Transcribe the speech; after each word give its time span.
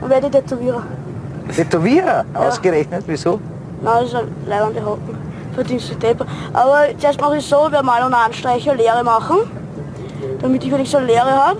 Dann 0.00 0.10
werde 0.10 0.26
ich 0.26 0.32
Tätowierer. 0.32 0.82
Tätowierer? 1.54 2.24
Ausgerechnet, 2.34 3.04
wieso? 3.06 3.40
Nein, 3.82 3.94
das 4.00 4.08
ist 4.08 4.14
ein 4.14 4.28
leibende 4.46 4.84
Hocken. 4.84 5.16
Verdienst 5.54 5.90
du 5.90 5.94
Depper. 5.96 6.26
Aber 6.52 6.86
zuerst 6.98 7.20
mache 7.20 7.38
ich 7.38 7.46
so, 7.46 7.66
ich 7.66 7.72
werde 7.72 7.84
mal 7.84 8.04
und 8.04 8.14
Anstreicher 8.14 8.74
Lehre 8.74 9.02
machen. 9.02 9.38
Damit 10.40 10.64
ich 10.64 10.72
wenigstens 10.72 10.98
eine 10.98 11.06
Lehre 11.06 11.30
habe. 11.30 11.58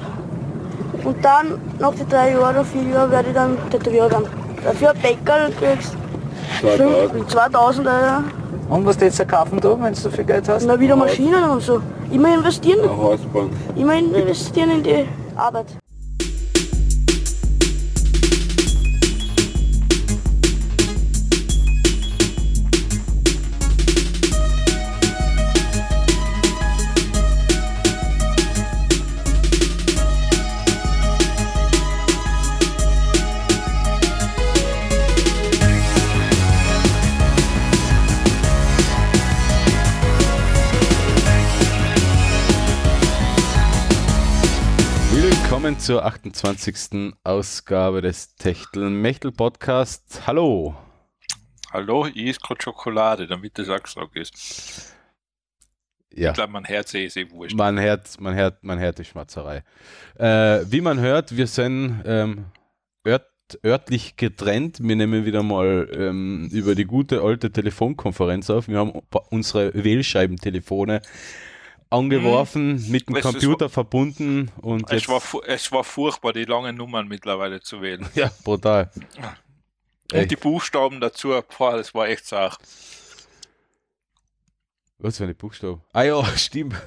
Und 1.04 1.24
dann, 1.24 1.60
nach 1.78 1.94
den 1.94 2.08
drei 2.08 2.32
Jahren 2.32 2.56
oder 2.56 2.64
vier 2.64 2.82
Jahren, 2.82 3.10
werde 3.10 3.28
ich 3.28 3.34
dann 3.34 3.56
Tätowierer 3.70 4.10
werden. 4.10 4.26
Dafür 4.64 4.90
ein 4.90 4.98
Bäckerl 5.00 5.52
kriegst 5.52 5.96
2000. 6.60 7.30
2000 7.30 7.86
Euro. 7.86 7.96
Und 8.68 8.84
was 8.84 8.98
du 8.98 9.26
kaufen 9.26 9.60
da, 9.60 9.80
wenn 9.80 9.94
du 9.94 9.98
so 9.98 10.10
viel 10.10 10.24
Geld 10.24 10.48
hast? 10.48 10.66
Na, 10.66 10.78
wieder 10.78 10.96
Maschinen 10.96 11.42
und 11.44 11.62
so. 11.62 11.80
Immer 12.10 12.34
investieren. 12.34 12.80
Immer 13.76 13.94
investieren 13.94 14.70
in 14.70 14.82
die 14.82 15.08
Arbeit. 15.36 15.66
Willkommen 45.68 45.84
zur 45.84 46.02
28. 46.06 47.14
Ausgabe 47.24 48.00
des 48.00 48.34
Techtel-Mechtel 48.36 49.32
Podcasts. 49.32 50.26
Hallo. 50.26 50.74
Hallo, 51.70 52.06
ich 52.06 52.28
esse 52.28 52.40
gerade 52.40 52.62
Schokolade, 52.62 53.26
damit 53.26 53.58
das 53.58 53.68
auch 53.68 53.82
gesagt 53.82 54.16
ist. 54.16 54.94
Ja, 56.14 56.30
Ich 56.30 56.36
glaube, 56.36 56.54
mein 56.54 56.64
Herz 56.64 56.94
ist 56.94 57.18
eh 57.18 57.30
wurscht. 57.30 57.54
man 57.54 57.78
hört, 57.78 58.18
man 58.18 58.34
hört, 58.34 58.64
man 58.64 58.78
hört 58.78 58.98
die 58.98 59.04
Schmatzerei. 59.04 59.62
Äh, 60.16 60.64
wie 60.70 60.80
man 60.80 61.00
hört, 61.00 61.36
wir 61.36 61.46
sind 61.46 62.02
ähm, 62.06 62.46
ört, 63.04 63.26
örtlich 63.62 64.16
getrennt. 64.16 64.78
Wir 64.80 64.96
nehmen 64.96 65.26
wieder 65.26 65.42
mal 65.42 65.86
ähm, 65.92 66.48
über 66.50 66.76
die 66.76 66.86
gute 66.86 67.20
alte 67.20 67.52
Telefonkonferenz 67.52 68.48
auf. 68.48 68.68
Wir 68.68 68.78
haben 68.78 69.02
unsere 69.28 69.74
Wählscheibentelefone 69.74 71.02
angeworfen, 71.90 72.90
mit 72.90 73.08
dem 73.08 73.16
es 73.16 73.22
Computer 73.22 73.68
verbunden 73.68 74.50
und 74.60 74.84
Es 74.90 75.06
jetzt, 75.06 75.08
war, 75.08 75.22
es 75.46 75.72
war 75.72 75.84
furchtbar, 75.84 76.32
die 76.32 76.44
langen 76.44 76.76
Nummern 76.76 77.08
mittlerweile 77.08 77.60
zu 77.60 77.80
wählen. 77.80 78.06
ja, 78.14 78.30
brutal. 78.44 78.90
Und 80.12 80.18
Echt? 80.18 80.30
die 80.30 80.36
Buchstaben 80.36 81.00
dazu, 81.00 81.40
boah, 81.56 81.76
das 81.76 81.94
war 81.94 82.08
echt 82.08 82.26
Sach. 82.26 82.58
Was 85.00 85.18
für 85.18 85.24
eine 85.24 85.34
Buchstabe? 85.34 85.80
Ah 85.92 86.02
ja, 86.02 86.24
stimmt. 86.36 86.74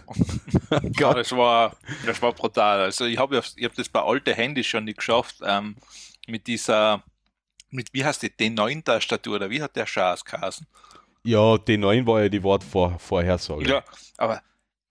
Ja, 0.97 1.13
das 1.13 1.31
war, 1.33 1.75
das 2.05 2.21
war 2.21 2.31
brutal. 2.31 2.81
Also 2.81 3.05
ich 3.05 3.17
habe 3.17 3.41
ich 3.55 3.65
hab 3.65 3.75
das 3.75 3.89
bei 3.89 4.01
alten 4.01 4.33
Handys 4.33 4.67
schon 4.67 4.85
nicht 4.85 4.99
geschafft, 4.99 5.37
ähm, 5.43 5.75
mit 6.27 6.47
dieser, 6.47 7.03
mit 7.69 7.89
wie 7.93 8.05
heißt 8.05 8.21
die, 8.21 8.29
D9-Tastatur 8.29 9.35
oder 9.35 9.49
wie 9.49 9.61
hat 9.61 9.75
der 9.75 9.85
Schaß 9.85 10.23
geheißen? 10.23 10.65
Ja, 11.23 11.55
D9 11.55 12.05
war 12.05 12.21
ja 12.21 12.29
die 12.29 12.41
Wortvorhersage. 12.41 13.69
Ja, 13.69 13.83
aber 14.17 14.41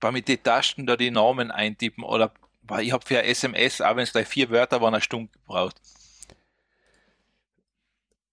bei 0.01 0.11
mit 0.11 0.29
den 0.29 0.43
Tasten 0.43 0.87
da 0.87 0.97
die 0.97 1.11
Namen 1.11 1.51
eintippen 1.51 2.05
oder 2.05 2.33
weil 2.63 2.85
ich 2.85 2.93
habe 2.93 3.05
für 3.07 3.23
SMS, 3.23 3.81
auch 3.81 3.97
wenn 3.97 4.05
es 4.05 4.13
gleich 4.13 4.29
vier 4.29 4.49
Wörter 4.51 4.81
waren, 4.81 4.95
eine 4.95 5.03
Stunde 5.03 5.31
gebraucht. 5.33 5.81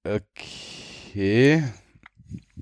Okay. 0.04 1.64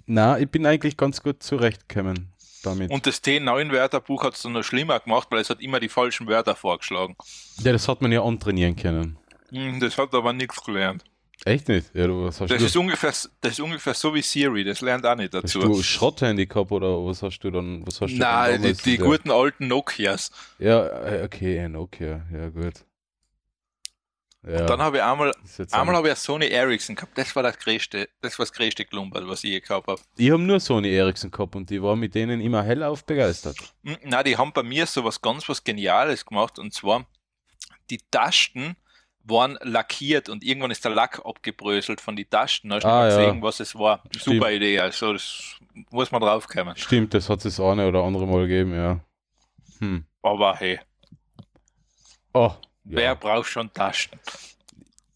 Na, 0.06 0.39
ich 0.39 0.50
bin 0.50 0.66
eigentlich 0.66 0.97
ganz 0.97 1.22
gut 1.22 1.42
zurechtgekommen 1.44 2.34
damit. 2.64 2.91
Und 2.91 3.06
das 3.06 3.24
T9-Wörterbuch 3.24 4.24
hat 4.24 4.35
es 4.35 4.41
dann 4.41 4.53
noch 4.53 4.63
schlimmer 4.63 5.00
gemacht, 5.00 5.28
weil 5.31 5.40
es 5.40 5.50
hat 5.50 5.62
immer 5.62 5.79
die 5.79 5.90
falschen 5.90 6.28
Wörter 6.28 6.56
vorgeschlagen. 6.56 7.16
ja, 7.59 7.72
das 7.72 7.88
hat 7.88 8.02
man 8.02 8.12
ja 8.12 8.24
antrainieren 8.24 8.75
können. 8.75 9.18
Hm, 9.50 9.79
Das 9.79 9.97
hat 9.97 10.13
aber 10.13 10.34
nichts 10.34 10.63
gelernt. 10.63 11.03
Echt 11.44 11.68
nicht? 11.68 11.94
Ja, 11.94 12.07
du, 12.07 12.23
was 12.25 12.40
hast 12.40 12.50
Das 12.50 12.59
du? 12.59 12.66
ist, 12.66 12.78
ungefähr, 12.78 13.09
das 13.41 13.51
ist 13.51 13.59
ungefähr 13.59 13.94
so 13.94 14.13
wie 14.13 14.22
Siri, 14.22 14.63
das 14.63 14.81
lernt 14.81 15.06
auch 15.06 15.16
nicht 15.16 15.34
hast 15.34 15.44
dazu. 15.44 15.59
du 15.59 15.84
Schrotthandy 15.84 16.46
gehabt 16.46 16.72
oder 16.72 17.06
was 17.06 17.22
hast 17.22 17.40
du 17.40 17.51
dann? 17.51 17.85
Was 17.85 18.00
hast 18.01 18.13
du 18.13 18.18
Nein, 18.19 18.62
dann 18.62 18.73
die, 18.73 18.81
die 18.81 18.97
guten 18.97 19.29
alten 19.31 19.68
Nokias. 19.68 20.31
Ja, 20.59 20.85
äh, 21.06 21.23
okay, 21.23 21.59
ein 21.59 21.73
Nokia, 21.73 22.25
ja 22.31 22.50
gut. 22.50 22.85
Ja, 24.47 24.68
Dann 24.68 24.79
habe 24.79 24.97
ich 24.97 25.03
einmal, 25.03 25.34
einmal 25.72 25.96
ein- 25.96 25.97
habe 25.97 26.09
ich 26.12 26.16
Sony 26.19 26.46
Ericsson 26.47 26.96
gehabt. 26.96 27.18
Das 27.18 27.35
war 27.35 27.41
das 27.41 27.57
größte, 27.57 28.07
das 28.22 28.38
war 28.38 28.46
das 28.46 28.53
größte 28.53 28.85
Klumperl, 28.85 29.28
was 29.28 29.44
ich 29.44 29.62
gehabt 29.63 29.88
habe. 29.88 30.00
ich 30.17 30.29
habe 30.31 30.41
nur 30.41 30.59
Sony 30.59 30.90
Ericsson 30.96 31.31
gehabt 31.31 31.56
und 31.56 31.67
die 31.72 31.81
war 31.81 31.96
mit 31.96 32.13
denen 32.13 32.40
immer 32.41 32.62
hellauf 32.62 33.03
begeistert. 33.06 33.57
Hm, 33.84 33.97
Nein, 34.03 34.23
die 34.23 34.38
haben 34.38 34.53
bei 34.53 34.62
mir 34.62 34.85
so 34.85 35.03
was 35.03 35.19
ganz 35.19 35.50
was 35.50 35.63
Geniales 35.63 36.23
gemacht 36.25 36.59
und 36.59 36.73
zwar 36.75 37.07
die 37.90 38.00
Tasten 38.12 38.75
waren 39.28 39.58
lackiert 39.62 40.30
und 40.30 40.44
irgendwann 40.44 40.72
ist 40.72 40.86
der 40.86 40.91
Lack 40.91 41.22
abgebröselt 41.25 42.00
von 42.02 42.16
den 42.16 42.30
Tasten. 42.30 42.69
Da 42.69 42.75
hast 42.75 42.84
du 42.84 42.88
Ah, 42.88 43.09
ja. 43.09 43.18
gesehen, 43.18 43.41
was 43.41 43.59
es 43.59 43.75
war. 43.75 44.02
Stimmt. 44.16 44.36
Super 44.38 44.52
Idee, 44.52 44.80
also 44.80 45.13
das 45.13 45.56
muss 45.90 46.12
man 46.12 46.22
draufkommen. 46.22 46.75
Stimmt, 46.78 47.13
das 47.13 47.30
hat 47.30 47.44
es 47.46 47.59
eine 47.59 47.88
oder 47.88 48.03
andere 48.03 48.28
Mal 48.28 48.47
gegeben, 48.47 48.74
ja. 48.75 49.00
Hm. 49.80 50.06
Aber 50.22 50.56
hey, 50.58 50.80
Oh, 52.34 52.52
wer 52.84 53.03
ja. 53.03 53.14
braucht 53.14 53.47
schon 53.47 53.72
Tasten? 53.74 54.19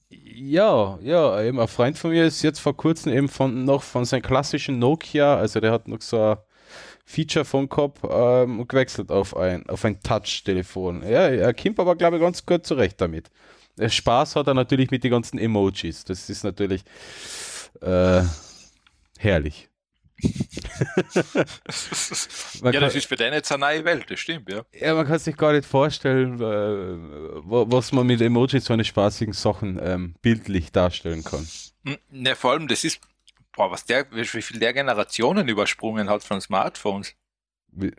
Ja, 0.09 0.97
ja, 1.01 1.41
eben 1.43 1.59
ein 1.59 1.67
Freund 1.67 1.97
von 1.97 2.11
mir 2.11 2.25
ist 2.25 2.41
jetzt 2.43 2.59
vor 2.59 2.75
kurzem 2.75 3.11
eben 3.13 3.27
von, 3.27 3.65
noch 3.65 3.83
von 3.83 4.05
seinem 4.05 4.21
klassischen 4.21 4.79
Nokia, 4.79 5.35
also 5.35 5.59
der 5.59 5.71
hat 5.71 5.87
noch 5.87 6.01
so 6.01 6.21
ein 6.21 6.37
Feature 7.05 7.43
von 7.43 7.67
gehabt, 7.67 7.99
ähm, 8.09 8.65
gewechselt 8.67 9.11
auf 9.11 9.35
ein, 9.35 9.67
auf 9.69 9.83
ein 9.83 9.99
Touch-Telefon. 10.01 11.03
Ja, 11.03 11.27
er 11.27 11.53
kommt 11.53 11.79
aber, 11.79 11.95
glaube 11.95 12.17
ich, 12.17 12.21
ganz 12.21 12.45
gut 12.45 12.65
zurecht 12.65 13.01
damit. 13.01 13.29
Äh, 13.79 13.89
Spaß 13.89 14.35
hat 14.35 14.47
er 14.47 14.53
natürlich 14.53 14.91
mit 14.91 15.03
den 15.03 15.11
ganzen 15.11 15.39
Emojis. 15.39 16.03
Das 16.03 16.29
ist 16.29 16.43
natürlich 16.43 16.83
äh, 17.81 18.21
herrlich. 19.17 19.69
Ja, 22.61 22.71
kann- 22.71 22.81
das 22.81 22.95
ist 22.95 23.07
für 23.07 23.15
den 23.15 23.33
jetzt 23.33 23.51
eine 23.51 23.61
neue 23.61 23.85
Welt, 23.85 24.09
das 24.09 24.19
stimmt, 24.19 24.49
ja. 24.51 24.63
Ja, 24.73 24.93
man 24.95 25.07
kann 25.07 25.19
sich 25.19 25.35
gar 25.37 25.53
nicht 25.53 25.65
vorstellen, 25.65 26.35
äh, 26.35 26.39
wa- 26.41 27.65
was 27.67 27.91
man 27.91 28.05
mit 28.07 28.21
Emojis 28.21 28.65
so 28.65 28.73
eine 28.73 28.83
spaßigen 28.83 29.33
Sachen 29.33 29.79
ähm, 29.81 30.15
bildlich 30.21 30.71
darstellen 30.71 31.23
kann. 31.23 31.47
Hm, 31.85 31.97
Ne, 32.09 32.35
vor 32.35 32.51
allem, 32.51 32.67
das 32.67 32.83
ist, 32.83 32.99
boah, 33.55 33.71
was 33.71 33.85
der, 33.85 34.05
wie 34.11 34.25
viel 34.25 34.59
der 34.59 34.73
Generationen 34.73 35.47
übersprungen 35.47 36.09
hat 36.09 36.23
von 36.23 36.41
Smartphones. 36.41 37.15
Wie? 37.71 37.93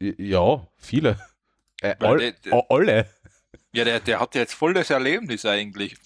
Ja, 0.00 0.66
viele. 0.76 1.18
Äh, 1.80 1.96
all, 1.98 2.18
der- 2.18 2.34
a- 2.52 2.66
alle. 2.68 3.06
Ja, 3.72 3.84
der, 3.84 4.00
der 4.00 4.20
hat 4.20 4.34
jetzt 4.34 4.54
voll 4.54 4.74
das 4.74 4.90
Erlebnis 4.90 5.44
eigentlich. 5.44 5.96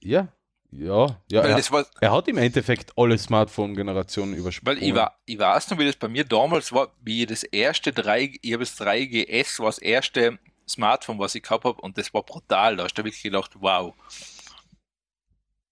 Ja, 0.00 0.28
ja, 0.76 1.20
ja. 1.30 1.42
Weil 1.42 1.50
Er, 1.50 1.70
war, 1.70 1.86
er 2.00 2.12
hat 2.12 2.28
im 2.28 2.38
Endeffekt 2.38 2.92
alle 2.96 3.16
Smartphone-Generationen 3.16 4.32
weil 4.32 4.40
übersprungen. 4.40 4.82
ich, 4.82 4.94
war, 4.94 5.18
ich 5.24 5.38
weiß 5.38 5.70
noch, 5.70 5.78
wie 5.78 5.86
das 5.86 5.96
bei 5.96 6.08
mir 6.08 6.24
damals 6.24 6.72
war, 6.72 6.92
wie 7.00 7.26
das 7.26 7.44
erste 7.44 7.92
3, 7.92 8.38
ich 8.42 8.52
habe 8.52 8.64
das 8.64 8.80
3GS, 8.80 9.60
war 9.60 9.66
das 9.66 9.78
erste 9.78 10.38
Smartphone, 10.68 11.18
was 11.18 11.34
ich 11.34 11.42
gehabt 11.42 11.64
habe, 11.64 11.80
und 11.80 11.96
das 11.96 12.12
war 12.12 12.22
brutal. 12.24 12.76
Da 12.76 12.84
hast 12.84 12.94
du 12.94 13.04
wirklich 13.04 13.22
gedacht, 13.22 13.52
wow. 13.60 13.94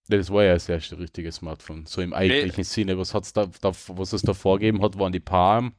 Das 0.09 0.31
war 0.31 0.45
ja 0.45 0.55
das 0.55 0.69
erste 0.69 0.99
richtige 0.99 1.33
Smartphone, 1.33 1.87
so 1.87 2.01
im 2.01 2.13
eigentlichen 2.13 2.65
Sinne. 2.65 2.97
Was, 2.99 3.15
hat's 3.15 3.33
da, 3.33 3.47
da, 3.61 3.73
was 3.89 4.13
es 4.13 4.23
da 4.23 4.35
vorgegeben 4.35 4.83
hat, 4.83 4.99
waren 4.99 5.13
die 5.13 5.21
Palm 5.21 5.75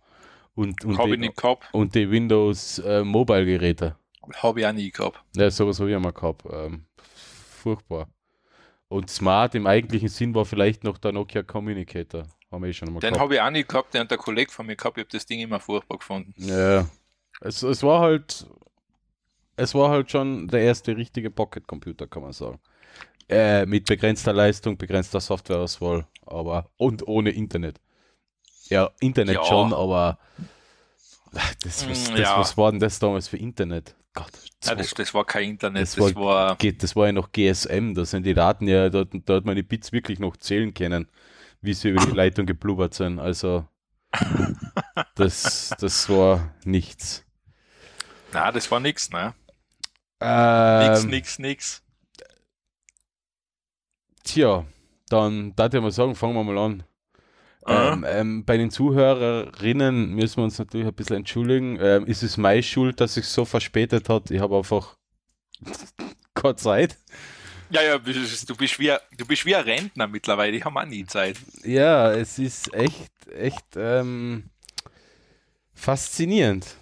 und, 0.56 0.84
und, 0.84 0.98
die, 0.98 1.32
und 1.72 1.96
die 1.96 2.12
Windows 2.12 2.80
äh, 2.80 3.04
Mobile-Geräte. 3.04 3.96
Habe 4.38 4.60
ich 4.62 4.66
auch 4.66 4.72
nie 4.72 4.92
gehabt. 4.92 5.20
Ja, 5.36 5.50
sowas 5.52 5.80
habe 5.80 5.90
ich 5.90 5.96
einmal 5.96 6.14
gehabt. 6.14 6.44
Ähm, 6.52 6.86
furchtbar. 7.62 8.08
Und 8.88 9.10
Smart 9.10 9.56
im 9.56 9.66
eigentlichen 9.68 10.10
Sinn 10.10 10.36
war 10.36 10.46
vielleicht 10.46 10.84
noch 10.84 10.98
der 10.98 11.12
Nokia 11.14 11.44
Communicator. 11.44 12.28
Haben 12.52 12.64
wir 12.64 12.70
eh 12.70 12.74
schon 12.74 12.88
einmal 12.90 13.02
Den 13.02 13.20
habe 13.20 13.36
ich 13.36 13.42
auch 13.42 13.50
nie 13.50 13.64
gehabt, 13.64 13.94
den 13.94 14.02
hat 14.02 14.12
der 14.12 14.18
Kollege 14.20 14.52
von 14.52 14.66
mir 14.68 14.76
gehabt, 14.76 14.98
ich 14.98 15.04
habe 15.04 15.12
das 15.12 15.26
Ding 15.26 15.40
immer 15.40 15.60
furchtbar 15.60 15.98
gefunden. 15.98 16.34
Ja. 16.38 16.88
Es, 17.42 17.64
es 17.64 17.82
war 17.84 18.00
halt. 18.02 18.46
Es 19.56 19.76
war 19.76 19.90
halt 19.90 20.10
schon 20.10 20.48
der 20.48 20.62
erste 20.62 20.96
richtige 20.98 21.30
Pocket-Computer, 21.30 22.08
kann 22.08 22.24
man 22.24 22.34
sagen. 22.34 22.60
Äh, 23.30 23.66
mit 23.66 23.86
begrenzter 23.86 24.34
Leistung, 24.34 24.78
begrenzter 24.78 25.20
Softwareauswahl, 25.22 26.08
aber 26.26 26.70
und 26.78 27.08
ohne 27.08 27.30
Internet. 27.32 27.80
Ja, 28.70 28.90
Internet 29.00 29.36
Ja. 29.36 29.46
schon, 29.46 29.74
aber 29.74 30.18
das, 31.64 31.88
was, 31.90 32.10
Mm, 32.10 32.16
das, 32.16 32.20
ja. 32.20 32.40
was 32.40 32.58
war 32.58 32.72
denn 32.72 32.80
das 32.80 33.00
damals 33.00 33.28
für 33.28 33.38
Internet? 33.38 33.96
Gott, 34.14 34.32
Ja, 34.66 34.76
das, 34.76 34.94
das 34.94 35.14
war 35.14 35.26
kein 35.26 35.50
Internet, 35.52 35.90
Das 35.90 35.98
das, 35.98 36.16
war- 36.16 36.16
war, 36.16 36.60
das 36.80 36.96
war 36.96 37.08
ja 37.08 37.12
noch 37.14 37.32
GSM, 37.32 37.94
da 37.94 38.06
sind 38.06 38.26
die 38.26 38.34
Daten 38.34 38.68
ja, 38.68 38.90
da, 38.90 39.04
da 39.06 39.36
hat 39.36 39.46
man 39.46 39.56
die 39.56 39.64
Bits 39.64 39.92
wirklich 39.92 40.20
noch 40.20 40.38
zählen 40.38 40.74
können, 40.74 41.08
wie 41.62 41.74
sie 41.74 41.90
über 41.90 42.02
die 42.02 42.12
Leitung 42.12 42.46
geblubbert 42.46 42.94
sind. 42.94 43.20
Also 43.20 43.68
das, 45.16 45.76
das 45.80 46.08
war 46.10 46.54
nichts. 46.66 47.26
na, 48.32 48.52
das 48.52 48.70
war 48.72 48.80
nix, 48.80 49.10
ne? 49.12 49.34
Ähm, 50.22 51.08
Nix, 51.08 51.08
nix, 51.08 51.40
nix. 51.40 51.82
tja, 54.24 54.66
dann 55.10 55.56
darf 55.56 55.74
ich 55.74 55.82
mal 55.82 55.92
sagen, 55.92 56.16
fangen 56.16 56.36
wir 56.36 56.44
mal 56.44 56.58
an. 56.58 56.84
Ähm, 57.68 58.06
ähm, 58.08 58.46
bei 58.46 58.58
den 58.58 58.72
Zuhörerinnen 58.72 60.14
müssen 60.14 60.38
wir 60.38 60.44
uns 60.44 60.60
natürlich 60.60 60.88
ein 60.88 60.94
bisschen 60.94 61.18
entschuldigen. 61.18 61.78
Ähm, 61.80 62.06
ist 62.06 62.24
es 62.24 62.38
meine 62.38 62.64
Schuld, 62.64 63.00
dass 63.00 63.14
sich 63.14 63.26
so 63.26 63.46
verspätet 63.46 64.10
hat? 64.10 64.32
Ich 64.32 64.42
habe 64.42 64.58
einfach 64.58 64.98
keine 66.34 66.56
Zeit. 66.56 66.98
Ja, 67.70 67.82
ja, 67.82 67.98
du 67.98 68.04
bist, 68.04 68.50
du 68.50 68.56
bist, 68.56 68.80
wie, 68.80 68.94
du 69.18 69.26
bist 69.26 69.46
wie 69.46 69.56
ein 69.56 69.64
Rentner 69.64 70.08
mittlerweile, 70.08 70.56
ich 70.56 70.64
habe 70.64 70.80
auch 70.80 70.86
nie 70.86 71.06
Zeit. 71.06 71.38
Ja, 71.64 72.12
es 72.12 72.38
ist 72.38 72.74
echt, 72.74 73.12
echt 73.34 73.66
ähm, 73.76 74.44
faszinierend. 75.74 76.76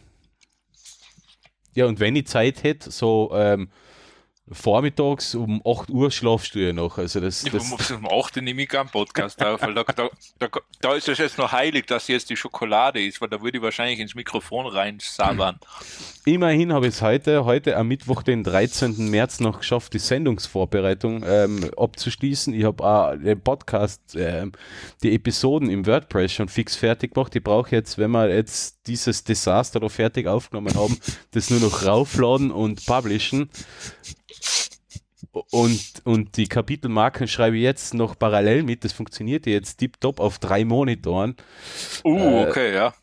Ja, 1.73 1.85
und 1.85 1.99
wenn 1.99 2.15
ich 2.15 2.27
Zeit 2.27 2.63
hätte, 2.63 2.91
so 2.91 3.31
ähm, 3.33 3.69
vormittags 4.51 5.35
um 5.35 5.61
8 5.65 5.89
Uhr 5.89 6.11
schlafst 6.11 6.55
du 6.55 6.59
ja 6.59 6.73
noch. 6.73 6.97
Also 6.97 7.19
das, 7.19 7.43
Ich 7.43 7.51
das, 7.51 7.69
muss 7.69 7.91
um 7.91 8.05
8 8.05 8.37
Uhr 8.37 8.43
nehme 8.43 8.63
ich 8.63 8.69
keinen 8.69 8.89
Podcast 8.89 9.43
auf, 9.43 9.61
weil 9.61 9.73
da, 9.73 9.83
da, 9.83 10.09
da, 10.39 10.47
da 10.81 10.95
ist 10.95 11.07
es 11.07 11.17
jetzt 11.17 11.37
noch 11.37 11.51
heilig, 11.51 11.85
dass 11.85 12.07
jetzt 12.07 12.29
die 12.29 12.35
Schokolade 12.35 13.03
ist, 13.03 13.21
weil 13.21 13.29
da 13.29 13.41
würde 13.41 13.57
ich 13.57 13.63
wahrscheinlich 13.63 13.99
ins 13.99 14.15
Mikrofon 14.15 14.67
rein 14.67 14.97
sabern. 14.99 15.59
Immerhin 16.25 16.71
habe 16.71 16.87
ich 16.87 16.95
es 16.95 17.01
heute, 17.01 17.45
heute 17.45 17.77
am 17.77 17.87
Mittwoch, 17.87 18.21
den 18.21 18.43
13. 18.43 19.09
März, 19.09 19.39
noch 19.39 19.59
geschafft, 19.59 19.93
die 19.93 19.99
Sendungsvorbereitung 19.99 21.23
ähm, 21.25 21.71
abzuschließen. 21.75 22.53
Ich 22.53 22.63
habe 22.63 22.83
auch 22.83 23.15
den 23.15 23.41
Podcast, 23.41 24.01
ähm, 24.15 24.51
die 25.01 25.15
Episoden 25.15 25.69
im 25.69 25.87
WordPress 25.87 26.33
schon 26.33 26.47
fix 26.47 26.75
fertig 26.75 27.15
gemacht. 27.15 27.35
Ich 27.35 27.43
brauche 27.43 27.71
jetzt, 27.71 27.97
wenn 27.97 28.11
wir 28.11 28.29
jetzt 28.29 28.87
dieses 28.87 29.23
Desaster 29.23 29.79
da 29.79 29.89
fertig 29.89 30.27
aufgenommen 30.27 30.75
haben, 30.75 30.97
das 31.31 31.49
nur 31.49 31.59
noch 31.59 31.85
raufladen 31.85 32.51
und 32.51 32.85
publishen. 32.85 33.49
Und, 35.31 36.01
und 36.03 36.35
die 36.35 36.47
Kapitelmarken 36.47 37.27
schreibe 37.27 37.55
ich 37.55 37.63
jetzt 37.63 37.93
noch 37.93 38.19
parallel 38.19 38.63
mit. 38.63 38.83
Das 38.83 38.91
funktioniert 38.91 39.45
jetzt 39.45 39.77
tiptop 39.77 40.19
auf 40.19 40.39
drei 40.39 40.65
Monitoren. 40.65 41.35
Uh, 42.03 42.17
Äh, 42.17 42.49
okay, 42.49 42.73
ja. 42.73 42.93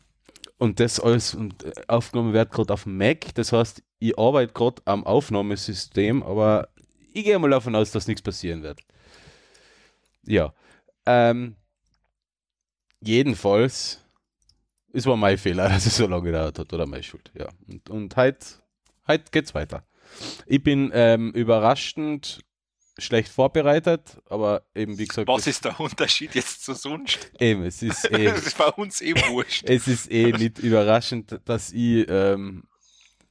Und 0.57 0.79
das 0.79 0.99
alles 0.99 1.33
und 1.33 1.63
äh, 1.63 1.71
aufgenommen 1.87 2.33
wird 2.33 2.51
gerade 2.51 2.73
auf 2.73 2.83
dem 2.83 2.97
Mac. 2.97 3.33
Das 3.33 3.51
heißt, 3.51 3.81
ich 3.99 4.17
arbeite 4.19 4.53
gerade 4.53 4.81
am 4.85 5.05
Aufnahmesystem, 5.05 6.21
aber 6.21 6.69
ich 7.13 7.23
gehe 7.23 7.39
mal 7.39 7.49
davon 7.49 7.75
aus, 7.75 7.91
dass 7.91 8.07
nichts 8.07 8.21
passieren 8.21 8.61
wird. 8.61 8.79
Ja. 10.25 10.53
Ähm, 11.07 11.55
jedenfalls, 13.01 14.05
es 14.93 15.05
war 15.07 15.17
mein 15.17 15.37
Fehler, 15.39 15.67
dass 15.69 15.87
es 15.87 15.97
so 15.97 16.05
lange 16.05 16.25
gedauert 16.25 16.59
hat, 16.59 16.71
oder 16.73 16.85
meine 16.85 17.01
Schuld. 17.01 17.31
Ja. 17.33 17.49
Und, 17.67 17.89
und 17.89 18.15
heute 18.15 18.45
heute 19.07 19.31
geht's 19.31 19.55
weiter. 19.55 19.83
Ich 20.45 20.61
bin 20.63 20.91
ähm, 20.93 21.31
überraschend 21.31 22.41
schlecht 22.97 23.29
vorbereitet, 23.31 24.17
aber 24.29 24.63
eben 24.75 24.97
wie 24.97 25.05
gesagt, 25.07 25.27
Was 25.29 25.41
es, 25.41 25.47
ist 25.47 25.65
der 25.65 25.79
Unterschied 25.79 26.35
jetzt 26.35 26.65
zu 26.65 26.73
sonst? 26.73 27.31
eben, 27.39 27.63
es 27.63 27.81
ist 27.81 28.03
eh, 28.11 28.25
Das 28.25 28.45
ist 28.45 28.57
bei 28.57 28.67
uns 28.67 29.01
eh 29.01 29.13
wurscht. 29.29 29.63
es 29.69 29.87
ist 29.87 30.11
eh 30.11 30.31
nicht 30.33 30.59
überraschend, 30.59 31.39
dass 31.45 31.71
ich 31.71 32.05
ähm, 32.09 32.63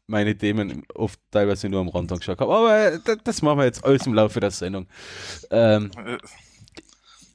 meine 0.06 0.38
Themen 0.38 0.84
oft 0.94 1.20
teilweise 1.30 1.69
nur 1.69 1.80
am 1.82 1.88
Rand 1.88 2.10
angeschaut 2.10 2.40
habe. 2.40 2.54
Aber 2.54 2.78
äh, 2.92 2.98
das, 3.04 3.19
das 3.25 3.42
machen 3.42 3.58
wir 3.58 3.64
jetzt 3.66 3.84
alles 3.84 4.06
im 4.06 4.14
Laufe 4.14 4.40
der 4.40 4.50
Sendung. 4.50 4.86
Ähm, 5.50 5.90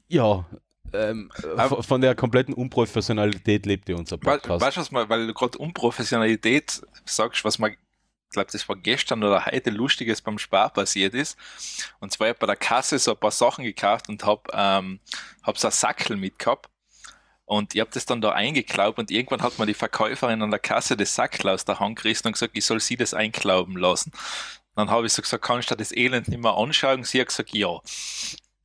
ja, 0.08 0.44
ähm, 0.92 1.30
Aber- 1.56 1.82
von, 1.82 2.00
der 2.00 2.14
kompletten 2.14 2.54
Unprofessionalität 2.54 3.66
lebt 3.66 3.88
ja 3.88 3.96
unser 3.96 4.18
Podcast. 4.18 4.60
Weißt 4.64 4.76
du, 4.76 4.80
was 4.80 4.90
mal, 4.90 5.08
weil 5.08 5.26
du 5.26 5.34
gerade 5.34 5.58
Unprofessionalität 5.58 6.82
sagst, 7.04 7.44
was 7.44 7.58
ich 7.60 7.78
glaube, 8.34 8.50
das 8.52 8.68
war 8.68 8.76
gestern 8.76 9.24
oder 9.24 9.46
heute 9.46 9.70
Lustiges 9.70 10.20
beim 10.20 10.38
Spar 10.38 10.70
passiert 10.70 11.14
ist. 11.14 11.36
Und 12.00 12.12
zwar 12.12 12.28
habe 12.28 12.34
ich 12.34 12.40
bei 12.40 12.46
der 12.46 12.56
Kasse 12.56 12.98
so 12.98 13.12
ein 13.12 13.16
paar 13.16 13.30
Sachen 13.30 13.64
gekauft 13.64 14.08
und 14.08 14.24
habe 14.24 14.42
ähm, 14.52 15.00
hab 15.42 15.58
so 15.58 15.68
ein 15.68 15.72
Sackel 15.72 16.16
mitgehabt. 16.16 16.68
Und 17.46 17.74
ich 17.74 17.80
habe 17.80 17.90
das 17.92 18.06
dann 18.06 18.20
da 18.20 18.32
eingeklaubt 18.32 18.98
und 18.98 19.10
irgendwann 19.10 19.42
hat 19.42 19.58
mir 19.58 19.66
die 19.66 19.74
Verkäuferin 19.74 20.40
an 20.42 20.50
der 20.50 20.60
Kasse 20.60 20.96
das 20.96 21.14
Sackel 21.14 21.50
aus 21.50 21.64
der 21.64 21.78
Hand 21.78 21.96
gerissen 21.96 22.28
und 22.28 22.32
gesagt, 22.32 22.56
ich 22.56 22.64
soll 22.64 22.80
sie 22.80 22.96
das 22.96 23.12
einklauben 23.12 23.76
lassen. 23.76 24.12
Dann 24.76 24.90
habe 24.90 25.06
ich 25.06 25.12
so 25.12 25.22
gesagt, 25.22 25.44
kannst 25.44 25.70
du 25.70 25.74
das 25.74 25.92
Elend 25.92 26.28
nicht 26.28 26.42
mehr 26.42 26.54
anschauen? 26.54 27.04
Sie 27.04 27.20
hat 27.20 27.28
gesagt, 27.28 27.50
ja. 27.52 27.78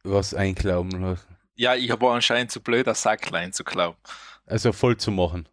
Was 0.03 0.33
einklauben 0.33 1.01
lassen. 1.01 1.37
Ja, 1.55 1.75
ich 1.75 1.89
war 1.89 2.13
anscheinend 2.13 2.51
zu 2.51 2.61
blöd, 2.61 2.87
das 2.87 3.01
Sackel 3.01 3.35
einzuklauben. 3.35 3.97
Also 4.45 4.71
voll 4.71 4.95
zu 4.97 5.11
machen. 5.11 5.47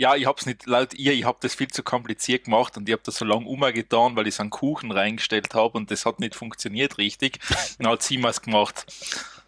Ja, 0.00 0.14
ich 0.16 0.24
hab's 0.24 0.46
nicht, 0.46 0.64
laut 0.64 0.94
ihr, 0.94 1.12
ich 1.12 1.24
hab 1.24 1.42
das 1.42 1.54
viel 1.54 1.68
zu 1.68 1.82
kompliziert 1.82 2.44
gemacht 2.44 2.74
und 2.78 2.88
ich 2.88 2.94
hab 2.94 3.04
das 3.04 3.16
so 3.16 3.26
lange 3.26 3.44
umgetan, 3.44 4.16
weil 4.16 4.26
ich 4.26 4.34
so 4.36 4.40
einen 4.42 4.48
Kuchen 4.48 4.90
reingestellt 4.90 5.52
habe 5.52 5.76
und 5.76 5.90
das 5.90 6.06
hat 6.06 6.20
nicht 6.20 6.34
funktioniert 6.34 6.96
richtig. 6.96 7.38
Dann 7.78 7.88
hat 7.92 8.02
sie 8.02 8.16
mir's 8.16 8.40
gemacht. 8.40 8.86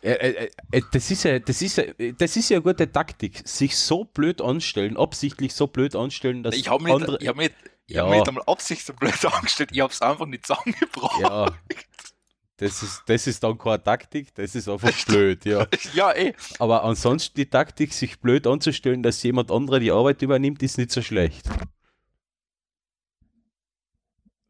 Äh, 0.02 0.10
äh, 0.10 0.50
äh, 0.72 0.82
das, 0.93 1.10
ist 1.10 1.22
ja, 1.25 1.38
das, 1.38 1.62
ist 1.62 1.78
ja, 1.78 1.84
das 2.19 2.37
ist 2.37 2.50
ja 2.50 2.58
eine 2.58 2.64
gute 2.64 2.93
Taktik. 2.93 3.40
Sich 3.49 3.78
so 3.78 4.04
blöd 4.04 4.43
anstellen, 4.43 4.99
absichtlich 4.99 5.54
so 5.54 5.69
blöd 5.69 5.96
anstellen, 5.96 6.43
dass 6.43 6.54
Ich 6.54 6.69
habe 6.69 6.84
andere. 6.93 7.16
ich 7.19 7.28
hab 7.28 7.37
mich, 7.37 7.50
ich 7.87 7.94
Ja. 7.96 8.02
hab 8.02 8.10
mich 8.10 8.19
nicht 8.19 8.28
einmal 8.28 8.44
Absicht 8.46 8.84
so 8.84 8.93
blöd 8.93 9.25
angestellt, 9.25 9.70
ich 9.72 9.81
hab's 9.81 10.02
einfach 10.02 10.26
nicht 10.26 10.44
zusammengebracht. 10.46 11.19
Ja, 11.22 11.46
das 12.62 12.81
ist, 12.82 13.03
das 13.06 13.26
ist 13.26 13.43
dann 13.43 13.59
keine 13.59 13.82
Taktik, 13.82 14.32
das 14.35 14.55
ist 14.55 14.69
einfach 14.69 14.93
blöd, 15.06 15.44
ja. 15.44 15.67
Ja, 15.94 16.14
eh. 16.14 16.32
Aber 16.61 16.85
ansonsten 16.85 17.35
die 17.35 17.47
Taktik, 17.47 17.93
sich 17.93 18.20
blöd 18.20 18.47
anzustellen, 18.47 19.03
dass 19.03 19.23
jemand 19.25 19.50
anderer 19.50 19.81
die 19.81 19.91
Arbeit 19.91 20.23
übernimmt, 20.23 20.62
ist 20.62 20.79
nicht 20.79 20.93
so 20.93 21.03
schlecht. 21.03 21.44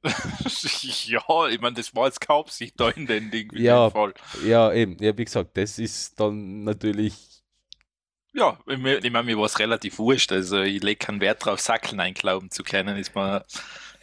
ja, 0.05 1.49
ich 1.49 1.61
meine, 1.61 1.76
das 1.76 1.94
war 1.94 2.06
jetzt 2.06 2.20
keine 2.20 2.41
Absicht 2.41 2.79
da 2.79 2.91
in 2.91 3.06
den 3.06 3.31
Ding. 3.31 3.50
in 3.53 3.62
Ja. 3.62 3.88
Fall. 3.88 4.12
Ja, 4.44 4.73
eben, 4.73 4.97
ja, 5.00 5.17
wie 5.17 5.25
gesagt, 5.25 5.56
das 5.56 5.79
ist 5.79 6.20
dann 6.20 6.64
natürlich. 6.64 7.14
Ja, 8.35 8.59
ich 8.67 8.79
mein, 8.79 9.03
ich 9.03 9.11
mein, 9.11 9.25
mir 9.25 9.38
war 9.38 9.47
es 9.47 9.59
relativ 9.59 9.99
wurscht. 9.99 10.32
Also 10.32 10.61
ich 10.61 10.82
lege 10.82 10.97
keinen 10.97 11.20
Wert 11.20 11.44
drauf, 11.44 11.61
Sackeln 11.61 12.00
einklauben 12.00 12.50
zu 12.50 12.62
können. 12.62 12.97
Ist 12.97 13.14
mir 13.14 13.44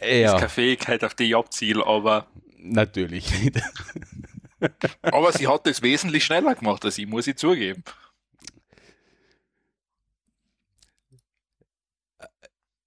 Ja, 0.00 0.34
keine 0.34 0.48
Fähigkeit, 0.48 1.04
auf 1.04 1.14
die 1.14 1.24
ich 1.24 1.36
abziele, 1.36 1.86
aber 1.86 2.26
natürlich 2.62 3.30
nicht. 3.40 3.60
Aber 5.02 5.32
sie 5.32 5.48
hat 5.48 5.66
das 5.66 5.82
wesentlich 5.82 6.24
schneller 6.24 6.54
gemacht 6.54 6.84
als 6.84 6.98
ich, 6.98 7.06
muss 7.06 7.26
ich 7.26 7.36
zugeben. 7.36 7.82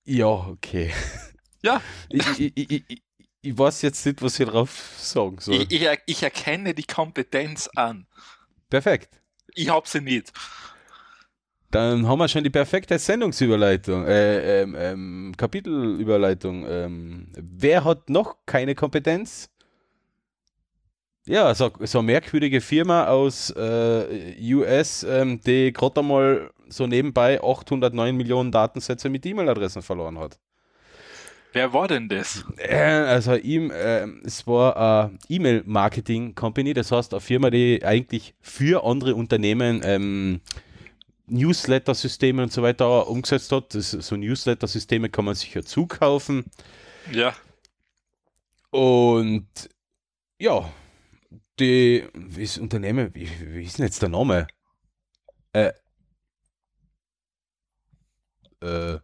Ja, 0.05 0.27
okay. 0.27 0.91
Ja. 1.63 1.81
Ich, 2.09 2.39
ich, 2.39 2.71
ich, 2.89 3.01
ich, 3.41 3.57
weiß 3.57 3.81
jetzt 3.83 4.05
nicht, 4.05 4.21
was 4.21 4.39
ich 4.39 4.47
drauf 4.47 4.93
sagen 4.97 5.37
soll. 5.39 5.55
Ich, 5.55 5.71
ich, 5.71 5.81
er- 5.81 5.97
ich 6.05 6.23
erkenne 6.23 6.73
die 6.73 6.83
Kompetenz 6.83 7.69
an. 7.75 8.05
Perfekt. 8.69 9.21
Ich 9.55 9.69
habe 9.69 9.87
sie 9.87 10.01
nicht. 10.01 10.33
Dann 11.71 12.07
haben 12.07 12.19
wir 12.19 12.27
schon 12.27 12.43
die 12.43 12.49
perfekte 12.51 12.99
Sendungsüberleitung, 12.99 14.05
äh, 14.05 14.61
ähm, 14.61 14.75
ähm, 14.77 15.33
Kapitelüberleitung. 15.37 16.65
Ähm, 16.67 17.31
wer 17.35 17.83
hat 17.83 18.09
noch 18.09 18.35
keine 18.45 18.75
Kompetenz? 18.75 19.49
Ja, 21.25 21.55
so, 21.55 21.71
so 21.79 21.99
eine 21.99 22.05
merkwürdige 22.05 22.59
Firma 22.59 23.07
aus 23.07 23.49
äh, 23.51 24.35
US, 24.53 25.03
ähm, 25.03 25.39
die 25.39 25.71
gerade 25.71 26.01
einmal 26.01 26.51
so 26.67 26.85
nebenbei 26.85 27.41
809 27.41 28.15
Millionen 28.15 28.51
Datensätze 28.51 29.09
mit 29.09 29.25
E-Mail-Adressen 29.25 29.81
verloren 29.81 30.19
hat. 30.19 30.37
Wer 31.53 31.71
war 31.71 31.87
denn 31.87 32.09
das? 32.09 32.43
Äh, 32.57 32.75
also 32.75 33.35
ihm, 33.35 33.71
äh, 33.71 34.05
es 34.25 34.45
war 34.47 34.75
eine 34.75 35.17
E-Mail-Marketing-Company, 35.29 36.73
das 36.73 36.91
heißt 36.91 37.13
eine 37.13 37.21
Firma, 37.21 37.49
die 37.51 37.85
eigentlich 37.85 38.33
für 38.41 38.83
andere 38.83 39.15
Unternehmen 39.15 39.81
ähm, 39.85 40.41
Newsletter-Systeme 41.27 42.43
und 42.43 42.51
so 42.51 42.63
weiter 42.63 43.07
umgesetzt 43.07 43.51
hat. 43.51 43.75
Das, 43.75 43.91
so 43.91 44.17
Newsletter-Systeme 44.17 45.09
kann 45.09 45.25
man 45.25 45.35
sich 45.35 45.53
ja 45.53 45.61
zukaufen. 45.61 46.45
Ja, 47.11 47.33
Und 48.71 49.47
ja, 50.39 50.69
die, 51.59 52.07
wie 52.13 52.43
ist 52.43 52.55
das 52.57 52.61
Unternehmen, 52.61 53.13
wie, 53.13 53.29
wie 53.53 53.63
ist 53.63 53.77
denn 53.77 53.85
jetzt 53.85 54.01
der 54.01 54.09
Name? 54.09 54.47
Äh, 55.53 55.71
äh, 58.61 58.99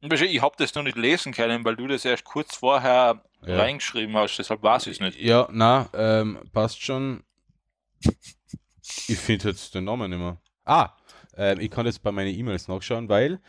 ich 0.00 0.42
habe 0.42 0.54
das 0.58 0.74
noch 0.74 0.82
nicht 0.82 0.96
lesen 0.96 1.32
können, 1.32 1.64
weil 1.64 1.76
du 1.76 1.86
das 1.86 2.04
erst 2.04 2.24
kurz 2.24 2.56
vorher 2.56 3.22
Ja. 3.46 3.56
reingeschrieben 3.56 4.16
hast, 4.16 4.36
deshalb 4.36 4.62
weiß 4.62 4.86
ich 4.86 4.94
es 4.94 5.00
nicht. 5.00 5.18
Ja, 5.18 5.48
na, 5.50 5.88
ähm, 5.94 6.38
passt 6.52 6.82
schon. 6.82 7.24
Ich 9.08 9.18
finde 9.18 9.48
jetzt 9.48 9.74
den 9.74 9.84
Namen 9.84 10.10
nicht 10.10 10.18
mehr. 10.18 10.40
Ah, 10.64 10.94
ähm, 11.36 11.60
ich 11.60 11.70
kann 11.70 11.86
jetzt 11.86 12.02
bei 12.02 12.12
meinen 12.12 12.34
E-Mails 12.34 12.68
nachschauen, 12.68 13.08
weil 13.08 13.40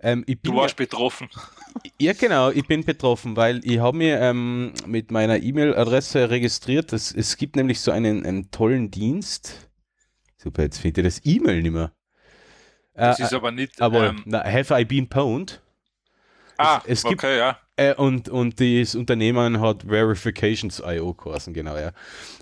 ähm, 0.00 0.24
ich 0.26 0.40
bin 0.40 0.52
Du 0.52 0.58
warst 0.58 0.76
betroffen. 0.76 1.28
ja, 1.84 1.90
ja 2.00 2.12
genau, 2.12 2.50
ich 2.50 2.66
bin 2.66 2.84
betroffen, 2.84 3.36
weil 3.36 3.60
ich 3.64 3.78
habe 3.78 3.96
mir 3.96 4.20
ähm, 4.20 4.72
mit 4.86 5.10
meiner 5.10 5.38
E-Mail-Adresse 5.42 6.30
registriert. 6.30 6.92
Es, 6.92 7.12
es 7.14 7.36
gibt 7.36 7.56
nämlich 7.56 7.80
so 7.80 7.90
einen, 7.90 8.24
einen 8.26 8.50
tollen 8.50 8.90
Dienst. 8.90 9.68
Super, 10.36 10.62
jetzt 10.62 10.78
findet 10.78 10.98
ihr 10.98 11.04
das 11.04 11.20
E-Mail 11.24 11.62
nicht 11.62 11.72
mehr. 11.72 11.92
Das 12.94 13.18
Äh, 13.20 13.22
ist 13.24 13.32
aber 13.34 13.50
nicht. 13.52 13.80
aber 13.80 14.08
ähm, 14.08 14.22
na, 14.26 14.44
have 14.44 14.72
I 14.78 14.84
been 14.84 15.08
pwned? 15.08 15.60
ah, 16.58 16.80
es 16.86 17.02
gibt- 17.02 17.24
okay, 17.24 17.38
ja. 17.38 17.58
Äh, 17.76 17.94
und, 17.94 18.28
und 18.28 18.60
das 18.60 18.94
Unternehmen 18.94 19.58
hat 19.60 19.84
Verifications.io 19.84 21.14
geheißen, 21.14 21.54
genau, 21.54 21.76
ja. 21.78 21.92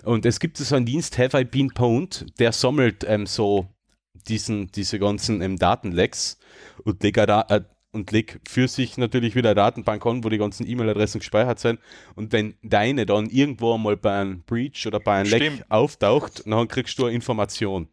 Und 0.03 0.25
es 0.25 0.39
gibt 0.41 0.57
so 0.57 0.75
einen 0.75 0.85
Dienst, 0.85 1.17
Have 1.17 1.39
I 1.39 1.45
Been 1.45 1.69
Pwned, 1.69 2.37
der 2.37 2.51
sammelt 2.51 3.05
ähm, 3.07 3.25
so 3.25 3.67
diesen, 4.13 4.71
diese 4.71 4.99
ganzen 4.99 5.41
ähm, 5.41 5.57
Datenlecks 5.57 6.37
und 6.83 7.03
legt, 7.03 7.17
da, 7.17 7.45
äh, 7.49 7.61
und 7.91 8.11
leg 8.11 8.39
für 8.47 8.67
sich 8.67 8.97
natürlich 8.97 9.35
wieder 9.35 9.49
eine 9.49 9.55
Datenbank 9.55 10.05
an, 10.05 10.23
wo 10.23 10.29
die 10.29 10.37
ganzen 10.37 10.67
E-Mail-Adressen 10.67 11.19
gespeichert 11.19 11.59
sind. 11.59 11.79
Und 12.15 12.31
wenn 12.31 12.55
deine 12.63 13.05
dann 13.05 13.29
irgendwo 13.29 13.77
mal 13.77 13.97
bei 13.97 14.21
einem 14.21 14.43
Breach 14.43 14.87
oder 14.87 14.99
bei 14.99 15.19
einem 15.19 15.29
Leck 15.29 15.43
Stimmt. 15.43 15.65
auftaucht, 15.71 16.43
dann 16.45 16.67
kriegst 16.67 16.97
du 16.99 17.05
eine 17.05 17.15
Information. 17.15 17.87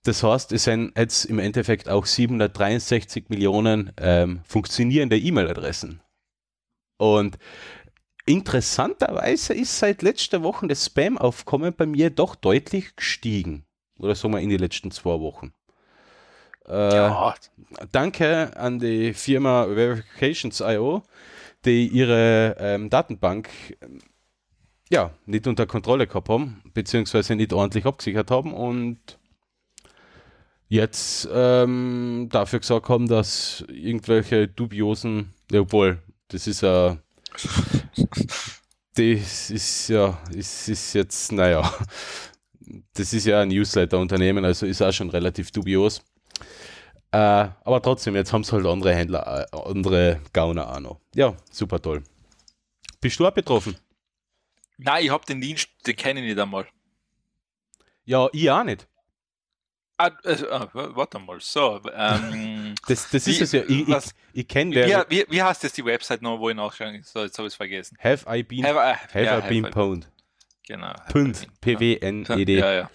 Das 0.04 0.24
heißt, 0.24 0.54
es 0.54 0.64
sind 0.64 0.98
jetzt 0.98 1.26
im 1.26 1.40
Endeffekt 1.40 1.90
auch 1.90 2.06
763 2.06 3.26
Millionen 3.30 3.92
ähm, 3.98 4.42
funktionierende 4.46 5.18
E-Mail-Adressen. 5.18 6.02
Und 6.98 7.38
interessanterweise 8.30 9.54
ist 9.54 9.80
seit 9.80 10.02
letzter 10.02 10.44
Woche 10.44 10.68
das 10.68 10.86
Spam-Aufkommen 10.86 11.74
bei 11.76 11.86
mir 11.86 12.10
doch 12.10 12.36
deutlich 12.36 12.96
gestiegen. 12.96 13.66
Oder 13.98 14.16
sagen 14.16 14.34
wir 14.34 14.40
in 14.40 14.50
den 14.50 14.60
letzten 14.60 14.92
zwei 14.92 15.20
Wochen. 15.20 15.54
Äh, 16.68 16.72
Ja, 16.72 17.34
danke 17.92 18.56
an 18.56 18.80
die 18.80 19.14
Firma 19.14 19.66
Verifications.io, 19.66 21.04
die 21.66 21.88
ihre 21.88 22.56
ähm, 22.60 22.90
Datenbank 22.90 23.50
ähm, 23.82 24.00
ja, 24.92 25.12
nicht 25.26 25.48
unter 25.48 25.66
Kontrolle 25.66 26.08
gehabt 26.08 26.30
haben, 26.30 26.62
beziehungsweise 26.74 27.36
nicht 27.36 27.54
ordentlich 27.54 27.86
abgesichert 27.86 28.32
haben 28.32 28.54
und 28.54 29.20
jetzt 30.68 31.28
ähm, 31.32 32.28
dafür 32.32 32.60
gesagt 32.60 32.90
haben, 32.90 33.08
dass 33.08 33.64
irgendwelche 33.70 34.48
dubiosen, 34.48 35.34
ja, 35.52 35.62
obwohl, 35.62 36.02
das 36.30 36.48
ist 36.48 36.62
ja, 36.62 36.98
das 38.94 39.50
ist 39.50 39.90
ja, 39.90 40.22
es 40.36 40.68
ist 40.68 40.94
jetzt, 40.94 41.32
naja, 41.32 41.74
das 42.94 43.14
ist 43.14 43.26
ja 43.26 43.42
ein 43.42 43.50
Newsletter-Unternehmen, 43.50 44.44
also 44.46 44.66
ist 44.66 44.82
auch 44.82 44.92
schon 44.92 45.10
relativ 45.10 45.52
dubios. 45.52 46.02
Äh, 47.12 47.18
aber 47.18 47.82
trotzdem, 47.82 48.16
jetzt 48.16 48.34
haben 48.34 48.42
es 48.42 48.52
halt 48.52 48.66
andere 48.66 48.94
Händler, 48.94 49.48
äh, 49.52 49.58
andere 49.58 50.22
Gauner 50.34 50.76
auch 50.76 50.80
noch. 50.80 51.00
Ja, 51.16 51.36
super 51.52 51.82
toll. 51.82 52.04
Bist 53.02 53.20
du 53.20 53.28
auch 53.28 53.32
betroffen? 53.32 53.78
nein, 54.78 55.06
ich 55.06 55.12
hab 55.12 55.26
den 55.26 55.42
Dienst, 55.42 55.70
den 55.86 55.96
kenne 55.96 56.20
ich 56.20 56.28
nicht 56.28 56.40
einmal. 56.40 56.68
Ja, 58.06 58.28
ich 58.34 58.50
auch 58.50 58.64
nicht. 58.64 58.88
Ah, 60.02 60.12
also, 60.24 60.50
ah, 60.50 60.70
warte 60.74 61.20
mal, 61.20 61.40
so. 61.42 61.82
Ähm, 61.94 62.74
Das, 62.88 63.10
das 63.10 63.26
Wie- 63.28 63.32
ist 63.32 63.42
es 63.42 63.52
ja. 63.52 63.64
Ich, 63.68 63.82
ich, 63.82 63.88
was- 63.90 64.16
ich 64.32 64.48
kenne 64.48 64.74
der. 64.74 65.06
wie, 65.10 65.26
wie 65.30 65.44
heißt 65.44 65.62
jetzt 65.64 65.76
die 65.78 65.84
Website 65.84 66.22
noch, 66.22 66.40
wo 66.40 66.50
ich 66.50 66.56
nachschauen 66.56 67.04
So, 67.04 67.22
jetzt 67.24 67.38
habe 67.38 67.48
ich 67.48 67.54
es 67.54 67.58
vergessen. 67.58 67.98
Have 68.02 68.26
I 68.34 68.42
been, 68.44 68.66
Have 68.66 68.78
I, 68.80 68.94
have 69.14 69.26
ja, 69.26 69.40
I 69.40 69.50
been 69.50 69.66
have 69.66 69.72
I- 69.72 69.74
pwned? 69.74 70.08
Genau. 70.68 70.94
Pwned. 71.12 71.48
P-W-N-E-D. 71.62 72.58
Ja, 72.60 72.72
ja. 72.74 72.90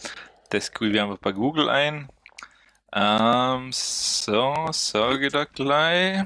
Das 0.49 0.73
gebe 0.73 0.93
ich 0.93 1.01
einfach 1.01 1.19
bei 1.19 1.33
Google 1.33 1.69
ein. 1.69 2.09
Ähm, 2.95 3.71
so, 3.73 4.69
sage 4.73 5.27
ich 5.27 5.33
da 5.33 5.45
gleich. 5.45 6.23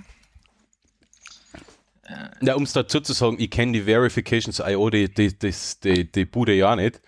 Ja, 2.41 2.55
um 2.55 2.63
es 2.63 2.73
dazu 2.73 3.01
zu 3.01 3.13
sagen, 3.13 3.37
ich 3.39 3.51
kenne 3.51 3.73
die 3.73 3.83
Verifications.io, 3.83 4.91
die, 4.91 5.13
die, 5.13 5.39
die, 5.39 5.55
die, 5.83 6.11
die 6.13 6.25
Bude 6.25 6.55
ja 6.55 6.75
nicht. 6.77 7.01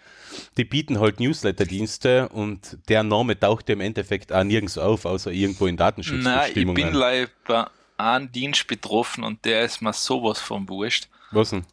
Die 0.56 0.64
bieten 0.64 1.00
halt 1.00 1.20
Newsletter-Dienste 1.20 2.28
und 2.30 2.78
der 2.88 3.02
Name 3.02 3.38
taucht 3.38 3.68
im 3.70 3.80
Endeffekt 3.80 4.32
auch 4.32 4.44
nirgends 4.44 4.78
auf, 4.78 5.04
außer 5.04 5.30
irgendwo 5.32 5.66
in 5.66 5.74
Nein, 5.74 5.88
ich 5.88 6.04
Datenschutzbestimmungen. 6.04 6.74
bin 6.84 6.94
leider 6.94 7.28
bei 7.46 7.66
einem 7.96 8.32
Dienst 8.32 8.66
betroffen 8.66 9.24
und 9.24 9.44
der 9.44 9.62
ist 9.64 9.82
mir 9.82 9.92
sowas 9.92 10.40
von 10.40 10.68
wurscht. 10.68 11.08
Was 11.32 11.50
denn? 11.50 11.64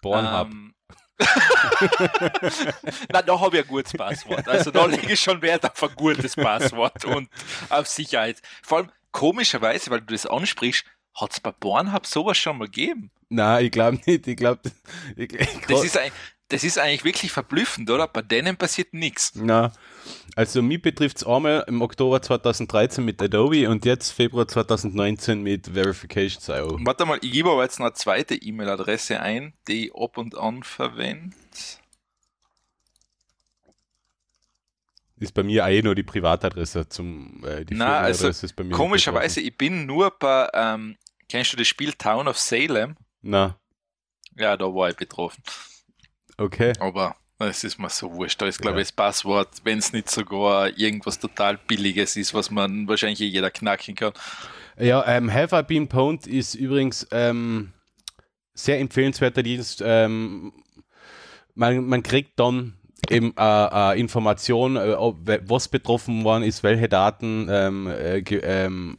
Pornhub. 0.00 0.48
Ähm, 0.48 0.72
Na, 3.10 3.22
da 3.22 3.40
habe 3.40 3.56
ich 3.58 3.62
ein 3.64 3.68
gutes 3.68 3.92
Passwort. 3.92 4.46
Also 4.48 4.70
da 4.70 4.84
lege 4.86 5.12
ich 5.14 5.20
schon 5.20 5.40
Wert 5.42 5.64
auf 5.64 5.82
ein 5.82 5.94
gutes 5.96 6.36
Passwort 6.36 7.04
und 7.04 7.28
auf 7.70 7.86
Sicherheit. 7.86 8.40
Vor 8.62 8.78
allem 8.78 8.90
komischerweise, 9.12 9.90
weil 9.90 10.00
du 10.00 10.12
das 10.12 10.26
ansprichst, 10.26 10.84
hat 11.14 11.32
es 11.32 11.40
bei 11.40 11.52
Pornhub 11.52 12.06
sowas 12.06 12.36
schon 12.36 12.58
mal 12.58 12.66
gegeben. 12.66 13.10
Nein, 13.28 13.64
ich 13.64 13.70
glaube 13.72 13.98
nicht. 14.04 14.26
Ich 14.26 14.36
glaube, 14.36 14.60
Das 15.68 15.84
ist, 15.84 15.96
ein, 15.96 16.12
das 16.48 16.62
ist 16.62 16.78
eigentlich 16.78 17.04
wirklich 17.04 17.32
verblüffend, 17.32 17.90
oder? 17.90 18.06
Bei 18.06 18.22
denen 18.22 18.56
passiert 18.56 18.94
nichts. 18.94 19.32
Na, 19.34 19.72
also 20.36 20.62
mich 20.62 20.80
betrifft 20.80 21.16
es 21.18 21.26
einmal 21.26 21.64
im 21.66 21.82
Oktober 21.82 22.22
2013 22.22 23.04
mit 23.04 23.20
Adobe 23.20 23.68
und 23.68 23.84
jetzt 23.84 24.12
Februar 24.12 24.46
2019 24.46 25.42
mit 25.42 25.66
Verifications.io. 25.74 26.78
Warte 26.84 27.04
mal, 27.04 27.18
ich 27.20 27.32
gebe 27.32 27.50
aber 27.50 27.64
jetzt 27.64 27.80
noch 27.80 27.86
eine 27.86 27.94
zweite 27.94 28.36
E-Mail-Adresse 28.36 29.20
ein, 29.20 29.54
die 29.66 29.86
ich 29.86 29.94
ab 29.94 30.18
und 30.18 30.36
an 30.36 30.62
verwende. 30.62 31.34
Ist 35.18 35.32
bei 35.32 35.42
mir 35.42 35.66
eh 35.66 35.82
nur 35.82 35.94
die 35.94 36.02
Privatadresse 36.02 36.88
zum 36.88 37.42
äh, 37.44 37.64
die 37.64 37.74
Na, 37.74 38.00
also 38.00 38.28
ist 38.28 38.54
bei 38.54 38.64
mir 38.64 38.74
Komischerweise, 38.74 39.40
ich 39.40 39.56
bin 39.56 39.86
nur 39.86 40.10
bei, 40.10 40.48
ähm, 40.52 40.96
kennst 41.28 41.54
du 41.54 41.56
das 41.56 41.66
Spiel 41.66 41.94
Town 41.94 42.28
of 42.28 42.38
Salem? 42.38 42.96
Na, 43.22 43.58
Ja, 44.36 44.56
da 44.56 44.66
war 44.66 44.90
ich 44.90 44.96
betroffen. 44.96 45.42
Okay. 46.38 46.72
Aber 46.78 47.16
es 47.38 47.64
ist 47.64 47.78
mir 47.78 47.90
so 47.90 48.12
wurscht. 48.12 48.40
Da 48.40 48.46
ist, 48.46 48.60
glaube 48.60 48.76
Ja. 48.78 48.82
ich, 48.82 48.88
das 48.88 48.92
Passwort, 48.92 49.48
wenn 49.64 49.78
es 49.78 49.92
nicht 49.92 50.10
sogar 50.10 50.76
irgendwas 50.78 51.18
total 51.18 51.58
Billiges 51.58 52.16
ist, 52.16 52.32
was 52.34 52.50
man 52.50 52.88
wahrscheinlich 52.88 53.20
eh 53.20 53.26
jeder 53.26 53.50
knacken 53.50 53.94
kann. 53.94 54.12
Ja, 54.78 55.06
ähm, 55.06 55.32
Have 55.32 55.58
I 55.58 55.62
Been 55.62 55.88
Pwned 55.88 56.26
ist 56.26 56.54
übrigens 56.54 57.06
ähm, 57.10 57.72
sehr 58.54 58.78
empfehlenswerter 58.80 59.42
Dienst. 59.42 59.82
Ähm, 59.84 60.52
man, 61.54 61.84
man 61.86 62.02
kriegt 62.02 62.38
dann 62.38 62.74
eben 63.10 63.34
äh, 63.36 63.92
äh, 63.92 64.00
Informationen, 64.00 64.76
äh, 64.76 64.94
ob, 64.94 65.18
was 65.48 65.68
betroffen 65.68 66.24
worden 66.24 66.42
ist, 66.42 66.62
welche 66.62 66.88
Daten 66.88 67.48
ähm, 67.50 67.86
äh, 67.86 68.18
ähm, 68.20 68.96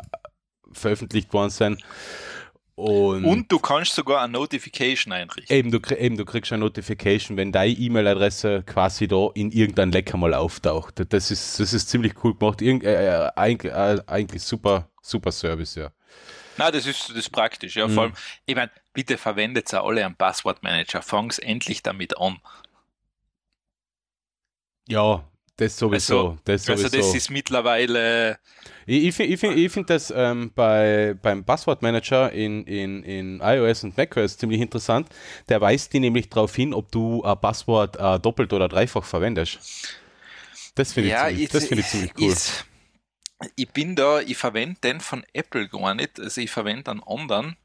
veröffentlicht 0.72 1.34
worden 1.34 1.50
sind. 1.50 1.84
Und, 2.78 3.26
Und 3.26 3.52
du 3.52 3.58
kannst 3.58 3.96
sogar 3.96 4.22
eine 4.22 4.34
Notification 4.34 5.12
einrichten. 5.12 5.56
eben, 5.58 5.72
du, 5.72 5.80
eben, 5.98 6.16
du 6.16 6.26
kriegst 6.26 6.52
eine 6.54 6.60
Notification, 6.64 7.36
wenn 7.36 7.52
deine 7.52 7.74
E-Mail-Adresse 7.74 8.62
quasi 8.68 9.08
da 9.08 9.30
in 9.34 9.52
irgendein 9.52 9.92
Lecker 9.92 10.16
mal 10.18 10.36
auftaucht. 10.36 11.02
Das 11.12 11.32
ist, 11.32 11.60
das 11.60 11.74
ist 11.74 11.90
ziemlich 11.90 12.14
cool 12.24 12.36
gemacht. 12.38 12.62
Irgend, 12.62 12.84
äh, 12.84 13.26
äh, 13.26 13.32
eigentlich, 13.36 13.74
äh, 13.74 14.00
eigentlich 14.06 14.44
super, 14.44 14.88
super 15.02 15.32
Service, 15.32 15.74
ja. 15.74 15.90
Na, 16.58 16.70
das 16.70 16.86
ist, 16.86 17.10
das 17.10 17.18
ist 17.18 17.32
praktisch. 17.32 17.76
Ja, 17.78 17.88
Mhm. 17.88 17.94
vor 17.94 18.04
allem, 18.04 18.14
ich 18.46 18.56
meine, 18.56 18.70
bitte 18.94 19.18
verwendet 19.18 19.72
ja 19.72 19.84
alle 19.84 20.06
einen 20.06 20.16
Passwortmanager. 20.16 21.02
Fang's 21.02 21.40
endlich 21.40 21.82
damit 21.82 22.16
an. 22.20 22.38
Ja, 24.88 25.24
das 25.58 25.78
sowieso. 25.78 26.20
Also- 26.30 26.38
das 26.46 26.64
sowieso. 26.66 26.84
Also, 26.86 26.98
das 26.98 27.16
ist 27.16 27.30
mittlerweile, 27.30 28.40
ich 28.86 29.06
ich 29.06 29.16
finde 29.16 29.34
ich 29.34 29.40
find, 29.40 29.58
ich 29.58 29.72
find 29.72 29.90
das 29.90 30.14
ähm, 30.16 30.52
bei, 30.56 31.16
beim 31.22 31.44
Passwortmanager 31.44 32.32
in, 32.32 32.64
in, 32.66 33.04
in 33.04 33.42
iOS 33.44 33.84
und 33.84 33.98
macOS 33.98 34.38
ziemlich 34.38 34.62
interessant. 34.62 35.08
Der 35.50 35.60
weist 35.62 35.92
dir 35.94 36.00
nämlich 36.00 36.30
darauf 36.30 36.56
hin, 36.56 36.74
ob 36.74 36.92
du 36.92 37.24
ein 37.24 37.40
Passwort 37.40 37.98
äh, 38.00 38.20
doppelt 38.20 38.54
oder 38.54 38.68
dreifach 38.70 39.04
verwendest. 39.04 39.60
Das 40.76 40.94
finde 40.94 41.10
ich, 41.10 41.14
ja, 41.14 41.26
ziemlich- 41.28 41.44
ist, 41.46 41.54
das 41.56 41.66
find 41.66 41.82
ich 41.82 41.88
ziemlich 41.88 42.12
cool. 42.20 42.32
Ist, 42.32 42.66
ich 43.56 43.70
bin 43.70 43.96
da, 43.96 44.20
ich 44.22 44.38
verwende 44.38 44.80
den 44.84 45.00
von 45.00 45.24
Apple 45.34 45.68
gar 45.68 45.94
nicht. 45.96 46.20
Also, 46.20 46.40
ich 46.42 46.50
verwende 46.52 46.92
einen 46.92 47.04
anderen. 47.06 47.56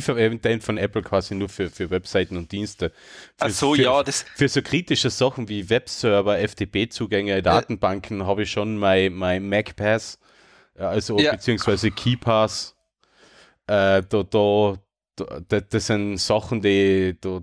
Verwende 0.00 0.38
den 0.38 0.60
von 0.60 0.78
Apple 0.78 1.02
quasi 1.02 1.34
nur 1.34 1.48
für, 1.48 1.68
für 1.70 1.90
Webseiten 1.90 2.36
und 2.36 2.50
Dienste. 2.52 2.90
Für, 3.36 3.44
Ach 3.46 3.50
so, 3.50 3.74
für, 3.74 3.82
ja, 3.82 4.02
das- 4.02 4.24
Für 4.34 4.48
so 4.48 4.62
kritische 4.62 5.10
Sachen 5.10 5.48
wie 5.48 5.68
Webserver, 5.68 6.38
FTP-Zugänge, 6.38 7.42
Datenbanken 7.42 8.26
habe 8.26 8.42
ich 8.44 8.50
schon 8.50 8.76
mein, 8.78 9.12
mein 9.14 9.48
MacPass, 9.48 10.18
äh, 10.76 10.82
also 10.82 11.18
Ja. 11.18 11.32
beziehungsweise 11.32 11.90
KeyPass. 11.90 12.74
Äh, 13.66 14.02
da, 14.08 14.22
da, 14.22 14.74
da, 15.16 15.40
da- 15.48 15.60
das 15.60 15.86
sind 15.86 16.18
Sachen, 16.18 16.60
die, 16.62 17.16
da, 17.20 17.40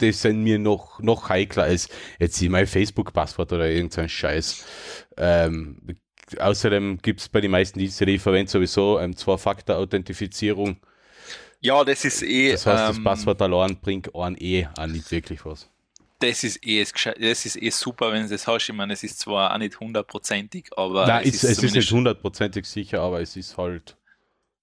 die 0.00 0.12
sind 0.12 0.42
mir 0.42 0.58
noch, 0.58 1.00
noch 1.00 1.28
heikler 1.28 1.64
als 1.64 1.88
jetzt 2.18 2.40
mein 2.42 2.66
Facebook-Passwort 2.66 3.52
oder 3.52 3.68
irgendein 3.68 4.08
Scheiß. 4.08 4.64
Ähm, 5.16 5.80
außerdem 6.38 6.98
gibt 7.02 7.20
es 7.20 7.28
bei 7.28 7.40
den 7.40 7.50
meisten 7.50 7.78
Diensten, 7.78 8.06
die 8.06 8.14
ich 8.14 8.22
verwende, 8.22 8.50
sowieso 8.50 8.98
ähm, 9.00 9.16
Zwei-Faktor-Authentifizierung. 9.16 10.78
Ja, 11.60 11.84
das 11.84 12.04
ist 12.04 12.22
eh. 12.22 12.52
Das 12.52 12.66
heißt, 12.66 12.88
das 12.90 12.96
ähm, 12.96 13.04
Passwort 13.04 13.42
allein 13.42 13.76
bringt 13.76 14.14
einen 14.14 14.36
eh 14.38 14.66
auch 14.78 14.86
nicht 14.86 15.10
wirklich 15.10 15.44
was. 15.44 15.68
Das 16.18 16.44
ist 16.44 16.64
eh, 16.66 16.82
das 16.84 17.46
ist 17.46 17.56
eh 17.56 17.70
super, 17.70 18.12
wenn 18.12 18.24
du 18.24 18.28
das 18.28 18.46
hast. 18.46 18.68
Ich 18.68 18.74
meine, 18.74 18.92
es 18.92 19.02
ist 19.02 19.18
zwar 19.20 19.54
auch 19.54 19.58
nicht 19.58 19.78
hundertprozentig, 19.80 20.68
aber 20.76 21.06
Nein, 21.06 21.26
es, 21.26 21.42
es 21.44 21.62
ist 21.62 21.74
nicht 21.74 21.90
hundertprozentig 21.90 22.66
sicher, 22.66 23.00
aber 23.00 23.20
es 23.22 23.36
ist 23.36 23.56
halt. 23.56 23.96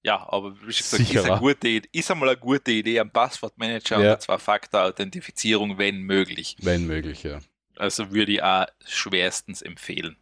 Ja, 0.03 0.25
aber 0.29 0.55
wie 0.61 0.67
gesagt, 0.67 1.01
ist, 1.01 1.17
eine 1.25 1.39
gute, 1.39 1.67
Idee- 1.67 1.89
ist 1.91 2.09
einmal 2.11 2.29
eine 2.29 2.37
gute 2.37 2.71
Idee, 2.71 2.99
ein 2.99 3.09
Passwortmanager 3.11 3.99
Ja. 4.01 4.13
und 4.13 4.21
Zwei-Faktor-Authentifizierung, 4.21 5.77
wenn 5.79 6.01
möglich. 6.01 6.55
Wenn 6.61 6.85
möglich, 6.87 7.23
ja. 7.23 7.39
Also 7.75 8.11
würde 8.11 8.31
ich 8.33 8.43
auch 8.43 8.67
schwerstens 8.85 9.61
empfehlen. 9.61 10.15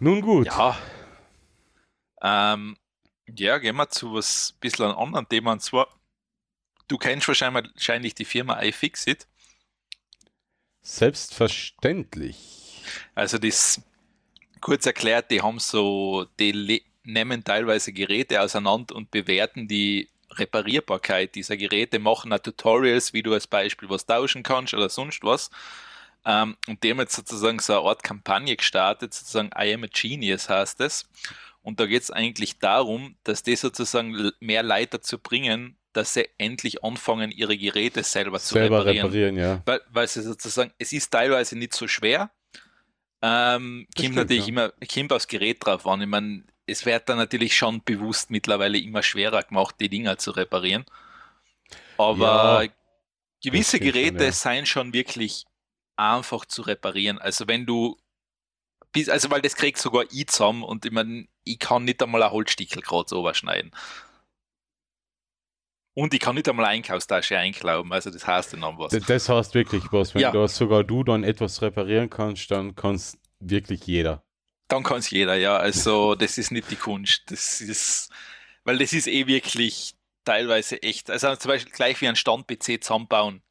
Nun 0.00 0.22
gut. 0.22 0.46
Ja. 0.46 0.76
Ähm, 2.22 2.76
ja, 3.36 3.58
gehen 3.58 3.76
wir 3.76 3.88
zu 3.88 4.14
was 4.14 4.54
bisschen 4.60 4.86
einem 4.86 4.98
anderen 4.98 5.28
Thema. 5.28 5.52
Und 5.52 5.62
zwar, 5.62 5.88
du 6.88 6.98
kennst 6.98 7.28
wahrscheinlich, 7.28 8.14
die 8.14 8.24
Firma 8.24 8.60
iFixit. 8.62 9.26
Selbstverständlich. 10.82 12.82
Also 13.14 13.38
das 13.38 13.80
kurz 14.60 14.86
erklärt, 14.86 15.30
die 15.30 15.42
haben 15.42 15.58
so, 15.58 16.26
die 16.38 16.82
nehmen 17.04 17.44
teilweise 17.44 17.92
Geräte 17.92 18.40
auseinander 18.40 18.94
und 18.94 19.10
bewerten 19.10 19.68
die 19.68 20.08
Reparierbarkeit 20.30 21.34
dieser 21.34 21.56
Geräte, 21.56 21.98
machen 21.98 22.32
auch 22.32 22.38
Tutorials, 22.38 23.12
wie 23.12 23.22
du 23.22 23.34
als 23.34 23.46
Beispiel 23.46 23.90
was 23.90 24.06
tauschen 24.06 24.42
kannst 24.42 24.74
oder 24.74 24.88
sonst 24.88 25.22
was. 25.22 25.50
Ähm, 26.24 26.56
und 26.68 26.82
die 26.82 26.90
haben 26.90 27.00
jetzt 27.00 27.16
sozusagen 27.16 27.58
so 27.58 27.78
eine 27.78 27.88
Art 27.88 28.02
Kampagne 28.02 28.56
gestartet, 28.56 29.12
sozusagen 29.12 29.50
I 29.58 29.74
am 29.74 29.84
a 29.84 29.88
Genius 29.88 30.48
heißt 30.48 30.80
es. 30.80 31.08
Und 31.62 31.78
da 31.78 31.86
geht 31.86 32.02
es 32.02 32.10
eigentlich 32.10 32.58
darum, 32.58 33.16
dass 33.24 33.42
die 33.42 33.56
sozusagen 33.56 34.32
mehr 34.40 34.62
Leute 34.62 34.98
dazu 34.98 35.18
bringen, 35.18 35.76
dass 35.92 36.14
sie 36.14 36.28
endlich 36.38 36.82
anfangen, 36.82 37.30
ihre 37.30 37.56
Geräte 37.56 38.02
selber, 38.02 38.40
zu 38.40 38.54
Selber 38.54 38.80
reparieren 38.80 39.06
reparieren, 39.06 39.36
ja. 39.36 39.62
weil, 39.64 39.80
weil 39.90 40.08
sie 40.08 40.22
sozusagen, 40.22 40.72
es 40.78 40.92
ist 40.92 41.10
teilweise 41.10 41.56
nicht 41.56 41.74
so 41.74 41.86
schwer. 41.86 42.30
Ähm, 43.20 43.86
kommt 43.96 44.16
natürlich 44.16 44.46
ja. 44.46 44.48
immer, 44.48 44.72
kommt 44.92 45.12
aufs 45.12 45.28
Gerät 45.28 45.64
drauf 45.64 45.86
an. 45.86 46.00
Ich 46.00 46.08
meine, 46.08 46.44
es 46.66 46.84
wird 46.84 47.08
dann 47.08 47.18
natürlich 47.18 47.56
schon 47.56 47.82
bewusst 47.84 48.30
mittlerweile 48.30 48.78
immer 48.78 49.02
schwerer 49.02 49.42
gemacht, 49.42 49.76
die 49.78 49.88
Dinger 49.88 50.18
zu 50.18 50.32
reparieren. 50.32 50.84
Aber 51.98 52.64
Ja, 52.64 52.70
gewisse 53.44 53.76
stimmt 53.76 53.84
schon, 53.84 53.92
Geräte 53.92 54.24
ja. 54.24 54.32
seien 54.32 54.66
schon 54.66 54.92
wirklich 54.92 55.44
einfach 55.96 56.46
zu 56.46 56.62
reparieren. 56.62 57.18
Also 57.18 57.46
wenn 57.46 57.66
du 57.66 57.96
bis, 58.92 59.08
also 59.08 59.30
weil 59.30 59.42
das 59.42 59.56
kriegt 59.56 59.78
sogar 59.78 60.04
ich 60.10 60.28
zusammen 60.28 60.62
und 60.62 60.84
ich 60.84 60.92
meine, 60.92 61.26
ich 61.44 61.58
kann 61.58 61.84
nicht 61.84 62.02
einmal 62.02 62.22
ein 62.22 62.30
Holzstickel 62.30 62.82
gerade 62.82 63.08
so 63.08 63.20
überschneiden. 63.20 63.72
Und 65.94 66.14
ich 66.14 66.20
kann 66.20 66.36
nicht 66.36 66.48
einmal 66.48 66.64
eine 66.66 66.74
Einkaufstasche 66.76 67.36
einklauben, 67.36 67.92
also 67.92 68.10
das 68.10 68.26
heißt 68.26 68.54
dann 68.54 68.62
was. 68.78 68.92
Das 68.92 69.28
heißt 69.28 69.54
wirklich 69.54 69.84
was. 69.92 70.14
Wenn 70.14 70.22
Ja. 70.22 70.30
du 70.30 70.46
sogar 70.46 70.84
du 70.84 71.04
dann 71.04 71.22
etwas 71.22 71.60
reparieren 71.60 72.08
kannst, 72.08 72.50
dann 72.50 72.74
kannst 72.74 73.18
wirklich 73.40 73.86
jeder. 73.86 74.22
Dann 74.68 74.82
kann 74.84 74.98
es 74.98 75.10
jeder, 75.10 75.34
ja. 75.34 75.56
Also 75.58 76.14
das 76.14 76.38
ist 76.38 76.50
nicht 76.50 76.70
die 76.70 76.76
Kunst. 76.76 77.24
Das 77.30 77.60
ist, 77.60 78.10
weil 78.64 78.78
das 78.78 78.94
ist 78.94 79.06
eh 79.06 79.26
wirklich 79.26 79.94
teilweise 80.24 80.82
echt. 80.82 81.10
Also 81.10 81.34
zum 81.36 81.50
Beispiel 81.50 81.72
gleich 81.72 82.00
wie 82.00 82.08
ein 82.08 82.16
Stand-PC 82.16 82.82
zusammenbauen, 82.82 83.42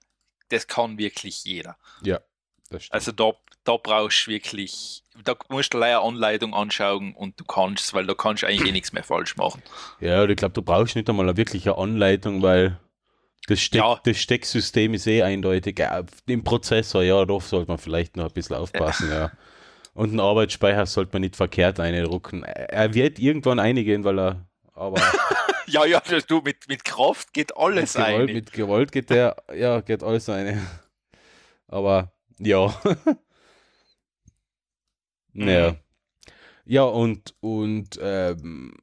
das 0.50 0.66
kann 0.66 0.98
wirklich 0.98 1.44
jeder. 1.44 1.78
Ja, 2.02 2.22
das 2.70 2.86
stimmt. 2.86 2.94
Also 2.94 3.12
da, 3.12 3.34
da 3.64 3.78
brauchst 3.78 4.26
du 4.28 4.32
wirklich, 4.32 5.04
da 5.24 5.36
musst 5.50 5.74
du 5.74 5.78
leider 5.78 6.00
eine 6.00 6.08
Anleitung 6.08 6.54
anschauen 6.54 7.14
und 7.16 7.40
du 7.40 7.44
kannst 7.46 7.94
weil 7.94 8.06
da 8.08 8.14
kannst 8.14 8.44
du 8.44 8.48
eigentlich 8.48 8.68
eh 8.70 8.72
nichts 8.72 8.92
mehr 8.94 9.04
falsch 9.04 9.36
machen. 9.38 9.62
ja, 10.00 10.26
ich 10.26 10.36
glaube, 10.38 10.54
du 10.54 10.62
brauchst 10.62 10.96
nicht 10.96 11.10
einmal 11.10 11.28
eine 11.28 11.38
wirkliche 11.38 11.78
Anleitung, 11.78 12.42
weil 12.42 12.80
das, 13.48 13.60
Steck, 13.60 13.82
Ja. 13.82 14.00
das 14.04 14.18
Stecksystem 14.18 14.94
ist 14.94 15.08
eh 15.08 15.24
eindeutig. 15.24 15.80
Ja, 15.80 16.04
Im 16.28 16.44
Prozessor, 16.44 17.04
ja, 17.04 17.24
da 17.26 17.40
sollte 17.40 17.70
man 17.70 17.78
vielleicht 17.78 18.16
noch 18.16 18.26
ein 18.28 18.34
bisschen 18.34 18.56
aufpassen, 18.56 19.10
ja. 19.12 19.32
Und 19.94 20.12
einen 20.12 20.20
Arbeitsspeicher 20.20 20.86
sollte 20.86 21.14
man 21.14 21.22
nicht 21.22 21.36
verkehrt 21.36 21.80
eindrucken. 21.80 22.44
Er 22.44 22.94
wird 22.94 23.20
irgendwann 23.20 23.60
einigen, 23.60 24.04
weil 24.04 24.20
er, 24.20 24.46
aber 24.74 25.02
Ja, 25.68 25.86
ja, 25.86 26.02
du, 26.28 26.42
mit, 26.42 26.68
mit 26.68 26.84
Kraft 26.84 27.34
geht 27.34 27.56
alles 27.58 27.96
mit, 27.96 28.06
ein. 28.06 28.26
mit 28.26 28.52
gewollt 28.54 28.92
geht 28.92 29.10
der, 29.10 29.36
ja, 29.56 29.82
geht 29.82 30.04
alles 30.04 30.28
eine. 30.30 30.62
Aber 31.68 32.12
ja. 32.40 32.74
Naja. 35.34 35.72
Mhm. 35.72 35.78
Ja, 36.66 36.84
und, 36.84 37.36
und 37.42 38.00
ähm, 38.02 38.74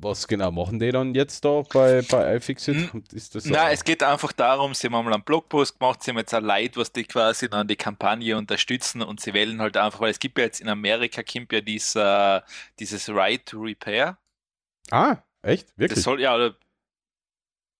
was 0.00 0.28
genau 0.28 0.50
machen 0.50 0.78
die 0.78 0.92
dann 0.92 1.14
jetzt 1.14 1.44
da 1.44 1.62
bei, 1.72 2.02
bei 2.02 2.36
iFixit? 2.36 2.92
Hm. 2.92 3.02
Ist 3.12 3.34
das 3.34 3.46
Nein, 3.46 3.72
es 3.72 3.82
geht 3.82 4.02
einfach 4.02 4.32
darum, 4.32 4.74
sie 4.74 4.86
haben 4.86 4.92
mal 4.92 5.12
einen 5.12 5.22
Blogpost 5.22 5.78
gemacht, 5.78 6.02
sie 6.02 6.10
haben 6.10 6.18
jetzt 6.18 6.32
ein 6.34 6.44
Leid, 6.44 6.76
was 6.76 6.92
die 6.92 7.04
quasi 7.04 7.48
dann 7.48 7.66
die 7.66 7.76
Kampagne 7.76 8.36
unterstützen 8.36 9.02
und 9.02 9.20
sie 9.20 9.34
wählen 9.34 9.60
halt 9.60 9.76
einfach, 9.76 10.00
weil 10.00 10.10
es 10.10 10.18
gibt 10.18 10.38
ja 10.38 10.44
jetzt 10.44 10.60
in 10.60 10.68
Amerika 10.68 11.22
kommt 11.22 11.52
ja 11.52 11.60
dieser, 11.60 12.44
dieses 12.78 13.08
Right 13.08 13.44
to 13.44 13.60
Repair. 13.60 14.18
ah, 14.90 15.18
echt? 15.42 15.68
Wirklich? 15.76 15.96
Das 15.96 16.04
soll 16.04 16.20
ja, 16.20 16.52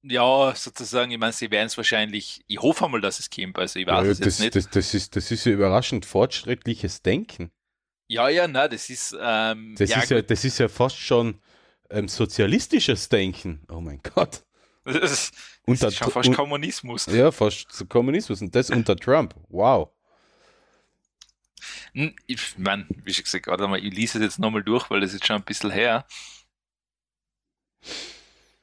ja, 0.03 0.55
sozusagen, 0.55 1.11
ich 1.11 1.19
meine, 1.19 1.33
sie 1.33 1.51
werden 1.51 1.67
es 1.67 1.77
wahrscheinlich, 1.77 2.43
ich 2.47 2.61
hoffe 2.61 2.85
einmal, 2.85 3.01
dass 3.01 3.21
es 3.21 3.31
kommt, 3.31 3.59
also 3.59 3.79
ich 3.79 3.87
weiß 3.87 4.05
ja, 4.05 4.11
es 4.11 4.19
jetzt 4.19 4.27
das, 4.27 4.39
nicht. 4.41 4.55
das, 4.57 4.71
das, 4.71 4.95
ist, 4.95 5.17
das 5.17 5.31
ist 5.31 5.45
ja 5.45 5.53
überraschend 5.53 6.05
fortschrittliches 6.05 7.03
Denken. 7.03 7.51
Ja, 8.09 8.29
ja, 8.29 8.49
nein, 8.49 8.71
das 8.71 8.91
ist, 8.91 9.17
ähm, 9.21 9.75
Das, 9.79 9.91
ja, 9.91 10.01
ist, 10.01 10.11
ja, 10.11 10.23
das 10.23 10.45
ist 10.45 10.59
ja 10.59 10.69
fast 10.69 10.97
schon 10.97 11.41
ähm, 11.91 12.09
sozialistisches 12.09 13.09
Denken. 13.09 13.61
Oh 13.71 13.81
mein 13.81 14.01
Gott. 14.03 14.43
das, 14.85 14.97
ist- 14.97 15.35
das 15.35 15.51
Unter 15.65 15.89
ist 15.89 15.97
schon 15.97 16.11
fast 16.11 16.29
un- 16.31 16.35
Kommunismus. 16.35 17.07
Ja, 17.07 17.31
fast 17.31 17.89
Kommunismus. 17.89 18.41
Und 18.43 18.55
das 18.55 18.71
unter 18.71 18.97
Trump. 18.97 19.35
Wow. 19.49 19.91
Hm, 21.93 22.15
Ich 22.27 22.57
meine, 22.59 22.87
wie 23.05 23.13
schon 23.13 23.25
gesagt, 23.25 23.47
warte 23.47 23.67
mal, 23.69 23.85
ich 23.85 23.93
lese 23.95 24.19
es 24.19 24.25
jetzt 24.25 24.39
nochmal 24.39 24.63
durch, 24.63 24.89
weil 24.91 25.01
das 25.01 25.13
ist 25.15 25.27
schon 25.27 25.37
ein 25.37 25.45
bisschen 25.45 25.71
her. 25.71 26.07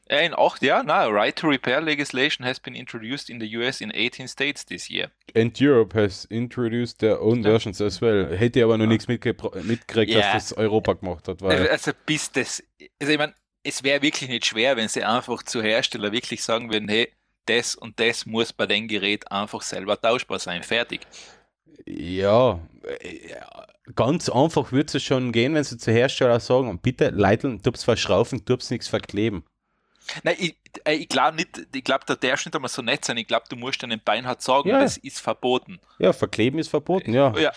Ja, 0.10 0.20
in 0.20 0.36
acht 0.36 0.62
Jahren, 0.62 0.86
na, 0.86 1.06
right 1.08 1.36
to 1.36 1.48
repair 1.48 1.82
legislation 1.82 2.46
has 2.46 2.60
been 2.60 2.76
introduced 2.76 3.28
in 3.30 3.40
the 3.40 3.58
US 3.58 3.82
in 3.82 3.92
18 3.92 4.28
states 4.28 4.64
this 4.66 4.88
year. 4.90 5.10
And 5.36 5.60
Europe 5.60 5.98
has 6.00 6.26
introduced 6.26 7.00
their 7.00 7.20
own 7.20 7.38
Ja. 7.44 7.50
versions 7.50 7.82
as 7.82 8.02
well. 8.02 8.38
Hätte 8.38 8.64
aber 8.64 8.78
noch 8.78 8.86
nichts 8.86 9.08
mitgepro- 9.08 9.60
mitgekriegt, 9.64 10.12
Ja. 10.12 10.20
dass 10.34 10.50
das 10.50 10.54
Europa 10.58 10.94
gemacht 10.94 11.28
hat. 11.28 11.42
Weil, 11.42 11.68
Also 11.70 11.92
bis 12.06 12.32
das, 12.32 12.64
also 13.02 13.12
ich 13.14 13.18
meine, 13.18 13.34
es 13.64 13.84
wäre 13.84 14.04
wirklich 14.04 14.30
nicht 14.30 14.46
schwer, 14.46 14.78
wenn 14.78 14.88
sie 14.90 15.04
einfach 15.04 15.42
zu 15.42 15.64
Hersteller 15.64 16.12
wirklich 16.12 16.44
sagen 16.44 16.72
würden, 16.72 16.88
hey, 16.88 17.12
das 17.48 17.76
und 17.76 18.00
das 18.00 18.28
muss 18.28 18.54
bei 18.54 18.68
dem 18.68 18.88
Gerät 18.88 19.32
einfach 19.32 19.64
selber 19.64 20.00
tauschbar 20.00 20.38
sein, 20.38 20.62
fertig. 20.62 21.02
ja, 21.88 22.60
äh, 23.02 23.36
ganz 23.96 24.30
einfach 24.30 24.72
würde 24.72 24.98
es 24.98 25.04
schon 25.04 25.32
gehen, 25.32 25.54
wenn 25.56 25.64
sie 25.64 25.78
zu 25.78 25.92
Hersteller 25.92 26.40
sagen, 26.40 26.80
bitte 26.80 27.10
Leiteln, 27.10 27.62
tub's 27.62 27.84
verschraufen, 27.84 28.46
tub's 28.46 28.70
nichts 28.72 28.88
verkleben. 28.88 29.44
Nein, 30.24 30.36
ich, 30.40 30.56
äh, 30.86 30.94
ich 30.94 31.10
glaube 31.10 31.38
nicht, 31.38 31.50
ich 31.74 31.84
glaube, 31.84 32.04
da 32.06 32.16
darfst 32.16 32.46
du 32.46 32.50
nicht 32.50 32.56
einmal 32.56 32.70
so 32.70 32.82
nett 32.82 33.06
sein. 33.06 33.18
Ich 33.18 33.28
glaube, 33.28 33.46
du 33.50 33.56
musst 33.56 33.82
deinem 33.84 34.00
Beinhard 34.04 34.42
sagen, 34.42 34.70
Ja. 34.70 34.80
das 34.82 34.98
ist 34.98 35.20
verboten. 35.20 35.80
Ja, 36.00 36.14
verkleben 36.14 36.60
ist 36.60 36.70
verboten, 36.70 37.14
ja. 37.14 37.36
Ja. 37.38 37.52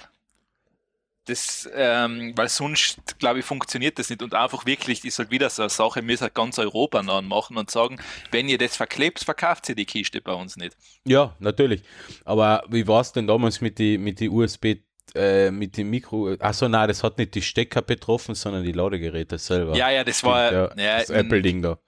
Das, 1.26 1.68
ähm, 1.74 2.32
weil 2.36 2.48
sonst, 2.48 3.18
glaube 3.18 3.40
ich, 3.40 3.44
funktioniert 3.44 3.98
das 3.98 4.08
nicht. 4.08 4.22
Und 4.22 4.32
einfach 4.32 4.64
wirklich, 4.64 5.04
ist 5.04 5.18
halt 5.18 5.30
wieder 5.30 5.50
so 5.50 5.60
eine 5.60 5.68
Sache, 5.68 6.06
wir 6.06 6.16
halt 6.18 6.34
ganz 6.34 6.58
Europa 6.58 7.02
machen 7.02 7.58
und 7.58 7.70
sagen, 7.70 8.00
wenn 8.30 8.48
ihr 8.48 8.56
das 8.56 8.76
verklebt, 8.76 9.18
verkauft 9.20 9.68
ihr 9.68 9.74
die 9.74 9.84
Kiste 9.84 10.22
bei 10.22 10.32
uns 10.32 10.56
nicht. 10.56 10.74
Ja, 11.04 11.36
natürlich. 11.38 11.82
Aber 12.24 12.64
wie 12.70 12.86
war 12.88 13.02
es 13.02 13.12
denn 13.12 13.26
damals 13.26 13.60
mit 13.60 13.78
die, 13.78 13.98
mit 13.98 14.20
die 14.20 14.30
USB, 14.30 14.76
äh, 15.14 15.50
mit 15.50 15.76
dem 15.76 15.90
Mikro? 15.90 16.34
Achso, 16.40 16.66
nein, 16.66 16.88
das 16.88 17.04
hat 17.04 17.18
nicht 17.18 17.34
die 17.34 17.42
Stecker 17.42 17.82
betroffen, 17.82 18.34
sondern 18.34 18.62
die 18.64 18.72
Ladegeräte 18.72 19.36
selber. 19.36 19.76
Ja, 19.76 19.90
ja, 19.90 20.04
das 20.04 20.24
war, 20.24 20.50
ja, 20.50 20.68
das 20.68 21.10
Apple-Ding 21.10 21.60
da. 21.60 21.78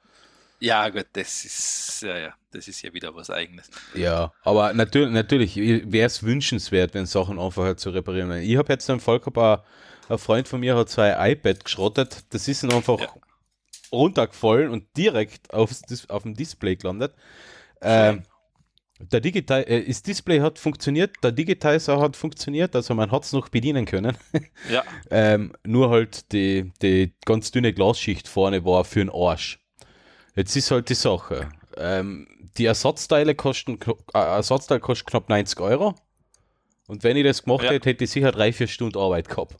Ja, 0.60 0.88
gut, 0.90 1.06
das 1.14 1.44
ist, 1.44 2.02
ja, 2.02 2.18
ja, 2.18 2.34
das 2.52 2.68
ist 2.68 2.82
ja 2.82 2.92
wieder 2.92 3.14
was 3.14 3.30
Eigenes. 3.30 3.70
Ja, 3.94 4.32
aber 4.42 4.74
natürlich, 4.74 5.10
natürlich 5.10 5.56
wäre 5.56 6.06
es 6.06 6.22
wünschenswert, 6.22 6.92
wenn 6.92 7.06
Sachen 7.06 7.38
einfacher 7.38 7.76
zu 7.78 7.90
reparieren 7.90 8.28
wären. 8.28 8.42
Ich 8.42 8.56
habe 8.56 8.70
jetzt 8.72 8.88
einen 8.90 9.00
Fall 9.00 9.20
gehabt, 9.20 9.64
ein, 10.08 10.18
Freund 10.18 10.48
von 10.48 10.60
mir 10.60 10.76
hat 10.76 10.90
zwei 10.90 11.32
iPad 11.32 11.64
geschrottet. 11.64 12.24
Das 12.30 12.46
ist 12.46 12.62
dann 12.62 12.72
einfach 12.72 13.00
Ja. 13.00 13.08
runtergefallen 13.90 14.70
und 14.70 14.84
direkt 14.96 15.52
aufs, 15.52 15.82
auf 16.08 16.24
dem 16.24 16.34
Display 16.34 16.76
gelandet. 16.76 17.14
Ähm, 17.80 18.24
der 19.00 19.20
Digital, 19.20 19.62
äh, 19.62 19.86
das 19.86 20.02
Display 20.02 20.40
hat 20.40 20.58
funktioniert, 20.58 21.12
der 21.22 21.32
Digitizer 21.32 21.98
hat 22.00 22.16
funktioniert, 22.16 22.76
also 22.76 22.94
man 22.94 23.10
hat 23.10 23.24
es 23.24 23.32
noch 23.32 23.48
bedienen 23.48 23.86
können. 23.86 24.16
Ja. 24.68 24.84
Ähm, 25.12 25.54
nur 25.64 25.90
halt 25.90 26.30
die, 26.32 26.70
die 26.82 27.14
ganz 27.24 27.50
dünne 27.50 27.72
Glasschicht 27.72 28.28
vorne 28.28 28.64
war 28.64 28.84
für 28.84 29.00
den 29.00 29.10
Arsch. 29.10 29.59
Jetzt 30.40 30.56
ist 30.56 30.70
halt 30.70 30.88
die 30.88 30.94
Sache. 30.94 31.50
Ähm, 31.76 32.26
die 32.56 32.64
Ersatzteile 32.64 33.34
kosten, 33.34 33.78
äh, 34.14 34.18
Ersatzteil 34.18 34.80
kostet 34.80 35.08
knapp 35.08 35.28
90 35.28 35.60
Euro. 35.60 35.94
Und 36.86 37.04
wenn 37.04 37.18
ich 37.18 37.24
das 37.24 37.42
gemacht 37.42 37.64
Ja. 37.64 37.72
hätte, 37.72 37.90
hätte 37.90 38.04
ich 38.04 38.10
sicher 38.10 38.32
drei, 38.32 38.50
vier 38.50 38.66
Stunden 38.66 38.96
Arbeit 38.98 39.28
gehabt. 39.28 39.56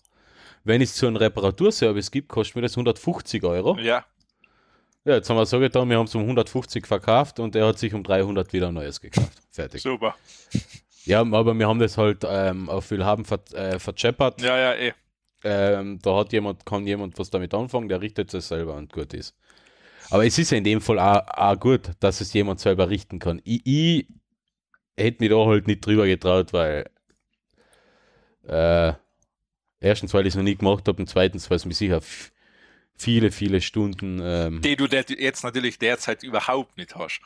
Wenn 0.64 0.80
es 0.80 0.94
zu 0.94 1.06
einem 1.06 1.16
Reparaturservice 1.16 2.10
gibt, 2.10 2.28
kostet 2.30 2.56
mir 2.56 2.62
das 2.62 2.78
150 2.78 3.44
Euro. 3.44 3.76
Ja. 3.78 4.06
Ja, 5.04 5.16
jetzt 5.16 5.28
haben 5.28 5.36
wir 5.36 5.44
so 5.44 5.58
getan, 5.60 5.90
wir 5.90 5.98
haben 5.98 6.06
es 6.06 6.14
um 6.14 6.22
150 6.22 6.86
verkauft 6.86 7.40
und 7.40 7.54
er 7.56 7.66
hat 7.66 7.78
sich 7.78 7.92
um 7.92 8.02
300 8.02 8.50
wieder 8.54 8.68
ein 8.68 8.74
neues 8.74 9.02
gekauft. 9.02 9.32
Fertig. 9.50 9.82
Super. 9.82 10.14
Ja, 11.04 11.20
aber 11.20 11.52
wir 11.52 11.68
haben 11.68 11.78
das 11.78 11.98
halt 11.98 12.24
ähm, 12.26 12.70
auf 12.70 12.90
Willhaben 12.90 13.26
ver 13.26 13.40
äh, 13.52 13.78
vercheppert. 13.78 14.40
Ja, 14.40 14.56
ja, 14.56 14.74
eh. 14.76 14.94
Ähm, 15.44 15.98
da 16.00 16.16
hat 16.16 16.32
jemand, 16.32 16.64
kann 16.64 16.86
jemand 16.86 17.18
was 17.18 17.28
damit 17.28 17.52
anfangen, 17.52 17.90
der 17.90 18.00
richtet 18.00 18.32
es 18.32 18.48
selber 18.48 18.76
und 18.76 18.90
gut 18.94 19.12
ist. 19.12 19.34
Aber 20.10 20.26
es 20.26 20.38
ist 20.38 20.50
ja 20.50 20.58
in 20.58 20.64
dem 20.64 20.80
Fall 20.80 20.98
auch, 20.98 21.22
auch 21.28 21.58
gut, 21.58 21.90
dass 22.00 22.20
es 22.20 22.32
jemand 22.32 22.60
selber 22.60 22.90
richten 22.90 23.18
kann. 23.18 23.40
Ich, 23.44 23.62
ich 23.64 24.06
hätte 24.96 25.22
mich 25.22 25.30
da 25.30 25.36
halt 25.46 25.66
nicht 25.66 25.84
drüber 25.86 26.06
getraut, 26.06 26.52
weil 26.52 26.90
äh, 28.46 28.92
erstens, 29.80 30.12
weil 30.14 30.26
ich 30.26 30.32
es 30.32 30.36
noch 30.36 30.42
nie 30.42 30.56
gemacht 30.56 30.86
habe 30.88 31.00
und 31.00 31.08
zweitens, 31.08 31.48
weil 31.50 31.56
es 31.56 31.64
mir 31.64 31.74
sicher 31.74 32.00
viele, 32.96 33.30
viele 33.30 33.60
Stunden 33.60 34.20
ähm, 34.22 34.60
Die 34.62 34.76
du 34.76 34.86
jetzt 34.86 35.42
natürlich 35.44 35.78
derzeit 35.78 36.22
überhaupt 36.22 36.76
nicht 36.76 36.94
hast. 36.96 37.20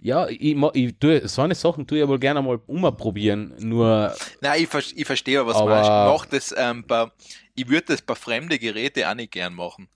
ja, 0.00 0.26
ich, 0.28 0.56
ich 0.74 0.98
tue, 0.98 1.28
so 1.28 1.42
eine 1.42 1.54
Sachen 1.54 1.86
tue 1.86 1.98
ich 1.98 2.02
ja 2.02 2.08
wohl 2.08 2.18
gerne 2.18 2.42
mal 2.42 2.58
umprobieren, 2.66 3.54
nur 3.58 4.14
Nein, 4.40 4.62
ich, 4.64 4.96
ich 4.98 5.06
verstehe, 5.06 5.46
was 5.46 5.56
Aber- 5.56 5.82
du 5.82 5.88
meinst. 5.88 6.24
Ich, 6.24 6.30
das, 6.30 6.54
ähm, 6.56 6.84
bei, 6.86 7.10
ich 7.54 7.68
würde 7.68 7.86
das 7.88 8.02
bei 8.02 8.14
fremden 8.14 8.58
Geräten 8.58 9.04
auch 9.04 9.14
nicht 9.14 9.32
gern 9.32 9.54
machen. 9.54 9.88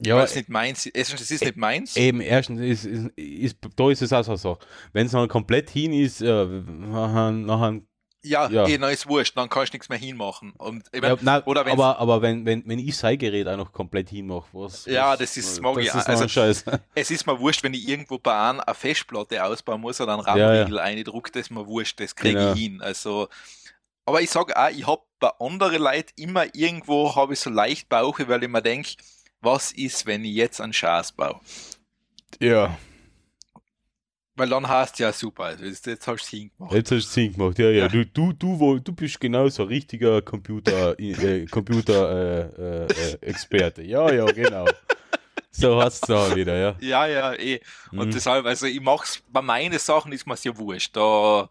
Ja, 0.00 0.22
es 0.22 0.34
nicht 0.34 0.48
meins 0.48 0.86
ist. 0.86 0.94
Erstens, 0.96 1.20
es 1.22 1.30
ist 1.30 1.44
nicht 1.44 1.56
meins. 1.56 1.96
Eben, 1.96 2.20
erstens 2.20 2.60
ist, 2.60 2.84
ist, 2.84 3.06
ist, 3.16 3.56
da 3.76 3.90
ist 3.90 4.02
es 4.02 4.12
auch 4.12 4.22
so 4.24 4.30
eine 4.32 4.38
Sache. 4.38 4.58
Wenn 4.92 5.06
es 5.06 5.12
dann 5.12 5.28
komplett 5.28 5.70
hin 5.70 5.92
ist, 5.92 6.20
äh, 6.20 6.44
nachher, 6.44 7.30
nachher 7.32 7.80
Ja, 8.22 8.48
Ja. 8.50 8.66
dann 8.78 8.90
ist 8.90 9.08
wurscht, 9.08 9.36
dann 9.36 9.48
kannst 9.48 9.72
du 9.72 9.76
nichts 9.76 9.88
mehr 9.88 9.98
hinmachen. 9.98 10.52
Und 10.58 10.84
ich 10.92 11.00
mein, 11.00 11.12
ja, 11.12 11.18
nein, 11.22 11.42
oder 11.44 11.64
aber, 11.64 11.96
aber 11.98 12.22
wenn, 12.22 12.44
wenn, 12.44 12.62
wenn 12.66 12.78
ich 12.80 12.96
sein 12.96 13.16
Gerät 13.18 13.46
auch 13.46 13.56
noch 13.56 13.72
komplett 13.72 14.08
hinmache, 14.10 14.46
was. 14.52 14.84
Ja, 14.86 15.12
was, 15.12 15.20
das 15.20 15.36
ist- 15.36 15.62
mag 15.62 15.74
das 15.76 15.82
ich 15.84 15.88
ist 15.90 15.94
noch 15.94 16.06
Also- 16.08 16.22
ein 16.24 16.28
Scheiß. 16.28 16.64
es 16.94 17.10
ist 17.12 17.24
mir 17.26 17.38
wurscht, 17.38 17.62
wenn 17.62 17.72
ich 17.74 17.88
irgendwo 17.88 18.18
bei 18.18 18.36
einem 18.36 18.60
eine 18.60 18.74
Festplatte 18.74 19.42
ausbauen 19.44 19.80
muss 19.80 20.00
oder 20.00 20.14
einen 20.14 20.26
Ja, 20.26 20.36
ja. 20.36 20.46
RAM-Riegel 20.60 20.78
eindruckt, 20.80 21.36
das 21.36 21.42
ist 21.42 21.50
mir 21.50 21.66
wurscht, 21.66 22.00
das 22.00 22.16
kriege 22.16 22.34
Genau. 22.38 22.52
ich 22.52 22.58
hin. 22.60 22.82
Also, 22.82 23.28
aber 24.04 24.20
ich 24.20 24.28
sage 24.30 24.56
auch, 24.56 24.70
ich 24.70 24.86
habe 24.86 25.02
bei 25.20 25.30
anderen 25.38 25.80
Leuten 25.82 26.12
immer 26.16 26.46
irgendwo 26.54 27.14
habe 27.14 27.32
ich 27.34 27.40
so 27.40 27.48
leicht 27.50 27.88
Bauche, 27.88 28.26
weil 28.28 28.42
ich 28.42 28.48
mir 28.50 28.60
denke, 28.60 28.90
was 29.46 29.72
ist, 29.72 30.06
wenn 30.06 30.24
ich 30.26 30.34
jetzt 30.34 30.60
einen 30.60 30.74
Schaß 30.74 31.12
baue? 31.12 31.40
Ja, 32.40 32.78
Weil 34.36 34.48
dann 34.50 34.68
hast 34.68 34.98
ja 34.98 35.12
super, 35.12 35.44
also 35.44 35.64
jetzt, 35.64 35.86
jetzt 35.86 36.06
hast 36.06 36.20
du 36.22 36.24
es 36.24 36.28
hingemacht. 36.28 36.72
jetzt 36.74 36.90
hast 36.90 37.06
du 37.06 37.10
Sinn 37.12 37.32
gemacht. 37.32 37.58
Ja, 37.58 37.70
ja, 37.70 37.86
Ja. 37.86 37.88
Du, 37.88 38.04
du, 38.04 38.32
du, 38.32 38.78
du 38.80 38.92
bist 38.92 39.20
genau 39.20 39.48
so 39.48 39.62
ein 39.62 39.68
richtiger 39.68 40.22
Computer, 40.22 40.98
äh, 40.98 41.46
Computer 41.46 42.10
äh, 42.58 42.86
äh, 42.92 43.12
äh, 43.14 43.18
Experte. 43.22 43.82
Ja, 43.82 44.10
ja, 44.12 44.30
genau. 44.32 44.78
So 45.50 45.80
hast 45.82 46.08
du 46.08 46.14
es 46.14 46.18
auch 46.18 46.34
wieder, 46.34 46.56
ja. 46.58 46.76
Ja, 46.80 47.06
ja, 47.06 47.34
eh. 47.34 47.60
Und 47.94 48.08
Mhm. 48.08 48.12
deshalb, 48.14 48.46
also 48.46 48.66
ich 48.66 48.80
mach's, 48.80 49.22
bei 49.28 49.42
meinen 49.42 49.78
Sachen 49.78 50.12
ist 50.12 50.26
mir's 50.26 50.44
ja 50.44 50.56
wurscht. 50.56 50.94
Da, 50.96 51.48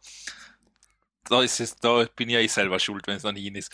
da 1.27 1.41
ist 1.41 1.59
es, 1.59 1.75
da 1.75 2.05
bin 2.15 2.29
ja 2.29 2.39
ich 2.39 2.51
selber 2.51 2.79
schuld, 2.79 3.05
wenn 3.07 3.17
es 3.17 3.23
dann 3.23 3.35
hin 3.35 3.55
ist. 3.55 3.71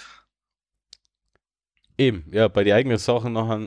Eben, 1.98 2.26
ja, 2.32 2.48
bei 2.48 2.64
den 2.64 2.74
eigenen 2.74 2.98
Sachen 2.98 3.34
nachher 3.34 3.60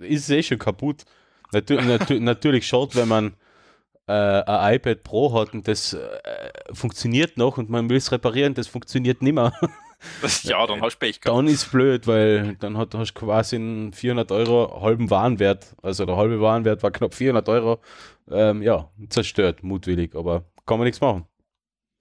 ist 0.00 0.24
es 0.24 0.30
eh 0.30 0.42
schon 0.42 0.58
kaputt. 0.58 1.04
Natu 1.52 1.74
natu 1.74 2.14
natürlich 2.20 2.66
schade, 2.66 2.94
wenn 2.94 3.08
man 3.08 3.34
äh, 4.06 4.12
ein 4.12 4.74
iPad 4.74 5.02
Pro 5.02 5.32
hat 5.38 5.52
und 5.54 5.68
das 5.68 5.92
äh, 5.92 6.50
funktioniert 6.72 7.36
noch 7.36 7.58
und 7.58 7.70
man 7.70 7.88
will 7.90 7.96
es 7.96 8.10
reparieren, 8.10 8.54
das 8.54 8.66
funktioniert 8.66 9.22
nicht 9.22 9.34
mehr. 9.34 9.52
Das, 10.22 10.44
ja, 10.44 10.64
dann 10.64 10.80
hast 10.80 10.94
du 10.94 10.98
Pech 11.00 11.20
gehabt. 11.20 11.36
Dann 11.36 11.48
ist 11.48 11.72
blöd, 11.72 12.06
weil 12.06 12.54
dann 12.60 12.76
hat, 12.78 12.94
hast 12.94 13.14
du 13.14 13.18
quasi 13.18 13.56
einen 13.56 13.92
400 13.92 14.30
Euro 14.30 14.80
halben 14.80 15.10
Warenwert, 15.10 15.74
also 15.82 16.06
der 16.06 16.16
halbe 16.16 16.40
Warenwert 16.40 16.84
war 16.84 16.92
knapp 16.92 17.14
400 17.14 17.48
Euro, 17.48 17.80
ähm, 18.30 18.62
ja, 18.62 18.88
zerstört, 19.08 19.64
mutwillig, 19.64 20.14
aber 20.14 20.44
kann 20.66 20.78
man 20.78 20.84
nichts 20.84 21.00
machen. 21.00 21.26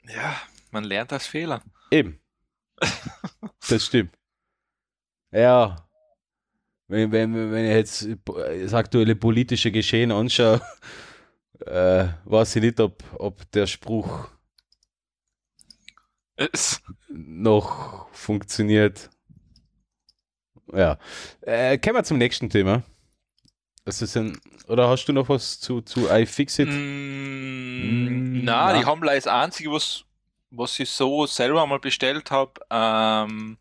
Ja, 0.04 0.36
man 0.70 0.84
lernt 0.84 1.12
aus 1.12 1.26
Fehlern. 1.26 1.62
Eben. 1.90 2.20
das 3.68 3.84
stimmt. 3.84 4.16
Ja. 5.32 5.87
Wenn, 6.88 7.12
wenn, 7.12 7.52
wenn 7.52 7.66
ich 7.66 7.72
jetzt 7.72 8.08
das 8.26 8.74
aktuelle 8.74 9.16
politische 9.16 9.72
Geschehen 9.72 10.12
anschaue, 10.12 10.62
äh, 11.66 12.08
weiß 12.26 12.56
ich 12.58 12.62
nicht, 12.64 12.80
ob, 12.80 13.04
ob 13.20 13.52
der 13.52 13.68
Spruch 13.68 14.30
Es, 16.36 16.82
noch 17.10 18.08
funktioniert. 18.14 19.10
Ja. 20.74 20.98
Äh, 21.42 21.78
kommen 21.78 21.96
wir 21.98 22.04
zum 22.04 22.18
nächsten 22.18 22.50
Thema. 22.50 22.84
Das 23.86 24.02
ist 24.02 24.18
ein, 24.18 24.38
oder 24.68 24.90
hast 24.90 25.06
du 25.06 25.14
noch 25.14 25.30
was 25.30 25.60
zu, 25.60 25.82
zu 25.82 26.10
iFixit? 26.10 26.70
mm, 26.70 27.38
Mm, 27.80 28.44
na, 28.44 28.78
die 28.78 28.86
haben 28.86 29.02
das 29.02 29.28
Einzige, 29.28 29.72
was, 29.72 30.04
was 30.50 30.80
ich 30.80 30.90
so 30.90 31.26
selber 31.26 31.66
mal 31.68 31.80
bestellt 31.80 32.32
habe, 32.32 32.54
ähm, 32.70 33.58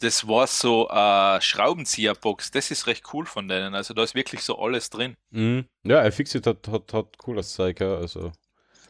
das 0.00 0.26
war 0.26 0.46
so 0.46 0.88
eine 0.88 1.40
Schraubenzieherbox. 1.40 2.50
Das 2.50 2.70
ist 2.70 2.86
recht 2.86 3.04
cool 3.12 3.26
von 3.26 3.48
denen. 3.48 3.74
Also 3.74 3.94
da 3.94 4.02
ist 4.02 4.14
wirklich 4.14 4.42
so 4.42 4.58
alles 4.58 4.90
drin. 4.90 5.16
Mhm. 5.30 5.66
Ja, 5.84 6.04
iFixit 6.06 6.46
hat, 6.46 6.66
hat, 6.68 6.92
hat 6.92 7.18
cooles 7.18 7.52
Zeug. 7.54 7.80
Also. 7.80 8.32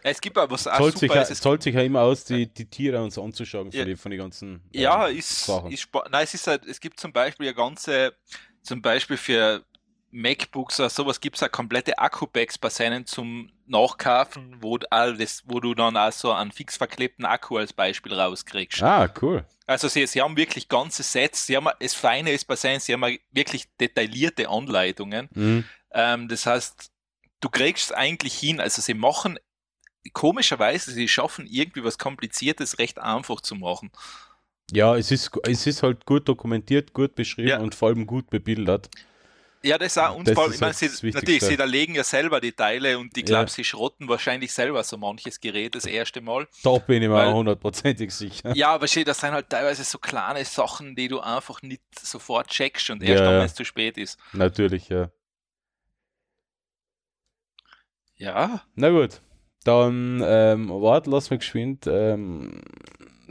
Ja, 0.03 0.11
es 0.11 0.21
gibt 0.21 0.39
aber 0.39 0.51
was 0.53 0.63
zahlt, 0.65 0.97
sich, 0.99 1.13
ja- 1.13 1.21
ist. 1.23 1.31
Es 1.31 1.41
zahlt 1.41 1.63
sich 1.63 1.75
ja 1.75 1.83
immer 1.83 2.01
aus, 2.01 2.25
die, 2.25 2.47
die 2.53 2.65
Tiere 2.69 3.03
uns 3.03 3.19
anzuschauen 3.19 3.71
Ja. 3.71 3.81
von, 3.83 3.89
die, 3.91 3.97
von 3.97 4.11
den 4.11 4.21
ganzen. 4.21 4.49
ähm, 4.55 4.61
Ja, 4.73 5.07
ist, 5.07 5.45
Sachen. 5.47 5.71
ist 5.71 5.89
nein, 6.11 6.25
es 6.25 6.35
ist 6.35 6.47
halt, 6.47 6.65
es 6.67 6.81
gibt 6.81 6.99
zum 6.99 7.13
Beispiel 7.13 7.47
ja 7.47 7.53
ganze, 7.53 8.15
zum 8.63 8.81
Beispiel 8.81 9.17
für 9.19 9.63
MacBooks 10.13 10.81
oder 10.81 10.91
sowas 10.91 11.21
gibt 11.21 11.37
es 11.37 11.41
ja 11.43 11.49
komplette 11.49 11.99
Akku-Packs 11.99 12.59
bei 12.59 12.69
seinen 12.71 13.07
zum 13.07 13.51
Nachkaufen, 13.71 14.57
wo, 14.61 14.79
du 14.79 14.91
all 14.91 15.17
das, 15.17 15.43
wo 15.47 15.61
du 15.61 15.75
dann 15.75 15.97
auch 15.97 16.13
so 16.13 16.33
einen 16.33 16.53
fix 16.53 16.77
verklebten 16.77 17.25
Akku 17.25 17.57
als 17.57 17.73
Beispiel 17.73 18.13
rauskriegst. 18.13 18.83
Ah, 18.83 19.13
cool. 19.23 19.45
Also 19.67 19.89
sie, 19.89 20.07
sie 20.07 20.21
haben 20.21 20.37
wirklich 20.37 20.69
ganze 20.69 21.03
Sets, 21.03 21.47
sie 21.47 21.57
haben, 21.57 21.69
das 21.79 21.95
Feine 21.95 22.33
ist 22.33 22.47
bei 22.47 22.57
seinen, 22.57 22.81
sie 22.81 22.93
haben 22.93 23.19
wirklich 23.31 23.67
detaillierte 23.81 24.49
Anleitungen. 24.49 25.29
Mhm. 25.33 25.65
Ähm, 25.93 26.29
das 26.29 26.47
heißt, 26.47 26.91
du 27.41 27.49
kriegst 27.49 27.87
es 27.87 27.93
eigentlich 27.93 28.35
hin, 28.35 28.61
also 28.61 28.83
sie 28.83 28.95
machen, 28.95 29.39
komischerweise, 30.13 30.91
sie 30.91 31.09
schaffen 31.09 31.47
irgendwie 31.47 31.85
was 31.85 31.99
Kompliziertes 31.99 32.79
recht 32.79 32.99
einfach 32.99 33.41
zu 33.41 33.55
machen. 33.55 33.91
Ja, 34.73 34.97
es 34.97 35.11
ist, 35.11 35.31
es 35.45 35.67
ist 35.67 35.83
halt 35.83 36.07
gut 36.07 36.29
dokumentiert, 36.29 36.93
gut 36.93 37.15
beschrieben 37.15 37.49
Ja. 37.49 37.59
und 37.59 37.75
vor 37.75 37.89
allem 37.89 38.07
gut 38.07 38.31
bebildert. 38.31 38.89
Ja, 39.63 39.77
das 39.77 39.99
auch. 39.99 40.17
Und 40.17 40.27
Das 40.27 40.39
ist 40.39 40.55
ich 40.55 40.61
meine, 40.61 40.73
halt 40.73 40.77
sie, 40.77 41.11
natürlich, 41.11 41.43
sie 41.43 41.57
da 41.57 41.65
legen 41.65 41.95
ja 41.95 42.03
selber 42.03 42.41
die 42.41 42.53
Teile 42.53 42.99
und 42.99 43.17
ich 43.17 43.25
glaube, 43.27 43.43
Ja. 43.43 43.49
sie 43.49 43.63
schrotten 43.65 44.09
wahrscheinlich 44.09 44.53
selber 44.53 44.83
so 44.85 44.97
manches 44.97 45.39
Gerät 45.39 45.75
das 45.75 45.85
erste 45.85 46.23
Mal. 46.23 46.49
Da 46.63 46.79
bin 46.79 47.03
ich 47.03 47.09
mir 47.11 47.33
hundertprozentig 47.33 48.11
sicher. 48.11 48.55
Ja, 48.57 48.69
aber 48.75 48.87
das 48.87 48.93
sind 48.93 49.33
halt 49.33 49.51
teilweise 49.51 49.85
so 49.85 49.99
kleine 49.99 50.45
Sachen, 50.47 50.97
die 50.97 51.09
du 51.09 51.21
einfach 51.21 51.61
nicht 51.61 51.83
sofort 51.99 52.49
checkst 52.49 52.89
und 52.91 53.03
Ja, 53.03 53.11
erst 53.11 53.21
dann, 53.21 53.33
ja. 53.35 53.39
wenn 53.41 53.47
es 53.47 53.55
zu 53.55 53.65
spät 53.65 53.99
ist. 53.99 54.19
Natürlich, 54.33 54.89
ja. 54.89 55.11
Ja, 58.17 58.63
Na 58.75 58.91
gut, 58.91 59.21
dann 59.65 60.23
ähm, 60.25 60.69
warte, 60.71 61.11
lass 61.11 61.31
mich 61.31 61.41
geschwind 61.41 61.87
ähm, 61.87 62.63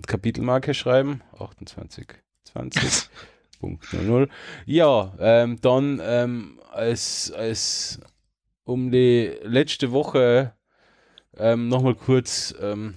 Kapitelmarke 0.07 0.73
schreiben. 0.73 1.21
28, 1.39 2.07
20.00. 3.61 4.29
Ja, 4.65 5.13
ähm, 5.19 5.59
dann 5.61 6.01
ähm, 6.03 6.59
als, 6.71 7.31
als 7.31 7.99
um 8.63 8.91
die 8.91 9.31
letzte 9.43 9.91
Woche 9.91 10.53
ähm, 11.37 11.69
nochmal 11.69 11.95
kurz 11.95 12.53
ähm, 12.61 12.95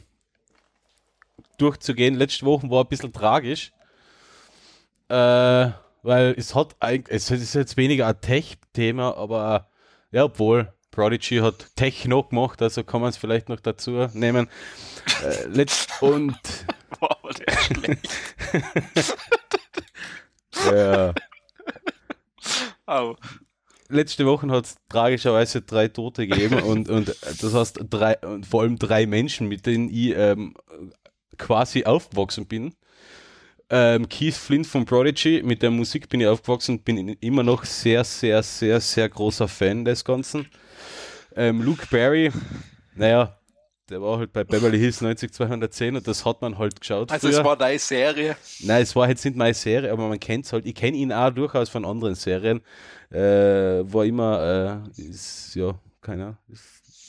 durchzugehen. 1.58 2.14
Letzte 2.14 2.46
Woche 2.46 2.68
war 2.70 2.84
ein 2.84 2.88
bisschen 2.88 3.12
tragisch, 3.12 3.72
äh, 5.08 5.70
weil 6.02 6.34
es 6.36 6.54
hat 6.54 6.76
eigentlich, 6.80 7.16
es 7.16 7.30
ist 7.30 7.54
jetzt 7.54 7.76
weniger 7.76 8.06
ein 8.08 8.20
Tech-Thema, 8.20 9.16
aber 9.16 9.68
ja, 10.10 10.24
obwohl 10.24 10.72
Prodigy 10.90 11.38
hat 11.38 11.74
Techno 11.74 12.22
gemacht, 12.22 12.60
also 12.60 12.84
kann 12.84 13.00
man 13.00 13.10
es 13.10 13.16
vielleicht 13.16 13.48
noch 13.48 13.60
dazu 13.60 14.08
nehmen. 14.12 14.48
äh, 15.24 15.46
letzt 15.46 16.02
und 16.02 16.36
aber 17.00 17.30
der. 17.32 17.96
ja, 20.54 21.14
Au. 22.86 23.16
letzte 23.88 24.26
Woche 24.26 24.48
hat 24.50 24.66
es 24.66 24.76
tragischerweise 24.88 25.62
drei 25.62 25.88
Tote 25.88 26.26
gegeben 26.26 26.62
und, 26.62 26.88
und 26.88 27.08
das 27.08 27.54
heißt 27.54 27.80
drei, 27.88 28.18
und 28.18 28.46
vor 28.46 28.62
allem 28.62 28.78
drei 28.78 29.06
Menschen, 29.06 29.48
mit 29.48 29.66
denen 29.66 29.88
ich 29.88 30.14
ähm, 30.16 30.54
quasi 31.38 31.84
aufgewachsen 31.84 32.46
bin. 32.46 32.74
Ähm, 33.70 34.08
Keith 34.08 34.34
Flint 34.34 34.66
von 34.66 34.84
Prodigy, 34.84 35.42
mit 35.42 35.62
der 35.62 35.70
Musik 35.70 36.08
bin 36.08 36.20
ich 36.20 36.26
aufgewachsen, 36.26 36.80
bin 36.80 37.08
immer 37.20 37.42
noch 37.42 37.64
sehr, 37.64 38.04
sehr, 38.04 38.42
sehr, 38.42 38.80
sehr 38.80 39.08
großer 39.08 39.48
Fan 39.48 39.84
des 39.84 40.04
Ganzen. 40.04 40.46
Ähm, 41.34 41.62
Luke 41.62 41.86
Perry, 41.86 42.30
naja, 42.94 43.38
der 43.88 44.00
war 44.00 44.18
halt 44.18 44.32
bei 44.32 44.44
Beverly 44.44 44.78
Hills 44.78 45.00
90210 45.00 45.96
und 45.96 46.06
das 46.06 46.24
hat 46.24 46.40
man 46.40 46.58
halt 46.58 46.80
geschaut. 46.80 47.10
Also 47.10 47.28
früher. 47.28 47.38
es 47.38 47.44
war 47.44 47.56
deine 47.56 47.78
Serie? 47.78 48.36
Nein, 48.60 48.82
es 48.82 48.94
war 48.94 49.08
jetzt 49.08 49.24
nicht 49.24 49.36
meine 49.36 49.54
Serie, 49.54 49.92
aber 49.92 50.08
man 50.08 50.20
kennt 50.20 50.46
es 50.46 50.52
halt. 50.52 50.66
Ich 50.66 50.74
kenne 50.74 50.96
ihn 50.96 51.12
auch 51.12 51.30
durchaus 51.30 51.68
von 51.68 51.84
anderen 51.84 52.14
Serien. 52.14 52.62
Äh, 53.10 53.18
war 53.92 54.04
immer, 54.04 54.84
äh, 54.96 55.00
ist, 55.02 55.54
ja, 55.54 55.74
keine 56.00 56.22
Ahnung. 56.22 56.38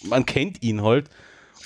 Man 0.03 0.25
kennt 0.25 0.62
ihn 0.62 0.81
halt. 0.81 1.09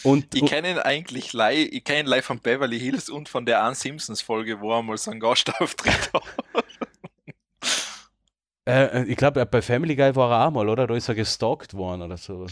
Und, 0.04 0.36
ich 0.36 0.46
kenne 0.46 0.72
ihn 0.72 0.78
eigentlich 0.78 1.34
live, 1.34 1.70
ich 1.72 1.84
kenne 1.84 2.02
ihn 2.02 2.06
live 2.06 2.26
von 2.26 2.40
Beverly 2.40 2.80
Hills 2.80 3.10
und 3.10 3.30
von 3.30 3.46
der 3.46 3.64
Ann 3.64 3.74
Simpsons 3.74 4.22
Folge, 4.22 4.62
wo 4.62 4.72
er 4.72 4.84
mal 4.84 4.98
so 4.98 5.10
einen 5.10 5.20
Gastauftritt 5.20 6.12
hat. 6.14 6.24
Äh, 8.68 9.06
ich 9.06 9.16
glaube, 9.16 9.44
bei 9.46 9.62
Family 9.62 9.96
Guy 9.96 10.16
war 10.16 10.32
er 10.32 10.48
auch 10.48 10.52
mal, 10.52 10.68
oder? 10.68 10.86
Da 10.86 10.96
ist 10.96 11.08
er 11.08 11.16
gestalkt 11.16 11.74
worden 11.74 12.02
oder 12.04 12.18
so. 12.18 12.46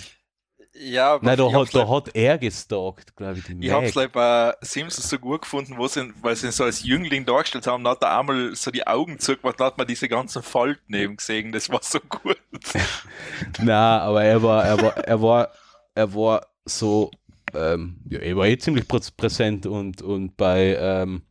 Ja, 0.77 1.19
Nein, 1.21 1.37
da, 1.37 1.51
hat, 1.53 1.73
da 1.73 1.87
hat 1.87 2.15
er 2.15 2.37
gestalkt, 2.37 3.15
glaube 3.15 3.39
ich. 3.39 3.49
ich 3.61 3.71
habe 3.71 3.85
es 3.85 3.95
like 3.95 4.11
bei 4.11 4.53
Simpsons 4.61 5.09
so 5.09 5.17
gut 5.17 5.43
gefunden, 5.43 5.75
wo 5.77 5.87
sie, 5.87 6.11
weil 6.21 6.35
sie 6.35 6.47
ihn 6.47 6.51
so 6.51 6.65
als 6.65 6.83
Jüngling 6.83 7.25
dargestellt 7.25 7.65
haben, 7.65 7.83
da 7.83 7.91
hat 7.91 8.01
er 8.01 8.19
einmal 8.19 8.53
so 8.55 8.71
die 8.71 8.85
Augen 8.85 9.17
zugemacht, 9.17 9.59
da 9.59 9.65
hat 9.65 9.77
man 9.77 9.87
diese 9.87 10.09
ganzen 10.09 10.43
Falten 10.43 10.93
eben 10.93 11.15
gesehen, 11.15 11.53
das 11.53 11.69
war 11.69 11.79
so 11.81 11.99
gut. 12.01 12.37
Na, 13.61 14.01
aber 14.01 14.23
er 14.25 14.43
war, 14.43 14.65
er 14.65 14.81
war, 14.81 14.97
er 14.97 15.21
war, 15.21 15.49
er 15.93 16.13
war 16.13 16.47
so, 16.65 17.09
ähm, 17.53 17.97
ja, 18.09 18.19
er 18.19 18.35
war 18.35 18.47
eh 18.47 18.57
ziemlich 18.57 18.85
präsent 18.87 19.65
und, 19.65 20.01
und 20.01 20.35
bei 20.35 20.75
ähm, 20.77 21.21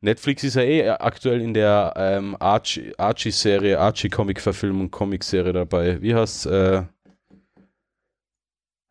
Netflix 0.00 0.44
ist 0.44 0.56
er 0.56 0.66
eh 0.66 0.88
aktuell 0.90 1.40
in 1.40 1.54
der 1.54 1.92
ähm, 1.96 2.36
Archie-Serie, 2.38 3.80
Archie-Comic-Verfilmung, 3.80 4.90
Comic-Serie 4.90 5.52
dabei. 5.52 6.00
Wie 6.00 6.14
heißt 6.14 6.46
äh, 6.46 6.84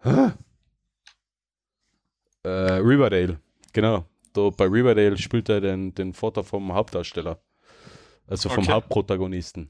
äh, 0.04 0.32
Riverdale, 2.44 3.40
genau. 3.74 4.06
Da 4.34 4.50
bei 4.50 4.66
Riverdale 4.66 5.18
spielt 5.18 5.50
er 5.50 5.62
den, 5.62 5.94
den 5.94 6.14
Vater 6.14 6.44
vom 6.44 6.74
Hauptdarsteller. 6.74 7.40
Also 8.28 8.50
vom 8.50 8.64
okay. 8.64 8.74
Hauptprotagonisten. 8.74 9.70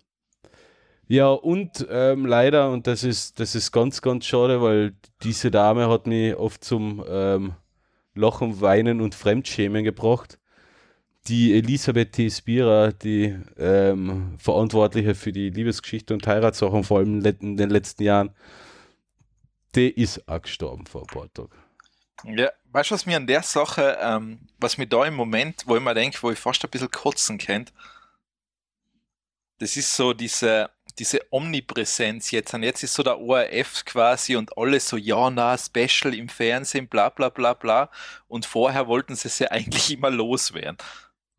Ja, 1.07 1.29
und 1.29 1.87
ähm, 1.89 2.25
leider, 2.25 2.69
und 2.69 2.85
das 2.85 3.03
ist, 3.03 3.39
das 3.39 3.55
ist 3.55 3.71
ganz, 3.71 4.01
ganz 4.01 4.25
schade, 4.25 4.61
weil 4.61 4.93
diese 5.23 5.49
Dame 5.49 5.89
hat 5.89 6.05
mich 6.05 6.35
oft 6.35 6.63
zum 6.63 7.03
ähm, 7.09 7.53
Lachen, 8.13 8.61
Weinen 8.61 9.01
und 9.01 9.15
Fremdschämen 9.15 9.83
gebracht. 9.83 10.37
Die 11.27 11.57
Elisabeth 11.57 12.13
T. 12.13 12.29
Spira, 12.29 12.91
die 12.91 13.35
ähm, 13.57 14.35
Verantwortliche 14.37 15.15
für 15.15 15.31
die 15.31 15.49
Liebesgeschichte 15.49 16.13
und 16.13 16.27
Heiratssachen, 16.27 16.83
vor 16.83 16.99
allem 16.99 17.25
in 17.25 17.57
den 17.57 17.69
letzten 17.69 18.03
Jahren, 18.03 18.31
die 19.79 20.01
ist 20.01 20.27
auch 20.27 20.41
gestorben 20.41 20.85
vor 20.85 21.01
ein 21.01 21.07
paar 21.07 21.33
Tagen. 21.33 21.49
Ja, 22.25 22.51
weißt 22.71 22.91
du, 22.91 22.95
was 22.95 23.05
mir 23.05 23.15
an 23.15 23.27
der 23.27 23.43
Sache, 23.43 23.97
ähm, 24.01 24.39
was 24.57 24.77
mir 24.77 24.87
da 24.87 25.05
im 25.05 25.15
Moment, 25.15 25.63
wo 25.65 25.77
ich 25.77 25.81
mir 25.81 25.93
denke, 25.93 26.17
wo 26.21 26.31
ich 26.31 26.39
fast 26.39 26.63
ein 26.63 26.69
bisschen 26.69 26.91
kotzen 26.91 27.37
kennt, 27.37 27.71
das 29.59 29.77
ist 29.77 29.95
so 29.95 30.13
diese, 30.13 30.69
diese 30.97 31.19
Omnipräsenz 31.31 32.31
jetzt. 32.31 32.53
Und 32.53 32.63
jetzt 32.63 32.83
ist 32.83 32.93
so 32.93 33.03
der 33.03 33.19
ORF 33.19 33.85
quasi 33.85 34.35
und 34.35 34.57
alles 34.57 34.89
so, 34.89 34.97
ja, 34.97 35.29
na, 35.29 35.57
Special 35.57 36.13
im 36.13 36.27
Fernsehen, 36.27 36.87
bla 36.87 37.09
bla 37.09 37.29
bla 37.29 37.53
bla. 37.53 37.89
Und 38.27 38.45
vorher 38.45 38.87
wollten 38.87 39.15
sie 39.15 39.29
es 39.29 39.39
ja 39.39 39.47
eigentlich 39.51 39.91
immer 39.91 40.09
loswerden 40.09 40.77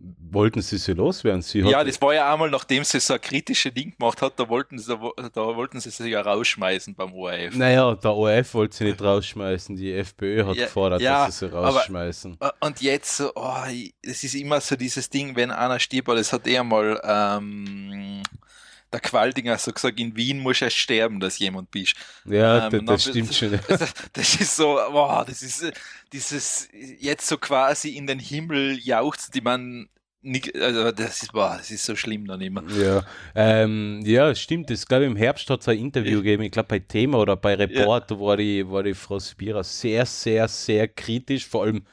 wollten 0.01 0.63
sie 0.63 0.79
sie 0.79 0.93
loswerden? 0.93 1.43
Sie 1.43 1.61
ja, 1.61 1.85
das 1.85 2.01
war 2.01 2.15
ja 2.15 2.33
einmal, 2.33 2.51
nachdem 2.51 2.85
sie 2.85 3.01
so 3.01 3.15
ein 3.15 3.21
kritisches 3.21 3.73
Ding 3.75 3.95
gemacht 3.97 4.23
hat, 4.23 4.39
da 4.39 4.49
wollten 4.49 4.79
sie, 4.79 4.97
da 4.97 5.57
wollten 5.57 5.81
sie 5.81 5.91
sie 5.91 6.09
ja 6.09 6.23
rausschmeißen 6.23 6.95
beim 6.95 7.13
ORF. 7.13 7.55
Naja, 7.55 7.95
der 7.95 8.13
ORF 8.13 8.55
wollte 8.55 8.77
sie 8.77 8.85
nicht 8.85 9.03
rausschmeißen, 9.03 9.77
die 9.77 9.93
FPÖ 9.93 10.47
hat 10.47 10.57
ja, 10.57 10.65
gefordert, 10.65 11.01
ja, 11.03 11.27
dass 11.27 11.39
sie 11.39 11.47
sie 11.47 11.53
rausschmeißen. 11.53 12.37
Aber, 12.39 12.55
und 12.61 12.81
jetzt 12.81 13.21
oh, 13.21 13.55
es 14.03 14.25
ist 14.25 14.35
immer 14.35 14.61
so 14.61 14.77
dieses 14.77 15.11
Ding, 15.11 15.37
wenn 15.37 15.51
einer 15.51 15.79
stirbt, 15.79 16.09
das 16.09 16.33
hat 16.33 16.47
er 16.47 16.65
mal 16.65 17.01
ähm, 17.05 18.23
der 18.93 19.01
Qualdinger 19.01 19.57
so 19.59 19.73
gesagt, 19.73 20.01
in 20.01 20.17
Wien 20.17 20.39
muss 20.39 20.63
er 20.63 20.71
sterben, 20.71 21.21
dass 21.21 21.39
jemand 21.39 21.71
bist. 21.71 21.95
Ja, 22.25 22.69
ähm, 22.69 22.87
das, 22.87 23.05
das 23.05 23.13
stimmt 23.13 23.35
schon. 23.35 23.61
Das, 23.69 23.95
das, 24.13 24.41
ist 24.41 24.57
so, 24.57 24.65
wow, 24.91 25.25
das 25.25 25.43
ist 25.43 25.73
dieses 26.13 26.69
jetzt 26.99 27.27
so 27.27 27.39
quasi 27.39 27.91
in 27.91 28.07
den 28.07 28.19
Himmel 28.19 28.79
jauchzt, 28.79 29.35
die 29.35 29.41
man 29.41 29.89
nicht, 30.23 30.55
also 30.57 30.93
das 30.93 31.23
ist, 31.23 31.33
boah, 31.33 31.57
das 31.57 31.71
ist 31.71 31.85
so 31.85 31.97
schlimm 31.97 32.27
dann 32.27 32.41
immer. 32.41 32.63
Ja, 32.71 33.05
ähm, 33.35 34.03
ja 34.05 34.35
stimmt. 34.35 34.69
Das 34.71 34.87
glaube 34.87 35.07
im 35.07 35.17
Herbst 35.17 35.49
hat 35.49 35.61
es 35.61 35.69
ein 35.69 35.79
Interview 35.79 36.19
ich, 36.19 36.25
gegeben, 36.25 36.43
ich 36.43 36.53
glaube 36.53 36.69
bei 36.69 36.79
Thema 36.81 37.19
oder 37.19 37.37
bei 37.37 37.55
Report, 37.55 38.11
ja. 38.11 38.21
war, 38.21 38.37
die, 38.37 38.69
war 38.69 38.83
die 38.83 38.95
Frau 38.95 39.19
Spira 39.19 39.65
sehr, 39.65 40.05
sehr, 40.05 40.47
sehr 40.49 40.89
kritisch, 40.89 41.47
vor 41.47 41.63
allem 41.63 41.85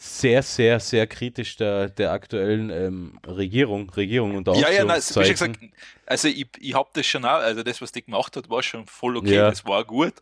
sehr, 0.00 0.44
sehr, 0.44 0.78
sehr 0.78 1.08
kritisch 1.08 1.56
der, 1.56 1.88
der 1.88 2.12
aktuellen 2.12 2.70
ähm, 2.70 3.18
Regierung, 3.26 3.90
Regierung 3.90 4.36
und 4.36 4.46
Ja, 4.46 4.70
ja, 4.70 4.84
nein, 4.84 5.02
wie 5.02 5.28
gesagt, 5.28 5.58
also 6.06 6.28
ich, 6.28 6.46
ich 6.60 6.72
habe 6.72 6.88
das 6.92 7.04
schon 7.04 7.24
auch, 7.24 7.40
also 7.40 7.64
das, 7.64 7.82
was 7.82 7.90
die 7.90 8.04
gemacht 8.04 8.36
hat, 8.36 8.48
war 8.48 8.62
schon 8.62 8.86
voll 8.86 9.16
okay, 9.16 9.34
ja. 9.34 9.50
das 9.50 9.64
war 9.66 9.84
gut. 9.84 10.14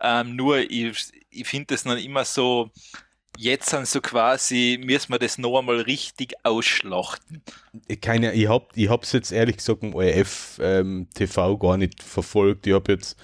Ähm, 0.00 0.36
nur 0.36 0.58
ich, 0.58 1.10
ich 1.30 1.48
finde 1.48 1.74
das 1.74 1.82
dann 1.82 1.98
immer 1.98 2.24
so, 2.24 2.70
jetzt 3.36 3.70
sind 3.70 3.88
so 3.88 4.00
quasi, 4.00 4.78
müssen 4.80 5.12
wir 5.12 5.18
das 5.18 5.36
noch 5.36 5.58
einmal 5.58 5.80
richtig 5.80 6.34
ausschlachten. 6.44 7.42
Keine, 8.00 8.34
ich 8.34 8.48
habe 8.48 8.68
ich 8.76 8.88
es 8.88 9.12
jetzt 9.12 9.32
ehrlich 9.32 9.56
gesagt 9.56 9.82
im 9.82 9.94
ORF 9.94 10.60
ähm, 10.62 11.08
TV 11.12 11.58
gar 11.58 11.76
nicht 11.76 12.04
verfolgt. 12.04 12.68
Ich 12.68 12.72
habe 12.72 12.92
jetzt 12.92 13.16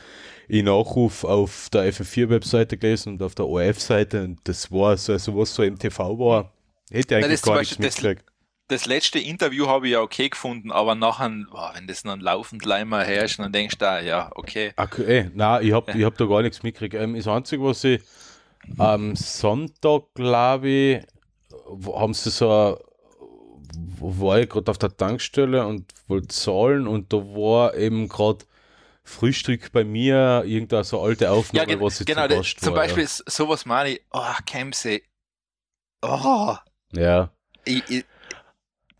in 0.50 0.64
Nachruf 0.64 1.22
auf 1.22 1.68
der 1.72 1.92
FF4-Webseite 1.92 2.76
gelesen 2.76 3.14
und 3.14 3.22
auf 3.22 3.36
der 3.36 3.46
ORF-Seite 3.46 4.24
und 4.24 4.40
das 4.44 4.70
war 4.72 4.96
so, 4.96 5.12
also 5.12 5.36
was 5.36 5.54
so 5.54 5.62
im 5.62 5.78
TV 5.78 6.18
war, 6.18 6.52
hätte 6.90 7.14
ich 7.14 7.24
eigentlich 7.24 7.42
Nein, 7.42 7.54
gar 7.54 7.60
nichts 7.60 7.78
mitgekriegt. 7.78 8.24
Das, 8.68 8.80
das 8.80 8.86
letzte 8.86 9.20
Interview 9.20 9.68
habe 9.68 9.86
ich 9.86 9.92
ja 9.92 10.00
okay 10.00 10.28
gefunden, 10.28 10.72
aber 10.72 10.96
nachher, 10.96 11.30
oh, 11.52 11.68
wenn 11.74 11.86
das 11.86 12.02
dann 12.02 12.20
laufend 12.20 12.64
leimer 12.64 13.04
herrscht, 13.04 13.38
dann 13.38 13.52
denkst 13.52 13.78
du 13.78 13.84
da, 13.84 14.00
ja, 14.00 14.32
okay. 14.34 14.72
Okay, 14.76 15.30
nein, 15.34 15.64
ich 15.64 15.72
habe 15.72 15.96
ja. 15.96 16.06
hab 16.06 16.18
da 16.18 16.24
gar 16.26 16.42
nichts 16.42 16.64
mitgekriegt. 16.64 16.94
Ähm, 16.94 17.14
das 17.14 17.28
Einzige, 17.28 17.62
was 17.62 17.84
ich 17.84 18.02
am 18.76 19.14
Sonntag, 19.14 20.02
glaube 20.14 20.68
ich, 20.68 21.00
haben 21.94 22.12
sie 22.12 22.30
so 22.30 22.50
ein, 22.50 22.74
war 24.00 24.40
ich 24.40 24.48
gerade 24.48 24.68
auf 24.68 24.78
der 24.78 24.96
Tankstelle 24.96 25.64
und 25.64 25.84
wollte 26.08 26.26
zahlen 26.28 26.88
und 26.88 27.12
da 27.12 27.18
war 27.18 27.76
eben 27.76 28.08
gerade 28.08 28.44
Frühstück 29.10 29.72
bei 29.72 29.84
mir, 29.84 30.44
irgendeine 30.46 30.84
so 30.84 31.00
alte 31.00 31.30
Aufnahme, 31.30 31.72
ja, 31.72 31.80
was 31.80 32.00
ich 32.00 32.06
genau, 32.06 32.26
zu 32.28 32.56
Zum 32.56 32.74
war, 32.74 32.82
Beispiel 32.82 33.04
ja. 33.04 33.10
sowas 33.26 33.66
meine 33.66 33.90
ich, 33.90 34.00
oh, 34.12 34.22
Kämse, 34.46 35.00
oh. 36.02 36.56
Ja. 36.92 37.30
Ich, 37.64 37.82
ich, 37.88 38.04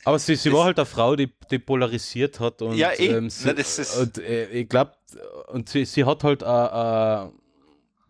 aber 0.05 0.19
sie, 0.19 0.35
sie 0.37 0.53
war 0.53 0.65
halt 0.65 0.79
eine 0.79 0.87
Frau, 0.87 1.15
die, 1.15 1.31
die 1.51 1.59
polarisiert 1.59 2.41
hat 2.41 2.63
und, 2.63 2.77
ja, 2.77 2.91
ich, 2.97 3.11
ähm, 3.11 3.29
sie, 3.29 3.47
na, 3.47 3.53
das 3.53 3.97
und 3.97 4.19
äh, 4.19 4.49
ich 4.51 4.69
glaube, 4.69 4.93
und 5.49 5.69
sie, 5.69 5.85
sie 5.85 6.05
hat 6.05 6.25
halt 6.25 6.43
äh, 6.43 6.47
äh, 6.47 7.29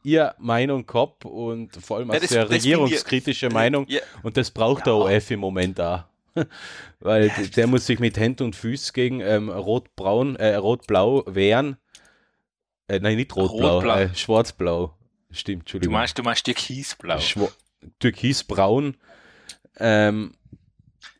ihr 0.04 0.34
Meinung 0.38 0.86
gehabt 0.86 1.24
und 1.24 1.76
vor 1.76 1.98
allem 1.98 2.10
eine 2.10 2.26
sehr 2.26 2.48
regierungskritische 2.48 3.48
ich, 3.48 3.52
Meinung 3.52 3.86
ja, 3.88 4.00
und 4.22 4.36
das 4.36 4.50
braucht 4.50 4.86
ja. 4.86 4.92
der 4.92 5.16
OF 5.16 5.30
im 5.30 5.40
Moment 5.40 5.80
auch. 5.80 6.04
Weil 7.00 7.30
der 7.56 7.66
muss 7.66 7.86
sich 7.86 7.98
mit 7.98 8.16
Händen 8.16 8.44
und 8.44 8.56
Füßen 8.56 8.92
gegen 8.92 9.20
ähm, 9.20 9.48
Rot-Braun, 9.48 10.36
äh, 10.36 10.54
Rot-Blau 10.54 11.24
wehren. 11.26 11.76
Äh, 12.90 12.98
nein, 12.98 13.16
nicht 13.16 13.36
Rot-Blau, 13.36 13.78
Rot 13.78 13.96
äh, 13.96 14.14
Schwarz-Blau. 14.14 14.96
Stimmt, 15.30 15.62
Entschuldigung. 15.62 15.92
Du 15.92 15.98
meinst, 15.98 16.18
du 16.18 16.24
meinst 16.24 16.44
Türkisblau. 16.44 17.20
Türkisbraun. 18.00 18.96
Ähm, 19.78 20.34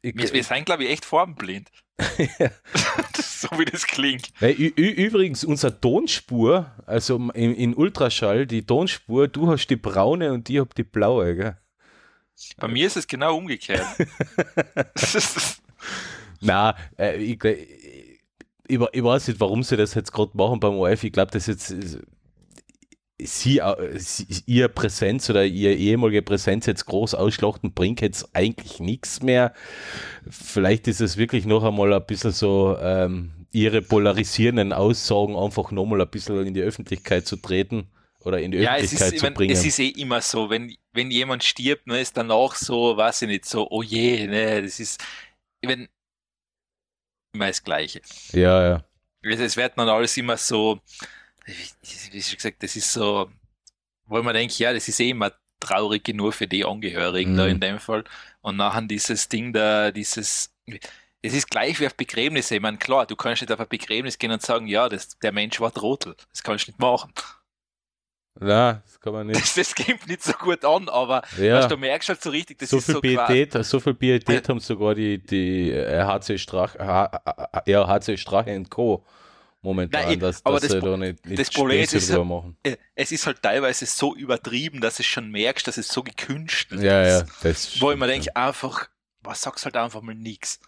wir, 0.03 0.33
wir 0.33 0.43
sind, 0.43 0.67
glaube 0.67 0.83
ich, 0.83 0.91
echt 0.91 1.05
farbenblind. 1.05 1.71
so 3.15 3.49
wie 3.57 3.67
das 3.67 3.87
klingt. 3.87 4.33
Übrigens, 4.41 5.45
unsere 5.45 5.81
Tonspur, 5.81 6.73
also 6.87 7.17
in, 7.35 7.55
in, 7.55 7.75
Ultraschall, 7.75 8.49
die 8.49 8.67
Tonspur, 8.67 9.29
du 9.29 9.49
hast 9.49 9.69
die 9.69 9.77
braune 9.77 10.33
und 10.33 10.51
ich 10.51 10.59
habe 10.59 10.71
die 10.77 10.83
blaue. 10.83 11.37
Gell? 11.37 11.57
Bei 12.57 12.67
mir 12.67 12.89
ist 12.89 12.97
es 12.97 13.07
genau 13.07 13.37
umgekehrt. 13.37 13.87
Na, 16.41 16.75
äh, 16.99 17.17
ich, 17.17 17.39
ich, 18.71 18.81
ich, 18.93 19.05
weiß 19.05 19.29
nicht, 19.29 19.41
warum 19.41 19.63
sie 19.63 19.77
das 19.77 19.95
jetzt 19.95 20.13
gerade 20.13 20.31
machen 20.35 20.61
beim 20.61 20.75
OF. 20.79 21.05
Ich 21.05 21.13
glaube, 21.13 21.31
das 21.33 21.47
jetzt 21.47 21.75
sie, 23.27 23.61
sie, 23.97 24.27
ihr 24.47 24.69
Präsenz 24.69 25.29
oder 25.31 25.45
ihr 25.45 25.77
ehemalige 25.77 26.23
Präsenz 26.23 26.67
jetzt 26.67 26.87
groß 26.87 27.15
ausschlachten 27.15 27.73
bringt 27.73 28.01
jetzt 28.01 28.35
eigentlich 28.35 28.81
nichts 28.81 29.23
mehr. 29.23 29.53
Vielleicht 30.29 30.89
ist 30.89 31.01
es 31.01 31.17
wirklich 31.17 31.47
noch 31.47 31.65
einmal 31.65 31.93
ein 31.93 32.05
bisschen 32.07 32.33
so 32.33 32.77
ähm, 32.81 33.33
ihre 33.53 33.83
polarisierenden 33.83 34.73
Aussagen 34.73 35.37
einfach 35.37 35.71
nochmal 35.71 36.01
ein 36.01 36.09
bisschen 36.09 36.47
in 36.47 36.55
die 36.55 36.63
Öffentlichkeit 36.63 37.27
zu 37.27 37.37
treten 37.37 37.89
oder 38.25 38.41
in 38.41 38.53
die 38.53 38.59
Ja, 38.59 38.75
Öffentlichkeit 38.75 39.13
ist, 39.15 39.25
zu 39.25 39.31
bringen. 39.31 39.53
es 39.53 39.65
ist 39.65 39.79
eh 39.79 39.89
immer 39.89 40.21
so, 40.21 40.51
wenn, 40.51 40.75
wenn 40.93 41.11
jemand 41.11 41.45
stirbt, 41.45 41.87
ne, 41.87 42.01
ist 42.01 42.17
danach 42.17 42.55
so, 42.55 42.97
weiß 42.97 43.23
ich 43.23 43.29
nicht, 43.29 43.45
so, 43.47 43.69
oh 43.71 43.83
je, 43.83 44.27
ne, 44.27 44.63
das 44.63 44.79
ist, 44.81 45.03
wenn, 45.63 45.89
immer 47.33 47.47
das 47.47 47.63
Gleiche. 47.63 48.01
ja, 48.33 48.69
ja. 48.69 48.85
Es, 49.23 49.57
wird 49.57 49.77
dann 49.77 49.89
alles 49.89 50.17
immer 50.17 50.39
so, 50.39 50.81
wie, 51.45 52.23
schon 52.23 52.37
gesagt, 52.37 52.63
das 52.63 52.75
ist 52.75 52.91
so, 52.91 53.31
wo 54.07 54.23
man 54.23 54.35
denkt, 54.35 54.59
ja, 54.59 54.73
das 54.73 54.89
ist 54.89 54.99
eh 54.99 55.11
immer 55.11 55.33
traurig 55.61 56.05
genug 56.05 56.35
für 56.35 56.47
die 56.47 56.65
Angehörigen 56.65 57.37
da 57.37 57.45
Mhm. 57.45 57.51
in 57.51 57.61
dem 57.61 57.79
Fall. 57.79 58.05
Und 58.41 58.57
nachher 58.57 58.81
dieses 58.83 59.29
Ding 59.29 59.53
da, 59.53 59.91
dieses, 59.91 60.51
es 61.23 61.35
ist 61.35 61.51
gleich 61.51 61.79
wie 61.81 61.87
auf 61.87 61.95
Begräbnisse. 61.95 62.55
Ich 62.55 62.63
meine, 62.63 62.79
klar, 62.79 63.07
du 63.07 63.15
kannst 63.15 63.43
nicht 63.43 63.53
auf 63.53 63.61
ein 63.61 63.69
Begräbnis 63.69 64.19
gehen 64.19 64.33
und 64.33 64.41
sagen, 64.41 64.67
ja, 64.67 64.89
das, 64.89 65.19
der 65.19 65.33
Mensch 65.33 65.61
war 65.61 65.73
Trottel. 65.73 66.17
Das 66.33 66.43
kannst 66.43 66.67
du 66.67 66.71
nicht 66.71 66.81
machen. 66.81 67.13
Na, 68.41 68.73
das 68.85 68.99
kann 69.01 69.13
man 69.13 69.27
nicht. 69.27 69.41
Das, 69.41 69.55
das 69.55 69.75
kommt 69.75 70.07
nicht 70.09 70.23
so 70.23 70.33
gut 70.33 70.65
an, 70.65 70.89
aber 70.89 71.23
Ja. 71.39 71.59
weißt, 71.59 71.71
du 71.71 71.77
merkst 71.77 72.09
halt 72.09 72.23
so 72.23 72.31
richtig, 72.31 72.59
das 72.59 72.71
so 72.71 72.79
ist 72.79 72.87
viel 72.87 72.95
so 72.95 73.01
Pietät, 73.01 73.53
so 73.65 73.79
viel 73.81 73.95
Pietät 73.95 74.49
haben 74.49 74.61
sogar 74.61 74.95
die, 74.95 75.19
die 75.19 75.71
äh, 75.71 76.03
HC 76.03 76.39
Strach, 76.39 76.75
H, 76.79 77.63
ja, 77.67 77.87
HC 77.87 78.17
Strache 78.17 78.57
und 78.57 78.71
Co. 78.71 79.05
momentan, 79.63 80.05
Nein, 80.07 80.21
dass, 80.21 80.45
aber 80.45 80.59
dass 80.59 80.71
das 80.71 80.83
da 80.83 80.97
nicht, 80.97 81.27
nicht 81.27 81.39
das 81.39 81.51
Problem 81.51 81.83
ist, 81.83 82.09
drüber 82.11 82.25
machen. 82.25 82.57
Äh, 82.63 82.77
es 82.95 83.13
ist 83.13 83.27
halt 83.27 83.43
teilweise 83.43 83.85
so 83.85 84.17
übertrieben, 84.17 84.81
dass 84.81 84.97
du 84.97 85.03
schon 85.03 85.31
merkst, 85.31 85.69
dass 85.69 85.77
es 85.77 85.89
so 85.89 86.03
gekünstelt 86.03 86.83
Ja, 86.83 87.07
ja, 87.07 87.19
ist. 87.21 87.27
das 87.45 87.81
Wo 87.81 87.93
ich 87.93 87.99
mir 87.99 88.07
denke, 88.07 88.35
einfach, 88.35 88.89
was 89.21 89.43
sagst 89.43 89.67
halt 89.67 89.77
einfach 89.77 90.01
mal 90.01 90.15
nichts. 90.15 90.61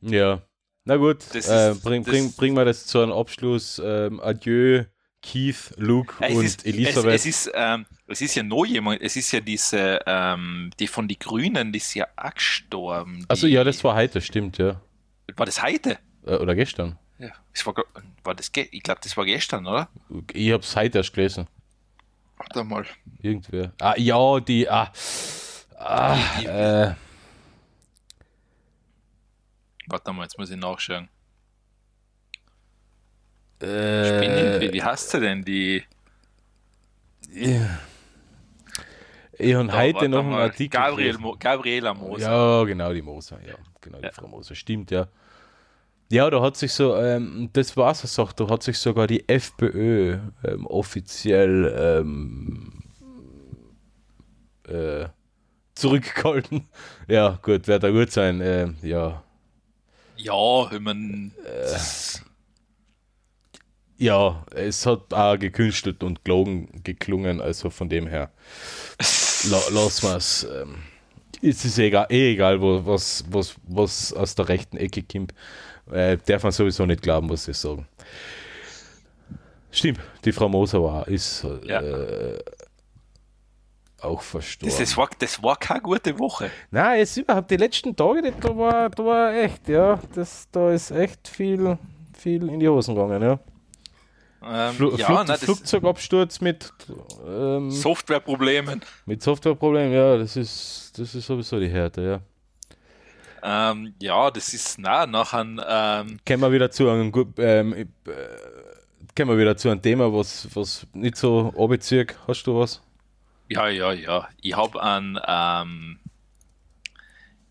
Ja. 0.00 0.42
Na 0.84 0.96
gut, 0.96 1.24
äh, 1.34 1.38
ist- 1.38 1.82
bring, 1.84 2.02
bring, 2.02 2.32
bring 2.32 2.54
wir 2.54 2.64
das 2.64 2.86
zu 2.86 3.00
einem 3.00 3.12
Abschluss. 3.12 3.80
Ähm, 3.82 4.20
adieu, 4.20 4.84
Keith, 5.22 5.72
Luke 5.76 6.14
Ja, 6.20 6.26
es 6.28 6.36
und 6.36 6.44
ist, 6.44 6.66
Elisabeth. 6.66 7.14
Es, 7.14 7.26
es, 7.26 7.46
ist, 7.46 7.52
ähm, 7.54 7.86
es 8.08 8.20
ist 8.20 8.34
ja 8.34 8.42
noch 8.42 8.64
jemand, 8.64 9.00
es 9.00 9.16
ist 9.16 9.30
ja 9.32 9.40
diese, 9.40 10.00
ähm, 10.06 10.70
die 10.78 10.88
von 10.88 11.06
den 11.08 11.18
Grünen, 11.18 11.72
die 11.72 11.78
ist 11.78 11.94
ja 11.94 12.06
auch 12.16 12.34
gestorben. 12.34 13.24
also 13.28 13.46
ja, 13.46 13.64
das 13.64 13.82
war 13.84 13.94
heute, 13.94 14.20
stimmt, 14.20 14.58
ja. 14.58 14.80
War 15.36 15.46
das 15.46 15.62
heute? 15.62 15.98
Äh, 16.26 16.34
oder 16.34 16.54
gestern. 16.54 16.98
Ja. 17.18 17.30
Das 17.52 17.64
war, 17.64 17.74
war 18.24 18.34
das, 18.34 18.50
ich 18.54 18.82
glaube, 18.82 19.00
das 19.02 19.16
war 19.16 19.24
gestern, 19.24 19.66
oder? 19.66 19.88
Ich 20.32 20.50
hab's 20.52 20.74
heute 20.74 20.98
erst 20.98 21.14
gelesen. 21.14 21.46
Warte 22.36 22.64
mal. 22.64 22.84
Irgendwer. 23.20 23.72
Ah, 23.80 23.94
ja, 23.96 24.40
die. 24.40 24.68
Ah, 24.68 24.92
ah, 25.78 26.18
äh, 26.42 26.94
Warte 29.86 30.12
mal, 30.12 30.22
jetzt 30.22 30.38
muss 30.38 30.50
ich 30.50 30.56
nachschauen. 30.56 31.08
Äh, 33.62 34.06
Spinning, 34.08 34.60
wie, 34.60 34.72
wie 34.72 34.82
heißt 34.82 35.10
sie 35.10 35.20
denn? 35.20 35.44
Die, 35.44 35.82
ich 39.38 39.54
habe 39.54 39.72
heute 39.72 40.08
noch 40.08 40.20
einen. 40.24 40.34
Artikel. 40.34 40.78
Gabriel. 40.80 41.18
Mo, 41.18 41.36
Gabriela 41.38 41.94
Moser. 41.94 42.30
Ja, 42.30 42.64
genau, 42.64 42.92
die 42.92 43.02
Moser, 43.02 43.38
ja. 43.46 43.54
Genau, 43.80 43.98
die 43.98 44.04
Ja. 44.04 44.12
Frau 44.12 44.28
Moser, 44.28 44.54
stimmt, 44.54 44.90
ja. 44.90 45.08
Ja, 46.10 46.28
da 46.28 46.42
hat 46.42 46.56
sich 46.58 46.72
so, 46.72 46.94
ähm, 46.96 47.48
das 47.54 47.74
war 47.76 47.94
so 47.94 48.06
Sache, 48.06 48.34
da 48.36 48.48
hat 48.48 48.62
sich 48.62 48.76
sogar 48.78 49.06
die 49.06 49.26
FPÖ 49.28 50.18
ähm, 50.44 50.66
offiziell 50.66 51.74
ähm, 52.04 52.82
äh, 54.68 55.06
zurückgehalten. 55.74 56.68
Ja, 57.08 57.38
gut, 57.42 57.66
wird 57.66 57.82
da 57.82 57.90
gut 57.90 58.10
sein. 58.10 58.40
ähm, 58.42 58.76
ja, 58.82 59.22
Ja, 60.16 60.70
ich 60.70 60.80
mein, 60.80 61.32
Äh. 61.44 61.78
Ja, 64.02 64.44
es 64.54 64.84
hat 64.86 65.12
auch 65.14 65.38
gekünstelt 65.38 66.02
und 66.02 66.24
gelogen 66.24 66.82
geklungen, 66.82 67.40
also 67.40 67.70
von 67.70 67.88
dem 67.88 68.06
her. 68.06 68.30
La, 69.50 69.58
lass 69.72 70.02
mal's. 70.02 70.44
Ähm, 70.52 70.76
es 71.42 71.64
ist 71.64 71.78
egal, 71.78 72.06
eh 72.10 72.32
egal, 72.32 72.60
wo, 72.60 72.84
was, 72.84 73.24
was, 73.30 73.54
was 73.66 74.12
aus 74.12 74.34
der 74.34 74.48
rechten 74.48 74.76
Ecke 74.76 75.02
kommt. 75.02 75.34
Äh, 75.90 76.16
darf 76.26 76.42
man 76.42 76.52
sowieso 76.52 76.86
nicht 76.86 77.02
glauben, 77.02 77.28
was 77.30 77.44
sie 77.44 77.52
sagen. 77.54 77.86
Stimmt, 79.70 80.00
die 80.24 80.32
Frau 80.32 80.48
Moser 80.48 80.82
war, 80.82 81.08
ist 81.08 81.46
Ja. 81.64 81.80
äh, 81.80 82.38
auch 84.00 84.20
verstorben. 84.20 84.76
das, 84.78 84.96
war, 84.96 85.08
das 85.18 85.42
war 85.42 85.56
keine 85.56 85.80
gute 85.80 86.18
Woche. 86.18 86.50
Nein, 86.70 86.98
jetzt 86.98 87.16
überhaupt 87.16 87.50
die 87.50 87.56
letzten 87.56 87.94
Tage, 87.96 88.20
die- 88.22 88.32
da 88.40 88.56
war, 88.56 88.90
da 88.90 89.04
war 89.04 89.34
echt, 89.34 89.68
ja, 89.68 89.98
das, 90.14 90.48
da 90.50 90.72
ist 90.72 90.90
echt 90.90 91.26
viel, 91.28 91.78
viel 92.12 92.48
in 92.48 92.60
die 92.60 92.68
Hosen 92.68 92.94
gegangen, 92.94 93.22
ja. 93.22 93.38
Ähm, 94.44 94.74
Fl 94.74 94.94
ja, 94.96 95.06
Flug 95.06 95.28
nein, 95.28 95.38
Flugzeugabsturz 95.38 96.40
mit, 96.40 96.72
ähm, 97.26 97.70
Softwareproblemen. 97.70 98.80
mit 99.06 99.22
Softwareproblemen, 99.22 99.92
ja, 99.92 100.18
das 100.18 100.36
ist, 100.36 100.92
das 100.96 101.14
ist 101.14 101.26
sowieso 101.26 101.60
die 101.60 101.68
Härte, 101.68 102.02
ja. 102.02 102.20
Ähm, 103.44 103.94
ja, 104.00 104.30
das 104.30 104.54
ist 104.54 104.78
na, 104.78 105.06
nachher 105.06 105.40
ähm, 105.40 106.18
Kommen 106.26 106.42
wir 106.42 106.52
wieder 106.52 106.70
zu 106.70 106.88
einem, 106.88 107.12
ähm, 107.38 107.72
äh, 107.72 107.86
wir 109.16 109.38
wieder 109.38 109.56
zu 109.56 109.68
einem 109.68 109.82
Thema, 109.82 110.12
was, 110.12 110.48
was 110.54 110.86
nicht 110.92 111.16
so 111.16 111.52
abzieht. 111.56 112.16
Hast 112.26 112.44
du 112.44 112.58
was? 112.58 112.80
Ja, 113.48 113.68
ja, 113.68 113.92
ja. 113.92 114.28
Ich 114.40 114.56
habe 114.56 114.82
einen, 114.82 115.18
ähm, 115.26 115.98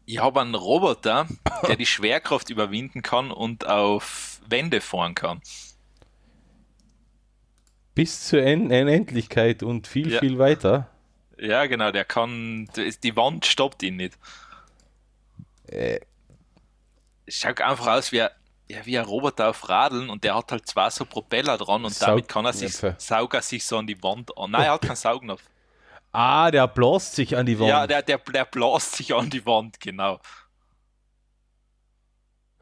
ich 0.06 0.20
habe 0.20 0.42
einen 0.42 0.56
Roboter, 0.56 1.28
der 1.68 1.76
die 1.76 1.86
Schwerkraft 1.86 2.50
überwinden 2.50 3.02
kann 3.02 3.30
und 3.30 3.68
auf 3.68 4.40
Wände 4.48 4.82
fahren 4.82 5.14
kann. 5.14 5.42
Bis 7.96 8.28
zur 8.28 8.42
En 8.42 8.66
Unendlichkeit 8.72 9.64
und 9.64 9.88
viel, 9.88 10.12
Ja. 10.14 10.20
viel 10.20 10.40
weiter. 10.40 10.88
Ja, 11.38 11.66
genau, 11.66 11.92
der 11.92 12.06
kann, 12.06 12.70
die 13.04 13.16
Wand 13.16 13.46
stoppt 13.46 13.84
ihn 13.84 13.96
nicht. 13.98 14.18
Äh, 15.68 16.00
schaut 17.28 17.62
einfach 17.62 17.88
aus 17.88 18.12
wie 18.12 18.22
ein, 18.22 18.30
ja, 18.70 18.86
wie 18.86 18.98
ein 18.98 19.06
Roboter 19.06 19.50
auf 19.50 19.68
Radeln 19.68 20.10
und 20.10 20.24
der 20.24 20.36
hat 20.36 20.52
halt 20.52 20.68
zwei 20.68 20.90
so 20.90 21.04
Propeller 21.06 21.58
dran 21.58 21.84
und 21.84 21.92
Saug- 21.94 22.08
damit 22.08 22.28
kann 22.28 22.46
er 22.46 22.54
sich, 22.54 22.74
saugt 22.98 23.34
er 23.34 23.42
sich 23.42 23.66
so 23.66 23.78
an 23.78 23.88
die 23.88 24.02
Wand 24.04 24.38
an. 24.38 24.52
Nein, 24.52 24.64
er 24.64 24.74
hat 24.74 24.82
keinen 24.84 24.96
Saugnapf. 24.96 25.42
ah, 26.12 26.52
der 26.52 26.68
blast 26.68 27.16
sich 27.16 27.36
an 27.36 27.46
die 27.46 27.58
Wand. 27.60 27.70
Ja, 27.70 27.88
der, 27.88 28.02
der, 28.04 28.20
der 28.20 28.46
blast 28.46 28.96
sich 28.96 29.14
an 29.14 29.30
die 29.30 29.46
Wand, 29.46 29.80
genau. 29.80 30.20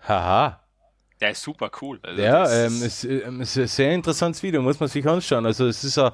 Haha. 0.07 0.58
Der 1.21 1.31
ist 1.31 1.41
super 1.41 1.69
cool. 1.81 1.99
Also 2.01 2.21
Ja, 2.21 2.49
ähm, 2.65 2.67
ist- 2.81 3.03
es 3.03 3.03
ähm, 3.03 3.41
ist 3.41 3.57
ein 3.57 3.67
sehr 3.67 3.93
interessantes 3.93 4.41
Video, 4.41 4.61
muss 4.61 4.79
man 4.79 4.87
sich 4.89 5.05
anschauen. 5.07 5.45
Also 5.45 5.67
es 5.67 5.83
ist 5.83 5.97
ein 5.97 6.11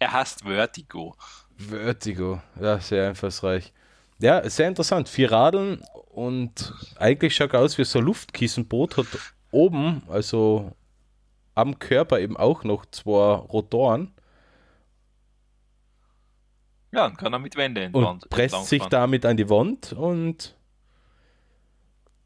er 0.00 0.12
heißt 0.12 0.42
Vertigo. 0.42 1.16
Vertigo, 1.56 2.40
ja, 2.60 2.78
sehr 2.78 3.08
einfallsreich. 3.08 3.72
Ja, 4.20 4.48
sehr 4.48 4.68
interessant. 4.68 5.08
Vier 5.08 5.32
Radeln 5.32 5.82
und 6.10 6.72
eigentlich 6.96 7.34
schaut 7.34 7.54
aus 7.54 7.78
wie 7.78 7.84
so 7.84 7.98
ein 7.98 8.04
Luftkissenboot, 8.04 8.96
hat 8.96 9.06
oben, 9.50 10.02
also 10.08 10.72
am 11.56 11.78
Körper 11.80 12.20
eben 12.20 12.36
auch 12.36 12.62
noch 12.62 12.86
zwei 12.86 13.34
Rotoren 13.34 14.12
Ja, 16.92 17.08
dann 17.08 17.16
kann 17.16 17.32
er 17.32 17.38
mit 17.38 17.56
Wände 17.56 17.86
und 17.86 17.94
entlang, 18.04 18.20
presst 18.30 18.54
sich 18.66 18.82
entlangfahren. 18.82 18.90
damit 18.90 19.26
an 19.26 19.36
die 19.36 19.50
Wand 19.50 19.92
und 19.92 20.54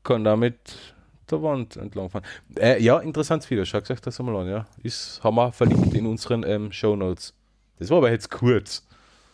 kann 0.05 0.25
damit 0.25 0.94
der 1.33 1.42
Wand 1.42 1.77
entlangfahren. 1.77 2.27
Äh, 2.57 2.83
ja, 2.83 2.99
interessantes 2.99 3.51
Video, 3.51 3.64
schaut 3.64 3.90
euch 3.90 4.01
das 4.01 4.21
einmal 4.21 4.37
an, 4.37 4.49
ja. 4.49 4.66
Ist, 4.83 5.21
haben 5.23 5.37
wir 5.37 5.53
verlinkt 5.53 5.95
in 5.95 6.07
unseren 6.07 6.45
ähm, 6.45 6.73
Show 6.73 6.97
Notes. 6.97 7.35
Das 7.79 7.90
war 7.90 7.99
aber 7.99 8.11
jetzt 8.11 8.31
kurz. 8.31 8.87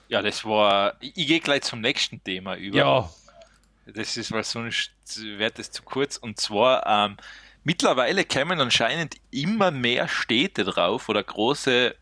Ja, 0.09 0.23
das 0.23 0.45
war. 0.45 0.95
Ich, 1.01 1.15
gehe 1.15 1.41
gleich 1.41 1.63
zum 1.63 1.81
nächsten 1.81 2.23
Thema 2.25 2.57
über. 2.57 2.79
Ja, 2.79 3.11
Das 3.87 4.17
ist, 4.17 4.33
weil 4.33 4.45
sonst 4.45 4.91
wird 5.17 5.59
es 5.59 5.71
zu 5.71 5.83
kurz. 5.83 6.17
Und 6.17 6.41
zwar, 6.41 6.87
ähm, 6.87 7.17
mittlerweile 7.65 8.25
kommen 8.25 8.61
anscheinend 8.61 9.17
immer 9.31 9.71
mehr 9.71 10.09
Städte 10.09 10.65
drauf 10.65 11.09
oder 11.09 11.23
große, 11.23 11.95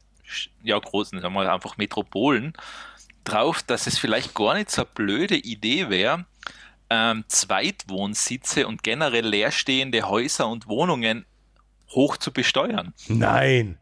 ja, 0.63 0.79
großen, 0.79 1.21
sagen 1.21 1.35
wir 1.35 1.45
mal 1.45 1.51
einfach 1.53 1.77
Metropolen 1.77 2.53
drauf, 3.25 3.63
dass 3.63 3.87
es 3.87 3.99
vielleicht 3.99 4.35
gar 4.35 4.55
nicht 4.55 4.71
so 4.71 4.83
eine 4.83 4.91
blöde 4.95 5.37
Idee 5.37 5.91
wäre, 5.91 6.25
ähm, 6.91 7.25
Zweitwohnsitze 7.29 8.67
und 8.67 8.83
generell 8.83 9.27
leerstehende 9.27 10.09
Häuser 10.09 10.49
und 10.49 10.67
Wohnungen 10.69 11.27
hoch 11.91 12.17
zu 12.17 12.33
besteuern. 12.33 12.95
nein. 13.09 13.79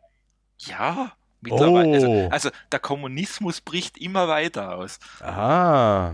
Ja, 0.59 1.12
mittlerweile. 1.42 1.88
Oh. 1.88 1.92
Also, 1.94 2.28
also 2.30 2.50
der 2.72 2.78
Kommunismus 2.78 3.61
bricht 3.61 3.98
immer 3.98 4.28
weiter 4.28 4.76
aus. 4.76 4.98
Ah. 5.20 6.12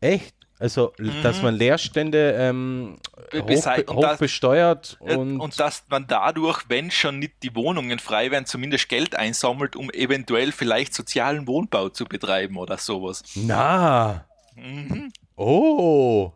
Echt? 0.00 0.34
Also, 0.58 0.92
dass 1.22 1.38
Mhm. 1.38 1.42
man 1.44 1.54
Leerstände 1.54 2.34
ähm, 2.38 2.98
hoch, 3.34 3.66
und 3.86 3.96
hoch 3.96 4.16
besteuert 4.18 4.98
Äh, 5.00 5.16
und, 5.16 5.40
Und, 5.40 5.58
dass 5.58 5.84
man 5.88 6.06
dadurch, 6.06 6.64
wenn 6.68 6.90
schon 6.90 7.18
nicht 7.18 7.42
die 7.42 7.54
Wohnungen 7.54 7.98
frei 7.98 8.30
werden, 8.30 8.44
zumindest 8.44 8.90
Geld 8.90 9.16
einsammelt, 9.16 9.74
um 9.74 9.90
eventuell 9.90 10.52
vielleicht 10.52 10.92
sozialen 10.92 11.46
Wohnbau 11.46 11.88
zu 11.88 12.04
betreiben 12.04 12.58
oder 12.58 12.76
sowas. 12.76 13.22
na. 13.34 14.26
Mhm. 14.54 15.10
Oh. 15.42 16.32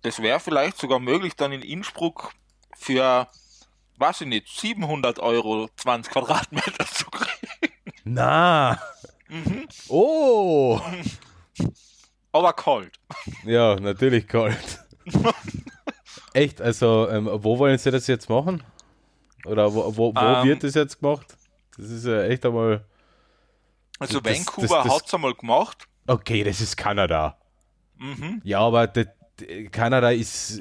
das 0.00 0.22
wäre 0.22 0.40
vielleicht 0.40 0.78
sogar 0.78 0.98
möglich, 1.00 1.34
dann 1.36 1.52
in 1.52 1.60
Innsbruck 1.60 2.32
für, 2.78 3.28
weiß 3.98 4.22
ich 4.22 4.26
nicht, 4.26 4.48
700 4.48 5.18
Euro 5.18 5.68
20 5.76 6.10
Quadratmeter 6.10 6.86
zu 6.86 7.04
kriegen. 7.10 7.74
Na. 8.04 8.80
Mhm. 9.28 9.68
Oh. 9.88 10.80
Aber 12.32 12.54
kalt. 12.54 12.98
Ja, 13.44 13.76
natürlich 13.76 14.26
kalt. 14.26 14.82
Echt, 16.32 16.62
also 16.62 17.08
ähm, 17.10 17.28
wo 17.30 17.58
wollen 17.58 17.76
Sie 17.76 17.90
das 17.90 18.06
jetzt 18.06 18.30
machen? 18.30 18.62
Oder 19.44 19.72
wo, 19.74 19.94
wo, 19.94 20.14
wo 20.14 20.18
Ähm, 20.20 20.48
wird 20.48 20.64
das 20.64 20.72
jetzt 20.74 21.00
gemacht? 21.00 21.36
Das 21.76 21.90
ist 21.90 22.06
ja 22.06 22.22
echt 22.22 22.46
einmal. 22.46 22.82
Also 23.98 24.20
Das- 24.20 24.38
Vancouver 24.38 24.84
hat 24.84 25.06
es 25.06 25.12
einmal 25.14 25.34
gemacht. 25.34 25.86
Okay, 26.06 26.44
das 26.44 26.60
ist 26.60 26.76
Kanada. 26.76 27.36
Mhm. 27.98 28.40
Ja, 28.44 28.60
aber 28.60 28.86
das, 28.86 29.06
Kanada 29.72 30.10
ist. 30.10 30.60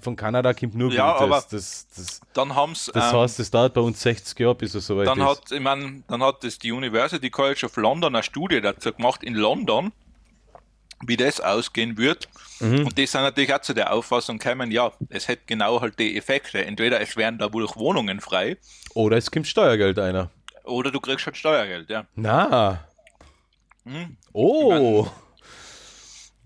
Von 0.00 0.16
Kanada 0.16 0.54
kommt 0.54 0.74
nur 0.74 0.90
Ja, 0.92 1.12
Gutes. 1.12 1.22
aber 1.22 1.44
das, 1.50 1.88
das, 1.94 2.20
Dann 2.32 2.54
haben 2.54 2.74
sie. 2.74 2.92
das 2.92 3.12
heißt, 3.12 3.40
es 3.40 3.50
dauert 3.50 3.74
bei 3.74 3.80
uns 3.82 4.00
60 4.00 4.38
Jahre, 4.38 4.54
bis 4.54 4.74
es 4.74 4.86
soweit 4.86 5.06
Dann 5.06 5.18
ist. 5.20 5.26
hat, 5.26 5.52
ich 5.52 5.60
mein, 5.60 6.04
dann 6.08 6.22
hat 6.22 6.42
das 6.44 6.58
die 6.58 6.72
University 6.72 7.28
College 7.30 7.66
of 7.66 7.76
London 7.76 8.14
eine 8.14 8.22
Studie 8.22 8.60
dazu 8.60 8.92
gemacht 8.92 9.22
in 9.22 9.34
London, 9.34 9.92
wie 11.06 11.16
das 11.18 11.40
ausgehen 11.40 11.98
wird. 11.98 12.28
Mhm. 12.60 12.86
Und 12.86 12.96
die 12.96 13.06
sind 13.06 13.22
natürlich 13.22 13.52
auch 13.54 13.60
zu 13.60 13.74
der 13.74 13.92
Auffassung 13.92 14.38
gekommen, 14.38 14.70
ja, 14.70 14.92
es 15.10 15.28
hätte 15.28 15.42
genau 15.46 15.80
halt 15.82 15.98
die 15.98 16.16
Effekte. 16.16 16.64
Entweder 16.64 17.00
es 17.00 17.16
wären 17.16 17.36
da 17.38 17.52
wohl 17.52 17.66
Wohnungen 17.74 18.20
frei 18.20 18.56
Oder 18.94 19.16
es 19.18 19.30
kommt 19.30 19.46
Steuergeld 19.46 19.98
einer. 19.98 20.30
oder 20.64 20.90
du 20.90 21.00
kriegst 21.00 21.26
halt 21.26 21.36
Steuergeld, 21.36 21.90
ja. 21.90 22.06
Na. 22.14 22.86
Mhm. 23.84 24.16
Oh. 24.32 25.06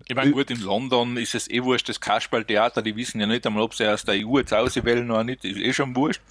Ich 0.07 0.15
meine, 0.15 0.31
gut, 0.31 0.51
in 0.51 0.61
London 0.61 1.17
ist 1.17 1.33
es 1.33 1.49
eh 1.49 1.63
wurscht, 1.63 1.89
das 1.89 1.99
Kasperltheater, 1.99 2.81
die 2.83 2.95
wissen 2.95 3.19
ja 3.19 3.25
nicht 3.25 3.45
einmal, 3.47 3.63
ob 3.63 3.73
sie 3.73 3.87
aus 3.91 4.03
der 4.03 4.15
EU 4.15 4.37
jetzt 4.37 4.53
auswählen 4.53 5.09
oder 5.09 5.23
nicht, 5.23 5.43
ist 5.43 5.57
eh 5.57 5.73
schon 5.73 5.95
wurscht. 5.95 6.21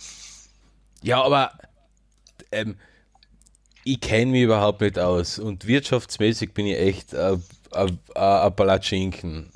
Ja, 1.02 1.22
aber 1.22 1.52
ähm, 2.52 2.76
ich 3.82 4.00
kenne 4.00 4.30
mich 4.30 4.42
überhaupt 4.42 4.80
nicht 4.80 4.98
aus 4.98 5.38
und 5.40 5.66
wirtschaftsmäßig 5.66 6.54
bin 6.54 6.66
ich 6.66 6.78
echt 6.78 7.14
ein 7.14 7.42
Palatschinken. 8.54 9.50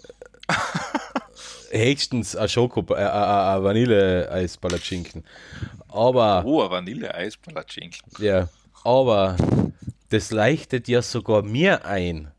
Höchstens 1.70 2.34
ein 2.34 2.48
Schoko, 2.48 2.84
äh, 2.94 3.04
ein 3.04 3.62
Vanilleeis-Palatschinken. 3.62 5.24
Aber, 5.88 6.42
Oh, 6.44 6.62
ein 6.64 6.70
Vanilleeis, 6.70 7.36
Palatschinken. 7.36 8.00
ja, 8.18 8.48
aber 8.84 9.36
das 10.10 10.30
leichtet 10.30 10.88
ja 10.88 11.02
sogar 11.02 11.42
mir 11.42 11.84
ein. 11.84 12.30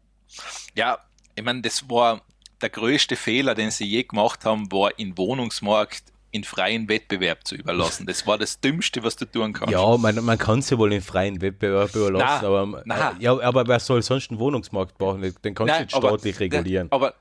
Ja, 0.76 1.00
ich 1.36 1.44
meine, 1.44 1.62
das 1.62 1.90
war 1.90 2.22
der 2.62 2.70
größte 2.70 3.16
Fehler, 3.16 3.56
den 3.56 3.72
sie 3.72 3.86
je 3.86 4.04
gemacht 4.04 4.46
haben, 4.46 4.72
war 4.72 4.98
in 5.00 5.18
Wohnungsmarkt 5.18 6.04
in 6.32 6.44
freien 6.44 6.88
Wettbewerb 6.88 7.48
zu 7.48 7.56
überlassen. 7.56 8.06
Das 8.06 8.28
war 8.28 8.38
das 8.38 8.60
Dümmste, 8.60 9.04
was 9.04 9.16
du 9.16 9.26
tun 9.26 9.54
kannst. 9.54 9.72
Ja, 9.74 9.98
man, 9.98 10.24
man 10.24 10.38
kann 10.38 10.60
es 10.60 10.70
ja 10.70 10.78
wohl 10.78 10.94
in 10.94 11.02
freien 11.02 11.42
Wettbewerb 11.42 11.96
überlassen, 11.96 12.40
Na, 12.44 12.48
aber, 12.48 12.82
na. 12.86 13.12
äh, 13.12 13.14
ja, 13.24 13.40
aber 13.40 13.68
wer 13.68 13.80
soll 13.80 14.04
sonst 14.04 14.30
einen 14.30 14.40
Wohnungsmarkt 14.40 15.00
machen? 15.00 15.22
Den 15.44 15.56
kannst 15.56 15.74
du 15.74 15.80
nicht 15.80 15.96
staatlich 15.96 16.40
regulieren. 16.40 16.88
Aber 16.92 17.16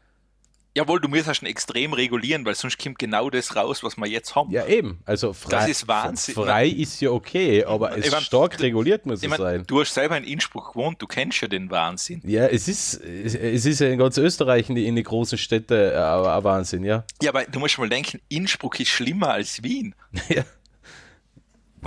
jawohl, 0.78 1.00
du 1.00 1.08
musst 1.08 1.26
ja 1.26 1.34
schon 1.34 1.48
extrem 1.48 1.92
regulieren, 1.92 2.44
weil 2.46 2.54
sonst 2.54 2.78
kommt 2.78 2.98
genau 2.98 3.28
das 3.30 3.54
raus, 3.56 3.82
was 3.82 3.96
wir 3.96 4.06
jetzt 4.06 4.34
haben. 4.36 4.50
Ja, 4.52 4.64
eben. 4.66 5.00
Also 5.04 5.32
frei, 5.32 5.50
Das 5.50 5.68
ist 5.68 5.88
Wahnsinn. 5.88 6.34
frei 6.34 6.68
ist 6.68 7.00
ja 7.00 7.10
okay, 7.10 7.64
aber 7.64 7.98
es 7.98 8.06
Ich 8.06 8.12
mein, 8.12 8.22
stark 8.22 8.60
reguliert 8.60 9.04
muss 9.04 9.18
Ich 9.18 9.24
es 9.24 9.30
meine, 9.38 9.42
sein. 9.42 9.64
du 9.66 9.80
hast 9.80 9.92
selber 9.92 10.16
in 10.16 10.24
Innsbruck 10.24 10.72
gewohnt, 10.72 11.02
du 11.02 11.06
kennst 11.06 11.40
ja 11.40 11.48
den 11.48 11.70
Wahnsinn. 11.70 12.22
Ja, 12.24 12.46
es 12.46 12.68
ist, 12.68 12.94
es 13.02 13.66
ist 13.66 13.80
ja 13.80 13.88
in 13.88 13.98
ganz 13.98 14.16
Österreich 14.16 14.68
in 14.68 14.76
die, 14.76 14.86
in 14.86 14.94
die 14.96 15.02
großen 15.02 15.36
Städte 15.36 15.92
äh, 15.92 15.96
ein 15.96 16.44
Wahnsinn, 16.44 16.84
ja. 16.84 17.04
Ja, 17.20 17.30
aber 17.30 17.44
du 17.44 17.58
musst 17.58 17.76
mal 17.78 17.88
denken, 17.88 18.20
Innsbruck 18.28 18.78
ist 18.80 18.88
schlimmer 18.88 19.32
als 19.32 19.62
Wien. 19.62 19.94
ja. 20.28 20.44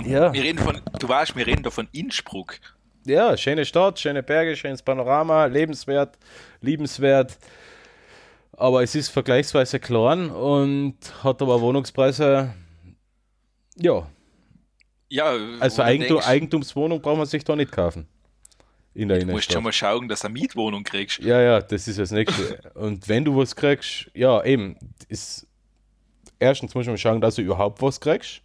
Ja, 0.04 0.32
Wir 0.32 0.42
reden 0.42 0.58
von, 0.58 0.80
du 0.98 1.08
weißt, 1.08 1.36
wir 1.36 1.46
reden 1.46 1.62
da 1.62 1.70
von 1.70 1.88
Innsbruck. 1.92 2.56
ja, 3.04 3.36
schöne 3.36 3.64
Stadt, 3.64 3.98
schöne 4.00 4.22
Berge, 4.22 4.56
schönes 4.56 4.82
Panorama, 4.82 5.44
lebenswert, 5.46 6.16
liebenswert. 6.60 7.36
Aber 8.62 8.80
es 8.84 8.94
ist 8.94 9.08
vergleichsweise 9.08 9.80
klein 9.80 10.30
und 10.30 10.94
hat 11.24 11.42
aber 11.42 11.60
Wohnungspreise, 11.60 12.54
ja, 13.76 14.06
Ja, 15.08 15.34
also 15.58 15.82
Eigentum, 15.82 16.16
denkst, 16.18 16.28
Eigentumswohnung 16.28 17.02
braucht 17.02 17.18
man 17.18 17.26
sich 17.26 17.42
da 17.44 17.56
nicht 17.56 17.72
kaufen. 17.72 18.06
In 18.94 19.08
der 19.08 19.18
Du 19.18 19.26
musst 19.26 19.50
schon 19.52 19.64
mal 19.64 19.72
schauen, 19.72 20.06
dass 20.08 20.20
du 20.20 20.26
eine 20.28 20.34
Mietwohnung 20.34 20.84
kriegst. 20.84 21.18
Ja, 21.18 21.40
ja, 21.40 21.60
das 21.60 21.88
ist 21.88 21.98
das 21.98 22.12
Nächste. 22.12 22.70
Und 22.74 23.08
wenn 23.08 23.24
du 23.24 23.36
was 23.36 23.56
kriegst, 23.56 24.10
ja, 24.14 24.44
eben, 24.44 24.76
ist, 25.08 25.46
erstens 26.38 26.74
muss 26.74 26.86
man 26.86 26.98
schauen, 26.98 27.20
dass 27.20 27.34
du 27.34 27.42
überhaupt 27.42 27.82
was 27.82 28.00
kriegst, 28.00 28.42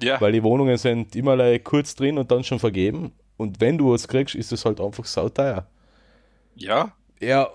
Ja, 0.00 0.20
weil 0.20 0.32
die 0.32 0.42
Wohnungen 0.44 0.76
sind 0.76 1.16
immer 1.16 1.34
like 1.36 1.64
kurz 1.64 1.94
drin 1.96 2.18
und 2.18 2.30
dann 2.30 2.44
schon 2.44 2.60
vergeben. 2.60 3.12
Und 3.36 3.60
wenn 3.60 3.76
du 3.76 3.92
was 3.92 4.06
kriegst, 4.06 4.36
ist 4.36 4.52
es 4.52 4.64
halt 4.64 4.80
einfach 4.80 5.04
sauteuer. 5.04 5.66
ja. 6.54 6.94
Ja. 7.20 7.50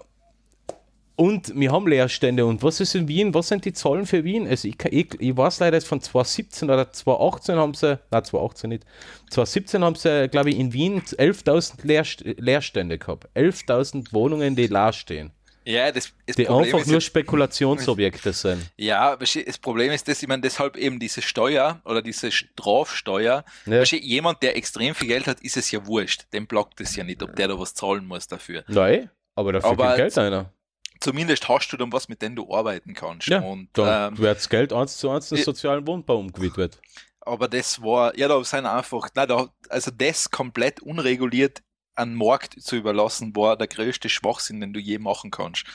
Und 1.19 1.51
wir 1.59 1.71
haben 1.71 1.87
Leerstände. 1.87 2.45
Und 2.45 2.61
was 2.61 2.79
ist 2.79 2.93
in 2.93 3.07
Wien? 3.07 3.33
Was 3.33 3.47
sind 3.47 3.65
die 3.65 3.73
Zahlen 3.73 4.05
für 4.05 4.23
Wien? 4.23 4.47
Also 4.47 4.67
ich, 4.67 4.75
ich, 4.85 5.19
ich 5.19 5.35
weiß 5.35 5.59
leider, 5.61 5.81
von 5.81 5.99
2017 5.99 6.69
oder 6.69 6.93
2018 6.93 7.55
haben 7.55 7.73
sie, 7.73 7.99
nein, 8.11 8.23
2018 8.23 8.69
nicht, 8.69 8.83
2017 9.31 9.83
haben 9.83 9.95
sie, 9.95 10.27
glaube 10.29 10.51
ich, 10.51 10.59
in 10.59 10.73
Wien 10.73 11.01
11.000 11.01 11.79
Leerst 11.87 12.21
Leerstände 12.23 12.99
gehabt. 12.99 13.27
11.000 13.35 14.13
Wohnungen, 14.13 14.55
die 14.55 14.67
leer 14.67 14.93
stehen. 14.93 15.31
Ja, 15.65 15.91
das, 15.91 16.13
das 16.27 16.35
Die 16.35 16.45
Problem 16.45 16.65
einfach 16.67 16.79
ist 16.81 16.87
nur 16.91 17.01
Spekulationsobjekte 17.01 18.31
sind. 18.31 18.71
Ja, 18.77 19.17
das 19.17 19.57
Problem 19.57 19.91
ist, 19.91 20.07
dass 20.07 20.21
ich 20.21 20.27
meine, 20.29 20.43
deshalb 20.43 20.77
eben 20.77 20.99
diese 20.99 21.23
Steuer 21.23 21.81
oder 21.83 22.03
diese 22.03 22.31
Strafsteuer, 22.31 23.43
Ja. 23.65 23.83
jemand, 23.83 24.43
der 24.43 24.55
extrem 24.55 24.93
viel 24.93 25.07
Geld 25.07 25.25
hat, 25.27 25.41
ist 25.41 25.57
es 25.57 25.71
ja 25.71 25.85
wurscht. 25.87 26.25
Dem 26.31 26.45
blockt 26.47 26.79
es 26.79 26.95
ja 26.95 27.03
nicht, 27.03 27.21
ob 27.23 27.35
der 27.35 27.47
da 27.47 27.59
was 27.59 27.73
zahlen 27.73 28.05
muss 28.05 28.27
dafür. 28.27 28.63
Nein, 28.67 29.09
aber 29.35 29.51
dafür 29.53 29.71
Aber- 29.71 29.85
gibt 29.87 29.97
Geld 29.97 30.17
einer. 30.19 30.53
Zumindest 30.99 31.47
hast 31.49 31.69
du 31.69 31.77
dann 31.77 31.91
was, 31.91 32.07
mit 32.09 32.21
dem 32.21 32.35
du 32.35 32.53
arbeiten 32.53 32.93
kannst. 32.93 33.27
Ja, 33.27 33.39
Und, 33.41 33.69
dann 33.73 34.13
ähm, 34.13 34.17
wird 34.19 34.37
das 34.37 34.49
Geld 34.49 34.73
eins 34.73 34.97
zu 34.97 35.09
eins 35.09 35.31
in 35.31 35.35
den 35.35 35.41
ja. 35.41 35.45
sozialen 35.45 35.85
Wohnbau 35.87 36.17
umgewidmet. 36.19 36.79
aber 37.21 37.47
das 37.47 37.81
war, 37.81 38.17
ja, 38.17 38.27
da 38.27 38.43
sind 38.43 38.65
einfach, 38.65 39.09
na, 39.15 39.25
da, 39.25 39.49
also 39.69 39.91
das 39.91 40.31
komplett 40.31 40.79
unreguliert 40.81 41.61
an 41.95 42.13
Markt 42.15 42.61
zu 42.61 42.75
überlassen, 42.75 43.35
war 43.35 43.57
der 43.57 43.67
größte 43.67 44.07
Schwachsinn, 44.09 44.61
den 44.61 44.71
du 44.73 44.79
je 44.79 44.99
machen 44.99 45.31
kannst. 45.31 45.65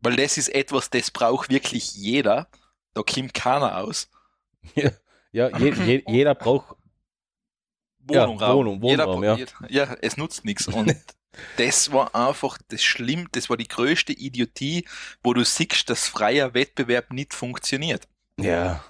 Weil 0.00 0.16
das 0.16 0.36
ist 0.38 0.48
etwas, 0.50 0.90
das 0.90 1.10
braucht 1.10 1.50
wirklich 1.50 1.94
jeder. 1.94 2.48
Da 2.94 3.02
kommt 3.02 3.34
keiner 3.34 3.78
aus. 3.78 4.08
Ja, 5.30 5.56
je, 5.58 5.72
je, 5.84 6.02
jeder 6.06 6.34
braucht 6.34 6.74
Ja, 8.10 8.26
Wohnraum. 8.26 8.56
Wohnung, 8.58 8.82
Jeder 8.82 9.06
Wohnraum, 9.06 9.20
bra- 9.20 9.26
ja. 9.26 9.36
jeder- 9.36 9.52
ja, 9.70 9.96
es 10.00 10.16
nutzt 10.16 10.44
nichts. 10.46 10.66
Und 10.68 10.94
das 11.56 11.92
war 11.92 12.14
einfach 12.14 12.58
das 12.68 12.82
Schlimm, 12.82 13.28
das 13.32 13.48
war 13.50 13.56
die 13.56 13.68
größte 13.68 14.12
Idiotie, 14.12 14.86
wo 15.22 15.34
du 15.34 15.44
siehst, 15.44 15.88
dass 15.90 16.08
freier 16.08 16.54
Wettbewerb 16.54 17.12
nicht 17.12 17.34
funktioniert. 17.34 18.08
Ja. 18.38 18.84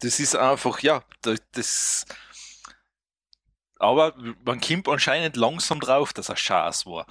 Das 0.00 0.20
ist 0.20 0.36
einfach, 0.36 0.80
ja, 0.80 1.04
da- 1.22 1.36
das. 1.52 2.06
Aber 3.78 4.14
man 4.44 4.60
kommt 4.60 4.88
anscheinend 4.88 5.36
langsam 5.36 5.80
drauf, 5.80 6.12
dass 6.12 6.28
er 6.28 6.36
Schaß 6.36 6.86
war. 6.86 7.06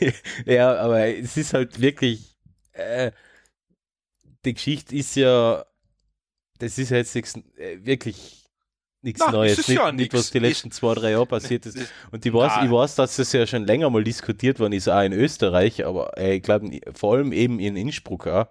ja, 0.44 0.76
aber 0.76 1.06
es 1.06 1.36
ist 1.36 1.54
halt 1.54 1.80
wirklich. 1.80 2.36
Äh, 2.72 3.12
die 4.44 4.54
Geschichte 4.54 4.94
ist 4.96 5.16
ja. 5.16 5.64
Das 6.58 6.78
ist 6.78 6.90
jetzt 6.90 7.16
äh, 7.16 7.84
wirklich 7.84 8.39
nichts 9.02 9.26
Neues. 9.30 9.56
Nicht, 9.68 9.78
ja 9.78 9.92
nicht 9.92 10.12
was 10.14 10.30
die 10.30 10.38
letzten 10.38 10.70
zwei, 10.70 10.94
drei 10.94 11.12
Jahre 11.12 11.26
passiert 11.26 11.66
ist. 11.66 11.78
Und 12.10 12.24
ich 12.24 12.32
weiß, 12.32 12.64
ich 12.64 12.70
weiß, 12.70 12.94
dass 12.96 13.16
das 13.16 13.32
ja 13.32 13.46
schon 13.46 13.66
länger 13.66 13.90
mal 13.90 14.04
diskutiert 14.04 14.60
worden 14.60 14.72
ist, 14.72 14.88
auch 14.88 15.02
in 15.02 15.12
Österreich, 15.12 15.84
aber 15.84 16.16
äh, 16.18 16.36
ich 16.36 16.42
glaube, 16.42 16.80
vor 16.94 17.14
allem 17.14 17.32
eben 17.32 17.58
in 17.58 17.76
Innsbruck 17.76 18.26
auch. 18.26 18.46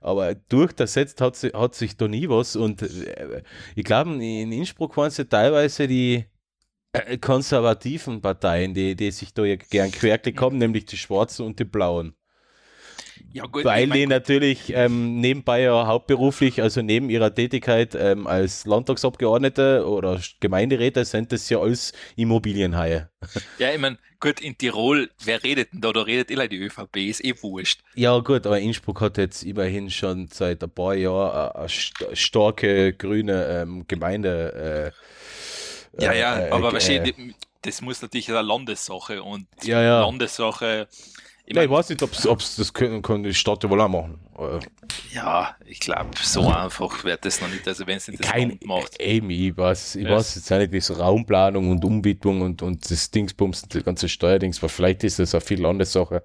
Aber 0.00 0.34
durchgesetzt 0.34 1.20
hat, 1.20 1.36
hat 1.54 1.74
sich 1.74 1.96
da 1.96 2.08
nie 2.08 2.28
was. 2.28 2.56
Und 2.56 2.82
äh, 2.82 3.42
ich 3.76 3.84
glaube, 3.84 4.10
in 4.12 4.52
Innsbruck 4.52 4.96
waren 4.96 5.08
es 5.08 5.16
ja 5.16 5.24
teilweise 5.24 5.86
die 5.86 6.24
äh, 6.92 7.18
konservativen 7.18 8.20
Parteien, 8.20 8.74
die, 8.74 8.94
die 8.96 9.10
sich 9.10 9.32
da 9.32 9.44
ja 9.44 9.56
gern 9.56 9.90
quergelegt 9.90 10.40
haben, 10.40 10.58
nämlich 10.58 10.86
die 10.86 10.96
Schwarzen 10.96 11.46
und 11.46 11.58
die 11.58 11.64
Blauen. 11.64 12.14
Ja, 13.32 13.46
gut, 13.46 13.64
Weil 13.64 13.88
die 13.88 14.06
natürlich 14.06 14.72
ähm, 14.74 15.20
nebenbei 15.20 15.62
ja 15.62 15.86
hauptberuflich, 15.86 16.60
also 16.62 16.82
neben 16.82 17.08
ihrer 17.10 17.34
Tätigkeit 17.34 17.94
ähm, 17.94 18.26
als 18.26 18.66
Landtagsabgeordnete 18.66 19.86
oder 19.86 20.20
Gemeinderäte, 20.40 21.04
sind 21.04 21.32
das 21.32 21.48
ja 21.48 21.58
alles 21.60 21.92
Immobilienhaie. 22.16 23.08
ja, 23.58 23.72
ich 23.72 23.78
mein, 23.78 23.98
gut, 24.20 24.40
in 24.40 24.56
Tirol, 24.58 25.10
wer 25.24 25.42
redet 25.42 25.72
denn 25.72 25.80
da? 25.80 25.92
Da 25.92 26.02
redet 26.02 26.30
immer 26.30 26.48
die 26.48 26.58
ÖVP, 26.58 26.96
ist 27.08 27.24
eh 27.24 27.34
wurscht. 27.42 27.82
Ja 27.94 28.18
gut, 28.20 28.46
aber 28.46 28.58
Innsbruck 28.58 29.00
hat 29.02 29.18
jetzt 29.18 29.42
immerhin 29.42 29.90
schon 29.90 30.28
seit 30.28 30.62
ein 30.64 30.70
paar 30.70 30.94
Jahren 30.94 31.54
eine 31.54 31.68
st 31.68 32.06
starke 32.14 32.94
grüne 32.94 33.44
ähm, 33.62 33.86
Gemeinde. 33.86 34.92
Äh, 34.94 34.98
Ja, 35.98 36.12
ja, 36.12 36.38
äh, 36.38 36.50
aber 36.50 36.72
äh, 36.72 36.72
weißt 36.72 36.88
du, 36.88 37.34
das 37.62 37.80
muss 37.80 38.02
natürlich 38.02 38.28
eine 38.30 38.42
Landessache 38.42 39.22
und 39.22 39.46
Ja, 39.62 39.82
ja. 39.82 40.00
Landessache, 40.00 40.88
Ich 41.44 41.54
Ja, 41.56 41.62
ich 41.62 41.68
mein, 41.68 41.76
weiß 41.78 41.88
nicht, 41.90 42.02
ob 42.02 42.12
es 42.40 42.56
das 42.56 42.72
können, 42.72 43.02
kann 43.02 43.22
die 43.22 43.34
Stadt 43.34 43.68
wohl 43.68 43.80
auch 43.80 43.88
machen. 43.88 44.20
Äh, 44.38 44.60
ja, 45.12 45.56
ich 45.64 45.80
glaube, 45.80 46.10
so 46.22 46.48
einfach 46.48 47.02
wird 47.04 47.24
das 47.24 47.40
noch 47.40 47.48
nicht. 47.48 47.66
Also 47.66 47.86
wenn 47.86 47.96
es 47.96 48.06
nicht 48.08 48.20
das 48.20 48.30
Kein, 48.30 48.58
macht. 48.64 49.00
eben, 49.00 49.28
ich 49.30 49.56
weiß, 49.56 49.96
ich 49.96 50.04
Ja. 50.04 50.12
weiß 50.16 50.36
jetzt 50.36 50.52
auch 50.52 50.58
nicht, 50.58 50.84
so 50.84 50.94
Raumplanung 50.94 51.70
und 51.70 51.84
Umwidmung 51.84 52.42
und, 52.42 52.62
und 52.62 52.88
das 52.90 53.10
Dingsbums, 53.10 53.62
das 53.68 53.84
ganze 53.84 54.08
Steuerdings, 54.08 54.62
weil 54.62 54.68
vielleicht 54.68 55.04
ist 55.04 55.18
das 55.18 55.34
eine 55.34 55.40
viel 55.40 55.66
andere 55.66 55.86
Sache. 55.86 56.22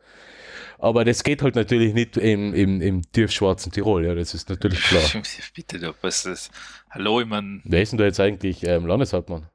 Aber 0.79 1.03
das 1.03 1.23
geht 1.23 1.41
halt 1.41 1.55
natürlich 1.55 1.93
nicht 1.95 2.17
im, 2.17 2.53
im, 2.53 2.81
im 2.81 3.11
tiefschwarzen 3.11 3.71
Tirol, 3.71 4.05
ja, 4.05 4.13
das 4.13 4.35
ist 4.35 4.49
natürlich 4.49 4.81
klar. 4.81 5.01
Bitte, 5.55 5.79
du, 5.79 5.95
was 6.01 6.17
ist 6.17 6.25
das? 6.27 6.51
Hallo, 6.91 7.19
ich 7.21 7.27
mein, 7.27 7.61
Wer 7.65 7.81
ist 7.81 7.91
denn 7.91 7.97
da 7.99 8.05
jetzt 8.05 8.19
eigentlich 8.19 8.63
ähm, 8.63 8.85
Landeshauptmann? 8.85 9.49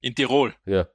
in 0.00 0.14
Tirol. 0.14 0.54
Ja. 0.66 0.86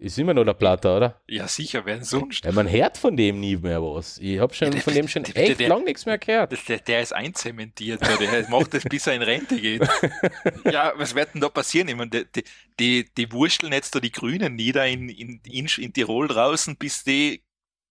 Ist 0.00 0.18
immer 0.18 0.32
noch 0.32 0.44
der 0.46 0.54
Plater, 0.54 0.96
oder? 0.96 1.20
Ja, 1.28 1.46
sicher, 1.46 1.84
wer 1.84 2.02
sonst? 2.02 2.42
Ja, 2.46 2.52
man 2.52 2.70
hört 2.70 2.96
von 2.96 3.14
dem 3.18 3.38
nie 3.38 3.56
mehr 3.58 3.82
was. 3.82 4.16
Ich 4.16 4.38
habe 4.38 4.54
schon 4.54 4.72
Ja, 4.72 4.80
von 4.80 4.94
dem 4.94 5.06
schon 5.08 5.24
der- 5.24 5.36
echt 5.36 5.60
der- 5.60 5.68
lang 5.68 5.84
nichts 5.84 6.06
mehr 6.06 6.16
gehört. 6.16 6.56
Der, 6.68 6.78
der 6.78 7.02
ist 7.02 7.12
einzementiert, 7.12 8.00
der 8.00 8.48
macht 8.48 8.72
das, 8.72 8.82
bis 8.84 9.06
er 9.06 9.14
in 9.14 9.22
Rente 9.22 9.60
geht. 9.60 9.82
Ja, 10.72 10.94
was 10.96 11.14
wird 11.14 11.34
denn 11.34 11.42
da 11.42 11.50
passieren? 11.50 11.88
Ich 11.88 11.96
meine, 11.96 12.10
die, 12.24 12.44
die, 12.78 13.10
die, 13.14 13.30
wursteln 13.32 13.74
jetzt 13.74 13.94
da 13.94 14.00
die 14.00 14.10
Grünen 14.10 14.56
nieder 14.56 14.86
in, 14.86 15.10
in, 15.10 15.40
in, 15.44 15.66
in 15.66 15.92
Tirol 15.92 16.28
draußen, 16.28 16.76
bis 16.76 17.04
die 17.04 17.42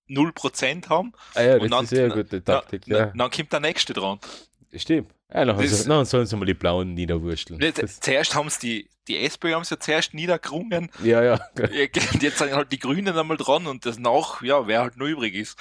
0% 0.10 0.89
haben. 0.89 1.14
Ah 1.36 1.41
ja, 1.43 1.60
das 1.60 1.70
dann- 1.70 1.84
ist 1.86 1.93
eine 1.93 2.10
gute 2.10 2.43
Taktik, 2.43 2.82
Na, 2.88 2.97
ja. 2.97 3.05
Dann 3.16 3.30
kommt 3.30 3.53
der 3.53 3.60
Nächste 3.60 3.93
dran. 3.93 4.18
Stimmt. 4.74 5.12
Ja, 5.34 5.46
dann, 5.46 5.58
Das- 5.58 5.84
dann 5.86 6.06
sollen 6.06 6.26
sie 6.26 6.36
mal 6.36 6.46
die 6.46 6.54
Blauen 6.54 6.94
niederwursteln. 6.94 7.60
Nee, 7.60 7.72
Das, 7.72 8.00
zuerst 8.00 8.34
haben 8.36 8.50
sie 8.50 8.60
die, 8.60 8.90
die 9.08 9.18
SPÖ 9.26 9.54
haben 9.54 9.64
sie 9.64 9.76
ja 9.76 9.80
zuerst 9.80 10.14
niedergerungen. 10.14 10.90
ja, 11.04 11.24
ja. 11.24 11.40
Und 11.60 12.22
Jetzt 12.24 12.38
sind 12.40 12.52
halt 12.54 12.72
die 12.72 12.80
Grünen 12.80 13.18
einmal 13.18 13.38
dran 13.38 13.68
und 13.68 13.86
das 13.86 14.00
nach, 14.00 14.42
ja, 14.42 14.66
wer 14.68 14.82
halt 14.82 14.98
noch 14.98 15.08
übrig 15.08 15.36
ist. 15.36 15.58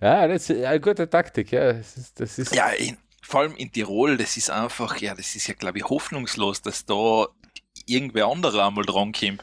Ja, 0.00 0.26
das 0.28 0.50
ist 0.50 0.64
eine 0.64 0.80
gute 0.80 1.08
Taktik, 1.08 1.52
ja. 1.52 1.72
Das 1.72 1.96
ist, 1.96 2.20
das 2.20 2.38
ist 2.38 2.54
Ja, 2.54 2.68
in, 2.70 2.96
vor 3.22 3.40
allem 3.40 3.56
in 3.56 3.72
Tirol, 3.72 4.16
das 4.16 4.36
ist 4.36 4.50
einfach, 4.50 4.98
ja, 5.00 5.14
das 5.14 5.34
ist 5.34 5.46
ja, 5.46 5.54
glaube 5.54 5.78
ich, 5.78 5.84
hoffnungslos, 5.84 6.62
dass 6.62 6.84
da 6.84 7.26
irgendwer 7.86 8.26
anderer 8.26 8.66
einmal 8.66 8.84
drankommt. 8.84 9.42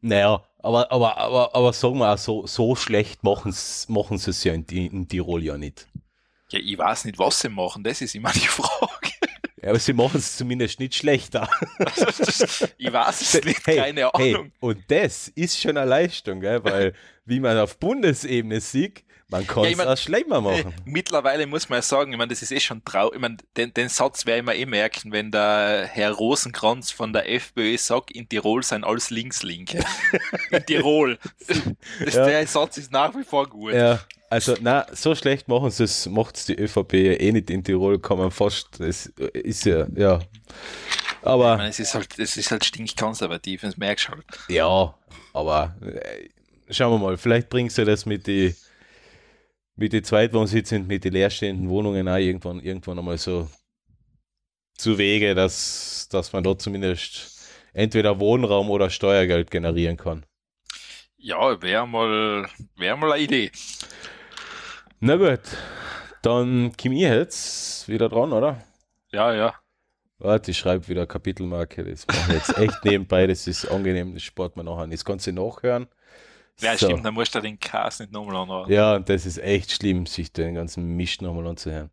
Naja, 0.00 0.42
aber, 0.58 0.90
aber, 0.92 1.16
aber, 1.18 1.54
aber 1.54 1.72
sagen 1.72 1.98
wir 1.98 2.12
auch, 2.12 2.18
so, 2.18 2.46
so 2.46 2.74
schlecht 2.76 3.22
machen 3.24 3.52
sie 3.52 3.90
machen 3.92 4.18
sie 4.18 4.30
es 4.30 4.44
ja 4.44 4.52
in, 4.54 4.64
in 4.66 5.08
Tirol 5.08 5.42
ja 5.42 5.56
nicht. 5.56 5.86
Ja, 6.50 6.58
ich 6.60 6.76
weiß 6.76 7.06
nicht, 7.06 7.18
was 7.18 7.40
sie 7.40 7.48
machen, 7.48 7.82
das 7.82 8.00
ist 8.02 8.14
immer 8.14 8.30
die 8.32 8.38
Frage. 8.46 8.92
Ja, 9.64 9.70
aber 9.70 9.78
sie 9.78 9.94
machen 9.94 10.18
es 10.18 10.36
zumindest 10.36 10.78
nicht 10.78 10.94
schlechter. 10.94 11.48
ich 12.76 12.92
weiß 12.92 13.20
es 13.22 13.44
nicht, 13.44 13.66
Hey, 13.66 13.76
keine 13.78 14.10
hey, 14.14 14.34
Ahnung. 14.34 14.52
und 14.60 14.78
das 14.88 15.28
ist 15.28 15.58
schon 15.58 15.78
eine 15.78 15.88
Leistung, 15.88 16.40
gell? 16.40 16.62
weil 16.62 16.92
wie 17.24 17.40
man 17.40 17.56
auf 17.58 17.78
Bundesebene 17.78 18.60
sieht, 18.60 19.04
man 19.30 19.46
kann 19.46 19.62
Ja, 19.62 19.68
es 19.68 19.72
ich 19.72 19.76
mein- 19.78 19.88
auch 19.88 19.96
schlimmer 19.96 20.40
machen. 20.42 20.66
Äh, 20.72 20.82
Mittlerweile 20.84 21.46
muss 21.46 21.70
man 21.70 21.78
ja 21.78 21.82
sagen, 21.82 22.12
ich 22.12 22.18
meine, 22.18 22.28
das 22.28 22.42
ist 22.42 22.52
eh 22.52 22.60
schon 22.60 22.84
trau. 22.84 23.10
Ich 23.14 23.18
meine, 23.18 23.38
den, 23.56 23.72
den 23.72 23.88
Satz 23.88 24.26
werde 24.26 24.40
ich 24.40 24.44
mir 24.46 24.54
eh 24.54 24.66
merken, 24.66 25.12
wenn 25.12 25.30
der 25.30 25.88
Herr 25.90 26.12
Rosenkranz 26.12 26.90
von 26.90 27.14
der 27.14 27.26
FPÖ 27.32 27.78
sagt, 27.78 28.10
in 28.10 28.28
Tirol 28.28 28.62
seien 28.62 28.84
alles 28.84 29.08
Linkslinke. 29.08 29.82
in 30.50 30.66
Tirol. 30.66 31.18
Das, 32.04 32.14
Ja. 32.14 32.26
Der 32.26 32.46
Satz 32.46 32.76
ist 32.76 32.92
nach 32.92 33.16
wie 33.16 33.24
vor 33.24 33.48
gut. 33.48 33.72
Ja, 33.72 34.00
also 34.30 34.56
na, 34.60 34.86
so 34.92 35.14
schlecht 35.14 35.48
machen 35.48 35.70
sie 35.70 35.84
es, 35.84 36.06
macht 36.06 36.36
es 36.36 36.46
die 36.46 36.56
ÖVP 36.58 36.94
eh 36.94 37.32
nicht 37.32 37.50
in 37.50 37.62
Tirol, 37.64 37.98
kann 38.00 38.18
man 38.18 38.30
fast, 38.30 38.80
das 38.80 39.06
ist 39.32 39.64
ja, 39.64 39.86
ja. 39.96 40.20
Ich 41.46 41.54
Aber 41.54 41.56
meine, 41.56 41.70
es 41.70 41.78
ist 41.78 41.94
halt, 41.94 42.18
es 42.18 42.36
ist 42.36 42.50
halt 42.50 42.64
stinkkonservativ, 42.64 43.60
das 43.62 43.76
merkst 43.76 44.08
du 44.08 44.12
halt. 44.12 44.26
ja, 44.48 44.94
aber 45.32 45.76
äh, 45.82 46.28
schauen 46.70 46.92
wir 46.92 46.98
mal, 46.98 47.16
vielleicht 47.16 47.48
bringst 47.48 47.78
du 47.78 47.84
das 47.84 48.06
mit 48.06 48.26
die 48.26 48.54
mit 49.76 49.92
die 49.92 50.02
Zweitwohnsitz 50.02 50.72
mit 50.72 51.04
den 51.04 51.12
leerstehenden 51.12 51.68
Wohnungen 51.68 52.08
auch 52.08 52.16
irgendwann 52.16 52.60
irgendwann 52.60 52.98
einmal 52.98 53.18
so 53.18 53.48
zu 54.76 54.98
Wege, 54.98 55.34
dass, 55.34 56.08
dass 56.10 56.32
man 56.32 56.44
dort 56.44 56.62
zumindest 56.62 57.40
entweder 57.72 58.20
Wohnraum 58.20 58.70
oder 58.70 58.90
Steuergeld 58.90 59.50
generieren 59.50 59.96
kann. 59.96 60.24
Ja, 61.16 61.60
wäre 61.62 61.86
mal, 61.86 62.48
wär 62.76 62.96
mal 62.96 63.12
eine 63.12 63.22
Idee. 63.22 63.50
Na 65.06 65.16
gut, 65.16 65.40
dann 66.22 66.72
komme 66.80 66.94
ich 66.94 67.02
jetzt 67.02 67.86
wieder 67.88 68.08
dran, 68.08 68.32
oder? 68.32 68.64
Ja, 69.12 69.34
ja. 69.34 69.54
Warte, 70.16 70.52
ich 70.52 70.56
schreibe 70.56 70.88
wieder 70.88 71.06
Kapitelmarke. 71.06 71.84
Das 71.84 72.06
mache 72.06 72.20
ich 72.32 72.38
jetzt 72.38 72.56
echt 72.56 72.82
nebenbei. 72.86 73.26
Das 73.26 73.46
ist 73.46 73.66
angenehm, 73.66 74.14
das 74.14 74.22
spart 74.22 74.56
man 74.56 74.64
nachher. 74.64 74.86
Das 74.86 75.04
kannst 75.04 75.26
du 75.26 75.32
nachhören. 75.32 75.88
Ja, 76.58 76.74
So. 76.78 76.86
stimmt, 76.86 77.04
dann 77.04 77.12
musst 77.12 77.34
du 77.34 77.40
den 77.40 77.60
Cast 77.60 78.00
nicht 78.00 78.12
nochmal 78.12 78.36
anhören. 78.36 78.72
Ja, 78.72 78.94
und 78.96 79.06
das 79.10 79.26
ist 79.26 79.36
echt 79.36 79.72
schlimm, 79.72 80.06
sich 80.06 80.32
den 80.32 80.54
ganzen 80.54 80.96
Mist 80.96 81.20
nochmal 81.20 81.48
anzuhören. 81.48 81.90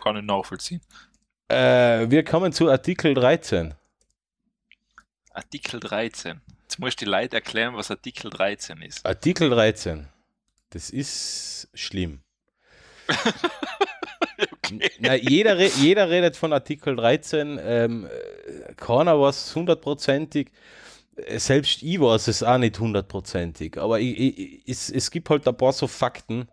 Kann 0.00 0.16
ich 0.16 0.22
nachvollziehen. 0.22 0.80
Äh, 1.48 2.08
wir 2.08 2.22
kommen 2.22 2.52
zu 2.52 2.70
Artikel 2.70 3.12
13. 3.14 3.74
Artikel 5.32 5.80
13. 5.80 6.40
Jetzt 6.62 6.78
musst 6.78 7.00
du 7.00 7.06
die 7.06 7.10
Leute 7.10 7.34
erklären, 7.34 7.74
was 7.74 7.90
Artikel 7.90 8.30
13 8.30 8.82
ist. 8.82 9.04
Artikel 9.04 9.50
13. 9.50 10.06
Das 10.70 10.90
ist 10.90 11.68
schlimm. 11.74 12.20
Na, 15.00 15.14
jeder, 15.14 15.60
jeder 15.64 16.10
redet 16.10 16.36
von 16.36 16.52
Artikel 16.52 16.96
13. 16.96 17.60
Ähm, 17.62 18.06
äh, 18.06 18.74
keiner 18.74 19.20
weiß 19.20 19.54
hundertprozentig. 19.54 20.50
Selbst 21.36 21.82
ich 21.82 22.00
weiß 22.00 22.28
es 22.28 22.42
auch 22.42 22.58
nicht 22.58 22.78
hundertprozentig. 22.78 23.78
Aber 23.78 24.00
ich, 24.00 24.18
ich, 24.18 24.62
es, 24.68 24.90
es 24.90 25.10
gibt 25.10 25.30
halt 25.30 25.46
ein 25.48 25.56
paar 25.56 25.72
so 25.72 25.86
Fakten. 25.86 26.48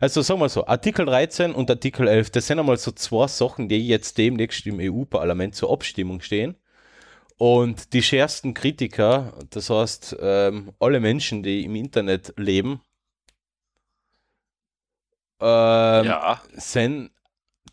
Also 0.00 0.22
sagen 0.22 0.40
wir 0.40 0.48
so, 0.48 0.66
Artikel 0.66 1.06
13 1.06 1.52
und 1.52 1.68
Artikel 1.70 2.06
11, 2.06 2.30
das 2.30 2.46
sind 2.46 2.60
einmal 2.60 2.76
so 2.76 2.92
zwei 2.92 3.26
Sachen, 3.26 3.68
die 3.68 3.88
jetzt 3.88 4.16
demnächst 4.16 4.64
im 4.66 4.78
EU-Parlament 4.80 5.56
zur 5.56 5.72
Abstimmung 5.72 6.20
stehen. 6.20 6.54
Und 7.38 7.92
die 7.92 8.02
schärfsten 8.02 8.54
Kritiker, 8.54 9.34
das 9.50 9.68
heißt 9.68 10.16
ähm, 10.20 10.72
alle 10.78 11.00
Menschen, 11.00 11.42
die 11.42 11.64
im 11.64 11.74
Internet 11.74 12.32
leben, 12.36 12.80
ähm, 15.40 16.06
ja, 16.06 16.40
sind 16.52 17.10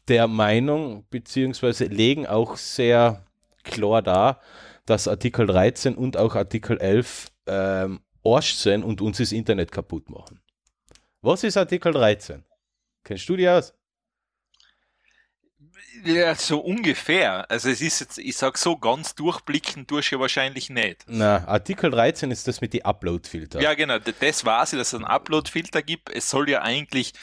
der 0.07 0.27
Meinung, 0.27 1.05
beziehungsweise 1.09 1.85
legen 1.85 2.27
auch 2.27 2.57
sehr 2.57 3.25
klar 3.63 4.01
dar, 4.01 4.41
dass 4.85 5.07
Artikel 5.07 5.47
13 5.47 5.95
und 5.95 6.17
auch 6.17 6.35
Artikel 6.35 6.79
11 6.79 7.31
ähm, 7.47 8.01
Arsch 8.25 8.53
sind 8.55 8.83
und 8.83 9.01
uns 9.01 9.17
das 9.17 9.31
Internet 9.31 9.71
kaputt 9.71 10.09
machen. 10.09 10.41
Was 11.21 11.43
ist 11.43 11.55
Artikel 11.55 11.93
13? 11.93 12.43
Kennst 13.03 13.27
du 13.29 13.37
die 13.37 13.47
aus? 13.47 13.73
ja, 16.05 16.35
so 16.35 16.59
ungefähr. 16.59 17.49
Also 17.49 17.69
es 17.69 17.81
ist 17.81 17.99
jetzt, 18.01 18.17
ich 18.17 18.35
sag 18.35 18.57
so, 18.57 18.77
ganz 18.77 19.15
durchblicken 19.15 19.87
tust 19.87 20.11
du 20.11 20.15
ja 20.15 20.21
wahrscheinlich 20.21 20.69
nicht. 20.69 21.05
Na, 21.07 21.47
Artikel 21.47 21.91
13 21.91 22.31
ist 22.31 22.47
das 22.47 22.61
mit 22.61 22.73
den 22.73 22.83
Upload-Filter. 22.83 23.61
Ja, 23.61 23.73
genau, 23.73 23.99
das 23.99 24.45
weiß 24.45 24.73
ich, 24.73 24.79
dass 24.79 24.89
es 24.89 24.95
einen 24.95 25.05
Upload-Filter 25.05 25.81
gibt. 25.81 26.09
Es 26.09 26.29
soll 26.29 26.49
ja 26.49 26.61
eigentlich 26.61 27.13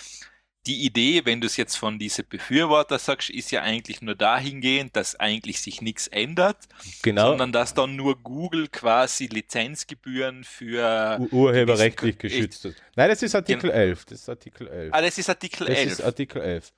die 0.67 0.85
Idee, 0.85 1.23
wenn 1.25 1.41
du 1.41 1.47
es 1.47 1.57
jetzt 1.57 1.77
von 1.77 1.99
diese 1.99 2.23
Befürworter 2.23 2.99
sagst, 2.99 3.31
ist 3.31 3.51
ja 3.51 3.63
eigentlich 3.63 4.03
nur 4.03 4.15
dahingehend, 4.15 4.95
dass 4.95 5.19
eigentlich 5.19 5.61
sich 5.61 5.81
nichts 5.81 6.07
ändert, 6.09 6.59
genau. 7.03 7.29
sondern 7.29 7.51
dass 7.53 7.73
dann 7.73 7.97
nur 7.97 8.17
Google 8.23 8.69
quasi 8.69 9.27
Lizenzgebühren 9.27 10.45
für. 10.45 11.19
U- 11.21 11.45
urheberrechtlich 11.45 12.19
geschützt 12.19 12.65
ist. 12.67 12.77
Nein, 12.95 13.09
das 13.09 13.23
ist 13.23 13.35
Artikel 13.35 13.71
11. 13.71 14.05
Das 14.05 14.21
ist 14.21 14.29
Artikel 14.29 14.69
11. 14.69 14.91
Ah, 14.95 15.01
das 15.01 15.19
ist 15.19 15.29
Artikel 15.31 15.67
Das 15.67 15.79
11. 15.79 15.93
ist 15.93 16.01
Artikel 16.03 16.43
11. 16.43 16.73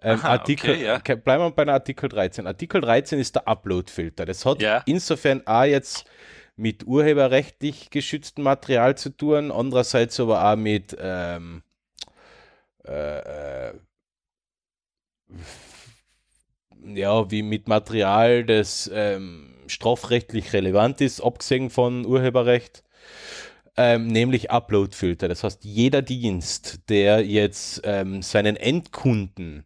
Ähm, 0.00 0.18
Aha, 0.20 0.28
Artikel, 0.28 0.70
okay, 0.74 0.84
ja. 0.84 1.16
bleiben 1.16 1.42
wir 1.42 1.50
bei 1.50 1.64
der 1.64 1.74
Artikel 1.74 2.08
13. 2.08 2.46
Artikel 2.46 2.80
13 2.80 3.18
ist 3.18 3.34
der 3.34 3.48
Upload-Filter. 3.48 4.24
Das 4.26 4.46
hat 4.46 4.62
Ja. 4.62 4.82
insofern 4.86 5.44
auch 5.46 5.64
jetzt 5.64 6.04
mit 6.56 6.86
urheberrechtlich 6.86 7.90
geschütztem 7.90 8.44
Material 8.44 8.96
zu 8.96 9.10
tun, 9.10 9.50
andererseits 9.52 10.18
aber 10.20 10.44
auch 10.50 10.56
mit 10.56 10.96
ähm, 11.00 11.62
äh, 12.84 13.70
äh, 13.70 13.74
ja, 16.94 17.30
wie 17.30 17.42
mit 17.42 17.68
Material, 17.68 18.44
das 18.44 18.90
ähm, 18.92 19.54
strafrechtlich 19.66 20.52
relevant 20.52 21.00
ist, 21.00 21.20
abgesehen 21.20 21.70
von 21.70 22.06
Urheberrecht, 22.06 22.82
ähm, 23.76 24.06
nämlich 24.06 24.50
Upload-Filter. 24.50 25.28
Das 25.28 25.44
heißt, 25.44 25.64
jeder 25.64 26.02
Dienst, 26.02 26.80
der 26.88 27.24
jetzt 27.24 27.82
ähm, 27.84 28.22
seinen 28.22 28.56
Endkunden 28.56 29.64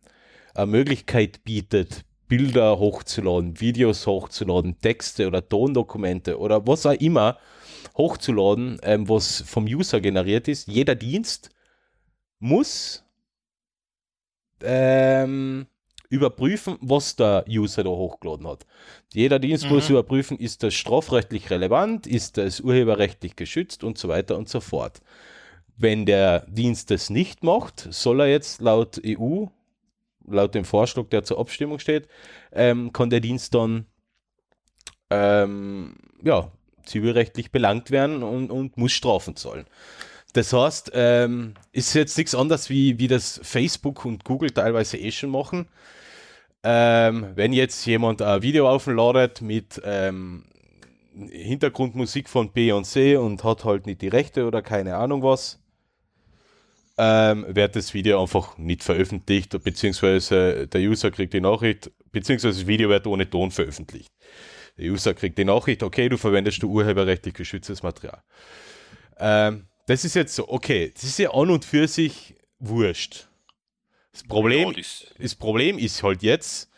eine 0.55 0.67
Möglichkeit 0.67 1.45
bietet, 1.45 2.05
Bilder 2.29 2.79
hochzuladen, 2.79 3.61
Videos 3.61 4.07
hochzuladen, 4.07 4.79
Texte 4.81 5.27
oder 5.27 5.47
Tondokumente 5.47 6.39
oder 6.39 6.67
was 6.67 6.87
auch 6.87 6.93
immer 6.93 7.39
hochzuladen, 7.97 8.79
ähm, 8.83 9.09
was 9.09 9.43
vom 9.43 9.65
User 9.65 10.01
generiert 10.01 10.49
ist, 10.49 10.67
jeder 10.67 10.95
Dienst 10.95 11.51
muss 12.43 13.05
ähm, 14.63 15.67
überprüfen, 16.09 16.77
was 16.81 17.15
der 17.17 17.45
User 17.49 17.85
da 17.85 17.91
hochgeladen 17.91 18.47
hat. 18.49 18.67
Jeder 19.15 19.39
Dienst 19.39 19.65
muss 19.71 19.89
Mhm. 19.89 19.95
überprüfen, 19.97 20.39
ist 20.39 20.63
das 20.63 20.75
strafrechtlich 20.75 21.51
relevant, 21.51 22.07
ist 22.07 22.37
das 22.37 22.61
urheberrechtlich 22.61 23.37
geschützt 23.37 23.85
und 23.85 23.97
so 23.97 24.09
weiter 24.09 24.37
und 24.37 24.49
so 24.49 24.61
fort. 24.61 25.01
Wenn 25.77 26.05
der 26.05 26.41
Dienst 26.49 26.91
das 26.91 27.11
nicht 27.11 27.45
macht, 27.45 27.87
soll 27.93 28.21
er 28.21 28.27
jetzt 28.29 28.61
laut 28.61 29.01
EU, 29.07 29.47
laut 30.27 30.55
dem 30.55 30.65
Vorschlag, 30.65 31.09
der 31.11 31.23
zur 31.25 31.39
Abstimmung 31.39 31.79
steht, 31.79 32.09
ähm, 32.53 32.93
kann 32.93 33.09
der 33.09 33.21
Dienst 33.21 33.55
dann 33.55 33.87
ähm, 35.11 35.95
ja, 36.23 36.51
zivilrechtlich 36.85 37.53
belangt 37.53 37.91
werden 37.91 38.23
und, 38.25 38.51
und 38.51 38.77
muss 38.77 38.93
Strafen 38.93 39.37
zahlen. 39.37 39.67
Das 40.33 40.53
heißt, 40.53 40.93
ähm, 40.95 41.55
ist 41.73 41.95
jetzt 41.95 42.17
nichts 42.17 42.35
anderes, 42.35 42.71
wie, 42.71 42.99
wie 42.99 43.09
das 43.09 43.41
Facebook 43.43 44.05
und 44.05 44.25
Google 44.25 44.51
teilweise 44.51 44.97
eh 44.97 45.11
schon 45.11 45.31
machen. 45.31 45.69
Ähm, 46.65 47.27
wenn 47.35 47.53
jetzt 47.53 47.85
jemand 47.87 48.23
ein 48.23 48.41
Video 48.43 48.69
aufladet 48.71 49.43
mit 49.43 49.81
ähm, 49.85 50.45
Hintergrundmusik 51.15 52.29
von 52.29 52.51
Beyoncé 52.53 53.19
und 53.19 53.45
hat 53.45 53.65
halt 53.65 53.87
nicht 53.87 54.01
die 54.01 54.09
Rechte 54.09 54.47
oder 54.47 54.63
keine 54.63 54.97
Ahnung 54.97 55.23
was, 55.23 55.59
ähm, 56.99 57.45
wird 57.49 57.77
das 57.77 57.93
Video 57.95 58.21
einfach 58.23 58.57
nicht 58.59 58.85
veröffentlicht, 58.85 59.63
beziehungsweise 59.63 60.69
der 60.69 60.81
User 60.83 61.11
kriegt 61.11 61.35
die 61.35 61.41
Nachricht, 61.41 61.91
beziehungsweise 62.13 62.61
das 62.61 62.67
Video 62.67 62.89
wird 62.89 63.07
ohne 63.07 63.29
Ton 63.29 63.51
veröffentlicht. 63.51 64.13
Der 64.79 64.91
User 64.91 65.13
kriegt 65.15 65.37
die 65.37 65.45
Nachricht, 65.45 65.83
okay, 65.83 66.09
du 66.09 66.17
verwendest 66.17 66.63
du 66.63 66.71
urheberrechtlich 66.71 67.35
geschütztes 67.35 67.83
Material. 67.83 68.23
Ähm, 69.19 69.67
das 69.87 70.05
ist 70.05 70.15
jetzt 70.15 70.35
so, 70.35 70.49
okay, 70.49 70.91
das 70.95 71.05
ist 71.05 71.19
ja 71.19 71.31
an 71.33 71.51
und 71.51 71.65
für 71.65 71.89
sich 71.89 72.35
wurscht. 72.59 73.29
Das 74.13 74.23
Problem, 74.25 74.69
ja, 74.69 74.75
das, 74.75 75.07
das 75.19 75.35
Problem 75.35 75.79
ist 75.79 76.03
halt 76.03 76.23
jetzt, 76.23 76.71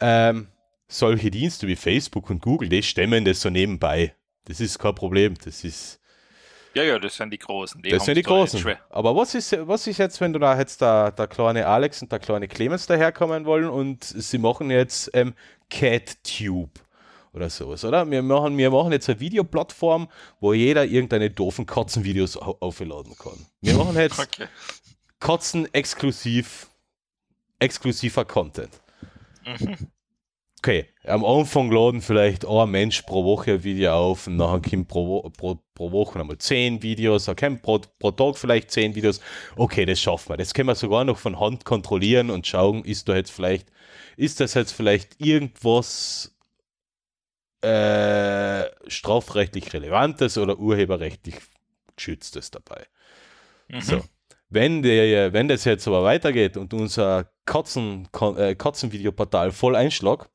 ähm, 0.00 0.48
solche 0.88 1.30
Dienste 1.30 1.66
wie 1.66 1.76
Facebook 1.76 2.30
und 2.30 2.42
Google, 2.42 2.68
die 2.68 2.82
stemmen 2.82 3.24
das 3.24 3.40
so 3.40 3.50
nebenbei. 3.50 4.14
Das 4.44 4.60
ist 4.60 4.78
kein 4.78 4.94
Problem. 4.94 5.34
Das 5.44 5.64
ist. 5.64 6.00
Ja, 6.74 6.82
ja, 6.82 6.98
das 6.98 7.16
sind 7.16 7.30
die 7.30 7.38
Großen. 7.38 7.80
Die 7.82 7.90
das 7.90 8.04
sind 8.04 8.16
die 8.16 8.22
Großen. 8.22 8.76
Aber 8.90 9.14
was 9.14 9.34
ist, 9.34 9.56
was 9.60 9.86
ist 9.86 9.98
jetzt, 9.98 10.20
wenn 10.20 10.32
du 10.32 10.38
da 10.38 10.58
jetzt 10.58 10.80
der, 10.80 11.12
der 11.12 11.28
kleine 11.28 11.66
Alex 11.66 12.02
und 12.02 12.10
der 12.10 12.18
kleine 12.18 12.48
Clemens 12.48 12.86
daherkommen 12.86 13.44
wollen 13.44 13.68
und 13.68 14.02
sie 14.02 14.38
machen 14.38 14.70
jetzt 14.70 15.10
ähm, 15.14 15.34
CatTube 15.70 16.83
oder 17.34 17.50
sowas, 17.50 17.84
oder? 17.84 18.10
Wir 18.10 18.22
machen, 18.22 18.56
wir 18.56 18.70
machen 18.70 18.92
jetzt 18.92 19.08
eine 19.08 19.20
Videoplattform, 19.20 20.08
wo 20.40 20.52
jeder 20.52 20.84
irgendeine 20.84 21.30
doofen 21.30 21.66
Katzenvideos 21.66 22.36
aufladen 22.36 23.16
kann. 23.18 23.46
Wir 23.60 23.74
machen 23.74 23.96
jetzt 23.96 24.18
okay. 24.18 24.46
Katzen 25.20 25.72
exklusiv, 25.72 26.68
exklusiver 27.58 28.24
Content. 28.24 28.80
Mhm 29.44 29.88
okay, 30.64 30.86
am 31.04 31.26
Anfang 31.26 31.70
laden 31.70 32.00
vielleicht 32.00 32.46
ein 32.46 32.70
Mensch 32.70 33.02
pro 33.02 33.22
Woche 33.22 33.52
ein 33.52 33.64
Video 33.64 33.92
auf 33.92 34.26
und 34.26 34.36
nachher 34.36 34.62
kommt 34.62 34.88
pro, 34.88 35.28
pro, 35.36 35.58
pro 35.74 35.92
Woche 35.92 36.18
einmal 36.18 36.38
zehn 36.38 36.82
Videos, 36.82 37.28
okay, 37.28 37.58
pro, 37.60 37.80
pro 37.98 38.12
Tag 38.12 38.38
vielleicht 38.38 38.70
zehn 38.70 38.94
Videos. 38.94 39.20
Okay, 39.56 39.84
das 39.84 40.00
schaffen 40.00 40.30
wir. 40.30 40.36
Das 40.38 40.54
können 40.54 40.68
wir 40.68 40.74
sogar 40.74 41.04
noch 41.04 41.18
von 41.18 41.38
Hand 41.38 41.66
kontrollieren 41.66 42.30
und 42.30 42.46
schauen, 42.46 42.82
ist 42.82 43.10
da 43.10 43.14
jetzt 43.14 43.30
vielleicht, 43.30 43.66
ist 44.16 44.40
das 44.40 44.54
jetzt 44.54 44.72
vielleicht 44.72 45.20
irgendwas 45.20 46.33
äh, 47.64 48.70
strafrechtlich 48.86 49.72
Relevantes 49.72 50.36
oder 50.38 50.58
urheberrechtlich 50.58 51.36
Geschütztes 51.96 52.50
dabei. 52.50 52.86
Mhm. 53.68 53.80
So. 53.80 54.04
Wenn, 54.50 54.82
der, 54.82 55.32
wenn 55.32 55.48
das 55.48 55.64
jetzt 55.64 55.88
aber 55.88 56.04
weitergeht 56.04 56.56
und 56.56 56.74
unser 56.74 57.30
Katzen, 57.44 58.08
äh, 58.36 58.54
Katzenvideoportal 58.54 59.50
voll 59.50 59.74
einschlägt, 59.74 60.28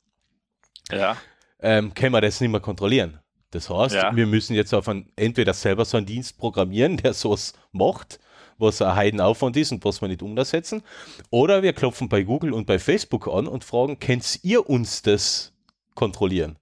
ja. 0.91 1.15
ähm, 1.59 1.93
können 1.93 2.13
wir 2.13 2.21
das 2.21 2.41
nicht 2.41 2.49
mehr 2.49 2.59
kontrollieren. 2.59 3.19
Das 3.51 3.69
heißt, 3.69 3.95
ja. 3.95 4.15
wir 4.15 4.27
müssen 4.27 4.55
jetzt 4.55 4.73
auf 4.73 4.87
ein, 4.89 5.11
entweder 5.15 5.53
selber 5.53 5.85
so 5.85 5.97
einen 5.97 6.05
Dienst 6.05 6.37
programmieren, 6.37 6.97
der 6.97 7.13
sowas 7.13 7.53
macht, 7.71 8.19
was 8.57 8.81
ein 8.81 8.95
Heidenaufwand 8.95 9.55
ist 9.57 9.71
und 9.71 9.83
was 9.85 10.01
wir 10.01 10.09
nicht 10.09 10.21
umsetzen, 10.21 10.83
oder 11.29 11.63
wir 11.63 11.73
klopfen 11.73 12.09
bei 12.09 12.23
Google 12.23 12.53
und 12.53 12.65
bei 12.65 12.77
Facebook 12.77 13.27
an 13.27 13.47
und 13.47 13.63
fragen, 13.63 13.99
könnt 13.99 14.39
ihr 14.43 14.69
uns 14.69 15.01
das 15.01 15.53
kontrollieren? 15.95 16.57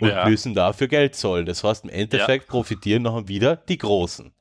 Und 0.00 0.10
ja. 0.10 0.28
müssen 0.28 0.54
dafür 0.54 0.86
Geld 0.86 1.16
zahlen. 1.16 1.44
Das 1.46 1.64
heißt, 1.64 1.84
im 1.84 1.90
Endeffekt 1.90 2.44
ja. 2.44 2.50
profitieren 2.50 3.02
noch 3.02 3.26
wieder 3.26 3.56
die 3.56 3.78
Großen. 3.78 4.32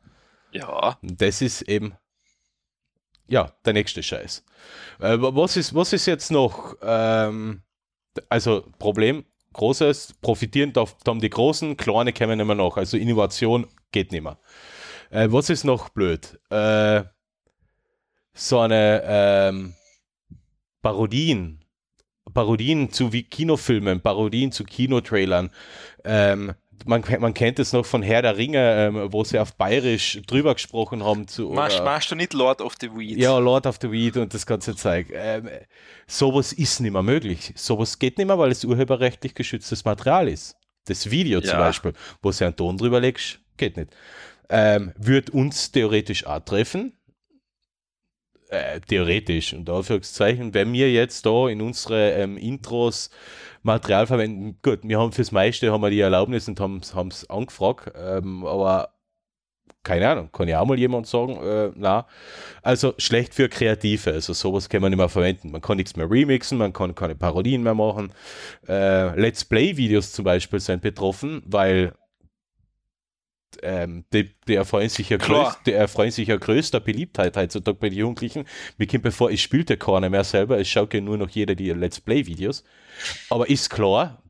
Ja. 0.51 0.97
Das 1.01 1.41
ist 1.41 1.63
eben, 1.63 1.95
ja, 3.27 3.51
der 3.65 3.73
nächste 3.73 4.03
Scheiß. 4.03 4.45
Äh, 4.99 5.17
was, 5.19 5.57
ist, 5.57 5.73
was 5.73 5.93
ist 5.93 6.05
jetzt 6.05 6.31
noch? 6.31 6.75
Ähm, 6.81 7.63
also 8.29 8.65
Problem, 8.79 9.25
großes, 9.53 10.15
profitieren 10.21 10.73
haben 11.05 11.19
die 11.19 11.29
Großen, 11.29 11.75
kleine 11.77 12.13
kommen 12.13 12.39
immer 12.39 12.55
noch. 12.55 12.77
Also 12.77 12.97
Innovation 12.97 13.67
geht 13.91 14.11
nicht 14.11 14.23
mehr. 14.23 14.37
Äh, 15.09 15.27
was 15.31 15.49
ist 15.49 15.63
noch 15.63 15.89
blöd? 15.89 16.39
Äh, 16.49 17.03
so 18.33 18.59
eine 18.59 19.01
ähm, 19.05 19.73
Parodien, 20.81 21.65
Parodien 22.37 22.91
zu 22.91 23.13
wie 23.13 23.23
Kinofilmen, 23.23 23.99
Parodien 23.99 24.51
zu 24.51 24.63
Kinotrailern. 24.63 25.49
Ähm, 26.03 26.53
man, 26.85 27.03
man 27.19 27.33
kennt 27.33 27.57
es 27.57 27.73
noch 27.73 27.83
von 27.83 28.03
Herr 28.03 28.21
der 28.21 28.37
Ringe, 28.37 28.59
ähm, 28.59 29.11
wo 29.11 29.23
sie 29.23 29.39
auf 29.39 29.55
Bayerisch 29.55 30.21
drüber 30.27 30.53
gesprochen 30.53 31.03
haben. 31.03 31.27
Zu, 31.27 31.49
machst, 31.49 31.83
machst 31.83 32.11
du 32.11 32.15
nicht 32.15 32.33
Lord 32.33 32.61
of 32.61 32.75
the 32.79 32.91
Weed? 32.95 33.17
Ja, 33.17 33.39
Lord 33.39 33.65
of 33.65 33.79
the 33.81 33.91
Weed 33.91 34.17
und 34.17 34.35
das 34.35 34.45
ganze 34.45 34.75
Zeug. 34.75 35.07
Ähm, 35.11 35.49
sowas 36.05 36.53
ist 36.53 36.79
nicht 36.79 36.91
mehr 36.91 37.01
möglich. 37.01 37.53
Sowas 37.55 37.97
geht 37.97 38.19
nicht 38.19 38.27
mehr, 38.27 38.37
weil 38.37 38.51
es 38.51 38.63
urheberrechtlich 38.63 39.33
geschütztes 39.33 39.83
Material 39.83 40.27
ist. 40.27 40.55
Das 40.85 41.09
Video 41.09 41.39
ja. 41.39 41.49
zum 41.49 41.57
Beispiel, 41.57 41.93
wo 42.21 42.31
sie 42.31 42.45
einen 42.45 42.55
Ton 42.55 42.77
drüber 42.77 42.99
legst, 42.99 43.39
geht 43.57 43.77
nicht. 43.77 43.89
Ähm, 44.49 44.93
wird 44.95 45.31
uns 45.31 45.71
theoretisch 45.71 46.27
auch 46.27 46.41
treffen, 46.41 46.96
äh, 48.49 48.79
theoretisch, 48.81 49.53
und 49.53 49.69
Anführungszeichen, 49.69 50.53
wenn 50.53 50.73
wir 50.73 50.91
jetzt 50.91 51.25
da 51.25 51.47
in 51.47 51.61
unsere 51.61 52.11
ähm, 52.11 52.37
Intros 52.37 53.09
Material 53.63 54.07
verwenden, 54.07 54.57
gut, 54.61 54.79
wir 54.83 54.99
haben 54.99 55.11
fürs 55.11 55.31
meiste 55.31 55.71
haben 55.71 55.81
wir 55.81 55.89
die 55.89 55.99
Erlaubnis 55.99 56.47
und 56.47 56.59
haben 56.59 56.77
es 56.77 57.29
angefragt, 57.29 57.91
ähm, 57.95 58.45
aber 58.45 58.89
keine 59.87 60.09
Ahnung, 60.09 60.29
kann 60.33 60.49
ja 60.49 60.59
auch 60.59 60.65
mal 60.65 60.77
jemand 60.77 61.07
sagen, 61.07 61.37
äh, 61.41 61.71
na. 61.75 62.07
Also 62.61 62.93
schlecht 62.97 63.33
für 63.33 63.47
Kreative, 63.47 64.11
also 64.11 64.33
sowas 64.33 64.67
kann 64.67 64.81
man 64.81 64.91
nicht 64.91 64.97
mehr 64.97 65.07
verwenden. 65.07 65.51
Man 65.51 65.61
kann 65.61 65.77
nichts 65.77 65.95
mehr 65.95 66.11
remixen, 66.11 66.57
man 66.57 66.73
kann 66.73 66.93
keine 66.93 67.15
Parodien 67.15 67.63
mehr 67.63 67.73
machen. 67.73 68.11
Äh, 68.67 69.17
Let's 69.17 69.45
Play-Videos 69.45 70.11
zum 70.11 70.25
Beispiel 70.25 70.59
sind 70.59 70.81
betroffen, 70.81 71.41
weil 71.45 71.93
ähm, 73.61 74.05
die, 74.13 74.31
die, 74.47 74.55
erfreuen 74.55 74.89
sich 74.89 75.09
ja 75.09 75.17
größ, 75.17 75.57
die 75.65 75.73
erfreuen 75.73 76.11
sich 76.11 76.27
ja 76.27 76.37
größter 76.37 76.79
Beliebtheit 76.79 77.35
heutzutage 77.37 77.77
bei 77.77 77.89
den 77.89 77.99
Jugendlichen. 77.99 78.45
Mir 78.77 78.87
kommt 78.87 79.03
bevor, 79.03 79.31
ich 79.31 79.41
spielte 79.41 79.77
keiner 79.77 80.09
mehr 80.09 80.23
selber, 80.23 80.59
es 80.59 80.67
schaut 80.67 80.93
ja 80.93 81.01
nur 81.01 81.17
noch 81.17 81.29
jeder 81.29 81.55
die 81.55 81.71
Let's 81.71 81.99
Play-Videos. 81.99 82.63
Aber 83.29 83.49
ist 83.49 83.69
klar, 83.69 84.21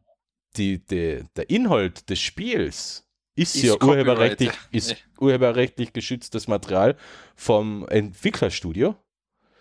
die, 0.58 0.86
die, 0.86 1.24
der 1.36 1.50
Inhalt 1.50 2.10
des 2.10 2.20
Spiels 2.20 3.08
ist, 3.36 3.56
ist 3.56 3.64
ja 3.64 3.76
urheberrechtlich, 3.82 4.52
ist 4.72 4.90
nee. 4.92 4.98
urheberrechtlich 5.20 5.94
geschütztes 5.94 6.48
Material 6.48 6.96
vom 7.36 7.88
Entwicklerstudio. 7.88 8.96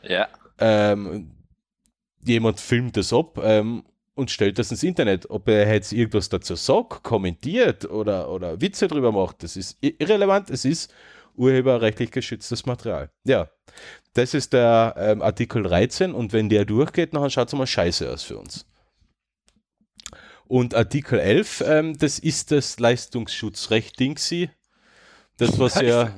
Ja. 0.03 0.29
Ähm, 0.59 1.33
jemand 2.25 2.61
filmt 2.61 2.97
das 2.97 3.13
ab 3.13 3.39
ähm, 3.43 3.85
und 4.17 4.31
stellt 4.31 4.59
das 4.59 4.71
ins 4.71 4.83
Internet. 4.83 5.31
Ob 5.31 5.47
er 5.49 5.73
jetzt 5.73 5.93
irgendwas 5.93 6.29
dazu 6.29 6.57
sagt, 6.57 7.05
kommentiert 7.05 7.85
oder, 7.85 8.31
oder 8.31 8.61
Witze 8.61 8.89
drüber 8.89 9.13
macht, 9.13 9.43
das 9.43 9.57
ist 9.57 9.77
irrelevant. 9.81 10.51
Es 10.51 10.65
ist 10.65 10.93
urheberrechtlich 11.37 12.11
geschütztes 12.11 12.65
Material. 12.65 13.11
Ja, 13.25 13.51
das 14.15 14.33
ist 14.33 14.55
der 14.55 14.95
ähm, 14.97 15.21
Artikel 15.23 15.63
13 15.63 16.13
und 16.13 16.33
wenn 16.33 16.49
der 16.49 16.65
durchgeht, 16.65 17.15
dann 17.15 17.31
schaut 17.31 17.49
es 17.49 17.55
mal 17.55 17.67
scheiße 17.67 18.11
aus 18.11 18.23
für 18.23 18.39
uns. 18.39 18.67
Und 20.47 20.75
Artikel 20.75 21.19
11, 21.19 21.65
ähm, 21.67 21.99
das 21.99 22.19
ist 22.19 22.53
das 22.53 22.81
Leistungsschutzrecht 22.81 24.01
Dingsy. 24.01 24.49
Das, 25.37 25.59
was 25.59 25.75
ja, 25.83 26.17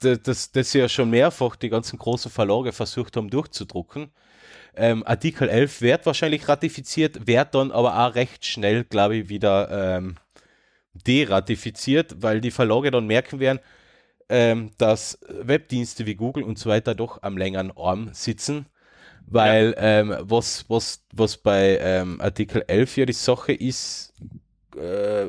das, 0.00 0.52
das 0.52 0.72
ja 0.74 0.88
schon 0.88 1.08
mehrfach 1.08 1.56
die 1.56 1.70
ganzen 1.70 1.98
großen 1.98 2.30
Verlage 2.30 2.72
versucht 2.72 3.16
haben 3.16 3.30
durchzudrucken. 3.30 4.10
Ähm, 4.78 5.02
Artikel 5.06 5.48
11 5.48 5.80
wird 5.80 6.06
wahrscheinlich 6.06 6.48
ratifiziert, 6.48 7.26
wird 7.26 7.54
dann 7.54 7.72
aber 7.72 7.98
auch 7.98 8.14
recht 8.14 8.46
schnell, 8.46 8.84
glaube 8.84 9.16
ich, 9.16 9.28
wieder 9.28 9.96
ähm, 9.96 10.16
deratifiziert, 11.06 12.22
weil 12.22 12.40
die 12.40 12.50
Verlage 12.50 12.90
dann 12.90 13.06
merken 13.06 13.40
werden, 13.40 13.60
ähm, 14.28 14.70
dass 14.78 15.18
Webdienste 15.28 16.06
wie 16.06 16.14
Google 16.14 16.44
und 16.44 16.58
so 16.58 16.70
weiter 16.70 16.94
doch 16.94 17.22
am 17.22 17.36
längeren 17.36 17.72
Arm 17.76 18.10
sitzen. 18.12 18.66
Weil 19.26 19.74
ja. 19.76 20.00
ähm, 20.00 20.16
was, 20.20 20.64
was, 20.68 21.04
was 21.12 21.36
bei 21.36 21.78
ähm, 21.82 22.20
Artikel 22.20 22.64
11 22.66 22.96
ja 22.96 23.06
die 23.06 23.12
Sache 23.12 23.52
ist, 23.52 24.14
äh, 24.76 25.26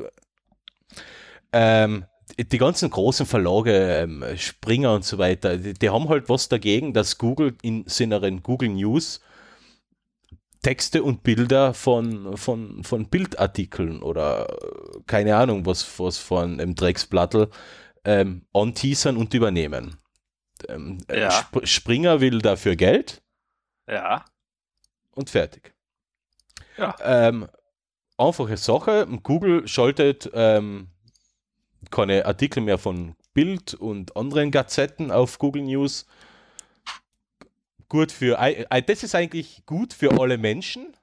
ähm, 1.52 2.04
die 2.38 2.58
ganzen 2.58 2.88
großen 2.88 3.26
Verlage, 3.26 4.08
Springer 4.36 4.94
und 4.94 5.04
so 5.04 5.18
weiter, 5.18 5.58
die, 5.58 5.74
die, 5.74 5.90
haben 5.90 6.08
halt 6.08 6.28
was 6.28 6.48
dagegen, 6.48 6.94
dass 6.94 7.18
Google 7.18 7.54
in 7.62 7.84
seinen 7.86 8.42
Google 8.42 8.70
News 8.70 9.20
Texte 10.62 11.02
und 11.02 11.22
Bilder 11.22 11.72
von, 11.74 12.36
von, 12.36 12.84
von 12.84 13.08
Bildartikeln 13.08 14.02
oder 14.02 14.46
keine 15.06 15.36
Ahnung, 15.36 15.64
was, 15.64 15.98
was 15.98 16.18
von 16.18 16.60
einem 16.60 16.74
Drecksblattel 16.74 17.48
ähm, 18.04 18.42
anteasern 18.52 19.16
und 19.16 19.32
übernehmen. 19.34 19.96
Ähm, 20.68 20.98
äh, 21.08 21.20
Ja. 21.20 21.28
Sp 21.32 21.64
Springer 21.64 22.20
will 22.20 22.40
dafür 22.40 22.76
Geld 22.76 23.22
Ja. 23.88 24.24
und 25.12 25.30
fertig. 25.30 25.72
Ja. 26.76 26.94
Ähm, 27.02 27.48
einfache 28.18 28.56
Sache. 28.56 29.06
Google 29.22 29.66
schaltet 29.66 30.30
ähm, 30.34 30.88
keine 31.90 32.26
Artikel 32.26 32.62
mehr 32.62 32.78
von 32.78 33.16
Bild 33.32 33.74
und 33.74 34.16
anderen 34.16 34.50
Gazetten 34.50 35.10
auf 35.10 35.38
Google 35.38 35.62
News. 35.62 36.06
Gut 37.90 38.10
für, 38.12 38.38
das 38.86 39.02
ist 39.02 39.14
eigentlich 39.14 39.66
gut 39.66 39.92
für 39.92 40.18
alle 40.18 40.38
Menschen 40.38 40.96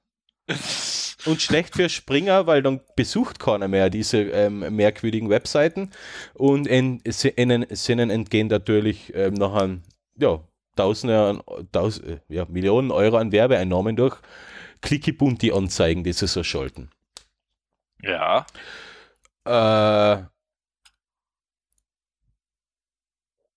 und 1.26 1.42
schlecht 1.42 1.76
für 1.76 1.90
Springer, 1.90 2.48
weil 2.48 2.64
dann 2.64 2.80
besucht 2.96 3.40
keiner 3.40 3.68
mehr 3.68 3.90
diese 3.90 4.20
ähm, 4.22 4.60
merkwürdigen 4.76 5.30
Webseiten 5.30 5.92
und 6.34 6.66
in, 6.66 7.02
se- 7.06 7.34
ihnen, 7.38 7.64
entgehen 8.10 8.48
natürlich 8.48 9.14
ähm, 9.14 9.36
nachher 9.36 9.78
ja, 10.18 10.42
Tausende, 10.78 11.20
an- 11.20 11.68
Taus, 11.72 12.00
äh, 12.00 12.20
ja, 12.30 12.46
Millionen 12.46 12.92
Euro 12.92 13.18
an 13.18 13.32
Werbeeinnahmen 13.34 13.96
durch 13.98 14.16
klickibunti 14.82 15.52
Anzeigen, 15.52 16.04
die 16.06 16.14
sie 16.14 16.28
so 16.28 16.44
schalten. 16.44 16.90
Ja. 18.02 18.46
Äh, 19.46 20.24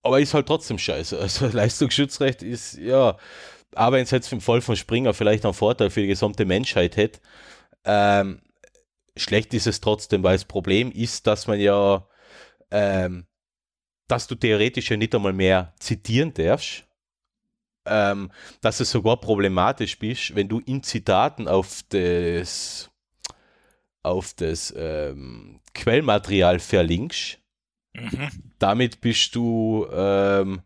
aber 0.03 0.20
ist 0.20 0.34
halt 0.34 0.46
trotzdem 0.46 0.78
scheiße. 0.78 1.18
Also 1.18 1.46
Leistungsschutzrecht 1.53 2.42
ist, 2.42 2.78
ja, 2.78 3.16
aber 3.74 3.96
wenn 3.96 4.05
es 4.05 4.11
jetzt 4.11 4.32
im 4.32 4.40
Fall 4.40 4.61
von 4.61 4.76
Springer 4.76 5.14
vielleicht 5.14 5.44
einen 5.44 5.55
Vorteil 5.55 5.90
für 5.90 6.01
die 6.01 6.09
gesamte 6.09 6.44
Menschheit 6.44 6.96
hätte, 6.96 7.20
ähm, 7.84 8.42
schlecht 9.16 9.55
ist 9.55 9.66
es 9.66 9.80
trotzdem, 9.80 10.22
weil 10.22 10.34
das 10.34 10.44
Problem 10.44 10.90
ist, 10.90 11.26
dass 11.26 11.46
man 11.46 11.61
ja, 11.61 12.07
ähm, 12.70 13.26
dass 14.09 14.26
du 14.26 14.34
theoretisch 14.34 14.90
ja 14.90 14.96
nicht 14.96 15.14
einmal 15.14 15.32
mehr 15.32 15.74
zitieren 15.78 16.34
darfst. 16.34 16.84
Ähm, 17.86 18.30
dass 18.61 18.80
es 18.80 18.90
sogar 18.90 19.18
problematisch 19.18 19.96
ist, 20.03 20.34
wenn 20.34 20.48
du 20.48 20.61
in 20.61 20.82
Zitaten 20.82 21.48
auf 21.48 21.82
das 21.88 22.90
auf 24.03 24.34
das 24.34 24.72
ähm, 24.76 25.61
Quellmaterial 25.74 26.59
verlinkst. 26.59 27.39
Mhm. 28.01 28.30
Damit 28.59 29.01
bist 29.01 29.34
du, 29.34 29.86
ähm, 29.92 30.62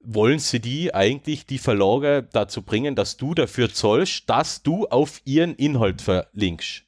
wollen 0.00 0.38
sie 0.38 0.60
die 0.60 0.94
eigentlich, 0.94 1.46
die 1.46 1.58
Verlage, 1.58 2.28
dazu 2.32 2.62
bringen, 2.62 2.94
dass 2.94 3.16
du 3.16 3.34
dafür 3.34 3.72
zollst, 3.72 4.28
dass 4.28 4.62
du 4.62 4.86
auf 4.86 5.20
ihren 5.24 5.54
Inhalt 5.56 6.02
verlinkst. 6.02 6.84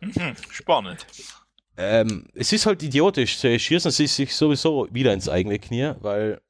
Mhm. 0.00 0.34
Spannend. 0.50 1.06
Ähm, 1.76 2.26
es 2.34 2.52
ist 2.52 2.66
halt 2.66 2.82
idiotisch, 2.82 3.38
sie 3.38 3.58
schießen 3.58 3.90
sie 3.90 4.06
sich 4.06 4.34
sowieso 4.34 4.88
wieder 4.90 5.12
ins 5.14 5.28
eigene 5.28 5.58
Knie, 5.58 5.92
weil, 6.00 6.40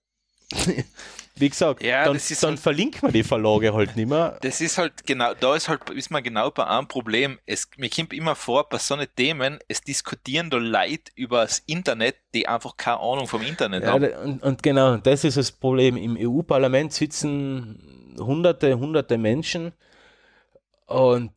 wie 1.40 1.48
gesagt, 1.48 1.82
Ja, 1.82 2.04
dann, 2.04 2.16
dann 2.18 2.50
halt- 2.50 2.58
verlinkt 2.60 3.02
man 3.02 3.12
die 3.12 3.22
Verlage 3.22 3.72
halt 3.74 3.96
nicht 3.96 4.08
mehr. 4.08 4.38
Das 4.42 4.60
ist 4.60 4.78
halt 4.78 5.06
genau, 5.06 5.32
da 5.34 5.56
ist 5.56 5.68
halt, 5.68 5.88
ist 5.90 6.10
man 6.10 6.22
genau 6.22 6.50
bei 6.50 6.66
einem 6.66 6.86
Problem. 6.86 7.38
Es, 7.46 7.68
mir 7.76 7.88
kommt 7.90 8.12
immer 8.12 8.34
vor, 8.36 8.68
bei 8.68 8.78
so 8.78 8.94
einen 8.94 9.08
Themen, 9.16 9.58
es 9.68 9.80
diskutieren 9.80 10.50
da 10.50 10.58
Leute 10.58 11.10
über 11.16 11.42
das 11.42 11.60
Internet, 11.66 12.16
die 12.34 12.46
einfach 12.46 12.76
keine 12.76 13.00
Ahnung 13.00 13.26
vom 13.26 13.42
Internet 13.42 13.82
Ja, 13.84 13.92
haben. 13.92 14.12
und, 14.24 14.42
und 14.42 14.62
genau, 14.62 14.96
das 14.98 15.24
ist 15.24 15.36
das 15.36 15.50
Problem. 15.50 15.96
Im 15.96 16.16
EU-Parlament 16.18 16.92
sitzen 16.92 18.14
hunderte, 18.18 18.78
hunderte 18.78 19.16
Menschen 19.18 19.72
und 20.86 21.32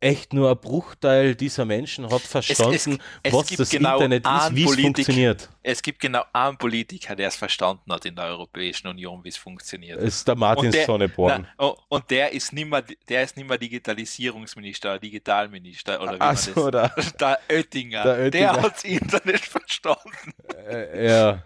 echt 0.00 0.32
nur 0.34 0.50
ein 0.50 0.58
Bruchteil 0.58 1.34
dieser 1.34 1.64
Menschen 1.64 2.08
hat 2.10 2.20
verstanden, 2.20 3.00
es 3.22 3.32
was 3.32 3.46
gibt 3.46 3.60
das 3.60 3.70
genau 3.70 3.94
Internet 3.94 4.26
ist, 4.26 4.54
wie 4.54 4.64
es 4.64 4.74
funktioniert. 4.80 5.48
Es 5.62 5.82
gibt 5.82 6.00
genau 6.00 6.22
einen 6.32 6.58
Politiker, 6.58 7.16
der 7.16 7.28
es 7.28 7.36
verstanden 7.36 7.92
hat 7.92 8.04
in 8.04 8.14
der 8.14 8.26
Europäischen 8.26 8.88
Union, 8.88 9.24
wie 9.24 9.30
es 9.30 9.36
funktioniert. 9.38 9.98
Es 9.98 10.16
ist 10.16 10.28
der 10.28 10.36
Martin 10.36 10.66
Und 10.66 10.74
der- 10.74 10.84
Sonneborn. 10.86 11.48
Na, 11.58 11.72
und 11.88 12.10
der 12.10 12.32
ist 12.32 12.52
nicht 12.52 12.68
mehr, 12.68 12.82
der 13.08 13.22
ist 13.22 13.36
nicht 13.36 13.48
mehr 13.48 13.58
Digitalisierungsminister, 13.58 14.90
oder 14.90 14.98
Digitalminister 14.98 16.00
oder 16.00 16.12
wie 16.14 16.18
man 16.18 16.28
Achso, 16.28 16.70
das. 16.70 17.14
da, 17.16 17.38
Der 17.48 17.56
Oettinger, 17.56 18.02
Der 18.04 18.18
Oettinger. 18.18 18.52
der 18.52 18.62
hat 18.62 18.74
das 18.76 18.84
Internet 18.84 19.40
verstanden. 19.40 20.32
äh, 20.68 21.06
ja. 21.08 21.42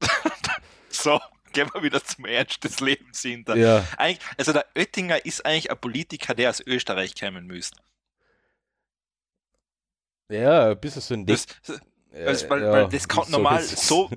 So, 0.88 1.18
gehen 1.52 1.68
wir 1.72 1.82
wieder 1.82 2.02
zum 2.02 2.24
Ernst 2.24 2.64
des 2.64 2.80
Lebens 2.80 3.20
hinter. 3.22 3.56
ja. 3.56 3.84
Also 4.36 4.52
der 4.52 4.66
Oettinger 4.74 5.24
ist 5.24 5.44
eigentlich 5.44 5.70
ein 5.70 5.78
Politiker, 5.78 6.34
der 6.34 6.50
aus 6.50 6.60
Österreich 6.60 7.14
kommen 7.18 7.46
müsste. 7.46 7.80
Ja, 10.28 10.70
ein 10.70 10.80
bisschen 10.80 11.02
so 11.02 11.14
ein 11.14 11.26
Das, 11.26 11.46
äh, 12.12 12.24
das, 12.24 12.48
weil, 12.48 12.62
ja, 12.62 12.72
weil 12.72 12.88
das 12.88 13.08
kann 13.08 13.24
so 13.24 13.32
normal 13.32 13.62
so, 13.62 14.10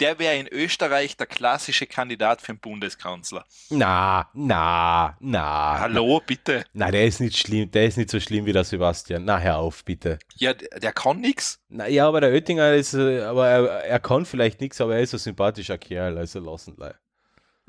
der 0.00 0.18
wäre 0.18 0.36
in 0.36 0.48
Österreich 0.48 1.16
der 1.16 1.26
klassische 1.26 1.86
Kandidat 1.86 2.40
für 2.40 2.52
den 2.52 2.60
Bundeskanzler. 2.60 3.44
Na, 3.70 4.28
na, 4.34 5.16
na. 5.20 5.80
Hallo, 5.80 6.20
bitte. 6.24 6.64
Na, 6.72 6.90
der 6.90 7.06
ist 7.06 7.20
nicht 7.20 7.36
schlimm, 7.36 7.70
der 7.70 7.86
ist 7.86 7.96
nicht 7.98 8.10
so 8.10 8.20
schlimm 8.20 8.46
wie 8.46 8.52
der 8.52 8.64
Sebastian. 8.64 9.24
Na, 9.24 9.38
hör 9.38 9.58
auf, 9.58 9.84
bitte. 9.84 10.18
Ja, 10.36 10.54
der, 10.54 10.80
der 10.80 10.92
kann 10.92 11.20
nix. 11.20 11.58
Na 11.68 11.88
ja, 11.88 12.06
aber 12.06 12.20
der 12.20 12.30
Oettinger 12.30 12.74
ist, 12.74 12.94
äh, 12.94 13.22
aber 13.22 13.48
er, 13.48 13.64
er 13.84 14.00
kann 14.00 14.24
vielleicht 14.26 14.60
nichts, 14.60 14.80
aber 14.80 14.96
er 14.96 15.02
ist 15.02 15.14
ein 15.14 15.18
sympathischer 15.18 15.78
Kerl, 15.78 16.18
also 16.18 16.40
lassen 16.40 16.76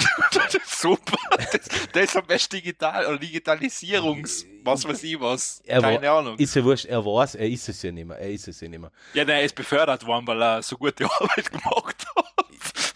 leih. 0.04 0.60
Super. 0.66 1.18
Das, 1.30 1.52
das 1.92 2.04
ist 2.04 2.18
am 2.18 2.26
besten 2.26 2.56
digital 2.58 3.06
oder 3.08 3.18
Digitalisierungs, 3.18 4.46
was 4.64 4.88
weiß 4.88 5.04
ich 5.04 5.20
was. 5.20 5.62
Er 5.66 5.82
war- 5.82 5.92
Keine 5.94 6.12
Ahnung. 6.12 6.38
Ist 6.38 6.56
ja 6.56 6.64
wurscht, 6.64 6.86
er 6.86 7.04
weiß, 7.06 7.36
er 7.36 7.48
ist 7.50 7.70
es 7.70 7.82
ja 7.82 7.92
nicht 7.92 8.08
mehr, 8.08 8.18
er 8.18 8.30
ist 8.32 8.48
es 8.48 8.60
ja 8.62 8.68
nicht 8.68 8.80
mehr. 8.80 8.92
Ja, 9.14 9.26
der 9.26 9.44
ist 9.44 9.56
befördert 9.56 10.06
worden, 10.06 10.28
weil 10.28 10.42
er 10.42 10.62
so 10.62 10.78
gute 10.78 11.06
Arbeit 11.20 11.52
gemacht 11.52 12.06
hat. 12.16 12.94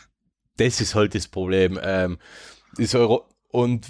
Das 0.58 0.82
ist 0.82 0.96
halt 0.96 1.14
das 1.16 1.28
Problem. 1.28 1.80
Ähm, 1.82 2.18
ist 2.78 2.96
Euro 2.96 3.28
und 3.50 3.86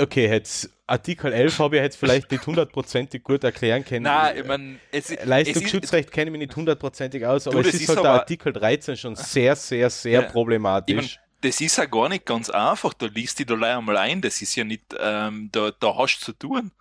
okay, 0.00 0.28
jetzt 0.28 0.70
Artikel 0.86 1.32
11 1.32 1.58
habe 1.58 1.76
ich 1.76 1.82
jetzt 1.82 1.96
vielleicht 1.98 2.30
nicht 2.30 2.46
hundertprozentig 2.46 3.22
gut 3.22 3.44
erklären 3.44 3.84
können. 3.84 4.04
Nein, 4.04 4.38
ich 4.38 4.44
meine, 4.46 4.78
es, 4.90 5.10
es 5.10 5.24
Leistungsschutzrecht 5.26 6.10
kenne 6.10 6.30
ich 6.30 6.32
mich 6.32 6.46
nicht 6.48 6.56
hundertprozentig 6.56 7.26
aus, 7.26 7.46
aber 7.46 7.58
das 7.58 7.68
es 7.68 7.74
ist, 7.74 7.80
ist 7.82 7.88
halt 7.90 8.04
der 8.04 8.12
Artikel 8.12 8.52
13 8.54 8.96
schon 8.96 9.14
sehr, 9.16 9.54
sehr, 9.56 9.90
sehr 9.90 10.22
Ja. 10.22 10.28
problematisch. 10.30 10.96
Ich 10.96 11.16
mein, 11.16 11.27
das 11.40 11.60
ist 11.60 11.76
ja 11.76 11.84
gar 11.86 12.08
nicht 12.08 12.26
ganz 12.26 12.50
einfach. 12.50 12.94
Da 12.94 13.06
liest 13.06 13.38
die 13.38 13.46
da 13.46 13.54
gleich 13.54 13.76
einmal 13.76 13.96
ein. 13.96 14.20
Das 14.20 14.42
ist 14.42 14.54
ja 14.56 14.64
nicht, 14.64 14.94
ähm, 14.98 15.48
da, 15.52 15.70
da 15.70 15.96
hast 15.96 16.18
du 16.20 16.24
zu 16.26 16.32
tun. 16.32 16.72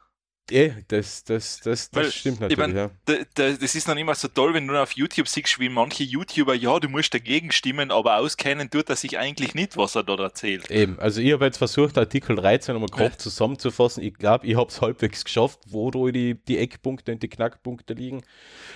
Eh, 0.49 0.71
das, 0.87 1.25
das, 1.25 1.59
das, 1.59 1.89
das 1.91 2.03
Weil, 2.03 2.09
stimmt 2.09 2.35
ich 2.35 2.41
natürlich, 2.41 2.57
mein, 2.57 2.75
ja. 2.75 2.89
Da, 3.03 3.15
da, 3.33 3.51
das 3.51 3.75
ist 3.75 3.85
dann 3.85 3.97
immer 3.97 4.15
so 4.15 4.29
toll, 4.29 4.53
wenn 4.53 4.65
du 4.65 4.81
auf 4.81 4.93
YouTube 4.93 5.27
siehst, 5.27 5.59
wie 5.59 5.67
manche 5.67 6.03
YouTuber, 6.05 6.55
ja, 6.55 6.79
du 6.79 6.87
musst 6.87 7.13
dagegen 7.13 7.51
stimmen, 7.51 7.91
aber 7.91 8.15
auskennen 8.15 8.69
tut 8.69 8.89
er 8.89 8.95
sich 8.95 9.17
eigentlich 9.17 9.55
nicht, 9.55 9.75
was 9.75 9.95
er 9.95 10.03
dort 10.03 10.21
erzählt. 10.21 10.71
Eben, 10.71 10.97
also 10.99 11.19
ich 11.19 11.33
habe 11.33 11.43
jetzt 11.43 11.57
versucht, 11.57 11.97
Artikel 11.97 12.37
13 12.37 12.73
nochmal 12.73 12.87
grob 12.89 13.11
Ja. 13.11 13.17
zusammenzufassen. 13.17 14.01
Ich 14.03 14.13
glaube, 14.13 14.47
ich 14.47 14.55
habe 14.55 14.69
es 14.69 14.79
halbwegs 14.79 15.25
geschafft, 15.25 15.59
wo 15.67 15.91
die, 16.11 16.35
die 16.35 16.57
Eckpunkte 16.57 17.11
und 17.11 17.21
die 17.21 17.27
Knackpunkte 17.27 17.93
liegen. 17.93 18.23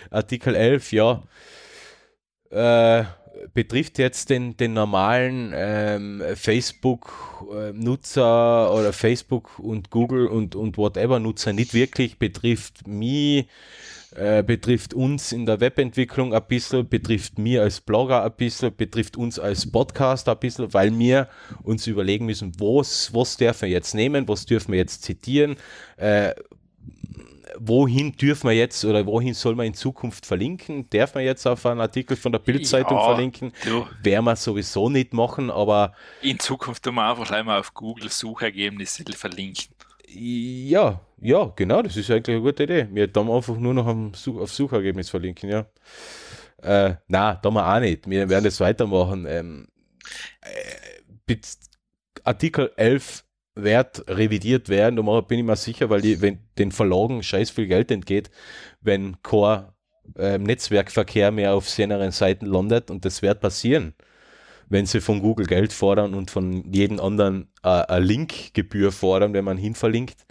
Artikel 0.10 0.56
11, 0.56 0.92
ja, 0.92 1.24
äh, 2.50 3.06
betrifft 3.54 4.00
jetzt 4.00 4.30
den, 4.30 4.58
den 4.58 4.74
normalen 4.74 5.54
ähm, 5.56 6.22
Facebook-Nutzer 6.36 8.74
oder 8.74 8.92
Facebook 8.94 9.60
und 9.60 9.90
Google 9.90 10.28
und, 10.28 10.56
und 10.56 10.78
whatever-Nutzer 10.78 11.54
nicht 11.54 11.74
wirklich, 11.74 12.20
betrifft 12.20 12.88
mich, 12.88 13.48
äh, 14.16 14.44
betrifft 14.44 14.94
uns 14.94 15.32
in 15.32 15.46
der 15.46 15.60
Webentwicklung 15.60 16.34
ein 16.34 16.44
bisschen, 16.48 16.88
betrifft 16.88 17.40
mir 17.40 17.64
als 17.64 17.82
Blogger 17.82 18.24
ein 18.24 18.34
bisschen, 18.34 18.76
betrifft 18.76 19.18
uns 19.18 19.40
als 19.40 19.72
Podcaster 19.72 20.34
ein 20.34 20.40
bisschen, 20.40 20.74
weil 20.74 20.98
wir 20.98 21.28
uns 21.64 21.88
überlegen 21.88 22.26
müssen, 22.26 22.52
was, 22.60 23.14
was 23.14 23.38
dürfen 23.38 23.64
wir 23.64 23.70
jetzt 23.70 23.96
nehmen, 23.96 24.28
was 24.28 24.46
dürfen 24.46 24.74
wir 24.74 24.80
jetzt 24.80 25.04
zitieren, 25.04 25.56
äh, 25.98 26.34
wohin 27.58 28.14
dürfen 28.14 28.50
wir 28.50 28.56
jetzt 28.56 28.84
oder 28.86 29.06
wohin 29.06 29.34
soll 29.34 29.56
man 29.56 29.66
in 29.68 29.74
Zukunft 29.74 30.26
verlinken? 30.26 30.90
Darf 30.90 31.16
man 31.16 31.24
jetzt 31.24 31.46
auf 31.48 31.66
einen 31.66 31.82
Artikel 31.82 32.16
von 32.18 32.32
der 32.32 32.40
Bildzeitung 32.40 32.98
Ja, 32.98 33.04
verlinken? 33.04 33.52
Du, 33.64 33.88
Werden 34.02 34.26
wir 34.26 34.36
sowieso 34.36 34.90
nicht 34.90 35.14
machen, 35.14 35.50
aber 35.50 35.94
in 36.22 36.40
Zukunft 36.40 36.84
tun 36.84 36.96
wir 36.96 37.10
einfach 37.10 37.28
gleich 37.28 37.44
mal 37.44 37.60
auf 37.60 37.74
Google 37.74 38.10
Suchergebnisse 38.10 39.04
verlinken. 39.14 39.76
ja, 40.08 41.02
ja, 41.22 41.46
genau, 41.56 41.82
das 41.84 41.98
ist 41.98 42.10
eigentlich 42.10 42.36
eine 42.36 42.44
gute 42.44 42.64
Idee. 42.64 42.88
Wir 42.92 43.08
dann 43.08 43.30
einfach 43.30 43.56
nur 43.56 43.74
noch 43.74 43.88
auf 43.88 44.52
Suchergebnis 44.52 45.10
verlinken, 45.10 45.50
ja. 45.50 45.66
Äh, 46.62 46.96
na, 47.08 47.36
da 47.36 47.50
wir 47.52 47.76
auch 47.76 47.80
nicht. 47.80 48.10
Wir 48.10 48.30
werden 48.30 48.44
das 48.46 48.60
weitermachen. 48.60 49.26
Ähm, 49.28 49.68
äh, 50.42 51.36
Artikel 52.24 52.72
11 52.76 53.24
wird 53.56 54.06
revidiert 54.08 54.70
werden, 54.70 54.96
da 54.96 55.22
bin 55.22 55.40
ich 55.40 55.46
mir 55.46 55.56
sicher, 55.56 55.90
weil 55.90 56.02
die, 56.02 56.22
wenn 56.22 56.40
den 56.58 56.72
Verlagen 56.72 57.22
scheiß 57.22 57.50
viel 57.50 57.68
Geld 57.68 57.92
entgeht, 57.92 58.32
wenn 58.82 59.22
kein 59.22 59.66
ähm, 60.18 60.44
Netzwerkverkehr 60.44 61.32
mehr 61.32 61.54
auf 61.54 61.70
seinen 61.70 62.12
Seiten 62.12 62.46
landet 62.46 62.90
und 62.90 63.06
das 63.06 63.22
wird 63.22 63.42
passieren, 63.42 63.94
wenn 64.70 64.86
sie 64.86 65.02
von 65.02 65.22
Google 65.22 65.48
Geld 65.48 65.74
fordern 65.74 66.14
und 66.14 66.32
von 66.32 66.72
jedem 66.72 67.00
anderen 67.00 67.50
äh, 67.64 67.70
eine 67.70 68.06
Linkgebühr 68.06 68.92
fordern, 68.92 69.34
wenn 69.34 69.46
man 69.46 69.58
hinverlinkt. 69.58 70.26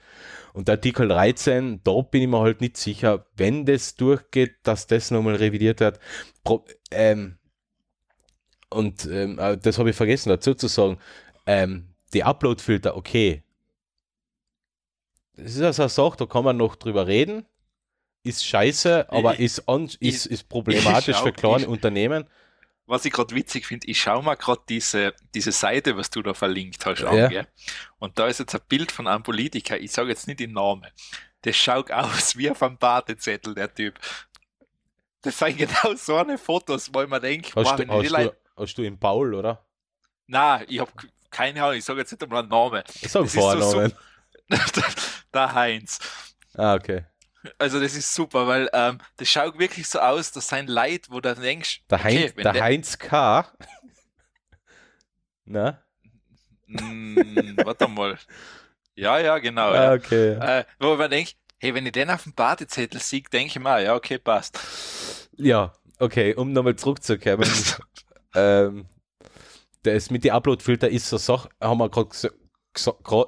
Und 0.52 0.68
Artikel 0.68 1.06
13, 1.08 1.80
da 1.84 2.00
bin 2.00 2.22
ich 2.22 2.28
mir 2.28 2.40
halt 2.40 2.60
nicht 2.60 2.76
sicher, 2.76 3.26
wenn 3.36 3.66
das 3.66 3.94
durchgeht, 3.94 4.56
dass 4.64 4.86
das 4.86 5.10
nochmal 5.10 5.36
revidiert 5.36 5.78
wird. 5.80 6.00
Pro, 6.42 6.64
ähm, 6.90 7.38
und 8.68 9.06
ähm, 9.06 9.38
äh, 9.38 9.56
das 9.58 9.78
habe 9.78 9.90
ich 9.90 9.96
vergessen 9.96 10.30
dazu 10.30 10.54
zu 10.54 10.68
sagen. 10.68 10.98
Ähm, 11.46 11.89
die 12.12 12.24
Upload-Filter, 12.24 12.96
okay. 12.96 13.42
Das 15.34 15.54
ist 15.54 15.62
also 15.62 15.82
eine 15.82 15.88
Sache, 15.88 16.16
da 16.18 16.26
kann 16.26 16.44
man 16.44 16.56
noch 16.56 16.76
drüber 16.76 17.06
reden. 17.06 17.46
Ist 18.22 18.44
scheiße, 18.46 19.11
aber 19.11 19.34
Ich- 19.34 19.56
ist, 19.58 19.62
ich- 20.00 20.14
ist, 20.14 20.26
ist 20.26 20.48
problematisch 20.48 21.16
ich 21.16 21.22
für 21.22 21.32
kleine 21.32 21.62
ich- 21.62 21.68
Unternehmen. 21.68 22.28
Was 22.86 23.04
ich 23.04 23.12
gerade 23.12 23.34
witzig 23.34 23.66
finde, 23.66 23.86
ich 23.86 24.00
schaue 24.00 24.22
mal 24.22 24.34
gerade 24.34 24.61
diese, 24.68 25.14
diese 25.34 25.52
Seite, 25.52 25.96
was 25.96 26.11
du 26.11 26.22
da 26.22 26.34
verlinkt 26.34 26.84
hast, 26.84 27.00
Ja. 27.02 27.08
an, 27.11 27.30
gell? 27.30 27.46
Und 28.00 28.18
da 28.18 28.26
ist 28.26 28.40
jetzt 28.40 28.54
ein 28.54 28.61
Bild 28.68 28.90
von 28.90 29.06
einem 29.06 29.22
Politiker, 29.22 29.78
ich 29.78 29.92
sage 29.92 30.08
jetzt 30.11 30.26
nicht 30.26 30.40
den 30.40 30.52
Namen. 30.52 30.88
Der 31.44 31.52
schaut 31.52 31.90
aus 31.92 32.36
wie 32.36 32.50
auf 32.50 32.62
einem 32.62 32.76
Badezettel, 32.78 33.54
der 33.54 33.72
Typ. 33.72 33.98
Das 35.22 35.38
sind 35.38 35.56
genau 35.56 35.94
so 35.96 36.16
eine 36.16 36.36
Fotos, 36.36 36.92
wo 36.92 37.06
mir 37.06 37.20
denke, 37.20 37.48
Hast, 37.54 37.54
wow, 37.70 37.76
du, 37.76 37.88
hast, 37.88 38.11
du, 38.11 38.32
hast 38.56 38.74
du 38.78 38.82
im 38.82 38.98
Paul, 38.98 39.34
oder? 39.34 39.64
Nein, 40.26 40.64
ich 40.68 40.80
habe 40.80 40.90
keine 41.31 41.62
Ahnung, 41.62 41.76
ich 41.76 41.85
sage 41.85 42.01
jetzt 42.01 42.12
nicht 42.12 42.22
einmal 42.22 42.41
einen 42.41 42.49
Namen. 42.49 42.83
Ich 43.01 43.11
sag 43.11 43.22
Das 43.22 43.35
ist 43.35 43.35
so 43.35 43.41
Vornamen. 43.41 43.93
der 45.35 45.55
Heinz. 45.55 45.99
ah, 46.55 46.74
okay. 46.74 47.05
Also 47.59 47.81
das 47.81 47.95
ist 47.95 48.14
super, 48.14 48.47
weil 48.47 48.68
ähm, 48.74 48.99
das 49.16 49.28
schaut 49.28 49.59
wirklich 49.59 49.89
so 49.89 49.99
aus, 50.01 50.31
dass 50.33 50.49
sein 50.49 50.66
Leid, 50.66 51.07
wo 51.09 51.20
du 51.20 51.35
denkst, 51.35 51.83
Der, 51.89 51.99
okay, 51.99 52.18
Heinz, 52.24 52.35
der 52.35 52.53
der- 52.53 52.62
Heinz 52.62 52.99
K. 52.99 53.47
Na? 55.45 55.78
Mm, 56.66 57.57
warte 57.64 57.89
mal. 57.89 58.18
Ja, 58.95 59.18
ja, 59.18 59.39
genau. 59.39 59.70
Ah, 59.70 59.74
Ja. 59.85 59.93
okay. 59.95 60.33
Äh, 60.35 60.64
wo 60.78 60.97
man 60.97 61.11
denkt, 61.11 61.37
hey, 61.59 61.74
wenn 61.74 61.87
ich 61.87 61.93
den 61.93 62.11
auf 62.11 62.24
dem 62.24 62.35
Badezettel 62.35 63.01
sehe, 63.01 63.22
denke 63.22 63.47
ich 63.49 63.59
mir, 63.59 63.81
ja, 63.81 63.95
okay, 63.95 64.18
passt. 64.18 64.59
Ja, 65.37 65.72
okay, 65.99 66.35
um 66.35 66.53
nochmal 66.53 66.76
zurückzukommen. 66.76 67.49
ähm, 68.35 68.87
das 69.83 70.11
mit 70.11 70.24
den 70.24 70.33
Upload-Filter 70.33 70.89
ist 70.89 71.09
so 71.09 71.16
Sache, 71.16 71.49
haben 71.61 71.78
wir 71.78 71.89
gerade 71.89 72.11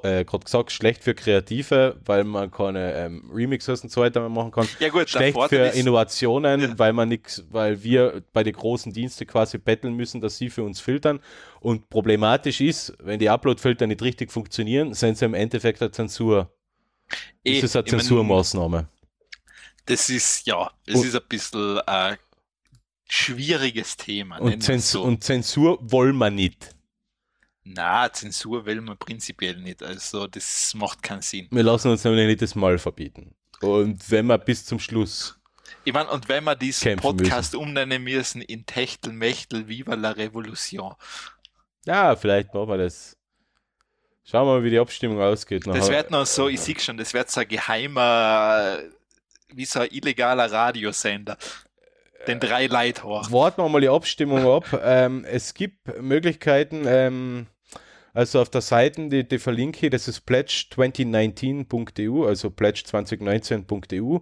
äh, 0.03 0.23
gesagt, 0.23 0.71
schlecht 0.71 1.03
für 1.03 1.13
Kreative, 1.13 1.99
weil 2.05 2.23
man 2.23 2.49
keine 2.49 2.93
ähm, 2.93 3.29
Remixes 3.33 3.81
und 3.83 3.91
so 3.91 4.01
weiter 4.01 4.21
mehr 4.21 4.29
machen 4.29 4.51
kann. 4.51 4.67
Ja 4.79 4.89
gut, 4.89 5.09
Schlecht 5.09 5.37
für 5.49 5.65
ist, 5.67 5.75
Innovationen, 5.75 6.61
Ja. 6.61 6.79
weil 6.79 6.93
man 6.93 7.09
nix, 7.09 7.43
weil 7.49 7.83
wir 7.83 8.23
bei 8.31 8.43
den 8.43 8.53
großen 8.53 8.93
Diensten 8.93 9.27
quasi 9.27 9.57
betteln 9.57 9.95
müssen, 9.95 10.21
dass 10.21 10.37
sie 10.37 10.49
für 10.49 10.63
uns 10.63 10.79
filtern. 10.79 11.19
Und 11.59 11.89
problematisch 11.89 12.61
ist, 12.61 12.93
wenn 12.99 13.19
die 13.19 13.29
Upload-Filter 13.29 13.85
nicht 13.85 14.01
richtig 14.01 14.31
funktionieren, 14.31 14.93
sind 14.93 15.17
sie 15.17 15.25
im 15.25 15.33
Endeffekt 15.33 15.81
eine 15.81 15.91
Zensur. 15.91 16.49
Das 17.43 17.63
ist 17.63 17.75
eine 17.75 17.85
Zensurmaßnahme. 17.85 18.87
Das 19.85 20.09
ist, 20.09 20.47
ja, 20.47 20.71
das 20.85 20.95
Und- 20.95 21.05
ist 21.07 21.15
ein 21.15 21.21
bisschen 21.27 21.79
ein 21.81 22.17
schwieriges 23.07 23.97
Thema. 23.97 24.37
Und, 24.39 24.63
Zensur, 24.63 25.01
so. 25.01 25.07
und 25.07 25.23
Zensur 25.23 25.79
wollen 25.81 26.17
wir 26.17 26.29
nicht. 26.29 26.75
Na, 27.63 28.11
Zensur 28.11 28.65
will 28.65 28.81
man 28.81 28.97
prinzipiell 28.97 29.57
nicht. 29.57 29.81
Also 29.83 30.27
das 30.27 30.73
macht 30.73 31.01
keinen 31.01 31.21
Sinn. 31.21 31.47
Wir 31.51 31.63
lassen 31.63 31.89
uns 31.91 32.03
nämlich 32.03 32.27
nicht 32.27 32.41
das 32.41 32.55
Mal 32.55 32.77
verbieten. 32.77 33.33
Und 33.61 34.11
wenn 34.11 34.25
wir 34.27 34.37
bis 34.37 34.65
zum 34.65 34.79
Schluss. 34.79 35.39
Ich 35.85 35.93
meine, 35.93 36.09
und 36.09 36.27
wenn 36.27 36.43
wir 36.43 36.55
diesen 36.55 36.97
Podcast 36.97 37.55
umnennen 37.55 38.03
müssen 38.03 38.41
in 38.41 38.65
Techtel, 38.65 39.13
Mechtel, 39.13 39.67
Viva 39.67 39.95
la 39.95 40.11
Revolution. 40.11 40.93
Ja, 41.85 42.15
vielleicht 42.15 42.53
machen 42.53 42.69
wir 42.69 42.77
das. 42.77 43.17
Schauen 44.25 44.47
wir 44.47 44.53
mal, 44.53 44.63
wie 44.63 44.69
die 44.69 44.79
Abstimmung 44.79 45.21
ausgeht. 45.21 45.67
Das 45.67 45.89
wird 45.89 46.11
noch 46.11 46.25
so, 46.25 46.47
ich 46.47 46.59
sehe 46.61 46.79
schon, 46.79 46.97
das 46.97 47.13
wird 47.13 47.29
so 47.29 47.41
ein 47.41 47.47
geheimer, 47.47 48.79
wie 49.49 49.65
so 49.65 49.81
ein 49.81 49.89
illegaler 49.91 50.49
Radiosender. 50.49 51.37
Den 52.27 52.39
drei 52.39 52.67
Leute 52.67 53.03
hoch. 53.03 53.31
Warten 53.31 53.61
wir 53.61 53.69
mal 53.69 53.81
die 53.81 53.89
Abstimmung 53.89 54.45
ab. 54.47 54.65
ähm, 54.83 55.25
es 55.25 55.53
gibt 55.53 56.01
Möglichkeiten, 56.01 56.83
ähm, 56.87 57.47
also 58.13 58.41
auf 58.41 58.49
der 58.49 58.61
Seite, 58.61 59.09
die, 59.09 59.27
die 59.27 59.39
verlinke 59.39 59.85
ich, 59.87 59.91
das 59.91 60.07
ist 60.07 60.27
pledge2019.eu, 60.27 62.25
also 62.27 62.49
pledge2019.eu, 62.49 64.19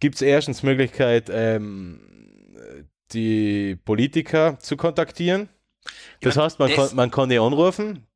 gibt 0.00 0.16
es 0.16 0.22
erstens 0.22 0.62
Möglichkeit, 0.62 1.30
ähm, 1.32 2.88
die 3.12 3.76
Politiker 3.84 4.58
zu 4.58 4.76
kontaktieren. 4.76 5.48
Das 6.20 6.32
Ich 6.32 6.36
mein, 6.36 6.44
heißt, 6.44 6.58
man, 6.58 6.68
das- 6.74 6.88
kann, 6.88 6.96
man 6.96 7.10
kann 7.10 7.28
die 7.28 7.38
anrufen. 7.38 8.06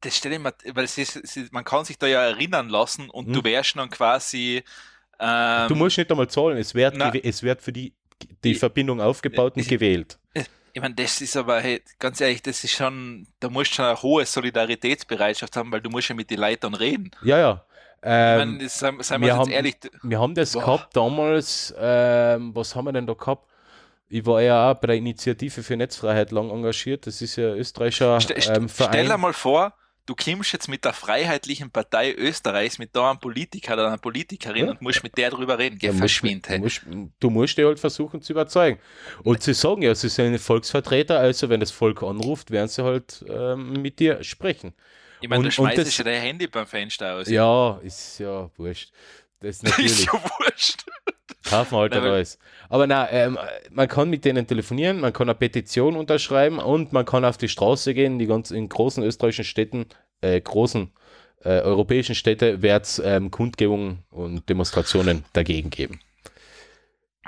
Das 0.00 0.16
stelle 0.16 0.34
ich 0.34 0.40
mir, 0.40 0.52
weil 0.74 0.84
es 0.84 0.98
ist, 0.98 1.14
es 1.16 1.36
ist, 1.36 1.52
man 1.52 1.62
kann 1.64 1.84
sich 1.84 1.96
da 1.96 2.08
ja 2.08 2.22
erinnern 2.24 2.68
lassen 2.68 3.08
und 3.08 3.26
Hm. 3.26 3.32
du 3.34 3.44
wärst 3.44 3.76
dann 3.76 3.88
quasi. 3.88 4.64
Ähm, 5.20 5.68
Du 5.68 5.76
musst 5.76 5.96
nicht 5.96 6.10
einmal 6.10 6.26
zahlen, 6.28 6.58
es 6.58 6.74
wird, 6.74 6.96
es 7.24 7.42
wird 7.44 7.62
für 7.62 7.72
die, 7.72 7.94
die 8.44 8.54
Verbindung 8.54 9.00
aufgebaut 9.00 9.54
und 9.56 9.62
ich- 9.62 9.68
gewählt. 9.68 10.18
Ich 10.74 10.80
meine, 10.80 10.94
das 10.94 11.20
ist 11.20 11.36
aber, 11.36 11.60
hey, 11.60 11.82
ganz 11.98 12.18
ehrlich, 12.22 12.40
das 12.40 12.64
ist 12.64 12.72
schon, 12.72 13.26
da 13.40 13.50
musst 13.50 13.72
du 13.72 13.74
schon 13.76 13.84
eine 13.84 14.00
hohe 14.00 14.24
Solidaritätsbereitschaft 14.24 15.54
haben, 15.56 15.70
weil 15.70 15.82
du 15.82 15.90
musst 15.90 16.08
ja 16.08 16.14
mit 16.14 16.30
den 16.30 16.40
Leuten 16.40 16.74
reden. 16.74 17.10
Ja, 17.22 17.38
ja. 17.38 17.64
Ich 17.96 18.08
Ähm, 18.08 18.38
meine, 18.38 18.68
seien, 18.68 19.00
seien 19.02 19.20
wir 19.20 19.36
haben- 19.36 19.48
jetzt 19.50 19.54
ehrlich, 19.56 19.76
Wir 20.02 20.18
haben 20.18 20.34
das 20.34 20.52
Boah. 20.54 20.60
gehabt 20.64 20.96
damals, 20.96 21.74
ähm, 21.78 22.54
was 22.54 22.74
haben 22.74 22.86
wir 22.86 22.92
denn 22.92 23.06
da 23.06 23.12
gehabt? 23.12 23.48
Ich 24.08 24.26
war 24.26 24.42
ja 24.42 24.70
auch 24.72 24.74
bei 24.80 24.88
der 24.88 24.96
Initiative 24.96 25.62
für 25.62 25.76
Netzfreiheit 25.76 26.32
lang 26.32 26.50
engagiert. 26.50 27.06
Das 27.06 27.22
ist 27.22 27.36
ja 27.36 27.54
österreichischer 27.54 28.20
Ste- 28.20 28.34
st- 28.34 28.56
ähm, 28.56 28.68
Verein. 28.68 28.92
Stell 28.94 29.06
dir 29.08 29.18
mal 29.18 29.32
vor, 29.32 29.74
du 30.06 30.14
kommst 30.14 30.52
jetzt 30.52 30.68
mit 30.68 30.84
der 30.84 30.92
Freiheitlichen 30.92 31.70
Partei 31.70 32.12
Österreichs, 32.14 32.78
mit 32.78 32.94
da 32.94 33.10
einem 33.10 33.20
Politiker 33.20 33.74
oder 33.74 33.86
einer 33.86 33.98
Politikerin 33.98 34.64
Ja. 34.66 34.70
und 34.72 34.82
musst 34.82 35.02
mit 35.02 35.16
der 35.16 35.30
drüber 35.30 35.58
reden. 35.58 35.78
Geh, 35.78 35.88
Ja, 35.88 35.92
verschwind. 35.92 36.46
Du 36.46 36.50
hey. 36.50 36.58
musst, 36.58 36.82
du 37.20 37.30
musst 37.30 37.56
die 37.58 37.64
halt 37.64 37.78
versuchen 37.80 38.20
zu 38.22 38.32
überzeugen. 38.32 38.78
Und 39.22 39.42
sie 39.42 39.54
sagen 39.54 39.82
ja, 39.82 39.94
sie 39.94 40.08
sind 40.08 40.38
Volksvertreter, 40.38 41.18
also 41.18 41.48
wenn 41.48 41.60
das 41.60 41.70
Volk 41.70 42.02
anruft, 42.02 42.50
werden 42.50 42.68
sie 42.68 42.82
halt 42.84 43.24
ähm, 43.28 43.74
mit 43.82 43.98
dir 43.98 44.22
sprechen. 44.24 44.72
Ich 45.20 45.28
meine, 45.28 45.42
du 45.42 45.46
und- 45.46 45.52
schmeißt 45.52 45.78
das- 45.78 45.96
ja 45.96 46.04
dein 46.04 46.20
Handy 46.20 46.46
beim 46.48 46.66
Fenster 46.66 47.14
aus. 47.14 47.28
Ja, 47.28 47.78
ist 47.82 48.18
ja 48.18 48.50
wurscht. 48.56 48.90
Das 49.40 49.56
ist 49.56 49.62
ist 49.62 49.70
natürlich. 49.70 50.04
ja 50.06 50.12
wurscht. 50.14 50.84
Kaufen 51.44 51.76
halt 51.76 51.92
Nein, 51.92 52.02
alles. 52.04 52.38
Aber 52.68 52.86
na, 52.86 53.10
ähm, 53.10 53.38
man 53.70 53.88
kann 53.88 54.10
mit 54.10 54.24
denen 54.24 54.46
telefonieren, 54.46 55.00
man 55.00 55.12
kann 55.12 55.28
eine 55.28 55.34
Petition 55.34 55.96
unterschreiben 55.96 56.58
und 56.58 56.92
man 56.92 57.04
kann 57.04 57.24
auf 57.24 57.36
die 57.36 57.48
Straße 57.48 57.94
gehen. 57.94 58.18
Die 58.18 58.26
ganz 58.26 58.50
in 58.50 58.68
großen 58.68 59.02
österreichischen 59.02 59.44
Städten, 59.44 59.86
äh, 60.20 60.40
großen 60.40 60.90
äh, 61.44 61.60
europäischen 61.60 62.14
Städte 62.14 62.62
wird 62.62 62.84
es 62.84 63.02
ähm, 63.04 63.30
Kundgebungen 63.30 64.04
und 64.10 64.48
Demonstrationen 64.48 65.24
dagegen 65.32 65.70
geben. 65.70 66.00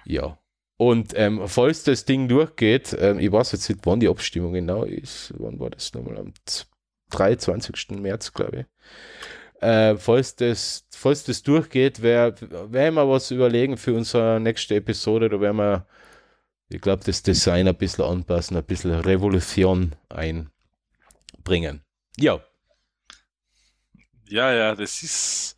Ja. 0.04 0.38
Und 0.76 1.12
ähm, 1.16 1.42
falls 1.46 1.84
das 1.84 2.04
Ding 2.04 2.28
durchgeht, 2.28 2.96
ähm, 2.98 3.18
ich 3.18 3.30
weiß 3.30 3.52
jetzt 3.52 3.68
nicht, 3.68 3.80
wann 3.84 4.00
die 4.00 4.08
Abstimmung 4.08 4.52
genau 4.52 4.82
ist. 4.84 5.32
Wann 5.38 5.58
war 5.60 5.70
das 5.70 5.92
nochmal? 5.94 6.18
Am 6.18 6.32
z- 6.44 6.66
23. 7.10 7.90
März, 8.00 8.32
glaube 8.32 8.60
ich. 8.60 8.66
Äh, 9.64 9.96
falls, 9.96 10.36
das, 10.36 10.86
falls 10.90 11.24
das 11.24 11.42
durchgeht, 11.42 12.02
wär- 12.02 12.34
werden 12.72 12.94
wir 12.94 13.08
was 13.08 13.30
überlegen 13.30 13.76
für 13.76 13.94
unsere 13.94 14.38
nächste 14.40 14.74
Episode. 14.76 15.28
Da 15.28 15.40
werden 15.40 15.56
wir, 15.56 15.86
ich 16.68 16.80
glaube, 16.80 17.02
das 17.04 17.22
Design 17.22 17.68
ein 17.68 17.76
bisschen 17.76 18.04
anpassen, 18.04 18.56
ein 18.56 18.64
bisschen 18.64 18.92
Revolution 18.92 19.94
einbringen. 20.08 21.82
Ja, 22.16 22.40
Ja, 24.28 24.52
ja, 24.52 24.74
das 24.74 25.02
ist. 25.02 25.56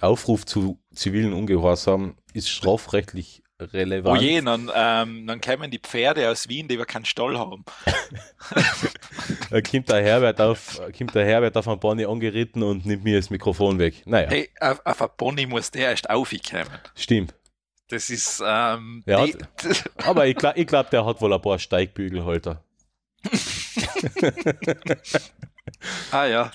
Aufruf 0.00 0.46
zu 0.46 0.78
zivilen 0.94 1.32
Ungehorsam 1.32 2.16
ist 2.32 2.48
strafrechtlich 2.48 3.42
Oh 3.60 3.64
relevant. 3.72 4.22
je, 4.22 4.40
dann, 4.40 4.70
ähm, 4.74 5.26
dann 5.26 5.40
kämen 5.40 5.68
die 5.70 5.80
Pferde 5.80 6.30
aus 6.30 6.48
Wien, 6.48 6.68
die 6.68 6.78
wir 6.78 6.86
keinen 6.86 7.04
Stall 7.04 7.36
haben. 7.38 7.64
Da 9.50 9.60
kommt 9.62 9.88
der 9.88 10.02
Herbert 10.02 10.40
auf, 10.40 10.80
kommt 10.96 11.14
der 11.14 11.24
Herbert 11.24 11.56
auf 11.56 11.66
ein 11.68 11.80
Bonnie 11.80 12.06
angeritten 12.06 12.62
und 12.62 12.84
nimmt 12.86 13.02
mir 13.04 13.16
das 13.18 13.30
Mikrofon 13.30 13.78
weg. 13.78 14.02
Naja, 14.06 14.28
Hey, 14.28 14.50
auf, 14.60 14.80
auf 14.84 15.02
ein 15.02 15.08
Pony 15.16 15.46
muss 15.46 15.70
der 15.70 15.88
erst 15.90 16.08
aufkommen. 16.10 16.68
stimmt. 16.94 17.34
Das 17.88 18.10
ist. 18.10 18.42
Ähm, 18.46 19.02
die, 19.06 19.34
Aber 20.04 20.26
ich 20.26 20.36
glaube, 20.36 20.64
glaub, 20.66 20.90
der 20.90 21.06
hat 21.06 21.20
wohl 21.22 21.32
ein 21.32 21.40
paar 21.40 21.58
Steigbügelhalter. 21.58 22.62
ah 26.12 26.26
ja, 26.26 26.50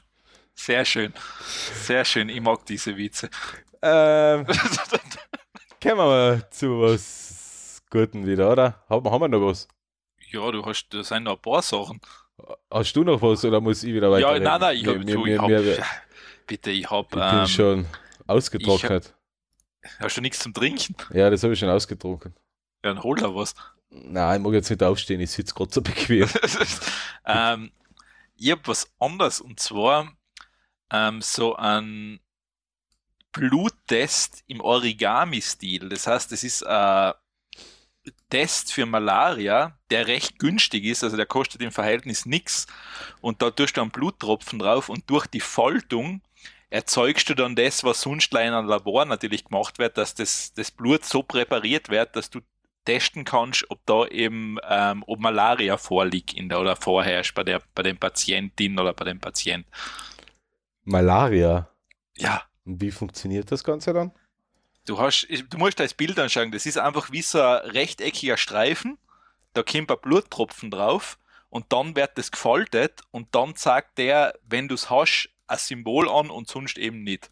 sehr 0.53 0.85
schön. 0.85 1.11
Sehr 1.81 2.05
schön. 2.05 2.29
Ich 2.29 2.39
mag 2.41 2.63
diese 2.67 2.95
Witze. 2.95 3.29
Ähm, 3.81 4.45
kommen 5.83 5.97
wir 5.97 6.05
mal 6.05 6.49
zu 6.49 6.81
was 6.81 7.83
Guten 7.89 8.25
wieder, 8.25 8.51
oder? 8.51 8.83
Haben, 8.89 9.11
haben 9.11 9.21
wir 9.21 9.27
noch 9.27 9.45
was? 9.45 9.67
ja, 10.31 10.49
du 10.49 10.65
hast, 10.65 10.87
da 10.89 11.03
sind 11.03 11.23
noch 11.23 11.35
ein 11.35 11.41
paar 11.41 11.61
Sachen. 11.61 11.99
Hast 12.71 12.95
du 12.95 13.03
noch 13.03 13.21
was 13.21 13.43
oder 13.43 13.59
muss 13.59 13.83
ich 13.83 13.93
wieder 13.93 14.09
weiter? 14.09 14.33
Ja, 14.33 14.39
nein, 14.39 14.61
nein, 14.61 14.77
ich, 14.77 14.87
hab, 14.87 14.95
ich, 14.95 15.37
hab, 15.37 15.47
mir, 15.49 15.73
ich 15.73 15.79
bitte, 16.47 16.71
ich 16.71 16.89
hab, 16.89 17.09
bin 17.09 17.21
ähm, 17.21 17.47
schon 17.47 17.85
ausgetrocknet. 18.25 19.13
hast 19.99 20.17
du 20.17 20.21
nichts 20.21 20.39
zum 20.39 20.53
Trinken? 20.53 20.95
Ja, 21.13 21.29
das 21.29 21.43
habe 21.43 21.53
ich 21.53 21.59
schon 21.59 21.69
ausgetrunken. 21.69 22.33
Ja, 22.83 22.93
dann 22.93 23.03
hol 23.03 23.17
da 23.17 23.35
was. 23.35 23.53
Nein, 23.89 24.37
ich 24.37 24.43
mag 24.43 24.53
jetzt 24.53 24.69
nicht 24.69 24.81
aufstehen, 24.81 25.19
ich 25.19 25.31
sitze 25.31 25.53
gerade 25.53 25.71
so 25.71 25.81
bequem. 25.81 26.27
ähm, 27.25 27.71
ich 28.35 28.51
hab 28.51 28.67
was 28.67 28.89
anderes 28.99 29.41
und 29.41 29.59
zwar 29.59 30.13
ähm, 30.91 31.21
so 31.21 31.55
einen 31.57 32.22
Bluttest 33.33 34.43
im 34.47 34.61
Origami-Stil. 34.61 35.89
Das 35.89 36.07
heißt, 36.07 36.31
es 36.31 36.43
ist 36.43 36.65
ein 36.65 37.13
Test 38.29 38.71
für 38.71 38.85
Malaria, 38.85 39.77
der 39.89 40.07
recht 40.07 40.39
günstig 40.39 40.85
ist, 40.85 41.03
also 41.03 41.17
der 41.17 41.25
kostet 41.25 41.61
im 41.61 41.71
Verhältnis 41.71 42.25
nichts. 42.25 42.67
Und 43.21 43.41
da 43.41 43.51
tust 43.51 43.77
du 43.77 43.81
einen 43.81 43.91
Bluttropfen 43.91 44.59
drauf 44.59 44.89
und 44.89 45.09
durch 45.09 45.27
die 45.27 45.39
Faltung 45.41 46.21
erzeugst 46.69 47.29
du 47.29 47.35
dann 47.35 47.55
das, 47.55 47.83
was 47.83 48.01
sonst 48.01 48.31
in 48.31 48.39
einem 48.39 48.67
Labor 48.67 49.05
natürlich 49.05 49.45
gemacht 49.45 49.77
wird, 49.77 49.97
dass 49.97 50.15
das, 50.15 50.53
das 50.53 50.71
Blut 50.71 51.05
so 51.05 51.21
präpariert 51.21 51.89
wird, 51.89 52.15
dass 52.15 52.29
du 52.29 52.39
testen 52.85 53.23
kannst, 53.23 53.69
ob 53.69 53.85
da 53.85 54.05
eben 54.07 54.57
ähm, 54.67 55.03
ob 55.07 55.19
Malaria 55.19 55.77
vorliegt 55.77 56.33
in 56.33 56.49
der 56.49 56.59
oder 56.59 56.75
vorherrscht 56.75 57.35
bei 57.35 57.43
der 57.43 57.61
bei 57.75 57.83
den 57.83 57.97
Patientin 57.97 58.79
oder 58.79 58.93
bei 58.93 59.05
dem 59.05 59.19
Patient. 59.19 59.65
Malaria. 60.83 61.69
Ja. 62.17 62.43
Und 62.65 62.81
wie 62.81 62.91
funktioniert 62.91 63.51
das 63.51 63.63
Ganze 63.63 63.93
dann? 63.93 64.11
Du 64.85 64.99
hast, 64.99 65.27
du 65.49 65.57
musst 65.57 65.79
das 65.79 65.93
Bild 65.93 66.19
anschauen. 66.19 66.51
Das 66.51 66.65
ist 66.65 66.77
einfach 66.77 67.11
wie 67.11 67.21
so 67.21 67.41
ein 67.41 67.69
rechteckiger 67.71 68.37
Streifen. 68.37 68.97
Da 69.53 69.63
kommt 69.63 69.91
ein 69.91 69.97
Bluttropfen 70.01 70.71
drauf 70.71 71.17
und 71.49 71.71
dann 71.71 71.95
wird 71.95 72.17
das 72.17 72.31
gefaltet 72.31 73.01
und 73.11 73.33
dann 73.35 73.55
sagt 73.55 73.97
der, 73.97 74.33
wenn 74.47 74.67
du 74.67 74.75
es 74.75 74.89
hast, 74.89 75.29
ein 75.47 75.57
Symbol 75.57 76.09
an 76.09 76.29
und 76.29 76.47
sonst 76.49 76.77
eben 76.77 77.03
nicht. 77.03 77.29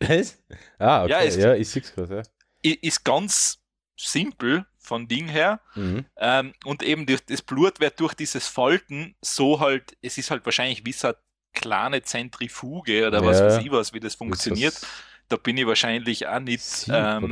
Was? 0.00 0.38
Ah, 0.78 1.02
okay. 1.04 1.10
Ja, 1.12 1.18
ist- 1.20 1.36
ja 1.36 1.54
ich 1.54 1.68
sehe 1.68 1.82
es 1.82 1.94
gerade. 1.94 2.22
Ja. 2.64 2.74
Ist 2.82 3.04
ganz 3.04 3.60
simpel 3.96 4.66
von 4.78 5.06
Ding 5.06 5.28
her. 5.28 5.60
Mhm. 5.74 6.06
Ähm, 6.16 6.52
und 6.64 6.82
eben 6.82 7.04
durch, 7.06 7.24
das 7.26 7.42
Blut 7.42 7.78
wird 7.78 8.00
durch 8.00 8.14
dieses 8.14 8.48
Falten 8.48 9.14
so 9.20 9.60
halt, 9.60 9.96
es 10.02 10.18
ist 10.18 10.30
halt 10.30 10.44
wahrscheinlich 10.46 10.84
wie 10.86 10.92
so 10.92 11.08
eine 11.08 11.16
kleine 11.60 12.02
Zentrifuge 12.02 13.06
oder 13.06 13.24
was 13.24 13.38
Ja. 13.40 13.46
weiß 13.46 13.58
ich 13.64 13.70
was, 13.70 13.92
wie 13.92 14.00
das 14.00 14.14
funktioniert. 14.14 14.74
Das 14.74 14.86
Da 15.28 15.36
bin 15.36 15.56
ich 15.58 15.66
wahrscheinlich 15.66 16.26
auch 16.26 16.40
nicht. 16.40 16.62
Sieb, 16.62 16.94
ähm? 16.94 17.24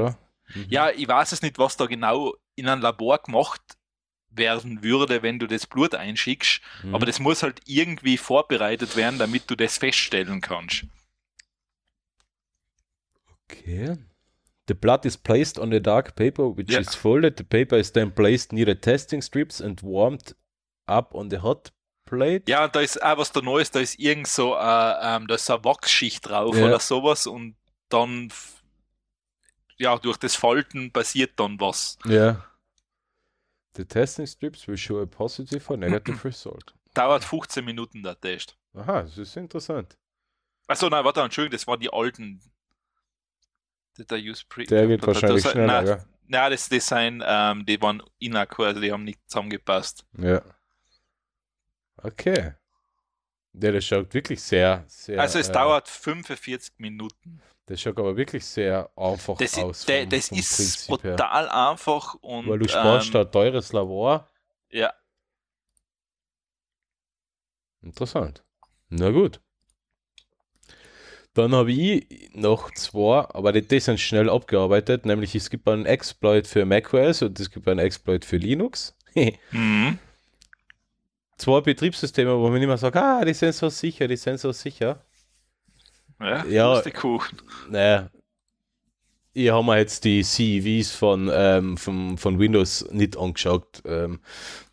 Mhm. 0.55 0.66
Ja, 0.68 0.91
ich 0.91 1.09
weiß 1.09 1.33
es 1.33 1.43
nicht, 1.43 1.59
was 1.59 1.77
da 1.77 1.87
genau 1.87 2.35
in 2.55 2.68
einem 2.68 2.83
Labor 2.83 3.18
gemacht 3.18 3.62
werden 4.31 4.83
würde, 4.83 5.22
wenn 5.22 5.39
du 5.39 5.47
das 5.47 5.66
Blut 5.66 5.95
einschickst. 5.95 6.61
Mhm. 6.83 6.95
Aber 6.95 7.07
das 7.07 7.18
muss 7.20 7.43
halt 7.43 7.61
irgendwie 7.66 8.18
vorbereitet 8.18 8.97
werden, 8.97 9.18
damit 9.18 9.51
du 9.51 9.57
das 9.57 9.79
feststellen 9.79 10.41
kannst. 10.43 10.85
Okay. 13.49 13.97
The 14.68 14.74
blood 14.74 15.05
is 15.05 15.16
placed 15.16 15.59
on 15.59 15.70
the 15.70 15.81
dark 15.81 16.16
paper, 16.16 16.57
which 16.57 16.70
Ja. 16.70 16.81
is 16.81 16.95
folded. 16.95 17.37
The 17.39 17.45
paper 17.45 17.77
is 17.79 17.93
then 17.93 18.12
placed 18.12 18.53
near 18.53 18.66
the 18.66 18.74
testing 18.74 19.22
strips 19.22 19.61
and 19.61 19.81
warmed 19.83 20.35
up 20.87 21.14
on 21.14 21.31
the 21.31 21.39
hot 21.39 21.72
plate. 22.07 22.44
Ja, 22.50 22.66
da 22.68 22.80
ist 22.80 23.02
auch 23.02 23.18
was 23.18 23.30
da 23.32 23.40
Neues, 23.42 23.70
da 23.70 23.80
ist 23.80 23.98
irgend 23.98 24.26
so, 24.28 24.54
äh, 24.54 24.59
ähm, 25.02 25.26
da 25.26 25.34
ist 25.34 25.44
so 25.46 25.54
eine 25.54 25.64
Wachsschicht 25.64 26.26
drauf 26.28 26.57
Ja. 26.57 26.64
oder 26.66 26.80
sowas 26.80 27.26
und 27.26 27.57
dann, 27.90 28.32
ja, 29.76 29.98
durch 29.98 30.16
das 30.16 30.34
Falten 30.36 30.90
passiert 30.92 31.38
dann 31.38 31.61
was. 31.61 31.98
Ja. 32.07 32.44
The 33.76 33.84
testing 33.84 34.26
strips 34.26 34.66
will 34.66 34.78
show 34.78 35.02
a 35.02 35.07
positive 35.07 35.68
or 35.70 35.76
negative 35.76 36.24
result. 36.24 36.74
Dauert 36.94 37.24
15 37.24 37.62
Minuten 37.64 38.02
der 38.02 38.18
Test. 38.18 38.57
Aha, 38.74 39.02
das 39.02 39.18
ist 39.18 39.36
interessant. 39.36 39.98
Achso, 40.66 40.88
nein, 40.88 41.04
warte, 41.04 41.20
Entschuldigung, 41.20 41.52
das 41.59 41.66
waren 41.66 41.80
die 41.80 41.92
alten. 41.92 42.40
Did 43.98 44.11
I 44.12 44.30
use 44.30 44.44
pre 44.48 44.64
Der 44.64 44.86
geht 44.86 45.07
wahrscheinlich 45.07 45.42
das- 45.42 45.52
schneller, 45.52 45.66
Nein, 45.82 45.86
ja. 45.86 46.04
nein 46.26 46.50
das, 46.50 46.66
sind, 46.66 47.22
ähm, 47.24 47.64
die 47.66 47.80
waren 47.80 48.02
inakkur, 48.18 48.66
also 48.66 48.80
die 48.80 48.92
haben 48.92 49.04
nicht 49.04 49.20
zusammengepasst. 49.26 50.04
Ja. 50.18 50.42
Okay. 52.07 52.52
Ja, 53.59 53.72
das 53.72 53.84
schaut 53.84 54.12
wirklich 54.12 54.42
sehr, 54.42 54.84
sehr. 54.86 55.18
also 55.20 55.38
es 55.38 55.48
äh, 55.48 55.52
dauert 55.52 55.88
45 55.88 56.74
Minuten. 56.78 57.40
Das 57.66 57.80
schaut 57.80 57.98
aber 57.98 58.16
wirklich 58.16 58.44
sehr 58.44 58.90
einfach 58.96 59.38
Das, 59.38 59.57
aus. 59.59 59.78
ist- 59.80 59.90
vom- 59.90 60.09
das 60.11 60.28
vom 60.28 60.38
ist 60.38 60.57
Prinzip 60.57 61.04
her. 61.04 61.16
brutal 61.16 61.48
einfach 61.48 62.14
und 62.14 62.48
Weil 62.48 62.59
du 62.59 62.68
sparst 62.68 63.14
da 63.14 63.20
ähm, 63.22 63.26
ein 63.26 63.32
teures 63.32 63.72
Labor. 63.72 64.28
ja, 64.70 64.92
Interessant. 67.82 68.44
Na 68.88 69.11
gut. 69.11 69.40
Dann 71.34 71.54
habe 71.54 71.70
ich 71.72 72.30
noch 72.34 72.70
zwei, 72.72 73.20
aber 73.28 73.52
die, 73.52 73.62
die 73.66 73.80
sind 73.80 74.00
schnell 74.00 74.30
abgearbeitet, 74.30 75.04
nämlich 75.07 75.34
es 75.34 75.50
gibt 75.50 75.68
einen 75.68 75.84
Exploit 75.86 76.46
für 76.46 76.64
macOS 76.64 77.22
und 77.22 77.38
es 77.38 77.50
gibt 77.50 77.68
einen 77.68 77.78
Exploit 77.80 78.24
für 78.24 78.38
Linux. 78.38 78.96
mhm. 79.50 79.98
Zwei 81.37 81.61
Betriebssysteme, 81.61 82.37
wo 82.39 82.49
man 82.49 82.62
immer 82.62 82.78
sagt, 82.78 82.97
ah, 82.97 83.24
die 83.24 83.34
sind 83.34 83.55
so 83.55 83.68
sicher, 83.68 84.09
die 84.09 84.16
sind 84.16 84.41
so 84.41 84.53
sicher. 84.53 85.05
ja, 86.20 86.45
Ja. 86.45 86.74
Pustekuchen. 86.74 87.39
Naja, 87.70 88.11
ich 89.37 89.51
habe 89.51 89.64
mir 89.64 89.76
jetzt 89.76 90.05
die 90.05 90.22
CVs 90.22 90.93
von, 90.93 91.30
ähm, 91.30 91.76
von, 91.76 92.16
von 92.16 92.39
Windows 92.39 92.87
nicht 92.91 93.18
angeschaut. 93.18 93.82
Ähm, 93.84 94.20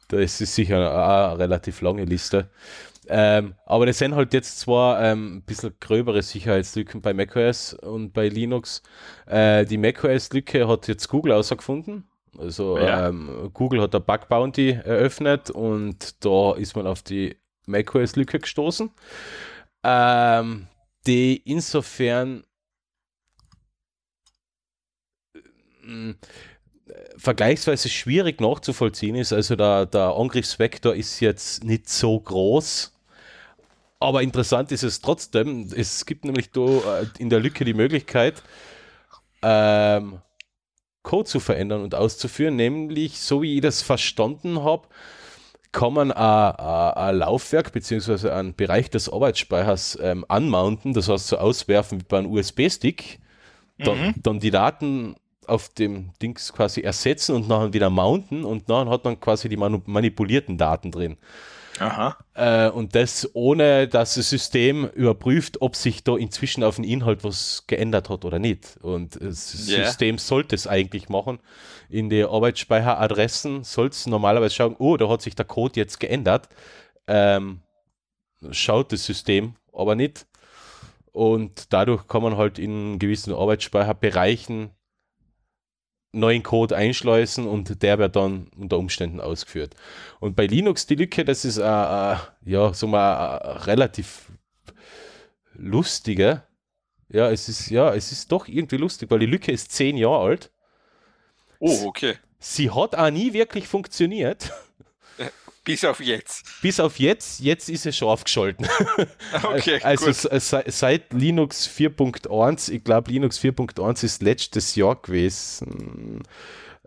da 0.07 0.19
ist 0.19 0.37
sicher 0.37 0.77
eine 0.77 1.37
relativ 1.37 1.81
lange 1.81 2.05
Liste. 2.05 2.49
Ähm, 3.09 3.55
aber 3.65 3.85
das 3.85 3.97
sind 3.97 4.15
halt 4.15 4.33
jetzt 4.33 4.61
zwar 4.61 5.01
ähm, 5.01 5.37
ein 5.37 5.41
bisschen 5.41 5.75
gröbere 5.81 6.21
Sicherheitslücken 6.21 7.01
bei 7.01 7.13
macOS 7.13 7.73
und 7.73 8.13
bei 8.13 8.29
Linux. 8.29 8.81
Äh, 9.25 9.65
die 9.65 9.77
macOS-Lücke 9.77 10.65
hat 10.67 10.87
jetzt 10.87 11.09
Google 11.09 11.33
herausgefunden. 11.33 12.05
Also 12.37 12.77
Ja. 12.77 13.09
ähm, 13.09 13.51
Google 13.53 13.81
hat 13.81 13.93
eine 13.93 14.03
Bug 14.03 14.27
Bounty 14.27 14.71
eröffnet 14.71 15.49
und 15.49 16.23
da 16.25 16.53
ist 16.53 16.75
man 16.75 16.87
auf 16.87 17.01
die 17.03 17.37
macOS-Lücke 17.65 18.39
gestoßen. 18.39 18.91
Ähm, 19.83 20.67
die 21.05 21.37
insofern 21.45 22.43
äh, 25.85 26.13
vergleichsweise 27.17 27.89
schwierig 27.89 28.41
nachzuvollziehen 28.41 29.15
ist. 29.15 29.33
Also 29.33 29.55
der, 29.55 29.85
der 29.85 30.15
Angriffsvektor 30.15 30.95
ist 30.95 31.19
jetzt 31.19 31.63
nicht 31.63 31.89
so 31.89 32.19
groß. 32.19 32.93
Aber 33.99 34.21
interessant 34.21 34.71
ist 34.71 34.83
es 34.83 34.99
trotzdem. 34.99 35.69
Es 35.75 36.05
gibt 36.05 36.25
nämlich 36.25 36.51
da 36.51 37.01
äh, 37.01 37.05
in 37.19 37.29
der 37.29 37.39
Lücke 37.39 37.63
die 37.63 37.73
Möglichkeit, 37.73 38.43
ähm, 39.41 40.19
Code 41.03 41.29
zu 41.29 41.39
verändern 41.39 41.81
und 41.83 41.95
auszuführen. 41.95 42.55
Nämlich, 42.55 43.19
so 43.19 43.41
wie 43.41 43.55
ich 43.55 43.61
das 43.61 43.81
verstanden 43.81 44.63
habe, 44.63 44.87
kann 45.71 45.93
man 45.93 46.11
ein- 46.11 47.17
Laufwerk 47.17 47.71
bzw. 47.73 48.29
einen 48.29 48.55
Bereich 48.55 48.89
des 48.89 49.11
Arbeitsspeichers 49.11 49.97
ähm, 50.01 50.25
anmounten, 50.27 50.93
das 50.93 51.09
heißt 51.09 51.27
so 51.27 51.37
auswerfen 51.37 51.99
wie 52.01 52.05
bei 52.07 52.19
einem 52.19 52.31
USB-Stick, 52.31 53.19
dann, 53.79 53.97
Mhm. 53.99 54.13
dann 54.21 54.39
die 54.39 54.51
Daten 54.51 55.15
auf 55.47 55.69
dem 55.69 56.11
Dings 56.21 56.53
quasi 56.53 56.81
ersetzen 56.81 57.35
und 57.35 57.49
nachher 57.49 57.73
wieder 57.73 57.89
mounten 57.89 58.45
und 58.45 58.69
nachher 58.69 58.89
hat 58.91 59.03
man 59.03 59.19
quasi 59.19 59.49
die 59.49 59.57
manipulierten 59.57 60.57
Daten 60.57 60.91
drin. 60.91 61.17
Aha. 61.79 62.17
Äh, 62.35 62.69
und 62.69 62.95
das 62.95 63.29
ohne, 63.33 63.87
dass 63.87 64.15
das 64.15 64.29
System 64.29 64.87
überprüft, 64.89 65.61
ob 65.61 65.75
sich 65.75 66.03
da 66.03 66.15
inzwischen 66.15 66.63
auf 66.63 66.75
den 66.75 66.83
Inhalt 66.85 67.23
was 67.23 67.63
geändert 67.67 68.09
hat 68.09 68.25
oder 68.25 68.39
nicht. 68.39 68.77
Und 68.81 69.15
das 69.21 69.67
Ja. 69.67 69.85
System 69.85 70.17
sollte 70.17 70.55
es 70.55 70.67
eigentlich 70.67 71.09
machen. 71.09 71.39
In 71.89 72.09
die 72.09 72.23
Arbeitsspeicheradressen 72.23 73.63
soll 73.63 73.87
es 73.87 74.05
normalerweise 74.07 74.55
schauen, 74.55 74.75
oh, 74.77 74.97
da 74.97 75.09
hat 75.09 75.21
sich 75.21 75.35
der 75.35 75.45
Code 75.45 75.79
jetzt 75.79 75.99
geändert. 75.99 76.47
Ähm, 77.07 77.61
schaut 78.51 78.91
das 78.91 79.05
System 79.05 79.55
aber 79.73 79.95
nicht. 79.95 80.25
Und 81.11 81.71
dadurch 81.73 82.07
kann 82.07 82.23
man 82.23 82.37
halt 82.37 82.57
in 82.59 82.97
gewissen 82.99 83.33
Arbeitsspeicherbereichen 83.33 84.71
neuen 86.13 86.43
Code 86.43 86.75
einschleusen 86.75 87.47
und 87.47 87.81
der 87.81 87.97
wird 87.99 88.15
dann 88.15 88.47
unter 88.55 88.77
Umständen 88.77 89.19
ausgeführt. 89.19 89.75
Und 90.19 90.35
bei 90.35 90.45
Linux 90.45 90.85
die 90.85 90.95
Lücke, 90.95 91.25
das 91.25 91.43
ist 91.43 91.57
äh, 91.57 91.63
äh, 91.63 92.17
ja 92.45 92.73
so 92.73 92.87
mal 92.87 93.37
äh, 93.37 93.47
relativ 93.63 94.31
lustige. 95.53 96.43
Ja, 97.09 97.29
es 97.29 97.49
ist 97.49 97.69
ja, 97.69 97.93
es 97.93 98.11
ist 98.11 98.31
doch 98.31 98.47
irgendwie 98.47 98.77
lustig, 98.77 99.11
weil 99.11 99.19
die 99.19 99.25
Lücke 99.25 99.51
ist 99.51 99.71
zehn 99.71 99.97
Jahre 99.97 100.19
alt. 100.19 100.51
Oh, 101.59 101.85
okay. 101.85 102.15
Sie 102.39 102.69
hat 102.69 102.95
auch 102.95 103.09
nie 103.09 103.33
wirklich 103.33 103.67
funktioniert, 103.67 104.51
Bis 105.65 105.85
auf 105.85 106.01
jetzt. 106.01 106.43
bis 106.61 106.79
auf 106.79 106.99
jetzt. 106.99 107.39
Jetzt 107.39 107.69
ist 107.69 107.85
es 107.85 107.95
schon 107.95 108.09
aufgeschalten. 108.09 108.67
Okay, 109.43 109.79
also 109.83 110.11
se- 110.11 110.39
se- 110.39 110.63
seit 110.67 111.13
Linux 111.13 111.67
4.1, 111.69 112.71
ich 112.71 112.83
glaube 112.83 113.11
Linux 113.11 113.39
4.1 113.39 114.03
ist 114.03 114.21
letztes 114.21 114.75
Jahr 114.75 114.95
gewesen. 115.01 116.23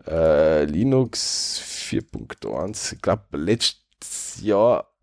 Äh, 0.05 0.65
Linux 0.65 1.61
4.1, 1.89 2.93
ich 2.93 3.01
glaube 3.01 3.23
letztes 3.31 4.41
Jahr. 4.41 4.93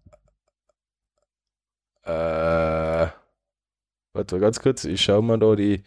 Äh, 2.05 3.09
warte 4.13 4.39
ganz 4.39 4.61
kurz, 4.61 4.85
ich 4.85 5.03
schaue 5.03 5.23
mir 5.23 5.39
da 5.39 5.57
die 5.57 5.83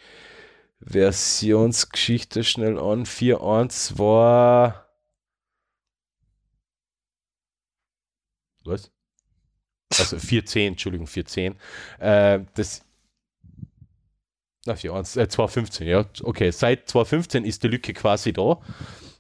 Versionsgeschichte 0.82 2.44
schnell 2.44 2.78
an. 2.78 3.06
4.1 3.06 3.98
war. 3.98 4.87
Was? 8.68 8.92
Also 9.98 10.18
4.10, 10.18 10.68
Entschuldigung, 10.68 11.08
4.10. 11.08 11.56
Äh, 12.00 12.44
das 12.56 12.84
Ach 14.70 14.78
ja, 14.84 15.00
äh, 15.00 15.04
2015, 15.04 15.88
ja. 15.88 16.06
Okay, 16.24 16.52
seit 16.52 16.90
2015 16.90 17.46
ist 17.46 17.64
die 17.64 17.70
Lücke 17.70 17.94
quasi 17.94 18.34
da. 18.34 18.60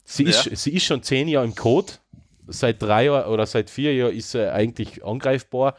Sie, 0.04 0.24
Ja. 0.24 0.30
ist, 0.42 0.64
sie 0.64 0.74
ist 0.74 0.84
schon 0.84 1.04
zehn 1.04 1.28
Jahre 1.28 1.46
im 1.46 1.56
Code. 1.56 1.94
Seit 2.48 2.82
drei 2.82 3.06
Jahren 3.06 3.32
oder 3.32 3.46
seit 3.46 3.70
vier 3.70 3.94
Jahren 3.96 4.14
ist 4.16 4.32
sie 4.32 4.52
eigentlich 4.52 5.04
angreifbar. 5.06 5.76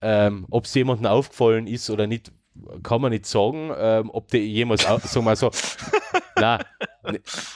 Ähm, 0.00 0.46
ob 0.50 0.64
es 0.64 0.74
jemandem 0.74 1.06
aufgefallen 1.06 1.66
ist 1.66 1.88
oder 1.88 2.06
nicht, 2.06 2.32
kann 2.82 3.00
man 3.00 3.12
nicht 3.12 3.26
sagen. 3.26 3.72
Ähm, 3.76 4.10
ob 4.12 4.28
die 4.28 4.38
jemals, 4.38 4.82
sagen 4.82 5.24
wir 5.24 5.36
so, 5.36 5.50
na, 6.36 6.58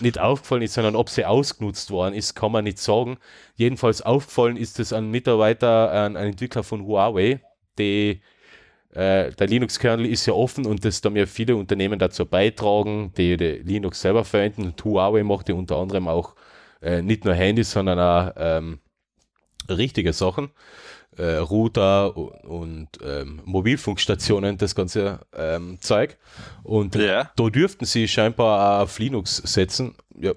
nicht 0.01 0.19
aufgefallen 0.19 0.63
ist, 0.63 0.75
sondern 0.75 0.97
ob 0.97 1.09
sie 1.09 1.25
ausgenutzt 1.25 1.91
worden 1.91 2.15
ist, 2.15 2.35
kann 2.35 2.53
man 2.53 2.65
nicht 2.65 2.79
sagen. 2.79 3.19
Jedenfalls 3.55 4.03
aufgefallen 4.03 4.57
ist 4.57 4.81
es 4.81 4.93
ein 4.93 5.11
Mitarbeiter, 5.11 5.91
ein, 5.91 6.17
ein 6.17 6.29
Entwickler 6.29 6.63
von 6.63 6.85
Huawei, 6.85 7.41
die 7.79 8.21
äh, 8.97 9.33
der 9.33 9.47
Linux-Kernel 9.47 10.07
ist 10.07 10.27
ja 10.27 10.33
offen 10.33 10.67
und 10.67 10.85
das 10.85 11.03
da 11.03 11.11
mir 11.11 11.27
viele 11.27 11.57
Unternehmen 11.57 11.99
dazu 11.99 12.25
beitragen, 12.25 13.13
die, 13.17 13.37
die 13.37 13.59
Linux 13.59 14.01
selber 14.01 14.25
verwenden. 14.25 14.65
Und 14.65 14.85
Huawei 14.85 15.23
macht 15.23 15.49
ja 15.49 15.55
unter 15.55 15.77
anderem 15.77 16.09
auch 16.09 16.35
äh, 16.81 17.03
nicht 17.03 17.25
nur 17.25 17.35
Handys, 17.35 17.73
sondern 17.73 17.99
auch 17.99 18.33
ähm, 18.37 18.79
richtige 19.69 20.13
Sachen. 20.13 20.51
Äh, 21.19 21.37
Router 21.37 22.17
und, 22.17 22.45
und 22.45 22.89
ähm, 23.03 23.41
Mobilfunkstationen, 23.45 24.59
das 24.59 24.75
ganze 24.75 25.21
ähm, 25.35 25.79
Zeug. 25.81 26.19
Und 26.63 26.95
Ja. 26.95 27.31
da 27.37 27.49
dürften 27.49 27.87
sie 27.87 28.07
scheinbar 28.07 28.83
auf 28.83 28.99
Linux 28.99 29.37
setzen. 29.39 29.95
Ja, 30.19 30.33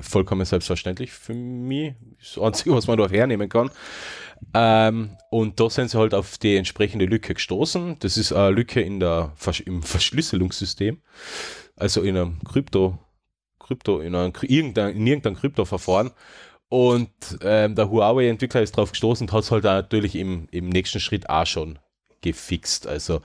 vollkommen 0.00 0.44
selbstverständlich 0.44 1.12
für 1.12 1.34
mich. 1.34 1.94
Das 2.18 2.42
Einzige, 2.42 2.74
was 2.74 2.86
man 2.86 2.98
da 2.98 3.08
hernehmen 3.08 3.48
kann. 3.48 3.70
Ähm, 4.54 5.16
und 5.30 5.58
da 5.60 5.70
sind 5.70 5.90
sie 5.90 5.98
halt 5.98 6.14
auf 6.14 6.38
die 6.38 6.56
entsprechende 6.56 7.06
Lücke 7.06 7.34
gestoßen. 7.34 7.96
Das 8.00 8.16
ist 8.16 8.32
eine 8.32 8.50
Lücke 8.50 8.80
in 8.80 9.00
der 9.00 9.32
Versch 9.36 9.60
im 9.60 9.82
Verschlüsselungssystem, 9.82 11.00
also 11.76 12.02
in 12.02 12.16
einem 12.16 12.38
Krypto, 12.44 12.98
Krypto 13.58 14.00
in, 14.00 14.14
einem, 14.14 14.32
irgendein, 14.42 14.96
in 14.96 15.06
irgendeinem 15.06 15.36
Kryptoverfahren. 15.36 16.10
Und 16.68 17.10
ähm, 17.42 17.74
der 17.74 17.90
Huawei-Entwickler 17.90 18.62
ist 18.62 18.76
drauf 18.76 18.90
gestoßen 18.90 19.28
und 19.28 19.32
hat 19.32 19.44
es 19.44 19.50
halt 19.50 19.64
natürlich 19.64 20.16
im, 20.16 20.48
im 20.50 20.68
nächsten 20.68 21.00
Schritt 21.00 21.28
auch 21.28 21.46
schon 21.46 21.78
gefixt. 22.22 22.86
Also 22.86 23.20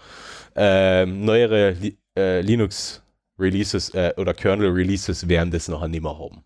ähm, 0.56 1.26
neuere 1.26 1.72
Li 1.72 1.98
äh, 2.18 2.42
Linux-Releases 2.42 3.94
äh, 3.96 4.14
oder 4.18 4.34
Kernel-Releases 4.34 5.28
werden 5.28 5.50
das 5.50 5.70
nachher 5.70 5.88
nicht 5.88 6.04
mehr 6.04 6.18
haben. 6.18 6.44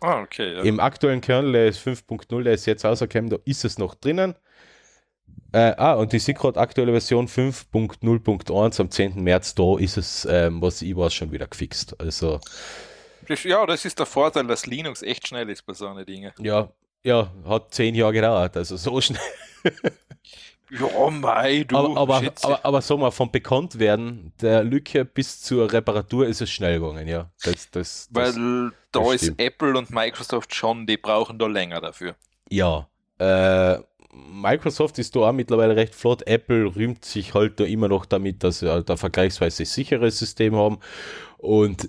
Ah, 0.00 0.20
okay. 0.20 0.54
Ja. 0.54 0.62
Im 0.62 0.80
aktuellen 0.80 1.20
Kernel, 1.20 1.52
der 1.52 1.68
ist 1.68 1.80
5.0, 1.80 2.42
der 2.42 2.54
ist 2.54 2.66
jetzt 2.66 2.84
rausgekommen, 2.84 3.30
da 3.30 3.38
ist 3.44 3.64
es 3.64 3.78
noch 3.78 3.94
drinnen. 3.94 4.34
Äh, 5.52 5.74
ah, 5.76 5.94
und 5.94 6.12
ich 6.12 6.24
sehe 6.24 6.34
gerade 6.34 6.60
aktuelle 6.60 6.92
Version 6.92 7.26
5.0.1 7.26 8.80
am 8.80 8.90
10. 8.90 9.22
März, 9.22 9.54
da 9.54 9.78
ist 9.78 9.96
es, 9.96 10.26
ähm, 10.30 10.60
was 10.60 10.82
ich 10.82 10.94
weiß, 10.94 11.14
schon 11.14 11.32
wieder 11.32 11.46
gefixt. 11.46 11.98
Also, 12.00 12.40
Das- 13.28 13.44
ja, 13.44 13.64
das 13.66 13.84
ist 13.84 13.98
der 13.98 14.06
Vorteil, 14.06 14.46
dass 14.46 14.66
Linux 14.66 15.02
echt 15.02 15.28
schnell 15.28 15.48
ist 15.50 15.64
bei 15.66 15.74
so 15.74 15.86
einer 15.88 16.04
Dinge. 16.04 16.32
ja, 16.40 16.68
ja, 17.04 17.30
hat 17.46 17.72
10 17.74 17.94
Jahre 17.94 18.12
gedauert, 18.12 18.56
also 18.56 18.76
so 18.76 19.00
schnell. 19.00 19.20
Ja, 20.70 21.10
mei, 21.10 21.64
du. 21.64 21.76
aber, 21.76 21.96
aber, 21.96 22.20
Schätze. 22.20 22.44
aber, 22.46 22.64
aber 22.64 22.82
sag 22.82 22.98
mal, 22.98 23.10
vom 23.10 23.30
Bekanntwerden 23.30 24.32
der 24.40 24.62
Lücke 24.64 25.04
bis 25.06 25.40
zur 25.40 25.72
Reparatur 25.72 26.26
ist 26.26 26.42
es 26.42 26.50
schnell 26.50 26.78
gegangen, 26.80 27.08
ja. 27.08 27.30
Das, 27.42 27.70
das, 27.70 27.70
das, 27.70 28.08
Weil 28.10 28.72
da 28.92 29.00
das 29.00 29.14
ist 29.14 29.22
stimmt. 29.24 29.40
Apple 29.40 29.78
und 29.78 29.90
Microsoft 29.90 30.54
schon, 30.54 30.86
die 30.86 30.98
brauchen 30.98 31.38
da 31.38 31.46
länger 31.46 31.80
dafür. 31.80 32.16
Ja. 32.50 32.86
Äh, 33.18 33.78
Microsoft 34.12 34.98
ist 34.98 35.16
da 35.16 35.20
auch 35.20 35.32
mittlerweile 35.32 35.74
recht 35.74 35.94
flott. 35.94 36.26
Apple 36.26 36.74
rühmt 36.76 37.02
sich 37.04 37.32
halt 37.32 37.60
da 37.60 37.64
immer 37.64 37.88
noch 37.88 38.04
damit, 38.04 38.44
dass 38.44 38.58
sie 38.58 38.70
halt 38.70 38.90
ein 38.90 38.96
vergleichsweise 38.98 39.64
sicheres 39.64 40.18
System 40.18 40.54
haben. 40.54 40.80
Und 41.38 41.88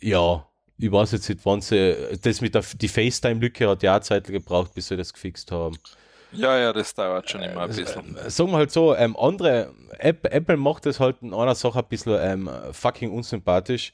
ja, 0.00 0.46
ich 0.80 0.90
weiß 0.90 1.12
jetzt 1.12 1.28
nicht, 1.28 1.40
wann 1.44 1.60
sie. 1.60 1.96
Das 2.22 2.40
mit 2.40 2.54
der 2.54 2.62
die 2.74 2.88
FaceTime-Lücke 2.88 3.68
hat 3.68 3.82
ja 3.82 3.96
auch 3.98 4.00
Zeit 4.00 4.24
gebraucht, 4.26 4.74
bis 4.74 4.88
sie 4.88 4.96
das 4.96 5.12
gefixt 5.12 5.50
haben. 5.52 5.76
Ja, 6.32 6.56
ja, 6.58 6.72
das 6.72 6.94
dauert 6.94 7.28
schon 7.28 7.42
immer 7.42 7.62
ein 7.62 7.68
bisschen. 7.68 8.16
Äh, 8.16 8.30
Sagen 8.30 8.50
wir 8.52 8.58
halt 8.58 8.70
so, 8.70 8.94
ähm, 8.94 9.16
andere, 9.16 9.72
App, 9.98 10.32
Apple 10.32 10.56
macht 10.56 10.86
das 10.86 11.00
halt 11.00 11.16
in 11.22 11.34
einer 11.34 11.54
Sache 11.56 11.80
ein 11.80 11.84
bisschen 11.88 12.16
ähm, 12.20 12.50
fucking 12.72 13.10
unsympathisch. 13.10 13.92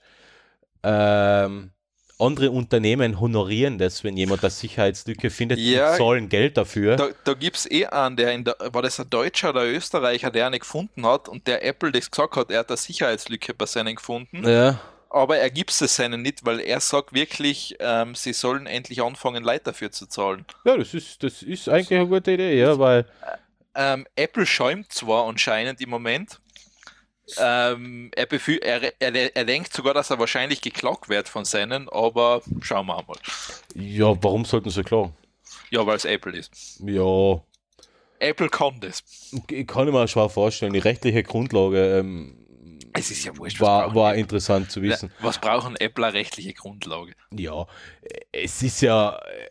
Ähm, 0.83 1.71
andere 2.19 2.51
Unternehmen 2.51 3.21
honorieren 3.21 3.79
das, 3.79 4.03
wenn 4.05 4.17
jemand 4.17 4.43
eine 4.43 4.51
Sicherheitslücke 4.51 5.29
findet 5.31 5.59
Ja. 5.59 5.91
und 5.93 5.97
zahlen 5.99 6.29
Geld 6.29 6.57
dafür. 6.57 6.97
Da, 6.97 7.09
da 7.25 7.35
gibt 7.35 7.57
es 7.57 7.71
eh 7.71 7.87
einen, 7.87 8.17
der 8.17 8.33
in 8.33 8.45
der, 8.45 8.57
war 8.73 8.83
das 8.83 8.99
ein 9.01 9.11
Deutscher 9.11 9.51
oder 9.51 9.67
Österreicher, 9.67 10.31
der 10.31 10.47
eine 10.47 10.59
gefunden 10.59 11.07
hat 11.07 11.29
und 11.29 11.47
der 11.47 11.65
Apple 11.65 11.93
das 11.93 12.11
gesagt 12.11 12.37
hat, 12.37 12.51
er 12.51 12.61
hat 12.61 12.69
eine 12.71 12.77
Sicherheitslücke 12.79 13.53
bei 13.55 13.67
seinen 13.67 13.97
gefunden, 13.97 14.49
ja. 14.49 14.81
Aber 15.11 15.39
er 15.39 15.51
gibt 15.51 15.71
es 15.71 15.79
seinen 15.97 16.23
nicht, 16.23 16.45
weil 16.45 16.61
er 16.61 16.81
sagt 16.81 17.13
wirklich, 17.13 17.77
ähm, 17.81 18.15
sie 18.15 18.33
sollen 18.33 18.67
endlich 18.67 19.03
anfangen, 19.03 19.45
Leute 19.45 19.65
dafür 19.65 19.91
zu 19.93 20.07
zahlen. 20.07 20.45
Ja, 20.65 20.77
das 20.77 20.95
ist, 20.95 21.23
das 21.23 21.43
ist 21.43 21.69
eigentlich 21.69 21.99
eine 21.99 22.09
gute 22.09 22.33
Idee, 22.33 22.59
ja, 22.59 22.79
weil 22.79 23.07
Ähm, 23.75 24.07
Apple 24.17 24.47
schäumt 24.47 24.91
zwar 24.93 25.27
anscheinend 25.27 25.81
im 25.81 25.91
Moment. 25.91 26.41
Ähm, 27.39 28.11
er, 28.15 28.29
er, 28.63 28.93
er, 29.01 29.37
er 29.37 29.45
denkt 29.45 29.73
sogar, 29.73 29.95
dass 29.95 30.11
er 30.11 30.19
wahrscheinlich 30.19 30.61
geklagt 30.61 31.09
wird 31.09 31.29
von 31.29 31.45
seinen, 31.45 31.89
aber 31.89 32.43
schauen 32.61 32.87
wir 32.87 33.03
mal. 33.03 33.17
ja, 33.75 34.17
warum 34.23 34.45
sollten 34.45 34.71
sie 34.71 34.85
klagen? 34.85 35.15
Ja, 35.71 35.85
weil 35.87 35.97
es 35.97 36.05
Apple 36.05 36.37
ist. 36.37 36.81
Ja, 36.85 37.41
Apple 38.21 38.49
kann 38.49 38.81
das. 38.81 39.03
ich 39.51 39.67
kann 39.67 39.91
mir 39.91 40.09
schwer 40.09 40.29
vorstellen, 40.29 40.73
die 40.73 40.79
rechtliche 40.79 41.23
Grundlage 41.23 41.99
ähm, 41.99 42.46
Es 42.99 43.11
ist 43.11 43.25
ja 43.25 43.37
wurscht. 43.37 43.61
war, 43.61 43.95
war 43.95 44.11
Apple? 44.13 44.21
interessant 44.21 44.71
zu 44.71 44.83
wissen. 44.83 45.11
Was 45.21 45.39
brauchen 45.39 45.77
Apple 45.77 46.07
eine 46.07 46.15
rechtliche 46.15 46.53
Grundlage? 46.55 47.13
Ja, 47.31 47.67
es 48.33 48.63
ist 48.63 48.81
ja 48.83 49.17
äh, 49.19 49.49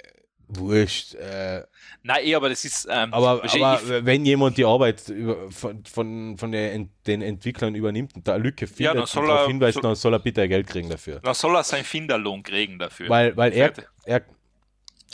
wurscht. 0.47 1.15
Äh, 1.15 1.63
Nein, 2.03 2.23
eh, 2.23 2.35
aber 2.35 2.49
das 2.49 2.63
ist. 2.65 2.87
Ähm, 2.89 3.13
aber, 3.13 3.43
aber 3.43 4.05
wenn 4.05 4.25
jemand 4.25 4.57
die 4.57 4.65
Arbeit 4.65 5.09
über, 5.09 5.49
von, 5.51 5.83
von, 5.85 6.37
von 6.37 6.51
den 6.51 6.89
Entwicklern 7.05 7.73
übernimmt 7.75 8.15
und 8.15 8.27
da 8.27 8.35
Lücke 8.35 8.67
findet 8.67 8.93
dann 8.93 9.01
und 9.01 9.07
soll 9.09 9.29
er- 9.29 9.47
hinweist, 9.47 9.73
soll- 9.75 9.81
dann 9.83 9.95
soll 9.95 10.13
er 10.13 10.19
bitte 10.19 10.47
Geld 10.47 10.67
kriegen 10.67 10.89
dafür. 10.89 11.19
dann 11.21 11.33
soll 11.33 11.55
er 11.55 11.63
seinen 11.63 11.83
Finderlohn 11.83 12.43
kriegen 12.43 12.77
dafür. 12.77 13.09
Weil, 13.09 13.35
weil 13.35 13.53
er, 13.53 13.73
er, 14.05 14.21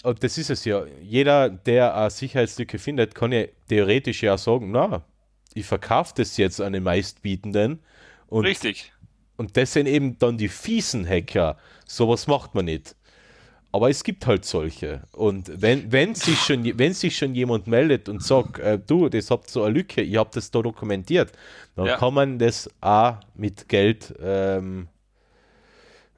und 0.03 0.21
das 0.23 0.37
ist 0.37 0.49
es 0.49 0.65
ja, 0.65 0.83
jeder, 1.01 1.49
der 1.49 1.95
eine 1.95 2.09
Sicherheitslücke 2.09 2.77
findet, 2.79 3.15
kann 3.15 3.31
ja 3.31 3.45
theoretisch 3.69 4.23
ja 4.23 4.37
sagen, 4.37 4.71
na, 4.71 5.03
ich 5.53 5.65
verkaufe 5.65 6.13
das 6.17 6.37
jetzt 6.37 6.59
an 6.59 6.73
den 6.73 6.83
meistbietenden 6.83 7.79
und, 8.31 8.45
Richtig. 8.45 8.91
und 9.37 9.57
das 9.57 9.73
sind 9.73 9.87
eben 9.87 10.17
dann 10.17 10.37
die 10.37 10.47
fiesen 10.47 11.07
Hacker. 11.07 11.57
Sowas 11.85 12.27
macht 12.27 12.55
man 12.55 12.65
nicht. 12.65 12.95
Aber 13.73 13.89
es 13.89 14.03
gibt 14.03 14.25
halt 14.25 14.45
solche. 14.45 15.03
Und 15.11 15.61
wenn, 15.61 15.91
wenn, 15.91 16.15
sich, 16.15 16.39
schon, 16.39 16.77
wenn 16.77 16.93
sich 16.93 17.17
schon 17.17 17.35
jemand 17.35 17.67
meldet 17.67 18.09
und 18.09 18.23
sagt, 18.23 18.59
äh, 18.59 18.79
du, 18.79 19.07
das 19.09 19.31
habt 19.31 19.49
so 19.49 19.63
eine 19.63 19.73
Lücke, 19.73 20.01
ihr 20.01 20.19
habt 20.19 20.35
das 20.35 20.49
da 20.51 20.61
dokumentiert, 20.61 21.31
dann 21.75 21.85
Ja. 21.85 21.97
kann 21.97 22.13
man 22.13 22.39
das 22.39 22.69
auch 22.81 23.17
mit 23.35 23.69
Geld 23.69 24.13
ähm, 24.21 24.87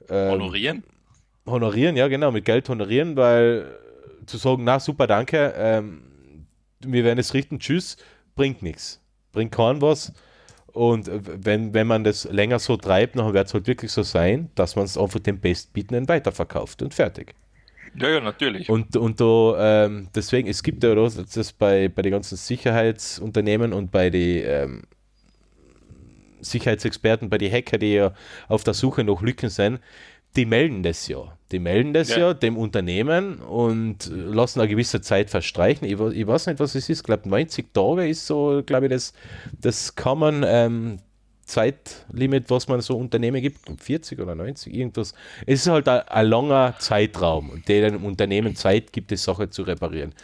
ähm, 0.08 0.30
Honorieren. 0.32 0.84
honorieren, 1.46 1.96
ja 1.96 2.08
genau, 2.08 2.30
mit 2.32 2.44
Geld 2.44 2.68
honorieren, 2.68 3.16
weil 3.16 3.78
zu 4.26 4.36
sagen, 4.36 4.64
na 4.64 4.80
super, 4.80 5.06
danke, 5.06 5.52
ähm, 5.56 6.02
wir 6.80 7.04
werden 7.04 7.18
es 7.18 7.34
richten, 7.34 7.58
tschüss, 7.58 7.96
bringt 8.34 8.62
nichts. 8.62 9.00
Bringt 9.32 9.52
keinen 9.52 9.80
was. 9.80 10.12
Und 10.74 11.08
wenn, 11.08 11.72
wenn 11.72 11.86
man 11.86 12.02
das 12.02 12.24
länger 12.24 12.58
so 12.58 12.76
treibt, 12.76 13.16
dann 13.16 13.32
wird 13.32 13.46
es 13.46 13.54
halt 13.54 13.68
wirklich 13.68 13.92
so 13.92 14.02
sein, 14.02 14.50
dass 14.56 14.74
man 14.74 14.84
es 14.86 14.98
einfach 14.98 15.20
dem 15.20 15.38
Bestbietenden 15.38 16.08
weiterverkauft 16.08 16.82
und 16.82 16.92
fertig. 16.92 17.34
Ja, 17.94 18.08
ja, 18.08 18.20
natürlich. 18.20 18.68
Und, 18.68 18.96
und 18.96 19.20
da, 19.20 19.84
ähm, 19.84 20.08
deswegen, 20.16 20.48
es 20.48 20.64
gibt 20.64 20.82
ja 20.82 20.96
das 20.96 21.52
bei, 21.52 21.88
bei 21.88 22.02
den 22.02 22.10
ganzen 22.10 22.36
Sicherheitsunternehmen 22.36 23.72
und 23.72 23.92
bei 23.92 24.10
den 24.10 24.42
ähm, 24.44 24.82
Sicherheitsexperten, 26.40 27.30
bei 27.30 27.38
den 27.38 27.52
Hacker, 27.52 27.78
die 27.78 27.94
ja 27.94 28.12
auf 28.48 28.64
der 28.64 28.74
Suche 28.74 29.04
nach 29.04 29.22
Lücken 29.22 29.50
sind, 29.50 29.78
die 30.36 30.46
melden 30.46 30.82
das 30.82 31.08
ja. 31.08 31.36
Die 31.52 31.58
melden 31.58 31.92
das 31.92 32.08
ja, 32.10 32.18
Ja. 32.18 32.34
dem 32.34 32.56
Unternehmen 32.56 33.38
und 33.40 34.10
lassen 34.12 34.60
eine 34.60 34.68
gewisse 34.68 35.00
Zeit 35.00 35.30
verstreichen. 35.30 35.86
Ich, 35.86 35.92
ich 36.00 36.26
weiß 36.26 36.46
nicht, 36.48 36.58
was 36.58 36.74
es 36.74 36.88
ist. 36.88 37.00
Ich 37.00 37.04
glaube, 37.04 37.28
90 37.28 37.72
Tage 37.72 38.08
ist 38.08 38.26
so, 38.26 38.62
glaube 38.64 38.86
ich, 38.86 38.92
das, 38.92 39.12
das 39.60 39.94
kann 39.94 40.18
man 40.18 40.44
ähm, 40.46 40.98
Zeitlimit, 41.46 42.50
was 42.50 42.68
man 42.68 42.80
so 42.80 42.96
Unternehmen 42.96 43.40
gibt, 43.40 43.60
40 43.80 44.20
oder 44.20 44.34
90, 44.34 44.74
irgendwas. 44.74 45.14
Es 45.46 45.60
ist 45.60 45.68
halt 45.68 45.88
ein, 45.88 46.26
langer 46.26 46.74
Zeitraum, 46.78 47.62
der 47.68 47.90
dem 47.90 48.04
Unternehmen 48.04 48.56
Zeit 48.56 48.92
gibt, 48.92 49.10
die 49.10 49.16
Sache 49.16 49.50
zu 49.50 49.62
reparieren. 49.62 50.14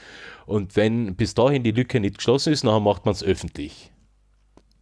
Und 0.46 0.76
wenn 0.76 1.14
bis 1.14 1.34
dahin 1.34 1.62
die 1.62 1.72
Lücke 1.72 2.00
nicht 2.00 2.16
geschlossen 2.18 2.52
ist, 2.52 2.64
dann 2.64 2.82
macht 2.82 3.04
man 3.04 3.12
es 3.12 3.22
öffentlich. 3.22 3.92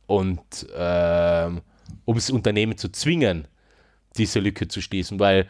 Und 0.06 0.40
ähm, 0.74 1.60
um 2.04 2.14
das 2.14 2.30
Unternehmen 2.30 2.78
zu 2.78 2.90
zwingen, 2.90 3.48
diese 4.18 4.40
Lücke 4.40 4.68
zu 4.68 4.80
schließen, 4.80 5.18
weil 5.18 5.48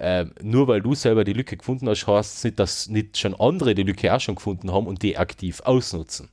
ähm, 0.00 0.32
nur 0.40 0.68
weil 0.68 0.80
du 0.80 0.94
selber 0.94 1.24
die 1.24 1.32
Lücke 1.32 1.56
gefunden 1.56 1.88
hast, 1.88 2.06
heißt 2.06 2.36
es 2.36 2.44
nicht, 2.44 2.58
dass 2.58 2.88
nicht 2.88 3.18
schon 3.18 3.34
andere 3.34 3.74
die 3.74 3.82
Lücke 3.82 4.14
auch 4.14 4.20
schon 4.20 4.36
gefunden 4.36 4.72
haben 4.72 4.86
und 4.86 5.02
die 5.02 5.18
aktiv 5.18 5.60
ausnutzen. 5.64 6.28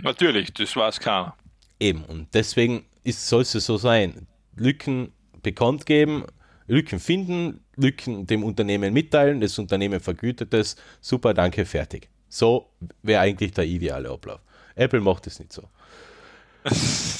Natürlich, 0.00 0.52
das 0.52 0.76
weiß 0.76 1.00
keiner. 1.00 1.34
Eben, 1.80 2.04
und 2.04 2.28
deswegen 2.34 2.84
soll 3.06 3.42
es 3.42 3.52
so 3.52 3.76
sein. 3.78 4.26
Lücken 4.54 5.12
bekannt 5.42 5.86
geben, 5.86 6.24
Lücken 6.66 6.98
finden, 6.98 7.60
Lücken 7.76 8.26
dem 8.26 8.44
Unternehmen 8.44 8.92
mitteilen, 8.92 9.40
das 9.40 9.58
Unternehmen 9.58 10.00
vergütet 10.00 10.52
es, 10.52 10.76
super, 11.00 11.32
danke, 11.32 11.64
fertig. 11.64 12.08
So 12.28 12.70
wäre 13.02 13.20
eigentlich 13.20 13.52
der 13.52 13.64
ideale 13.64 14.10
Ablauf. 14.10 14.40
Apple 14.74 15.00
macht 15.00 15.26
es 15.26 15.38
nicht 15.38 15.52
so. 15.52 15.68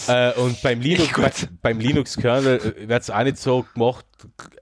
Äh, 0.08 0.32
und 0.34 0.60
beim 0.62 0.80
Linux, 0.82 1.12
bei, 1.12 1.32
beim 1.62 1.80
Linux-Kernel 1.80 2.76
äh, 2.78 2.88
wird 2.88 3.02
es 3.02 3.10
auch 3.10 3.22
nicht 3.22 3.38
so 3.38 3.64
gemacht. 3.74 4.04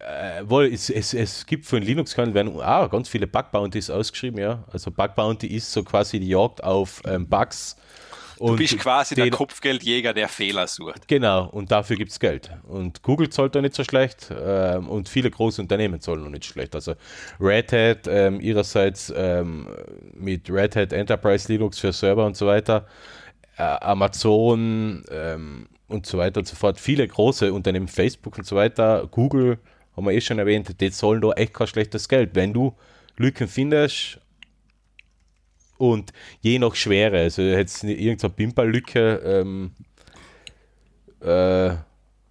Äh, 0.00 0.42
wohl, 0.48 0.66
es, 0.66 0.90
es, 0.90 1.14
es 1.14 1.46
gibt 1.46 1.66
für 1.66 1.80
den 1.80 1.86
Linux-Kernel 1.86 2.34
werden 2.34 2.60
ah, 2.60 2.86
ganz 2.86 3.08
viele 3.08 3.26
Bug-Bounties 3.26 3.90
ausgeschrieben, 3.90 4.40
ja. 4.40 4.64
Also 4.72 4.90
Bug-Bounty 4.90 5.46
ist 5.46 5.72
so 5.72 5.82
quasi 5.82 6.20
die 6.20 6.28
Jagd 6.28 6.62
auf 6.62 7.02
ähm, 7.06 7.28
Bugs. 7.28 7.76
Und 8.38 8.52
du 8.52 8.56
bist 8.56 8.78
quasi 8.78 9.14
den, 9.14 9.24
der 9.24 9.32
Kopfgeldjäger, 9.32 10.12
der 10.12 10.28
Fehler 10.28 10.66
sucht. 10.66 11.06
Genau, 11.06 11.46
und 11.46 11.70
dafür 11.70 11.96
gibt 11.96 12.10
es 12.10 12.18
Geld. 12.18 12.50
Und 12.64 13.02
Google 13.02 13.28
zahlt 13.28 13.54
da 13.54 13.60
nicht 13.60 13.74
so 13.74 13.84
schlecht 13.84 14.28
ähm, 14.36 14.88
und 14.88 15.08
viele 15.08 15.30
große 15.30 15.62
Unternehmen 15.62 16.00
zahlen 16.00 16.24
noch 16.24 16.30
nicht 16.30 16.44
schlecht. 16.44 16.74
Also 16.74 16.94
Red 17.40 17.72
Hat 17.72 18.08
ähm, 18.08 18.40
ihrerseits 18.40 19.12
ähm, 19.16 19.68
mit 20.14 20.50
Red 20.50 20.76
Hat 20.76 20.92
Enterprise 20.92 21.50
Linux 21.50 21.78
für 21.78 21.92
Server 21.92 22.26
und 22.26 22.36
so 22.36 22.46
weiter 22.46 22.86
Amazon 23.62 25.04
ähm, 25.10 25.68
und 25.88 26.06
so 26.06 26.18
weiter 26.18 26.40
und 26.40 26.46
so 26.46 26.56
fort, 26.56 26.80
viele 26.80 27.06
große 27.06 27.52
Unternehmen, 27.52 27.88
Facebook 27.88 28.38
und 28.38 28.46
so 28.46 28.56
weiter, 28.56 29.06
Google, 29.10 29.58
haben 29.96 30.06
wir 30.06 30.12
eh 30.12 30.20
schon 30.20 30.38
erwähnt, 30.38 30.80
die 30.80 30.90
zahlen 30.90 31.20
da 31.20 31.30
echt 31.32 31.54
kein 31.54 31.66
schlechtes 31.66 32.08
Geld. 32.08 32.34
Wenn 32.34 32.52
du 32.52 32.74
Lücken 33.16 33.46
findest 33.46 34.20
und 35.78 36.12
je 36.40 36.58
nach 36.58 36.74
Schwere, 36.74 37.18
also 37.18 37.42
jetzt 37.42 37.84
irgendeine 37.84 38.32
Pimperlücke, 38.32 39.16
ähm, 39.24 39.72
äh, 41.20 41.76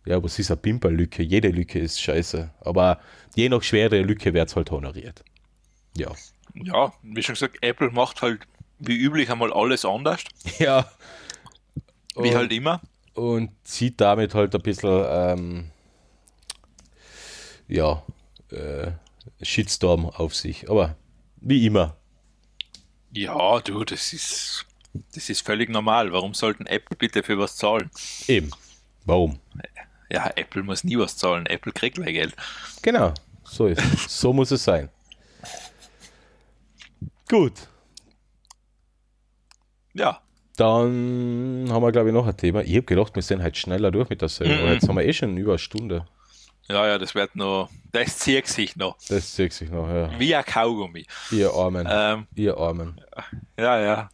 ja, 0.06 0.22
was 0.22 0.38
ist 0.40 0.52
eine 0.52 0.58
Pimperlücke? 0.58 1.24
Jede 1.24 1.50
Lücke 1.50 1.80
ist 1.80 2.02
scheiße, 2.02 2.52
aber 2.62 3.00
je 3.36 3.48
nach 3.48 3.64
Schwere 3.64 4.02
Lücke 4.02 4.34
wird 4.34 4.50
es 4.50 4.56
halt 4.56 4.72
honoriert. 4.72 5.24
Ja. 5.95 6.12
Ja, 6.56 6.94
wie 7.02 7.24
schon 7.24 7.34
gesagt, 7.34 7.58
Apple 7.62 7.90
macht 7.91 8.22
halt 8.22 8.41
wie 8.88 8.97
üblich 8.97 9.30
einmal 9.30 9.53
alles 9.53 9.85
anders. 9.85 10.23
Ja. 10.60 10.89
Wie 12.15 12.30
und, 12.30 12.35
halt 12.35 12.51
immer. 12.51 12.80
Und 13.15 13.49
zieht 13.64 13.99
damit 13.99 14.35
halt 14.35 14.53
ein 14.53 14.61
bisschen, 14.61 15.03
ähm, 15.07 15.72
ja, 17.68 18.03
äh, 18.51 18.91
Shitstorm 19.41 20.05
auf 20.05 20.35
sich. 20.35 20.69
Aber 20.69 20.95
wie 21.38 21.65
immer. 21.65 21.95
Ja, 23.11 23.60
du, 23.61 23.84
das 23.84 24.14
ist, 24.14 24.65
das 25.14 25.30
ist 25.30 25.45
völlig 25.45 25.69
normal. 25.69 26.11
Warum 26.14 26.34
sollten 26.34 26.68
Apple 26.68 26.97
bitte 26.97 27.23
für 27.23 27.38
was 27.39 27.55
zahlen? 27.55 27.89
Eben. 28.27 28.51
Warum? 29.05 29.39
Ja, 30.11 30.31
Apple 30.35 30.64
muss 30.64 30.84
nie 30.84 30.97
was 30.97 31.18
zahlen. 31.18 31.47
Apple 31.47 31.72
kriegt 31.72 31.97
mehr 31.97 32.14
Geld. 32.14 32.35
Genau, 32.84 33.14
so 33.43 33.68
ist 33.68 33.81
so 34.10 34.34
muss 34.34 34.51
es 34.51 34.64
sein. 34.64 34.89
Gut. 37.27 37.53
Ja. 39.94 40.20
Dann 40.57 41.68
haben 41.72 41.82
wir, 41.82 41.91
glaube 41.91 42.10
ich, 42.10 42.14
noch 42.14 42.28
ein 42.28 42.38
Thema. 42.38 42.61
Ich 42.61 42.76
habe 42.76 42.84
gedacht, 42.84 43.15
wir 43.15 43.24
sind 43.24 43.41
halt 43.41 43.57
schneller 43.57 43.90
durch 43.90 44.10
mit 44.10 44.22
der 44.22 44.30
Sendung. 44.30 44.68
Mhm. 44.68 44.74
Jetzt 44.74 44.88
haben 44.88 44.95
wir 44.95 45.06
eh 45.06 45.14
schon 45.14 45.36
über 45.36 45.53
eine 45.53 45.60
Stunde. 45.60 46.06
Ja, 46.70 46.88
ja, 46.88 46.98
das 46.98 47.14
wird 47.14 47.36
noch, 47.36 47.70
das 47.91 48.20
zieht 48.20 48.48
sich 48.48 48.76
noch. 48.76 48.95
Das 49.10 49.34
zieht 49.34 49.52
sich 49.52 49.70
noch, 49.70 49.90
ja. 49.90 50.10
Wie 50.18 50.34
ein 50.34 50.45
Kaugummi. 50.45 51.06
Ihr 51.32 51.52
Armen. 51.52 51.88
Ähm, 51.90 52.28
ihr 52.36 52.57
Armen. 52.57 53.02
Ja, 53.57 53.80
ja. 53.80 54.10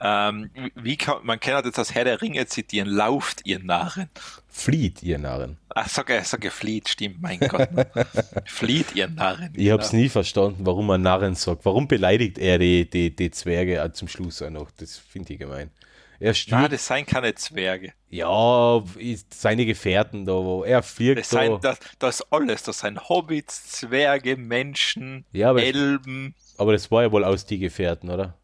Ähm, 0.00 0.50
wie 0.74 0.96
kann, 0.96 1.24
man 1.24 1.40
kann 1.40 1.64
jetzt 1.64 1.78
das 1.78 1.94
Herr 1.94 2.04
der 2.04 2.20
Ringe 2.20 2.46
zitieren, 2.46 2.88
lauft 2.88 3.42
ihr 3.44 3.58
Narren. 3.58 4.10
Flieht 4.48 5.02
ihr 5.02 5.18
Narren. 5.18 5.58
Ach, 5.74 5.88
sag, 5.88 6.12
sag 6.24 6.52
flieht, 6.52 6.88
stimmt, 6.88 7.20
mein 7.20 7.40
Gott. 7.40 7.68
flieht 8.46 8.94
ihr 8.94 9.08
Narren. 9.08 9.52
Ich 9.56 9.70
habe 9.70 9.82
es 9.82 9.92
nie 9.92 10.08
verstanden, 10.08 10.66
warum 10.66 10.86
man 10.86 11.02
Narren 11.02 11.34
sagt. 11.34 11.64
Warum 11.64 11.88
beleidigt 11.88 12.38
er 12.38 12.58
die, 12.58 12.88
die, 12.88 13.14
die 13.14 13.30
Zwerge 13.30 13.90
zum 13.92 14.08
Schluss 14.08 14.42
auch 14.42 14.50
noch? 14.50 14.70
Das 14.72 14.98
finde 14.98 15.32
ich 15.32 15.38
gemein. 15.38 15.70
Er 16.18 16.34
stürmt, 16.34 16.62
Nein, 16.62 16.70
das 16.70 16.86
seien 16.86 17.04
keine 17.04 17.34
Zwerge. 17.34 17.92
Ja, 18.08 18.82
seine 19.30 19.66
Gefährten 19.66 20.24
da, 20.24 20.32
wo 20.32 20.64
er 20.64 20.82
fliegt. 20.82 21.18
Das, 21.18 21.28
da. 21.28 21.58
das, 21.58 21.78
das 21.98 22.32
alles, 22.32 22.62
das 22.62 22.80
sind 22.80 23.08
Hobbits, 23.08 23.68
Zwerge, 23.72 24.36
Menschen, 24.36 25.26
ja, 25.32 25.50
aber 25.50 25.62
Elben. 25.62 26.34
aber 26.56 26.72
das 26.72 26.90
war 26.90 27.02
ja 27.02 27.12
wohl 27.12 27.24
aus 27.24 27.44
die 27.44 27.58
Gefährten, 27.58 28.10
oder? 28.10 28.34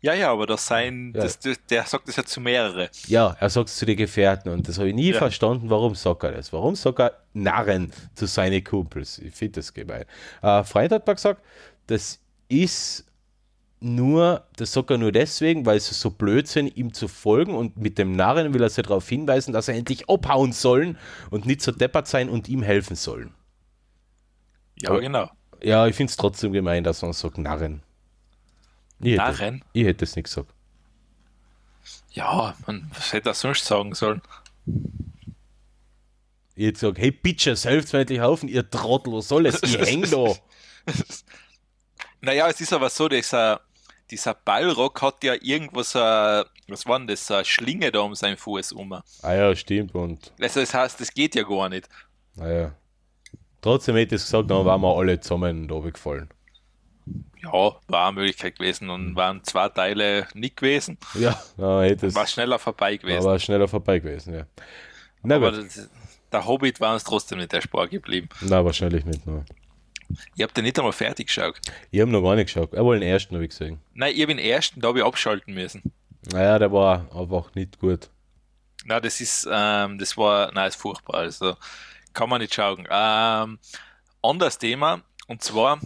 Ja, 0.00 0.14
ja, 0.14 0.30
aber 0.30 0.46
das 0.46 0.66
sein, 0.66 1.12
ja. 1.14 1.22
das, 1.22 1.38
das, 1.38 1.58
der 1.70 1.84
sagt 1.84 2.08
das 2.08 2.16
ja 2.16 2.24
zu 2.24 2.40
mehrere. 2.40 2.90
Ja, 3.06 3.36
er 3.38 3.50
sagt 3.50 3.68
es 3.68 3.76
zu 3.76 3.86
den 3.86 3.96
Gefährten 3.96 4.52
und 4.52 4.68
das 4.68 4.78
habe 4.78 4.88
ich 4.88 4.94
nie 4.94 5.12
ja. 5.12 5.18
verstanden, 5.18 5.70
warum 5.70 5.94
sagt 5.94 6.24
er 6.24 6.32
das? 6.32 6.52
Warum 6.52 6.74
sagt 6.74 7.00
er 7.00 7.18
Narren 7.32 7.92
zu 8.14 8.26
seinen 8.26 8.62
Kumpels? 8.62 9.18
Ich 9.18 9.34
finde 9.34 9.60
das 9.60 9.72
gemein. 9.72 10.04
Äh, 10.42 10.64
Freund 10.64 10.92
hat 10.92 11.06
mal 11.06 11.14
gesagt, 11.14 11.42
das 11.86 12.20
ist 12.48 13.04
nur, 13.80 14.44
das 14.56 14.72
sagt 14.72 14.90
er 14.90 14.98
nur 14.98 15.12
deswegen, 15.12 15.66
weil 15.66 15.78
sie 15.78 15.94
so 15.94 16.10
blöd 16.10 16.48
sind, 16.48 16.74
ihm 16.76 16.94
zu 16.94 17.06
folgen 17.06 17.54
und 17.54 17.76
mit 17.76 17.98
dem 17.98 18.16
Narren 18.16 18.54
will 18.54 18.62
er 18.62 18.70
sie 18.70 18.82
darauf 18.82 19.08
hinweisen, 19.08 19.52
dass 19.52 19.68
er 19.68 19.74
endlich 19.74 20.08
abhauen 20.08 20.52
sollen 20.52 20.96
und 21.30 21.44
nicht 21.44 21.60
so 21.60 21.70
deppert 21.70 22.08
sein 22.08 22.30
und 22.30 22.48
ihm 22.48 22.62
helfen 22.62 22.96
sollen. 22.96 23.34
Ja, 24.80 24.90
aber, 24.90 25.00
genau. 25.00 25.30
Ja, 25.62 25.86
ich 25.86 25.94
finde 25.94 26.10
es 26.10 26.16
trotzdem 26.16 26.52
gemein, 26.52 26.82
dass 26.82 27.02
man 27.02 27.12
sagt 27.12 27.38
Narren. 27.38 27.82
Ich 29.04 29.20
hätte, 29.20 29.60
ich 29.72 29.84
hätte 29.84 30.04
es 30.04 30.16
nicht 30.16 30.24
gesagt. 30.24 30.50
Ja, 32.12 32.54
man, 32.66 32.90
was 32.94 33.12
hätte 33.12 33.30
er 33.30 33.34
sonst 33.34 33.64
sagen 33.64 33.94
sollen? 33.94 34.22
Ich 36.54 36.66
hätte 36.66 36.72
gesagt, 36.72 36.98
hey 36.98 37.10
Bitches, 37.10 37.64
helft 37.64 37.92
mir 37.92 38.00
endlich 38.00 38.20
Haufen, 38.20 38.48
ihr 38.48 38.68
Trottel, 38.68 39.12
was 39.12 39.28
soll 39.28 39.46
es? 39.46 39.62
Ich 39.62 39.76
häng 39.78 40.02
da. 40.10 40.34
naja, 42.20 42.48
es 42.48 42.60
ist 42.60 42.72
aber 42.72 42.88
so, 42.88 43.08
dieser, 43.08 43.60
dieser 44.10 44.34
Ballrock 44.34 45.02
hat 45.02 45.24
ja 45.24 45.34
irgendwo 45.40 45.82
so, 45.82 45.98
was 45.98 46.86
war 46.86 46.98
denn 46.98 47.08
das, 47.08 47.30
eine 47.30 47.44
Schlinge 47.44 47.90
da 47.90 48.00
um 48.00 48.14
seinen 48.14 48.36
Fuß 48.36 48.72
um. 48.72 48.92
Ah 48.92 49.34
ja, 49.34 49.54
stimmt. 49.56 49.94
Und 49.94 50.32
also 50.40 50.60
das 50.60 50.72
heißt, 50.72 51.00
das 51.00 51.12
geht 51.12 51.34
ja 51.34 51.42
gar 51.42 51.68
nicht. 51.68 51.88
Naja. 52.36 52.66
Ah 52.66 52.84
Trotzdem 53.64 53.96
hätte 53.96 54.16
ich 54.16 54.20
gesagt, 54.20 54.50
dann 54.50 54.66
waren 54.66 54.82
wir 54.82 54.94
alle 54.94 55.18
zusammen 55.18 55.66
da 55.66 55.78
gefallen. 55.78 56.28
Ja, 57.44 57.76
war 57.88 58.08
eine 58.08 58.14
Möglichkeit 58.20 58.58
gewesen 58.58 58.90
und 58.90 59.16
waren 59.16 59.42
zwei 59.44 59.68
Teile 59.68 60.26
nicht 60.34 60.56
gewesen. 60.56 60.98
Ja, 61.14 61.40
ja 61.56 61.82
hätte 61.82 62.06
es. 62.06 62.14
War 62.14 62.26
schneller 62.26 62.58
vorbei 62.58 62.96
gewesen. 62.96 63.24
War 63.24 63.38
schneller 63.38 63.68
vorbei 63.68 63.98
gewesen, 63.98 64.34
ja. 64.34 64.46
Na 65.22 65.36
Aber 65.36 65.52
das, 65.52 65.88
der 66.32 66.46
Hobbit 66.46 66.80
war 66.80 66.94
uns 66.94 67.04
trotzdem 67.04 67.38
nicht 67.38 67.52
der 67.52 67.60
Spar 67.60 67.88
geblieben. 67.88 68.28
Na, 68.40 68.64
wahrscheinlich 68.64 69.04
nicht, 69.04 69.26
nein. 69.26 69.44
Ich 70.34 70.42
habe 70.42 70.52
den 70.52 70.64
nicht 70.64 70.78
einmal 70.78 70.92
fertig 70.92 71.28
geschaut. 71.28 71.60
Ich 71.90 72.00
habe 72.00 72.10
noch 72.10 72.22
gar 72.22 72.34
nicht 72.34 72.46
geschaut. 72.46 72.74
Aber 72.74 72.94
den 72.94 73.02
ersten 73.02 73.34
habe 73.34 73.44
ich 73.44 73.50
gesehen. 73.50 73.80
Nein, 73.94 74.12
ich 74.14 74.22
habe 74.22 74.34
den 74.34 74.44
ersten, 74.44 74.80
da 74.80 74.88
habe 74.88 74.98
ich 74.98 75.04
abschalten 75.04 75.54
müssen. 75.54 75.82
Naja, 76.30 76.58
der 76.58 76.72
war 76.72 77.06
einfach 77.14 77.54
nicht 77.54 77.78
gut. 77.78 78.10
Na, 78.84 79.00
das 79.00 79.20
ist, 79.20 79.48
ähm, 79.50 79.98
das 79.98 80.16
war, 80.16 80.52
nein, 80.52 80.68
ist 80.68 80.76
furchtbar. 80.76 81.16
Also 81.20 81.56
kann 82.12 82.28
man 82.28 82.40
nicht 82.40 82.54
schauen. 82.54 82.86
Ähm, 82.90 83.58
anderes 84.22 84.58
Thema, 84.58 85.02
und 85.26 85.42
zwar 85.42 85.80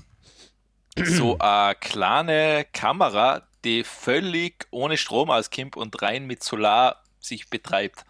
so 1.07 1.39
eine 1.39 1.75
kleine 1.75 2.67
Kamera, 2.73 3.43
die 3.65 3.85
völlig 3.85 4.67
ohne 4.71 4.97
Strom 4.97 5.31
auskommt 5.31 5.77
und 5.77 6.01
rein 6.03 6.27
mit 6.27 6.43
Solar 6.43 7.03
sich 7.21 7.49
betreibt. 7.51 8.05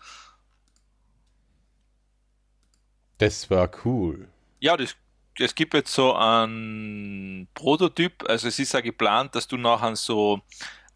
Das 3.18 3.50
war 3.50 3.70
cool. 3.84 4.28
Ja, 4.60 4.76
das, 4.76 4.94
es 5.38 5.54
gibt 5.54 5.74
jetzt 5.74 5.92
so 5.92 6.14
einen 6.14 7.48
Prototyp, 7.54 8.28
also 8.28 8.48
es 8.48 8.58
ist 8.58 8.74
ja 8.74 8.80
geplant, 8.80 9.34
dass 9.34 9.48
du 9.48 9.56
nachher 9.56 9.96
so 9.96 10.40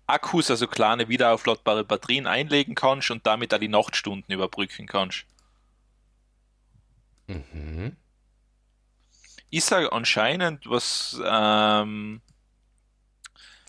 Akkus, 0.07 0.51
also 0.51 0.67
kleine 0.67 1.09
wiederaufladbare 1.09 1.85
Batterien 1.85 2.27
einlegen 2.27 2.75
kannst 2.75 3.11
und 3.11 3.27
damit 3.27 3.55
auch 3.55 3.59
die 3.59 3.69
Nachtstunden 3.69 4.33
überbrücken 4.33 4.87
kannst. 4.87 5.25
Mhm 7.27 7.97
ist 9.53 9.71
er 9.71 9.93
anscheinend 9.93 10.69
was. 10.69 11.21
Ähm, 11.25 12.23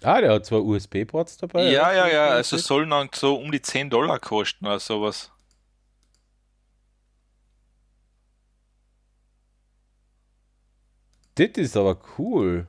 ah, 0.01 0.22
der 0.22 0.34
hat 0.34 0.45
zwei 0.45 0.55
USB-Ports 0.55 1.38
dabei. 1.38 1.69
Ja, 1.69 1.93
ja, 1.93 2.07
ja, 2.07 2.27
also 2.30 2.57
sollen 2.57 2.89
dann 2.89 3.10
so 3.14 3.35
um 3.35 3.51
die 3.51 3.61
10 3.61 3.89
Dollar 3.89 4.19
kosten 4.19 4.65
oder 4.65 4.80
sowas. 4.80 5.30
Das 11.35 11.49
ist 11.55 11.76
aber 11.76 11.99
cool. 12.18 12.68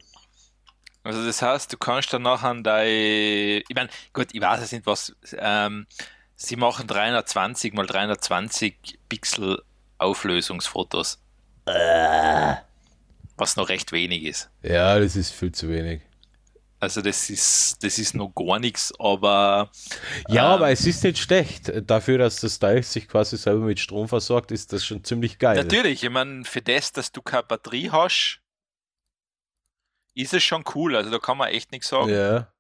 Also 1.05 1.25
das 1.25 1.41
heißt, 1.43 1.73
du 1.73 1.77
kannst 1.77 2.13
dann 2.13 2.23
nachher 2.23 2.55
dein, 2.55 3.63
ich 3.69 3.75
meine, 3.75 3.91
gut, 4.13 4.29
ich 4.33 4.41
weiß 4.41 4.63
es 4.63 4.73
nicht, 4.73 4.87
was, 4.87 5.15
ähm, 5.37 5.87
sie 6.35 6.57
machen 6.57 6.89
320 6.89 7.75
mal 7.75 7.87
320 7.87 8.99
Pixel 9.09 9.63
Auflösungsfotos. 9.99 11.23
Äh 11.67 12.57
was 13.37 13.57
noch 13.57 13.69
recht 13.69 13.93
wenig 13.93 14.25
ist. 14.25 14.51
Ja, 14.63 14.99
das 14.99 15.17
ist 15.17 15.33
viel 15.33 15.53
zu 15.53 15.69
wenig. 15.69 16.03
Also 16.81 17.01
das 17.01 17.31
ist, 17.31 17.83
das 17.83 17.99
ist 17.99 18.15
noch 18.15 18.35
gar 18.35 18.59
nichts, 18.59 18.93
aber. 18.99 19.71
Ja, 20.29 20.47
ähm, 20.47 20.53
aber 20.53 20.71
es 20.71 20.85
ist 20.87 21.03
nicht 21.03 21.19
schlecht. 21.19 21.73
Dafür, 21.89 22.19
dass 22.19 22.41
das 22.41 22.59
Teil 22.59 22.83
sich 22.83 23.09
quasi 23.09 23.39
selber 23.39 23.65
mit 23.65 23.81
Strom 23.81 24.07
versorgt, 24.07 24.53
ist 24.53 24.73
das 24.73 24.85
schon 24.85 25.03
ziemlich 25.03 25.39
geil. 25.39 25.57
Natürlich, 25.57 26.05
ich 26.05 26.11
meine, 26.11 26.45
für 26.45 26.61
das, 26.61 26.93
dass 26.93 27.11
du 27.11 27.23
keine 27.23 27.45
Batterie 27.45 27.91
hast, 27.91 28.41
ist 30.15 30.35
es 30.35 30.43
schon 30.43 30.65
cool. 30.75 30.95
Also 30.95 31.11
da 31.11 31.19
kann 31.19 31.39
man 31.39 31.49
echt 31.49 31.73
nichts 31.73 31.89
sagen. 31.89 32.11
Ja. 32.11 32.53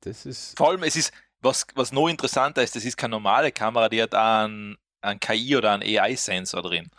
Das 0.00 0.26
ist. 0.26 0.56
Vor 0.56 0.70
allem, 0.70 0.82
es 0.82 0.96
ist, 0.96 1.12
was, 1.40 1.66
was 1.74 1.92
noch 1.92 2.08
interessanter 2.08 2.62
ist, 2.62 2.74
das 2.74 2.84
ist 2.84 2.96
keine 2.96 3.12
normale 3.12 3.52
Kamera, 3.52 3.88
die 3.88 4.02
hat 4.02 4.14
einen, 4.14 4.76
einen 5.00 5.20
KI 5.20 5.56
oder 5.56 5.72
einen 5.72 5.82
AI-Sensor 5.82 6.62
drin. 6.62 6.90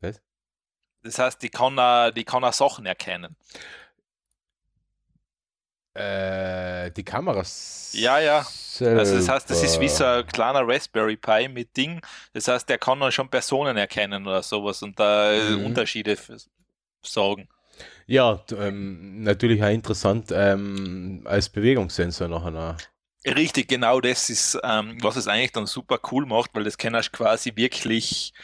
Was? 0.00 0.20
Das 1.04 1.18
heißt, 1.18 1.42
die 1.42 1.50
kann, 1.50 1.78
auch, 1.78 2.10
die 2.10 2.24
kann 2.24 2.42
auch 2.44 2.52
Sachen 2.52 2.86
erkennen. 2.86 3.36
Äh, 5.94 6.90
die 6.90 7.04
Kameras. 7.04 7.90
Ja, 7.92 8.18
ja. 8.18 8.38
Also 8.80 9.14
das 9.16 9.28
heißt, 9.28 9.48
das 9.48 9.62
ist 9.62 9.78
wie 9.80 9.88
so 9.88 9.98
selber. 9.98 10.18
ein 10.18 10.26
kleiner 10.26 10.66
Raspberry 10.66 11.16
Pi 11.16 11.48
mit 11.48 11.76
Ding. 11.76 12.00
Das 12.32 12.48
heißt, 12.48 12.68
der 12.68 12.78
kann 12.78 12.98
dann 12.98 13.12
schon 13.12 13.28
Personen 13.28 13.76
erkennen 13.76 14.26
oder 14.26 14.42
sowas 14.42 14.82
und 14.82 14.98
da 14.98 15.32
Mhm. 15.32 15.66
Unterschiede 15.66 16.16
sagen. 17.02 17.48
Ja, 18.06 18.42
ähm, 18.58 19.22
natürlich 19.22 19.62
auch 19.62 19.68
interessant 19.68 20.30
ähm, 20.32 21.22
als 21.24 21.48
Bewegungssensor 21.48 22.28
nachher. 22.28 22.76
Richtig, 23.26 23.68
genau 23.68 24.00
das 24.00 24.28
ist, 24.28 24.58
ähm, 24.62 24.98
was 25.02 25.16
es 25.16 25.28
eigentlich 25.28 25.52
dann 25.52 25.64
super 25.66 25.98
cool 26.12 26.26
macht, 26.26 26.50
weil 26.54 26.64
das 26.64 26.76
kannst 26.76 27.08
du 27.08 27.16
quasi 27.16 27.52
wirklich, 27.56 28.34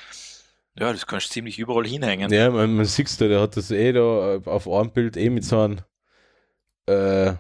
ja, 0.78 0.92
das 0.92 1.06
kannst 1.06 1.28
du 1.28 1.32
ziemlich 1.32 1.58
überall 1.58 1.86
hinhängen. 1.86 2.32
Ja, 2.32 2.50
man, 2.50 2.74
man 2.74 2.84
sieht 2.84 3.20
da, 3.20 3.28
der 3.28 3.40
hat 3.40 3.56
das 3.56 3.70
eh 3.70 3.92
da 3.92 4.40
auf 4.44 4.68
einem 4.68 4.90
Bild 4.90 5.16
eh 5.16 5.30
mit 5.30 5.44
so 5.44 5.60
einem 5.60 5.80
äh, 6.86 7.34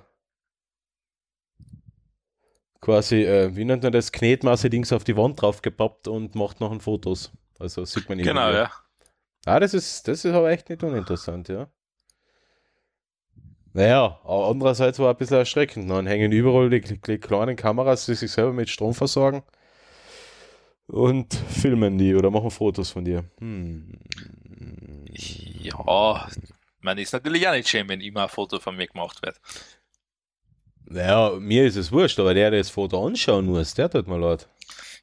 quasi, 2.80 3.24
äh, 3.24 3.54
wie 3.54 3.64
nennt 3.64 3.82
man 3.82 3.92
das, 3.92 4.12
Knetmasse-Dings 4.12 4.92
auf 4.92 5.04
die 5.04 5.16
Wand 5.16 5.40
draufgepappt 5.40 6.08
und 6.08 6.34
macht 6.34 6.60
noch 6.60 6.72
ein 6.72 6.80
Fotos. 6.80 7.32
Also 7.58 7.84
sieht 7.84 8.08
man 8.08 8.18
Genau, 8.18 8.48
irgendwie. 8.48 8.58
ja. 8.58 8.70
Ah, 9.46 9.60
das 9.60 9.74
ist, 9.74 10.06
das 10.08 10.24
ist 10.24 10.32
aber 10.34 10.50
echt 10.50 10.68
nicht 10.68 10.82
uninteressant, 10.82 11.48
ja. 11.48 11.68
Naja, 13.72 14.20
aber 14.24 14.48
andererseits 14.48 14.98
war 14.98 15.10
ein 15.10 15.16
bisschen 15.16 15.38
erschreckend. 15.38 15.88
Dann 15.90 16.06
hängen 16.06 16.32
überall 16.32 16.68
die, 16.70 16.80
die 16.80 17.18
kleinen 17.18 17.56
Kameras, 17.56 18.06
die 18.06 18.14
sich 18.14 18.32
selber 18.32 18.52
mit 18.52 18.68
Strom 18.68 18.94
versorgen 18.94 19.42
und 20.90 21.34
filmen 21.34 21.98
die 21.98 22.14
oder 22.14 22.30
machen 22.30 22.50
Fotos 22.50 22.90
von 22.90 23.04
dir. 23.04 23.24
Hm. 23.38 23.98
Ja, 25.12 26.28
man 26.80 26.98
ist 26.98 27.12
natürlich 27.12 27.46
auch 27.46 27.52
nicht 27.52 27.68
schön, 27.68 27.88
wenn 27.88 28.00
immer 28.00 28.24
ein 28.24 28.28
Foto 28.28 28.58
von 28.58 28.76
mir 28.76 28.86
gemacht 28.86 29.22
wird. 29.22 29.40
Naja, 30.86 31.36
mir 31.38 31.66
ist 31.66 31.76
es 31.76 31.92
wurscht, 31.92 32.18
aber 32.18 32.34
der, 32.34 32.50
der 32.50 32.60
das 32.60 32.70
Foto 32.70 33.06
anschauen 33.06 33.46
muss, 33.46 33.74
der 33.74 33.88
tut 33.88 34.08
mir 34.08 34.18
leid. 34.18 34.48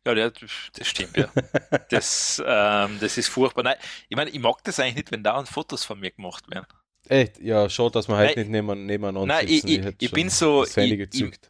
Ja, 0.06 0.14
der, 0.14 0.32
das 0.32 0.88
stimmt, 0.88 1.16
ja. 1.18 1.30
Das, 1.90 2.42
ähm, 2.46 2.98
das 3.00 3.18
ist 3.18 3.30
furchtbar. 3.30 3.64
Nein, 3.64 3.76
ich 4.10 4.18
meine, 4.18 4.30
ich 4.30 4.40
mag 4.40 4.64
das 4.64 4.80
eigentlich 4.80 4.96
nicht, 4.96 5.12
wenn 5.12 5.24
dauernd 5.24 5.48
Fotos 5.48 5.86
von 5.86 6.00
mir 6.00 6.12
gemacht 6.12 6.50
werden. 6.52 6.68
Echt, 7.08 7.40
ja, 7.40 7.70
schade, 7.70 7.92
dass 7.92 8.10
wir 8.10 8.18
halt 8.18 8.36
Nein, 8.36 8.52
nicht 8.52 8.52
neben, 8.52 8.86
nebeneinander 8.86 9.36
Nein, 9.36 9.46
ich, 9.48 9.62
sitzen. 9.62 9.96
ich, 9.98 10.08
ich 10.08 10.12
bin 10.12 10.30
so, 10.30 10.66
ich, 10.66 10.78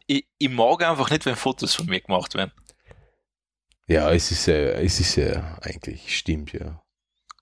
ich, 0.06 0.26
ich 0.38 0.48
mag 0.50 0.84
einfach 0.84 1.10
nicht, 1.10 1.26
wenn 1.26 1.34
Fotos 1.34 1.74
von 1.74 1.86
mir 1.86 2.00
gemacht 2.00 2.34
werden. 2.34 2.52
Ja, 3.88 4.12
es 4.12 4.30
ist 4.30 4.46
ja, 4.46 4.54
es 4.54 5.00
ist 5.00 5.16
ja 5.16 5.58
eigentlich, 5.62 6.16
stimmt, 6.16 6.52
ja. 6.52 6.82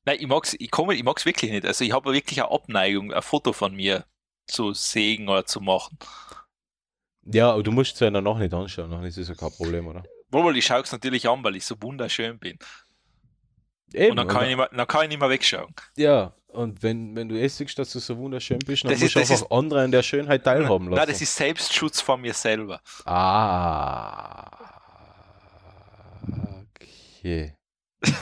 Nein, 0.04 0.18
ich 0.20 0.28
mag's, 0.28 0.54
ich 0.58 0.70
komme, 0.70 0.94
ich 0.94 1.02
mag's 1.02 1.26
wirklich 1.26 1.50
nicht. 1.50 1.66
Also 1.66 1.84
ich 1.84 1.92
habe 1.92 2.12
wirklich 2.12 2.40
eine 2.40 2.50
Abneigung, 2.52 3.12
ein 3.12 3.22
Foto 3.22 3.52
von 3.52 3.74
mir 3.74 4.04
zu 4.46 4.72
sägen 4.72 5.28
oder 5.28 5.44
zu 5.44 5.60
machen. 5.60 5.98
Ja, 7.24 7.50
aber 7.52 7.64
du 7.64 7.72
musst 7.72 7.94
es 7.94 8.00
ja 8.00 8.10
noch 8.12 8.38
nicht 8.38 8.54
anschauen, 8.54 8.90
dann 8.92 9.02
ist 9.04 9.18
es 9.18 9.28
ja 9.28 9.34
kein 9.34 9.50
Problem, 9.50 9.88
oder? 9.88 10.04
Wohl, 10.30 10.56
ich 10.56 10.64
schaue 10.66 10.82
es 10.82 10.92
natürlich 10.92 11.28
an, 11.28 11.42
weil 11.42 11.56
ich 11.56 11.64
so 11.66 11.74
wunderschön 11.82 12.38
bin. 12.38 12.56
Eben, 13.92 14.10
Und 14.12 14.16
dann 14.16 14.28
kann, 14.28 14.42
ich 14.42 14.48
nicht 14.50 14.56
mehr, 14.58 14.68
dann 14.72 14.86
kann 14.86 15.02
ich 15.02 15.08
nicht 15.08 15.18
mehr 15.20 15.28
wegschauen. 15.30 15.74
Ja, 15.96 16.32
und 16.48 16.82
wenn, 16.84 17.16
wenn 17.16 17.28
du 17.28 17.34
eh 17.36 17.48
siehst, 17.48 17.76
dass 17.78 17.92
du 17.92 17.98
so 17.98 18.16
wunderschön 18.16 18.60
bist, 18.60 18.84
dann 18.84 18.92
Das 18.92 19.00
musst 19.00 19.16
ist- 19.16 19.16
du 19.16 19.20
das 19.34 19.42
einfach 19.42 19.56
andere 19.56 19.82
an 19.82 19.90
der 19.90 20.04
Schönheit 20.04 20.44
teilhaben 20.44 20.86
lassen. 20.88 20.98
Nein, 20.98 21.08
das 21.08 21.20
ist 21.20 21.34
Selbstschutz 21.34 22.00
von 22.00 22.20
mir 22.20 22.34
selber. 22.34 22.80
Ah. 23.04 24.75
Okay. 26.26 27.54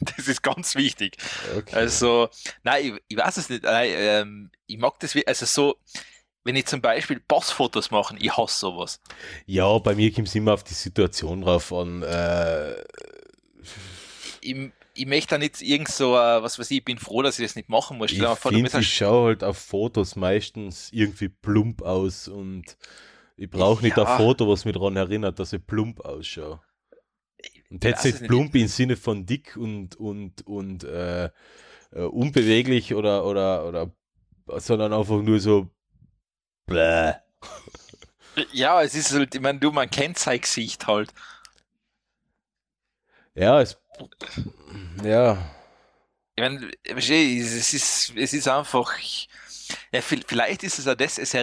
Das 0.00 0.28
ist 0.28 0.42
ganz 0.42 0.74
wichtig. 0.74 1.16
okay. 1.56 1.74
Also, 1.74 2.28
nein, 2.62 2.84
ich, 2.96 3.02
ich 3.08 3.16
weiß 3.16 3.36
es 3.38 3.48
nicht. 3.48 3.64
Nein, 3.64 3.90
ähm, 3.92 4.50
ich 4.66 4.78
mag 4.78 4.98
das, 5.00 5.14
wie- 5.14 5.26
also 5.26 5.44
so, 5.46 5.76
wenn 6.44 6.56
ich 6.56 6.66
zum 6.66 6.80
Beispiel 6.80 7.20
Passfotos 7.20 7.90
mache, 7.90 8.16
ich 8.18 8.36
hasse 8.36 8.58
sowas. 8.60 9.00
ja, 9.46 9.78
bei 9.78 9.94
mir 9.94 10.12
kommt 10.12 10.28
es 10.28 10.34
immer 10.34 10.52
auf 10.54 10.62
die 10.64 10.74
Situation 10.74 11.40
drauf 11.42 11.72
an. 11.72 12.02
Äh, 12.02 12.74
Ich, 14.40 14.56
ich 14.94 15.06
möchte 15.06 15.30
da 15.30 15.38
nicht 15.38 15.60
irgend 15.62 15.88
so, 15.88 16.14
äh, 16.16 16.42
was 16.42 16.58
weiß 16.58 16.70
ich, 16.70 16.78
ich 16.78 16.84
bin 16.84 16.98
froh, 16.98 17.22
dass 17.22 17.38
ich 17.38 17.46
das 17.46 17.56
nicht 17.56 17.68
machen 17.68 17.98
muss. 17.98 18.12
ich 18.12 18.18
finde, 18.18 18.72
ein 18.74 18.80
ich 18.80 18.94
schaue 18.94 19.28
halt 19.28 19.42
auf 19.44 19.58
Fotos 19.58 20.16
meistens 20.16 20.90
irgendwie 20.92 21.28
plump 21.30 21.82
aus 21.82 22.28
und 22.28 22.76
ich 23.36 23.50
brauche 23.50 23.82
nicht 23.82 23.96
Ja. 23.96 24.04
ein 24.04 24.18
Foto, 24.18 24.48
was 24.48 24.64
mich 24.64 24.74
daran 24.74 24.96
erinnert, 24.96 25.38
dass 25.38 25.52
ich 25.52 25.66
plump 25.66 26.00
ausschaue. 26.00 26.60
Und 27.74 27.84
jetzt 27.84 28.04
nicht 28.04 28.26
plump 28.26 28.54
im 28.54 28.68
Sinne 28.68 28.96
von 28.96 29.26
dick 29.26 29.56
und, 29.56 29.96
und, 29.96 30.46
und 30.46 30.84
äh, 30.84 31.26
äh, 31.92 32.02
unbeweglich 32.02 32.94
oder, 32.94 33.26
oder, 33.26 33.66
oder, 33.66 33.92
sondern 34.60 34.92
einfach 34.92 35.22
nur 35.22 35.40
so 35.40 35.70
bläh. 36.66 37.14
Ja, 38.52 38.82
es 38.82 38.94
ist 38.94 39.12
halt, 39.12 39.34
ich 39.34 39.40
meine, 39.40 39.58
du, 39.60 39.70
man 39.72 39.90
kennt 39.90 40.18
sein 40.18 40.40
Gesicht 40.40 40.86
halt. 40.86 41.12
Ja, 43.34 43.60
es, 43.60 43.76
ja, 45.04 45.38
Ich 46.36 46.42
meine, 46.42 46.70
es 46.84 47.72
ist, 47.74 48.12
es 48.16 48.32
ist 48.32 48.48
einfach, 48.48 48.92
ja, 49.92 50.00
vi- 50.00 50.24
vielleicht 50.26 50.62
ist 50.64 50.78
es 50.78 50.88
auch 50.88 50.94
das, 50.96 51.18
es 51.18 51.34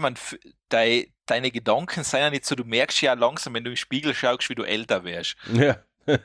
man, 0.00 0.14
f- 0.14 0.38
dei, 0.68 1.12
deine 1.30 1.50
Gedanken 1.50 2.04
sind 2.04 2.20
ja 2.20 2.30
nicht 2.30 2.44
so, 2.44 2.54
du 2.54 2.64
merkst 2.64 3.00
ja 3.00 3.14
langsam, 3.14 3.54
wenn 3.54 3.64
du 3.64 3.70
im 3.70 3.76
Spiegel 3.76 4.14
schaust, 4.14 4.48
wie 4.50 4.54
du 4.54 4.62
älter 4.64 5.04
wärst. 5.04 5.36
ja. 5.52 5.82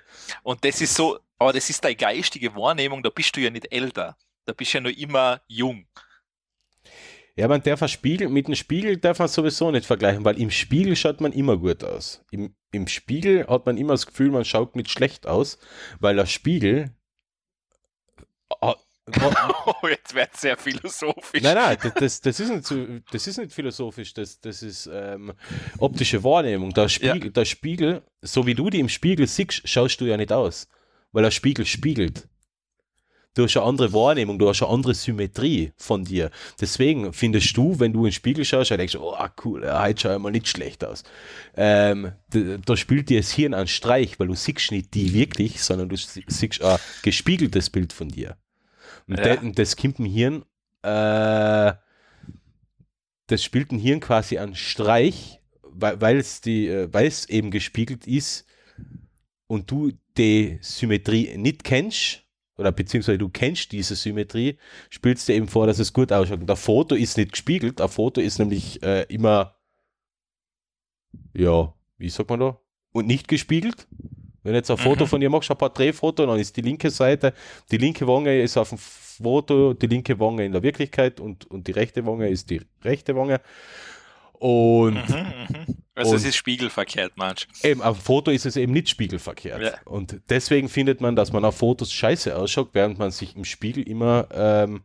Und 0.43 0.63
das 0.63 0.79
ist 0.79 0.95
so, 0.95 1.19
aber 1.37 1.53
das 1.53 1.69
ist 1.69 1.83
deine 1.83 1.95
geistige 1.95 2.55
Wahrnehmung, 2.55 3.03
da 3.03 3.09
bist 3.09 3.35
du 3.35 3.41
ja 3.41 3.49
nicht 3.49 3.71
älter. 3.71 4.17
Da 4.45 4.53
bist 4.53 4.73
du 4.73 4.77
ja 4.77 4.81
noch 4.81 4.97
immer 4.97 5.41
jung. 5.47 5.85
Ja, 7.35 7.47
man 7.47 7.63
darf 7.63 7.85
Spiegel, 7.89 8.29
mit 8.29 8.47
dem 8.47 8.55
Spiegel 8.55 8.97
darf 8.97 9.17
man 9.19 9.27
sowieso 9.27 9.71
nicht 9.71 9.85
vergleichen, 9.85 10.23
weil 10.23 10.39
im 10.39 10.51
Spiegel 10.51 10.95
schaut 10.95 11.19
man 11.19 11.33
immer 11.33 11.57
gut 11.57 11.83
aus. 11.83 12.23
Im, 12.29 12.55
Im 12.71 12.87
Spiegel 12.87 13.47
hat 13.47 13.65
man 13.65 13.77
immer 13.77 13.93
das 13.93 14.05
Gefühl, 14.05 14.29
man 14.29 14.45
schaut 14.45 14.75
nicht 14.75 14.91
schlecht 14.91 15.25
aus, 15.25 15.57
weil 15.99 16.15
der 16.15 16.27
Spiegel. 16.27 16.91
Oh, 19.65 19.87
jetzt 19.87 20.13
wird 20.15 20.35
sehr 20.35 20.57
philosophisch. 20.57 21.41
nein, 21.41 21.55
nein, 21.55 21.77
das, 21.95 22.21
das, 22.21 22.39
ist 22.39 22.49
nicht 22.71 23.03
das 23.11 23.27
ist 23.27 23.37
nicht 23.37 23.53
philosophisch, 23.53 24.13
das, 24.13 24.39
das 24.39 24.61
ist 24.63 24.89
ähm, 24.91 25.33
optische 25.77 26.23
Wahrnehmung. 26.23 26.71
Der 26.73 26.89
Spiegel, 26.89 27.31
der 27.31 27.45
Spiegel, 27.45 28.01
so 28.21 28.45
wie 28.45 28.55
du 28.55 28.69
die 28.69 28.79
im 28.79 28.89
Spiegel 28.89 29.27
siehst, 29.27 29.67
schaust 29.67 29.99
du 30.01 30.05
ja 30.05 30.17
nicht 30.17 30.31
aus, 30.31 30.67
weil 31.11 31.23
der 31.23 31.31
Spiegel 31.31 31.65
spiegelt. 31.65 32.27
Du 33.35 33.43
hast 33.43 33.57
eine 33.57 33.65
andere 33.65 33.91
Wahrnehmung, 33.93 34.37
du 34.37 34.47
hast 34.47 34.61
eine 34.61 34.71
andere 34.71 34.93
Symmetrie 34.93 35.73
von 35.75 36.05
dir. 36.05 36.29
Deswegen 36.61 37.13
findest 37.13 37.57
du, 37.57 37.79
wenn 37.79 37.91
du 37.91 37.99
in 38.01 38.05
den 38.05 38.11
Spiegel 38.11 38.45
schaust, 38.45 38.69
dann 38.69 38.77
denkst 38.77 38.93
du, 38.93 39.01
oh 39.01 39.17
cool, 39.43 39.63
ja, 39.63 39.81
heute 39.81 40.01
schaue 40.01 40.15
ich 40.17 40.21
mal 40.21 40.31
nicht 40.31 40.47
schlecht 40.47 40.85
aus. 40.85 41.03
Ähm, 41.57 42.11
da, 42.29 42.57
da 42.63 42.77
spielt 42.77 43.09
dir 43.09 43.19
das 43.19 43.31
Hirn 43.31 43.55
einen 43.55 43.67
Streich, 43.67 44.19
weil 44.19 44.27
du 44.27 44.35
siehst 44.35 44.71
nicht 44.71 44.93
die 44.93 45.13
wirklich, 45.15 45.63
sondern 45.63 45.89
du 45.89 45.97
sie- 45.97 46.23
siehst 46.27 46.61
ein 46.61 46.77
gespiegeltes 47.01 47.71
Bild 47.71 47.91
von 47.91 48.09
dir. 48.09 48.37
Und, 49.07 49.17
Ja. 49.17 49.23
de, 49.35 49.37
und 49.39 49.57
das 49.59 49.75
kommt 49.75 49.97
dem 49.97 50.05
Hirn, 50.05 50.43
äh, 50.81 51.73
das 53.27 53.43
spielt 53.43 53.71
dem 53.71 53.79
Hirn 53.79 53.99
quasi 53.99 54.37
einen 54.37 54.55
Streich, 54.55 55.39
weil 55.63 55.99
weil 56.01 56.17
es 56.17 56.41
die, 56.41 56.67
äh, 56.67 56.89
weil 56.91 57.07
es 57.07 57.27
eben 57.29 57.51
gespiegelt 57.51 58.05
ist 58.07 58.45
und 59.47 59.69
du 59.71 59.91
die 60.17 60.59
Symmetrie 60.61 61.37
nicht 61.37 61.63
kennst, 61.63 62.23
oder 62.55 62.71
beziehungsweise 62.71 63.17
du 63.17 63.29
kennst 63.29 63.71
diese 63.71 63.95
Symmetrie, 63.95 64.57
spielst 64.89 65.27
dir 65.27 65.33
eben 65.33 65.47
vor, 65.47 65.65
dass 65.65 65.79
es 65.79 65.91
gut 65.91 66.11
ausschaut. 66.11 66.39
Und 66.41 66.49
ein 66.51 66.55
Foto 66.57 66.93
ist 66.95 67.17
nicht 67.17 67.31
gespiegelt, 67.31 67.81
ein 67.81 67.89
Foto 67.89 68.21
ist 68.21 68.37
nämlich 68.37 68.81
äh, 68.83 69.03
immer, 69.09 69.55
ja, 71.33 71.73
wie 71.97 72.09
sagt 72.09 72.29
man 72.29 72.39
da? 72.39 72.59
Und 72.91 73.07
nicht 73.07 73.27
gespiegelt. 73.27 73.87
Wenn 74.43 74.51
du 74.53 74.57
jetzt 74.59 74.69
ein 74.71 74.77
Foto 74.77 75.05
Mhm. 75.05 75.09
von 75.09 75.21
dir 75.21 75.29
machst, 75.29 75.49
ein 75.49 75.57
Porträtfoto, 75.57 76.25
dann 76.25 76.39
ist 76.39 76.55
die 76.57 76.61
linke 76.61 76.89
Seite, 76.89 77.33
die 77.71 77.77
linke 77.77 78.05
Wange 78.07 78.41
ist 78.41 78.57
auf 78.57 78.69
dem 78.69 78.77
Foto, 78.77 79.73
die 79.73 79.87
linke 79.87 80.19
Wange 80.19 80.45
in 80.45 80.51
der 80.51 80.63
Wirklichkeit 80.63 81.19
und, 81.19 81.45
und 81.49 81.67
die 81.67 81.71
rechte 81.71 82.05
Wange 82.05 82.27
ist 82.29 82.49
die 82.49 82.61
rechte 82.83 83.15
Wange. 83.15 83.39
Und 84.33 84.95
Mhm, 84.95 85.33
mhm. 85.49 85.77
Also 85.95 86.11
Und- 86.11 86.17
es 86.17 86.25
ist 86.25 86.35
spiegelverkehrt, 86.37 87.13
manch. 87.17 87.47
Eben, 87.61 87.83
auf 87.83 87.99
dem 87.99 88.03
Foto 88.03 88.31
ist 88.31 88.47
es 88.47 88.55
eben 88.57 88.73
nicht 88.73 88.89
spiegelverkehrt. 88.89 89.61
Ja. 89.61 89.73
Und 89.85 90.19
deswegen 90.29 90.67
findet 90.67 91.01
man, 91.01 91.15
dass 91.15 91.31
man 91.31 91.45
auf 91.45 91.57
Fotos 91.57 91.93
scheiße 91.93 92.35
ausschaut, 92.35 92.69
während 92.73 92.97
man 92.97 93.11
sich 93.11 93.35
im 93.35 93.45
Spiegel 93.45 93.87
immer 93.87 94.27
ähm, 94.33 94.81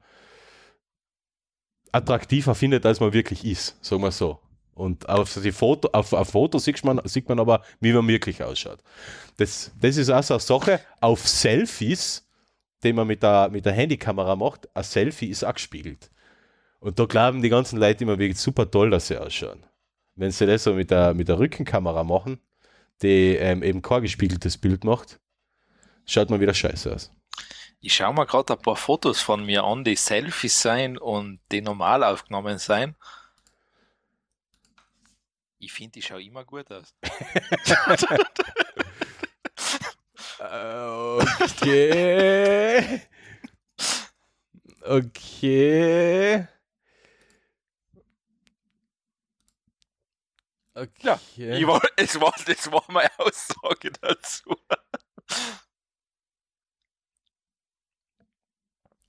attraktiver 1.92 2.54
findet, 2.54 2.84
als 2.84 3.00
man 3.00 3.12
wirklich 3.14 3.44
ist, 3.44 3.82
sagen 3.82 4.02
wir 4.02 4.10
so. 4.12 4.38
Und 4.78 5.08
auf, 5.08 5.34
die 5.42 5.50
Foto, 5.50 5.88
auf, 5.92 6.12
auf 6.12 6.28
Fotos 6.30 6.62
sieht 6.62 6.84
man, 6.84 7.00
sieht 7.04 7.28
man 7.28 7.40
aber, 7.40 7.62
wie 7.80 7.92
man 7.92 8.06
wirklich 8.06 8.40
ausschaut. 8.44 8.78
Das, 9.36 9.72
das 9.80 9.96
ist 9.96 10.08
auch 10.08 10.22
so 10.22 10.34
eine 10.34 10.40
Sache. 10.40 10.80
Auf 11.00 11.26
Selfies, 11.26 12.24
die 12.84 12.92
man 12.92 13.08
mit 13.08 13.24
der, 13.24 13.48
mit 13.48 13.66
der 13.66 13.72
Handykamera 13.72 14.36
macht, 14.36 14.68
ein 14.76 14.84
Selfie 14.84 15.30
ist 15.30 15.42
auch 15.42 15.54
gespiegelt. 15.54 16.12
Und 16.78 16.96
da 17.00 17.06
glauben 17.06 17.42
die 17.42 17.48
ganzen 17.48 17.80
Leute 17.80 18.04
immer, 18.04 18.20
wie 18.20 18.32
super 18.34 18.70
toll, 18.70 18.90
dass 18.90 19.08
sie 19.08 19.18
ausschauen. 19.18 19.64
Wenn 20.14 20.30
sie 20.30 20.46
das 20.46 20.62
so 20.62 20.74
mit 20.74 20.92
der, 20.92 21.12
mit 21.12 21.26
der 21.26 21.40
Rückenkamera 21.40 22.04
machen, 22.04 22.38
die 23.02 23.34
ähm, 23.34 23.64
eben 23.64 23.82
kein 23.82 24.02
gespiegeltes 24.02 24.58
Bild 24.58 24.84
macht, 24.84 25.18
schaut 26.06 26.30
man 26.30 26.38
wieder 26.38 26.54
scheiße 26.54 26.94
aus. 26.94 27.10
Ich 27.80 27.94
schaue 27.94 28.14
mir 28.14 28.26
gerade 28.26 28.52
ein 28.52 28.62
paar 28.62 28.76
Fotos 28.76 29.20
von 29.20 29.44
mir 29.44 29.64
an, 29.64 29.82
die 29.82 29.96
Selfies 29.96 30.62
sein 30.62 30.98
und 30.98 31.40
die 31.50 31.62
normal 31.62 32.04
aufgenommen 32.04 32.58
sein. 32.58 32.94
Ich 35.58 35.72
finde, 35.72 35.98
ich 35.98 36.06
schaue 36.06 36.22
immer 36.22 36.44
gut 36.44 36.70
aus. 36.70 36.94
Okay. 40.40 43.02
Okay. 44.82 46.46
Okay. 50.74 51.16
Ja, 51.36 51.56
Ich 51.56 51.66
war, 51.66 51.82
es, 51.96 52.20
war, 52.20 52.32
das 52.46 52.70
war 52.70 52.84
meine 52.88 53.10
Aussage 53.18 53.90
dazu. 54.00 54.54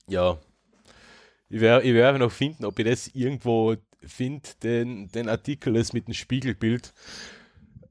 Ja. 0.08 0.38
Ich 1.48 1.60
werde 1.60 1.84
ich 1.86 1.94
werd 1.94 2.18
noch 2.18 2.30
finden, 2.32 2.64
ob 2.64 2.78
ich 2.78 2.84
das 2.86 3.08
irgendwo 3.08 3.76
finde, 4.06 4.48
den, 4.62 5.08
den 5.08 5.28
Artikel 5.28 5.74
das 5.74 5.92
mit 5.92 6.06
dem 6.08 6.14
Spiegelbild. 6.14 6.92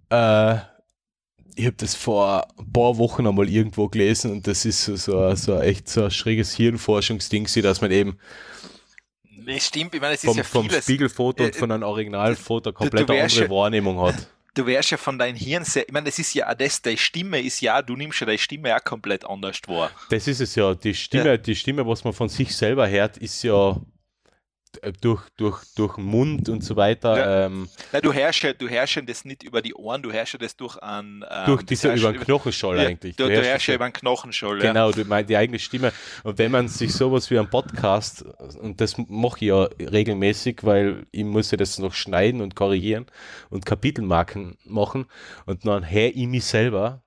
Äh, 0.10 0.56
ich 1.56 1.66
habe 1.66 1.76
das 1.78 1.96
vor 1.96 2.48
ein 2.58 2.72
paar 2.72 2.98
Wochen 2.98 3.28
einmal 3.28 3.50
irgendwo 3.50 3.88
gelesen 3.90 4.32
und 4.32 4.48
das 4.48 4.66
ist 4.66 4.86
so, 4.86 5.36
so, 5.36 5.60
echt 5.60 5.90
so 5.90 6.06
ein 6.06 6.12
schräges 6.12 6.54
Hirnforschungsding, 6.56 7.48
dass 7.62 7.82
man 7.82 7.92
eben 7.92 8.18
Das 9.46 9.66
stimmt, 9.66 9.94
ich 9.94 10.02
meine, 10.02 10.14
es 10.14 10.24
ist 10.24 10.28
vom, 10.30 10.38
ja 10.38 10.44
vom. 10.44 10.70
Spiegelfoto 10.70 11.44
und 11.44 11.56
Äh, 11.56 11.58
von 11.60 11.72
einem 11.72 11.84
Originalfoto 11.84 12.72
komplett 12.72 13.10
eine 13.10 13.24
andere 13.24 13.44
ja- 13.44 13.50
Wahrnehmung 13.50 14.00
hat. 14.00 14.28
Du 14.56 14.66
wärst 14.66 14.90
ja 14.92 14.98
von 14.98 15.18
deinem 15.18 15.36
Hirn 15.38 15.64
sehr, 15.64 15.86
ich 15.88 15.94
meine, 15.94 16.08
das 16.08 16.18
ist 16.18 16.34
ja 16.34 16.50
auch 16.50 16.56
das, 16.56 16.82
deine 16.82 16.98
Stimme 16.98 17.40
ist 17.40 17.62
ja, 17.62 17.82
du 17.82 17.96
nimmst 17.96 18.20
ja 18.20 18.26
deine 18.26 18.38
Stimme 18.40 18.76
auch 18.76 18.84
komplett 18.84 19.24
anders 19.26 19.60
wahr. 19.68 19.92
Das 20.10 20.28
ist 20.28 20.42
es 20.42 20.56
ja. 20.56 20.74
Die 20.74 20.94
Stimme, 20.94 21.26
Ja. 21.26 21.38
die 21.38 21.56
Stimme, 21.56 21.86
was 21.86 22.04
man 22.04 22.14
von 22.14 22.30
sich 22.30 22.56
selber 22.56 22.90
hört, 22.90 23.18
ist 23.18 23.44
ja 23.44 23.80
durch, 25.02 25.22
durch, 25.38 25.64
durch 25.76 25.96
den 25.96 26.06
Mund 26.06 26.48
und 26.48 26.64
so 26.64 26.76
weiter. 26.76 27.18
Ja. 27.18 27.46
Ähm, 27.46 27.68
Nein, 27.92 28.02
du 28.04 28.12
ja, 28.12 28.32
du 28.54 28.68
ja 28.68 28.86
das 28.86 29.26
nicht 29.26 29.44
über 29.44 29.62
die 29.62 29.74
Ohren, 29.74 30.02
du 30.02 30.12
ja 30.12 30.24
das 30.24 30.56
durch 30.56 30.78
einen, 30.78 31.24
ähm, 31.30 31.46
durch 31.46 31.64
diese 31.64 31.94
über 31.94 32.12
du 32.12 32.20
den 32.20 32.22
Knochenschall 32.22 32.78
ja, 32.78 32.88
eigentlich. 32.88 33.16
Du, 33.16 33.28
du 33.28 33.36
das 33.36 33.66
ja 33.66 33.76
über 33.76 33.88
den 33.90 33.94
Knochenschall, 33.94 34.58
ja. 34.58 34.72
Genau, 34.72 34.92
du 34.92 35.04
meinst 35.06 35.30
die 35.30 35.38
eigene 35.38 35.60
Stimme. 35.60 35.92
Und 36.24 36.38
wenn 36.38 36.52
man 36.52 36.68
sich 36.68 36.94
sowas 36.94 37.30
wie 37.32 37.40
einen 37.40 37.50
Podcast, 37.50 38.24
und 38.60 38.80
das 38.80 38.98
mache 38.98 39.38
ich 39.38 39.48
ja 39.50 39.64
regelmäßig, 39.64 40.60
weil 40.64 41.06
ich 41.12 41.24
muss 41.24 41.52
ja 41.52 41.58
das 41.58 41.80
noch 41.80 41.94
schneiden 41.94 42.42
und 42.42 42.56
korrigieren 42.56 43.08
und 43.50 43.66
Kapitelmarken 43.66 44.58
machen 44.66 45.06
und 45.46 45.66
dann 45.66 45.90
höre 45.90 46.10
ich 46.16 46.28
mich 46.28 46.46
selber. 46.46 47.04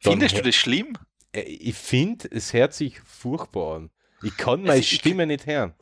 Findest 0.00 0.36
du 0.36 0.42
das 0.42 0.54
schlimm? 0.54 0.96
Äh, 1.32 1.42
Ich 1.42 1.74
finde, 1.76 2.28
es 2.30 2.52
hört 2.52 2.74
sich 2.74 3.00
furchtbar 3.00 3.76
an. 3.76 3.90
Ich 4.22 4.36
kann 4.36 4.62
meine 4.62 4.82
Stimme 4.82 5.26
nicht 5.26 5.46
hören. 5.46 5.74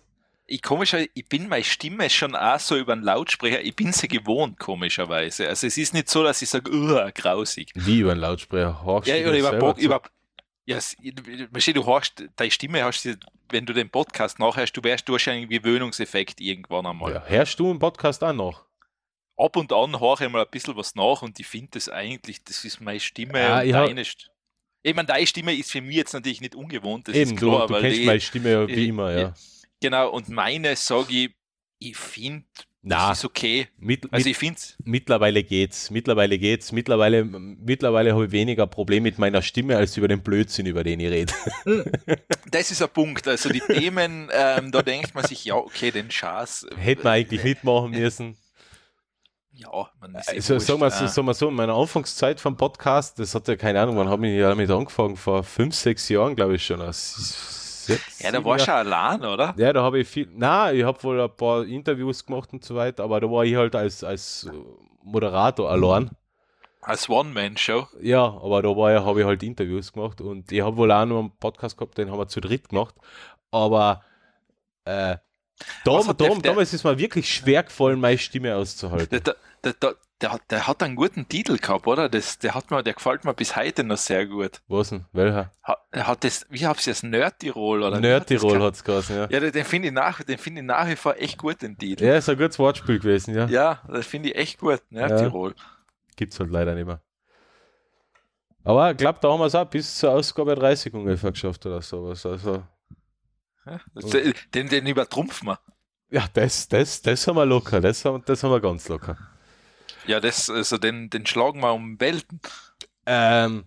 Ich 0.49 0.63
komischer, 0.63 1.05
ich 1.15 1.29
bin 1.29 1.49
meine 1.49 1.65
Stimme 1.65 2.09
schon 2.09 2.37
auch 2.37 2.61
so 2.61 2.77
über 2.77 2.95
den 2.95 3.03
Lautsprecher, 3.03 3.61
ich 3.63 3.75
bin 3.75 3.93
sie 3.93 4.07
gewohnt, 4.07 4.59
komischerweise. 4.61 5.49
Also 5.49 5.67
es 5.67 5.77
ist 5.77 5.93
nicht 5.93 6.09
so, 6.09 6.23
dass 6.23 6.41
ich 6.41 6.49
sage, 6.49 6.71
uh, 6.73 7.11
grausig. 7.13 7.73
Wie 7.75 7.99
über 8.01 8.13
einen 8.13 8.21
Lautsprecher? 8.21 8.81
Horchst 8.85 9.09
Ja, 9.09 9.17
du 9.19 9.29
oder 9.29 9.39
über, 9.39 9.75
zu? 9.75 9.81
über 9.83 10.03
ja, 10.69 10.79
du 10.79 11.87
hast, 11.87 12.25
deine 12.37 12.51
Stimme 12.51 12.83
hast 12.85 13.05
du, 13.05 13.17
wenn 13.51 13.67
du 13.67 13.73
den 13.73 13.89
Podcast 13.91 14.39
nachhörst, 14.39 14.77
du 14.77 14.83
wärst 14.85 15.09
wahrscheinlich 15.09 15.49
Gewöhnungseffekt 15.49 16.41
irgendwann 16.41 16.87
einmal. 16.87 17.13
Ja, 17.13 17.25
hörst 17.27 17.59
du 17.59 17.71
im 17.71 17.79
Podcast 17.79 18.23
auch 18.25 18.33
noch? 18.33 18.65
Ab 19.37 19.57
und 19.57 19.73
an 19.73 20.01
höre 20.01 20.21
ich 20.21 20.29
mal 20.29 20.43
ein 20.45 20.51
bisschen 20.51 20.77
was 20.77 20.95
nach 20.95 21.23
und 21.23 21.39
ich 21.39 21.47
finde 21.47 21.69
das 21.73 21.89
eigentlich, 21.89 22.43
das 22.45 22.65
ist 22.65 22.81
meine 22.81 23.01
Stimme 23.01 23.39
Ja, 23.41 23.61
und 23.61 23.67
ich 23.67 23.73
deine 23.73 24.03
St- 24.03 24.27
Ich 24.83 24.95
meine, 24.95 25.07
deine 25.07 25.27
Stimme 25.27 25.55
ist 25.55 25.71
für 25.71 25.81
mich 25.81 25.97
jetzt 25.97 26.15
natürlich 26.15 26.41
nicht 26.41 26.55
ungewohnt, 26.55 27.09
das 27.09 27.17
Eben, 27.17 27.33
ist 27.35 27.43
du, 27.43 27.51
klar, 27.51 27.67
du 27.67 27.75
weil 27.75 27.83
kennst 27.83 28.05
meine 28.05 28.21
Stimme 28.21 28.51
ja 28.53 28.67
wie 28.69 28.73
ich- 28.73 28.89
immer, 28.89 29.13
ja. 29.13 29.35
Genau, 29.81 30.11
und 30.11 30.29
meine 30.29 30.75
sage 30.77 31.13
ich, 31.13 31.31
ich 31.79 31.97
finde, 31.97 32.47
Na, 32.83 33.11
das 33.11 33.19
ist 33.19 33.25
okay. 33.27 33.69
mit, 33.77 34.11
Also 34.11 34.29
ich 34.31 34.37
finde 34.39 34.59
mittlerweile 34.85 35.43
geht's. 35.45 35.91
Mittlerweile 35.91 36.39
geht's. 36.39 36.73
Mittlerweile, 36.73 37.25
mittlerweile 37.25 38.15
habe 38.15 38.27
ich 38.27 38.33
weniger 38.33 38.67
Probleme 38.67 39.03
mit 39.05 39.19
meiner 39.19 39.43
Stimme 39.43 39.77
als 39.77 39.97
über 39.97 40.09
den 40.09 40.23
Blödsinn, 40.23 40.65
über 40.67 40.83
den 40.85 41.01
ich 41.01 41.11
rede. 41.11 41.33
das 42.51 42.71
ist 42.71 42.81
ein 42.83 42.89
Punkt. 42.89 43.29
Also 43.29 43.51
die 43.51 43.61
Themen, 43.61 44.31
ähm, 44.33 44.73
da 44.73 44.83
denkt 44.83 45.15
man 45.15 45.25
sich, 45.25 45.45
ja, 45.45 45.57
okay, 45.57 45.91
den 45.91 46.11
Schaß. 46.11 46.65
äh, 46.71 46.77
Hätte 46.77 47.05
man 47.05 47.13
eigentlich 47.15 47.45
nicht 47.45 47.63
machen 47.65 47.91
müssen. 47.91 48.37
Ja, 49.53 49.91
man 50.01 50.15
ist 50.15 50.29
eh 50.29 50.37
Also, 50.37 50.55
wurscht. 50.55 50.67
sagen 50.67 50.81
wir, 50.81 50.91
so, 50.91 51.05
Äh, 51.05 51.09
sagen 51.09 51.27
wir 51.27 51.35
so, 51.35 51.49
in 51.49 51.55
meiner 51.55 51.75
Anfangszeit 51.75 52.41
vom 52.41 52.57
Podcast, 52.57 53.19
das 53.19 53.35
hat 53.35 53.49
ja 53.49 53.57
keine 53.57 53.81
Ahnung, 53.81 53.97
wann 53.97 54.09
habe 54.09 54.27
ich 54.29 54.39
damit 54.41 54.71
angefangen? 54.71 55.17
Vor 55.17 55.45
fünf, 55.45 55.75
sechs 55.75 56.09
Jahren, 56.09 56.37
glaube 56.37 56.57
ich 56.57 56.65
schon. 56.65 56.81
Also 56.81 57.21
Sechs, 57.87 58.21
Ja, 58.21 58.31
da 58.31 58.39
sieben 58.39 58.45
war 58.45 58.59
Jahre. 58.59 58.65
schon 58.65 58.75
allein, 58.93 59.25
oder? 59.25 59.55
Ja, 59.57 59.73
da 59.73 59.83
habe 59.83 59.99
ich 60.01 60.09
viel. 60.09 60.29
Na, 60.35 60.73
ich 60.73 60.85
habe 60.85 61.03
wohl 61.03 61.21
ein 61.21 61.37
paar 61.37 61.65
Interviews 61.65 62.25
gemacht 62.25 62.53
und 62.53 62.65
so 62.65 62.75
weiter, 62.75 63.05
aber 63.05 63.21
da 63.21 63.31
war 63.31 63.45
ich 63.45 63.55
halt 63.57 63.75
als, 63.75 64.03
als 64.05 64.49
Moderator 65.03 65.71
allein. 65.71 66.11
Als 66.83 67.09
One-Man-Show. 67.09 67.89
Ja, 68.01 68.25
aber 68.25 68.63
da 68.63 68.69
war 68.69 68.93
ja, 68.93 69.05
habe 69.05 69.21
ich 69.21 69.27
halt 69.27 69.43
Interviews 69.43 69.93
gemacht 69.93 70.21
und 70.21 70.53
ich 70.53 70.61
habe 70.63 70.77
wohl 70.77 70.93
auch 70.93 71.05
noch 71.05 71.19
einen 71.19 71.37
Podcast 71.39 71.77
gehabt, 71.77 71.99
den 71.99 72.11
haben 72.11 72.19
wir 72.19 72.29
zu 72.29 72.41
dritt 72.41 72.69
gemacht. 72.69 72.95
Aber 73.51 74.03
äh, 74.85 75.17
da, 75.85 76.01
da, 76.03 76.13
der- 76.13 76.29
der- 76.29 76.39
damals 76.39 76.73
ist 76.73 76.85
mir 76.85 76.99
wirklich 76.99 77.33
schwer 77.33 77.63
gefallen, 77.65 77.99
meine 77.99 78.19
Stimme 78.19 78.55
auszuhalten. 78.55 79.21
Der, 79.25 79.37
der, 79.65 79.73
der, 79.73 79.95
der, 80.21 80.33
hat, 80.33 80.43
der 80.51 80.67
hat 80.67 80.83
einen 80.83 80.97
guten 80.97 81.29
Titel 81.29 81.59
gehabt, 81.59 81.87
oder? 81.87 82.09
Das, 82.09 82.39
der, 82.39 82.55
hat 82.55 82.71
mir, 82.71 82.83
der 82.83 82.95
gefällt 82.95 83.25
mir 83.25 83.35
bis 83.35 83.55
heute 83.57 83.85
noch 83.85 83.97
sehr 83.99 84.27
gut. 84.27 84.63
Was 84.69 84.89
denn? 84.91 85.05
Welcher? 85.13 85.53
Ha- 85.63 85.79
Er 85.91 86.07
hat 86.07 86.25
das, 86.25 86.47
wie 86.49 86.67
habt 86.67 86.87
ihr 86.87 86.93
das, 86.93 87.03
Nerd-Tirol? 87.03 87.83
oder 87.83 87.97
hat 87.97 88.03
Nerd-Tirol 88.03 88.53
gehabt? 88.59 88.65
hat 88.65 88.75
es 88.75 88.85
geheißen, 88.85 89.17
ja. 89.17 89.29
Ja, 89.31 89.41
den, 89.41 89.53
den 89.53 89.65
finde 89.65 89.89
ich, 89.89 89.95
nach, 89.95 90.23
den 90.23 90.39
ich 90.43 90.63
nach 90.63 90.89
wie 90.89 90.97
vor 90.97 91.17
echt 91.17 91.39
gut, 91.39 91.61
den 91.63 91.77
Titel. 91.77 92.05
Ja, 92.05 92.17
ist 92.17 92.29
ein 92.29 92.37
gutes 92.39 92.59
Wortspiel 92.59 92.99
gewesen, 92.99 93.35
ja. 93.35 93.47
Ja, 93.47 93.83
das 93.89 94.07
finde 94.07 94.31
ich 94.31 94.37
echt 94.37 94.59
gut, 94.59 94.81
Nerd-Tirol. 94.91 95.55
Gibt's 96.17 96.41
halt 96.41 96.51
leider 96.51 96.75
nicht 96.75 96.87
mehr. 96.87 97.01
Aber 98.65 98.91
ich 98.91 98.97
glaube, 98.97 99.19
da 99.21 99.31
haben 99.31 99.39
wir 99.41 99.47
es 99.47 99.55
auch 99.55 99.65
bis 99.67 99.97
zur 99.99 100.13
Ausgabe 100.13 100.55
30 100.57 100.93
ungefähr 100.95 101.31
geschafft 101.31 101.65
oder 101.67 101.81
sowas. 101.83 102.25
Also, 102.27 102.65
Ja, 103.67 103.81
das, 103.95 104.11
den, 104.55 104.69
den 104.69 104.87
übertrumpfen 104.87 105.49
wir. 105.49 105.61
ja, 106.11 106.25
das, 106.33 106.67
das, 106.69 107.01
das 107.03 107.27
haben 107.29 107.37
wir 107.37 107.47
locker. 107.47 107.81
Das 107.81 108.05
haben, 108.05 108.23
das 108.27 108.43
haben 108.43 108.51
wir 108.51 108.61
ganz 108.61 108.89
locker. 108.89 109.17
Ja, 110.07 110.21
das, 110.21 110.51
also 110.51 110.79
den, 110.79 111.11
den 111.11 111.27
schlagen 111.27 111.61
wir 111.61 111.73
um 111.73 112.01
Welten. 112.01 112.41
Ähm, 113.07 113.65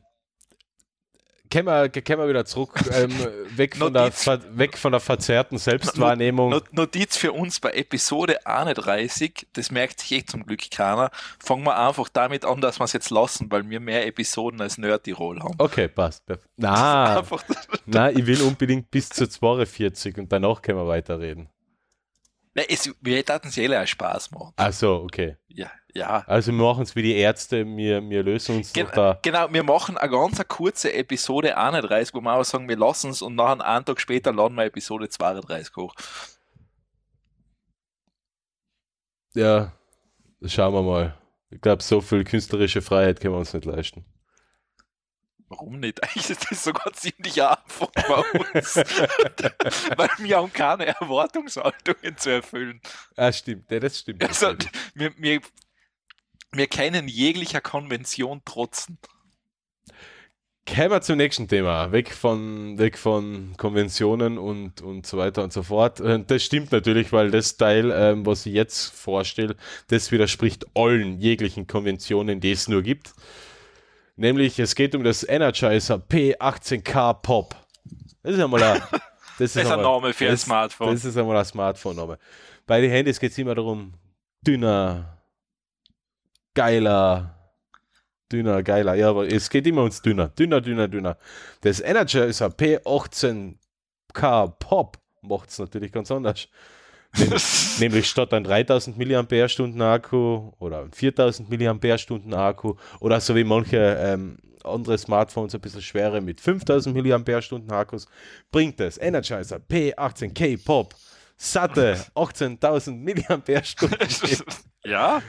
Kommen 1.51 1.65
wir, 1.65 1.89
wir 1.91 2.29
wieder 2.29 2.45
zurück, 2.45 2.73
ähm, 2.93 3.11
weg, 3.57 3.75
von 3.75 3.91
der, 3.91 4.11
weg 4.51 4.77
von 4.77 4.91
der 4.91 5.01
verzerrten 5.01 5.57
Selbstwahrnehmung. 5.57 6.51
Not- 6.51 6.73
Notiz 6.73 7.17
für 7.17 7.31
uns 7.31 7.59
bei 7.59 7.71
Episode 7.71 8.45
31, 8.45 9.47
das 9.53 9.71
merkt 9.71 9.99
sich 9.99 10.11
eh 10.11 10.23
zum 10.23 10.45
Glück 10.45 10.69
keiner. 10.69 11.09
Fangen 11.39 11.63
wir 11.63 11.75
einfach 11.75 12.07
damit 12.09 12.45
an, 12.45 12.61
dass 12.61 12.79
wir 12.79 12.83
es 12.83 12.93
jetzt 12.93 13.09
lassen, 13.09 13.51
weil 13.51 13.67
wir 13.67 13.79
mehr 13.79 14.05
Episoden 14.05 14.61
als 14.61 14.77
Nerd-Tirol 14.77 15.39
haben. 15.41 15.55
Okay, 15.57 15.87
passt. 15.87 16.23
Na, 16.57 18.11
ich 18.11 18.27
will 18.27 18.43
unbedingt 18.43 18.91
bis 18.91 19.09
zu 19.09 19.27
42 19.27 20.19
und 20.19 20.31
danach 20.31 20.61
können 20.61 20.77
wir 20.77 20.87
weiterreden. 20.87 21.49
Nein, 22.59 22.67
es, 22.69 22.93
wir 22.99 23.15
hätten 23.15 23.47
es 23.47 23.57
eh 23.57 23.77
auch 23.77 23.87
Spaß 23.87 24.31
machen. 24.31 24.53
Ach 24.57 24.73
so, 24.73 24.95
okay. 25.03 25.37
Ja, 25.47 25.71
ja. 25.93 26.23
Also 26.27 26.51
wir 26.51 26.61
machen 26.61 26.83
es 26.83 26.93
wie 26.93 27.01
die 27.01 27.15
Ärzte, 27.15 27.65
wir, 27.65 28.01
wir 28.09 28.21
lösen 28.21 28.57
uns 28.57 28.73
Gen 28.73 28.87
da. 28.93 29.17
genau, 29.21 29.47
wir 29.49 29.63
machen 29.63 29.97
eine 29.97 30.11
ganz 30.11 30.45
kurze 30.49 30.93
Episode 30.93 31.55
31, 31.55 32.13
wo 32.13 32.19
wir 32.19 32.33
auch 32.33 32.43
sagen, 32.43 32.67
wir 32.67 32.75
lassen 32.75 33.11
es 33.11 33.21
und 33.21 33.35
nachher 33.35 33.65
einen 33.65 33.85
Tag 33.85 34.01
später 34.01 34.33
laden 34.33 34.55
wir 34.55 34.65
Episode 34.65 35.07
32 35.07 35.73
hoch. 35.77 35.95
Ja, 39.35 39.71
schauen 40.45 40.73
wir 40.73 40.83
mal. 40.83 41.17
Ich 41.49 41.61
glaube, 41.61 41.81
so 41.81 42.01
viel 42.01 42.25
künstlerische 42.25 42.81
Freiheit 42.81 43.21
können 43.21 43.35
wir 43.35 43.39
uns 43.39 43.53
nicht 43.53 43.65
leisten. 43.65 44.03
Warum 45.49 45.79
nicht? 45.79 46.01
Eigentlich 46.03 46.29
ist 46.29 46.51
das 46.51 46.63
sogar 46.63 46.93
ziemlich 46.93 47.41
einfach 47.41 47.89
bei 48.07 48.23
uns. 48.53 48.75
Weil 49.97 50.09
wir 50.19 50.37
haben 50.37 50.53
keine 50.53 50.87
Erwartungshaltungen 50.87 52.17
zu 52.17 52.29
erfüllen. 52.31 52.81
Ah, 53.15 53.31
stimmt, 53.31 53.69
ja, 53.71 53.79
das 53.79 53.99
stimmt. 53.99 54.23
Also, 54.23 54.55
wir, 54.93 55.13
wir, 55.17 55.41
Wir 56.51 56.67
können 56.67 57.07
jeglicher 57.07 57.59
Konvention 57.59 58.43
trotzen. 58.45 58.99
Kommen 60.67 60.91
wir 60.91 61.01
zum 61.01 61.17
nächsten 61.17 61.47
Thema. 61.47 61.91
Weg 61.91 62.13
von, 62.13 62.77
weg 62.77 62.97
von 62.99 63.55
Konventionen 63.57 64.37
und, 64.37 64.81
und 64.81 65.05
so 65.07 65.17
weiter 65.17 65.43
und 65.43 65.51
so 65.51 65.63
fort. 65.63 65.99
Äh, 65.99 66.23
Das 66.25 66.43
stimmt 66.43 66.71
natürlich, 66.71 67.11
weil 67.11 67.31
das 67.31 67.57
Teil, 67.57 67.91
ähm, 67.91 68.25
was 68.25 68.45
ich 68.45 68.53
jetzt 68.53 68.85
vorstelle, 68.93 69.55
das 69.87 70.11
widerspricht 70.11 70.65
allen 70.75 71.19
jeglichen 71.19 71.65
Konventionen, 71.65 72.39
die 72.39 72.51
es 72.51 72.67
nur 72.67 72.83
gibt. 72.83 73.13
Nämlich, 74.19 74.59
es 74.59 74.75
geht 74.75 74.93
um 74.95 75.03
das 75.05 75.23
Energizer 75.27 75.95
P18K 75.95 77.13
Pop. 77.21 77.55
Das 78.21 78.33
ist 78.35 78.41
einmal 78.41 78.61
ein, 78.73 78.81
das 79.37 79.55
ist 79.55 79.57
ein 79.57 79.65
einmal- 79.65 79.81
Name 80.01 80.13
für 80.13 80.29
ein 80.29 80.37
Smartphone. 80.37 80.91
Das 80.91 81.05
ist 81.05 81.15
einmal 81.17 81.37
ein 81.37 81.45
Smartphone-Name. 81.45 82.19
Bei 82.67 82.81
den 82.81 82.91
Handys 82.91 83.17
geht 83.17 83.31
es 83.31 83.37
immer 83.37 83.55
darum, 83.55 83.93
dünner, 84.45 85.17
geiler, 86.53 87.33
dünner, 88.29 88.61
geiler. 88.61 88.95
Ja, 88.95 89.09
aber 89.11 89.25
es 89.25 89.49
geht 89.49 89.65
immer 89.65 89.83
ums 89.83 90.01
dünner, 90.01 90.27
dünner, 90.27 90.59
dünner, 90.59 90.89
dünner. 90.89 91.17
Das 91.61 91.79
Energizer 91.79 92.47
P18K 92.47 93.55
Pop 94.59 94.97
macht 95.21 95.49
es 95.49 95.59
natürlich 95.59 95.93
ganz 95.93 96.11
anders. 96.11 96.49
Nämlich, 97.79 98.07
statt 98.07 98.33
ein 98.33 98.43
3000 98.43 98.97
mAh 98.97 99.93
Akku 99.93 100.51
oder 100.59 100.81
ein 100.81 100.91
4000 100.91 101.49
mAh 101.49 102.47
Akku 102.47 102.75
oder 102.99 103.19
so 103.19 103.35
wie 103.35 103.43
manche 103.43 103.97
ähm, 103.99 104.37
andere 104.63 104.97
Smartphones 104.97 105.55
ein 105.55 105.61
bisschen 105.61 105.81
schwere 105.81 106.21
mit 106.21 106.39
5000 106.39 106.95
mAh 106.95 107.79
Akkus, 107.79 108.07
bringt 108.51 108.79
das 108.79 108.97
Energizer 108.97 109.57
P18K 109.57 110.63
Pop 110.63 110.95
satte 111.39 112.05
18.000 112.15 112.91
mAh. 112.91 114.61
ja, 114.85 115.21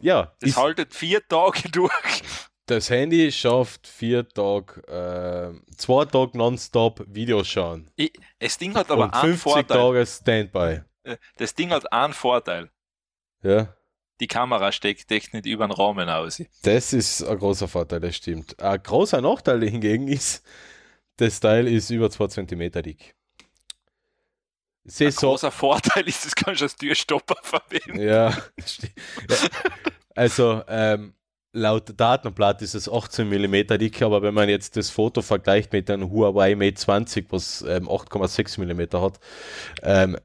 Ja, 0.00 0.32
das 0.40 0.50
ist, 0.50 0.56
haltet 0.56 0.94
vier 0.94 1.26
Tage 1.26 1.68
durch. 1.70 2.22
das 2.66 2.90
Handy 2.90 3.32
schafft 3.32 3.86
vier 3.86 4.28
Tage, 4.28 4.82
äh, 4.86 5.74
zwei 5.76 6.04
Tage 6.04 6.36
nonstop 6.36 7.04
Videos 7.08 7.48
schauen 7.48 7.90
Ich, 7.96 8.12
das 8.38 8.58
Ding 8.58 8.74
hat 8.74 8.90
aber 8.90 9.04
und 9.04 9.14
einen 9.14 9.36
50 9.36 9.42
Vorteil. 9.42 9.78
Tage 9.78 10.06
Standby. 10.06 10.82
Äh, 11.04 11.16
Das 11.36 11.54
Ding 11.54 11.70
hat 11.70 11.92
einen 11.92 12.12
Vorteil. 12.12 12.70
Ja. 13.42 13.74
Die 14.20 14.28
Kamera 14.28 14.70
steckt 14.70 15.10
nicht 15.10 15.46
über 15.46 15.66
den 15.66 15.72
Rahmen 15.72 16.08
aus. 16.08 16.40
Das 16.62 16.92
ist 16.92 17.22
ein 17.24 17.38
großer 17.38 17.66
Vorteil, 17.66 18.00
das 18.00 18.16
stimmt. 18.16 18.60
Ein 18.60 18.80
großer 18.82 19.20
Nachteil 19.20 19.68
hingegen 19.68 20.06
ist, 20.06 20.44
das 21.16 21.40
Teil 21.40 21.66
ist 21.66 21.90
über 21.90 22.08
2 22.10 22.28
cm 22.28 22.70
dick. 22.82 23.14
Ein 24.84 24.90
Saison, 24.90 25.30
großer 25.30 25.50
Vorteil 25.50 26.08
ist, 26.08 26.24
das 26.24 26.34
kannst 26.34 26.60
du 26.60 26.64
als 26.66 26.76
Türstopper 26.76 27.36
verwenden. 27.42 28.00
ja, 28.00 28.30
ja. 28.30 28.42
Also, 30.14 30.62
ähm, 30.68 31.14
laut 31.52 31.92
Datenblatt 31.98 32.62
ist 32.62 32.74
es 32.74 32.88
18 32.88 33.28
mm 33.28 33.78
dick, 33.78 34.02
aber 34.02 34.22
wenn 34.22 34.34
man 34.34 34.48
jetzt 34.48 34.76
das 34.76 34.90
Foto 34.90 35.22
vergleicht 35.22 35.72
mit 35.72 35.90
einem 35.90 36.10
Huawei 36.10 36.54
Mate 36.54 36.74
20, 36.74 37.26
was 37.30 37.62
ähm, 37.62 37.88
8,6 37.88 38.58
mm 38.60 39.00
hat, 39.00 39.20
ähm, 39.82 40.16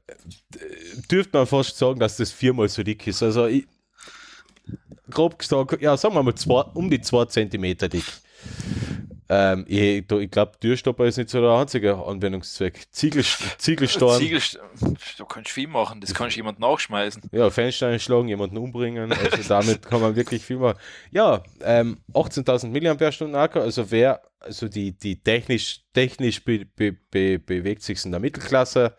dürfte 1.10 1.36
man 1.36 1.46
fast 1.46 1.76
sagen, 1.76 2.00
dass 2.00 2.16
das 2.16 2.32
viermal 2.32 2.68
so 2.68 2.82
dick 2.82 3.06
ist. 3.06 3.22
Also, 3.22 3.46
ich, 3.46 3.66
grob 5.10 5.38
gesagt, 5.38 5.80
ja, 5.82 5.96
sagen 5.96 6.14
wir 6.14 6.22
mal 6.22 6.34
zwei, 6.34 6.62
um 6.74 6.90
die 6.90 7.00
2 7.00 7.26
cm 7.26 7.76
dick. 7.90 8.04
Ähm, 9.30 9.66
ich 9.68 10.10
ich 10.10 10.30
glaube, 10.30 10.52
Türstopper 10.58 11.04
ist 11.04 11.18
nicht 11.18 11.28
so 11.28 11.40
der 11.42 11.50
einzige 11.50 11.96
Anwendungszweck. 11.96 12.86
Ziegel, 12.90 13.22
Ziegelstorn. 13.58 14.18
Ziegel, 14.18 14.40
du 15.18 15.24
kannst 15.26 15.50
viel 15.50 15.68
machen, 15.68 16.00
das 16.00 16.14
kannst 16.14 16.36
jemand 16.36 16.58
nachschmeißen. 16.58 17.22
Ja, 17.32 17.50
Fenster 17.50 17.98
schlagen, 17.98 18.28
jemanden 18.28 18.56
umbringen. 18.56 19.12
Also 19.12 19.46
damit 19.48 19.82
kann 19.82 20.00
man 20.00 20.16
wirklich 20.16 20.44
viel 20.44 20.56
machen. 20.56 20.78
Ja, 21.10 21.42
ähm, 21.62 21.98
18.000 22.14 22.68
mAh 23.30 23.42
Akku, 23.42 23.60
also 23.60 23.90
wer, 23.90 24.22
also 24.40 24.66
die, 24.66 24.92
die 24.92 25.22
technisch, 25.22 25.80
technisch 25.92 26.42
be, 26.42 26.64
be, 26.64 26.92
be, 26.92 27.38
bewegt 27.38 27.82
sich 27.82 28.02
in 28.06 28.12
der 28.12 28.20
Mittelklasse. 28.20 28.96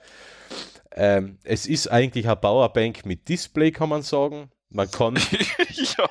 Ähm, 0.92 1.40
es 1.44 1.66
ist 1.66 1.88
eigentlich 1.88 2.28
eine 2.28 2.36
Powerbank 2.36 3.06
mit 3.06 3.28
Display, 3.30 3.72
kann 3.72 3.90
man 3.90 4.04
sagen. 4.04 4.52
Man 4.70 4.92
kann, 4.92 5.16
ja, 5.70 6.08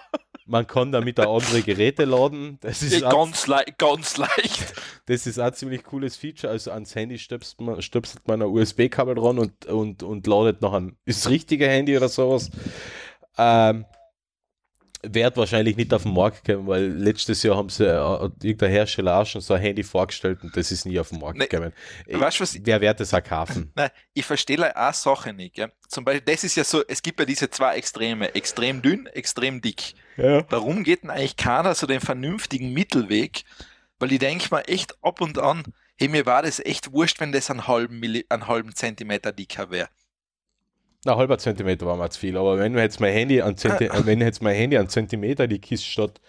man 0.49 0.67
kann 0.67 0.91
damit 0.93 1.21
auch 1.21 1.41
andere 1.43 1.63
Geräte 1.63 2.05
laden. 2.05 2.59
Das 2.61 2.83
ist, 2.83 3.01
ganz, 3.03 3.47
lei 3.47 3.65
ganz 3.77 4.17
leicht. 4.17 4.75
das 5.07 5.27
ist 5.27 5.39
ein 5.39 5.53
ziemlich 5.55 5.85
cooles 5.85 6.17
Feature. 6.17 6.51
Also 6.53 6.73
ans 6.73 6.95
Handy 6.95 7.19
stöpselt 7.19 7.61
man, 7.61 7.83
stöpselt 7.83 8.27
man 8.27 8.43
ein 8.43 8.49
USB-Kabel 8.49 9.15
dran 9.15 9.39
und, 9.39 9.67
und, 9.67 10.03
und 10.03 10.27
ladet 10.27 10.63
noch 10.63 10.73
ein 10.73 10.97
das 11.05 11.29
richtige 11.29 11.69
Handy 11.69 11.97
oder 11.97 12.09
sowas. 12.09 12.51
Ähm, 13.37 13.85
wird 15.05 15.37
wahrscheinlich 15.37 15.77
nicht 15.77 15.95
auf 15.95 16.03
den 16.03 16.13
Markt 16.13 16.45
kommen, 16.45 16.67
weil 16.67 16.87
letztes 16.89 17.45
Jahr 17.45 17.57
haben 17.57 17.69
sie 17.69 17.85
äh, 17.87 17.95
irgendein 18.43 18.71
Hersteller 18.71 19.21
auch 19.21 19.27
schon 19.27 19.41
so 19.41 19.55
ein 19.55 19.61
Handy 19.61 19.85
vorgestellt 19.85 20.43
und 20.43 20.57
das 20.57 20.73
ist 20.73 20.87
nie 20.87 20.99
auf 20.99 21.11
den 21.11 21.21
Markt 21.21 21.39
Nee, 21.39 21.47
gekommen. 21.47 21.73
weißt 22.11 22.39
du, 22.39 22.43
was- 22.43 22.59
Wer 22.65 22.81
wird 22.81 22.99
das 22.99 23.15
auch 23.15 23.23
kaufen? 23.23 23.71
Nein, 23.77 23.91
ich 24.13 24.25
verstehe 24.25 24.75
eine 24.75 24.93
Sache 24.93 25.33
nicht. 25.33 25.55
Gell? 25.55 25.71
Zum 25.87 26.05
Beispiel, 26.05 26.23
das 26.35 26.43
ist 26.43 26.57
ja 26.57 26.65
so, 26.65 26.83
es 26.89 27.01
gibt 27.01 27.21
ja 27.21 27.27
diese 27.27 27.49
zwei 27.49 27.77
Extreme, 27.77 28.35
extrem 28.35 28.83
dünn, 28.83 29.07
extrem 29.07 29.61
dick. 29.61 29.95
Ja. 30.19 30.45
Warum 30.51 30.85
geht 30.85 31.05
denn 31.05 31.11
eigentlich 31.11 31.37
keiner 31.37 31.75
so 31.75 31.87
den 31.87 32.01
vernünftigen 32.01 32.73
Mittelweg? 32.73 33.45
Weil 33.99 34.13
ich 34.13 34.19
denke 34.19 34.49
mal 34.51 34.63
echt 34.67 34.97
ab 35.03 35.21
und 35.21 35.39
an, 35.39 35.63
hey, 35.97 36.09
mir 36.09 36.27
war 36.27 36.43
das 36.43 36.61
echt 36.61 36.93
wurscht, 36.93 37.21
wenn 37.21 37.33
das 37.33 37.51
einen 37.51 37.67
halben, 37.67 37.99
Milli 38.01 38.27
einen 38.29 38.47
halben 38.47 38.75
Zentimeter 38.75 39.33
dicker 39.33 39.71
wäre. 39.71 39.89
Ein 41.07 41.17
halber 41.17 41.39
Zentimeter 41.39 41.87
war 41.87 41.97
mir 41.97 42.11
zu 42.11 42.21
viel, 42.21 42.37
aber 42.37 42.59
wenn 42.59 42.77
jetzt 42.77 43.01
mein 43.01 43.13
Handy 43.13 43.41
an 43.41 43.57
Zenti 43.57 43.89
wenn 44.05 44.21
jetzt 44.21 44.43
mein 44.43 44.55
Handy 44.57 44.77
an 44.77 44.89
Zentimeter 44.89 45.47
dick 45.47 45.71
ist, 45.71 45.85
statt, 45.87 46.21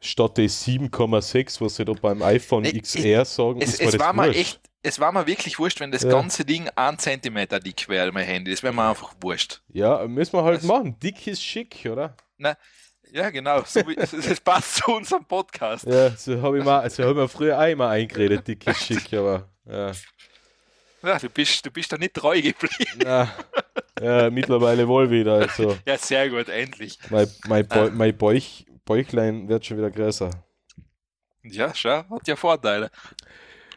statt 0.00 0.38
des 0.38 0.66
7,6, 0.66 1.60
was 1.60 1.76
sie 1.76 1.84
da 1.84 1.92
beim 1.92 2.22
iPhone 2.22 2.62
Nee, 2.62 2.80
XR 2.80 3.24
sagen, 3.24 3.60
Es, 3.62 3.78
es 3.80 3.98
war 3.98 4.16
wurscht. 4.16 4.36
echt, 4.38 4.60
es 4.82 4.98
war 4.98 5.12
mir 5.12 5.26
wirklich 5.28 5.58
wurscht, 5.60 5.78
wenn 5.80 5.92
das 5.92 6.02
Ja. 6.02 6.10
ganze 6.10 6.44
Ding 6.44 6.68
ein 6.74 6.98
Zentimeter 6.98 7.60
dick 7.60 7.88
wäre, 7.88 8.10
mein 8.10 8.26
Handy. 8.26 8.50
Das 8.50 8.62
wäre 8.64 8.74
mir 8.74 8.88
einfach 8.88 9.14
wurscht. 9.20 9.62
Ja, 9.72 10.04
müssen 10.08 10.32
wir 10.32 10.42
halt 10.42 10.58
Das- 10.58 10.64
machen. 10.64 10.98
Dick 11.00 11.24
ist 11.28 11.42
schick, 11.42 11.86
oder? 11.90 12.16
Ja, 13.12 13.28
genau. 13.30 13.62
So 13.66 13.86
wie, 13.86 13.94
das 13.94 14.40
passt 14.40 14.76
zu 14.76 14.90
unserem 14.92 15.24
Podcast. 15.26 15.84
Ja, 15.86 16.10
so 16.16 16.40
habe 16.40 16.58
ich 16.58 16.64
mal, 16.64 16.88
so 16.88 17.02
hab 17.02 17.10
ich 17.10 17.16
mir 17.16 17.28
früher 17.28 17.58
auch 17.58 17.66
immer 17.68 17.88
eingeredet, 17.90 18.48
dick 18.48 18.66
ist 18.66 18.84
schick, 18.84 19.12
aber 19.12 19.48
ja. 19.66 19.92
Ja, 21.02 21.18
du 21.18 21.28
bist, 21.28 21.66
du 21.66 21.70
bist 21.70 21.92
da 21.92 21.98
nicht 21.98 22.14
treu 22.14 22.40
geblieben. 22.40 23.00
Na, 23.04 23.30
ja, 24.00 24.30
mittlerweile 24.30 24.86
wohl 24.88 25.10
wieder. 25.10 25.34
Also 25.34 25.76
Ja, 25.84 25.98
sehr 25.98 26.30
gut, 26.30 26.48
endlich. 26.48 26.98
mein, 27.10 27.28
mein, 27.48 27.66
Bäu 27.66 27.90
mein 27.90 28.16
Bäuch, 28.16 28.64
Bäuchlein 28.84 29.48
wird 29.48 29.66
schon 29.66 29.76
wieder 29.78 29.90
größer. 29.90 30.30
Ja, 31.42 31.74
schau, 31.74 32.04
hat 32.08 32.26
ja 32.28 32.36
Vorteile. 32.36 32.90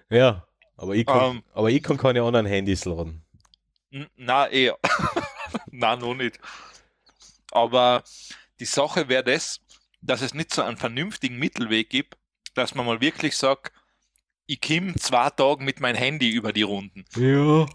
Ja, 0.09 0.47
aber 0.77 0.93
ich 0.95 1.05
kann, 1.05 1.37
Ähm. 1.37 1.43
aber 1.53 1.69
ich 1.71 1.81
kann 1.83 1.97
keine 1.97 2.21
anderen 2.21 2.45
Handys 2.45 2.85
laden. 2.85 3.23
Na, 4.15 4.47
eher. 4.47 4.77
Na, 5.71 5.95
noch 5.95 6.13
nicht. 6.13 6.39
Aber 7.51 8.03
die 8.60 8.65
Sache 8.65 9.10
wäre 9.10 9.23
das, 9.23 9.61
dass 10.02 10.22
es 10.22 10.34
nicht 10.34 10.53
so 10.53 10.61
einen 10.61 10.77
vernünftigen 10.77 11.38
Mittelweg 11.38 11.90
gibt, 11.90 12.18
dass 12.53 12.76
man 12.76 12.86
mal 12.86 13.02
wirklich 13.02 13.36
sagt, 13.36 13.73
ich 14.48 14.61
komme 14.61 14.95
zwei 14.95 15.30
Tage 15.32 15.64
mit 15.64 15.80
meinem 15.80 15.95
Handy 15.95 16.30
über 16.30 16.53
die 16.53 16.61
Runden. 16.61 17.06
Ja. 17.15 17.65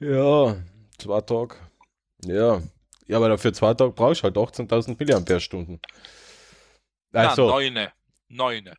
Ja, 0.00 0.56
zwei 0.98 1.20
Tage. 1.22 1.56
Ja. 2.24 2.62
Ja, 3.06 3.16
aber 3.16 3.30
dafür 3.30 3.52
zwei 3.54 3.72
Tage 3.74 3.92
brauchst 3.92 4.20
du 4.20 4.24
halt 4.24 4.36
18.000 4.36 5.78
mAh. 7.10 7.20
Also, 7.20 7.48
neune. 7.48 7.92
Neune. 8.28 8.76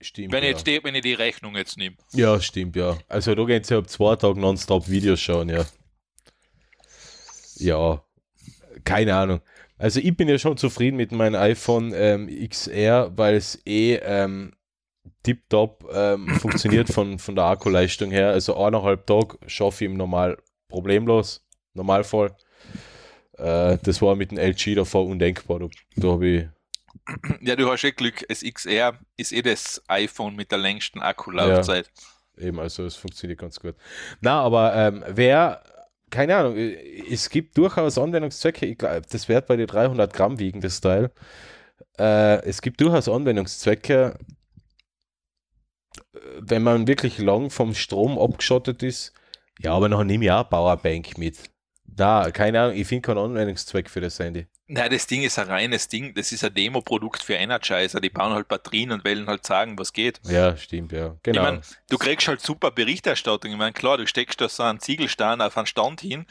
stimmt. 0.00 0.32
Wenn, 0.32 0.44
ich 0.44 0.50
ja. 0.50 0.56
jetzt 0.56 0.66
die, 0.66 0.84
wenn 0.84 0.94
ich 0.94 1.02
die 1.02 1.14
Rechnung 1.14 1.56
jetzt 1.56 1.76
nehme. 1.76 1.96
Ja, 2.12 2.40
stimmt, 2.40 2.76
ja. 2.76 2.96
Also 3.08 3.34
da 3.34 3.44
gehen 3.44 3.64
sie 3.64 3.76
ab 3.76 3.88
zwei 3.88 4.14
Tagen 4.14 4.40
nonstop 4.40 4.88
Videos 4.88 5.20
schauen, 5.20 5.48
ja. 5.48 5.66
Ja, 7.56 8.03
keine 8.84 9.14
Ahnung. 9.14 9.40
Also 9.78 10.00
ich 10.00 10.16
bin 10.16 10.28
ja 10.28 10.38
schon 10.38 10.56
zufrieden 10.56 10.96
mit 10.96 11.12
meinem 11.12 11.40
iPhone 11.40 11.92
ähm, 11.94 12.28
XR, 12.48 13.12
weil 13.16 13.34
es 13.34 13.60
eh 13.66 13.96
ähm, 13.96 14.52
tiptop 15.22 15.88
ähm, 15.92 16.28
funktioniert 16.40 16.92
von, 16.92 17.18
von 17.18 17.34
der 17.34 17.44
Akkuleistung 17.44 18.10
her. 18.10 18.30
Also 18.30 18.56
eineinhalb 18.56 19.06
Tage 19.06 19.38
schaffe 19.46 19.84
ich 19.84 19.90
im 19.90 19.96
Normal 19.96 20.38
problemlos, 20.68 21.44
Normalfall. 21.74 22.36
Äh, 23.38 23.78
das 23.82 24.00
war 24.00 24.14
mit 24.14 24.30
dem 24.30 24.38
LG 24.38 24.76
davor 24.76 25.06
undenkbar. 25.06 25.58
Da, 25.58 25.68
da 25.96 26.08
habe 26.08 26.26
ich 26.26 26.48
Ja, 27.40 27.56
du 27.56 27.70
hast 27.70 27.84
eh 27.84 27.92
Glück, 27.92 28.24
das 28.28 28.42
XR 28.42 28.98
ist 29.16 29.32
eh 29.32 29.42
das 29.42 29.82
iPhone 29.88 30.36
mit 30.36 30.52
der 30.52 30.58
längsten 30.58 31.00
Akkulaufzeit. 31.00 31.90
Eben, 32.36 32.58
also 32.58 32.84
es 32.84 32.96
funktioniert 32.96 33.40
ganz 33.40 33.60
gut. 33.60 33.74
Na, 34.20 34.40
aber 34.40 34.74
ähm, 34.74 35.04
wer, 35.08 35.62
keine 36.14 36.36
Ahnung, 36.36 36.56
äh, 36.56 37.02
es 37.10 37.28
gibt 37.28 37.58
durchaus 37.58 37.98
Anwendungszwecke, 37.98 38.66
ich 38.66 38.78
glaub, 38.78 39.06
das 39.08 39.28
wird 39.28 39.46
bei 39.46 39.56
den 39.56 39.66
300 39.66 40.12
Gramm 40.12 40.38
wiegen, 40.38 40.60
das 40.60 40.80
Teil. 40.80 41.10
Äh, 41.98 42.42
es 42.44 42.62
gibt 42.62 42.80
durchaus 42.80 43.08
Anwendungszwecke, 43.08 44.16
äh, 46.14 46.18
wenn 46.38 46.62
man 46.62 46.86
wirklich 46.86 47.18
lang 47.18 47.50
vom 47.50 47.74
Strom 47.74 48.18
abgeschottet 48.18 48.82
ist. 48.82 49.12
Ja, 49.58 49.72
aber 49.74 49.88
noch 49.88 50.04
nehme 50.04 50.24
ich 50.24 50.30
auch 50.30 50.48
Powerbank 50.48 51.18
mit. 51.18 51.38
Na, 51.96 52.30
keine 52.30 52.60
Ahnung, 52.60 52.76
ich 52.76 52.86
finde 52.86 53.02
keinen 53.02 53.18
Anwendungszweck 53.18 53.90
für 53.90 54.00
das 54.00 54.18
Handy. 54.18 54.46
Nein, 54.66 54.90
das 54.90 55.06
Ding 55.06 55.22
ist 55.22 55.38
ein 55.38 55.46
reines 55.46 55.88
Ding. 55.88 56.14
Das 56.14 56.32
ist 56.32 56.42
ein 56.42 56.54
Demo-Produkt 56.54 57.22
für 57.22 57.34
Energizer. 57.34 58.00
Die 58.00 58.08
bauen 58.08 58.32
halt 58.32 58.48
Batterien 58.48 58.92
und 58.92 59.04
wollen 59.04 59.26
halt 59.26 59.46
sagen, 59.46 59.78
was 59.78 59.92
geht. 59.92 60.20
Ja, 60.24 60.56
stimmt, 60.56 60.92
ja. 60.92 61.16
Genau. 61.22 61.42
Ich 61.42 61.50
mein, 61.50 61.60
du 61.90 61.98
kriegst 61.98 62.28
halt 62.28 62.40
super 62.40 62.70
Berichterstattung. 62.70 63.50
Ich 63.52 63.58
meine, 63.58 63.74
klar, 63.74 63.98
du 63.98 64.06
steckst 64.06 64.40
da 64.40 64.48
so 64.48 64.62
einen 64.62 64.80
Ziegelstein 64.80 65.42
auf 65.42 65.58
einen 65.58 65.66
Stand 65.66 66.00
hin, 66.00 66.24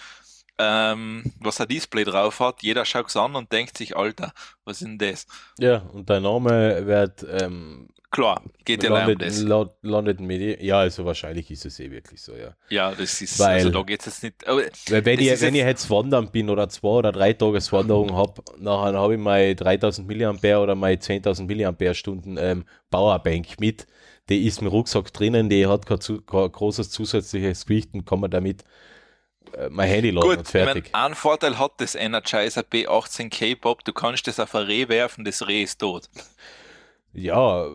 ähm, 0.60 1.24
was 1.40 1.60
ein 1.62 1.68
Display 1.68 2.04
drauf 2.04 2.40
hat. 2.40 2.62
Jeder 2.64 2.86
schaut 2.86 3.08
es 3.10 3.18
an 3.18 3.36
und 3.36 3.52
denkt 3.52 3.78
sich, 3.78 3.96
Alter, 3.98 4.34
was 4.66 4.82
ist 4.82 4.88
denn 4.88 4.98
das? 4.98 5.26
ja, 5.60 5.78
und 5.94 6.10
dein 6.10 6.24
Name 6.24 6.86
wird 6.86 7.26
ähm, 7.30 7.90
Klar, 8.12 8.44
geht 8.64 8.84
ja 8.84 8.92
leider 8.92 9.14
um 9.14 9.20
landet, 9.20 9.28
das. 9.28 9.74
landet 9.82 10.20
Medien. 10.20 10.64
Ja, 10.64 10.78
also 10.82 11.04
wahrscheinlich 11.04 11.50
ist 11.50 11.66
es 11.66 11.80
eh 11.80 11.90
wirklich 11.90 12.22
so, 12.22 12.36
ja. 12.36 12.56
Ja, 12.70 12.92
das 12.94 13.20
ist, 13.20 13.40
Weil- 13.40 13.56
also 13.56 13.72
da 13.72 13.82
geht 13.82 14.02
es 14.02 14.06
jetzt 14.06 14.24
nicht. 14.24 14.48
Aber 14.48 14.62
Weil 14.90 15.06
wenn 15.06 15.20
ich, 15.20 15.42
wenn 15.42 15.56
ich 15.56 15.62
jetzt- 15.62 15.68
jetzt 15.86 15.90
wandern 15.90 16.30
bin 16.30 16.48
oder 16.52 16.70
zwei 16.70 16.90
oder 16.90 17.12
drei 17.12 17.34
Tages 17.34 17.72
Wanderung 17.74 18.16
habe, 18.16 18.44
nachher 18.60 18.94
habe 18.94 19.14
ich 19.16 19.20
meine 19.20 19.56
3000 19.56 20.08
Milliampere 20.08 20.60
oder 20.60 20.76
meine 20.76 21.00
10.000 21.00 21.48
Milliampere 21.48 21.96
Stunden 21.96 22.38
ähm, 22.38 22.66
Powerbank 22.92 23.60
mit. 23.60 23.88
Die 24.30 24.46
ist 24.46 24.62
im 24.62 24.68
Rucksack 24.68 25.12
drinnen, 25.12 25.50
die 25.50 25.66
hat 25.66 25.88
kein, 25.88 26.00
zu, 26.00 26.22
kein 26.22 26.52
großes 26.52 26.92
zusätzliches 26.92 27.66
Gewicht 27.66 27.96
und 27.96 28.06
kann 28.06 28.20
man 28.20 28.30
damit 28.30 28.64
mein 29.70 29.90
Handy 29.90 30.12
laden 30.12 30.28
Gut, 30.30 30.38
und 30.40 30.48
ich 30.48 30.64
mein, 30.64 30.74
fertig. 30.74 30.90
einen 30.94 31.16
Vorteil 31.16 31.60
hat 31.60 31.74
das 31.78 31.96
Energizer 31.96 32.62
B18 32.62 33.30
K-Pop, 33.30 33.84
du 33.84 33.94
kannst 33.94 34.28
das 34.28 34.40
auf 34.40 34.56
ein 34.56 34.66
Reh 34.66 34.88
werfen, 34.90 35.26
das 35.26 35.48
Reh 35.48 35.64
ist 35.64 35.80
tot. 35.80 36.10
Ja, 37.14 37.68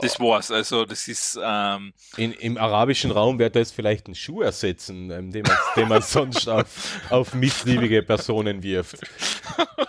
Das 0.00 0.20
war's. 0.20 0.50
Also 0.50 0.84
das 0.84 1.08
ist 1.08 1.38
ähm, 1.42 1.92
in, 2.16 2.32
im 2.32 2.58
arabischen 2.58 3.10
Raum 3.10 3.38
wird 3.38 3.56
das 3.56 3.72
vielleicht 3.72 4.06
einen 4.06 4.14
Schuh 4.14 4.42
ersetzen, 4.42 5.10
ähm, 5.10 5.30
den, 5.32 5.42
man, 5.42 5.56
den 5.76 5.88
man 5.88 6.02
sonst 6.02 6.48
auf, 6.48 7.00
auf 7.10 7.34
missliebige 7.34 8.02
Personen 8.02 8.62
wirft. 8.62 8.98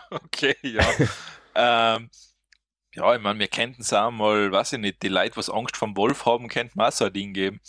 okay, 0.10 0.56
ja. 0.64 0.86
ähm, 1.56 2.10
ja, 2.96 3.16
ich 3.16 3.22
meine, 3.22 3.40
wir 3.40 3.48
könnten 3.48 3.82
es 3.82 3.94
auch 3.94 4.12
mal, 4.12 4.52
weiß 4.52 4.74
ich 4.74 4.80
nicht, 4.80 5.04
die 5.04 5.10
Leute, 5.10 5.38
was 5.38 5.50
Angst 5.50 5.78
vom 5.78 5.96
Wolf 5.96 6.26
haben, 6.26 6.48
könnten 6.50 6.80
wir 6.80 6.88
auch 6.88 6.92
so 6.92 7.06
ein 7.06 7.14
Ding 7.14 7.34
geben. 7.34 7.62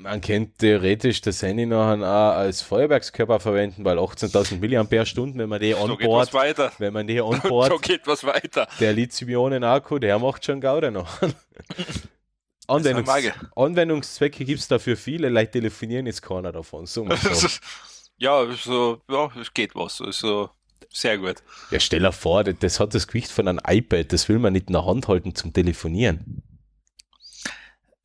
Man 0.00 0.20
könnte 0.20 0.52
theoretisch 0.58 1.20
das 1.22 1.42
Handy 1.42 1.66
nachher 1.66 1.98
auch 1.98 2.36
als 2.36 2.62
Feuerwerkskörper 2.62 3.40
verwenden, 3.40 3.84
weil 3.84 3.98
18.000 3.98 4.60
Milliampere-Stunden, 4.60 5.38
wenn 5.40 5.48
man 5.48 5.60
die 5.60 5.72
So 5.72 5.80
on 5.80 5.98
geht 5.98 6.08
was 6.08 6.30
board, 6.30 6.34
weiter. 6.34 6.72
wenn 6.78 6.92
man 6.92 7.06
die 7.08 7.20
on 7.20 7.40
So 7.42 7.78
geht 7.78 8.06
was 8.06 8.22
weiter. 8.22 8.68
der 8.78 8.92
Lithium-Ionen-Akku, 8.92 9.98
der 9.98 10.20
macht 10.20 10.44
schon 10.44 10.60
Gaude 10.60 10.92
noch. 10.92 11.18
Anwendungs. 12.68 13.10
Anwendungszwecke 13.56 14.44
gibt 14.44 14.60
es 14.60 14.68
dafür 14.68 14.96
viele, 14.96 15.30
Leute 15.30 15.52
telefonieren 15.52 16.06
jetzt 16.06 16.22
keiner 16.22 16.52
davon. 16.52 16.86
So 16.86 17.08
so. 17.16 17.48
ja, 18.18 18.46
so, 18.52 19.00
ja, 19.10 19.30
es 19.40 19.52
geht 19.52 19.74
was. 19.74 20.00
Also 20.00 20.50
sehr 20.90 21.18
gut. 21.18 21.36
ja, 21.70 21.80
stell 21.80 22.00
dir 22.00 22.12
vor, 22.12 22.44
das 22.44 22.78
hat 22.78 22.94
das 22.94 23.08
Gewicht 23.08 23.32
von 23.32 23.48
einem 23.48 23.60
iPad, 23.66 24.12
das 24.12 24.28
will 24.28 24.38
man 24.38 24.52
nicht 24.52 24.68
in 24.68 24.74
der 24.74 24.86
Hand 24.86 25.08
halten 25.08 25.34
zum 25.34 25.52
Telefonieren. 25.52 26.42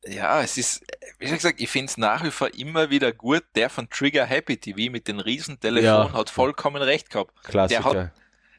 Ja, 0.06 0.42
es 0.42 0.58
ist, 0.58 0.84
wie 1.18 1.30
gesagt, 1.30 1.60
ich 1.60 1.70
finde 1.70 1.90
es 1.90 1.96
nach 1.96 2.22
wie 2.24 2.30
vor 2.30 2.52
immer 2.54 2.90
wieder 2.90 3.12
gut. 3.12 3.44
Der 3.54 3.70
von 3.70 3.88
Trigger 3.88 4.26
Happy 4.26 4.56
TV 4.58 4.90
mit 4.92 5.08
den 5.08 5.18
Riesentelefon 5.20 5.84
Ja. 5.84 6.12
hat 6.12 6.28
vollkommen 6.30 6.82
recht 6.82 7.08
gehabt. 7.10 7.32
Klassiker. 7.44 8.12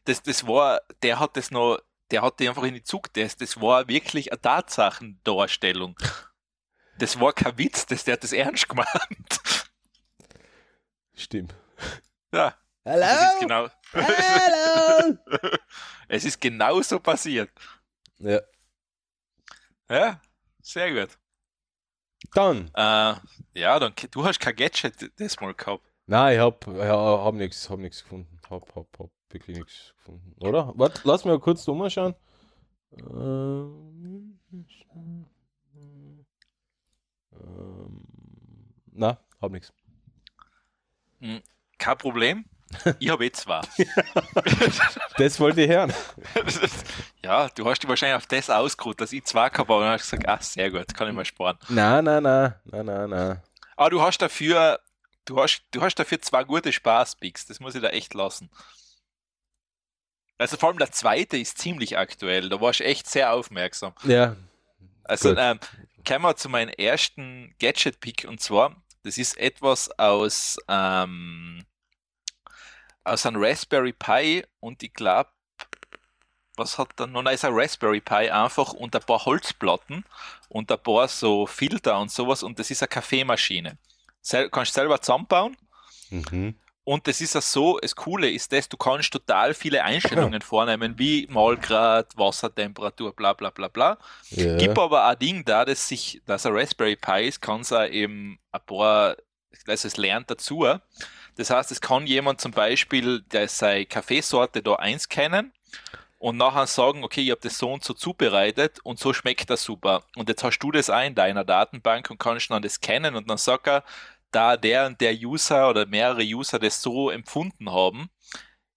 Das, 0.05 0.23
das 0.23 0.47
war, 0.47 0.81
der 1.03 1.19
hat 1.19 1.37
das 1.37 1.51
noch, 1.51 1.79
der 2.11 2.21
hat 2.23 2.39
die 2.39 2.47
einfach 2.49 2.63
in 2.63 2.73
die 2.73 2.83
Zug, 2.83 3.13
das, 3.13 3.35
das 3.37 3.59
war 3.61 3.87
wirklich 3.87 4.31
eine 4.31 4.41
Tatsachendarstellung. 4.41 5.95
Das 6.97 7.19
war 7.19 7.33
kein 7.33 7.57
Witz, 7.57 7.85
das, 7.87 8.03
der 8.05 8.13
hat 8.13 8.23
das 8.23 8.31
ernst 8.31 8.69
gemeint. 8.69 8.87
Stimmt. 11.13 11.55
Ja, 12.33 12.55
Hallo? 12.85 12.99
das 13.01 13.33
ist 13.33 13.39
genau, 13.39 13.67
Hallo? 13.93 15.17
es 16.07 16.25
ist 16.25 16.41
genau 16.41 16.81
so 16.81 16.99
passiert. 16.99 17.49
ja. 18.19 18.39
Ja, 19.89 20.19
sehr 20.63 20.91
gut. 20.93 21.15
Dann. 22.33 22.69
Äh, 22.73 23.15
ja, 23.59 23.79
dann, 23.79 23.93
du 24.11 24.25
hast 24.25 24.39
kein 24.39 24.55
Gadget 24.55 25.11
das 25.19 25.39
mal 25.39 25.53
gehabt. 25.53 25.83
Nein, 26.07 26.35
ich 26.35 26.39
hab, 26.39 26.67
ja, 26.67 27.23
hab 27.23 27.33
nichts 27.35 27.69
hab 27.69 27.79
nix 27.79 28.03
gefunden. 28.03 28.39
Hab, 28.49 28.75
hab, 28.75 28.87
hab 28.99 29.09
wirklich 29.29 29.57
nichts 29.57 29.93
gefunden. 29.97 30.35
Oder? 30.39 30.73
Warte, 30.75 31.01
lass 31.03 31.25
mich 31.25 31.31
mal 31.31 31.39
kurz 31.39 31.67
umschauen. 31.67 32.15
Ähm, 32.91 34.39
ähm, 37.33 38.05
na, 38.91 39.19
hab 39.41 39.51
nichts. 39.51 39.73
Kein 41.77 41.97
Problem. 41.97 42.45
Ich 42.99 43.09
habe 43.09 43.25
eh 43.25 43.31
zwei. 43.31 43.61
Das 45.17 45.39
wollte 45.39 45.61
ich 45.61 45.69
hören. 45.69 45.93
ja, 47.23 47.47
du 47.49 47.65
hast 47.69 47.81
dich 47.81 47.89
wahrscheinlich 47.89 48.17
auf 48.17 48.27
das 48.27 48.49
ausgeruht, 48.49 48.99
dass 49.01 49.13
ich 49.13 49.23
zwei 49.25 49.49
gehabt 49.49 49.69
habe 49.69 49.75
und 49.75 49.83
dann 49.83 49.93
hast 49.93 50.11
du 50.11 50.17
gesagt, 50.17 50.29
ah, 50.29 50.41
sehr 50.43 50.71
gut, 50.71 50.93
kann 50.93 51.07
ich 51.07 51.13
mal 51.13 51.25
sparen. 51.25 51.57
Na, 51.69 52.01
na, 52.01 52.19
na, 52.19 52.59
na, 52.65 52.83
na, 52.83 53.07
na. 53.07 53.43
Aber 53.77 53.89
du 53.89 54.01
hast 54.01 54.17
dafür, 54.19 54.79
du 55.25 55.41
hast, 55.41 55.63
du 55.71 55.81
hast 55.81 55.95
dafür 55.95 56.21
zwei 56.21 56.43
gute 56.43 56.71
Spaßpicks, 56.73 57.45
das 57.45 57.59
muss 57.59 57.75
ich 57.75 57.81
da 57.81 57.89
echt 57.89 58.13
lassen. 58.13 58.49
Also 60.37 60.57
vor 60.57 60.69
allem 60.69 60.79
der 60.79 60.91
zweite 60.91 61.37
ist 61.37 61.57
ziemlich 61.59 61.97
aktuell, 61.97 62.49
da 62.49 62.59
warst 62.59 62.81
du 62.81 62.83
echt 62.83 63.09
sehr 63.09 63.31
aufmerksam. 63.33 63.93
Ja, 64.03 64.35
Also 65.05 65.35
ähm, 65.35 65.59
kommen 66.05 66.23
wir 66.25 66.35
zu 66.35 66.49
meinem 66.49 66.69
ersten 66.77 67.55
Gadget-Pick 67.59 68.25
und 68.27 68.41
zwar, 68.41 68.75
das 69.03 69.17
ist 69.17 69.37
etwas 69.37 69.97
aus, 69.97 70.57
ähm, 70.67 71.63
aus 73.05 73.25
einem 73.25 73.41
Raspberry 73.41 73.93
Pi 73.93 74.43
und 74.59 74.83
ich 74.83 74.93
glaube, 74.93 75.29
was 76.57 76.77
hat 76.77 76.89
dann 76.97 77.11
noch? 77.11 77.21
Nein, 77.21 77.35
ist 77.35 77.45
ein 77.45 77.53
Raspberry 77.53 78.01
Pi 78.01 78.29
einfach 78.29 78.73
und 78.73 78.95
ein 78.95 79.01
paar 79.01 79.25
Holzplatten 79.25 80.05
und 80.49 80.71
ein 80.71 80.79
paar 80.79 81.07
so 81.07 81.45
Filter 81.45 81.99
und 81.99 82.11
sowas 82.11 82.43
und 82.43 82.59
das 82.59 82.71
ist 82.71 82.81
eine 82.81 82.87
Kaffeemaschine. 82.87 83.77
Sel 84.21 84.49
kannst 84.49 84.73
selber 84.73 84.99
zusammenbauen 85.01 85.55
mhm. 86.09 86.55
und 86.83 87.07
das 87.07 87.21
ist 87.21 87.35
ja 87.35 87.41
so, 87.41 87.77
das 87.79 87.95
Coole 87.95 88.29
ist 88.29 88.51
das, 88.51 88.69
du 88.69 88.77
kannst 88.77 89.13
total 89.13 89.53
viele 89.53 89.83
Einstellungen 89.83 90.41
vornehmen, 90.41 90.97
wie 90.97 91.27
Mahlgrad, 91.29 92.17
Wassertemperatur, 92.17 93.15
bla 93.15 93.33
bla 93.33 93.51
bla 93.51 93.67
bla. 93.67 93.97
ja. 94.29 94.57
Gibt 94.57 94.79
aber 94.79 95.05
ein 95.05 95.19
Ding 95.19 95.45
da, 95.45 95.65
das 95.65 95.87
sich, 95.87 96.21
dass 96.25 96.45
ein 96.45 96.55
Raspberry 96.55 96.95
Pi 96.95 97.27
ist, 97.27 97.41
kann 97.41 97.61
es 97.61 97.71
eben 97.71 98.39
ein 98.51 98.61
paar, 98.65 99.17
also 99.67 99.87
es 99.87 99.97
lernt 99.97 100.31
dazu. 100.31 100.65
Das 101.35 101.49
heißt, 101.49 101.71
es 101.71 101.81
kann 101.81 102.07
jemand 102.07 102.41
zum 102.41 102.51
Beispiel, 102.51 103.21
der 103.21 103.47
seine 103.47 103.85
Kaffeesorte 103.85 104.61
da 104.61 104.75
einscannen 104.75 105.53
und 106.17 106.37
nachher 106.37 106.67
sagen, 106.67 107.03
okay, 107.03 107.21
ich 107.21 107.31
habe 107.31 107.41
das 107.41 107.57
so 107.57 107.71
und 107.71 107.83
so 107.83 107.93
zubereitet 107.93 108.79
und 108.83 108.99
so 108.99 109.13
schmeckt 109.13 109.49
das 109.49 109.63
super. 109.63 110.03
Und 110.15 110.29
jetzt 110.29 110.43
hast 110.43 110.59
du 110.59 110.71
das 110.71 110.89
auch 110.89 111.03
in 111.03 111.15
deiner 111.15 111.43
Datenbank 111.43 112.09
und 112.09 112.19
kannst 112.19 112.49
dann 112.51 112.61
das 112.61 112.79
kennen 112.79 113.15
und 113.15 113.29
dann 113.29 113.37
sagt 113.37 113.67
er, 113.67 113.83
da 114.31 114.57
der 114.57 114.87
und 114.87 114.99
der 115.01 115.13
User 115.13 115.69
oder 115.69 115.85
mehrere 115.85 116.23
User 116.23 116.59
das 116.59 116.81
so 116.81 117.09
empfunden 117.09 117.71
haben, 117.71 118.09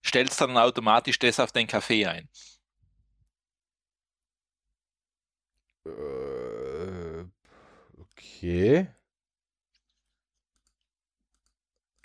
stellst 0.05 0.41
dann 0.41 0.57
automatisch 0.57 1.19
das 1.19 1.39
auf 1.39 1.51
den 1.51 1.67
Kaffee 1.67 2.05
ein. 2.05 2.29
Äh, 5.85 7.25
okay. 7.97 8.87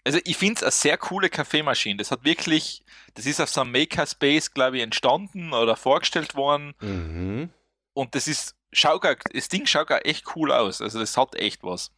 Also 0.06 0.18
ich 0.24 0.36
finde 0.36 0.56
es 0.56 0.62
eine 0.62 0.70
sehr 0.70 0.98
coole 0.98 1.31
Kaffeemaschine. 1.31 1.97
Das 1.97 2.10
hat 2.10 2.24
wirklich, 2.24 2.85
das 3.14 3.24
ist 3.26 3.40
auf 3.40 3.48
so 3.48 3.62
einem 3.62 3.72
Makerspace, 3.72 4.52
glaube 4.52 4.76
ich, 4.76 4.82
entstanden 4.82 5.52
oder 5.55 5.76
vorgestellt 5.76 6.35
worden. 6.35 6.74
Mhm. 6.81 7.51
Und 7.94 8.14
das 8.14 8.28
ist, 8.28 8.55
schaut 8.72 9.01
gar, 9.02 9.16
das 9.32 9.48
Ding 9.48 9.64
schaut 9.66 9.86
gar 9.89 10.05
echt 10.05 10.36
cool 10.36 10.52
aus. 10.52 10.82
Also 10.82 10.98
das 11.01 11.16
hat 11.16 11.35
echt 11.36 11.62
was. 11.62 11.90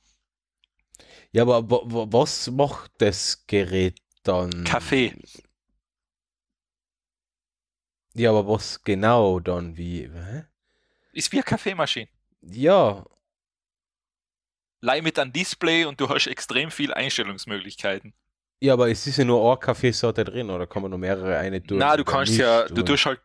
Ja, 1.33 1.43
aber 1.43 1.69
wa- 1.69 1.83
wa- 1.85 2.07
was 2.09 2.49
macht 2.51 2.93
das 2.99 3.45
Gerät 3.49 3.99
dann? 4.23 4.63
Kaffee. 4.65 5.15
Ja, 8.15 8.31
aber 8.31 8.47
was 8.49 8.83
genau 8.83 9.41
dann? 9.41 9.77
Wie? 9.77 10.09
Hä? 10.09 10.45
Ist 11.13 11.33
wie 11.33 11.37
eine 11.39 11.45
Kaffeemaschine. 11.45 12.09
Ja, 12.41 13.05
Leih 14.81 15.03
mit 15.03 15.19
einem 15.19 15.33
Display 15.33 15.85
und 15.85 16.01
du 16.01 16.09
hast 16.09 16.27
extrem 16.27 16.71
viel 16.71 16.93
Einstellungsmöglichkeiten. 16.93 18.13
ja, 18.61 18.73
aber 18.73 18.91
es 18.91 19.07
ist 19.07 19.17
ja 19.17 19.25
nur 19.25 19.47
eine 19.51 19.59
Kaffeesorte 19.59 20.25
drin, 20.25 20.51
oder 20.51 20.67
kann 20.67 20.83
man 20.83 20.91
nur 20.91 20.99
mehrere 20.99 21.39
eine 21.39 21.63
tun? 21.63 21.79
Na, 21.79 21.97
du 21.97 22.05
kannst 22.05 22.33
nicht, 22.33 22.41
ja, 22.41 22.67
du 22.67 22.83
tust 22.83 23.07
halt, 23.07 23.21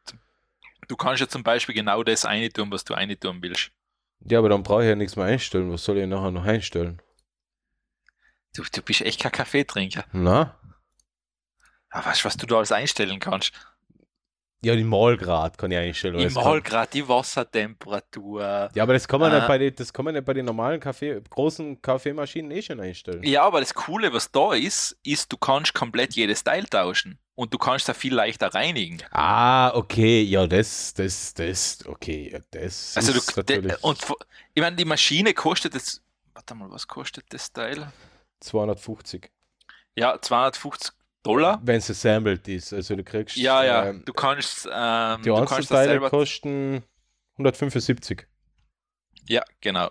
du 0.87 0.95
kannst 0.95 1.21
ja 1.21 1.27
zum 1.27 1.43
Beispiel 1.43 1.75
genau 1.75 2.03
das 2.03 2.25
eine 2.25 2.49
tun, 2.51 2.71
was 2.71 2.83
du 2.83 2.93
eine 2.93 3.19
tun 3.19 3.41
willst. 3.41 3.71
Ja, 4.23 4.39
aber 4.39 4.49
dann 4.49 4.63
brauche 4.63 4.83
ich 4.83 4.89
ja 4.89 4.95
nichts 4.95 5.15
mehr 5.15 5.25
einstellen. 5.25 5.71
Was 5.71 5.83
soll 5.83 5.97
ich 5.97 6.07
nachher 6.07 6.31
noch 6.31 6.45
einstellen? 6.45 7.01
Du, 8.53 8.63
du 8.63 8.81
bist 8.81 9.01
echt 9.01 9.19
kein 9.19 9.31
Kaffeetrinker. 9.31 10.05
Na? 10.11 10.57
Aber 11.89 12.05
weißt 12.05 12.21
du, 12.21 12.25
was 12.25 12.37
du 12.37 12.45
da 12.45 12.57
alles 12.57 12.71
einstellen 12.71 13.19
kannst? 13.19 13.51
Ja, 14.63 14.75
die 14.75 14.83
Mahlgrad 14.83 15.57
kann 15.57 15.71
ich 15.71 15.77
einstellen. 15.77 16.31
mal 16.33 16.61
gerade 16.61 16.91
die 16.93 17.07
Wassertemperatur. 17.07 18.69
Ja, 18.75 18.83
aber 18.83 18.93
das 18.93 19.07
kann 19.07 19.19
man 19.19 19.31
Ah. 19.31 19.37
nicht 19.39 19.47
bei 19.47 19.57
den, 19.57 19.75
das 19.75 19.91
kann 19.91 20.05
man 20.05 20.13
nicht 20.13 20.23
bei 20.25 20.33
den 20.33 20.45
normalen 20.45 20.79
Kaffee, 20.79 21.19
großen 21.29 21.81
Kaffeemaschinen 21.81 22.51
eh 22.51 22.61
schon 22.61 22.79
einstellen. 22.79 23.23
Ja, 23.23 23.43
aber 23.43 23.59
das 23.59 23.73
Coole, 23.73 24.13
was 24.13 24.31
da 24.31 24.53
ist, 24.53 24.97
ist, 25.03 25.31
du 25.31 25.37
kannst 25.37 25.73
komplett 25.73 26.13
jedes 26.15 26.43
Teil 26.43 26.65
tauschen. 26.65 27.17
und 27.33 27.51
du 27.53 27.57
kannst 27.57 27.89
da 27.89 27.95
viel 27.95 28.13
leichter 28.13 28.53
reinigen. 28.53 28.99
Ah, 29.09 29.73
okay, 29.73 30.21
ja, 30.21 30.45
das, 30.45 30.93
das, 30.93 31.33
das, 31.33 31.79
okay, 31.87 32.29
ja, 32.31 32.39
das 32.51 32.95
Also 32.97 33.13
ist 33.13 33.35
du, 33.35 33.41
de, 33.41 33.75
und 33.81 33.97
ich 34.53 34.61
meine, 34.61 34.75
die 34.75 34.85
Maschine 34.85 35.33
kostet 35.33 35.73
jetzt, 35.73 36.03
warte 36.35 36.53
mal, 36.53 36.69
was 36.69 36.87
kostet 36.87 37.25
das 37.33 37.51
Teil? 37.51 37.91
250. 38.41 39.31
Ja, 39.95 40.19
250 40.21 40.93
Dollar. 41.23 41.59
Wenn 41.63 41.77
es 41.77 41.89
assembled 41.89 42.47
ist, 42.47 42.73
also 42.73 42.95
du 42.95 43.03
kriegst 43.03 43.37
Ja, 43.37 43.63
ja, 43.63 43.87
ähm, 43.87 44.03
du 44.05 44.13
kannst, 44.13 44.67
ähm, 44.71 45.21
die 45.21 45.31
Einzelteile 45.31 45.99
kosten 46.09 46.83
175. 47.37 48.27
Ja, 49.27 49.43
genau. 49.61 49.89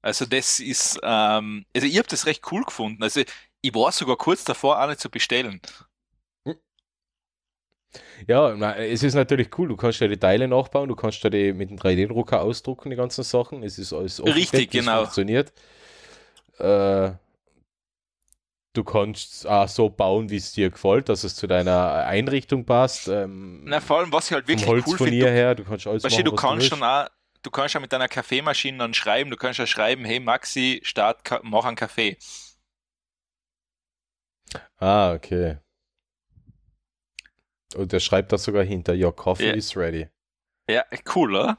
Also 0.00 0.24
das 0.26 0.60
ist, 0.60 0.98
ähm, 1.02 1.66
also 1.74 1.86
ich 1.86 1.98
habe 1.98 2.08
das 2.08 2.26
recht 2.26 2.42
cool 2.50 2.64
gefunden. 2.64 3.02
Also 3.02 3.22
ich 3.60 3.74
war 3.74 3.92
sogar 3.92 4.16
kurz 4.16 4.44
davor, 4.44 4.78
eine 4.78 4.96
zu 4.96 5.10
bestellen. 5.10 5.60
Ja, 8.26 8.54
na, 8.54 8.76
es 8.76 9.02
ist 9.02 9.14
natürlich 9.14 9.48
cool, 9.58 9.68
du 9.68 9.76
kannst 9.76 10.00
ja 10.00 10.08
die 10.08 10.18
Teile 10.18 10.46
nachbauen, 10.46 10.88
du 10.88 10.96
kannst 10.96 11.22
ja 11.24 11.30
die 11.30 11.52
mit 11.52 11.70
dem 11.70 11.78
3D-Drucker 11.78 12.42
ausdrucken, 12.42 12.90
die 12.90 12.96
ganzen 12.96 13.24
Sachen. 13.24 13.62
Es 13.62 13.78
ist 13.78 13.92
alles 13.92 14.20
offen 14.20 14.32
Richtig, 14.32 14.70
genau. 14.70 15.02
funktioniert. 15.02 15.52
Äh, 16.58 17.12
du 18.78 18.84
kannst 18.84 19.46
auch 19.46 19.68
so 19.68 19.90
bauen, 19.90 20.30
wie 20.30 20.36
es 20.36 20.52
dir 20.52 20.70
gefällt, 20.70 21.08
dass 21.08 21.24
es 21.24 21.34
zu 21.34 21.46
deiner 21.46 22.06
Einrichtung 22.06 22.64
passt. 22.64 23.08
Ähm, 23.08 23.62
Na, 23.64 23.80
vor 23.80 23.98
allem, 23.98 24.12
was 24.12 24.26
ich 24.26 24.32
halt 24.32 24.46
wirklich 24.46 24.66
cool 24.68 24.76
Holzfurnier 24.76 25.26
finde, 25.26 25.30
her, 25.32 25.54
du 25.54 25.64
kannst 25.64 25.86
alles 25.86 26.04
weißt 26.04 26.18
du, 26.18 26.22
machen, 26.22 26.24
du 26.24 26.32
kannst 26.36 26.56
willst. 26.62 26.68
schon 26.70 26.82
auch, 26.84 27.08
du 27.42 27.50
kannst 27.50 27.74
ja 27.74 27.80
mit 27.80 27.92
deiner 27.92 28.08
Kaffeemaschine 28.08 28.78
dann 28.78 28.94
schreiben, 28.94 29.30
du 29.30 29.36
kannst 29.36 29.58
ja 29.58 29.66
schreiben, 29.66 30.04
hey 30.04 30.20
Maxi, 30.20 30.80
start, 30.84 31.22
mach 31.42 31.64
einen 31.64 31.76
Kaffee. 31.76 32.16
Ah, 34.80 35.12
okay. 35.14 35.58
Und 37.76 37.92
der 37.92 38.00
schreibt 38.00 38.32
da 38.32 38.38
sogar 38.38 38.64
hinter, 38.64 38.94
your 38.94 39.14
coffee 39.14 39.46
Ja. 39.48 39.52
is 39.52 39.76
ready. 39.76 40.08
Ja, 40.70 40.84
cool, 41.14 41.34
oder? 41.34 41.58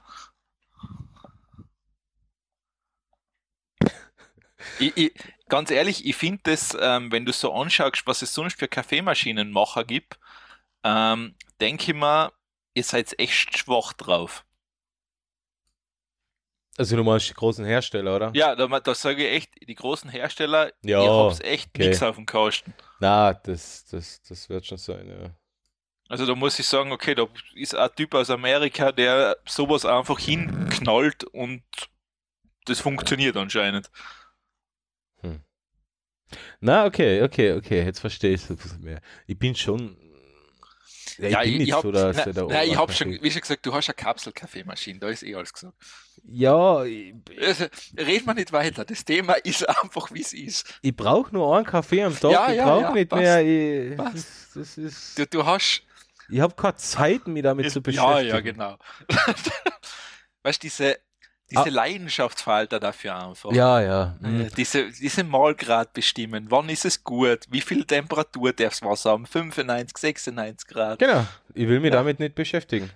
ich, 4.79 4.95
ich, 4.97 5.13
ganz 5.49 5.71
ehrlich, 5.71 6.05
ich 6.05 6.15
finde 6.15 6.41
das, 6.43 6.77
ähm, 6.79 7.11
wenn 7.11 7.25
du 7.25 7.33
so 7.33 7.53
anschaust, 7.53 8.03
was 8.05 8.21
es 8.21 8.33
sonst 8.33 8.59
für 8.59 8.67
Kaffeemaschinenmacher 8.67 9.83
gibt, 9.83 10.19
ähm, 10.83 11.35
denke 11.59 11.91
ich 11.91 11.97
mir, 11.97 12.31
ihr 12.73 12.83
seid 12.83 13.17
echt 13.19 13.57
schwach 13.57 13.93
drauf. 13.93 14.45
Also 16.77 16.95
du 16.95 17.03
meinst 17.03 17.29
die 17.29 17.33
großen 17.33 17.65
Hersteller, 17.65 18.15
oder? 18.15 18.31
Ja, 18.33 18.55
da, 18.55 18.67
da 18.79 18.95
sage 18.95 19.27
ich 19.27 19.33
echt, 19.35 19.67
die 19.67 19.75
großen 19.75 20.09
Hersteller, 20.09 20.71
Ja, 20.81 21.03
ihr 21.03 21.11
habt 21.11 21.43
echt 21.43 21.69
okay. 21.75 21.87
nichts 21.89 22.01
auf 22.01 22.15
dem 22.15 22.25
Kasten. 22.25 22.73
Na, 22.99 23.33
das, 23.33 23.85
das, 23.87 24.21
das 24.21 24.47
wird 24.47 24.65
schon 24.65 24.77
sein, 24.77 25.07
ja. 25.07 25.35
Also 26.07 26.25
da 26.25 26.35
muss 26.35 26.57
ich 26.57 26.65
sagen, 26.65 26.91
okay, 26.91 27.15
da 27.15 27.27
ist 27.53 27.75
ein 27.75 27.89
Typ 27.95 28.15
aus 28.15 28.29
Amerika, 28.29 28.91
der 28.91 29.37
sowas 29.45 29.85
einfach 29.85 30.19
hinknallt 30.19 31.23
und 31.25 31.63
das 32.65 32.79
funktioniert 32.79 33.37
anscheinend. 33.37 33.91
Na, 36.61 36.85
okay, 36.85 37.23
okay, 37.23 37.53
okay, 37.53 37.83
jetzt 37.83 37.99
verstehe 37.99 38.33
ich 38.35 38.43
es 38.43 38.49
ein 38.51 38.57
bisschen 38.57 38.81
mehr. 38.81 39.01
Ich 39.25 39.37
bin 39.39 39.55
schon. 39.55 39.97
Ja, 41.17 41.25
ich 41.27 41.31
Ja, 41.31 41.39
bin 41.41 41.51
ich, 41.53 41.57
nicht 41.57 41.67
ich 41.69 41.73
hab, 41.73 41.81
so 41.81 41.91
na, 41.91 42.11
der 42.13 42.33
na, 42.47 42.63
ich 42.63 42.77
hab 42.77 42.89
Oberkaffee- 42.89 42.93
schon, 42.93 43.23
wie 43.23 43.31
schon 43.31 43.41
gesagt, 43.41 43.65
du 43.65 43.73
hast 43.73 43.89
eine 43.89 43.95
Kapselkaffeemaschine, 43.95 44.99
da 44.99 45.09
ist 45.09 45.23
eh 45.23 45.35
alles 45.35 45.51
gesagt. 45.53 45.75
Ja, 46.23 46.83
ich, 46.85 47.13
Also, 47.41 47.65
reden 47.97 48.25
wir 48.27 48.33
nicht 48.35 48.51
weiter, 48.51 48.85
das 48.85 49.03
Thema 49.03 49.33
ist 49.43 49.67
einfach, 49.67 50.13
wie 50.13 50.21
es 50.21 50.33
ist. 50.33 50.65
ich 50.81 50.95
brauche 50.95 51.33
nur 51.33 51.55
einen 51.57 51.65
Kaffee 51.65 52.03
am 52.03 52.17
Tag, 52.17 52.31
Ja, 52.31 52.49
ich 52.51 52.57
ja, 52.57 52.65
brauche 52.65 52.81
ja, 52.83 52.91
nicht 52.93 53.09
passt, 53.09 53.21
mehr. 53.21 53.41
Ich, 53.91 53.97
das, 53.97 54.51
das 54.53 54.77
ist, 54.77 55.19
Du, 55.19 55.25
du 55.25 55.45
hast, 55.45 55.83
ich 56.29 56.39
habe 56.39 56.53
keine 56.55 56.75
Zeit, 56.75 57.27
mich 57.27 57.43
damit 57.43 57.69
zu 57.71 57.79
ja, 57.79 57.81
beschäftigen. 57.81 58.27
ja, 58.27 58.39
genau. 58.39 58.77
weißt 60.43 60.61
du, 60.63 60.67
diese, 60.67 60.99
diese 61.51 61.61
Ah. 61.61 61.69
Leidenschaftsfalter 61.69 62.79
dafür 62.79 63.15
einfach. 63.27 63.51
Ja, 63.51 63.81
ja. 63.81 64.15
Äh, 64.23 64.27
mhm. 64.27 64.49
Diese, 64.55 64.91
diese 64.91 65.23
Malgrad 65.23 65.93
bestimmen, 65.93 66.47
wann 66.49 66.69
ist 66.69 66.85
es 66.85 67.03
gut, 67.03 67.39
wie 67.49 67.61
viel 67.61 67.85
Temperatur 67.85 68.53
darf 68.53 68.71
das 68.73 68.81
Wasser 68.81 69.11
haben, 69.11 69.25
95, 69.25 69.97
96 69.97 70.67
Grad. 70.67 70.99
Genau, 70.99 71.25
ich 71.53 71.67
will 71.67 71.79
mich 71.79 71.91
Ja. 71.91 71.97
damit 71.97 72.19
nicht 72.19 72.35
beschäftigen. 72.35 72.89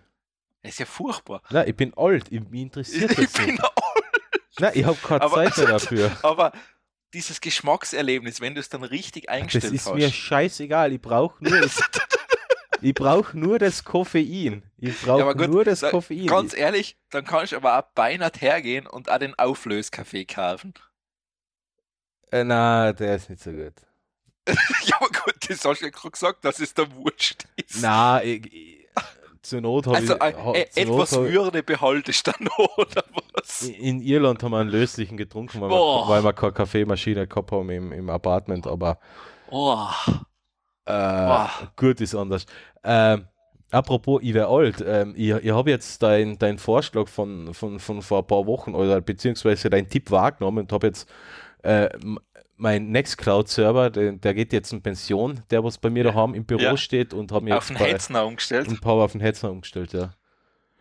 Das 0.61 0.73
ist 0.73 0.79
ja 0.79 0.85
furchtbar. 0.85 1.41
Na, 1.49 1.65
ich 1.67 1.75
bin 1.75 1.93
alt, 1.97 2.25
ich, 2.31 2.41
mich 2.49 2.61
interessiert 2.61 3.11
Ich 3.17 3.17
das 3.17 3.33
bin 3.33 3.55
nicht. 3.55 3.63
Na, 4.59 4.73
ich 4.75 4.85
habe 4.85 4.97
keine 5.01 5.21
Aber- 5.21 5.35
Zeit 5.35 5.57
mehr 5.57 5.67
dafür. 5.79 6.11
Aber 6.21 6.51
dieses 7.13 7.41
Geschmackserlebnis, 7.41 8.39
wenn 8.41 8.55
du 8.55 8.59
es 8.59 8.69
dann 8.69 8.83
richtig 8.83 9.25
Das 9.25 9.35
eingestellt 9.35 9.73
ist 9.73 9.85
hast. 9.87 9.95
mir 9.95 10.09
scheißegal, 10.11 10.93
ich 10.93 11.01
brauche 11.01 11.43
nur 11.43 11.59
das, 11.61 11.79
ich 12.83 12.93
brauche 12.93 13.37
nur 13.37 13.59
das 13.59 13.83
Koffein. 13.83 14.63
Ich 14.77 15.01
brauche 15.01 15.19
Ja, 15.39 15.47
nur 15.47 15.63
das 15.63 15.79
da- 15.81 15.89
Koffein. 15.89 16.27
Ganz 16.27 16.53
ehrlich, 16.55 16.97
dann 17.09 17.25
kannst 17.25 17.51
du 17.53 17.57
aber 17.57 17.79
auch 17.79 17.83
beinahe 17.95 18.31
hergehen 18.37 18.85
und 18.87 19.09
auch 19.09 19.17
den 19.17 19.33
Auflöskaffee 19.37 20.25
kaufen. 20.25 20.73
Äh, 22.31 22.43
na, 22.43 22.93
der 22.93 23.15
ist 23.15 23.29
nicht 23.29 23.41
so 23.41 23.51
gut. 23.51 23.73
ja, 24.85 24.97
aber 24.97 25.07
gut, 25.07 25.35
das 25.49 25.63
hast 25.63 25.81
du 25.81 25.85
ja 25.85 25.91
gerade 25.91 26.11
gesagt, 26.11 26.43
dass 26.45 26.59
es 26.59 26.73
da 26.73 26.83
wurscht 26.95 27.45
ist. 27.55 27.81
Na, 27.81 28.21
ich, 28.23 28.45
ich, 28.51 28.87
zur 29.41 29.61
Not 29.61 29.87
habe 29.87 29.97
also 29.97 30.15
ich. 30.15 30.21
äh, 30.21 30.33
ha- 30.33 30.53
äh, 30.53 30.59
Not 30.59 30.77
etwas 30.77 31.11
ich- 31.13 31.19
Würde 31.19 31.63
behaltest 31.63 32.27
du 32.27 32.31
noch, 32.43 32.57
oder 32.77 33.03
was? 33.33 33.61
in 33.63 34.01
Irland 34.01 34.41
haben 34.43 34.51
wir 34.51 34.59
einen 34.59 34.69
löslichen 34.69 35.15
getrunken, 35.17 35.61
weil, 35.61 35.69
wir, 35.69 36.07
weil 36.09 36.23
wir 36.23 36.33
keine 36.33 36.53
Kaffeemaschine 36.53 37.27
gehabt 37.27 37.51
haben 37.51 37.69
im, 37.69 37.91
im 37.91 38.09
Apartment, 38.09 38.67
aber 38.67 38.99
Oh, 39.49 39.87
äh, 40.85 41.47
gut 41.75 42.01
ist 42.01 42.15
anders. 42.15 42.45
Ähm, 42.83 43.25
apropos, 43.71 44.21
ich 44.23 44.33
wäre 44.33 44.47
alt. 44.47 44.83
Ähm, 44.85 45.13
ich 45.15 45.31
ich 45.31 45.51
habe 45.51 45.69
jetzt 45.71 46.01
deinen 46.03 46.37
dein 46.37 46.57
Vorschlag 46.57 47.07
von, 47.07 47.53
von, 47.53 47.79
von 47.79 48.01
vor 48.01 48.19
ein 48.19 48.27
paar 48.27 48.45
Wochen 48.45 48.75
oder 48.75 49.01
beziehungsweise 49.01 49.69
deinen 49.69 49.89
Tipp 49.89 50.11
wahrgenommen 50.11 50.59
und 50.59 50.71
habe 50.71 50.87
jetzt 50.87 51.09
äh, 51.63 51.89
mein 52.57 52.91
Nextcloud-Server, 52.91 53.89
der, 53.89 54.13
der 54.13 54.33
geht 54.33 54.53
jetzt 54.53 54.71
in 54.73 54.81
Pension, 54.81 55.41
der 55.49 55.63
was 55.63 55.77
bei 55.77 55.89
mir 55.89 56.03
daheim 56.03 56.33
im 56.33 56.45
Büro 56.45 56.61
Ja. 56.61 56.77
steht 56.77 57.13
und 57.13 57.31
habe 57.31 57.45
mir 57.45 57.57
auf 57.57 57.69
jetzt 57.69 57.79
den 57.79 57.85
Hetzner 57.85 58.25
umgestellt. 58.25 58.67
ein 58.69 58.79
paar 58.79 58.93
auf 58.95 59.11
den 59.13 59.21
Hetzner 59.21 59.51
umgestellt, 59.51 59.93
ja. 59.93 60.13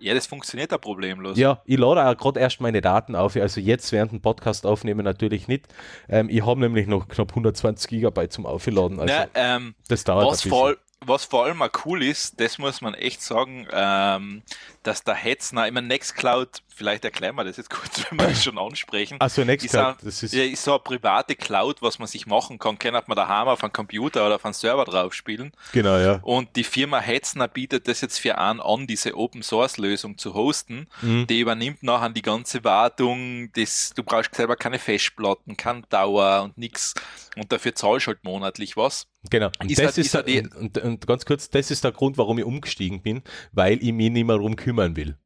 Ja, 0.02 0.14
das 0.14 0.26
funktioniert 0.26 0.72
ja 0.72 0.78
problemlos. 0.78 1.38
Ja, 1.38 1.62
ich 1.64 1.78
lade 1.78 2.04
auch 2.06 2.16
gerade 2.16 2.40
erst 2.40 2.60
meine 2.60 2.80
Daten 2.80 3.14
auf, 3.14 3.36
also 3.36 3.60
jetzt 3.60 3.92
während 3.92 4.12
dem 4.12 4.20
Podcast 4.20 4.66
aufnehmen 4.66 5.04
natürlich 5.04 5.48
nicht. 5.48 5.66
Ähm, 6.08 6.28
ich 6.28 6.44
habe 6.44 6.60
nämlich 6.60 6.86
noch 6.86 7.08
knapp 7.08 7.30
120 7.30 7.88
Gigabyte 7.88 8.32
zum 8.32 8.44
Aufladen, 8.46 8.98
also 9.00 9.14
Na, 9.14 9.26
ähm, 9.34 9.74
das 9.88 10.04
dauert 10.04 10.26
was, 10.26 10.50
all- 10.52 10.76
was 11.04 11.24
vor 11.24 11.44
allem 11.46 11.60
auch 11.62 11.70
cool 11.84 12.02
ist, 12.02 12.40
das 12.40 12.58
muss 12.58 12.80
man 12.80 12.94
echt 12.94 13.22
sagen, 13.22 13.66
ähm, 13.72 14.42
dass 14.84 15.02
der 15.04 15.14
Hetzner, 15.14 15.66
ich 15.66 15.72
meine, 15.72 15.86
Nextcloud, 15.88 16.62
vielleicht 16.74 17.04
erklären 17.04 17.34
wir 17.36 17.44
das 17.44 17.56
jetzt 17.56 17.70
kurz, 17.70 18.04
wenn 18.10 18.18
wir 18.18 18.28
das 18.28 18.42
schon 18.44 18.58
ansprechen. 18.58 19.20
Also 19.20 19.42
ist, 19.42 19.46
Nextcloud, 19.46 20.02
ist, 20.02 20.32
ja, 20.32 20.42
ist 20.44 20.62
so 20.64 20.72
eine 20.72 20.80
private 20.80 21.34
Cloud, 21.36 21.82
was 21.82 21.98
man 21.98 22.08
sich 22.08 22.26
machen 22.26 22.58
kann. 22.58 22.78
Kann 22.78 22.92
man 23.06 23.16
daheim 23.16 23.48
auf 23.48 23.62
einen 23.62 23.72
Computer 23.72 24.24
oder 24.26 24.36
auf 24.36 24.44
einen 24.44 24.54
Server 24.54 24.84
drauf 24.84 25.14
spielen. 25.14 25.52
genau, 25.72 25.96
ja. 25.98 26.20
Und 26.22 26.56
die 26.56 26.64
Firma 26.64 27.00
Hetzner 27.00 27.48
bietet 27.48 27.88
das 27.88 28.00
jetzt 28.00 28.18
für 28.18 28.38
einen 28.38 28.60
an, 28.60 28.86
diese 28.86 29.16
Open 29.16 29.42
Source 29.42 29.76
Lösung 29.78 30.18
zu 30.18 30.34
hosten. 30.34 30.86
Mhm. 31.00 31.26
Die 31.26 31.40
übernimmt 31.40 31.82
nachher 31.82 32.10
die 32.10 32.22
ganze 32.22 32.64
Wartung, 32.64 33.50
das, 33.54 33.92
du 33.94 34.02
brauchst 34.02 34.34
selber 34.34 34.56
keine 34.56 34.78
Festplatten, 34.78 35.56
keine 35.56 35.82
Dauer 35.88 36.42
und 36.42 36.58
nix. 36.58 36.94
Und 37.36 37.50
dafür 37.52 37.74
zahlst 37.74 38.06
du 38.06 38.08
halt 38.10 38.24
monatlich 38.24 38.76
was. 38.76 39.06
Genau. 39.30 39.50
Und, 39.60 39.70
Ist 39.70 39.78
das 39.78 39.86
halt- 39.86 39.98
ist 39.98 40.06
ist 40.06 40.14
halt 40.14 40.28
die- 40.28 40.40
und, 40.40 40.78
und 40.78 41.06
ganz 41.06 41.24
kurz, 41.24 41.48
das 41.48 41.70
ist 41.70 41.84
der 41.84 41.92
Grund, 41.92 42.18
warum 42.18 42.38
ich 42.38 42.44
umgestiegen 42.44 43.02
bin, 43.02 43.22
weil 43.52 43.74
ich 43.82 43.92
mich 43.92 44.10
nicht 44.10 44.26
mehr 44.26 44.36
darum 44.36 44.56
kümmern 44.56 44.96
will. 44.96 45.16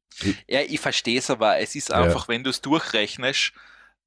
Ja, 0.49 0.61
ich 0.61 0.81
verstehe 0.81 1.19
es 1.19 1.29
aber, 1.31 1.59
es 1.59 1.75
ist 1.75 1.91
Ja. 1.91 1.97
einfach, 2.03 2.29
wenn 2.29 2.43
du 2.45 2.51
es 2.51 2.61
durchrechnest, 2.63 3.53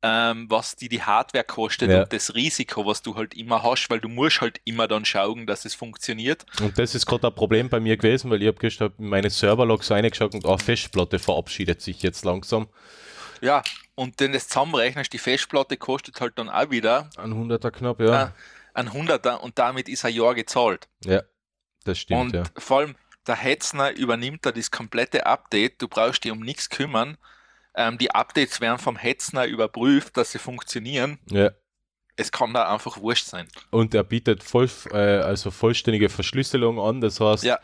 ähm, 0.01 0.49
was 0.49 0.75
die, 0.77 0.87
die 0.87 1.03
Hardware 1.03 1.43
kostet 1.43 1.91
Ja. 1.91 2.03
und 2.03 2.13
das 2.13 2.33
Risiko, 2.33 2.85
was 2.85 3.01
du 3.01 3.15
halt 3.15 3.33
immer 3.35 3.63
hast, 3.63 3.89
weil 3.89 3.99
du 3.99 4.07
musst 4.07 4.39
halt 4.41 4.61
immer 4.63 4.87
dann 4.87 5.03
schauen, 5.03 5.45
dass 5.45 5.65
es 5.65 5.75
funktioniert. 5.75 6.45
Und 6.61 6.79
das 6.79 6.95
ist 6.95 7.05
gerade 7.05 7.27
ein 7.27 7.35
Problem 7.35 7.69
bei 7.69 7.79
mir 7.81 7.97
gewesen, 7.97 8.31
weil 8.31 8.41
ich 8.41 8.47
habe 8.47 8.57
gestern 8.59 8.93
in 8.97 9.07
meine 9.09 9.29
Serverlogs 9.29 9.91
reingeschaut 9.91 10.33
und 10.35 10.45
auch 10.45 10.61
Festplatte 10.61 11.19
verabschiedet 11.19 11.81
sich 11.81 12.01
jetzt 12.01 12.23
langsam. 12.23 12.69
Ja, 13.41 13.61
und 13.95 14.19
wenn 14.19 14.31
du 14.31 14.37
das 14.37 14.47
zusammenrechnest, 14.47 15.11
die 15.11 15.17
Festplatte 15.17 15.75
kostet 15.77 16.19
halt 16.21 16.39
dann 16.39 16.49
auch 16.49 16.69
wieder 16.71 17.09
Ein 17.17 17.33
Hunderter 17.33 17.69
knapp, 17.71 17.99
ja. 17.99 18.23
äh, 18.27 18.29
ein 18.73 18.93
Hunderter 18.93 19.43
und 19.43 19.59
damit 19.59 19.89
ist 19.89 20.05
ein 20.05 20.13
Jahr 20.13 20.33
gezahlt. 20.33 20.87
Ja, 21.03 21.23
das 21.83 21.99
stimmt, 21.99 22.21
und 22.21 22.33
ja. 22.35 22.43
vor 22.57 22.79
allem 22.79 22.95
der 23.27 23.35
Hetzner 23.35 23.91
übernimmt 23.95 24.45
da 24.45 24.51
das 24.51 24.71
komplette 24.71 25.25
Update, 25.25 25.81
du 25.81 25.87
brauchst 25.87 26.23
dich 26.23 26.31
um 26.31 26.39
nichts 26.39 26.69
kümmern. 26.69 27.17
Ähm, 27.75 27.97
die 27.97 28.11
Updates 28.11 28.59
werden 28.61 28.79
vom 28.79 28.95
Hetzner 28.97 29.45
überprüft, 29.45 30.17
dass 30.17 30.31
sie 30.31 30.39
funktionieren. 30.39 31.19
ja. 31.29 31.51
Es 32.21 32.33
kann 32.33 32.53
da 32.53 32.69
einfach 32.73 32.97
wurscht 32.99 33.27
sein. 33.27 33.47
Und 33.71 33.93
er 33.95 34.03
bietet 34.03 34.43
voll, 34.43 34.69
äh, 34.91 34.97
also 34.97 35.51
vollständige 35.51 36.09
Verschlüsselung 36.09 36.77
an, 36.77 36.99
das 36.99 37.21
heißt, 37.21 37.45
Ja. 37.45 37.59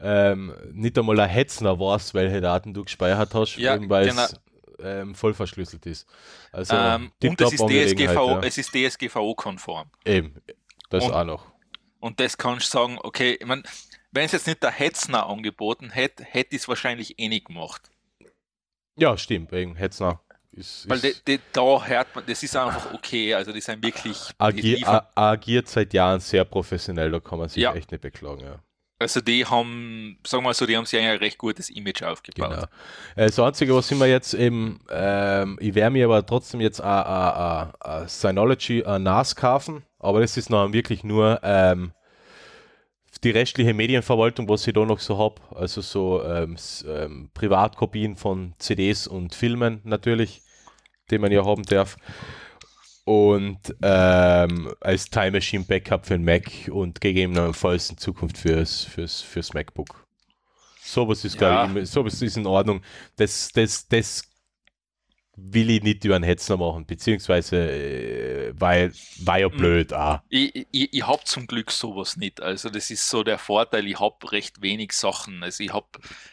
ähm, 0.00 0.54
nicht 0.72 0.96
einmal 0.98 1.20
ein 1.20 1.28
Hetzner 1.28 1.78
weiß, 1.78 2.14
welche 2.14 2.40
Daten 2.40 2.72
du 2.72 2.82
gespeichert 2.84 3.34
hast, 3.34 3.56
Ja, 3.56 3.78
weil 3.90 4.08
genau. 4.08 4.22
es 4.22 4.40
ähm, 4.82 5.14
voll 5.14 5.34
verschlüsselt 5.34 5.84
ist. 5.84 6.08
Also 6.50 6.74
ähm, 6.74 7.12
und 7.22 7.38
es 7.42 7.52
ist, 7.52 7.60
DSGVO, 7.68 8.38
es 8.40 8.56
ist 8.56 8.72
DSGVO-konform. 8.74 9.90
Eben, 10.06 10.34
das 10.88 11.04
Und- 11.04 11.12
auch 11.12 11.24
noch. 11.24 11.46
Und 11.98 12.18
das 12.20 12.38
kannst 12.38 12.72
du 12.72 12.78
sagen, 12.78 12.98
okay, 13.02 13.36
ich 13.38 13.44
mein, 13.46 13.62
wenn 14.12 14.24
es 14.26 14.32
jetzt 14.32 14.46
nicht 14.46 14.62
der 14.62 14.70
Hetzner 14.72 15.26
angeboten 15.28 15.90
hätte, 15.90 16.24
hätte 16.24 16.56
ich 16.56 16.62
es 16.62 16.68
wahrscheinlich 16.68 17.18
eh 17.18 17.28
nicht 17.28 17.46
gemacht. 17.46 17.90
Ja, 18.96 19.16
stimmt, 19.16 19.52
wegen 19.52 19.76
Hetzner. 19.76 20.20
Ist, 20.52 20.88
Weil 20.90 20.98
de, 20.98 21.14
de, 21.26 21.38
da 21.52 21.84
hört 21.84 22.14
man, 22.14 22.24
das 22.26 22.42
ist 22.42 22.56
einfach 22.56 22.92
okay, 22.92 23.32
also 23.34 23.52
die 23.52 23.60
sind 23.60 23.84
wirklich, 23.84 24.16
die 24.18 24.34
agier, 24.40 24.76
liefern, 24.78 25.00
a, 25.14 25.30
agiert 25.30 25.68
seit 25.68 25.94
Jahren 25.94 26.18
sehr 26.18 26.44
professionell, 26.44 27.10
da 27.12 27.20
kann 27.20 27.38
man 27.38 27.48
sich 27.48 27.62
Ja. 27.62 27.72
echt 27.72 27.92
nicht 27.92 28.00
beklagen. 28.00 28.40
Ja. 28.40 28.56
also 28.98 29.20
die 29.20 29.46
haben, 29.46 30.18
sagen 30.26 30.42
wir 30.42 30.48
mal 30.48 30.54
so, 30.54 30.66
die 30.66 30.76
haben 30.76 30.86
sich 30.86 30.98
ein 30.98 31.18
recht 31.18 31.38
gutes 31.38 31.70
Image 31.70 32.02
aufgebaut. 32.02 32.50
Genau. 32.50 32.62
Äh, 33.14 33.26
Das 33.26 33.38
Einzige, 33.38 33.76
was 33.76 33.90
ich 33.92 33.96
mir 33.98 34.08
jetzt 34.08 34.34
eben, 34.34 34.80
ähm, 34.90 35.56
ich 35.60 35.72
werde 35.76 35.90
mir 35.92 36.06
aber 36.06 36.26
trotzdem 36.26 36.60
jetzt 36.60 36.80
a, 36.80 37.00
a, 37.02 37.30
a, 37.30 37.74
a 38.02 38.08
Synology 38.08 38.82
a 38.84 38.98
NAS 38.98 39.36
kaufen, 39.36 39.84
aber 40.00 40.20
das 40.20 40.36
ist 40.36 40.50
noch 40.50 40.72
wirklich 40.72 41.04
nur 41.04 41.38
ähm, 41.44 41.92
die 43.24 43.30
restliche 43.30 43.74
Medienverwaltung, 43.74 44.48
was 44.48 44.66
ich 44.66 44.72
da 44.74 44.84
noch 44.84 45.00
so 45.00 45.18
habe, 45.18 45.42
also 45.54 45.80
so 45.80 46.22
ähm, 46.24 46.56
ähm, 46.86 47.30
Privatkopien 47.34 48.16
von 48.16 48.54
CDs 48.58 49.06
und 49.06 49.34
Filmen 49.34 49.80
natürlich, 49.84 50.42
die 51.10 51.18
man 51.18 51.30
ja 51.32 51.44
haben 51.44 51.62
darf. 51.64 51.96
Und 53.04 53.58
ähm, 53.82 54.72
als 54.80 55.10
Time 55.10 55.32
Machine 55.32 55.64
Backup 55.64 56.06
für 56.06 56.14
den 56.14 56.24
Mac 56.24 56.50
und 56.70 57.00
gegebenenfalls 57.00 57.90
in 57.90 57.98
Zukunft 57.98 58.38
fürs, 58.38 58.84
fürs, 58.84 59.20
fürs 59.20 59.52
MacBook. 59.52 60.06
Sowas 60.82 61.24
ist, 61.24 61.40
Ja. 61.40 61.64
glaube 61.66 61.80
ich, 61.80 61.90
sowas 61.90 62.20
ist 62.22 62.36
in 62.36 62.46
Ordnung. 62.46 62.82
Das, 63.16 63.50
das, 63.52 63.86
das 63.88 64.29
will 65.42 65.70
ich 65.70 65.82
nicht 65.82 66.04
über 66.04 66.16
einen 66.16 66.24
Hetzner 66.24 66.56
machen, 66.56 66.86
beziehungsweise 66.86 67.56
äh, 67.56 68.52
weil 68.58 68.92
war 69.24 69.38
ja 69.38 69.48
Mhm. 69.48 69.56
blöd 69.56 69.92
auch. 69.92 70.20
Ich, 70.28 70.54
ich, 70.70 70.92
ich 70.94 71.06
habe 71.06 71.22
zum 71.24 71.46
Glück 71.46 71.70
sowas 71.70 72.16
nicht. 72.16 72.40
Also 72.40 72.68
das 72.70 72.90
ist 72.90 73.08
so 73.08 73.22
der 73.22 73.38
Vorteil, 73.38 73.86
ich 73.86 73.98
habe 73.98 74.32
recht 74.32 74.62
wenig 74.62 74.92
Sachen. 74.92 75.42
Also 75.42 75.62
ich 75.62 75.72
habe 75.72 75.86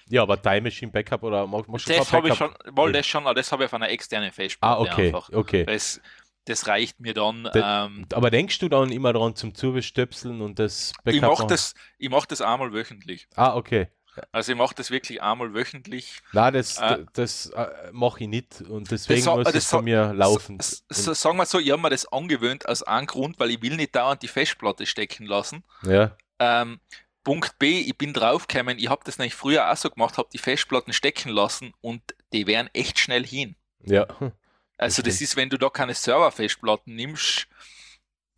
Ja, 0.09 0.21
aber 0.23 0.41
Time 0.41 0.61
Machine 0.61 0.91
Backup 0.91 1.23
oder 1.23 1.47
mach- 1.47 1.67
machst 1.67 1.87
du 1.89 1.93
das 1.93 2.11
habe 2.11 2.29
ich 2.29 2.35
schon, 2.35 2.53
mal 2.73 2.91
das 2.91 3.05
schon, 3.07 3.23
das 3.35 3.51
habe 3.51 3.63
ich 3.63 3.67
auf 3.67 3.73
einer 3.73 3.89
externen 3.89 4.31
Festplatte 4.31 4.89
Ah, 4.89 4.93
okay, 4.93 5.07
einfach. 5.07 5.29
okay. 5.31 5.65
Das, 5.65 6.01
das 6.45 6.67
reicht 6.67 6.99
mir 6.99 7.13
dann. 7.13 7.43
Da- 7.53 7.85
ähm, 7.85 8.05
Aber 8.13 8.29
denkst 8.31 8.59
du 8.59 8.69
dann 8.69 8.91
immer 8.91 9.13
daran 9.13 9.35
zum 9.35 9.53
Zubestöpseln 9.55 10.41
und 10.41 10.59
das 10.59 10.93
Backup 11.03 11.13
ich 11.13 11.21
mache 11.21 11.47
das, 11.47 11.73
ich 11.97 12.09
mach 12.09 12.25
das 12.25 12.41
einmal 12.41 12.71
wöchentlich. 12.73 13.27
Ah, 13.35 13.55
okay. 13.55 13.87
Also 14.31 14.51
ich 14.51 14.57
mache 14.57 14.75
das 14.75 14.91
wirklich 14.91 15.21
einmal 15.21 15.53
wöchentlich. 15.53 16.21
Na, 16.31 16.51
das, 16.51 16.77
Äh, 16.79 17.05
das 17.13 17.47
äh, 17.47 17.67
mache 17.91 18.21
ich 18.23 18.27
nicht 18.27 18.61
und 18.61 18.89
deswegen 18.91 19.21
sa- 19.21 19.35
muss 19.35 19.45
das 19.45 19.55
es 19.55 19.71
bei 19.71 19.81
mir 19.81 20.13
laufen. 20.13 20.59
S 20.59 20.83
s 20.89 21.05
sagen 21.21 21.37
wir 21.37 21.45
so, 21.45 21.59
ich 21.59 21.71
habe 21.71 21.81
mir 21.81 21.89
das 21.89 22.05
angewöhnt 22.11 22.67
aus 22.67 22.83
einem 22.83 23.07
Grund, 23.07 23.39
weil 23.39 23.51
ich 23.51 23.61
will 23.61 23.75
nicht 23.75 23.95
dauernd 23.95 24.21
die 24.23 24.27
Festplatte 24.27 24.85
stecken 24.85 25.25
lassen. 25.25 25.63
Ja, 25.83 26.15
Ähm, 26.39 26.79
Punkt 27.23 27.59
B, 27.59 27.81
ich 27.81 27.97
bin 27.97 28.13
draufgekommen, 28.13 28.79
ich 28.79 28.89
habe 28.89 29.01
das 29.03 29.17
nämlich 29.17 29.35
früher 29.35 29.69
auch 29.71 29.75
so 29.75 29.89
gemacht, 29.89 30.17
habe 30.17 30.29
die 30.31 30.37
Festplatten 30.37 30.93
stecken 30.93 31.29
lassen 31.29 31.73
und 31.81 32.01
die 32.31 32.47
wären 32.47 32.69
echt 32.73 32.99
schnell 32.99 33.25
hin. 33.25 33.55
ja. 33.83 34.05
Also 34.79 35.01
das 35.01 35.21
ist, 35.21 35.35
wenn 35.35 35.49
du 35.49 35.57
da 35.57 35.69
keine 35.71 35.95
Serverfestplatten 35.95 36.95
nimmst, 36.95 37.47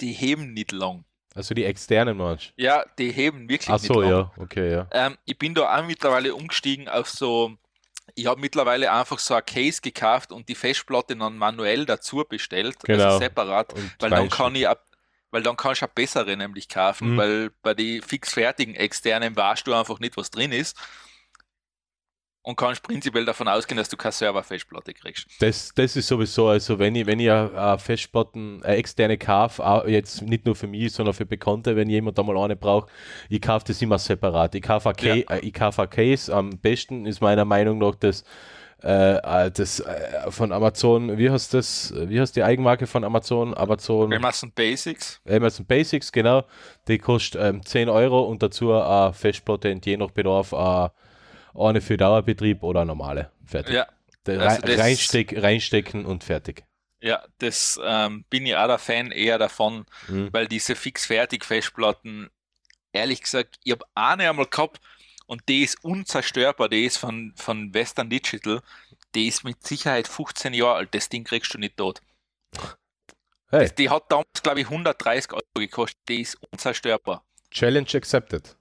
die 0.01 0.13
heben 0.13 0.53
nicht 0.53 0.71
lang. 0.71 1.03
Also 1.39 1.53
die 1.53 1.63
externen 1.63 2.17
meinst? 2.17 2.51
Ja, 2.57 2.83
die 2.97 3.11
heben 3.13 3.47
wirklich 3.47 3.69
Ach 3.69 3.79
so, 3.79 4.03
ja, 4.03 4.29
okay, 4.35 4.73
ja. 4.73 4.87
Ähm, 4.91 5.17
ich 5.23 5.37
bin 5.37 5.53
da 5.53 5.73
auch 5.73 5.85
mittlerweile 5.85 6.35
umgestiegen 6.35 6.89
auf 6.89 7.09
so, 7.09 7.55
ich 8.13 8.25
habe 8.25 8.41
mittlerweile 8.41 8.91
einfach 8.91 9.19
so 9.19 9.35
ein 9.35 9.45
Case 9.45 9.79
gekauft 9.81 10.33
und 10.33 10.49
die 10.49 10.55
Festplatte 10.55 11.15
dann 11.15 11.37
manuell 11.37 11.85
dazu 11.85 12.25
bestellt, 12.27 12.75
Genau. 12.83 13.05
also 13.05 13.19
separat, 13.19 13.71
Und 13.73 13.93
weil 13.99 14.09
dann 14.09 14.27
kann 14.27 14.53
ich 14.53 14.67
ab, 14.67 14.83
weil 15.31 15.41
dann 15.41 15.55
kannst 15.55 15.81
du 15.81 15.85
auch 15.85 15.91
bessere 15.91 16.35
nämlich 16.35 16.67
kaufen, 16.67 17.13
Mhm. 17.13 17.17
weil 17.17 17.49
bei 17.61 17.73
den 17.73 18.01
fix 18.01 18.33
fertigen 18.33 18.75
externen 18.75 19.33
weißt 19.33 19.65
du 19.65 19.73
einfach 19.73 19.99
nicht, 20.01 20.17
was 20.17 20.31
drin 20.31 20.51
ist. 20.51 20.75
Und 22.41 22.55
kannst 22.55 22.81
prinzipiell 22.83 23.25
davon 23.25 23.47
ausgehen, 23.49 23.77
dass 23.77 23.89
du 23.89 23.97
keine 23.97 24.13
Serverfestplatte 24.13 24.93
kriegst. 24.93 25.27
Das, 25.39 25.71
das 25.75 25.95
ist 25.95 26.07
sowieso, 26.07 26.47
also 26.47 26.79
wenn 26.79 26.95
ich, 26.95 27.05
wenn 27.05 27.19
ich 27.19 27.29
eine, 27.29 27.51
eine 27.53 27.77
Festplatten, 27.77 28.63
eine 28.63 28.77
externe 28.77 29.17
kaufe, 29.17 29.83
jetzt 29.87 30.21
nicht 30.21 30.45
nur 30.45 30.55
für 30.55 30.67
mich, 30.67 30.93
sondern 30.93 31.13
für 31.13 31.25
Bekannte, 31.25 31.75
wenn 31.75 31.89
jemand 31.89 32.17
da 32.17 32.23
mal 32.23 32.37
eine 32.37 32.55
braucht, 32.55 32.89
ich 33.29 33.41
kaufe 33.41 33.65
das 33.67 33.81
immer 33.81 33.99
separat. 33.99 34.55
Ich 34.55 34.61
kaufe 34.61 34.89
ein, 34.89 34.95
Ca 34.95 35.05
Ja. 35.15 35.15
äh, 35.35 35.39
ich 35.39 35.53
kaufe 35.53 35.81
ein 35.81 35.89
Case, 35.89 36.33
am 36.33 36.51
besten 36.59 37.05
ist 37.05 37.19
meiner 37.21 37.43
Meinung 37.43 37.77
nach 37.77 37.95
das, 37.95 38.23
äh, 38.81 39.15
äh, 39.17 39.51
das 39.51 39.81
äh, 39.81 40.31
von 40.31 40.53
Amazon, 40.53 41.17
wie 41.17 41.29
heißt 41.29 41.53
das, 41.53 41.93
wie 41.93 42.21
heißt 42.21 42.37
die 42.37 42.43
Eigenmarke 42.43 42.87
von 42.87 43.03
Amazon? 43.03 43.53
Amazon 43.53 44.13
Amazon 44.13 44.51
Basics. 44.53 45.19
Amazon 45.29 45.65
Basics, 45.65 46.09
genau. 46.09 46.45
Die 46.87 46.97
kostet 46.99 47.41
ähm, 47.41 47.65
10 47.65 47.89
Euro 47.89 48.21
und 48.21 48.41
dazu 48.41 48.71
eine 48.73 49.11
Festplatte 49.11 49.69
und 49.73 49.85
je 49.85 49.97
nach 49.97 50.11
Bedarf 50.11 50.53
äh, 50.53 50.89
eine 51.55 51.81
für 51.81 51.97
Dauerbetrieb 51.97 52.63
oder 52.63 52.85
normale. 52.85 53.31
Fertig. 53.45 53.75
Ja, 53.75 53.87
also 54.27 54.61
das- 54.61 54.79
reinsteck, 54.79 55.41
reinstecken 55.41 56.05
und 56.05 56.23
fertig. 56.23 56.63
ja, 57.01 57.23
das 57.39 57.79
ähm, 57.83 58.25
bin 58.29 58.45
ich 58.45 58.55
auch 58.55 58.67
der 58.67 58.77
Fan 58.77 59.11
eher 59.11 59.37
davon, 59.37 59.85
Mhm. 60.07 60.29
weil 60.33 60.47
diese 60.47 60.75
fix-fertig-Festplatten, 60.75 62.29
ehrlich 62.93 63.21
gesagt, 63.21 63.57
ich 63.63 63.71
habe 63.71 63.85
eine 63.95 64.29
einmal 64.29 64.45
gehabt 64.47 64.79
und 65.25 65.41
die 65.47 65.63
ist 65.63 65.83
unzerstörbar, 65.83 66.69
die 66.69 66.85
ist 66.85 66.97
von, 66.97 67.33
von 67.37 67.73
Western 67.73 68.09
Digital, 68.09 68.61
die 69.15 69.27
ist 69.27 69.43
mit 69.43 69.65
Sicherheit 69.65 70.07
15 70.07 70.53
Jahre 70.53 70.75
alt, 70.75 70.93
das 70.93 71.09
Ding 71.09 71.23
kriegst 71.23 71.53
du 71.53 71.57
nicht 71.57 71.77
tot. 71.77 72.01
Hey, 73.51 73.61
Das, 73.61 73.75
die 73.75 73.89
hat 73.89 74.03
damals, 74.11 74.43
glaube 74.43 74.59
ich, 74.61 74.67
130 74.69 75.33
Euro 75.33 75.43
gekostet, 75.55 75.97
die 76.07 76.21
ist 76.21 76.37
unzerstörbar. 76.51 77.25
Challenge 77.49 77.87
accepted. 77.95 78.55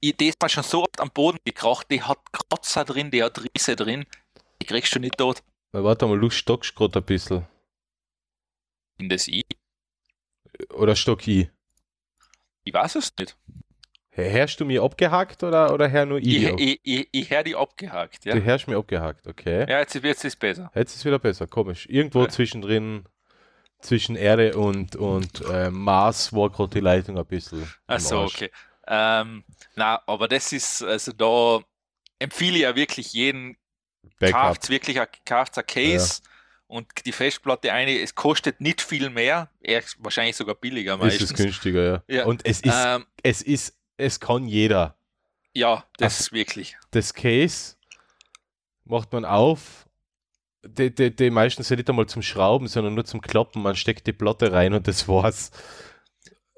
Ich, 0.00 0.16
die 0.16 0.28
ist 0.28 0.40
mal 0.40 0.48
schon 0.48 0.62
so 0.62 0.82
oft 0.82 1.00
am 1.00 1.10
Boden 1.10 1.38
gekracht, 1.44 1.86
die 1.90 2.02
hat 2.02 2.18
Kratzer 2.32 2.84
drin, 2.84 3.10
die 3.10 3.22
hat 3.22 3.38
Risse 3.54 3.76
drin, 3.76 4.06
die 4.60 4.66
kriegst 4.66 4.94
du 4.94 4.98
nicht 4.98 5.18
tot. 5.18 5.42
Na, 5.72 5.84
Warte 5.84 6.06
mal, 6.06 6.18
du 6.18 6.30
stockst 6.30 6.74
gerade 6.74 6.98
ein 7.00 7.04
bisschen. 7.04 7.46
In 8.98 9.08
das 9.08 9.28
I. 9.28 9.44
Oder 10.74 10.96
stock 10.96 11.26
ich? 11.28 11.48
Ich 12.64 12.74
weiß 12.74 12.96
es 12.96 13.12
nicht. 13.18 13.36
Hörst 14.12 14.58
du 14.60 14.64
mir 14.64 14.82
abgehakt 14.82 15.42
oder, 15.44 15.72
oder 15.72 15.90
hör 15.90 16.04
nur 16.04 16.18
ich? 16.18 16.42
Ich, 16.42 16.48
ich, 16.58 16.80
ich, 16.82 17.08
ich 17.12 17.30
höre 17.30 17.44
die 17.44 17.54
abgehakt, 17.54 18.24
ja. 18.24 18.34
Du 18.34 18.42
hörst 18.42 18.66
mir 18.68 18.76
abgehakt, 18.76 19.26
okay. 19.26 19.60
Ja, 19.70 19.78
jetzt 19.78 20.02
wird 20.02 20.22
es 20.22 20.36
besser. 20.36 20.70
Jetzt 20.74 20.96
ist 20.96 21.04
wieder 21.04 21.18
besser, 21.18 21.46
komisch. 21.46 21.86
Irgendwo 21.88 22.22
Ja. 22.22 22.28
zwischendrin, 22.28 23.04
zwischen 23.80 24.16
Erde 24.16 24.56
und, 24.58 24.96
und 24.96 25.42
äh, 25.50 25.70
Mars 25.70 26.32
war 26.32 26.50
gerade 26.50 26.70
die 26.70 26.80
Leitung 26.80 27.18
ein 27.18 27.24
bisschen. 27.26 27.72
Achso, 27.86 28.24
okay. 28.24 28.50
Ähm, 28.86 29.44
na, 29.76 30.02
aber 30.06 30.28
das 30.28 30.52
ist, 30.52 30.82
also 30.82 31.12
da 31.12 31.60
empfehle 32.18 32.56
ich 32.56 32.62
ja 32.62 32.74
wirklich 32.74 33.12
jeden, 33.12 33.56
kauft 34.20 34.68
wirklich 34.68 35.00
ein, 35.00 35.06
kauft's 35.24 35.58
ein 35.58 35.66
Case 35.66 36.22
und 36.66 36.86
die 37.04 37.12
Festplatte 37.12 37.72
eine, 37.72 37.98
es 38.00 38.14
kostet 38.14 38.60
nicht 38.60 38.80
viel 38.80 39.10
mehr, 39.10 39.50
eher 39.60 39.82
wahrscheinlich 39.98 40.36
sogar 40.36 40.54
billiger 40.54 40.94
Ist 40.94 41.22
es 41.22 41.30
meistens. 41.30 41.34
günstiger, 41.34 41.82
ja. 41.84 42.02
Ja. 42.16 42.24
Und 42.26 42.44
es 42.46 42.60
ist, 42.60 42.74
Ähm, 42.74 43.06
es 43.22 43.42
ist, 43.42 43.76
es 43.96 44.18
kann 44.20 44.46
jeder. 44.46 44.96
ja, 45.54 45.84
das 45.98 46.14
Ach. 46.16 46.20
ist 46.20 46.32
wirklich. 46.32 46.76
Das 46.90 47.12
Case 47.14 47.76
macht 48.84 49.12
man 49.12 49.24
auf. 49.24 49.86
Die, 50.64 50.94
die, 50.94 51.14
die 51.14 51.30
meisten 51.30 51.62
sind 51.62 51.78
nicht 51.78 51.88
einmal 51.88 52.06
zum 52.06 52.22
Schrauben, 52.22 52.68
sondern 52.68 52.94
nur 52.94 53.04
zum 53.04 53.20
Kloppen. 53.22 53.62
Man 53.62 53.76
steckt 53.76 54.06
die 54.06 54.12
Platte 54.12 54.52
rein 54.52 54.74
und 54.74 54.86
das 54.88 55.08
war's. 55.08 55.50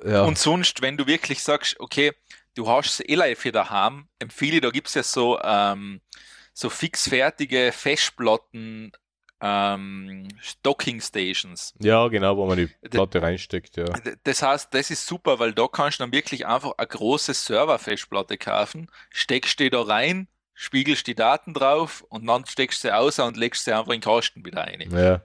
Ja, 0.05 0.23
Und 0.23 0.39
sonst, 0.39 0.83
wenn 0.83 0.97
du 0.97 1.07
wirklich 1.07 1.43
sagst, 1.43 1.79
okay, 1.81 2.13
du 2.55 2.69
hast 2.69 3.01
es 3.01 3.09
eh 3.09 3.35
für 3.35 3.53
daheim, 3.53 4.09
empfehle, 4.19 4.57
ich, 4.57 4.63
da 4.63 4.71
gibt 4.71 4.89
es 4.89 4.95
ja 4.95 5.03
so, 5.03 5.41
ähm, 5.43 6.01
so 6.55 6.71
fixfertige 6.71 7.73
Festplatten, 7.73 8.93
ähm, 9.41 10.29
Docking 10.63 11.01
Stations. 11.01 11.75
ja, 11.81 12.07
genau, 12.09 12.37
wo 12.37 12.47
man 12.47 12.59
die 12.59 12.69
Platte 12.89 13.21
reinsteckt, 13.21 13.77
ja. 13.77 13.87
Das 14.23 14.43
heißt, 14.43 14.73
das 14.73 14.91
ist 14.91 15.05
super, 15.05 15.41
weil 15.41 15.53
da 15.53 15.67
kannst 15.67 15.99
du 15.99 16.05
dann 16.05 16.13
wirklich 16.13 16.47
einfach 16.47 16.73
eine 16.79 16.87
große 16.87 17.35
Serverfestplatte 17.35 18.39
kaufen, 18.39 18.89
steckst 19.11 19.59
die 19.59 19.69
da 19.71 19.83
rein, 19.83 20.29
spiegelst 20.55 21.07
die 21.09 21.17
Daten 21.17 21.55
drauf 21.55 22.05
und 22.09 22.25
dann 22.27 22.47
steckst 22.47 22.85
du 22.85 22.89
sie 22.89 22.95
aus 22.95 23.19
und 23.19 23.37
legst 23.37 23.65
sie 23.65 23.73
einfach 23.73 23.93
in 23.93 24.01
den 24.01 24.03
Kasten 24.03 24.45
wieder 24.45 24.61
rein. 24.61 24.81
ja. 24.93 25.23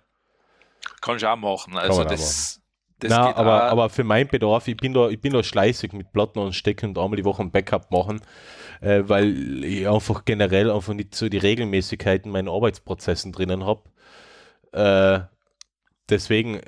Kannst 1.02 1.24
du 1.24 1.30
auch 1.30 1.36
machen. 1.36 1.78
Also 1.78 2.04
man 2.04 2.14
auch 2.14 2.58
das, 3.00 3.12
geht 3.12 3.36
aber, 3.36 3.64
aber 3.64 3.90
für 3.90 4.04
meinen 4.04 4.28
Bedarf, 4.28 4.68
ich 4.68 4.78
bin 4.78 4.94
da, 4.94 5.10
ich 5.10 5.22
bin 5.22 5.34
da 5.34 5.44
schleißig 5.44 5.94
mit 5.94 6.12
Platten 6.12 6.40
anstecken 6.40 6.90
und 6.90 6.98
einmal 6.98 7.18
die 7.18 7.26
Woche 7.26 7.44
ein 7.44 7.52
Backup 7.52 7.92
machen, 7.92 8.22
äh, 8.82 9.04
weil 9.06 9.64
ich 9.64 9.88
einfach 9.88 10.26
generell 10.26 10.72
einfach 10.72 10.94
nicht 10.94 11.14
so 11.14 11.30
die 11.30 11.38
Regelmäßigkeiten 11.38 12.26
in 12.26 12.32
meinen 12.32 12.50
Arbeitsprozessen 12.50 13.32
drinnen 13.32 13.66
habe. 13.66 13.84
Äh, 14.72 15.20
deswegen 16.10 16.56
äh, 16.56 16.62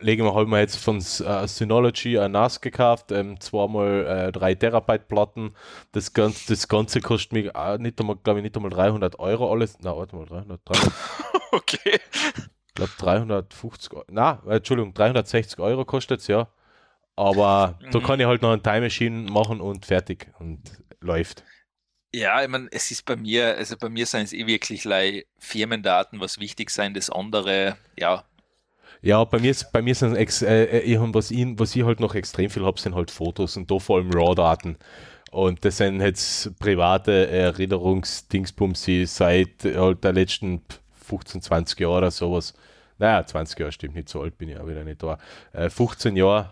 lege 0.00 0.26
ich 0.26 0.34
halt 0.34 0.48
mal 0.48 0.60
jetzt 0.60 0.76
von 0.76 0.98
äh, 0.98 1.48
Synology 1.48 2.18
ein 2.18 2.32
NAS 2.32 2.60
gekauft, 2.60 3.12
ähm, 3.12 3.40
zweimal 3.40 4.28
äh, 4.28 4.32
3 4.32 4.54
Terabyte 4.56 5.08
Platten. 5.08 5.54
Das 5.92 6.12
Ganze, 6.12 6.48
das 6.48 6.68
Ganze 6.68 7.00
kostet 7.00 7.32
mich 7.32 7.54
auch 7.54 7.78
nicht 7.78 8.00
einmal, 8.00 8.16
glaube 8.16 8.40
ich, 8.40 8.44
nicht 8.44 8.56
einmal 8.56 8.70
300 8.70 9.18
Euro 9.18 9.50
alles. 9.50 9.78
Na, 9.80 9.96
warte 9.96 10.16
mal, 10.16 10.26
300, 10.26 10.60
300 10.64 10.92
okay. 11.52 11.98
Ich 12.70 12.74
glaube 12.74 12.94
350 12.96 13.92
Euro. 13.94 14.06
Na, 14.10 14.42
Entschuldigung, 14.48 14.94
360 14.94 15.60
Euro 15.60 15.84
kostet 15.84 16.20
es, 16.20 16.28
ja. 16.28 16.48
Aber 17.16 17.80
da 17.90 18.00
Mhm. 18.00 18.00
kann 18.00 18.20
ich 18.20 18.26
halt 18.26 18.42
noch 18.42 18.52
eine 18.52 18.62
Time 18.62 18.82
Machine 18.82 19.30
machen 19.30 19.60
und 19.60 19.86
fertig 19.86 20.28
und 20.40 20.60
läuft. 21.00 21.44
Ja, 22.12 22.42
ich 22.42 22.48
meine, 22.48 22.68
es 22.72 22.90
ist 22.90 23.04
bei 23.04 23.16
mir, 23.16 23.56
also 23.56 23.76
bei 23.76 23.88
mir 23.88 24.04
sind 24.06 24.22
es 24.22 24.32
eh 24.32 24.46
wirklich 24.46 24.84
like 24.84 25.28
Firmendaten, 25.38 26.18
was 26.20 26.38
wichtig 26.40 26.70
sein, 26.70 26.92
das 26.94 27.08
andere, 27.10 27.78
ja, 27.96 28.24
Ja, 29.02 29.24
bei 29.24 29.38
mir, 29.38 29.54
bei 29.72 29.82
mir 29.82 29.94
sind 29.94 30.14
ex, 30.16 30.42
äh, 30.42 30.64
äh, 30.64 30.80
ich 30.80 30.98
was, 31.00 31.30
ich, 31.30 31.46
was 31.58 31.74
ich 31.74 31.84
halt 31.84 32.00
noch 32.00 32.14
extrem 32.14 32.50
viel 32.50 32.64
habe, 32.64 32.78
sind 32.80 32.94
halt 32.94 33.10
Fotos 33.10 33.56
und 33.56 33.70
da 33.70 33.78
vor 33.78 33.96
allem 33.98 34.10
RAW-Daten. 34.12 34.76
Und 35.32 35.64
das 35.64 35.78
sind 35.78 36.00
jetzt 36.02 36.58
private 36.60 37.28
Erinnerungsdingsbumsi 37.30 39.06
seit 39.06 39.64
halt 39.64 40.04
der 40.04 40.12
letzten 40.14 40.62
15, 41.10 41.42
20 41.42 41.80
Jahre 41.80 41.98
oder 41.98 42.10
sowas. 42.10 42.54
Naja, 42.98 43.26
20 43.26 43.58
Jahre 43.58 43.72
stimmt 43.72 43.94
nicht, 43.96 44.08
so 44.08 44.22
alt 44.22 44.38
bin 44.38 44.48
ich 44.48 44.58
auch 44.58 44.66
wieder 44.66 44.84
nicht 44.84 45.02
da. 45.02 45.18
Äh, 45.52 45.68
15 45.70 46.16
Jahre, 46.16 46.50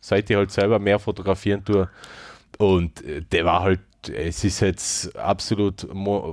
seit 0.00 0.28
ich 0.30 0.36
halt 0.36 0.50
selber 0.50 0.78
mehr 0.78 0.98
fotografieren 0.98 1.64
tue. 1.64 1.88
Und 2.58 3.02
äh, 3.04 3.22
der 3.22 3.44
war 3.44 3.60
halt, 3.62 3.80
es 4.12 4.44
ist 4.44 4.60
jetzt 4.60 5.14
absolut 5.16 5.86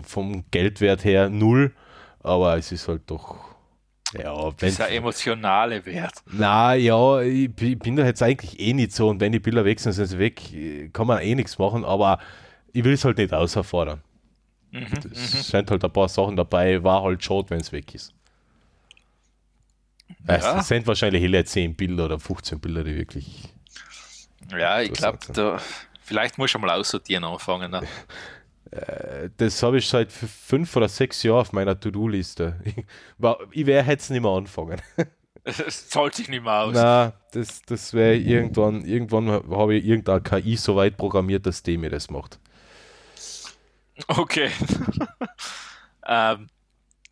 vom 0.03 0.43
Geldwert 0.51 1.03
her 1.03 1.29
null, 1.29 1.73
aber 2.21 2.57
es 2.57 2.71
ist 2.71 2.87
halt 2.87 3.01
doch, 3.07 3.37
ja, 4.17 4.51
dieser 4.51 4.89
emotionale 4.89 5.85
Wert. 5.85 6.13
na 6.31 6.73
ja, 6.75 7.19
ich 7.21 7.53
bi- 7.53 7.75
bin 7.75 7.97
da 7.97 8.05
jetzt 8.05 8.23
eigentlich 8.23 8.57
eh 8.59 8.73
nicht 8.73 8.93
so 8.93 9.09
und 9.09 9.19
wenn 9.19 9.33
die 9.33 9.39
Bilder 9.39 9.65
weg 9.65 9.81
sind, 9.81 9.91
sind 9.91 10.05
sie 10.07 10.17
weg, 10.17 10.41
kann 10.93 11.07
man 11.07 11.19
eh 11.21 11.35
nichts 11.35 11.59
machen, 11.59 11.83
aber 11.83 12.19
ich 12.71 12.85
will 12.85 12.93
es 12.93 13.03
halt 13.03 13.17
nicht 13.17 13.33
außerfordern. 13.33 14.01
Mhm, 14.71 14.87
Es 15.11 15.47
sind 15.49 15.71
halt 15.71 15.83
ein 15.83 15.91
paar 15.93 16.09
Sachen 16.09 16.35
dabei, 16.35 16.83
war 16.83 17.03
halt 17.03 17.23
schade, 17.23 17.49
wenn 17.49 17.61
es 17.61 17.71
weg 17.71 17.95
ist. 17.95 18.13
Es 20.25 20.43
Ja. 20.43 20.59
es 20.59 20.67
sind 20.67 20.85
wahrscheinlich 20.87 21.21
hele 21.21 21.43
10 21.43 21.75
Bilder 21.75 22.05
oder 22.05 22.19
15 22.19 22.59
Bilder, 22.59 22.83
die 22.83 22.95
wirklich. 22.95 23.53
Ja, 24.51 24.81
ich 24.81 24.93
glaube, 24.93 25.19
vielleicht 26.01 26.37
muss 26.37 26.53
ich 26.53 26.59
mal 26.61 26.69
aussortieren 26.71 27.23
anfangen. 27.23 27.71
Ne? 27.71 27.81
Das 29.37 29.63
habe 29.63 29.77
ich 29.77 29.87
seit 29.87 30.11
fünf 30.11 30.75
oder 30.75 30.89
sechs 30.89 31.23
Jahren 31.23 31.39
auf 31.39 31.53
meiner 31.53 31.79
To-Do-Liste. 31.79 32.59
Ich, 32.65 32.75
ich 33.61 33.65
werde 33.65 33.89
jetzt 33.89 34.11
nicht 34.11 34.21
mehr 34.21 34.31
anfangen. 34.31 34.81
Es 35.45 35.87
zahlt 35.87 36.13
sich 36.15 36.27
nicht 36.27 36.43
mehr 36.43 36.63
aus. 36.63 36.73
Na, 36.75 37.13
das, 37.31 37.61
das 37.61 37.93
wäre 37.93 38.15
irgendwann, 38.17 38.83
irgendwann 38.83 39.29
habe 39.29 39.75
ich 39.75 39.85
irgendeine 39.85 40.19
KI 40.19 40.57
so 40.57 40.75
weit 40.75 40.97
programmiert, 40.97 41.45
dass 41.45 41.63
die 41.63 41.77
mir 41.77 41.89
das 41.89 42.09
macht. 42.09 42.37
Okay. 44.07 44.51
ähm, 46.07 46.49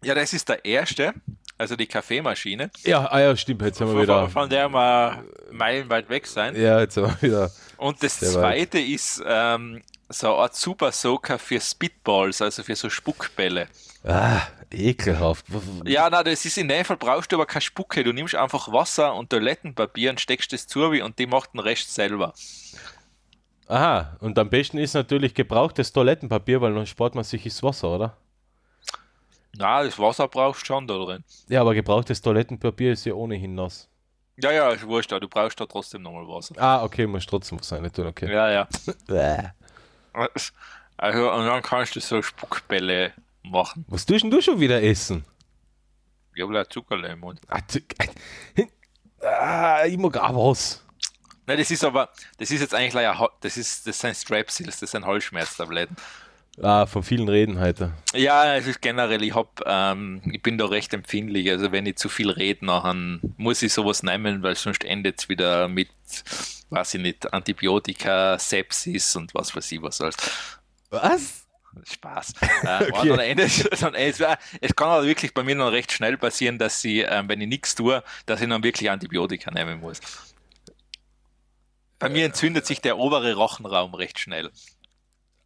ja, 0.03 0.13
das 0.13 0.33
ist 0.33 0.47
der 0.49 0.63
erste, 0.63 1.13
also 1.57 1.75
die 1.75 1.87
Kaffeemaschine, 1.87 2.69
Ja, 2.83 3.05
ah 3.11 3.19
ja, 3.19 3.35
stimmt, 3.35 3.61
jetzt 3.63 3.81
haben 3.81 3.87
wir 3.87 3.93
von, 3.93 4.03
wieder. 4.03 4.29
von 4.29 4.49
der 4.49 4.69
wir 4.69 5.23
meilenweit 5.51 6.09
weg 6.09 6.27
sein. 6.27 6.55
Ja, 6.55 6.79
jetzt 6.79 6.97
haben 6.97 7.15
wir 7.19 7.21
wieder. 7.21 7.51
Und 7.77 8.03
das 8.03 8.19
Sehr 8.19 8.29
weit. 8.35 8.41
zweite 8.41 8.79
ist 8.79 9.21
ähm, 9.25 9.81
so 10.09 10.27
eine 10.27 10.35
Art 10.43 10.55
Super 10.55 10.91
Soaker 10.91 11.39
für 11.39 11.59
Spitballs, 11.59 12.41
also 12.41 12.61
für 12.63 12.75
so 12.75 12.89
Spuckbälle. 12.89 13.67
Ah, 14.03 14.41
ekelhaft. 14.71 15.45
Ja, 15.85 16.09
na, 16.11 16.23
das 16.23 16.45
ist 16.45 16.57
in 16.59 16.67
dem 16.67 16.85
Fall 16.85 16.97
brauchst 16.97 17.31
du 17.31 17.37
aber 17.37 17.47
keine 17.47 17.61
Spucke. 17.61 18.03
Du 18.03 18.11
nimmst 18.13 18.35
einfach 18.35 18.71
Wasser 18.71 19.15
und 19.15 19.31
Toilettenpapier 19.31 20.11
und 20.11 20.21
steckst 20.21 20.53
das 20.53 20.67
zu 20.67 20.83
und 20.83 21.17
die 21.17 21.25
macht 21.25 21.53
den 21.53 21.59
Rest 21.59 21.93
selber. 21.93 22.33
Aha, 23.67 24.15
und 24.19 24.37
am 24.37 24.49
besten 24.49 24.77
ist 24.77 24.93
natürlich 24.93 25.33
gebrauchtes 25.33 25.91
Toilettenpapier, 25.91 26.61
weil 26.61 26.73
dann 26.73 26.85
spart 26.85 27.15
man 27.15 27.23
sich 27.23 27.43
das 27.43 27.63
Wasser, 27.63 27.95
oder? 27.95 28.17
Na, 29.57 29.83
das 29.83 29.97
Wasser 29.97 30.27
brauchst 30.27 30.61
du 30.61 30.65
schon 30.65 30.87
da 30.87 30.97
drin. 30.97 31.23
Ja, 31.47 31.61
aber 31.61 31.73
gebrauchtes 31.73 32.21
Toilettenpapier 32.21 32.91
ist 32.91 33.05
ja 33.05 33.13
ohnehin 33.13 33.55
nass. 33.55 33.89
Ja, 34.37 34.51
ja, 34.51 34.69
ist 34.69 34.85
wurscht, 34.85 35.11
du 35.11 35.27
brauchst 35.27 35.59
da 35.59 35.65
trotzdem 35.65 36.01
nochmal 36.01 36.27
Wasser. 36.27 36.55
Ah, 36.57 36.83
okay, 36.83 37.07
muss 37.07 37.25
trotzdem 37.25 37.59
was 37.59 37.71
rein 37.71 37.91
tun, 37.91 38.07
okay. 38.07 38.31
Ja, 38.31 38.51
ja. 38.51 38.67
Also, 40.97 41.29
und 41.29 41.45
dann 41.45 41.61
kannst 41.61 41.95
du 41.97 41.99
so 41.99 42.21
Spuckbälle 42.21 43.11
machen. 43.43 43.83
Was 43.89 44.05
tust 44.05 44.23
denn 44.23 44.31
du 44.31 44.41
schon 44.41 44.61
wieder 44.61 44.81
essen? 44.81 45.25
Ich 46.33 46.41
habe 46.41 46.55
halt 46.55 46.71
Zuckerle 46.71 47.09
im 47.09 47.19
Mund. 47.19 47.41
Ah, 47.49 47.59
ah, 49.25 49.85
ich 49.85 49.97
mag 49.97 50.15
auch 50.17 50.51
was. 50.51 50.84
Nein, 51.47 51.57
das 51.57 51.69
ist 51.71 51.83
aber, 51.83 52.09
das 52.37 52.51
ist 52.51 52.61
jetzt 52.61 52.73
eigentlich 52.73 52.95
Ha- 52.95 53.29
das 53.41 53.57
ist, 53.57 53.85
das 53.87 53.99
sind 53.99 54.15
Strepsils, 54.15 54.79
das 54.79 54.91
sind 54.91 55.05
Halsschmerztabletten. 55.05 55.95
Ah, 56.61 56.85
von 56.85 57.03
vielen 57.03 57.27
Reden 57.27 57.59
heute. 57.59 57.91
Ja, 58.13 58.55
es 58.55 58.65
ist 58.65 58.81
generell, 58.81 59.21
ich 59.23 59.35
hab, 59.35 59.61
ähm, 59.65 60.21
ich 60.31 60.41
bin 60.41 60.57
da 60.57 60.65
recht 60.65 60.93
empfindlich. 60.93 61.49
Also 61.51 61.71
wenn 61.73 61.85
ich 61.85 61.97
zu 61.97 62.07
viel 62.07 62.29
rede, 62.29 62.65
dann 62.65 63.19
muss 63.35 63.61
ich 63.61 63.73
sowas 63.73 64.03
nehmen, 64.03 64.41
weil 64.41 64.55
sonst 64.55 64.85
endet 64.85 65.19
es 65.19 65.27
wieder 65.29 65.67
mit, 65.67 65.89
weiß 66.69 66.93
ich 66.93 67.01
nicht, 67.01 67.33
Antibiotika, 67.33 68.39
Sepsis 68.39 69.17
und 69.17 69.33
was 69.35 69.53
weiß 69.53 69.69
ich 69.73 69.81
was 69.81 69.99
alles. 69.99 70.15
Was? 70.89 71.45
Spaß. 71.83 72.33
Äh, 72.63 72.85
Okay. 72.93 73.09
und 73.11 73.17
dann 73.17 73.19
endet, 73.19 73.81
dann, 73.81 73.93
es, 73.95 74.21
es 74.61 74.75
kann 74.77 74.87
aber 74.87 75.05
wirklich 75.05 75.33
bei 75.33 75.43
mir 75.43 75.57
dann 75.57 75.67
recht 75.67 75.91
schnell 75.91 76.15
passieren, 76.17 76.57
dass 76.57 76.81
ich, 76.85 77.05
ähm, 77.05 77.27
wenn 77.27 77.41
ich 77.41 77.49
nichts 77.49 77.75
tue, 77.75 78.01
dass 78.25 78.39
ich 78.39 78.47
dann 78.47 78.63
wirklich 78.63 78.89
Antibiotika 78.89 79.51
nehmen 79.51 79.81
muss. 79.81 79.99
Bei 81.99 82.09
mir 82.09 82.25
entzündet 82.25 82.65
sich 82.65 82.81
der 82.81 82.97
obere 82.97 83.37
Rachenraum 83.37 83.93
recht 83.93 84.19
schnell. 84.19 84.51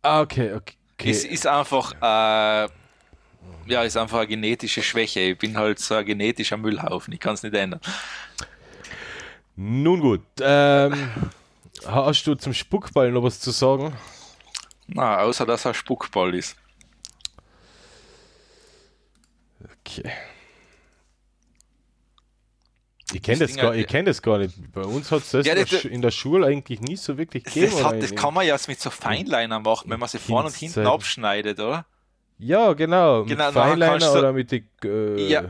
Ah, 0.02 0.22
okay, 0.22 0.54
okay. 0.54 0.76
Es 1.10 1.24
ist 1.24 1.46
einfach, 1.48 1.94
äh, 2.02 2.70
ja, 3.68 3.84
ist 3.84 3.98
einfach 3.98 4.20
eine 4.20 4.28
genetische 4.28 4.82
Schwäche. 4.82 5.20
Ich 5.22 5.38
bin 5.38 5.58
halt 5.58 5.80
so 5.80 5.96
ein 5.96 6.06
genetischer 6.06 6.58
Müllhaufen. 6.58 7.14
Ich 7.14 7.20
kann 7.20 7.36
es 7.36 7.44
nicht 7.44 7.56
ändern. 7.56 7.80
Nun 9.56 10.00
gut. 10.00 10.22
Ähm, 10.42 11.12
hast 11.86 12.26
du 12.26 12.36
zum 12.36 12.54
Spuckball 12.54 13.12
noch 13.12 13.24
was 13.24 13.40
zu 13.40 13.52
sagen? 13.52 13.96
Na, 14.88 15.20
außer 15.20 15.46
dass 15.46 15.66
er 15.66 15.74
Spuckball 15.74 16.34
ist. 16.34 16.56
Okay. 19.62 20.12
Ich 23.12 23.22
kenne 23.24 23.40
Das 23.40 23.52
das, 23.54 23.58
gar, 23.62 23.76
ich 23.76 23.88
kenn 23.88 24.06
das 24.06 24.22
gar 24.22 24.38
nicht. 24.38 24.72
Bei 24.72 24.82
uns 24.84 25.12
hat 25.12 25.24
es 25.24 25.32
das 25.32 25.46
Ja, 25.46 25.54
in 25.54 25.66
das- 25.66 25.86
in 25.86 26.02
der 26.02 26.12
Schule 26.12 26.46
eigentlich 26.48 26.80
nie 26.82 26.96
so 26.96 27.18
wirklich 27.18 27.44
gegeben. 27.44 27.72
Das, 27.76 27.84
hat, 27.84 28.02
das 28.04 28.14
kann 28.16 28.34
man 28.34 28.46
ja 28.46 28.56
mit 28.68 28.80
so 28.80 28.90
Feinliner 28.90 29.60
machen, 29.60 29.90
wenn 29.90 30.00
man 30.00 30.10
sie 30.10 30.20
vorne 30.20 30.48
und 30.48 30.56
hinten 30.56 30.86
abschneidet, 30.86 31.60
oder? 31.60 31.86
Ja, 32.38 32.74
genau. 32.74 33.24
Genau, 33.26 33.48
mit 33.48 34.02
du- 34.02 34.12
oder 34.18 34.32
mit 34.34 34.52
die, 34.52 34.64
äh, 34.86 35.28
Ja. 35.28 35.44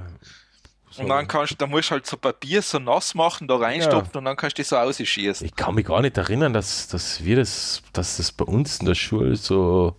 so. 0.89 1.03
Und 1.03 1.09
dann 1.09 1.27
kannst 1.27 1.51
du, 1.51 1.55
da 1.57 1.67
musst 1.67 1.89
du 1.89 1.91
halt 1.93 2.05
so 2.07 2.17
Papier 2.17 2.61
so 2.61 2.79
nass 2.79 3.13
machen, 3.13 3.47
da 3.47 3.57
reinstopfen 3.57 4.17
und 4.19 4.25
dann 4.25 4.35
kannst 4.35 4.57
du 4.57 4.61
die 4.63 4.67
so 4.67 4.75
ausschießen. 4.77 5.45
Ich 5.45 5.55
kann 5.55 5.75
mich 5.75 5.85
gar 5.85 6.01
nicht 6.01 6.17
erinnern, 6.17 6.51
dass, 6.53 6.87
dass 6.87 7.23
wir 7.23 7.35
das, 7.35 7.83
dass 7.93 8.17
das 8.17 8.31
bei 8.31 8.45
uns 8.45 8.79
in 8.79 8.85
der 8.87 8.95
Schule 8.95 9.35
so 9.35 9.95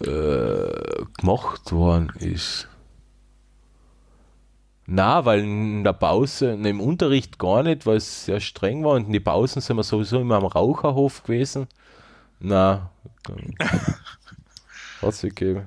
äh, 0.00 1.04
gemacht 1.18 1.72
worden 1.72 2.12
ist. 2.18 2.68
Na, 4.86 5.24
weil 5.24 5.40
in 5.40 5.84
der 5.84 5.92
Pause, 5.94 6.56
ne, 6.56 6.70
im 6.70 6.80
Unterricht 6.80 7.38
gar 7.38 7.62
nicht, 7.64 7.86
weil 7.86 7.96
es 7.96 8.24
sehr 8.26 8.40
streng 8.40 8.84
war 8.84 8.92
und 8.92 9.06
in 9.06 9.12
die 9.12 9.20
Pausen 9.20 9.60
sind 9.60 9.76
wir 9.76 9.82
sowieso 9.82 10.20
immer 10.20 10.36
am 10.36 10.46
Raucherhof 10.46 11.24
gewesen. 11.24 11.66
Na, 12.40 12.90
hat 15.02 15.10
es 15.10 15.20
gegeben. 15.22 15.66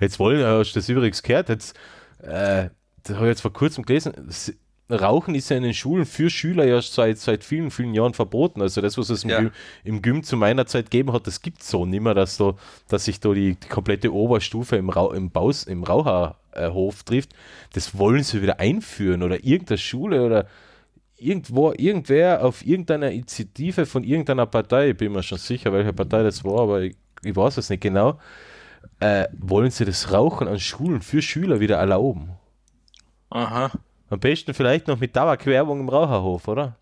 Jetzt 0.00 0.18
wollen, 0.18 0.44
hast 0.44 0.72
du 0.74 0.78
das 0.80 0.88
übrigens 0.88 1.22
gehört, 1.22 1.48
jetzt, 1.48 1.74
äh, 2.22 2.68
das 3.02 3.16
habe 3.16 3.26
ich 3.26 3.30
jetzt 3.30 3.40
vor 3.42 3.52
kurzem 3.52 3.84
gelesen, 3.84 4.28
s- 4.28 4.52
Rauchen 4.90 5.36
ist 5.36 5.48
ja 5.50 5.56
in 5.56 5.62
den 5.62 5.72
Schulen 5.72 6.04
für 6.04 6.28
Schüler 6.30 6.64
ja 6.66 6.82
seit, 6.82 7.16
seit 7.18 7.44
vielen, 7.44 7.70
vielen 7.70 7.94
Jahren 7.94 8.12
verboten. 8.12 8.60
Also 8.60 8.80
das, 8.80 8.98
was 8.98 9.08
es 9.08 9.22
im, 9.22 9.30
Ja. 9.30 9.38
Gym, 9.38 9.50
im 9.84 10.02
Gym 10.02 10.22
zu 10.24 10.36
meiner 10.36 10.66
Zeit 10.66 10.90
gegeben 10.90 11.12
hat, 11.12 11.28
das 11.28 11.42
gibt 11.42 11.60
es 11.62 11.70
so 11.70 11.86
nicht 11.86 12.00
mehr, 12.00 12.12
dass, 12.14 12.36
so, 12.36 12.58
dass 12.88 13.04
sich 13.04 13.20
da 13.20 13.32
die, 13.32 13.54
die 13.54 13.68
komplette 13.68 14.12
Oberstufe 14.12 14.74
im, 14.76 14.90
Rau, 14.90 15.12
im, 15.12 15.30
Baus, 15.30 15.62
im 15.62 15.84
Raucherhof 16.56 17.02
trifft. 17.04 17.34
Das 17.72 17.96
wollen 17.96 18.22
sie 18.22 18.42
wieder 18.42 18.60
einführen 18.60 19.22
oder 19.22 19.44
irgendeine 19.44 19.78
Schule 19.78 20.22
oder 20.24 20.46
irgendwo, 21.16 21.72
irgendwer 21.72 22.44
auf 22.44 22.64
irgendeiner 22.64 23.10
Initiative 23.10 23.86
von 23.86 24.04
irgendeiner 24.04 24.46
Partei, 24.46 24.90
ich 24.90 24.96
bin 24.96 25.12
mir 25.12 25.22
schon 25.22 25.38
sicher, 25.38 25.72
welche 25.72 25.92
Partei 25.92 26.22
das 26.22 26.44
war, 26.44 26.60
aber 26.60 26.82
ich, 26.82 26.96
ich 27.22 27.36
weiß 27.36 27.58
es 27.58 27.70
nicht 27.70 27.82
genau, 27.82 28.18
äh, 29.00 29.26
wollen 29.38 29.70
sie 29.70 29.84
das 29.84 30.12
Rauchen 30.12 30.48
an 30.48 30.58
Schulen 30.58 31.02
für 31.02 31.20
Schüler 31.20 31.60
wieder 31.60 31.76
erlauben. 31.76 32.30
Aha. 33.28 33.70
Am 34.08 34.18
besten 34.18 34.54
vielleicht 34.54 34.88
noch 34.88 34.98
mit 34.98 35.12
Tabakwerbung 35.12 35.80
im 35.80 35.88
Raucherhof, 35.88 36.48
oder? 36.48 36.76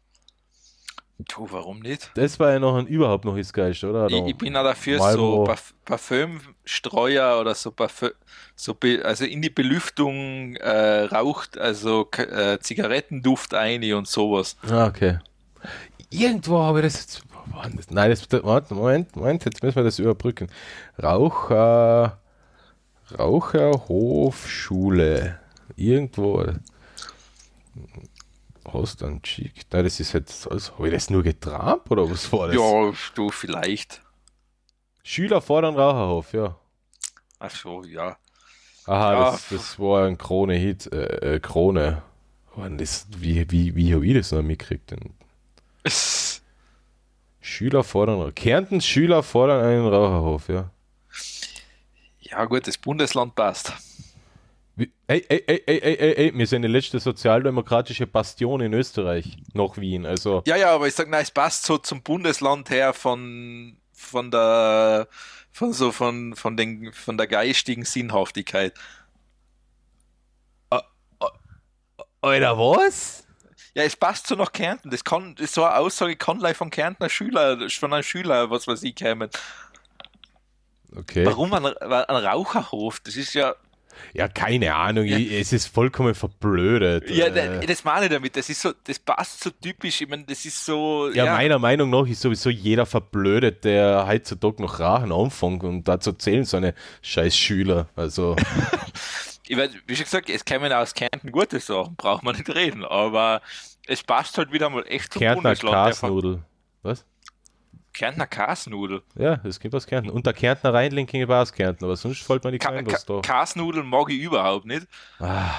Du, 1.26 1.48
warum 1.50 1.80
nicht? 1.80 2.12
Das 2.14 2.38
war 2.38 2.52
ja 2.52 2.60
noch 2.60 2.76
ein 2.76 2.86
überhaupt 2.86 3.24
noch 3.24 3.36
ist 3.36 3.52
Geist, 3.52 3.82
oder? 3.82 4.06
Ich, 4.08 4.24
ich 4.24 4.36
bin 4.36 4.56
auch 4.56 4.62
dafür, 4.62 4.98
Marlboro. 4.98 5.38
so 5.38 5.44
Parf 5.44 5.74
Parfümstreuer 5.84 7.40
oder 7.40 7.56
so, 7.56 7.72
Parfüm, 7.72 8.12
so 8.54 8.76
also 9.02 9.24
in 9.24 9.42
die 9.42 9.50
Belüftung 9.50 10.54
äh, 10.56 11.02
raucht, 11.04 11.58
also 11.58 12.08
äh, 12.16 12.60
Zigarettenduft 12.60 13.52
ein 13.54 13.92
und 13.94 14.06
sowas. 14.06 14.56
Ah, 14.70 14.86
okay. 14.86 15.18
Irgendwo 16.10 16.60
habe 16.60 16.78
ich 16.78 16.84
das 16.84 17.00
jetzt. 17.00 17.22
das? 17.74 17.90
Nein, 17.90 18.10
das, 18.10 18.28
das, 18.28 18.44
warte, 18.44 18.74
Moment, 18.74 19.16
Moment, 19.16 19.44
jetzt 19.44 19.60
müssen 19.62 19.76
wir 19.76 19.84
das 19.84 19.98
überbrücken. 19.98 20.48
Raucher. 21.02 22.18
Raucherhofschule. 23.18 25.38
Irgendwo. 25.76 26.46
Hast 28.72 29.00
du 29.00 29.06
einen 29.06 29.22
Cheek? 29.22 29.66
Nein, 29.70 29.84
das 29.84 30.00
ist 30.00 30.12
jetzt 30.12 30.50
alles. 30.50 30.72
Habe 30.72 30.88
ich 30.88 30.94
das 30.94 31.10
nur 31.10 31.22
getrabt 31.22 31.90
oder 31.90 32.10
was 32.10 32.30
war 32.32 32.48
das? 32.48 32.56
Ja, 32.56 32.92
du 33.14 33.30
vielleicht. 33.30 34.02
Schüler 35.02 35.40
fordern 35.40 35.74
Raucherhof, 35.76 36.32
ja. 36.32 36.56
Ach 37.38 37.50
so, 37.50 37.82
ja. 37.84 38.16
Aha, 38.86 39.12
Ja. 39.12 39.30
das, 39.32 39.48
das 39.50 39.78
war 39.78 40.06
ein 40.06 40.18
Krone-Hit, 40.18 40.92
äh, 40.92 41.34
äh, 41.36 41.40
Krone. 41.40 42.02
Mann, 42.56 42.76
das, 42.78 43.06
wie 43.16 43.50
wie, 43.50 43.74
wie 43.76 43.94
habe 43.94 44.06
ich 44.06 44.14
das 44.14 44.32
noch 44.32 44.42
mitgekriegt? 44.42 44.90
Denn 44.90 45.14
Schüler 47.40 47.84
fordern, 47.84 48.34
Kärntens 48.34 48.84
Schüler 48.86 49.22
fordern 49.22 49.64
einen 49.64 49.86
Raucherhof, 49.86 50.48
ja. 50.48 50.70
Ja, 52.20 52.44
gut, 52.44 52.66
das 52.66 52.76
Bundesland 52.76 53.34
passt. 53.34 53.72
Ey, 54.78 54.92
ey, 55.08 55.24
ey, 55.28 55.42
ey, 55.46 55.62
ey, 55.66 55.94
ey, 55.96 56.12
ey, 56.14 56.38
wir 56.38 56.46
sind 56.46 56.62
die 56.62 56.68
letzte 56.68 57.00
sozialdemokratische 57.00 58.06
Bastion 58.06 58.60
in 58.60 58.72
Österreich, 58.72 59.36
nach 59.52 59.76
Wien. 59.76 60.06
Also, 60.06 60.42
Ja, 60.46 60.56
ja, 60.56 60.72
aber 60.72 60.86
ich 60.86 60.94
sag, 60.94 61.08
nein, 61.08 61.22
es 61.22 61.32
passt 61.32 61.66
so 61.66 61.78
zum 61.78 62.02
Bundesland 62.02 62.70
her 62.70 62.92
von, 62.92 63.76
von 63.92 64.30
der, 64.30 65.08
von 65.50 65.72
so, 65.72 65.90
von, 65.90 66.36
von 66.36 66.56
den, 66.56 66.92
von 66.92 67.18
der 67.18 67.26
geistigen 67.26 67.84
Sinnhaftigkeit. 67.84 68.74
Alter, 72.20 72.58
was? 72.58 73.24
Ja, 73.74 73.84
es 73.84 73.96
passt 73.96 74.26
so 74.26 74.34
nach 74.34 74.52
Kärnten. 74.52 74.90
Das 74.90 75.04
kann, 75.04 75.34
das 75.36 75.54
so 75.54 75.64
eine 75.64 75.76
Aussage 75.76 76.16
kann 76.16 76.38
gleich 76.38 76.56
von 76.56 76.70
Kärntner 76.70 77.08
Schüler, 77.08 77.68
von 77.70 77.92
einem 77.92 78.02
Schüler, 78.02 78.50
was 78.50 78.66
weiß 78.66 78.82
ich, 78.82 78.96
kommen. 78.96 79.30
Okay. 80.96 81.24
Warum 81.24 81.52
ein, 81.54 81.66
ein 81.66 82.24
Raucherhof? 82.24 83.00
Das 83.00 83.16
ist 83.16 83.34
ja, 83.34 83.54
Ja, 84.14 84.28
keine 84.28 84.74
Ahnung, 84.74 85.04
ich, 85.04 85.32
es 85.32 85.52
ist 85.52 85.66
vollkommen 85.66 86.14
verblödet. 86.14 87.08
ja, 87.10 87.26
äh, 87.26 87.66
das 87.66 87.84
meine 87.84 88.06
ich 88.06 88.12
damit. 88.12 88.36
Das 88.36 88.48
ist 88.48 88.60
so, 88.60 88.72
das 88.84 88.98
passt 88.98 89.42
so 89.42 89.50
typisch. 89.50 90.00
Ich 90.00 90.08
meine, 90.08 90.24
das 90.24 90.44
ist 90.44 90.64
so, 90.64 91.10
Ja, 91.12 91.26
ja, 91.26 91.34
meiner 91.34 91.58
Meinung 91.58 91.90
nach 91.90 92.06
ist 92.06 92.20
sowieso 92.20 92.50
jeder 92.50 92.86
verblödet, 92.86 93.64
der 93.64 94.06
heutzutage 94.06 94.62
noch 94.62 94.80
Rachen 94.80 95.12
anfängt 95.12 95.64
und 95.64 95.86
dazu 95.86 96.12
zählen 96.12 96.44
so 96.44 96.56
eine 96.56 96.74
scheiß 97.02 97.36
Schüler. 97.36 97.88
Also, 97.96 98.36
ich 99.48 99.56
weiß, 99.56 99.70
wie 99.86 99.96
schon 99.96 100.04
gesagt, 100.04 100.30
es 100.30 100.44
kämen 100.44 100.72
aus 100.72 100.94
Kärnten 100.94 101.30
gute 101.32 101.60
Sachen, 101.60 101.96
braucht 101.96 102.22
man 102.22 102.36
nicht 102.36 102.48
reden, 102.48 102.84
aber 102.84 103.42
es 103.86 104.02
passt 104.02 104.36
halt 104.38 104.52
wieder 104.52 104.70
mal 104.70 104.84
echt 104.86 105.12
zum 105.12 105.20
Kärntner 105.20 105.50
Bundesland. 105.50 105.88
Kasnudel. 105.88 106.42
Was? 106.82 107.04
Kärntner 107.92 108.26
Kasnudel. 108.26 109.02
Ja, 109.16 109.36
das 109.36 109.58
gibt 109.60 109.74
aus 109.74 109.86
Kärnten. 109.86 110.10
Und 110.10 110.24
der 110.26 110.32
Kärntner 110.32 110.72
Rheinling 110.72 111.06
ging 111.06 111.28
aus 111.30 111.52
Kärnten, 111.52 111.84
aber 111.84 111.96
sonst 111.96 112.22
fällt 112.22 112.44
mir 112.44 112.50
nichts 112.52 112.66
Ka 112.66 112.72
was. 112.84 113.06
Ka 113.06 113.20
Kasnudeln 113.22 113.86
mag 113.86 114.10
ich 114.10 114.20
überhaupt 114.20 114.66
nicht. 114.66 114.86
Ah, 115.18 115.50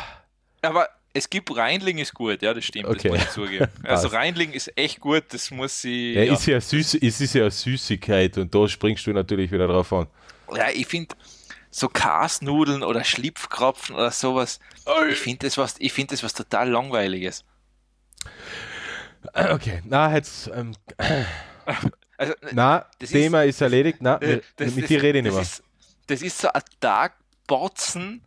Aber 0.62 0.88
es 1.14 1.30
gibt 1.30 1.56
Rheinling 1.56 1.98
ist 1.98 2.14
gut, 2.14 2.42
ja, 2.42 2.54
das 2.54 2.64
stimmt, 2.66 2.86
Okay. 2.86 3.10
das 3.10 3.12
muss 3.12 3.22
ich 3.24 3.30
zugeben. 3.32 3.68
Also. 3.84 4.08
Rheinling 4.10 4.52
ist 4.52 4.72
echt 4.78 5.00
gut, 5.00 5.24
das 5.30 5.52
muss 5.52 5.84
ich. 5.84 6.16
ja, 6.16 6.24
Ja, 6.24 6.34
Ist 6.34 6.46
ja 6.46 6.62
süß, 6.62 6.96
es 6.96 7.20
ist 7.20 7.34
ja 7.34 7.50
Süßigkeit 7.50 8.38
und 8.38 8.54
da 8.54 8.68
springst 8.68 9.06
du 9.08 9.12
natürlich 9.14 9.52
wieder 9.52 9.68
drauf 9.68 9.92
an. 9.92 10.08
ja 10.56 10.70
ich 10.70 10.86
finde 10.88 11.16
so 11.72 11.88
Kasnudeln 11.90 12.84
oder 12.84 13.04
Schlipfkrapfen 13.04 13.96
oder 13.96 14.12
sowas, 14.12 14.60
ich 15.12 15.18
finde 15.18 15.46
das 15.48 15.58
was, 15.58 15.76
ich 15.80 15.92
finde 15.94 16.14
das 16.16 16.24
was 16.24 16.34
total 16.34 16.70
langweiliges. 16.70 17.44
Okay, 19.34 19.82
na, 19.86 20.16
jetzt, 20.16 20.50
ähm, 20.54 20.74
Also 22.20 22.34
na, 22.52 22.86
Das 23.00 23.10
Thema 23.12 23.44
ist, 23.44 23.62
erledigt. 23.62 24.00
Na, 24.02 24.18
äh, 24.22 24.42
mit, 24.60 24.76
mit 24.76 24.90
dir 24.90 25.02
rede 25.02 25.20
ich 25.20 25.24
nicht 25.24 25.32
mehr. 25.34 25.42
das 25.42 25.54
ist, 25.60 25.64
das 26.08 26.22
ist 26.22 26.38
so 26.38 26.50
ein 26.50 26.62
Tagbotzen, 26.82 28.22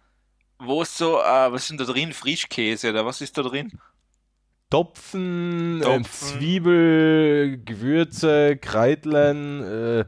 wo 0.59 0.82
so, 0.85 1.19
äh, 1.20 1.52
was 1.52 1.62
ist 1.62 1.70
denn 1.70 1.78
da 1.78 1.85
drin? 1.85 2.12
Frischkäse 2.12 2.89
oder 2.90 3.05
was 3.05 3.20
ist 3.20 3.36
da 3.36 3.43
drin? 3.43 3.70
Topfen, 4.70 5.82
Ähm, 5.85 6.02
Topfen. 6.02 6.39
Zwiebel, 6.39 7.60
Gewürze, 7.64 8.56
Kreidlen, 8.56 9.62
äh, 9.62 10.05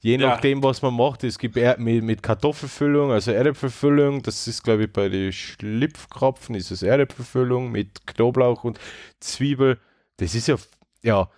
je 0.00 0.16
Ja. 0.16 0.30
nachdem, 0.30 0.62
was 0.64 0.82
man 0.82 0.94
macht. 0.94 1.22
Es 1.22 1.38
gibt 1.38 1.56
er 1.56 1.78
mit, 1.78 2.02
mit 2.02 2.22
Kartoffelfüllung, 2.24 3.12
also 3.12 3.30
Erdäpfelfüllung. 3.30 4.22
Das 4.22 4.48
ist, 4.48 4.64
glaube 4.64 4.84
ich, 4.84 4.92
bei 4.92 5.08
den 5.08 5.32
Schlipfkrapfen 5.32 6.56
ist 6.56 6.72
es 6.72 6.82
Erdäpfelfüllung 6.82 7.70
mit 7.70 8.04
Knoblauch 8.08 8.64
und 8.64 8.80
Zwiebel. 9.20 9.78
Das 10.16 10.34
ist 10.34 10.48
ja, 10.48 10.56
ja, 11.02 11.30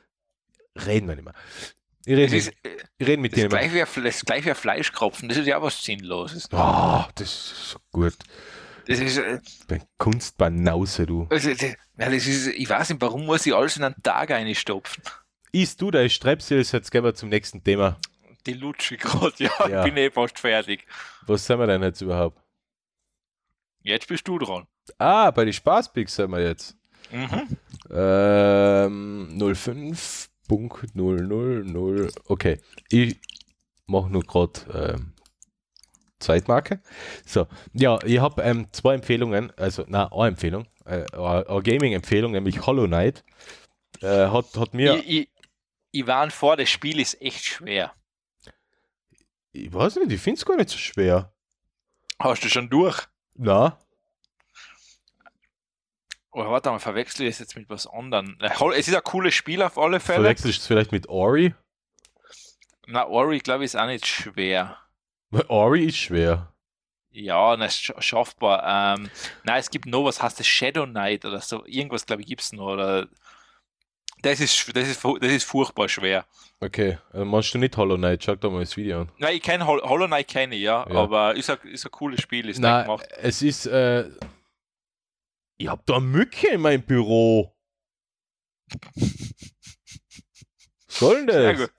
reden 0.86 1.08
wir 1.08 1.14
nicht 1.16 1.24
mehr. 1.24 1.34
Ich 2.06 2.12
rede 2.14 2.30
mit, 2.30 2.32
ist, 2.34 2.48
äh, 2.64 2.76
ich 2.98 3.06
rede 3.06 3.22
mit 3.22 3.32
das 3.32 3.36
dir 3.38 3.44
ist 3.46 3.50
gleich 3.50 3.72
wie, 3.72 3.80
ein- 3.82 4.04
das 4.04 4.16
ist 4.16 4.26
gleich 4.26 4.44
wie 4.44 4.50
ein 4.50 4.56
Fleischkropfen, 4.56 5.28
das 5.28 5.38
ist 5.38 5.46
ja 5.46 5.60
was 5.62 5.82
Sinnloses. 5.82 6.52
Ah, 6.52 7.08
das 7.14 7.28
ist 7.30 7.70
so 7.70 7.78
gut. 7.92 8.14
Das 8.86 8.98
ist, 8.98 9.16
äh, 9.16 9.40
Kunstbanause, 9.96 11.06
du. 11.06 11.26
also, 11.30 11.48
das, 11.50 11.62
ja, 11.62 11.74
das 11.96 12.26
ist, 12.26 12.48
ich 12.48 12.68
weiß 12.68 12.90
nicht, 12.90 13.00
warum 13.00 13.24
muss 13.24 13.46
ich 13.46 13.54
alles 13.54 13.78
in 13.78 13.84
einen 13.84 13.94
Tag 14.02 14.30
einstopfen? 14.30 15.02
Isst 15.52 15.80
du 15.80 15.90
deine 15.90 16.10
Strepsils? 16.10 16.72
Jetzt 16.72 16.90
gehen 16.90 17.02
wir 17.04 17.14
zum 17.14 17.30
nächsten 17.30 17.64
Thema. 17.64 17.96
Die 18.44 18.52
lutsche 18.52 18.96
gerade, 18.98 19.32
ja, 19.38 19.50
Ja. 19.68 19.78
ich 19.86 19.94
bin 19.94 19.96
eh 19.96 20.10
fast 20.10 20.38
fertig. 20.38 20.86
Was 21.26 21.46
sind 21.46 21.58
wir 21.58 21.66
denn 21.66 21.82
jetzt 21.82 22.02
überhaupt? 22.02 22.38
Jetzt 23.82 24.08
bist 24.08 24.28
du 24.28 24.38
dran. 24.38 24.66
Ah, 24.98 25.30
bei 25.30 25.44
den 25.46 25.54
Spaßpicks 25.54 26.16
sind 26.16 26.30
wir 26.30 26.40
jetzt. 26.42 26.76
Mhm. 27.10 27.56
Ähm, 27.90 29.28
05.000. 30.48 32.12
Okay, 32.26 32.60
ich 32.90 33.16
mache 33.86 34.10
nur 34.10 34.22
gerade 34.22 34.94
ähm, 34.94 35.12
Zeitmarke. 36.18 36.80
So, 37.26 37.46
ja, 37.72 37.98
ich 38.04 38.18
habe 38.18 38.42
ähm, 38.42 38.66
zwei 38.72 38.94
Empfehlungen, 38.94 39.52
also, 39.56 39.84
na, 39.88 40.10
eine 40.12 40.28
Empfehlung, 40.28 40.66
äh, 40.84 41.04
eine 41.12 41.62
Gaming-Empfehlung, 41.62 42.32
nämlich 42.32 42.66
Hollow 42.66 42.86
Knight. 42.86 43.24
Äh, 44.00 44.28
hat, 44.28 44.56
hat 44.56 44.74
mir, 44.74 44.96
Ich, 44.98 45.08
ich, 45.08 45.28
ich 45.92 46.06
warn 46.06 46.30
vor, 46.30 46.56
das 46.56 46.68
Spiel 46.68 47.00
ist 47.00 47.20
echt 47.22 47.44
schwer. 47.44 47.94
ich 49.52 49.72
weiß 49.72 49.96
nicht, 49.96 50.12
ich 50.12 50.20
finde 50.20 50.38
es 50.38 50.44
gar 50.46 50.56
nicht 50.56 50.70
so 50.70 50.78
schwer. 50.78 51.32
Hast 52.18 52.44
du 52.44 52.48
schon 52.48 52.68
durch? 52.70 53.06
Na, 53.34 53.78
Oder 56.34 56.50
warte 56.50 56.70
mal, 56.70 56.78
verwechsel 56.80 57.26
ich 57.26 57.34
es 57.34 57.38
jetzt 57.38 57.56
mit 57.56 57.68
was 57.70 57.86
anderem. 57.86 58.36
Es 58.74 58.88
ist 58.88 58.94
ein 58.94 59.02
cooles 59.04 59.34
Spiel 59.34 59.62
auf 59.62 59.78
alle 59.78 60.00
Fälle. 60.00 60.22
verwechselst 60.22 60.58
du 60.58 60.60
es 60.62 60.66
vielleicht 60.66 60.92
mit 60.92 61.08
Ori? 61.08 61.54
Na, 62.86 63.06
Ori, 63.06 63.38
glaube 63.38 63.64
ich, 63.64 63.66
ist 63.66 63.76
auch 63.76 63.86
nicht 63.86 64.06
schwer. 64.06 64.76
Weil 65.30 65.44
Ori 65.48 65.84
ist 65.86 65.96
schwer. 65.96 66.52
Ja, 67.10 67.56
das 67.56 67.74
ist 67.76 67.84
sch- 67.84 68.02
schaffbar. 68.02 68.96
Ähm, 68.98 69.08
nein, 69.44 69.60
es 69.60 69.70
gibt 69.70 69.86
noch 69.86 70.04
was, 70.04 70.20
heißt 70.20 70.38
das 70.40 70.46
Shadow 70.46 70.84
Knight 70.86 71.24
oder 71.24 71.40
so. 71.40 71.64
Irgendwas, 71.66 72.04
glaube 72.04 72.22
ich, 72.22 72.28
gibt 72.28 72.42
es 72.42 72.52
noch. 72.52 72.66
Oder 72.72 73.06
das 74.22 74.40
ist, 74.40 74.76
das, 74.76 74.88
ist, 74.88 75.04
das 75.04 75.30
ist 75.32 75.44
furchtbar 75.44 75.88
schwer. 75.88 76.26
Okay, 76.60 76.98
also 77.12 77.24
machst 77.24 77.54
du 77.54 77.58
nicht 77.58 77.76
Hollow 77.76 77.96
Knight? 77.96 78.24
Schau 78.24 78.34
dir 78.34 78.50
mal 78.50 78.60
das 78.60 78.76
Video 78.76 79.02
an. 79.02 79.12
Nein, 79.18 79.36
ich 79.36 79.42
kenne 79.42 79.66
Hol 79.66 79.80
Hollow 79.82 80.06
Knight, 80.06 80.28
kenne 80.28 80.56
ja, 80.56 80.84
Ja. 80.88 80.94
aber 80.96 81.36
ist 81.36 81.48
ein, 81.50 81.58
ist 81.64 81.84
ein 81.86 81.92
cooles 81.92 82.20
Spiel, 82.20 82.48
ist 82.48 82.58
Nein, 82.58 82.84
gemacht. 82.86 83.06
es 83.20 83.42
ist, 83.42 83.66
äh, 83.66 84.08
ich 85.56 85.68
hab 85.68 85.86
da 85.86 85.96
eine 85.96 86.04
Mücke 86.06 86.48
in 86.48 86.60
meinem 86.60 86.82
Büro. 86.82 87.54
Soll 90.88 91.26
denn 91.26 91.58
das? 91.58 91.70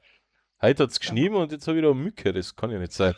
Heute 0.61 0.83
hat 0.83 0.91
es 0.91 0.99
geschnieben 0.99 1.35
und 1.35 1.51
jetzt 1.51 1.67
habe 1.67 1.77
ich 1.77 1.83
da 1.83 1.91
eine 1.91 1.99
Mücke. 1.99 2.33
Das 2.33 2.55
kann 2.55 2.71
ja 2.71 2.79
nicht 2.79 2.93
sein. 2.93 3.13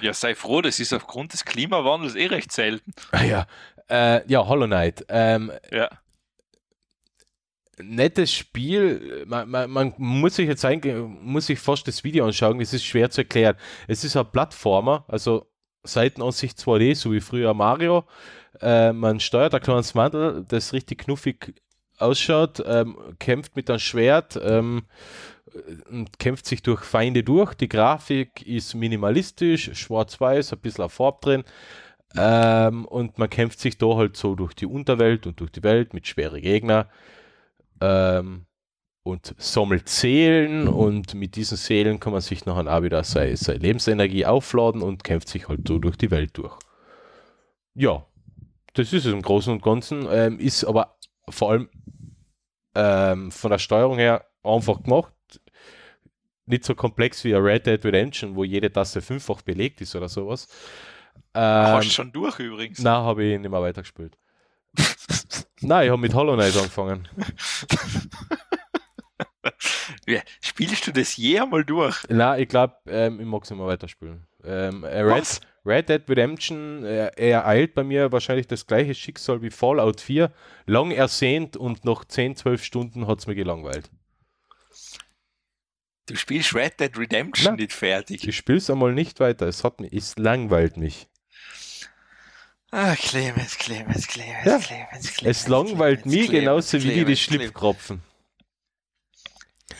Ja, 0.00 0.12
sei 0.12 0.34
froh, 0.34 0.60
das 0.60 0.80
ist 0.80 0.92
aufgrund 0.92 1.32
des 1.32 1.44
Klimawandels 1.44 2.14
eh 2.16 2.26
recht 2.26 2.50
selten. 2.52 2.92
Ah, 3.12 3.22
ja, 3.24 3.46
äh, 3.88 4.26
ja, 4.30 4.46
Hollow 4.46 4.66
Knight. 4.66 5.04
Ähm, 5.08 5.52
Ja. 5.70 5.88
nettes 7.78 8.32
Spiel. 8.32 9.24
Man, 9.26 9.48
man, 9.48 9.70
man 9.70 9.94
muss 9.98 10.36
sich 10.36 10.48
jetzt 10.48 10.64
eigentlich, 10.64 10.94
muss 10.96 11.46
sich 11.46 11.58
fast 11.60 11.86
das 11.86 12.02
Video 12.02 12.24
anschauen. 12.26 12.60
Es 12.60 12.72
ist 12.72 12.84
schwer 12.84 13.10
zu 13.10 13.20
erklären. 13.22 13.56
Es 13.86 14.02
ist 14.04 14.16
ein 14.16 14.30
Plattformer, 14.30 15.04
also 15.08 15.46
Seitenansicht 15.82 16.58
2D, 16.58 16.94
so 16.94 17.12
wie 17.12 17.20
früher 17.20 17.54
Mario. 17.54 18.04
Äh, 18.60 18.92
man 18.92 19.20
steuert 19.20 19.54
ein 19.54 19.60
kleines 19.60 19.94
Mandel, 19.94 20.44
das 20.48 20.72
richtig 20.72 20.98
knuffig 20.98 21.54
ausschaut, 21.98 22.62
ähm, 22.66 22.96
kämpft 23.18 23.56
mit 23.56 23.68
einem 23.70 23.78
Schwert 23.78 24.38
ähm, 24.42 24.82
und 25.90 26.18
kämpft 26.18 26.46
sich 26.46 26.62
durch 26.62 26.82
Feinde 26.82 27.22
durch. 27.22 27.54
Die 27.54 27.68
Grafik 27.68 28.46
ist 28.46 28.74
minimalistisch, 28.74 29.70
schwarz-weiß, 29.74 30.52
ein 30.52 30.60
bisschen 30.60 30.82
eine 30.82 30.90
Farbe 30.90 31.18
drin. 31.20 31.44
Ähm, 32.16 32.86
und 32.86 33.18
man 33.18 33.30
kämpft 33.30 33.60
sich 33.60 33.78
da 33.78 33.94
halt 33.94 34.16
so 34.16 34.34
durch 34.34 34.54
die 34.54 34.66
Unterwelt 34.66 35.26
und 35.26 35.38
durch 35.40 35.52
die 35.52 35.62
Welt 35.62 35.94
mit 35.94 36.08
schweren 36.08 36.40
Gegnern 36.40 36.86
ähm, 37.80 38.46
und 39.04 39.34
sammelt 39.38 39.88
Seelen 39.88 40.66
und 40.66 41.14
mit 41.14 41.36
diesen 41.36 41.56
Seelen 41.56 42.00
kann 42.00 42.12
man 42.12 42.20
sich 42.20 42.46
nachher 42.46 42.66
auch 42.66 42.82
wieder 42.82 43.04
seine, 43.04 43.36
seine 43.36 43.60
Lebensenergie 43.60 44.26
aufladen 44.26 44.82
und 44.82 45.04
kämpft 45.04 45.28
sich 45.28 45.48
halt 45.48 45.68
so 45.68 45.78
durch 45.78 45.96
die 45.96 46.10
Welt 46.10 46.36
durch. 46.36 46.56
Ja, 47.74 48.04
das 48.74 48.92
ist 48.92 49.06
es 49.06 49.12
im 49.12 49.22
Großen 49.22 49.52
und 49.52 49.62
Ganzen, 49.62 50.06
ähm, 50.10 50.38
ist 50.38 50.64
aber 50.64 50.96
vor 51.28 51.50
allem 51.50 51.68
ähm, 52.74 53.30
von 53.30 53.50
der 53.50 53.58
Steuerung 53.58 53.98
her 53.98 54.26
einfach 54.42 54.82
gemacht. 54.82 55.12
Nicht 56.46 56.64
so 56.64 56.74
komplex 56.74 57.22
wie 57.24 57.34
ein 57.34 57.42
Red 57.42 57.66
Dead 57.66 57.84
Redemption, 57.84 58.34
wo 58.34 58.44
jede 58.44 58.72
Taste 58.72 59.00
fünffach 59.00 59.42
belegt 59.42 59.80
ist 59.80 59.94
oder 59.94 60.08
sowas. 60.08 60.48
Ähm, 61.34 61.42
Hast 61.42 61.88
du 61.88 61.92
schon 61.92 62.12
durch 62.12 62.38
übrigens. 62.40 62.80
na, 62.80 63.02
habe 63.02 63.24
ich 63.24 63.38
nicht 63.38 63.50
mehr 63.50 63.60
weitergespielt. 63.60 64.16
Nein, 65.60 65.84
ich 65.86 65.90
habe 65.90 66.00
mit 66.00 66.14
Hollow 66.14 66.34
Knight 66.34 66.56
angefangen. 66.56 67.08
Spielst 70.40 70.86
du 70.86 70.92
das 70.92 71.16
je 71.16 71.38
einmal 71.38 71.64
durch? 71.64 72.02
Nein, 72.08 72.42
ich 72.42 72.48
glaube, 72.48 72.74
ähm, 72.86 73.20
ich 73.20 73.26
mag 73.26 73.44
es 73.44 73.50
mehr 73.50 73.66
weiterspielen. 73.66 74.26
Ähm, 74.44 74.84
äh, 74.84 75.00
Red? 75.00 75.40
Red 75.64 75.88
Dead 75.90 76.02
Redemption 76.08 76.84
äh, 76.84 77.10
er 77.16 77.46
eilt 77.46 77.74
bei 77.74 77.84
mir 77.84 78.12
wahrscheinlich 78.12 78.46
das 78.46 78.66
gleiche 78.66 78.94
Schicksal 78.94 79.42
wie 79.42 79.50
Fallout 79.50 80.00
4. 80.00 80.32
Lang 80.66 80.90
ersehnt 80.90 81.56
und 81.56 81.84
nach 81.84 82.04
10, 82.04 82.36
12 82.36 82.64
Stunden 82.64 83.06
hat 83.06 83.18
es 83.18 83.26
mir 83.26 83.34
gelangweilt. 83.34 83.90
Du 86.06 86.16
spielst 86.16 86.54
Red 86.54 86.80
Dead 86.80 86.96
Redemption 86.98 87.52
Nein. 87.52 87.60
nicht 87.60 87.72
fertig. 87.72 88.26
Ich 88.26 88.36
spiele 88.36 88.58
es 88.58 88.70
einmal 88.70 88.92
nicht 88.94 89.20
weiter. 89.20 89.46
Es 89.46 89.62
hat 89.62 89.80
mich, 89.80 89.92
es 89.92 90.16
langweilt 90.18 90.76
mich. 90.76 91.06
Ah, 92.72 92.94
Clemens, 92.96 93.58
Clemens, 93.58 94.06
Clemens, 94.06 94.44
Ja. 94.44 94.58
Clemens, 94.58 95.12
Clemens. 95.14 95.38
Es 95.42 95.48
langweilt 95.48 96.02
Clemens, 96.02 96.16
mich 96.18 96.28
Clemens, 96.28 96.44
genauso 96.44 96.72
wie 96.78 96.80
die 96.80 96.84
Clemens, 96.88 97.04
Clemens. 97.04 97.20
Schlipfkropfen. 97.20 98.02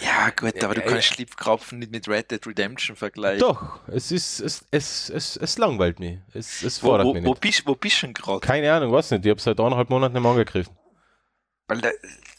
Ja, 0.03 0.31
gut, 0.31 0.63
aber 0.63 0.75
du 0.75 0.83
kannst 0.83 1.09
Schlipfkrapfen 1.09 1.79
nicht 1.79 1.93
mit 1.93 2.09
Red 2.09 2.31
Dead 2.31 2.47
Redemption 2.47 2.97
vergleichen. 2.97 3.41
Doch, 3.41 3.81
es 3.89 4.13
ist, 4.13 4.41
es, 4.41 4.65
es, 4.71 5.11
es, 5.11 5.37
es 5.37 5.59
langweilt 5.59 5.99
mich. 5.99 6.19
Es, 6.33 6.63
es 6.63 6.83
Wo, 6.83 6.89
fordert 6.89 7.07
wo, 7.07 7.15
mich 7.15 7.25
wo, 7.25 7.31
nicht. 7.31 7.41
bist, 7.41 7.67
wo 7.67 7.75
bist 7.75 8.03
du 8.03 8.07
denn 8.07 8.15
gerade? 8.15 8.41
Keine 8.41 8.73
Ahnung, 8.73 8.93
was 8.93 9.11
nicht. 9.11 9.25
Ich 9.25 9.31
habe 9.31 9.41
seit 9.41 9.59
eineinhalb 9.59 9.91
Monaten 9.91 10.15
nicht 10.15 10.23
mehr 10.23 10.31
angegriffen. 10.31 10.75
Weil 11.69 11.81
da, 11.81 11.91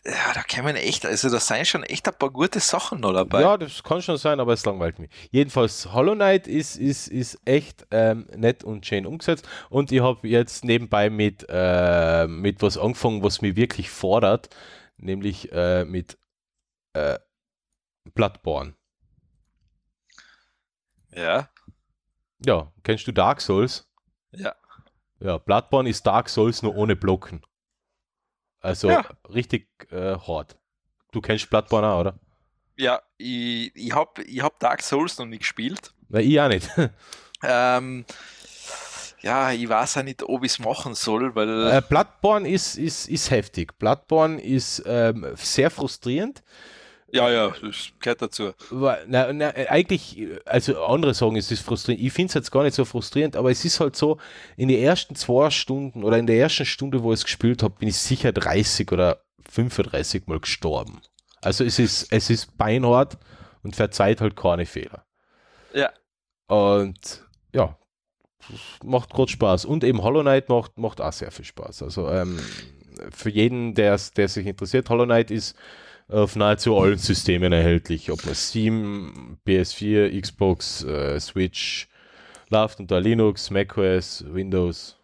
ja, 0.04 0.34
da 0.34 0.42
kann 0.42 0.66
man 0.66 0.76
echt, 0.76 1.06
also 1.06 1.30
da 1.30 1.40
sind 1.40 1.68
schon 1.68 1.84
echt 1.84 2.08
ein 2.08 2.14
paar 2.18 2.32
gute 2.32 2.60
Sachen 2.60 3.00
noch 3.00 3.14
dabei. 3.14 3.42
Ja, 3.42 3.58
das 3.58 3.84
kann 3.84 4.02
schon 4.02 4.18
sein, 4.18 4.40
aber 4.40 4.54
es 4.54 4.66
langweilt 4.66 5.00
mich. 5.00 5.10
Jedenfalls, 5.30 5.94
Hollow 5.94 6.16
Knight 6.16 6.48
ist, 6.48 6.76
ist, 6.76 7.08
ist 7.08 7.40
echt 7.46 7.86
ähm, 7.92 8.28
nett 8.36 8.64
und 8.64 8.86
schön 8.86 9.06
umgesetzt. 9.06 9.48
Und 9.70 9.92
ich 9.92 10.02
habe 10.02 10.28
jetzt 10.28 10.66
nebenbei 10.66 11.10
mit, 11.10 11.46
äh, 11.48 12.28
mit 12.28 12.62
was 12.62 12.78
angefangen, 12.78 13.24
was 13.24 13.42
mich 13.42 13.56
wirklich 13.56 13.90
fordert, 13.90 14.50
nämlich 14.98 15.52
äh, 15.52 15.86
mit 15.86 16.18
äh, 16.94 17.18
Bloodborne. 18.06 18.76
Ja, 21.12 21.50
Ja, 22.46 22.72
kennst 22.84 23.06
du 23.08 23.12
Dark 23.12 23.42
Souls? 23.42 23.88
ja. 24.32 24.56
Ja, 25.20 25.38
Bloodborne 25.38 25.90
ist 25.90 26.06
Dark 26.08 26.30
Souls 26.30 26.64
nur 26.64 26.76
ohne 26.76 26.96
Blocken. 26.96 27.46
Also 28.60 28.90
Ja. 28.90 29.06
richtig 29.30 29.70
äh, 29.92 30.16
hart. 30.18 30.58
Du 31.12 31.22
kennst 31.22 31.50
Bloodborne 31.50 31.88
auch, 31.88 32.00
oder? 32.00 32.20
Ja, 32.78 33.02
ich, 33.18 33.76
ich 33.76 33.94
habe 33.94 34.24
ich 34.24 34.42
hab 34.42 34.60
Dark 34.60 34.82
Souls 34.82 35.18
noch 35.20 35.26
nicht 35.28 35.42
gespielt. 35.42 35.94
Nein, 36.10 36.24
ich 36.26 36.40
auch 36.42 36.48
nicht. 36.48 36.70
Ähm, 37.44 38.06
ja, 39.22 39.52
ich 39.52 39.68
weiß 39.68 39.98
auch 39.98 40.04
nicht, 40.04 40.22
ob 40.22 40.44
ich 40.44 40.52
es 40.52 40.60
machen 40.60 40.94
soll, 40.94 41.34
weil 41.36 41.50
Äh, 41.72 41.82
Bloodborne 41.82 42.48
ist, 42.48 42.78
ist, 42.78 43.10
ist 43.10 43.32
heftig. 43.32 43.80
Bloodborne 43.80 44.40
ist 44.40 44.84
ähm, 44.86 45.26
sehr 45.36 45.72
frustrierend. 45.72 46.44
Ja, 47.12 47.30
ja, 47.30 47.54
das 47.62 47.92
gehört 48.00 48.22
dazu. 48.22 48.54
Na, 48.72 49.34
na, 49.34 49.50
eigentlich, 49.70 50.18
also 50.46 50.84
andere 50.84 51.14
sagen, 51.14 51.36
es 51.36 51.52
ist 51.52 51.62
frustrierend. 51.62 52.04
Ich 52.04 52.14
finde 52.14 52.30
es 52.30 52.34
jetzt 52.36 52.52
gar 52.52 52.64
nicht 52.64 52.74
so 52.74 52.86
frustrierend, 52.86 53.36
aber 53.36 53.52
es 53.52 53.66
ist 53.66 53.80
halt 53.80 53.96
so, 53.96 54.18
in 54.56 54.70
den 54.70 54.82
ersten 54.82 55.16
zwei 55.16 55.50
Stunden 55.50 56.04
oder 56.04 56.18
in 56.18 56.28
der 56.28 56.38
ersten 56.38 56.66
Stunde, 56.66 57.04
wo 57.04 57.12
ich 57.12 57.20
es 57.20 57.26
gespielt 57.26 57.64
habe, 57.64 57.76
bin 57.78 57.90
ich 57.90 57.98
sicher 57.98 58.32
30 58.32 58.92
oder 58.92 59.22
35 59.50 60.28
Mal 60.28 60.40
gestorben. 60.40 61.02
Also 61.42 61.66
es 61.66 61.80
ist, 61.80 62.12
es 62.12 62.30
ist 62.30 62.58
beinhart 62.58 63.18
und 63.64 63.76
verzeiht 63.76 64.22
halt 64.22 64.36
keine 64.36 64.66
Fehler. 64.66 65.06
Ja. 65.74 65.92
Und 66.48 67.26
ja, 67.54 67.78
macht 68.84 69.14
gerade 69.14 69.32
Spaß. 69.32 69.66
Und 69.66 69.84
eben 69.84 70.02
Hollow 70.02 70.22
Knight 70.22 70.48
macht, 70.50 70.78
macht 70.78 71.02
auch 71.02 71.14
sehr 71.14 71.32
viel 71.32 71.46
Spaß. 71.46 71.84
Also 71.84 72.10
ähm, 72.10 72.40
für 73.12 73.30
jeden, 73.30 73.74
der 73.74 73.98
sich 73.98 74.46
interessiert, 74.46 74.90
Hollow 74.90 75.06
Knight 75.06 75.32
ist 75.32 75.58
auf 76.12 76.36
nahezu 76.36 76.78
allen 76.78 76.98
Systemen 76.98 77.54
erhältlich. 77.54 78.12
Ob 78.12 78.26
man 78.26 78.36
Steam, 78.36 79.38
PS4, 79.48 80.20
Xbox, 80.22 80.84
äh, 80.84 81.20
Switch, 81.20 81.88
läuft 82.50 82.80
unter 82.80 83.00
Linux, 83.00 83.50
macOS, 83.50 84.24
Windows. 84.28 84.98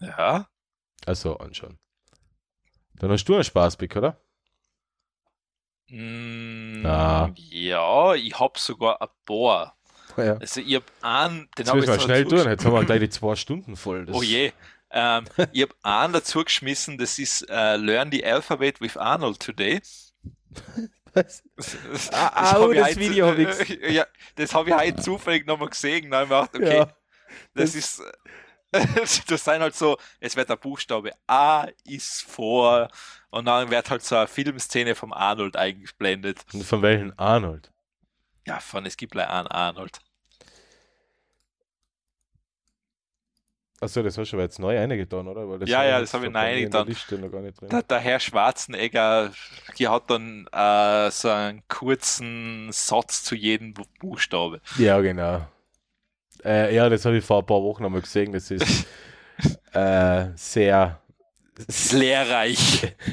Ja, 0.00 0.48
Also 1.06 1.36
anschauen. 1.38 1.78
Dann 2.94 3.10
hast 3.12 3.24
du 3.24 3.34
einen 3.34 3.44
Spaß, 3.44 3.76
Bick, 3.76 3.94
oder? 3.96 4.20
Mm, 5.88 6.84
Ah. 6.84 7.30
ja, 7.36 8.14
ich 8.14 8.38
habe 8.38 8.58
sogar 8.58 9.00
ein 9.00 9.08
paar. 9.24 9.76
Ja. 10.16 10.36
Also 10.38 10.60
ich 10.60 10.74
habe 10.74 10.84
einen, 11.02 11.38
den 11.38 11.48
Jetzt 11.58 11.68
habe 11.70 11.80
ich 11.80 11.86
so 11.86 11.98
schnell 12.00 12.24
tun. 12.24 12.38
Jetzt 12.38 12.64
haben 12.64 12.74
wir 12.74 12.84
gleich 12.84 13.00
die 13.00 13.08
zwei 13.10 13.34
Stunden 13.36 13.76
voll. 13.76 14.06
Das 14.06 14.16
Oh 14.16 14.22
je. 14.22 14.52
Ähm, 14.92 15.24
ich 15.52 15.62
habe 15.62 15.74
einen 15.82 16.12
dazu 16.12 16.44
geschmissen, 16.44 16.98
das 16.98 17.18
ist 17.18 17.48
äh, 17.48 17.76
Learn 17.76 18.10
the 18.12 18.24
Alphabet 18.24 18.80
with 18.80 18.96
Arnold 18.96 19.40
Today. 19.40 19.80
Was? 21.14 21.42
Das, 21.56 22.10
Ah, 22.12 22.52
hab 22.52 22.60
oh, 22.60 22.72
das 22.72 22.88
heute- 22.90 23.00
Video 23.00 23.26
hab 23.28 23.38
ich 23.38 23.68
Ja, 23.90 24.06
das 24.36 24.54
habe 24.54 24.70
ich 24.70 24.76
heute 24.76 25.02
zufällig 25.02 25.46
nochmal 25.46 25.68
gesehen. 25.68 26.14
Hab 26.14 26.22
ich 26.24 26.28
gedacht, 26.28 26.54
okay, 26.56 26.76
Ja. 26.78 26.92
das, 27.54 27.74
ist. 27.74 28.02
das 28.72 29.44
sind 29.44 29.60
halt 29.60 29.74
so, 29.74 29.98
es 30.20 30.34
wird 30.36 30.48
der 30.48 30.56
Buchstabe 30.56 31.12
A 31.26 31.66
ist 31.84 32.22
vor 32.22 32.88
und 33.30 33.44
dann 33.44 33.70
wird 33.70 33.90
halt 33.90 34.02
so 34.02 34.16
eine 34.16 34.26
Filmszene 34.26 34.94
vom 34.94 35.12
Arnold 35.12 35.56
eingeblendet. 35.56 36.40
Und 36.54 36.64
von 36.64 36.80
welchen 36.82 37.18
Arnold? 37.18 37.70
Ja, 38.46 38.60
von 38.60 38.86
es 38.86 38.96
gibt 38.96 39.12
gleich 39.12 39.28
einen 39.28 39.48
Arnold. 39.48 40.00
Achso, 43.82 44.02
das 44.02 44.16
hast 44.16 44.30
du 44.32 44.36
aber 44.36 44.44
jetzt 44.44 44.58
neu 44.60 44.78
eingetan, 44.78 45.26
oder? 45.26 45.48
Weil 45.48 45.68
Ja, 45.68 45.78
war 45.78 45.84
ja, 45.84 45.98
jetzt 45.98 46.14
das 46.14 46.14
hab 46.14 46.22
ich 46.22 46.30
neu 46.30 46.38
eingetan. 46.38 46.86
Der, 47.70 47.82
der 47.82 47.98
Herr 47.98 48.20
Schwarzenegger, 48.20 49.32
die 49.78 49.88
hat 49.88 50.08
dann 50.10 50.46
äh, 50.52 51.10
so 51.10 51.28
einen 51.30 51.62
kurzen 51.68 52.70
Satz 52.72 53.24
zu 53.24 53.34
jedem 53.34 53.74
Bu- 53.74 53.84
Buchstabe. 53.98 54.60
Ja, 54.76 55.00
genau. 55.00 55.46
Äh, 56.44 56.74
ja, 56.74 56.88
das 56.88 57.04
habe 57.04 57.18
ich 57.18 57.24
vor 57.24 57.40
ein 57.40 57.46
paar 57.46 57.62
Wochen 57.62 57.84
einmal 57.84 58.00
gesehen. 58.02 58.32
Das 58.32 58.50
ist 58.50 58.86
äh, 59.72 60.26
sehr. 60.36 61.00
Lehrreich. 61.92 62.94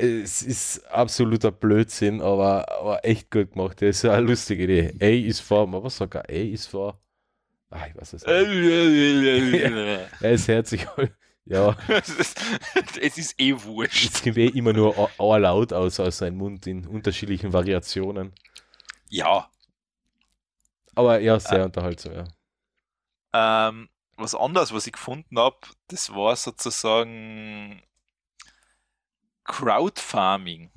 Es 0.00 0.42
ist 0.42 0.86
absoluter 0.92 1.50
Blödsinn, 1.50 2.20
aber, 2.22 2.70
aber 2.80 3.04
echt 3.04 3.30
gut 3.32 3.52
gemacht. 3.52 3.82
Das 3.82 3.96
ist 3.96 4.04
eine 4.04 4.26
lustige 4.26 4.62
Idee. 4.64 4.94
A 5.02 5.28
ist 5.28 5.40
vor, 5.40 5.70
was 5.82 5.96
sagt 5.96 6.14
er? 6.14 6.22
A 6.30 6.32
ist 6.32 6.66
vor. 6.68 7.00
Ich 7.70 7.94
weiß 7.96 8.12
es 8.14 8.26
nicht. 8.26 8.28
Er 10.20 10.32
ist 10.32 10.48
herzlich. 10.48 10.86
Ja, 11.50 11.74
es, 11.88 12.10
ist, 12.10 12.38
es 13.00 13.16
ist 13.16 13.40
eh 13.40 13.54
wurscht. 13.62 14.12
es 14.14 14.22
kommt 14.22 14.36
eh 14.36 14.48
immer 14.48 14.74
nur 14.74 14.94
A- 14.98 15.10
A 15.34 15.38
laut 15.38 15.72
aus 15.72 15.98
aus 15.98 16.18
seinem 16.18 16.36
Mund 16.36 16.66
in 16.66 16.86
unterschiedlichen 16.86 17.54
Variationen. 17.54 18.34
Ja. 19.08 19.50
Aber 20.94 21.20
ja, 21.20 21.40
sehr 21.40 21.64
unterhaltsam, 21.64 22.12
ja. 22.12 22.24
Ähm, 23.32 23.88
was 24.18 24.34
anderes, 24.34 24.74
was 24.74 24.86
ich 24.86 24.92
gefunden 24.92 25.38
habe, 25.38 25.56
das 25.86 26.10
war 26.10 26.36
sozusagen 26.36 27.82
Crowdfarming. 29.44 30.70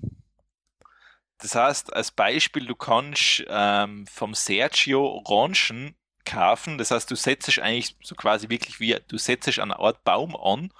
Das 1.39 1.55
heißt, 1.55 1.91
als 1.93 2.11
Beispiel, 2.11 2.65
du 2.65 2.75
kannst 2.75 3.43
ähm, 3.47 4.05
vom 4.07 4.33
Sergio 4.35 5.05
Orangen 5.05 5.95
kaufen. 6.31 6.77
Das 6.77 6.91
heißt, 6.91 7.09
du 7.11 7.15
setzt 7.15 7.59
eigentlich 7.59 7.95
so 8.01 8.15
quasi 8.15 8.49
wirklich 8.49 8.79
wie, 8.79 8.97
du 9.07 9.17
setzt 9.17 9.59
eine 9.59 9.79
Art 9.79 10.03
Baum 10.03 10.35
an 10.35 10.71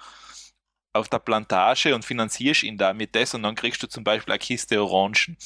auf 0.93 1.09
der 1.09 1.19
Plantage 1.19 1.93
und 1.95 2.05
finanzierst 2.05 2.63
ihn 2.63 2.77
damit 2.77 3.13
das 3.15 3.33
und 3.33 3.43
dann 3.43 3.55
kriegst 3.55 3.83
du 3.83 3.87
zum 3.87 4.03
Beispiel 4.05 4.31
eine 4.33 4.39
Kiste 4.39 4.81
Orangen. 4.81 5.37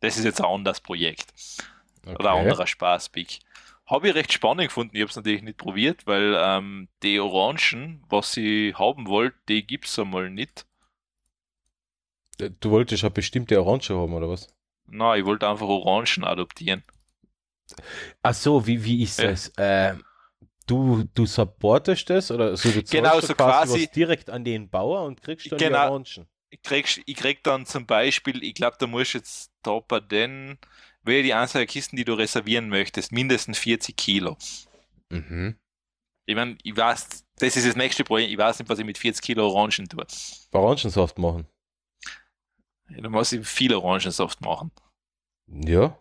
Das 0.00 0.16
ist 0.18 0.24
jetzt 0.24 0.40
ein 0.40 0.46
anderes 0.46 0.80
Projekt. 0.80 1.32
Oder 2.18 2.32
ein 2.32 2.38
Okay. 2.38 2.42
anderer 2.42 2.66
Spaßpick. 2.66 3.40
Habe 3.86 4.08
ich 4.08 4.14
recht 4.14 4.32
spannend 4.32 4.68
gefunden. 4.68 4.96
Ich 4.96 5.02
habe 5.02 5.10
es 5.10 5.16
natürlich 5.16 5.42
nicht 5.42 5.58
probiert, 5.58 6.06
weil 6.06 6.36
ähm, 6.38 6.88
die 7.02 7.20
Orangen, 7.20 8.04
was 8.08 8.36
ich 8.36 8.78
haben 8.78 9.08
wollte, 9.08 9.36
die 9.48 9.66
gibt 9.66 9.86
es 9.86 9.98
einmal 9.98 10.30
nicht. 10.30 10.66
Du 12.60 12.70
wolltest 12.70 13.02
eine 13.02 13.10
bestimmte 13.10 13.60
Orange 13.60 13.90
haben, 13.90 14.14
oder 14.14 14.28
was? 14.28 14.48
Na, 14.86 15.14
ich 15.14 15.26
wollte 15.26 15.46
einfach 15.46 15.66
Orangen 15.66 16.24
adoptieren. 16.24 16.84
Ach 18.22 18.34
so, 18.34 18.66
wie, 18.66 18.82
wie 18.84 19.02
ist 19.02 19.18
Ja. 19.20 19.30
das? 19.30 19.52
Ähm, 19.58 20.04
du, 20.66 21.04
du 21.14 21.26
supportest 21.26 22.08
das 22.10 22.30
oder 22.30 22.46
also 22.46 22.70
du 22.70 22.82
Genau, 22.82 23.20
so 23.20 23.34
quasi 23.34 23.68
quasi- 23.84 23.88
direkt 23.94 24.30
an 24.30 24.44
den 24.44 24.68
Bauer 24.68 25.04
und 25.04 25.22
kriegst 25.22 25.50
dann 25.50 25.58
Genau. 25.58 25.84
die 25.86 25.90
Orangen. 25.90 26.28
Ich 26.50 26.62
krieg, 26.62 27.02
ich 27.04 27.16
krieg 27.16 27.42
dann 27.42 27.66
zum 27.66 27.84
Beispiel, 27.86 28.42
ich 28.44 28.54
glaube, 28.54 28.76
da 28.78 28.86
musst 28.86 29.14
jetzt 29.14 29.50
da 29.62 29.80
bei 29.80 29.98
den, 30.00 30.58
wähle 31.02 31.22
die 31.24 31.34
Anzahl 31.34 31.60
der 31.62 31.66
Kisten, 31.66 31.96
die 31.96 32.04
du 32.04 32.14
reservieren 32.14 32.68
möchtest, 32.68 33.10
mindestens 33.10 33.58
40 33.58 33.96
Kilo. 33.96 34.36
Mhm. 35.10 35.58
Ich 36.26 36.34
meine, 36.36 36.56
ich 36.62 36.76
weiß, 36.76 37.24
das 37.38 37.56
ist 37.56 37.66
das 37.66 37.76
nächste 37.76 38.04
Projekt, 38.04 38.30
ich 38.30 38.38
weiß 38.38 38.58
nicht, 38.60 38.68
was 38.68 38.78
ich 38.78 38.84
mit 38.84 38.98
40 38.98 39.20
Kilo 39.20 39.48
Orangen 39.48 39.88
tue. 39.88 40.06
Orangensaft 40.52 41.18
machen. 41.18 41.46
Da 42.88 43.08
muss 43.08 43.32
ich 43.32 43.46
viel 43.46 43.74
Orangensaft 43.74 44.40
machen. 44.40 44.70
Ja. 45.48 45.98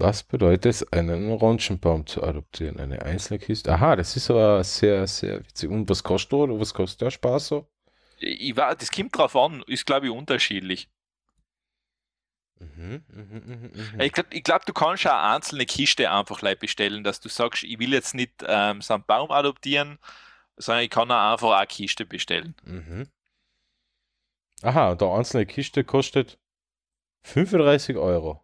Was 0.00 0.22
bedeutet 0.22 0.64
es, 0.64 0.92
einen 0.94 1.30
Orangenbaum 1.30 2.06
zu 2.06 2.22
adoptieren? 2.22 2.80
Eine 2.80 3.02
einzelne 3.02 3.38
Kiste? 3.38 3.70
Aha, 3.70 3.96
das 3.96 4.16
ist 4.16 4.30
aber 4.30 4.64
sehr, 4.64 5.06
sehr 5.06 5.40
witzig. 5.40 5.68
Und 5.68 5.90
was 5.90 6.02
kostet 6.02 6.32
oder 6.32 6.58
was 6.58 6.72
kostet 6.72 7.02
der 7.02 7.10
Spaß 7.10 7.48
so? 7.48 7.68
Ich 8.18 8.56
war, 8.56 8.74
das 8.74 8.90
kommt 8.90 9.16
drauf 9.16 9.36
an, 9.36 9.62
ist 9.66 9.84
glaube 9.84 10.06
ich 10.06 10.12
unterschiedlich. 10.12 10.88
Mhm, 12.58 13.04
mhm, 13.08 13.42
mhm, 13.46 13.70
mhm. 13.74 14.00
Ich 14.00 14.12
glaube, 14.12 14.40
glaub, 14.40 14.64
du 14.64 14.72
kannst 14.72 15.06
auch 15.06 15.12
eine 15.12 15.34
einzelne 15.34 15.66
Kiste 15.66 16.10
einfach 16.10 16.38
gleich 16.38 16.58
bestellen, 16.58 17.04
dass 17.04 17.20
du 17.20 17.28
sagst, 17.28 17.62
ich 17.62 17.78
will 17.78 17.92
jetzt 17.92 18.14
nicht 18.14 18.32
ähm, 18.46 18.80
so 18.80 18.94
einen 18.94 19.04
Baum 19.04 19.30
adoptieren, 19.30 19.98
sondern 20.56 20.84
ich 20.84 20.90
kann 20.90 21.10
auch 21.10 21.32
einfach 21.32 21.52
eine 21.52 21.66
Kiste 21.66 22.06
bestellen. 22.06 22.54
Mhm. 22.64 23.08
Aha, 24.62 24.92
und 24.92 25.00
der 25.00 25.08
einzelne 25.08 25.44
Kiste 25.44 25.84
kostet 25.84 26.38
35 27.24 27.96
Euro. 27.96 28.42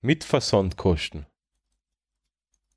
Mit 0.00 0.24
Versandkosten. 0.24 1.26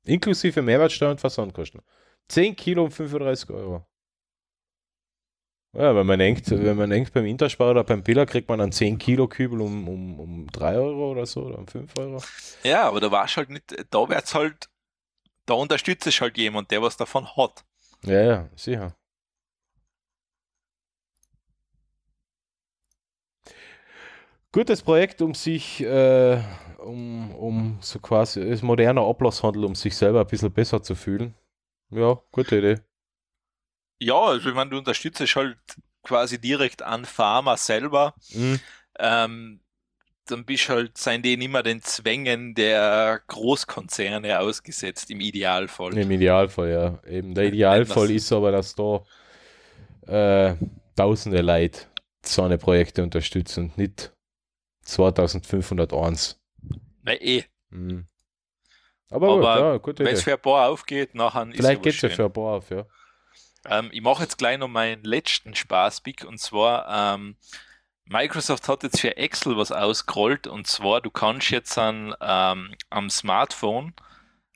Inklusive 0.04 0.62
Mehrwertsteuer 0.62 1.10
und 1.10 1.20
Versandkosten. 1.20 1.82
10 2.28 2.56
Kilo 2.56 2.84
um 2.84 2.90
35 2.90 3.50
Euro. 3.50 3.86
Ja, 5.72 5.94
wenn 5.94 6.06
man 6.06 6.18
denkt, 6.18 6.50
wenn 6.50 6.76
man 6.76 6.90
denkt 6.90 7.12
beim 7.12 7.26
Interspar 7.26 7.70
oder 7.70 7.84
beim 7.84 8.02
Biller 8.02 8.26
kriegt 8.26 8.48
man 8.48 8.58
dann 8.58 8.72
10 8.72 8.98
Kilo 8.98 9.28
Kübel 9.28 9.60
um, 9.60 9.86
um, 9.86 10.18
um 10.18 10.46
3 10.50 10.74
Euro 10.74 11.12
oder 11.12 11.26
so 11.26 11.42
oder 11.42 11.58
um 11.58 11.68
5 11.68 11.96
Euro. 11.96 12.20
Ja, 12.64 12.88
aber 12.88 12.98
da 12.98 13.10
war's 13.12 13.36
halt 13.36 13.50
nicht, 13.50 13.72
da 13.90 14.08
wird's 14.08 14.34
halt, 14.34 14.68
da 15.46 15.54
unterstützt 15.54 16.08
es 16.08 16.20
halt 16.20 16.36
jemand, 16.38 16.72
der 16.72 16.82
was 16.82 16.96
davon 16.96 17.36
hat. 17.36 17.64
Ja, 18.04 18.22
ja, 18.22 18.48
sicher. 18.56 18.96
Gutes 24.50 24.82
Projekt, 24.82 25.22
um 25.22 25.34
sich, 25.34 25.80
äh, 25.84 26.42
um, 26.84 27.34
um 27.34 27.78
so 27.80 27.98
quasi, 27.98 28.40
ist 28.40 28.62
moderner 28.62 29.02
Ablasshandel, 29.02 29.64
um 29.64 29.74
sich 29.74 29.96
selber 29.96 30.20
ein 30.20 30.26
bisschen 30.26 30.52
besser 30.52 30.82
zu 30.82 30.94
fühlen. 30.94 31.34
Ja, 31.90 32.20
gute 32.30 32.58
Idee. 32.58 32.80
Ja, 33.98 34.20
also 34.20 34.48
ich 34.48 34.54
meine, 34.54 34.70
du 34.70 34.78
unterstützt 34.78 35.20
halt 35.36 35.58
quasi 36.02 36.40
direkt 36.40 36.82
an 36.82 37.04
Pharma 37.04 37.56
selber. 37.56 38.14
Mhm. 38.32 38.60
Ähm, 38.98 39.60
dann 40.26 40.44
bist 40.44 40.68
halt, 40.68 40.96
seien 40.96 41.22
die 41.22 41.36
nicht 41.36 41.50
mehr 41.50 41.62
den 41.62 41.82
Zwängen 41.82 42.54
der 42.54 43.20
Großkonzerne 43.26 44.38
ausgesetzt, 44.38 45.10
im 45.10 45.20
Idealfall. 45.20 45.96
Im 45.96 46.10
Idealfall, 46.10 46.70
ja. 46.70 47.10
Eben 47.10 47.34
der 47.34 47.44
Idealfall 47.44 48.10
ist 48.10 48.32
aber, 48.32 48.52
dass 48.52 48.74
da 48.74 49.02
äh, 50.06 50.54
tausende 50.96 51.40
Leute 51.40 51.80
so 52.24 52.42
eine 52.42 52.58
Projekte 52.58 53.02
unterstützen 53.02 53.64
und 53.64 53.78
nicht 53.78 54.12
2501. 54.84 56.39
Na 57.10 57.20
eh, 57.20 57.44
Mhm. 57.70 58.06
Aber, 59.10 59.26
gut, 59.28 59.44
Aber 59.44 59.60
ja, 59.60 59.76
gute 59.78 60.04
wenn 60.04 60.14
es 60.14 60.22
für 60.22 60.32
ein 60.32 60.42
paar 60.42 60.68
aufgeht, 60.68 61.14
nachher 61.14 61.48
ist 61.48 61.56
Vielleicht 61.56 61.84
ja 61.84 61.90
geht 61.90 61.94
es 61.94 62.00
ja 62.00 62.08
für 62.10 62.24
ein 62.26 62.32
paar 62.32 62.54
auf, 62.54 62.70
ja. 62.70 62.84
Ähm, 63.66 63.90
ich 63.92 64.00
mache 64.00 64.22
jetzt 64.22 64.38
gleich 64.38 64.58
noch 64.58 64.68
meinen 64.68 65.04
letzten 65.04 65.54
Spaßpick 65.54 66.24
und 66.24 66.38
zwar 66.38 67.14
ähm, 67.14 67.36
Microsoft 68.04 68.68
hat 68.68 68.82
jetzt 68.82 69.00
für 69.00 69.16
Excel 69.16 69.56
was 69.56 69.70
ausgerollt 69.70 70.46
und 70.46 70.66
zwar 70.66 71.00
du 71.00 71.10
kannst 71.10 71.50
jetzt 71.50 71.76
an, 71.78 72.14
ähm, 72.20 72.74
am 72.88 73.10
Smartphone 73.10 73.94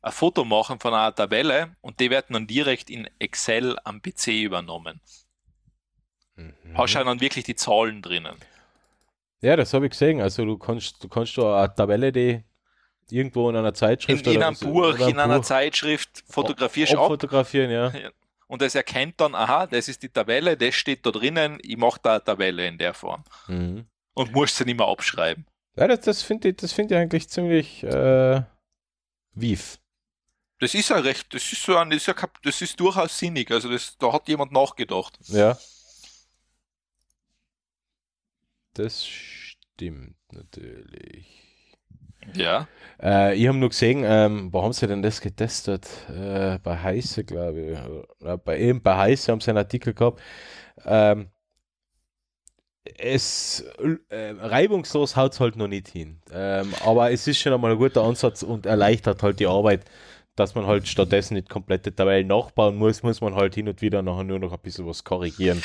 ein 0.02 0.12
Foto 0.12 0.44
machen 0.44 0.80
von 0.80 0.94
einer 0.94 1.14
Tabelle 1.14 1.76
und 1.80 2.00
die 2.00 2.10
werden 2.10 2.32
dann 2.32 2.46
direkt 2.46 2.90
in 2.90 3.08
Excel 3.18 3.78
am 3.84 4.02
PC 4.02 4.28
übernommen. 4.42 5.00
Mhm. 6.36 6.52
Hast 6.74 6.94
du 6.94 7.04
dann 7.04 7.20
wirklich 7.20 7.44
die 7.44 7.56
Zahlen 7.56 8.02
drinnen. 8.02 8.36
Ja, 9.44 9.56
das 9.56 9.74
habe 9.74 9.84
ich 9.84 9.90
gesehen. 9.90 10.22
Also 10.22 10.46
du 10.46 10.56
kannst, 10.56 11.04
du 11.04 11.08
kannst 11.08 11.36
da 11.36 11.58
eine 11.62 11.74
Tabelle, 11.74 12.10
die 12.10 12.42
irgendwo 13.10 13.50
in 13.50 13.56
einer 13.56 13.68
In, 13.68 13.74
Zeitschrift 13.74 14.26
in 14.26 14.36
oder 14.38 14.46
einem 14.46 14.56
Buch, 14.56 14.94
oder 14.94 15.06
in 15.06 15.18
einer 15.18 15.36
Buch 15.36 15.44
Zeitschrift 15.44 16.24
fotografierst 16.26 16.94
ab 16.94 17.00
abfotografieren, 17.00 17.70
ja. 17.70 17.92
und 18.46 18.62
es 18.62 18.74
erkennt 18.74 19.20
dann, 19.20 19.34
aha, 19.34 19.66
das 19.66 19.88
ist 19.88 20.02
die 20.02 20.08
Tabelle, 20.08 20.56
das 20.56 20.74
steht 20.74 21.04
da 21.04 21.10
drinnen, 21.10 21.58
ich 21.60 21.76
mache 21.76 22.00
da 22.02 22.12
eine 22.12 22.24
Tabelle 22.24 22.66
in 22.66 22.78
der 22.78 22.94
Form. 22.94 23.22
Mhm. 23.46 23.84
Und 24.14 24.32
musst 24.32 24.56
sie 24.56 24.64
nicht 24.64 24.78
mehr 24.78 24.88
abschreiben. 24.88 25.44
Ja, 25.76 25.88
das, 25.88 26.00
das 26.00 26.22
finde 26.22 26.48
ich, 26.48 26.56
das 26.56 26.72
find 26.72 26.90
ich 26.90 26.96
eigentlich 26.96 27.28
ziemlich 27.28 27.82
äh, 27.82 28.40
wief. 29.34 29.78
Das 30.58 30.72
ist 30.72 30.88
ja 30.88 30.96
recht, 30.96 31.34
das 31.34 31.52
ist 31.52 31.62
so 31.62 31.76
ein, 31.76 31.90
das 31.90 31.98
ist, 31.98 32.06
ja, 32.06 32.14
das 32.42 32.62
ist 32.62 32.80
durchaus 32.80 33.18
sinnig. 33.18 33.50
Also 33.50 33.68
das, 33.68 33.98
da 33.98 34.10
hat 34.10 34.26
jemand 34.26 34.52
nachgedacht. 34.52 35.18
Ja. 35.26 35.58
Das 38.72 39.06
stimmt 39.74 40.16
natürlich. 40.32 41.26
Ja. 42.34 42.68
Äh, 43.02 43.36
ich 43.36 43.46
habe 43.46 43.58
nur 43.58 43.68
gesehen, 43.68 44.02
ähm, 44.06 44.52
wo 44.52 44.62
haben 44.62 44.72
sie 44.72 44.86
denn 44.86 45.02
das 45.02 45.20
getestet? 45.20 45.86
Äh, 46.08 46.58
bei 46.62 46.78
Heiße, 46.78 47.24
glaube 47.24 47.60
ich. 47.60 47.78
Oder 48.20 48.38
bei, 48.38 48.58
eben 48.58 48.82
bei 48.82 48.96
Heiße 48.96 49.30
haben 49.30 49.40
sie 49.40 49.50
einen 49.50 49.58
Artikel 49.58 49.92
gehabt. 49.92 50.20
Ähm, 50.86 51.28
es 52.98 53.64
äh, 54.08 54.34
reibungslos 54.38 55.16
haut 55.16 55.32
es 55.32 55.40
halt 55.40 55.56
noch 55.56 55.68
nicht 55.68 55.88
hin. 55.88 56.20
Ähm, 56.32 56.72
aber 56.84 57.10
es 57.10 57.26
ist 57.26 57.38
schon 57.38 57.52
einmal 57.52 57.72
ein 57.72 57.78
guter 57.78 58.02
Ansatz 58.02 58.42
und 58.42 58.66
erleichtert 58.66 59.22
halt 59.22 59.40
die 59.40 59.46
Arbeit, 59.46 59.84
dass 60.36 60.54
man 60.54 60.66
halt 60.66 60.88
stattdessen 60.88 61.34
nicht 61.34 61.48
komplette 61.48 61.94
Tabellen 61.94 62.26
nachbauen 62.26 62.76
muss, 62.76 63.02
muss 63.02 63.20
man 63.20 63.34
halt 63.34 63.54
hin 63.54 63.68
und 63.68 63.82
wieder 63.82 64.02
nachher 64.02 64.24
nur 64.24 64.38
noch 64.38 64.52
ein 64.52 64.60
bisschen 64.62 64.86
was 64.86 65.04
korrigieren. 65.04 65.62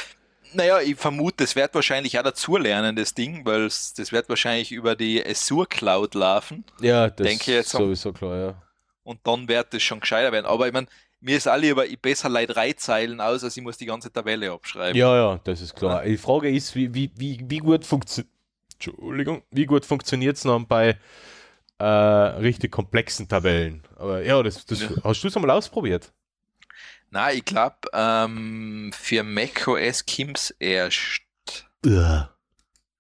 Naja, 0.53 0.79
ich 0.81 0.95
vermute, 0.95 1.37
das 1.43 1.55
wird 1.55 1.73
wahrscheinlich 1.75 2.17
auch 2.19 2.23
dazulernen, 2.23 2.95
das 2.95 3.13
Ding, 3.13 3.45
weil 3.45 3.65
es- 3.65 3.93
das 3.93 4.11
wird 4.11 4.29
wahrscheinlich 4.29 4.71
über 4.71 4.95
die 4.95 5.23
Azure 5.25 5.67
Cloud 5.67 6.15
laufen 6.15 6.63
Ja, 6.81 7.09
das 7.09 7.27
Denke 7.27 7.51
jetzt 7.53 7.67
ist 7.67 7.75
am- 7.75 7.83
sowieso 7.83 8.11
klar, 8.13 8.37
ja. 8.37 8.61
und 9.03 9.19
dann 9.25 9.47
wird 9.47 9.73
das 9.73 9.83
schon 9.83 9.99
gescheiter 9.99 10.31
werden. 10.31 10.45
Aber 10.45 10.67
ich 10.67 10.73
meine, 10.73 10.87
mir 11.21 11.37
ist 11.37 11.47
alle 11.47 11.69
über 11.69 11.85
ich 11.85 11.99
besser 12.01 12.29
leid 12.29 12.49
drei 12.55 12.73
Zeilen 12.73 13.19
aus, 13.21 13.43
als 13.43 13.55
ich 13.57 13.63
muss 13.63 13.77
die 13.77 13.85
ganze 13.85 14.11
Tabelle 14.11 14.51
abschreiben. 14.51 14.97
Ja, 14.97 15.15
ja, 15.15 15.39
das 15.43 15.61
ist 15.61 15.75
klar. 15.75 16.03
Die 16.03 16.17
Frage 16.17 16.49
ist, 16.49 16.75
wie, 16.75 16.93
wie, 16.93 17.11
wie, 17.15 17.39
wie 17.47 17.57
gut 17.57 17.85
funktioniert 17.85 18.31
Entschuldigung, 18.73 19.43
wie 19.51 19.65
gut 19.65 19.85
funktioniert 19.85 20.37
es 20.37 20.43
dann 20.43 20.65
bei 20.65 20.97
äh, 21.79 21.83
richtig 21.85 22.71
komplexen 22.71 23.27
Tabellen? 23.27 23.83
Aber 23.97 24.23
ja, 24.23 24.41
das, 24.41 24.65
das 24.65 24.81
Ja. 24.81 24.89
hast 25.03 25.21
du 25.23 25.27
es 25.27 25.35
einmal 25.35 25.51
ausprobiert? 25.51 26.11
Na, 27.11 27.31
ich 27.31 27.43
glaube, 27.45 27.77
ähm, 27.93 28.91
für 28.93 29.23
macOS 29.23 30.05
Kims 30.05 30.51
erst. 30.59 31.21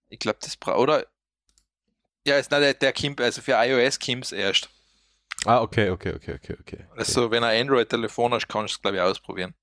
Ich 0.09 0.19
glaube, 0.19 0.39
das 0.41 0.57
braucht, 0.57 0.79
oder? 0.79 1.05
Ja, 2.25 2.37
ist 2.37 2.51
na, 2.51 2.59
der, 2.59 2.73
der 2.73 2.91
Kimp, 2.91 3.19
also 3.21 3.41
für 3.41 3.53
iOS 3.53 3.99
Kims 3.99 4.31
erst. 4.31 4.69
Ah, 5.45 5.61
okay, 5.61 5.89
okay, 5.89 6.13
okay, 6.15 6.35
okay, 6.35 6.57
okay. 6.59 6.85
Also, 6.97 7.31
wenn 7.31 7.43
ein 7.43 7.61
Android-Telefon 7.61 8.33
hast, 8.33 8.47
kannst 8.47 8.73
du 8.73 8.77
es, 8.77 8.81
glaube 8.81 8.97
ich, 8.97 9.01
ausprobieren. 9.03 9.53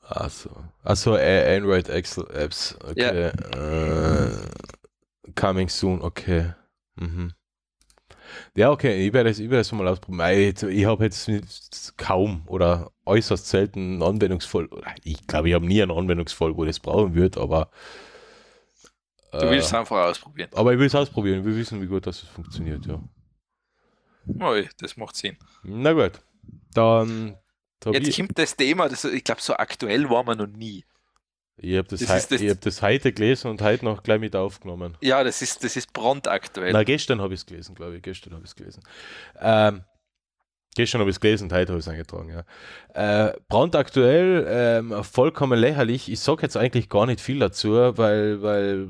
Achso. 0.00 0.50
Achso, 0.82 1.16
äh, 1.16 1.56
Android 1.56 1.88
Excel 1.88 2.28
Apps. 2.30 2.76
Okay. 2.82 3.28
Äh, 3.28 4.30
coming 5.34 5.68
soon, 5.68 6.02
okay. 6.02 6.52
Mhm. 6.96 7.32
Ja, 8.56 8.70
okay, 8.70 9.06
ich 9.06 9.12
werde 9.12 9.30
es 9.30 9.38
ich 9.38 9.50
werde 9.50 9.60
es 9.60 9.72
mal 9.72 9.86
ausprobieren. 9.88 10.38
Jetzt- 10.40 10.62
Ich 10.64 10.84
habe 10.84 11.04
jetzt 11.04 11.94
kaum 11.96 12.42
oder 12.46 12.92
äußerst 13.04 13.48
selten 13.48 13.80
einen 13.94 14.02
Anwendungsfall. 14.02 14.68
Ich 15.02 15.26
glaube, 15.26 15.48
ich 15.48 15.54
habe 15.54 15.66
nie 15.66 15.82
einen 15.82 15.90
Anwendungsfall, 15.90 16.56
wo 16.56 16.64
das 16.64 16.80
brauchen 16.80 17.14
wird, 17.14 17.36
aber. 17.38 17.70
Du 19.32 19.50
willst 19.50 19.66
es 19.68 19.74
einfach 19.74 19.96
ausprobieren. 20.04 20.50
Aber 20.54 20.72
ich 20.72 20.78
will 20.78 20.86
es 20.86 20.94
ausprobieren. 20.94 21.40
Ich 21.40 21.44
will 21.44 21.56
wissen, 21.56 21.82
wie 21.82 21.86
gut 21.86 22.06
das 22.06 22.20
funktioniert, 22.20 22.86
ja. 22.86 23.02
Oh, 24.40 24.54
das 24.78 24.96
macht 24.96 25.16
Sinn. 25.16 25.36
Na 25.64 25.92
gut. 25.92 26.12
Dann. 26.72 27.36
Jetzt 27.92 28.08
ich 28.08 28.16
kommt 28.16 28.38
das 28.38 28.56
Thema, 28.56 28.88
das, 28.88 29.04
ich 29.04 29.24
glaube, 29.24 29.42
so 29.42 29.54
aktuell 29.54 30.08
war 30.08 30.22
man 30.24 30.38
noch 30.38 30.46
nie. 30.46 30.84
Ich 31.56 31.76
habe 31.76 31.88
das, 31.88 32.00
das 32.00 32.28
das- 32.28 32.40
ich 32.40 32.50
hab 32.50 32.60
das 32.60 32.82
heute 32.82 33.12
gelesen 33.12 33.48
und 33.50 33.62
heute 33.62 33.84
noch 33.84 34.02
gleich 34.02 34.20
mit 34.20 34.34
aufgenommen. 34.36 34.96
Ja, 35.00 35.22
das 35.24 35.40
ist, 35.42 35.62
das 35.64 35.76
ist 35.76 35.92
brandaktuell. 35.92 36.72
Na, 36.72 36.82
gestern 36.84 37.20
habe 37.20 37.34
ich 37.34 37.40
es 37.40 37.46
gelesen, 37.46 37.74
glaube 37.74 37.96
ich. 37.96 38.02
Gestern 38.02 38.32
habe 38.34 38.42
ich 38.44 38.50
es 38.50 38.56
gelesen. 38.56 38.82
Ähm, 39.40 39.84
gestern 40.76 41.00
habe 41.00 41.10
ich 41.10 41.16
es 41.16 41.20
gelesen, 41.20 41.52
heute 41.52 41.72
habe 41.72 41.78
ich 41.80 41.86
es 41.86 41.88
eingetragen, 41.88 42.30
ja. 42.30 43.28
Äh, 43.28 43.34
brandaktuell, 43.48 44.46
ähm, 44.48 45.04
vollkommen 45.04 45.58
lächerlich. 45.58 46.10
Ich 46.10 46.20
sage 46.20 46.42
jetzt 46.42 46.56
eigentlich 46.56 46.88
gar 46.88 47.06
nicht 47.06 47.20
viel 47.20 47.38
dazu, 47.38 47.70
weil, 47.96 48.42
weil 48.42 48.88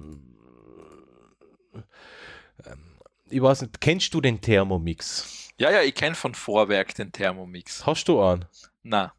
ähm, 2.66 2.98
ich 3.28 3.42
weiß 3.42 3.62
nicht, 3.62 3.80
kennst 3.80 4.12
du 4.14 4.20
den 4.20 4.40
Thermomix? 4.40 5.50
Ja, 5.58 5.70
ja, 5.70 5.82
ich 5.82 5.94
kenne 5.94 6.14
von 6.14 6.34
Vorwerk 6.34 6.94
den 6.94 7.12
Thermomix. 7.12 7.86
Hast 7.86 8.08
du 8.08 8.20
einen? 8.22 8.44
Na, 8.82 9.12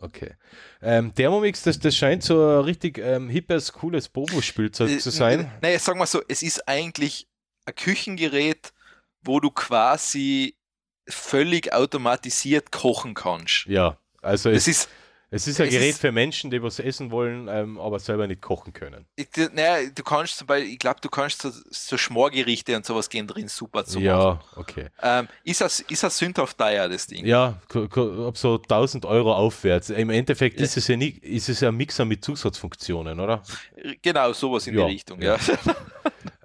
Okay. 0.00 0.34
Ähm, 0.80 1.12
Thermomix, 1.14 1.62
das, 1.62 1.78
das 1.78 1.96
scheint 1.96 2.22
so 2.22 2.58
ein 2.58 2.64
richtig 2.64 2.98
ähm, 2.98 3.28
hippes, 3.28 3.72
cooles 3.72 4.08
Bobo-Spielzeug 4.08 4.90
Äh, 4.90 4.98
zu 4.98 5.10
sein. 5.10 5.50
Nee, 5.60 5.76
sag 5.78 5.96
mal 5.96 6.06
so, 6.06 6.22
es 6.28 6.42
ist 6.42 6.68
eigentlich 6.68 7.28
ein 7.66 7.74
Küchengerät, 7.74 8.72
wo 9.22 9.40
du 9.40 9.50
quasi 9.50 10.56
völlig 11.08 11.72
automatisiert 11.72 12.70
kochen 12.70 13.14
kannst. 13.14 13.66
Ja, 13.66 13.98
also 14.22 14.50
es, 14.50 14.68
ist, 14.68 14.88
Es 15.30 15.46
ist 15.46 15.60
ein 15.60 15.66
Es 15.68 15.74
Gerät 15.74 15.90
ist- 15.90 16.00
für 16.00 16.10
Menschen, 16.10 16.50
die 16.50 16.62
was 16.62 16.78
essen 16.78 17.10
wollen, 17.10 17.48
ähm, 17.48 17.78
aber 17.78 17.98
selber 17.98 18.26
nicht 18.26 18.40
kochen 18.40 18.72
können. 18.72 19.04
Ich, 19.14 19.28
naja, 19.52 19.88
du 19.94 20.02
kannst 20.02 20.38
zum 20.38 20.46
Beispiel, 20.46 20.72
ich 20.72 20.78
glaube, 20.78 21.00
du 21.02 21.10
kannst 21.10 21.42
so, 21.42 21.50
so 21.70 21.98
Schmorgerichte 21.98 22.74
und 22.74 22.86
sowas 22.86 23.10
gehen 23.10 23.26
drin 23.26 23.46
super 23.48 23.84
zu 23.84 23.98
machen. 23.98 24.06
ja, 24.06 24.40
okay. 24.56 24.86
Ähm, 25.02 25.28
ist 25.44 25.60
das, 25.60 25.80
ist 25.80 26.02
das 26.02 26.16
sündhaft 26.16 26.56
teuer, 26.56 26.88
das 26.88 27.06
Ding? 27.06 27.26
Ja, 27.26 27.60
ab 27.74 28.36
so 28.38 28.56
1000 28.58 29.04
Euro 29.04 29.34
aufwärts. 29.34 29.90
Im 29.90 30.08
Endeffekt 30.08 30.60
ist 30.62 30.78
es 30.78 30.88
ja 30.88 30.96
nicht, 30.96 31.22
ist 31.22 31.50
es 31.50 31.60
ja 31.60 31.68
ein 31.68 31.76
Mixer 31.76 32.06
mit 32.06 32.24
Zusatzfunktionen, 32.24 33.20
oder? 33.20 33.42
Genau, 34.00 34.32
sowas 34.32 34.66
in 34.66 34.78
Ja, 34.78 34.86
die 34.86 34.92
Richtung, 34.92 35.20
ja. 35.20 35.36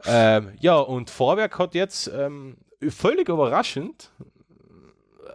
Ähm, 0.06 0.52
ja, 0.60 0.76
und 0.76 1.10
Vorwerk 1.10 1.58
hat 1.60 1.76
jetzt 1.76 2.08
ähm, 2.14 2.58
völlig 2.90 3.30
überraschend 3.30 4.12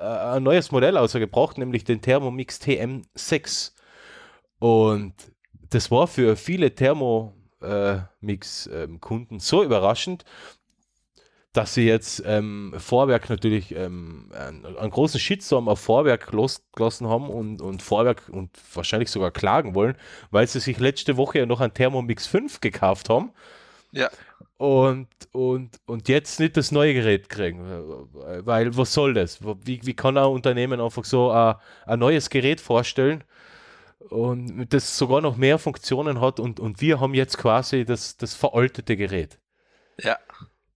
ein 0.01 0.43
neues 0.43 0.71
Modell 0.71 0.97
ausgebracht, 0.97 1.59
nämlich 1.59 1.85
den 1.85 2.01
Thermomix 2.01 2.59
TM6. 2.61 3.73
Und 4.59 5.13
das 5.71 5.91
war 5.91 6.07
für 6.07 6.37
viele 6.37 6.75
Thermomix-Kunden 6.75 9.39
so 9.39 9.63
überraschend, 9.63 10.25
dass 11.53 11.75
sie 11.75 11.87
jetzt 11.87 12.23
ähm, 12.27 12.75
Vorwerk 12.77 13.31
natürlich 13.31 13.75
ähm, 13.75 14.31
einen, 14.33 14.65
einen 14.65 14.91
großen 14.91 15.19
Shitstorm 15.19 15.69
auf 15.69 15.81
Vorwerk 15.81 16.31
losgelassen 16.33 17.09
haben 17.09 17.31
und, 17.31 17.61
und 17.61 17.83
Vorwerk 17.83 18.29
und 18.29 18.51
wahrscheinlich 18.75 19.11
sogar 19.11 19.31
klagen 19.31 19.75
wollen, 19.75 19.97
weil 20.31 20.47
sie 20.47 20.61
sich 20.61 20.79
letzte 20.79 21.17
Woche 21.17 21.41
ja 21.41 21.47
noch 21.47 21.61
einen 21.61 21.75
Thermomix 21.75 22.27
5 22.27 22.61
gekauft 22.61 23.09
haben 23.09 23.33
ja. 23.93 24.11
und, 24.57 25.09
und, 25.33 25.81
und 25.87 26.09
jetzt 26.09 26.41
nicht 26.41 26.57
das 26.57 26.73
neue 26.73 26.95
Gerät 26.95 27.29
kriegen. 27.29 27.61
Weil, 28.45 28.77
was 28.77 28.93
soll 28.93 29.15
das? 29.15 29.41
Wie, 29.43 29.81
wie 29.85 29.95
kann 29.95 30.17
ein 30.17 30.25
Unternehmen 30.25 30.81
einfach 30.81 31.05
so 31.05 31.31
ein, 31.31 31.55
ein 31.87 31.99
neues 31.99 32.31
Gerät 32.31 32.61
vorstellen 32.61 33.25
und 34.11 34.73
das 34.73 34.97
sogar 34.97 35.21
noch 35.21 35.37
mehr 35.37 35.59
Funktionen 35.59 36.21
hat 36.21 36.41
und, 36.41 36.61
und 36.61 36.81
wir 36.81 37.01
haben 37.01 37.15
jetzt 37.15 37.39
quasi 37.39 37.85
das, 37.85 38.17
das 38.17 38.35
veraltete 38.35 38.97
Gerät. 38.97 39.39
Ja. 40.01 40.19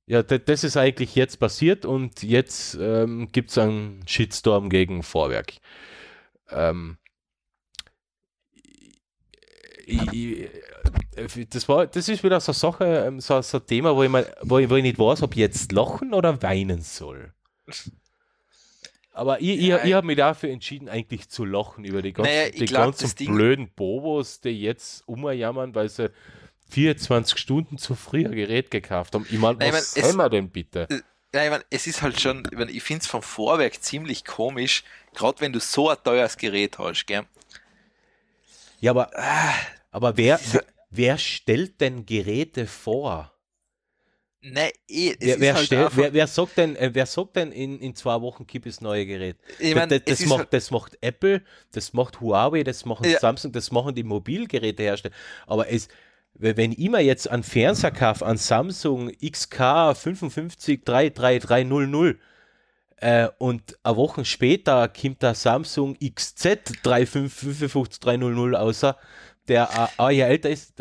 Ja, 0.06 0.22
das 0.22 0.64
ist 0.64 0.76
eigentlich 0.76 1.14
jetzt 1.14 1.38
passiert 1.38 1.84
und 1.84 2.22
jetzt 2.22 2.76
ähm, 2.78 3.28
gibt 3.30 3.50
es 3.50 3.58
einen 3.58 4.06
Shitstorm 4.06 4.68
gegen 4.68 5.02
Vorwerk. 5.02 5.54
Ähm, 6.50 6.98
ich, 9.86 10.40
äh, 10.40 10.50
das, 11.50 11.68
war, 11.68 11.86
das 11.86 12.08
ist 12.08 12.22
wieder 12.24 12.40
so 12.40 12.52
eine 12.52 12.58
Sache, 12.58 12.84
ähm, 13.06 13.20
so, 13.20 13.40
so 13.42 13.58
ein 13.58 13.66
Thema, 13.66 13.94
wo 13.96 14.02
ich, 14.02 14.08
mal, 14.10 14.34
wo, 14.42 14.58
ich, 14.58 14.68
wo 14.70 14.76
ich 14.76 14.82
nicht 14.82 14.98
weiß, 14.98 15.22
ob 15.22 15.32
ich 15.32 15.38
jetzt 15.38 15.72
lachen 15.72 16.14
oder 16.14 16.42
weinen 16.42 16.82
soll. 16.82 17.32
Aber 19.14 19.40
ich, 19.40 19.60
Ja, 19.60 19.78
ich, 19.78 19.84
ich 19.84 19.92
habe 19.94 20.06
mich 20.06 20.16
dafür 20.16 20.50
entschieden, 20.50 20.88
eigentlich 20.88 21.28
zu 21.28 21.44
lachen 21.44 21.84
über 21.84 22.00
die, 22.00 22.12
ganzen, 22.12 22.30
Naja, 22.32 22.50
die 22.50 22.64
glaub, 22.66 22.86
ganzen 22.86 23.02
das 23.02 23.14
Ding- 23.14 23.34
blöden 23.34 23.68
Bobos, 23.74 24.40
die 24.40 24.50
jetzt 24.60 25.06
umjammern, 25.06 25.74
weil 25.74 25.88
sie 25.90 26.10
24 26.70 27.36
Stunden 27.38 27.76
zu 27.76 27.94
früh 27.94 28.24
ein 28.24 28.32
Gerät 28.32 28.70
gekauft 28.70 29.14
haben. 29.14 29.26
Ich 29.28 29.38
meine, 29.38 29.58
Nein, 29.58 29.68
ich 29.68 29.74
was 29.74 29.92
mein, 29.94 30.02
es- 30.02 30.08
soll 30.08 30.12
man 30.14 30.30
denn 30.30 30.48
bitte? 30.48 30.88
Ja, 31.34 31.44
ich 31.44 31.50
mein, 31.50 31.62
es 31.70 31.86
ist 31.86 32.00
halt 32.02 32.18
schon, 32.20 32.42
ich, 32.50 32.56
mein, 32.58 32.68
ich 32.68 32.82
finde 32.82 33.02
es 33.02 33.06
vom 33.06 33.22
Vorwerk 33.22 33.82
ziemlich 33.82 34.24
komisch, 34.24 34.82
gerade 35.14 35.40
wenn 35.40 35.52
du 35.52 35.60
so 35.60 35.90
ein 35.90 35.96
teures 36.02 36.36
Gerät 36.38 36.78
hast, 36.78 37.06
gell? 37.06 37.24
Ja, 38.80 38.90
aber, 38.92 39.10
aber 39.90 40.16
wer, 40.16 40.40
wer, 40.92 41.18
stellt 41.18 41.80
denn 41.80 42.06
Geräte 42.06 42.66
vor? 42.66 43.32
Nein, 44.44 44.72
eh, 44.88 45.14
Wer, 45.20 45.34
ist 45.34 45.40
wer, 45.40 45.54
halt 45.54 45.66
stellt, 45.66 45.96
wer, 45.96 46.12
wer 46.12 46.26
sagt 46.26 46.58
denn, 46.58 46.74
äh, 46.74 46.90
wer 46.92 47.06
sagt 47.06 47.36
denn 47.36 47.52
in, 47.52 47.78
in 47.78 47.94
zwei 47.94 48.20
Wochen 48.20 48.44
gibt 48.44 48.66
es 48.66 48.80
neue 48.80 49.06
Gerät? 49.06 49.36
ich 49.60 49.72
mein, 49.72 49.88
das, 49.88 50.02
das, 50.04 50.18
ist 50.20 50.26
macht, 50.26 50.38
halt, 50.40 50.52
das 50.52 50.72
macht 50.72 50.98
Apple, 51.00 51.42
das 51.70 51.92
macht 51.92 52.20
Huawei, 52.20 52.64
das 52.64 52.84
machen 52.84 53.08
Ja. 53.08 53.20
Samsung, 53.20 53.52
das 53.52 53.70
machen 53.70 53.94
die 53.94 54.02
Mobilgerätehersteller. 54.02 55.14
Aber 55.46 55.70
es, 55.70 55.86
wenn 56.34 56.72
ich 56.72 56.90
mir 56.90 57.02
jetzt 57.02 57.30
einen 57.30 57.44
Fernseher 57.44 57.92
kaufe, 57.92 58.26
an 58.26 58.36
Samsung 58.36 59.12
XK 59.24 59.92
5533300 59.92 62.16
äh, 62.96 63.28
und 63.38 63.78
eine 63.84 63.96
Woche 63.96 64.24
später 64.24 64.88
kommt 64.88 65.22
der 65.22 65.34
Samsung 65.34 65.96
XZ 66.00 66.72
55300 66.82 68.60
außer, 68.60 68.98
der 69.48 69.90
äh, 69.98 70.02
ein 70.02 70.16
Jahr 70.16 70.28
älter 70.28 70.50
ist, 70.50 70.74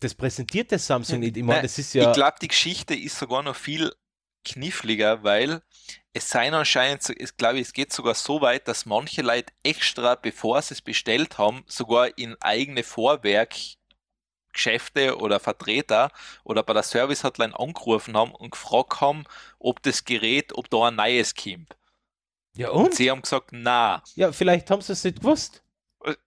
das 0.00 0.14
präsentiert 0.14 0.70
der 0.70 0.78
Samsung 0.78 1.20
nicht. 1.20 1.36
Ich 1.36 1.44
meine, 1.44 1.60
Nein, 1.60 1.62
das 1.62 1.78
ist 1.78 1.94
ja. 1.94 2.10
ich 2.10 2.12
glaube, 2.12 2.36
die 2.40 2.48
Geschichte 2.48 2.94
ist 2.94 3.18
sogar 3.18 3.42
noch 3.42 3.56
viel 3.56 3.92
kniffliger, 4.44 5.22
weil 5.24 5.62
es 6.12 6.28
sein 6.30 6.54
anscheinend, 6.54 7.08
ich 7.10 7.36
glaube, 7.36 7.60
es 7.60 7.72
geht 7.72 7.92
sogar 7.92 8.14
so 8.14 8.40
weit, 8.40 8.68
dass 8.68 8.86
manche 8.86 9.22
Leute 9.22 9.52
extra, 9.62 10.14
bevor 10.14 10.62
sie 10.62 10.74
es 10.74 10.82
bestellt 10.82 11.38
haben, 11.38 11.64
sogar 11.66 12.16
in 12.18 12.36
eigene 12.40 12.82
Vorwerkgeschäfte 12.84 13.76
oder 15.18 15.40
Vertreter 15.40 16.10
oder 16.44 16.62
bei 16.62 16.72
der 16.72 16.82
Service-Hotline 16.82 17.58
angerufen 17.58 18.16
haben 18.16 18.34
und 18.34 18.50
gefragt 18.52 19.00
haben, 19.00 19.24
ob 19.58 19.82
das 19.82 20.04
Gerät, 20.04 20.52
ob 20.54 20.70
da 20.70 20.88
ein 20.88 20.96
neues 20.96 21.34
kommt. 21.34 21.76
ja, 22.56 22.70
Und 22.70 22.86
und? 22.86 22.94
sie 22.94 23.10
haben 23.10 23.22
gesagt, 23.22 23.50
na, 23.52 24.02
Ja, 24.14 24.32
vielleicht 24.32 24.70
haben 24.70 24.80
sie 24.82 24.92
es 24.92 25.04
nicht 25.04 25.20
gewusst. 25.20 25.62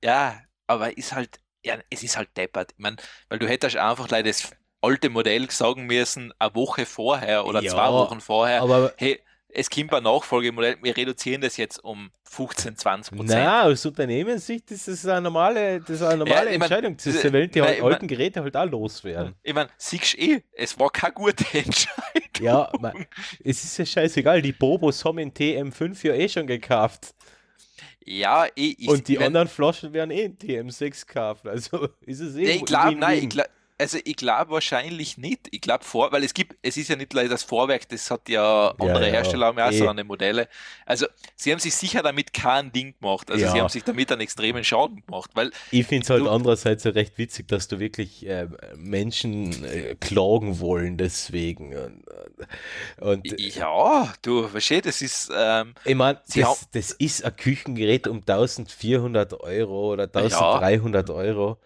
ja, 0.03 0.41
aber 0.67 0.97
ist 0.97 1.13
halt, 1.13 1.39
ja, 1.65 1.77
es 1.89 2.03
ist 2.03 2.17
halt 2.17 2.29
deppert. 2.37 2.71
Ich 2.73 2.79
mein, 2.79 2.97
weil 3.29 3.39
du 3.39 3.47
hättest 3.47 3.77
einfach 3.77 4.09
leider 4.09 4.29
das 4.29 4.51
alte 4.81 5.09
Modell 5.09 5.49
sagen 5.51 5.85
müssen, 5.85 6.33
eine 6.39 6.55
Woche 6.55 6.85
vorher 6.85 7.45
oder 7.45 7.61
Ja, 7.61 7.71
zwei 7.71 7.91
Wochen 7.91 8.21
vorher. 8.21 8.61
Aber 8.61 8.93
hey, 8.97 9.19
es 9.51 9.69
kommt 9.69 9.93
ein 9.93 10.03
Nachfolgemodell, 10.03 10.77
wir 10.81 10.95
reduzieren 10.95 11.41
das 11.41 11.57
jetzt 11.57 11.83
um 11.83 12.11
15, 12.23 12.77
20 12.77 13.15
Prozent. 13.17 13.39
Na, 13.39 13.63
aus 13.63 13.85
Unternehmenssicht 13.85 14.69
ist 14.71 14.87
das 14.87 15.05
eine 15.07 15.21
normale, 15.21 15.79
das 15.81 15.89
ist 15.89 16.01
eine 16.03 16.17
normale 16.17 16.49
Ja, 16.49 16.55
Entscheidung. 16.55 16.95
Das 16.97 17.07
ist 17.07 17.23
äh, 17.25 17.27
die 17.27 17.33
Welt, 17.33 17.55
die 17.55 17.59
nein, 17.59 17.69
halt 17.69 17.81
alten 17.81 18.07
Geräte 18.07 18.43
halt 18.43 18.55
auch 18.55 18.65
loswerden. 18.65 19.35
Ich 19.41 19.53
meine, 19.53 19.69
siehst 19.77 20.13
du 20.13 20.17
eh, 20.17 20.43
es 20.51 20.79
war 20.79 20.91
keine 20.91 21.13
gute 21.13 21.43
Entscheidung. 21.57 22.29
Ja, 22.39 22.71
man, 22.79 23.05
es 23.43 23.63
ist 23.63 23.77
ja 23.77 23.85
scheißegal. 23.85 24.41
Die 24.41 24.53
Bobos 24.53 25.03
haben 25.03 25.17
in 25.17 25.33
TM5 25.33 26.07
ja 26.07 26.13
eh 26.13 26.29
schon 26.29 26.47
gekauft. 26.47 27.15
Ja, 28.05 28.45
eh, 28.45 28.75
ich, 28.77 28.87
und 28.87 29.07
die 29.07 29.17
mein, 29.17 29.27
anderen 29.27 29.47
Flaschen 29.47 29.93
werden 29.93 30.11
eh 30.11 30.23
in 30.23 30.37
TM6 30.37 31.05
gekauft. 31.05 31.47
Also 31.47 31.89
ist 32.05 32.19
es 32.21 32.35
eh. 32.35 32.43
Ja, 32.43 32.49
ich 32.55 32.65
glaube, 32.65 32.95
nein, 32.95 33.19
ich 33.19 33.29
glaub, 33.29 33.47
also 33.79 33.97
ich 34.03 34.17
glaube 34.17 34.51
wahrscheinlich 34.51 35.17
nicht. 35.17 35.47
Ich 35.51 35.61
glaube 35.61 35.85
vor, 35.85 36.11
weil 36.11 36.23
es 36.25 36.33
gibt, 36.33 36.57
es 36.61 36.75
ist 36.75 36.89
ja 36.89 36.97
nicht 36.97 37.13
leider 37.13 37.29
das 37.29 37.43
Vorwerk, 37.43 37.87
das 37.87 38.11
hat 38.11 38.27
ja 38.27 38.75
andere 38.77 39.07
ja, 39.07 39.13
Hersteller 39.13 39.47
haben 39.47 39.57
ja 39.57 39.67
auch 39.67 39.71
eh. 39.71 39.77
so 39.77 39.87
eine 39.87 40.03
Modelle. 40.03 40.49
Also 40.85 41.07
sie 41.37 41.51
haben 41.51 41.59
sich 41.59 41.73
sicher 41.73 42.03
damit 42.03 42.33
kein 42.33 42.73
Ding 42.73 42.93
gemacht. 42.99 43.31
Also 43.31 43.45
Ja. 43.45 43.51
sie 43.53 43.61
haben 43.61 43.69
sich 43.69 43.83
damit 43.85 44.11
einen 44.11 44.21
extremen 44.21 44.65
Schaden 44.65 45.01
gemacht, 45.05 45.31
weil 45.33 45.51
Ich 45.71 45.87
finde 45.87 46.03
es 46.03 46.09
halt 46.09 46.27
andererseits 46.27 46.83
ja 46.83 46.91
recht 46.91 47.17
witzig, 47.17 47.47
dass 47.47 47.69
du 47.69 47.79
wirklich 47.79 48.27
äh, 48.27 48.47
Menschen 48.75 49.63
äh, 49.63 49.95
klagen 49.95 50.59
wollen 50.59 50.97
deswegen. 50.97 51.73
Und, 51.75 52.03
und 52.99 53.39
ja, 53.39 54.13
du, 54.21 54.47
verstehst, 54.49 54.85
das 54.87 55.01
ist 55.01 55.31
ähm, 55.33 55.73
Ich 55.85 55.95
meine, 55.95 56.21
das, 56.35 56.67
das 56.71 56.91
ist 56.91 57.23
ein 57.23 57.35
Küchengerät 57.35 58.07
um 58.07 58.17
1400 58.17 59.39
Euro 59.39 59.93
oder 59.93 60.03
1300 60.03 61.09
Euro, 61.11 61.59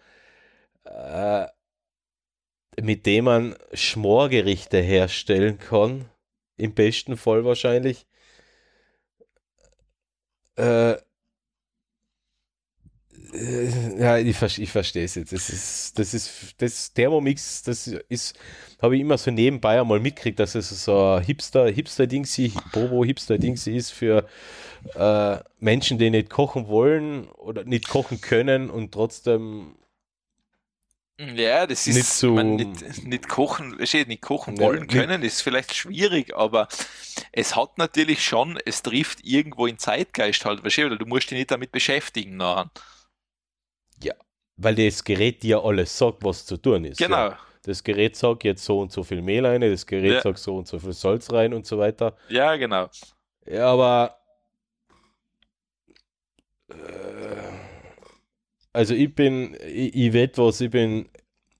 äh, 0.84 1.46
mit 2.80 3.06
dem 3.06 3.26
man 3.26 3.56
Schmorgerichte 3.72 4.80
herstellen 4.80 5.58
kann. 5.58 6.06
Im 6.56 6.74
besten 6.74 7.16
Fall 7.16 7.44
wahrscheinlich. 7.44 8.06
Äh, 10.56 10.96
äh, 13.34 13.98
ja, 13.98 14.18
ich, 14.18 14.58
ich 14.58 14.70
verstehe 14.70 15.04
es 15.04 15.16
jetzt. 15.16 15.32
Das 15.32 15.50
ist, 15.50 15.98
das 15.98 16.14
ist, 16.14 16.54
das 16.58 16.92
Thermomix, 16.92 17.62
das 17.62 17.88
ist, 18.08 18.38
habe 18.80 18.94
ich 18.96 19.00
immer 19.02 19.18
so 19.18 19.30
nebenbei 19.30 19.80
einmal 19.80 20.00
mitgekriegt, 20.00 20.38
dass 20.38 20.54
es 20.54 20.84
so 20.84 21.14
ein 21.16 21.24
Hipster, 21.24 21.66
Hipster-Dingsi, 21.68 22.52
Bobo-Hipster-Dingsi 22.72 23.76
ist 23.76 23.90
für 23.90 24.26
äh, 24.94 25.38
Menschen, 25.58 25.98
die 25.98 26.10
nicht 26.10 26.30
kochen 26.30 26.68
wollen 26.68 27.28
oder 27.30 27.64
nicht 27.64 27.88
kochen 27.88 28.20
können 28.20 28.70
und 28.70 28.92
trotzdem 28.92 29.74
ja, 31.18 31.66
das 31.66 31.86
ist 31.86 31.94
Nicht 31.96 32.06
so- 32.08 32.32
mein, 32.32 32.56
nicht, 32.56 33.04
nicht 33.06 33.28
kochen, 33.28 33.76
nicht 33.76 34.20
kochen 34.20 34.56
Ja, 34.56 34.62
wollen 34.64 34.82
nicht- 34.82 34.90
können, 34.92 35.22
ist 35.22 35.42
vielleicht 35.42 35.74
schwierig, 35.74 36.34
aber 36.36 36.68
es 37.32 37.54
hat 37.56 37.78
natürlich 37.78 38.24
schon, 38.24 38.58
es 38.64 38.82
trifft 38.82 39.20
irgendwo 39.24 39.66
in 39.66 39.78
Zeitgeist 39.78 40.44
halt, 40.44 40.60
verstehst 40.60 40.90
du, 40.90 40.96
du 40.98 41.06
musst 41.06 41.30
dich 41.30 41.38
nicht 41.38 41.50
damit 41.50 41.70
beschäftigen 41.72 42.36
nachher. 42.36 42.70
weil 44.56 44.76
das 44.76 45.02
Gerät 45.02 45.42
dir 45.42 45.64
alles 45.64 45.98
sagt, 45.98 46.22
was 46.22 46.46
zu 46.46 46.56
tun 46.56 46.84
ist. 46.84 46.98
Genau. 46.98 47.16
Ja. 47.30 47.38
Das 47.64 47.82
Gerät 47.82 48.14
sagt 48.14 48.44
jetzt 48.44 48.64
so 48.64 48.78
und 48.80 48.92
so 48.92 49.02
viel 49.02 49.20
Mehl 49.20 49.44
rein, 49.44 49.60
das 49.62 49.84
Gerät 49.84 50.12
Ja. 50.12 50.20
sagt 50.20 50.38
so 50.38 50.56
und 50.58 50.68
so 50.68 50.78
viel 50.78 50.92
Salz 50.92 51.32
rein 51.32 51.52
und 51.54 51.66
so 51.66 51.76
weiter. 51.78 52.16
Ja, 52.28 52.54
genau. 52.54 52.88
Ja, 53.46 53.72
aber 53.72 54.16
äh, 56.68 56.74
also 58.74 58.94
ich 58.94 59.14
bin, 59.14 59.54
ich, 59.66 59.94
ich 59.94 60.14
weiß 60.14 60.30
was, 60.36 60.60
ich 60.60 60.70
bin, 60.70 61.08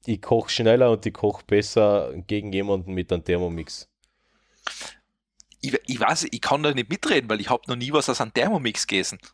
ich 0.07 0.21
koche 0.23 0.51
schneller 0.51 0.91
und 0.93 1.05
ich 1.07 1.15
koche 1.15 1.45
besser 1.47 2.13
gegen 2.27 2.53
jemanden 2.53 2.93
mit 2.95 3.13
einem 3.13 3.25
Thermomix. 3.25 3.89
Ich, 5.61 5.77
ich 5.87 5.99
weiß, 5.99 6.29
ich 6.31 6.41
kann 6.41 6.63
da 6.63 6.73
nicht 6.73 6.89
mitreden, 6.91 7.29
weil 7.29 7.41
ich 7.41 7.51
habe 7.51 7.65
noch 7.67 7.75
nie 7.75 7.93
was 7.93 8.09
aus 8.09 8.21
einem 8.21 8.33
Thermomix 8.33 8.87
gegessen. 8.87 9.19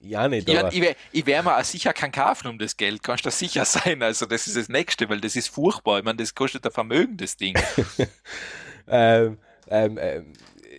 Ja, 0.00 0.28
nicht, 0.28 0.48
Ich, 0.48 0.54
ich, 0.70 0.80
wär- 0.82 0.96
ich 1.12 1.26
werde 1.26 1.48
mir 1.48 1.56
auch 1.58 1.64
sicher 1.64 1.92
keinen 1.94 2.12
kaufen 2.12 2.48
um 2.48 2.58
das 2.58 2.76
Geld, 2.76 3.02
kannst 3.02 3.24
du 3.24 3.30
sicher 3.30 3.64
sein. 3.64 4.02
Also 4.02 4.26
das 4.26 4.46
ist 4.46 4.56
das 4.56 4.68
Nächste, 4.68 5.08
weil 5.08 5.20
das 5.20 5.34
ist 5.36 5.48
furchtbar. 5.48 5.98
Ich 5.98 6.04
meine, 6.04 6.16
das 6.18 6.34
kostet 6.34 6.64
ein 6.66 6.72
Vermögen, 6.72 7.16
das 7.16 7.36
Ding. 7.36 7.56
ähm, 8.88 9.38
ähm, 9.68 9.98
ähm, 10.00 10.32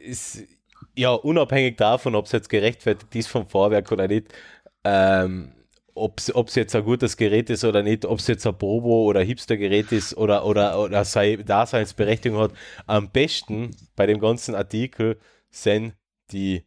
ist, 0.04 0.44
ja, 0.96 1.12
unabhängig 1.12 1.78
davon, 1.78 2.16
ob 2.16 2.26
es 2.26 2.32
jetzt 2.32 2.50
gerechtfertigt 2.50 3.14
ist 3.16 3.28
vom 3.28 3.48
Vorwerk 3.48 3.92
oder 3.92 4.08
nicht, 4.08 4.34
ähm, 4.84 5.52
ob 5.96 6.20
es 6.20 6.56
jetzt 6.56 6.76
ein 6.76 6.84
gutes 6.84 7.16
Gerät 7.16 7.50
ist 7.50 7.64
oder 7.64 7.82
nicht, 7.82 8.06
ob 8.06 8.20
es 8.20 8.28
jetzt 8.28 8.46
ein 8.46 8.58
Bobo 8.58 9.06
oder 9.06 9.22
Hipster-Gerät 9.22 9.92
ist 9.92 10.16
oder, 10.18 10.46
oder, 10.46 10.80
oder 10.80 11.06
sei, 11.06 11.38
Daseinsberechtigung 11.38 12.40
hat, 12.40 12.52
am 12.86 13.10
besten 13.10 13.72
bei 13.96 14.06
dem 14.06 14.20
ganzen 14.20 14.56
Artikel 14.56 15.18
sind 15.50 15.94
die 16.32 16.66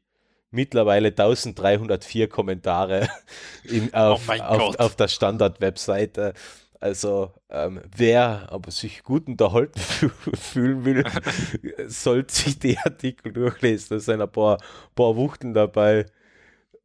mittlerweile 0.51 1.09
1304 1.09 2.29
Kommentare 2.29 3.09
in, 3.65 3.93
auf, 3.93 4.29
Oh 4.29 4.43
auf, 4.43 4.79
auf 4.79 4.97
der 4.97 5.09
Standard-Webseite. 5.09 6.33
Also, 6.81 7.33
ähm, 7.51 7.81
wer 7.97 8.47
aber 8.53 8.71
sich 8.71 9.03
gut 9.03 9.27
unterhalten 9.27 9.81
fü- 9.81 10.37
fühlen 10.37 10.85
will, 10.85 11.05
sollte 11.89 12.33
sich 12.35 12.59
die 12.59 12.79
Artikel 12.79 13.33
durchlesen. 13.33 13.97
Da 13.97 14.01
sind 14.01 14.23
ein 14.23 14.31
paar, 14.31 14.59
paar 14.95 15.17
Wuchten 15.17 15.55
dabei. 15.55 16.07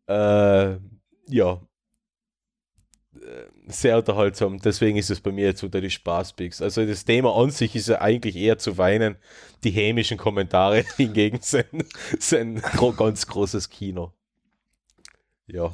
Äh, 0.07 0.77
ja. 1.29 1.61
Äh, 3.15 3.45
Sehr 3.67 3.97
unterhaltsam. 3.97 4.59
Deswegen 4.59 4.97
ist 4.97 5.09
es 5.09 5.21
bei 5.21 5.31
mir 5.31 5.45
jetzt 5.45 5.63
unter 5.63 5.81
die 5.81 5.89
Spaßpicks. 5.89 6.61
Also, 6.61 6.85
das 6.85 7.05
Thema 7.05 7.35
an 7.35 7.51
sich 7.51 7.75
ist 7.75 7.87
ja 7.87 8.01
eigentlich 8.01 8.35
eher 8.35 8.57
zu 8.57 8.77
weinen. 8.77 9.17
Die 9.63 9.71
hämischen 9.71 10.17
Kommentare 10.17 10.83
hingegen 10.97 11.39
sind, 11.41 11.85
sind 12.19 12.61
gro 12.63 12.91
ganz 12.93 13.27
großes 13.27 13.69
Kino. 13.69 14.13
Ja. 15.47 15.73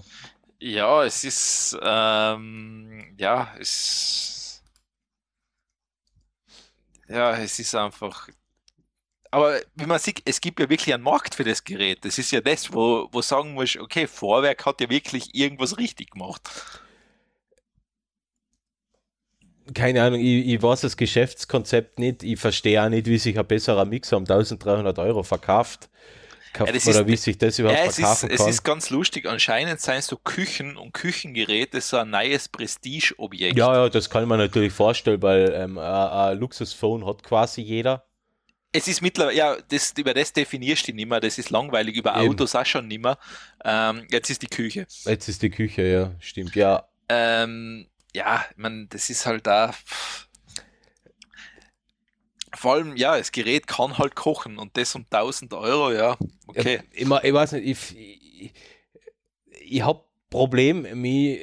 Ja, 0.61 1.03
es 1.05 1.23
ist, 1.23 1.77
ähm, 1.81 3.15
ja, 3.17 3.55
es, 3.59 4.61
ja, 7.07 7.35
es 7.37 7.59
ist 7.59 7.75
einfach, 7.75 8.29
aber 9.31 9.59
wie 9.75 9.85
man 9.85 9.99
sieht, 9.99 10.21
es 10.25 10.41
gibt 10.41 10.59
ja 10.59 10.69
wirklich 10.69 10.93
einen 10.93 11.03
Markt 11.03 11.35
für 11.35 11.43
das 11.43 11.63
Gerät. 11.63 12.03
Das 12.05 12.17
ist 12.17 12.31
ja 12.31 12.41
das, 12.41 12.73
wo, 12.73 13.09
wo 13.11 13.21
sagen 13.21 13.53
muss, 13.53 13.77
okay, 13.77 14.07
Vorwerk 14.07 14.65
hat 14.65 14.81
ja 14.81 14.89
wirklich 14.89 15.35
irgendwas 15.35 15.77
richtig 15.77 16.11
gemacht. 16.11 16.49
keine 19.73 20.03
Ahnung, 20.03 20.19
ich, 20.19 20.47
ich 20.47 20.61
weiß 20.61 20.81
das 20.81 20.97
Geschäftskonzept 20.97 21.99
nicht, 21.99 22.23
ich 22.23 22.39
verstehe 22.39 22.83
auch 22.83 22.89
nicht, 22.89 23.07
wie 23.07 23.17
sich 23.17 23.37
ein 23.37 23.47
besserer 23.47 23.85
Mixer 23.85 24.17
um 24.17 24.23
1300 24.23 24.97
Euro 24.99 25.23
verkauft. 25.23 25.89
Oder 26.59 26.73
ist- 26.73 27.07
wie 27.07 27.15
sich 27.17 27.37
das 27.37 27.59
überhaupt 27.59 27.79
Ja, 27.79 27.85
es 27.85 27.91
ist, 27.91 28.05
verkaufen 28.05 28.31
es 28.31 28.37
kann. 28.39 28.49
ist 28.49 28.63
ganz 28.63 28.89
lustig. 28.89 29.25
Anscheinend 29.27 29.79
seien 29.81 30.01
so 30.01 30.17
Küchen 30.17 30.77
und 30.77 30.93
Küchengeräte 30.93 31.81
so 31.81 31.97
ein 31.97 32.09
neues 32.09 32.47
Prestigeobjekt. 32.49 33.57
ja, 33.57 33.73
ja, 33.73 33.89
das 33.89 34.09
kann 34.09 34.27
man 34.27 34.39
natürlich 34.39 34.73
vorstellen, 34.73 35.21
weil 35.21 35.51
ähm, 35.53 35.77
ein, 35.77 36.37
Luxusphone 36.39 37.05
hat 37.05 37.23
quasi 37.23 37.61
jeder. 37.61 38.05
Es 38.71 38.87
ist 38.87 39.01
mittlerweile, 39.01 39.35
ja, 39.35 39.57
das, 39.69 39.93
über 39.97 40.13
das 40.13 40.31
definierst 40.31 40.87
du 40.87 40.93
nicht 40.93 41.09
mehr, 41.09 41.19
das 41.19 41.37
ist 41.39 41.49
langweilig, 41.49 41.95
über 41.95 42.15
Eben. 42.19 42.29
Autos 42.31 42.53
auch 42.55 42.65
schon 42.65 42.87
nicht 42.87 43.01
mehr. 43.01 43.17
Ähm, 43.65 44.05
jetzt 44.11 44.29
ist 44.29 44.41
die 44.43 44.47
Küche. 44.47 44.85
Jetzt 45.05 45.27
ist 45.27 45.41
die 45.41 45.49
Küche, 45.49 45.81
ja, 45.83 46.11
stimmt. 46.19 46.55
Ja, 46.55 46.87
Ähm, 47.09 47.87
ja, 48.13 48.45
ich 48.51 48.57
meine, 48.57 48.85
das 48.87 49.09
ist 49.09 49.25
halt 49.25 49.47
da. 49.47 49.73
Vor 52.59 52.73
allem, 52.73 52.97
ja, 52.97 53.17
das 53.17 53.31
Gerät 53.31 53.67
kann 53.67 53.97
halt 53.97 54.15
kochen 54.15 54.57
und 54.57 54.75
das 54.75 54.93
um 54.93 55.05
1000 55.09 55.53
Euro, 55.53 55.93
ja, 55.93 56.17
okay. 56.45 56.81
Ja, 56.93 57.19
ich, 57.21 57.23
ich 57.23 57.33
weiß 57.33 57.53
nicht, 57.53 57.65
ich, 57.65 57.97
ich, 57.97 58.53
ich 59.61 59.81
habe 59.81 60.03
Problem, 60.29 60.85
mich, 60.99 61.39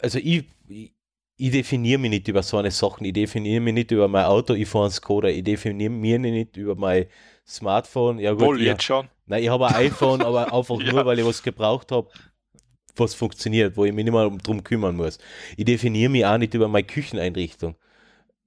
also 0.00 0.20
ich, 0.20 0.44
ich, 0.68 0.92
ich 1.36 1.50
definiere 1.50 1.98
mich 1.98 2.10
nicht 2.10 2.28
über 2.28 2.44
so 2.44 2.56
eine 2.58 2.70
Sachen, 2.70 3.04
ich 3.04 3.12
definiere 3.14 3.60
mich 3.60 3.74
nicht 3.74 3.90
über 3.90 4.06
mein 4.06 4.26
Auto, 4.26 4.54
ich 4.54 4.68
fahre 4.68 4.84
einen 4.84 4.92
Skoda, 4.92 5.26
ich 5.26 5.42
definiere 5.42 5.90
mich 5.90 6.20
nicht 6.20 6.56
über 6.56 6.76
mein 6.76 7.06
Smartphone. 7.44 8.20
Ja, 8.20 8.32
gut, 8.32 8.42
Wohl 8.44 8.60
ich, 8.60 8.66
jetzt 8.66 8.84
schon. 8.84 9.08
Nein, 9.26 9.42
ich 9.42 9.48
habe 9.48 9.66
ein 9.66 9.74
iPhone, 9.74 10.22
aber 10.22 10.52
einfach 10.52 10.78
Ja. 10.78 10.92
nur, 10.92 11.04
weil 11.04 11.18
ich 11.18 11.24
was 11.24 11.42
gebraucht 11.42 11.90
habe, 11.90 12.08
was 12.94 13.14
funktioniert, 13.14 13.76
wo 13.76 13.84
ich 13.84 13.92
mich 13.92 14.04
nicht 14.04 14.14
mal 14.14 14.30
drum 14.38 14.62
kümmern 14.62 14.94
muss. 14.94 15.18
Ich 15.56 15.64
definiere 15.64 16.10
mich 16.10 16.24
auch 16.24 16.38
nicht 16.38 16.54
über 16.54 16.68
meine 16.68 16.86
Kücheneinrichtung. 16.86 17.74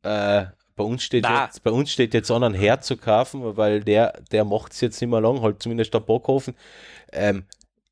Äh, 0.04 0.46
bei, 0.78 0.84
uns 0.84 1.04
steht 1.04 1.24
Na. 1.24 1.46
jetzt, 1.46 1.64
bei 1.64 1.72
uns 1.72 1.92
steht 1.92 2.14
jetzt 2.14 2.32
an, 2.32 2.44
einen 2.44 2.56
Herd 2.56 2.86
zu 2.86 2.96
kaufen, 2.96 3.58
weil 3.58 3.84
der, 3.84 4.22
der 4.32 4.46
macht 4.46 4.72
es 4.72 4.80
jetzt 4.80 5.02
nicht 5.02 5.10
mehr 5.10 5.20
lang, 5.20 5.42
halt 5.42 5.62
zumindest 5.62 5.94
der 5.94 6.00
Bockofen. 6.00 6.56
Ähm, 7.12 7.46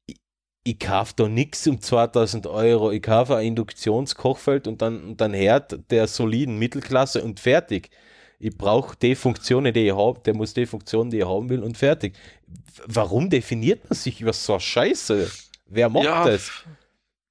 ich, 0.05 0.17
ich 0.63 0.79
kaufe 0.79 1.13
da 1.17 1.27
nichts 1.27 1.67
um 1.67 1.81
2000 1.81 2.47
Euro. 2.47 2.91
Ich 2.91 3.01
kaufe 3.01 3.35
ein 3.35 3.47
Induktionskochfeld 3.47 4.67
und 4.67 4.81
dann, 4.81 5.03
und 5.03 5.21
dann 5.21 5.33
Herd 5.33 5.79
der 5.91 6.07
soliden 6.07 6.57
Mittelklasse 6.57 7.23
und 7.23 7.39
fertig. 7.41 7.89
Ich 8.39 8.55
brauche 8.55 8.95
die 8.95 9.15
Funktionen, 9.15 9.73
die 9.73 9.87
ich 9.87 9.95
habe, 9.95 10.19
der 10.19 10.35
muss 10.35 10.53
die 10.53 10.65
Funktion, 10.65 11.09
die 11.09 11.19
ich 11.19 11.25
haben 11.25 11.49
will 11.49 11.63
und 11.63 11.77
fertig. 11.77 12.15
Warum 12.85 13.29
definiert 13.29 13.89
man 13.89 13.97
sich 13.97 14.21
über 14.21 14.33
so 14.33 14.53
eine 14.53 14.59
Scheiße? 14.59 15.31
Wer 15.67 15.89
macht 15.89 16.05
ja, 16.05 16.25
das? 16.25 16.51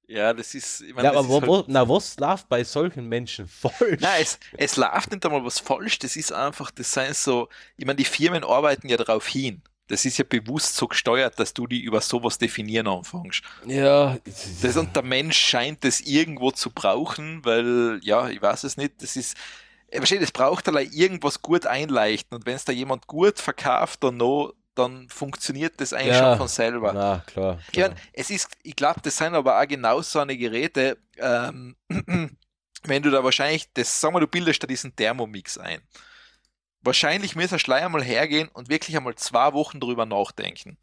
Ja, 0.07 0.33
das 0.33 0.53
ist. 0.53 0.81
Ich 0.81 0.93
meine, 0.93 1.07
Ja, 1.07 1.13
aber 1.13 1.27
wo, 1.27 1.41
halt, 1.41 1.47
wo, 1.47 1.63
na, 1.67 1.87
was 1.87 2.17
läuft 2.19 2.47
bei 2.49 2.63
solchen 2.63 3.07
Menschen 3.07 3.47
falsch? 3.47 4.01
Nein, 4.01 4.21
es, 4.21 4.39
es 4.57 4.77
läuft 4.77 5.11
nicht 5.11 5.25
einmal 5.25 5.43
was 5.43 5.59
falsch. 5.59 5.99
Das 5.99 6.15
ist 6.15 6.31
einfach, 6.31 6.71
das 6.71 6.91
sei 6.91 7.11
so, 7.13 7.49
ich 7.77 7.85
meine, 7.85 7.97
die 7.97 8.05
Firmen 8.05 8.43
arbeiten 8.43 8.87
ja 8.87 8.97
darauf 8.97 9.27
hin. 9.27 9.61
Das 9.87 10.03
ist 10.03 10.17
ja 10.17 10.25
bewusst 10.27 10.75
so 10.75 10.87
gesteuert, 10.87 11.39
dass 11.39 11.53
du 11.53 11.67
die 11.67 11.81
über 11.81 12.01
sowas 12.01 12.39
definieren 12.39 12.87
anfängst. 12.87 13.43
ja, 13.67 14.17
Das, 14.61 14.77
und 14.77 14.95
der 14.95 15.03
Mensch 15.03 15.37
scheint 15.37 15.83
das 15.83 16.01
irgendwo 16.01 16.51
zu 16.51 16.71
brauchen, 16.71 17.45
weil, 17.45 17.99
ja, 18.01 18.27
ich 18.29 18.41
weiß 18.41 18.63
es 18.63 18.77
nicht, 18.77 19.01
das 19.03 19.15
ist, 19.15 19.37
verstehe, 19.91 20.19
das 20.19 20.31
braucht 20.31 20.67
allein 20.67 20.91
irgendwas 20.91 21.41
gut 21.41 21.67
einleichten 21.67 22.35
und 22.35 22.45
wenn 22.47 22.55
es 22.55 22.65
da 22.65 22.71
jemand 22.71 23.05
gut 23.05 23.39
verkauft 23.39 24.03
dann 24.03 24.17
noch, 24.17 24.53
dann 24.75 25.09
funktioniert 25.09 25.79
das 25.81 25.93
eigentlich 25.93 26.15
Ja. 26.15 26.29
schon 26.31 26.37
von 26.37 26.47
selber. 26.47 26.93
na 26.93 27.23
klar. 27.25 27.59
Ich, 27.67 27.71
klar. 27.73 27.89
mein, 27.89 27.97
es 28.13 28.29
ist, 28.29 28.49
ich 28.63 28.75
glaube, 28.75 29.01
das 29.01 29.17
sind 29.17 29.33
aber 29.33 29.59
auch 29.59 29.67
genau 29.67 30.01
so 30.01 30.19
eine 30.19 30.37
Geräte, 30.37 30.97
ähm, 31.17 31.75
wenn 32.83 33.01
du 33.03 33.09
da 33.09 33.23
wahrscheinlich, 33.23 33.71
das, 33.73 33.99
sagen 33.99 34.15
wir, 34.15 34.19
du 34.19 34.27
bildest 34.27 34.61
da 34.61 34.67
diesen 34.67 34.95
Thermomix 34.95 35.57
ein. 35.57 35.81
Wahrscheinlich 36.81 37.35
müssen 37.35 37.59
wir 37.59 37.75
einmal 37.75 38.03
hergehen 38.03 38.47
und 38.49 38.69
wirklich 38.69 38.95
einmal 38.95 39.15
zwei 39.15 39.53
Wochen 39.53 39.79
drüber 39.79 40.05
nachdenken. 40.05 40.77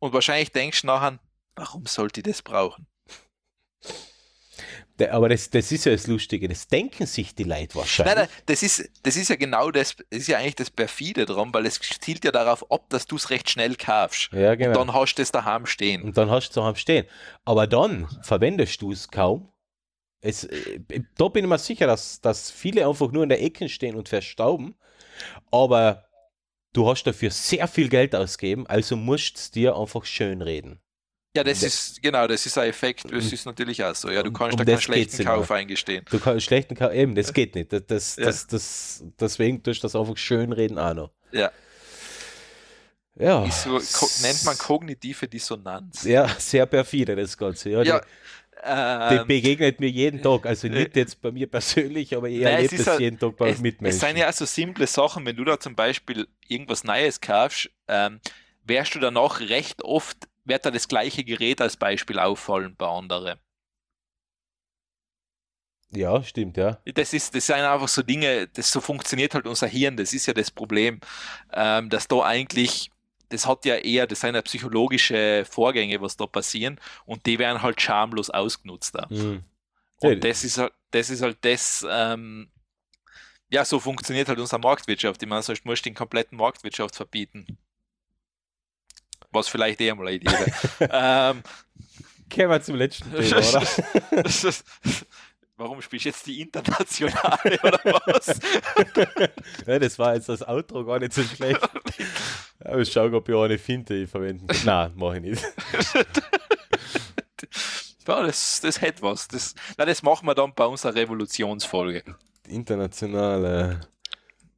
Und 0.00 0.12
wahrscheinlich 0.12 0.50
denkst 0.52 0.80
du 0.82 0.86
nachher, 0.88 1.18
warum 1.54 1.86
sollte 1.86 2.20
ich 2.20 2.24
das 2.24 2.42
brauchen? 2.42 2.86
Aber 5.00 5.28
das, 5.28 5.50
das 5.50 5.70
ist 5.70 5.84
ja 5.84 5.92
das 5.92 6.06
Lustige, 6.06 6.48
das 6.48 6.68
denken 6.68 7.06
sich 7.06 7.34
die 7.34 7.44
Leute 7.44 7.76
wahrscheinlich. 7.76 8.14
Nein, 8.14 8.26
nein, 8.26 8.42
das 8.46 8.62
ist, 8.62 8.90
das 9.02 9.16
ist 9.16 9.28
ja 9.28 9.36
genau 9.36 9.70
das, 9.70 9.96
das 10.10 10.20
ist 10.20 10.28
ja 10.28 10.38
eigentlich 10.38 10.56
das 10.56 10.70
Perfide 10.70 11.26
dran, 11.26 11.52
weil 11.54 11.66
es 11.66 11.78
zielt 11.78 12.24
ja 12.24 12.32
darauf 12.32 12.70
ab, 12.70 12.86
dass 12.88 13.06
du 13.06 13.16
es 13.16 13.30
recht 13.30 13.48
schnell 13.50 13.76
kaufst. 13.76 14.30
Ja, 14.32 14.54
genau. 14.54 14.70
Und 14.70 14.76
dann 14.76 14.94
hast 14.94 15.14
du 15.14 15.22
es 15.22 15.30
daheim 15.30 15.66
stehen. 15.66 16.02
Und 16.02 16.16
dann 16.16 16.30
hast 16.30 16.48
du 16.48 16.50
es 16.50 16.54
daheim 16.54 16.76
stehen. 16.76 17.06
Aber 17.44 17.66
dann 17.66 18.08
verwendest 18.22 18.82
du 18.82 18.92
es 18.92 19.08
kaum. 19.08 19.52
Es, 20.20 20.44
äh, 20.44 20.80
da 21.16 21.28
bin 21.28 21.44
ich 21.44 21.48
mir 21.48 21.58
sicher, 21.58 21.86
dass, 21.86 22.20
dass 22.20 22.50
viele 22.50 22.86
einfach 22.88 23.12
nur 23.12 23.22
in 23.22 23.28
der 23.28 23.42
Ecke 23.42 23.68
stehen 23.68 23.94
und 23.94 24.08
verstauben. 24.08 24.74
Aber 25.50 26.08
du 26.72 26.88
hast 26.88 27.04
dafür 27.04 27.30
sehr 27.30 27.68
viel 27.68 27.88
Geld 27.88 28.14
ausgegeben, 28.14 28.66
also 28.66 28.96
musst 28.96 29.36
du 29.36 29.38
es 29.38 29.50
dir 29.50 29.76
einfach 29.76 30.04
schön 30.04 30.42
reden. 30.42 30.80
Ja, 31.38 31.44
das 31.44 31.62
ist, 31.62 32.02
genau, 32.02 32.26
das 32.26 32.44
ist 32.46 32.58
ein 32.58 32.68
Effekt, 32.68 33.04
das 33.12 33.32
ist 33.32 33.46
natürlich 33.46 33.82
auch 33.84 33.94
so. 33.94 34.10
Ja, 34.10 34.22
du 34.24 34.32
kannst 34.32 34.58
um 34.58 34.58
da 34.58 34.72
keinen 34.72 34.80
schlechten 34.80 35.22
immer. 35.22 35.34
Kauf 35.36 35.50
eingestehen. 35.52 36.04
Du 36.10 36.18
kannst 36.18 36.44
schlechten 36.46 36.74
Ka 36.74 36.92
eben, 36.92 37.14
das 37.14 37.32
geht 37.32 37.54
nicht. 37.54 37.72
Das, 37.72 37.86
das, 37.86 38.16
Ja. 38.16 38.24
das, 38.24 38.46
das, 38.48 39.04
deswegen 39.20 39.62
tust 39.62 39.82
du 39.82 39.86
das 39.86 39.94
einfach 39.94 40.16
schön 40.16 40.52
reden 40.52 40.78
auch 40.78 40.94
noch. 40.94 41.10
Ja. 41.30 41.52
Ja. 43.16 43.48
So, 43.50 43.78
nennt 44.22 44.44
man 44.44 44.56
kognitive 44.58 45.26
Dissonanz. 45.28 46.04
Ja, 46.04 46.28
sehr 46.38 46.66
perfide 46.66 47.16
das 47.16 47.36
Ganze. 47.36 47.70
Ja, 47.70 47.82
Ja, 47.82 48.00
die, 48.00 49.14
die 49.14 49.20
ähm, 49.20 49.26
begegnet 49.28 49.80
mir 49.80 49.88
jeden 49.90 50.20
Tag. 50.22 50.44
Also 50.46 50.66
nicht 50.68 50.96
jetzt 50.96 51.20
bei 51.20 51.30
mir 51.30 51.48
persönlich, 51.48 52.16
aber 52.16 52.28
ich 52.28 52.42
erlebe 52.42 52.76
das 52.76 52.86
halt- 52.86 53.00
jeden 53.00 53.18
Tag 53.18 53.36
bei 53.36 53.50
es, 53.50 53.60
Mitmenschen. 53.60 53.96
es 53.96 54.00
sind 54.08 54.16
ja 54.18 54.28
auch 54.28 54.32
so 54.32 54.44
simple 54.44 54.86
Sachen, 54.88 55.24
wenn 55.26 55.36
du 55.36 55.44
da 55.44 55.58
zum 55.60 55.74
Beispiel 55.76 56.26
irgendwas 56.48 56.82
Neues 56.82 57.20
kaufst, 57.20 57.70
ähm, 57.86 58.20
wärst 58.64 58.94
du 58.94 58.98
danach 58.98 59.40
recht 59.40 59.82
oft, 59.82 60.16
wird 60.48 60.66
da 60.66 60.70
das 60.70 60.88
gleiche 60.88 61.24
Gerät 61.24 61.60
als 61.60 61.76
Beispiel 61.76 62.18
auffallen 62.18 62.74
bei 62.76 62.86
anderen. 62.86 63.38
ja, 65.90 66.22
stimmt, 66.22 66.56
ja. 66.56 66.78
Das 66.84 67.12
ist, 67.14 67.34
das 67.34 67.46
sind 67.46 67.56
einfach 67.56 67.88
so 67.88 68.02
Dinge, 68.02 68.48
das 68.48 68.70
so 68.70 68.80
funktioniert 68.80 69.34
halt 69.34 69.46
unser 69.46 69.66
Hirn, 69.66 69.96
das 69.96 70.12
ist 70.12 70.26
ja 70.26 70.34
das 70.34 70.50
Problem, 70.50 71.00
ähm, 71.52 71.88
dass 71.88 72.08
da 72.08 72.22
eigentlich, 72.22 72.90
das 73.30 73.46
hat 73.46 73.64
ja 73.64 73.76
eher, 73.76 74.06
das 74.06 74.20
sind 74.20 74.34
ja 74.34 74.42
psychologische 74.42 75.44
Vorgänge, 75.48 76.00
was 76.00 76.16
da 76.16 76.26
passieren 76.26 76.80
und 77.06 77.24
die 77.26 77.38
werden 77.38 77.62
halt 77.62 77.80
schamlos 77.80 78.30
ausgenutzt. 78.30 78.94
Da. 78.94 79.06
Mhm. 79.08 79.44
Und 80.00 80.24
das 80.24 80.44
ist 80.44 80.58
halt, 80.58 80.72
das 80.90 81.10
ist 81.10 81.22
halt 81.22 81.38
das, 81.42 81.86
ähm, 81.88 82.50
ja, 83.50 83.64
so 83.64 83.80
funktioniert 83.80 84.28
halt 84.28 84.38
unsere 84.38 84.60
Marktwirtschaft. 84.60 85.22
Ich 85.22 85.28
meine, 85.28 85.42
sonst 85.42 85.64
musst 85.64 85.84
du 85.84 85.90
den 85.90 85.94
kompletten 85.94 86.36
Marktwirtschaft 86.36 86.96
verbieten. 86.96 87.58
Was 89.30 89.48
vielleicht 89.48 89.80
eh 89.80 89.92
mal 89.92 90.06
eine 90.06 90.16
Idee 90.16 90.30
wäre. 90.30 90.90
ähm, 91.32 91.42
Kommen 92.34 92.50
wir 92.50 92.62
zum 92.62 92.76
letzten 92.76 93.10
Thema, 93.10 93.38
oder? 93.48 93.62
Warum 95.56 95.82
spielst 95.82 96.04
du 96.04 96.08
jetzt 96.10 96.26
die 96.26 96.40
internationale 96.40 97.58
oder 97.64 97.80
was? 97.82 98.38
ja, 99.66 99.78
das 99.80 99.98
war 99.98 100.14
jetzt 100.14 100.28
das 100.28 100.46
Outro 100.46 100.84
gar 100.84 101.00
nicht 101.00 101.12
so 101.12 101.22
schlecht. 101.24 101.60
Aber 102.60 102.78
ich 102.78 102.92
schaue, 102.92 103.12
ob 103.12 103.28
ich 103.28 103.34
eine 103.34 103.58
finde, 103.58 103.94
die 103.94 104.02
ich 104.04 104.10
verwenden 104.10 104.46
kann. 104.46 104.64
Nein, 104.64 104.92
mache 104.94 105.16
ich 105.16 105.22
nicht. 105.22 105.42
ja, 108.06 108.22
das, 108.22 108.60
das 108.60 108.80
hätte 108.80 109.02
was. 109.02 109.26
Das, 109.26 109.56
na, 109.76 109.84
das 109.84 110.00
machen 110.04 110.26
wir 110.26 110.34
dann 110.36 110.54
bei 110.54 110.64
unserer 110.64 110.94
Revolutionsfolge. 110.94 112.04
Internationale. 112.46 113.80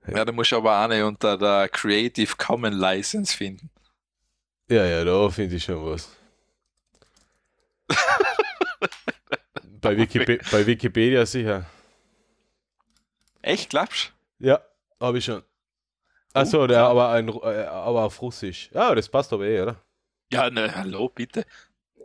Ja, 0.07 0.25
da 0.27 0.33
musst 0.33 0.53
du 0.53 0.57
aber 0.57 0.81
eine 0.81 1.07
unter 1.07 1.39
der 1.39 1.71
Creative 1.71 2.37
Common 2.37 2.75
License 2.75 3.35
finden. 3.35 3.71
Ja, 4.71 4.87
ja, 4.87 5.05
da 5.05 5.29
finde 5.31 5.57
ich 5.57 5.65
schon 5.65 5.85
was. 5.85 6.17
bei, 9.81 9.97
Wikipe 9.97 10.39
bei 10.53 10.65
Wikipedia 10.65 11.27
sicher. 11.27 11.67
Echt, 13.43 13.71
glaubst 13.71 14.13
Ja, 14.39 14.61
habe 15.01 15.19
ich 15.19 15.25
schon. 15.25 15.43
Achso, 16.33 16.69
der, 16.69 16.85
aber, 16.85 17.11
ein, 17.11 17.29
äh, 17.29 17.65
aber 17.65 18.05
auf 18.05 18.23
Russisch. 18.23 18.71
Ja, 18.73 18.95
das 18.95 19.09
passt 19.09 19.33
aber 19.33 19.45
eh, 19.45 19.61
oder? 19.61 19.83
Ja, 20.33 20.49
ne, 20.49 20.73
hallo, 20.73 21.09
bitte. 21.09 21.45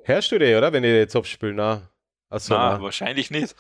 Hörst 0.03 0.31
du 0.31 0.39
den, 0.39 0.57
oder? 0.57 0.73
Wenn 0.73 0.83
ich 0.83 0.89
jetzt 0.89 1.15
abspiele, 1.15 1.53
na. 1.53 1.87
Achso, 2.29 2.55
Na, 2.55 2.77
na. 2.77 2.81
wahrscheinlich 2.81 3.29
nicht. 3.29 3.55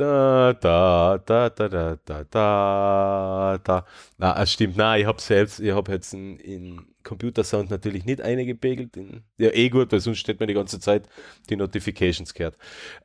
Da, 0.00 0.54
da, 0.54 1.18
da, 1.18 1.50
da, 1.50 1.68
da, 1.68 1.96
da, 2.06 2.24
da, 2.24 3.58
da. 3.62 3.86
Na, 4.16 4.42
es 4.42 4.50
stimmt, 4.52 4.78
na, 4.78 4.96
ich 4.96 5.04
habe 5.04 5.20
selbst, 5.20 5.60
ich 5.60 5.72
habe 5.72 5.92
jetzt 5.92 6.14
in, 6.14 6.38
in 6.38 6.86
Computersound 7.02 7.68
natürlich 7.70 8.06
nicht 8.06 8.22
eingepegelt. 8.22 8.96
In, 8.96 9.24
ja, 9.36 9.50
eh 9.50 9.68
gut, 9.68 9.92
weil 9.92 10.00
sonst 10.00 10.20
steht 10.20 10.40
mir 10.40 10.46
die 10.46 10.54
ganze 10.54 10.80
Zeit 10.80 11.06
die 11.50 11.56
Notifications 11.56 12.32
gehört. 12.32 12.56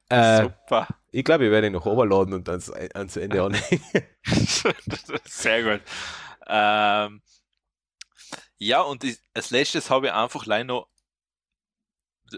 Äh, 0.07 0.43
Super. 0.43 0.87
ich 1.11 1.25
glaube, 1.25 1.43
ich 1.43 1.51
werde 1.51 1.67
ihn 1.67 1.73
noch 1.73 1.85
overladen 1.85 2.33
und 2.33 2.47
dann 2.47 2.63
ans 2.93 3.17
Ende 3.17 3.43
anhängen. 3.43 3.83
Sehr 5.25 5.63
gut. 5.63 5.81
Ähm, 6.47 7.21
ja, 8.57 8.81
und 8.83 9.03
ich, 9.03 9.17
als 9.33 9.51
letztes 9.51 9.89
habe 9.89 10.07
ich 10.07 10.13
einfach 10.13 10.45
leider 10.45 10.63
noch. 10.63 10.87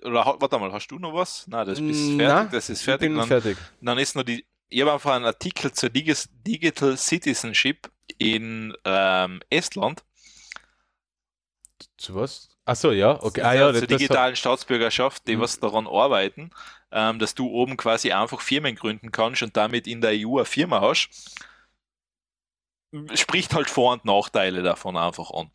Oder 0.03 0.35
warte 0.39 0.59
mal, 0.59 0.71
hast 0.71 0.87
du 0.87 0.99
noch 0.99 1.13
was? 1.13 1.47
Nein, 1.47 1.65
das 1.65 1.79
ist 1.79 1.99
fertig. 1.99 2.17
Na, 2.17 2.43
das 2.45 2.69
ist 2.69 2.81
fertig. 2.83 3.15
Dann, 3.15 3.27
fertig. 3.27 3.57
dann 3.81 3.97
ist 3.97 4.15
noch 4.15 4.23
die. 4.23 4.45
Ich 4.69 4.81
habe 4.81 4.91
einfach 4.93 5.13
einen 5.13 5.25
Artikel 5.25 5.71
zur 5.71 5.89
Digital 5.89 6.97
Citizenship 6.97 7.89
in 8.17 8.75
ähm, 8.83 9.41
Estland. 9.49 10.03
Zu 11.97 12.15
was? 12.15 12.49
Achso, 12.65 12.91
ja, 12.91 13.21
okay. 13.23 13.41
Ah, 13.43 13.53
ja, 13.53 13.73
zur 13.73 13.87
digitalen 13.87 14.35
Staatsbürgerschaft, 14.35 15.25
die 15.25 15.37
Mhm. 15.37 15.41
was 15.41 15.59
daran 15.59 15.87
arbeiten, 15.87 16.49
ähm, 16.91 17.17
dass 17.17 17.33
du 17.33 17.47
oben 17.49 17.77
quasi 17.77 18.11
einfach 18.11 18.41
Firmen 18.41 18.75
gründen 18.75 19.11
kannst 19.11 19.41
und 19.41 19.55
damit 19.55 19.87
in 19.87 20.01
der 20.01 20.11
EU 20.13 20.37
eine 20.37 20.45
Firma 20.45 20.81
hast. 20.81 21.09
Spricht 23.13 23.53
halt 23.53 23.69
Vor- 23.69 23.93
und 23.93 24.05
Nachteile 24.05 24.63
davon 24.63 24.97
einfach 24.97 25.31
an. 25.31 25.49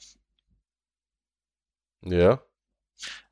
ja. 2.03 2.43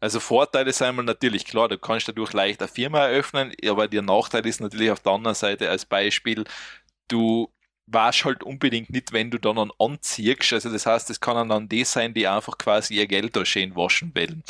Also 0.00 0.20
Vorteile 0.20 0.72
sind 0.72 0.96
mal 0.96 1.02
natürlich 1.02 1.44
klar, 1.44 1.68
du 1.68 1.78
kannst 1.78 2.08
dadurch 2.08 2.32
leicht 2.32 2.60
eine 2.60 2.68
Firma 2.68 3.06
eröffnen, 3.06 3.52
aber 3.66 3.88
der 3.88 4.02
Nachteil 4.02 4.46
ist 4.46 4.60
natürlich 4.60 4.90
auf 4.90 5.00
der 5.00 5.12
anderen 5.12 5.34
Seite 5.34 5.68
als 5.70 5.84
Beispiel, 5.84 6.44
du 7.08 7.52
weißt 7.86 8.24
halt 8.24 8.42
unbedingt 8.42 8.90
nicht, 8.90 9.12
wenn 9.12 9.30
du 9.30 9.38
dann 9.38 9.58
einen 9.58 9.72
anziehst. 9.78 10.52
Also 10.52 10.70
das 10.70 10.86
heißt, 10.86 11.10
es 11.10 11.20
kann 11.20 11.48
dann 11.48 11.68
die 11.68 11.84
sein, 11.84 12.14
die 12.14 12.26
einfach 12.28 12.56
quasi 12.58 12.94
ihr 12.94 13.06
Geld 13.06 13.34
da 13.36 13.44
schön 13.44 13.74
waschen 13.74 14.14
wollen, 14.14 14.42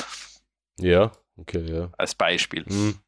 Ja, 0.79 1.13
okay, 1.37 1.65
ja. 1.71 1.91
als 1.97 2.15
Beispiel. 2.15 2.65
Hm. 2.67 2.99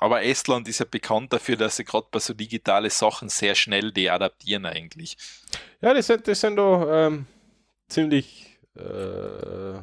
Aber 0.00 0.22
Estland 0.24 0.66
ist 0.66 0.80
ja 0.80 0.86
bekannt 0.90 1.32
dafür, 1.32 1.56
dass 1.56 1.76
sie 1.76 1.84
gerade 1.84 2.06
bei 2.10 2.18
so 2.20 2.32
digitale 2.32 2.88
Sachen 2.88 3.28
sehr 3.28 3.54
schnell 3.54 3.92
die 3.92 4.08
adaptieren 4.08 4.64
eigentlich. 4.64 5.18
Ja, 5.82 5.92
das 5.92 6.06
sind, 6.06 6.26
das 6.26 6.40
sind 6.40 6.56
doch 6.56 6.86
ähm, 6.90 7.26
ziemlich 7.86 8.49
äh, 8.76 9.82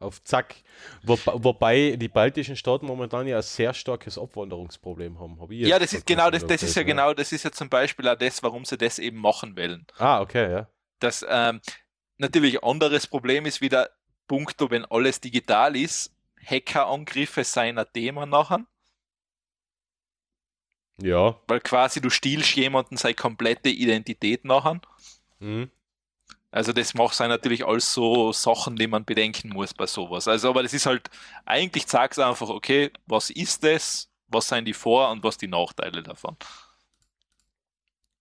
auf 0.00 0.22
Zack. 0.22 0.56
Wo, 1.02 1.18
wobei 1.24 1.96
die 1.96 2.08
baltischen 2.08 2.56
Staaten 2.56 2.86
momentan 2.86 3.26
ja 3.26 3.36
ein 3.36 3.42
sehr 3.42 3.74
starkes 3.74 4.16
Abwanderungsproblem 4.16 5.18
haben. 5.18 5.40
Hab 5.40 5.50
Ja, 5.50 5.78
das 5.78 5.92
ist 5.92 6.06
genau 6.06 6.30
das, 6.30 6.46
das 6.46 6.62
ist 6.62 6.76
ja 6.76 6.82
gelesen, 6.82 6.98
genau, 6.98 7.14
das 7.14 7.32
ist 7.32 7.42
ja 7.44 7.50
zum 7.50 7.68
Beispiel 7.68 8.08
auch 8.08 8.16
das, 8.16 8.42
warum 8.42 8.64
sie 8.64 8.78
das 8.78 8.98
eben 8.98 9.18
machen 9.18 9.56
wollen. 9.56 9.86
Ah, 9.98 10.20
okay, 10.20 10.50
ja. 10.50 10.68
Das 11.00 11.26
ähm, 11.28 11.60
natürlich 12.16 12.62
ein 12.62 12.68
anderes 12.70 13.06
Problem 13.06 13.44
ist 13.46 13.60
wieder 13.60 13.90
punkto, 14.28 14.70
wenn 14.70 14.84
alles 14.84 15.20
digital 15.20 15.74
ist, 15.74 16.14
Hackerangriffe 16.44 17.42
seien 17.42 17.78
ein 17.78 17.86
Thema 17.92 18.24
nachher, 18.26 18.64
Ja. 21.00 21.40
weil 21.48 21.60
quasi 21.60 22.00
du 22.00 22.10
stiehlst 22.10 22.54
jemanden 22.54 22.96
seine 22.96 23.14
komplette 23.14 23.68
Identität 23.68 24.44
nachher. 24.44 24.80
Mhm. 25.40 25.70
Also 26.50 26.72
das 26.72 26.94
macht 26.94 27.14
sein 27.14 27.28
natürlich 27.28 27.64
alles 27.66 27.92
so 27.92 28.32
Sachen, 28.32 28.76
die 28.76 28.86
man 28.86 29.04
bedenken 29.04 29.50
muss 29.50 29.74
bei 29.74 29.86
sowas. 29.86 30.26
Also 30.28 30.48
aber 30.50 30.62
das 30.62 30.72
ist 30.72 30.86
halt, 30.86 31.10
eigentlich 31.44 31.86
sagst 31.86 32.18
du 32.18 32.22
einfach, 32.26 32.48
okay, 32.48 32.90
was 33.06 33.30
ist 33.30 33.62
das, 33.64 34.10
was 34.28 34.48
sind 34.48 34.64
die 34.64 34.72
Vor- 34.74 35.10
und 35.10 35.22
was 35.22 35.36
die 35.36 35.48
Nachteile 35.48 36.02
davon. 36.02 36.36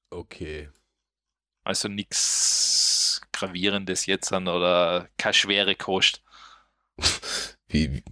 Okay. 0.09 0.69
Also 1.63 1.87
nichts 1.89 3.21
Gravierendes 3.33 4.05
jetzt 4.05 4.31
an 4.33 4.47
oder 4.47 5.09
keine 5.17 5.33
schwere 5.33 5.75
Kost. 5.75 6.23
Wie, 7.69 7.93
wie- 7.95 8.03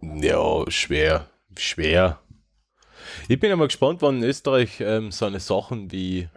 ja, 0.00 0.64
schwer. 0.70 1.28
Schwer. 1.56 2.20
Ich 3.28 3.40
bin 3.40 3.50
ja 3.50 3.56
mal 3.56 3.66
gespannt, 3.66 4.00
wann 4.00 4.18
in 4.18 4.22
Österreich 4.24 4.80
ähm, 4.80 5.10
so 5.10 5.26
eine 5.26 5.40
Sachen 5.40 5.90
wie, 5.90 6.28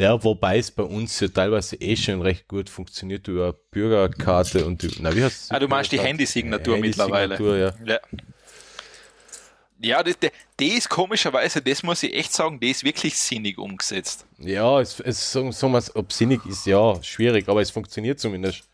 ja, 0.00 0.22
wobei 0.24 0.58
es 0.58 0.70
bei 0.70 0.82
uns 0.82 1.20
ja 1.20 1.28
teilweise 1.28 1.76
eh 1.76 1.96
schon 1.96 2.22
recht 2.22 2.48
gut 2.48 2.68
funktioniert 2.70 3.28
über 3.28 3.52
Bürgerkarte 3.52 4.64
und, 4.64 4.82
die- 4.82 4.90
na, 5.00 5.14
wie 5.14 5.22
heißt 5.22 5.52
Ah, 5.52 5.58
du 5.58 5.68
meinst 5.68 5.92
die 5.92 6.00
Handysignatur 6.00 6.78
mittlerweile. 6.78 7.36
ja. 7.58 7.72
Ja. 7.84 8.00
Ja, 9.82 10.02
das, 10.02 10.16
das 10.20 10.30
ist 10.58 10.88
komischerweise, 10.90 11.62
das 11.62 11.82
muss 11.82 12.02
ich 12.02 12.14
echt 12.14 12.32
sagen, 12.34 12.60
das 12.60 12.70
ist 12.70 12.84
wirklich 12.84 13.16
sinnig 13.16 13.56
umgesetzt. 13.56 14.26
Ja, 14.38 14.78
es, 14.80 15.00
es 15.00 15.32
sagen, 15.32 15.52
sagen 15.52 15.72
wir 15.72 15.82
ob 15.94 16.12
sinnig 16.12 16.44
ist, 16.44 16.66
ja, 16.66 17.02
schwierig, 17.02 17.48
aber 17.48 17.62
es 17.62 17.70
funktioniert 17.70 18.20
zumindest. 18.20 18.64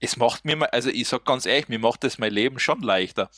Es 0.00 0.16
macht 0.16 0.44
mir 0.44 0.56
mal, 0.56 0.68
also 0.70 0.88
ich 0.88 1.06
sag 1.06 1.24
ganz 1.24 1.44
ehrlich, 1.46 1.68
mir 1.68 1.78
macht 1.78 2.04
das 2.04 2.18
mein 2.18 2.32
Leben 2.32 2.58
schon 2.58 2.80
leichter. 2.80 3.30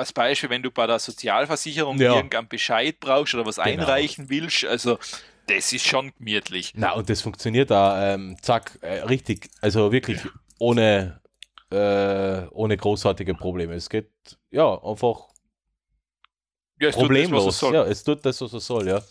Als 0.00 0.12
Beispiel, 0.14 0.48
wenn 0.48 0.62
du 0.62 0.70
bei 0.70 0.86
der 0.86 0.98
Sozialversicherung 0.98 1.98
Ja. 1.98 2.14
irgendeinen 2.16 2.48
Bescheid 2.48 2.98
brauchst 3.00 3.34
oder 3.34 3.44
was 3.44 3.56
Genau. 3.56 3.66
einreichen 3.68 4.30
willst, 4.30 4.64
also 4.64 4.98
das 5.46 5.72
ist 5.74 5.86
schon 5.86 6.12
gemütlich. 6.16 6.72
Na, 6.74 6.92
und 6.92 7.10
das 7.10 7.20
funktioniert 7.20 7.70
da, 7.70 8.14
ähm, 8.14 8.36
zack, 8.40 8.78
äh, 8.80 9.00
richtig, 9.02 9.50
also 9.60 9.92
wirklich 9.92 10.20
ohne, 10.58 11.20
äh, 11.70 12.46
ohne 12.52 12.76
großartige 12.78 13.34
Probleme. 13.34 13.74
Es 13.74 13.90
geht, 13.90 14.10
ja, 14.50 14.72
einfach 14.82 15.28
Ja, 16.80 16.88
das, 16.88 16.96
problemlos. 16.96 17.46
es 17.46 17.58
soll. 17.58 17.74
ja, 17.74 17.84
es 17.84 18.02
tut 18.02 18.24
das, 18.24 18.40
was 18.40 18.52
es 18.54 18.66
soll, 18.66 18.88
ja. 18.88 19.02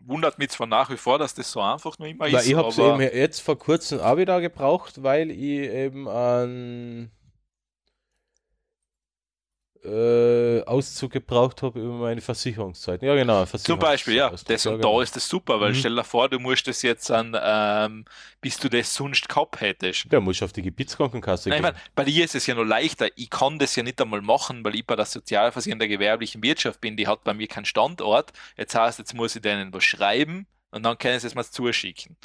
Wundert 0.00 0.38
mich 0.38 0.50
zwar 0.50 0.66
nach 0.66 0.90
wie 0.90 0.98
vor, 0.98 1.18
dass 1.18 1.32
das 1.34 1.50
so 1.50 1.62
einfach 1.62 1.98
nur 1.98 2.08
immer 2.08 2.26
Weil 2.26 2.34
ist, 2.34 2.46
ich 2.46 2.54
habe 2.54 2.68
es 2.68 2.76
eben 2.78 3.00
jetzt 3.00 3.40
vor 3.40 3.58
kurzem 3.58 4.00
auch 4.00 4.18
wieder 4.18 4.38
gebraucht, 4.42 5.02
weil 5.02 5.30
ich 5.30 5.38
eben 5.40 6.06
einen 6.08 7.10
äh, 9.84 10.62
Auszug 10.64 11.12
gebraucht 11.12 11.62
habe 11.62 11.78
über 11.80 11.92
meine 11.94 12.20
Versicherungszeiten. 12.20 13.06
Ja, 13.06 13.14
genau. 13.14 13.44
Zum 13.44 13.78
Beispiel, 13.78 14.14
ja, 14.14 14.28
Versicherungsauszug, 14.28 14.48
das 14.48 14.66
und 14.66 14.76
genau. 14.80 14.96
da 14.98 15.02
ist 15.02 15.16
das 15.16 15.28
super, 15.28 15.60
weil 15.60 15.70
Mhm. 15.72 15.74
stell 15.76 15.94
dir 15.94 16.04
vor, 16.04 16.28
du 16.28 16.38
musst 16.38 16.66
das 16.66 16.82
jetzt 16.82 17.10
an, 17.10 17.36
ähm, 17.40 18.04
bis 18.40 18.58
du 18.58 18.68
das 18.70 18.94
sonst 18.94 19.28
gehabt 19.28 19.60
hättest. 19.60 20.06
Ja, 20.10 20.20
muss 20.20 20.36
ich 20.36 20.44
auf 20.44 20.52
die 20.52 20.62
Gebietskrankenkasse 20.62 21.48
Nein, 21.50 21.58
ich 21.58 21.64
gehen. 21.64 21.74
mein, 21.74 21.82
bei 21.94 22.04
dir 22.04 22.24
ist 22.24 22.34
es 22.34 22.46
ja 22.46 22.54
noch 22.54 22.64
leichter. 22.64 23.08
Ich 23.16 23.30
kann 23.30 23.58
das 23.58 23.76
ja 23.76 23.82
nicht 23.82 24.00
einmal 24.00 24.22
machen, 24.22 24.64
weil 24.64 24.74
ich 24.74 24.86
bei 24.86 24.96
der 24.96 25.04
Sozialversicherung 25.06 25.78
der 25.78 25.88
gewerblichen 25.88 26.42
Wirtschaft 26.42 26.80
bin. 26.80 26.96
Die 26.96 27.06
hat 27.06 27.24
bei 27.24 27.34
mir 27.34 27.46
keinen 27.48 27.64
Standort. 27.66 28.32
Jetzt 28.56 28.74
heißt, 28.74 28.98
jetzt 28.98 29.14
muss 29.14 29.36
ich 29.36 29.42
denen 29.42 29.72
was 29.72 29.84
schreiben 29.84 30.46
und 30.70 30.82
dann 30.82 30.96
können 30.98 31.20
sie 31.20 31.26
es 31.26 31.34
mir 31.34 31.44
zuschicken. 31.44 32.16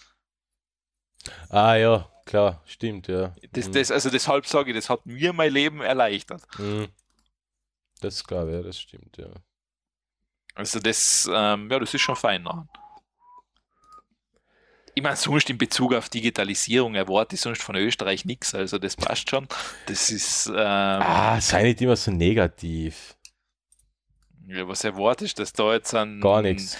Ah 1.49 1.75
ja, 1.75 2.09
klar, 2.25 2.61
stimmt, 2.65 3.07
ja. 3.07 3.35
Das, 3.51 3.67
Mhm. 3.67 3.73
das, 3.73 3.91
also 3.91 4.09
deshalb 4.09 4.45
sage 4.47 4.71
ich, 4.71 4.75
das 4.77 4.89
hat 4.89 5.05
mir 5.05 5.33
mein 5.33 5.51
Leben 5.51 5.81
erleichtert. 5.81 6.41
Mhm. 6.57 6.87
Das 8.01 8.15
ist 8.15 8.27
klar, 8.27 8.47
ja, 8.49 8.61
das 8.61 8.79
stimmt, 8.79 9.17
ja. 9.17 9.29
Also 10.55 10.79
das, 10.79 11.29
ähm, 11.33 11.69
ja, 11.71 11.79
das 11.79 11.93
ist 11.93 12.01
schon 12.01 12.15
fein. 12.15 12.43
Ne? 12.43 12.67
Ich 14.95 15.03
meine, 15.03 15.15
sonst 15.15 15.49
in 15.49 15.57
Bezug 15.57 15.93
auf 15.93 16.09
Digitalisierung 16.09 16.95
erwarte 16.95 17.35
ich 17.35 17.41
sonst 17.41 17.61
von 17.61 17.75
Österreich 17.75 18.25
nichts. 18.25 18.53
Also 18.53 18.77
das 18.77 18.95
passt 18.95 19.29
schon. 19.29 19.47
Das 19.85 20.09
ist, 20.09 20.47
ähm, 20.47 20.53
Ah, 20.55 21.39
sei 21.39 21.63
nicht 21.63 21.81
immer 21.81 21.95
so 21.95 22.11
negativ. 22.11 23.15
Ja, 24.47 24.67
was 24.67 24.83
erwartest 24.83 25.37
du, 25.37 25.43
dass 25.43 25.53
da 25.53 25.73
jetzt 25.73 25.93
ein. 25.93 26.19
Gar 26.19 26.41
nichts. 26.41 26.77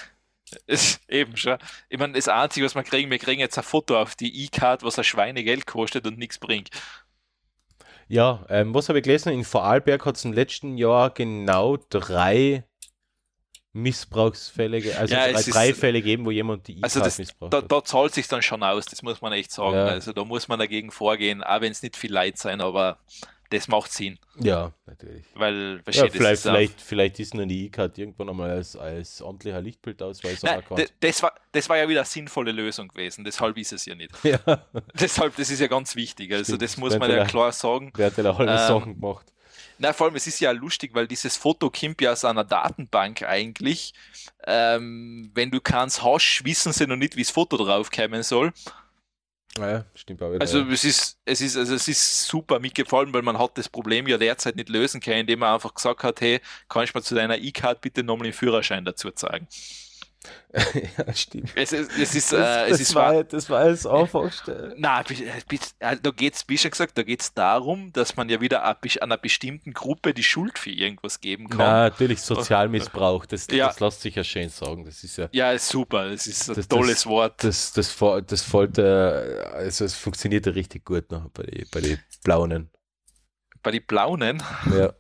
Ist 0.66 1.00
eben 1.08 1.38
schon. 1.38 1.60
Ich 1.90 2.00
meine, 2.00 2.14
das 2.14 2.28
Einzige, 2.28 2.66
was 2.66 2.74
wir 2.74 2.82
kriegen, 2.84 3.12
wir 3.12 3.20
kriegen 3.20 3.40
jetzt 3.40 3.58
ein 3.60 3.64
Foto 3.64 4.00
auf 4.02 4.16
die 4.16 4.46
E-Card, 4.46 4.82
was 4.82 4.98
ein 4.98 5.04
Schweinegeld 5.04 5.68
kostet 5.68 6.08
und 6.08 6.18
nichts 6.18 6.40
bringt. 6.40 6.72
Ja, 8.10 8.44
ähm, 8.50 8.74
was 8.74 8.90
habe 8.90 9.00
ich 9.00 9.04
gelesen? 9.04 9.32
In 9.32 9.44
Vorarlberg 9.46 10.06
hat 10.06 10.18
es 10.18 10.26
im 10.26 10.34
letzten 10.34 10.78
Jahr 10.78 11.12
genau 11.12 11.78
drei 11.90 12.64
Missbrauchsfälle, 13.72 14.78
also 14.98 15.14
Ja, 15.14 15.26
drei, 15.26 15.32
es 15.32 15.48
ist- 15.48 15.54
drei 15.56 15.74
Fälle 15.76 16.02
geben, 16.02 16.26
wo 16.26 16.32
jemand 16.32 16.68
die 16.68 16.82
Also 16.82 17.00
das, 17.02 17.20
missbraucht 17.20 17.54
da, 17.54 17.62
da 17.62 17.84
zahlt 17.84 18.14
sich 18.16 18.28
dann 18.28 18.42
schon 18.42 18.64
aus, 18.64 18.86
das 18.86 19.04
muss 19.04 19.22
man 19.22 19.32
echt 19.34 19.52
sagen. 19.52 19.76
Ja. 19.76 19.86
Also 19.86 20.12
da 20.12 20.24
muss 20.26 20.48
man 20.48 20.58
dagegen 20.58 20.90
vorgehen, 20.92 21.44
auch 21.44 21.62
wenn 21.62 21.72
es 21.72 21.84
nicht 21.84 21.96
viel 21.96 22.12
Leid 22.12 22.38
sein, 22.38 22.62
aber 22.62 22.98
das 23.52 23.68
macht 23.68 23.92
Sinn, 23.92 24.20
Ja, 24.40 24.72
natürlich. 24.86 25.26
weil 25.34 25.82
Ja, 25.90 26.08
vielleicht, 26.10 26.42
vielleicht, 26.44 26.82
vielleicht 26.82 27.20
ist 27.20 27.34
nur 27.34 27.46
die 27.48 27.66
E-Card 27.66 27.98
irgendwann 27.98 28.30
einmal 28.30 28.52
als, 28.52 28.76
als 28.76 29.22
amtlicher 29.22 29.62
Lichtbildausweis 29.62 30.44
Nein, 30.44 30.62
das 31.00 31.24
war, 31.24 31.34
das 31.52 31.68
war 31.68 31.78
ja 31.78 31.90
wieder 31.90 32.02
eine 32.02 32.06
sinnvolle 32.08 32.52
Lösung 32.52 32.88
gewesen, 32.90 33.24
deshalb 33.24 33.58
ist 33.58 33.74
es 33.74 33.86
ja 33.86 33.96
nicht. 33.96 34.12
Ja, 34.24 34.40
Deshalb, 35.00 35.36
das 35.36 35.50
ist 35.50 35.60
ja 35.60 35.68
ganz 35.68 35.96
wichtig. 35.96 36.32
Also 36.32 36.44
Stimmt. 36.44 36.62
das 36.62 36.78
muss 36.78 36.98
man 36.98 37.10
ja 37.10 37.26
klar 37.26 37.52
sagen. 37.52 37.92
wer 37.96 38.08
hat 38.08 38.18
denn 38.18 38.28
alle 38.28 38.52
Ähm, 38.52 38.58
Sachen 38.58 39.00
gemacht? 39.00 39.26
Na, 39.82 39.94
vor 39.94 40.08
allem, 40.08 40.16
es 40.16 40.28
ist 40.28 40.40
ja 40.42 40.52
lustig, 40.52 40.92
weil 40.94 41.08
dieses 41.08 41.38
Foto 41.38 41.70
kommt 41.72 42.02
ja 42.02 42.12
aus 42.12 42.26
einer 42.26 42.44
Datenbank 42.44 43.24
eigentlich. 43.24 43.94
Ähm, 44.46 45.32
wenn 45.34 45.52
du 45.52 45.62
keins 45.62 46.04
hast, 46.04 46.42
wissen 46.44 46.74
sie 46.74 46.86
noch 46.86 46.98
nicht, 46.98 47.16
wie 47.16 47.22
das 47.24 47.32
Foto 47.32 47.56
draufkommen 47.58 48.22
soll. 48.24 48.52
Ja, 49.58 49.86
stimmt 49.96 50.22
auch 50.22 50.32
wieder. 50.32 50.42
Also 50.42 50.60
ja. 50.60 50.72
es 50.72 50.84
ist, 50.84 51.18
es 51.26 51.42
ist, 51.42 51.58
also 51.58 51.74
es 51.74 51.88
ist 51.88 52.26
super 52.26 52.60
mitgefallen, 52.60 53.14
weil 53.14 53.24
man 53.24 53.38
hat 53.38 53.58
das 53.58 53.68
Problem 53.68 54.08
ja 54.08 54.18
derzeit 54.18 54.56
nicht 54.56 54.70
lösen 54.70 55.02
können, 55.02 55.22
indem 55.22 55.40
man 55.40 55.54
einfach 55.54 55.74
gesagt 55.74 56.04
hat, 56.04 56.22
hey, 56.22 56.40
kann 56.68 56.84
ich 56.84 56.94
mir 56.94 57.02
zu 57.02 57.16
deiner 57.16 57.38
E-Card 57.38 57.82
bitte 57.82 58.04
nochmal 58.04 58.26
den 58.26 58.34
Führerschein 58.34 58.86
dazu 58.86 59.12
zeigen? 59.12 59.48
ja, 60.98 61.14
stimmt. 61.14 61.52
Es 61.56 61.72
ist, 61.72 61.92
es 61.98 62.14
ist, 62.14 62.34
Das, 62.34 62.40
äh, 62.40 62.64
es 62.66 62.70
das, 62.72 62.82
ist 62.82 62.96
war, 62.96 63.24
das 63.24 63.50
war 63.50 63.70
das 63.70 63.86
Einfachste. 63.86 64.74
Na, 64.78 65.02
bi- 65.04 65.26
bi- 65.48 65.60
äh, 65.80 65.96
da 66.02 66.12
geht's, 66.12 66.44
wie 66.48 66.58
schon 66.58 66.72
gesagt, 66.72 66.98
da 66.98 67.04
geht's 67.04 67.34
darum, 67.34 67.94
dass 67.94 68.18
man 68.18 68.28
ja 68.28 68.42
wieder 68.42 68.66
einer 69.02 69.18
bestimmten 69.18 69.72
Gruppe 69.74 70.14
die 70.14 70.24
Schuld 70.24 70.60
für 70.60 70.72
irgendwas 70.72 71.22
geben 71.22 71.48
kann. 71.50 71.60
Na, 71.60 71.84
natürlich 71.84 72.22
Sozialmissbrauch, 72.22 73.26
das, 73.28 73.48
Ja. 73.50 73.68
das 73.68 73.80
lässt 73.80 74.02
sich 74.02 74.16
ja 74.16 74.24
schön 74.26 74.50
sagen. 74.50 74.84
Das 74.86 75.04
ist 75.04 75.18
ja 75.18 75.30
Ja, 75.32 75.52
ist 75.54 75.70
super, 75.70 76.10
das 76.10 76.28
ist 76.28 76.50
ein 76.50 76.56
Das- 76.56 76.68
tolles 76.68 76.94
das- 76.96 77.06
Wort. 77.06 77.44
das, 77.44 77.72
das, 77.72 77.90
fol- 77.90 78.22
das 78.22 78.42
folgt, 78.42 78.78
also 78.80 79.86
es 79.86 79.94
funktioniert 79.96 80.46
ja 80.46 80.52
richtig 80.52 80.84
gut 80.84 81.10
noch 81.12 81.30
bei 81.30 81.44
den 81.44 81.66
bei 81.72 81.80
die 81.80 81.98
Blaunen. 82.24 82.70
Bei 83.64 83.72
den 83.72 83.86
Blaunen, 83.86 84.44
Ja. 84.74 84.94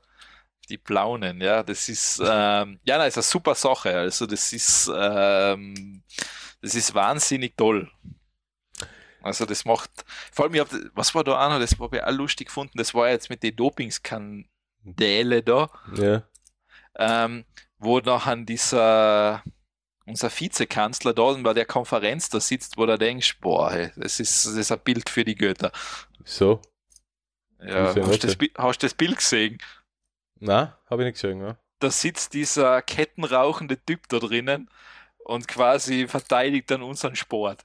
Die 0.69 0.77
Blaunen, 0.77 1.41
ja, 1.41 1.63
das 1.63 1.89
ist, 1.89 2.19
ähm, 2.19 2.79
ja, 2.83 2.97
na, 2.97 3.05
ist 3.05 3.17
eine 3.17 3.23
super 3.23 3.55
Sache. 3.55 3.97
Also 3.97 4.25
das 4.25 4.53
ist, 4.53 4.91
ähm, 4.95 6.03
das 6.61 6.75
ist 6.75 6.93
wahnsinnig 6.93 7.57
toll. 7.57 7.89
Also 9.21 9.45
das 9.45 9.65
macht, 9.65 9.89
vor 10.31 10.45
allem, 10.45 10.53
ich 10.53 10.61
hab, 10.61 10.69
was 10.93 11.13
war 11.13 11.23
da 11.23 11.45
auch 11.45 11.49
noch, 11.49 11.59
das 11.59 11.77
habe 11.79 11.97
ich 11.97 12.03
auch 12.03 12.11
lustig 12.11 12.47
gefunden, 12.47 12.77
das 12.77 12.93
war 12.93 13.09
jetzt 13.09 13.29
mit 13.29 13.43
den 13.43 13.55
Dopingskandale 13.55 15.43
da. 15.43 15.69
ja. 15.95 16.23
ähm, 16.97 17.45
wo 17.79 17.99
nachher 17.99 18.35
dieser 18.37 19.43
unser 20.05 20.29
Vizekanzler 20.31 21.13
da 21.13 21.33
bei 21.33 21.53
der 21.53 21.65
Konferenz 21.65 22.29
da 22.29 22.39
sitzt, 22.39 22.77
wo 22.77 22.85
du 22.85 22.97
denkst, 22.97 23.39
boah, 23.41 23.71
hey, 23.71 23.91
das 23.95 24.19
ist, 24.19 24.45
das 24.45 24.53
ist 24.53 24.71
ein 24.71 24.79
Bild 24.79 25.09
für 25.09 25.23
die 25.23 25.35
Götter. 25.35 25.71
So. 26.25 26.61
Ja, 27.61 27.93
hast, 27.95 28.23
du 28.23 28.27
das, 28.27 28.35
Bi- 28.35 28.51
hast 28.57 28.81
du 28.81 28.85
das 28.87 28.93
Bild 28.95 29.17
gesehen? 29.17 29.59
Na, 30.39 30.77
habe 30.89 31.03
ich 31.03 31.07
nicht 31.07 31.21
gesehen, 31.21 31.41
ja. 31.41 31.57
Da 31.79 31.89
sitzt 31.89 32.33
dieser 32.33 32.81
kettenrauchende 32.81 33.77
Typ 33.83 34.07
da 34.09 34.19
drinnen 34.19 34.69
und 35.25 35.47
quasi 35.47 36.07
verteidigt 36.07 36.71
dann 36.71 36.81
unseren 36.81 37.15
Sport. 37.15 37.63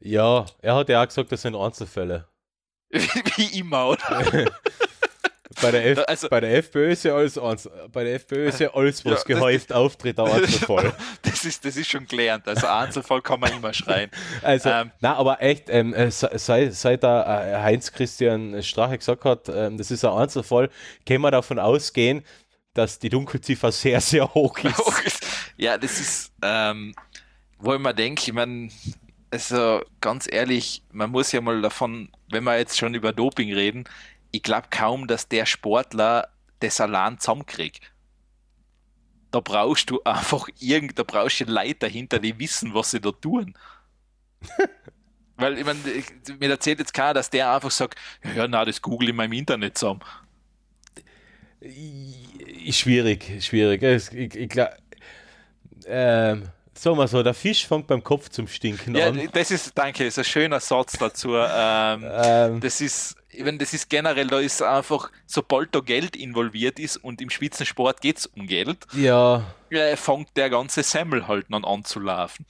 Ja, 0.00 0.46
er 0.60 0.76
hat 0.76 0.88
ja 0.88 1.02
auch 1.02 1.06
gesagt, 1.06 1.32
das 1.32 1.42
sind 1.42 1.54
Einzelfälle. 1.54 2.28
Wie 2.90 3.58
immer, 3.58 3.88
oder? 3.88 4.50
Bei 5.64 5.70
der, 5.70 5.86
F 5.86 5.98
Also- 6.06 6.28
bei 6.28 6.40
der 6.40 6.54
FPÖ 6.58 6.90
ist 6.92 7.04
ja 7.04 7.14
alles 7.14 7.38
eins. 7.38 7.68
Bei 7.92 8.04
der 8.04 8.14
FPÖ 8.16 8.48
ist 8.48 8.60
ja 8.60 8.72
alles, 8.74 9.04
was 9.04 9.24
Ja, 9.28 9.34
gehäuft 9.34 9.72
auftritt, 9.72 10.18
ein 10.20 10.26
Einzelfall. 10.30 10.92
Das 11.22 11.44
ist, 11.44 11.64
das 11.64 11.76
ist 11.76 11.88
schon 11.90 12.06
gelernt. 12.06 12.46
Also 12.46 12.66
Einzelfall 12.66 13.22
kann 13.22 13.40
man 13.40 13.52
immer 13.52 13.72
schreien. 13.72 14.10
Also, 14.42 14.68
Ähm. 14.68 14.90
na, 15.00 15.14
aber 15.16 15.40
echt, 15.42 15.68
ähm, 15.70 15.94
äh, 15.94 16.10
se- 16.10 16.30
sei, 16.34 16.70
seit 16.70 17.02
der 17.02 17.24
äh, 17.56 17.62
Heinz-Christian 17.62 18.62
Strache 18.62 18.98
gesagt 18.98 19.24
hat, 19.24 19.48
ähm, 19.48 19.78
das 19.78 19.90
ist 19.90 20.04
ein 20.04 20.12
Einzelfall, 20.12 20.70
können 21.06 21.22
wir 21.22 21.30
davon 21.30 21.58
ausgehen, 21.58 22.22
dass 22.74 22.98
die 22.98 23.08
Dunkelziffer 23.08 23.70
sehr, 23.72 24.00
sehr 24.00 24.32
hoch 24.34 24.58
ist. 24.58 25.24
ja, 25.56 25.78
das 25.78 26.00
ist, 26.00 26.32
ähm, 26.42 26.94
wo 27.58 27.72
ich 27.74 27.80
mir 27.80 27.94
denke, 27.94 28.22
ich 28.26 28.32
meine, 28.32 28.68
also 29.30 29.80
ganz 30.00 30.26
ehrlich, 30.30 30.82
man 30.92 31.10
muss 31.10 31.32
ja 31.32 31.40
mal 31.40 31.60
davon, 31.62 32.08
wenn 32.30 32.44
wir 32.44 32.58
jetzt 32.58 32.76
schon 32.78 32.94
über 32.94 33.12
Doping 33.12 33.52
reden, 33.52 33.84
ich 34.34 34.42
glaube 34.42 34.66
kaum, 34.70 35.06
dass 35.06 35.28
der 35.28 35.46
Sportler 35.46 36.28
das 36.58 36.80
allein 36.80 37.18
zusammenkriegt. 37.20 37.80
Da 39.30 39.38
brauchst 39.38 39.90
du 39.90 40.02
einfach 40.02 40.48
irgend, 40.58 40.98
da 40.98 41.04
brauchst 41.04 41.38
du 41.40 41.44
Leute 41.44 41.76
dahinter, 41.80 42.18
die 42.18 42.36
wissen, 42.38 42.74
was 42.74 42.90
sie 42.90 43.00
da 43.00 43.12
tun. 43.12 43.54
Weil, 45.36 45.58
ich 45.58 45.64
meine, 45.64 45.78
ich- 45.90 46.38
mir 46.40 46.50
erzählt 46.50 46.80
jetzt 46.80 46.94
keiner, 46.94 47.14
dass 47.14 47.30
der 47.30 47.52
einfach 47.52 47.70
sagt, 47.70 47.98
ja, 48.36 48.46
na, 48.48 48.64
das 48.64 48.82
google 48.82 49.08
ich 49.10 49.14
mal 49.14 49.24
im 49.26 49.32
Internet 49.32 49.78
zusammen. 49.78 50.00
Schwierig, 52.70 53.44
schwierig. 53.44 53.82
Es- 53.82 54.12
Ich, 54.12 54.34
ich 54.34 54.48
glaub, 54.48 54.70
ähm, 55.86 56.48
sagen 56.78 56.98
wir 56.98 57.08
so, 57.08 57.22
der 57.22 57.34
Fisch 57.34 57.66
fängt 57.66 57.86
beim 57.86 58.02
Kopf 58.02 58.28
zum 58.30 58.48
Stinken 58.48 58.94
Ja, 58.94 59.08
an. 59.08 59.28
das 59.32 59.50
ist, 59.50 59.76
danke, 59.76 60.04
ist 60.04 60.18
ein 60.18 60.24
schöner 60.24 60.60
Satz 60.60 60.92
dazu. 60.98 61.34
Ähm, 61.34 62.04
Ähm, 62.04 62.60
das 62.60 62.80
ist, 62.80 63.16
meine, 63.38 63.58
das 63.58 63.72
ist 63.74 63.88
generell, 63.88 64.26
da 64.26 64.40
ist 64.40 64.62
einfach, 64.62 65.10
sobald 65.26 65.74
da 65.74 65.80
Geld 65.80 66.16
involviert 66.16 66.78
ist 66.78 66.96
und 66.96 67.20
im 67.20 67.30
Spitzensport 67.30 68.00
geht 68.00 68.18
es 68.18 68.26
um 68.26 68.46
Geld, 68.46 68.86
ja, 68.92 69.44
äh, 69.70 69.96
fängt 69.96 70.36
der 70.36 70.50
ganze 70.50 70.82
Semmel 70.82 71.26
halt 71.26 71.46
dann 71.50 71.64
an 71.64 71.84
zu 71.84 72.00
laufen. 72.00 72.46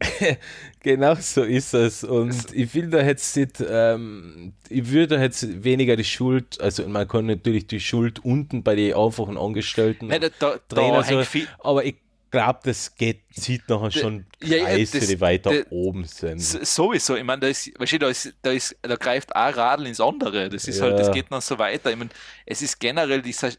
Genau 0.80 1.14
so 1.14 1.44
ist 1.44 1.74
es. 1.74 2.02
Und 2.02 2.52
ich 2.52 2.74
will 2.74 2.90
da 2.90 3.02
jetzt 3.02 3.36
nicht, 3.36 3.62
ähm, 3.66 4.52
ich 4.68 4.90
würde 4.90 5.16
da 5.16 5.22
jetzt 5.22 5.62
weniger 5.62 5.94
die 5.94 6.04
Schuld, 6.04 6.60
also 6.60 6.86
man 6.88 7.06
kann 7.06 7.26
natürlich 7.26 7.68
die 7.68 7.78
Schuld 7.78 8.24
unten 8.24 8.64
bei 8.64 8.74
den 8.74 8.94
einfachen 8.94 9.38
Angestellten, 9.38 10.08
Nein, 10.08 10.20
da, 10.22 10.28
da, 10.38 10.58
Trainer, 10.68 10.96
da 10.98 11.02
so, 11.04 11.16
hängt 11.16 11.26
viel, 11.26 11.48
aber 11.60 11.84
ich 11.84 11.96
glaube, 12.32 12.58
das 12.64 12.94
geht, 12.96 13.22
zieht 13.32 13.68
nachher 13.68 13.92
schon 13.92 14.26
ja, 14.42 14.56
ja, 14.56 14.64
Kreise, 14.64 14.98
das- 14.98 15.08
die 15.08 15.20
weiter 15.20 15.50
das- 15.50 15.66
oben 15.70 16.04
sind. 16.04 16.40
Sowieso, 16.40 17.14
ich 17.16 17.22
meine, 17.22 17.40
da 17.42 17.46
ist, 17.46 17.70
weißt 17.78 17.92
du, 17.92 17.98
da 18.00 18.08
ist, 18.08 18.34
da 18.42 18.50
ist, 18.50 18.76
da 18.82 18.96
greift 18.96 19.36
ein 19.36 19.54
Radl 19.54 19.86
ins 19.86 20.00
andere. 20.00 20.48
Das 20.48 20.66
ist 20.66 20.78
Ja. 20.80 20.86
halt, 20.86 20.98
das 20.98 21.12
geht 21.12 21.26
dann 21.30 21.40
so 21.40 21.56
weiter. 21.58 21.90
Ich 21.90 21.96
meine, 21.96 22.10
es 22.44 22.60
ist 22.62 22.80
generell 22.80 23.22
dieser, 23.22 23.50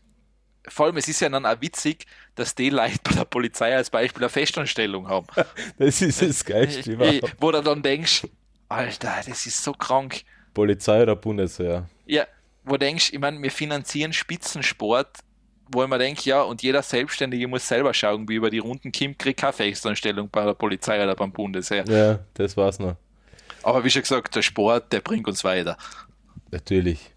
vor 0.68 0.88
allem, 0.88 0.98
es 0.98 1.08
ist 1.08 1.20
ja 1.22 1.30
dann 1.30 1.46
auch 1.46 1.62
witzig, 1.62 2.06
dass 2.36 2.54
die 2.56 2.70
Leute 2.70 2.98
bei 3.04 3.16
der 3.16 3.26
Polizei 3.26 3.76
als 3.76 3.90
Beispiel 3.90 4.24
eine 4.24 4.30
Festanstellung 4.30 5.08
haben. 5.08 5.28
Das 5.78 6.02
ist 6.02 6.22
das 6.22 6.44
Geilste 6.44 6.90
Äh, 6.90 6.94
überhaupt. 6.94 7.36
wo 7.40 7.52
du 7.52 7.62
dann 7.62 7.82
denkst, 7.82 8.28
Alter, 8.70 9.22
das 9.28 9.46
ist 9.46 9.64
so 9.64 9.72
krank. 9.74 10.24
Polizei 10.54 11.02
oder 11.04 11.16
Bundeswehr. 11.16 11.88
Ja, 12.06 12.26
wo 12.64 12.74
du 12.74 12.80
denkst, 12.80 13.12
ich 13.14 13.20
meine, 13.20 13.42
wir 13.42 13.52
finanzieren 13.52 14.14
Spitzensport, 14.14 15.20
wo 15.70 15.84
ich 15.84 15.90
mir 15.90 15.98
denke, 15.98 16.22
ja, 16.30 16.42
und 16.42 16.62
jeder 16.62 16.82
Selbstständige 16.82 17.48
muss 17.48 17.68
selber 17.68 17.94
schauen, 17.94 18.28
wie 18.28 18.36
über 18.36 18.50
die 18.50 18.60
Runden 18.60 18.92
kommt, 18.92 19.20
kriegt 19.20 19.40
keine 19.40 19.54
Festanstellung 19.54 20.30
bei 20.30 20.46
der 20.46 20.54
Polizei 20.54 21.02
oder 21.02 21.16
beim 21.16 21.32
Bundesheer. 21.32 21.86
Ja, 21.88 22.20
das 22.34 22.56
war's 22.58 22.80
noch. 22.80 22.96
Aber 23.64 23.84
wie 23.84 23.90
schon 23.90 24.02
gesagt, 24.02 24.36
der 24.36 24.42
Sport, 24.42 24.92
der 24.92 25.00
bringt 25.00 25.28
uns 25.28 25.44
weiter. 25.44 25.78
Natürlich. 26.52 27.12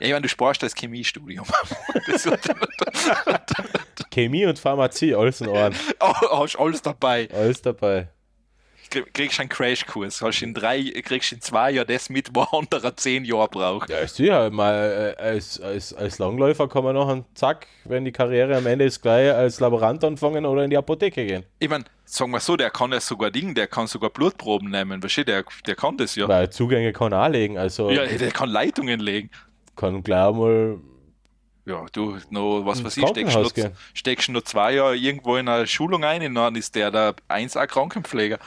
Ja, 0.00 0.06
ich 0.06 0.12
meine, 0.12 0.22
du 0.22 0.28
sparst 0.28 0.62
das 0.62 0.74
Chemiestudium. 0.74 1.46
das 2.06 2.26
Chemie 4.10 4.46
und 4.46 4.58
Pharmazie, 4.58 5.14
alles 5.14 5.40
in 5.40 5.48
Ordnung. 5.48 5.80
oh, 6.00 6.40
hast 6.42 6.56
alles 6.56 6.82
dabei. 6.82 7.28
Alles 7.32 7.62
dabei. 7.62 8.08
Krieg- 9.02 9.14
Kriegst 9.14 9.40
einen 9.40 9.48
Crashkurs. 9.48 10.22
Hast 10.22 10.42
in 10.42 10.54
drei, 10.54 10.82
kriegst 11.04 11.32
in 11.32 11.40
zwei 11.40 11.72
Jahren 11.72 11.86
das 11.86 12.08
mit, 12.10 12.30
wo 12.34 12.40
ein 12.42 12.46
anderer 12.60 12.96
zehn 12.96 13.24
Jahre 13.24 13.48
braucht. 13.48 13.90
Ja, 13.90 14.06
sicher, 14.06 14.50
mal 14.50 15.14
äh, 15.18 15.22
als, 15.22 15.60
als, 15.60 15.92
als 15.94 16.18
Langläufer 16.18 16.68
kann 16.68 16.84
man 16.84 16.94
noch 16.94 17.08
einen 17.08 17.24
Zack, 17.34 17.66
wenn 17.84 18.04
die 18.04 18.12
Karriere 18.12 18.56
am 18.56 18.66
Ende 18.66 18.84
ist, 18.84 19.02
gleich 19.02 19.30
als 19.32 19.60
Laborant 19.60 20.02
anfangen 20.04 20.46
oder 20.46 20.64
in 20.64 20.70
die 20.70 20.76
Apotheke 20.76 21.26
gehen. 21.26 21.44
Ich 21.58 21.68
meine, 21.68 21.84
sagen 22.04 22.30
wir 22.30 22.40
so, 22.40 22.56
der 22.56 22.70
kann 22.70 22.92
ja 22.92 23.00
sogar 23.00 23.30
Ding, 23.30 23.54
der 23.54 23.66
kann 23.66 23.86
sogar 23.86 24.10
Blutproben 24.10 24.70
nehmen. 24.70 25.00
Du, 25.00 25.08
der, 25.24 25.44
der 25.66 25.74
kann 25.76 25.96
das 25.96 26.14
ja. 26.16 26.28
Weil 26.28 26.50
Zugänge 26.50 26.92
kann 26.92 27.12
er 27.12 27.28
legen, 27.28 27.58
also 27.58 27.90
Ja, 27.90 28.04
der 28.06 28.30
kann 28.30 28.48
Leitungen 28.48 29.00
legen. 29.00 29.30
kann 29.76 30.02
gleich 30.02 30.32
mal 30.34 30.78
Ja, 31.66 31.86
du, 31.92 32.18
noch, 32.30 32.62
was 32.66 32.84
weiß 32.84 32.96
ich, 32.98 33.08
steckst 33.08 33.36
noch, 33.36 33.54
gehen. 33.54 33.72
steckst 33.94 34.28
noch 34.28 34.42
zwei 34.42 34.74
Jahre 34.74 34.96
irgendwo 34.96 35.36
in 35.36 35.48
einer 35.48 35.66
Schulung 35.66 36.04
ein 36.04 36.22
und 36.26 36.34
dann 36.34 36.56
ist 36.56 36.74
der 36.74 36.90
der 36.90 37.14
1A 37.28 37.66
Krankenpfleger. 37.66 38.38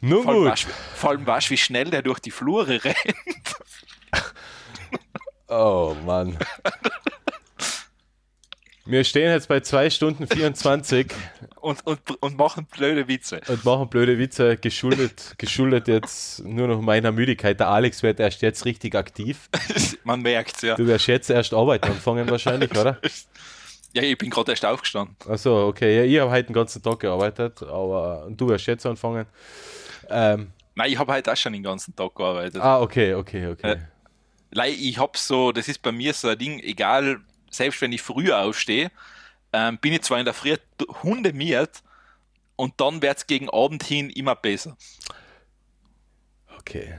Nun 0.00 0.22
Vor 0.22 0.32
allem, 0.32 0.42
gut. 0.42 0.50
weißt, 0.52 0.66
vor 0.94 1.10
allem 1.10 1.26
weißt, 1.26 1.50
wie 1.50 1.56
schnell 1.56 1.90
der 1.90 2.02
durch 2.02 2.20
die 2.20 2.30
Flure 2.30 2.82
rennt. 2.84 2.96
Oh 5.48 5.96
Mann. 6.04 6.38
Wir 8.84 9.04
stehen 9.04 9.30
jetzt 9.30 9.48
bei 9.48 9.60
2 9.60 9.90
Stunden 9.90 10.26
24 10.26 11.08
Und, 11.60 11.86
und, 11.86 12.00
und 12.22 12.38
machen 12.38 12.66
blöde 12.66 13.06
Witze. 13.06 13.40
und 13.48 13.62
machen 13.64 13.88
blöde 13.88 14.18
Witze, 14.18 14.56
geschuldet, 14.56 15.34
geschuldet 15.36 15.88
jetzt 15.88 16.42
nur 16.44 16.68
noch 16.68 16.80
meiner 16.80 17.12
Müdigkeit. 17.12 17.60
Der 17.60 17.68
Alex 17.68 18.02
wird 18.02 18.18
erst 18.18 18.40
jetzt 18.40 18.64
richtig 18.64 18.94
aktiv. 18.94 19.50
Man 20.04 20.22
merkt 20.22 20.62
ja. 20.62 20.74
Du 20.76 20.86
wirst 20.86 21.06
jetzt 21.06 21.28
erst 21.28 21.52
arbeiten 21.52 21.86
anfangen 21.90 22.30
wahrscheinlich, 22.30 22.70
oder? 22.70 22.98
Ja, 23.92 24.02
ich 24.02 24.16
bin 24.16 24.30
gerade 24.30 24.52
erst 24.52 24.64
aufgestanden. 24.64 25.16
Achso, 25.28 25.66
okay. 25.68 25.98
Ja, 25.98 26.04
ich 26.04 26.18
habe 26.20 26.30
heute 26.30 26.46
den 26.46 26.54
ganzen 26.54 26.82
Tag 26.82 27.00
gearbeitet, 27.00 27.62
aber 27.62 28.24
und 28.26 28.40
du 28.40 28.48
wirst 28.48 28.66
jetzt 28.66 28.86
anfangen. 28.86 29.26
Ähm, 30.08 30.52
Nein, 30.74 30.92
ich 30.92 30.98
habe 30.98 31.12
heute 31.12 31.32
auch 31.32 31.36
schon 31.36 31.52
den 31.52 31.62
ganzen 31.62 31.94
Tag 31.96 32.14
gearbeitet. 32.14 32.60
ah, 32.62 32.80
okay, 32.80 33.14
okay, 33.14 33.48
okay. 33.48 33.72
Äh, 33.72 33.78
Lei, 34.50 34.70
ich 34.70 34.98
hab 34.98 35.16
so, 35.16 35.52
das 35.52 35.68
ist 35.68 35.82
bei 35.82 35.92
mir 35.92 36.14
so 36.14 36.28
ein 36.28 36.38
Ding, 36.38 36.60
egal, 36.60 37.20
selbst 37.50 37.80
wenn 37.80 37.92
ich 37.92 38.00
früher 38.00 38.38
aufstehe, 38.38 38.90
ähm, 39.52 39.78
bin 39.78 39.92
ich 39.92 40.02
zwar 40.02 40.18
in 40.18 40.24
der 40.24 40.34
Früh 40.34 40.56
hundemiert 41.02 41.82
und 42.56 42.80
dann 42.80 43.02
wird 43.02 43.18
es 43.18 43.26
gegen 43.26 43.50
Abend 43.50 43.82
hin 43.82 44.10
immer 44.10 44.34
besser. 44.34 44.76
okay. 46.58 46.98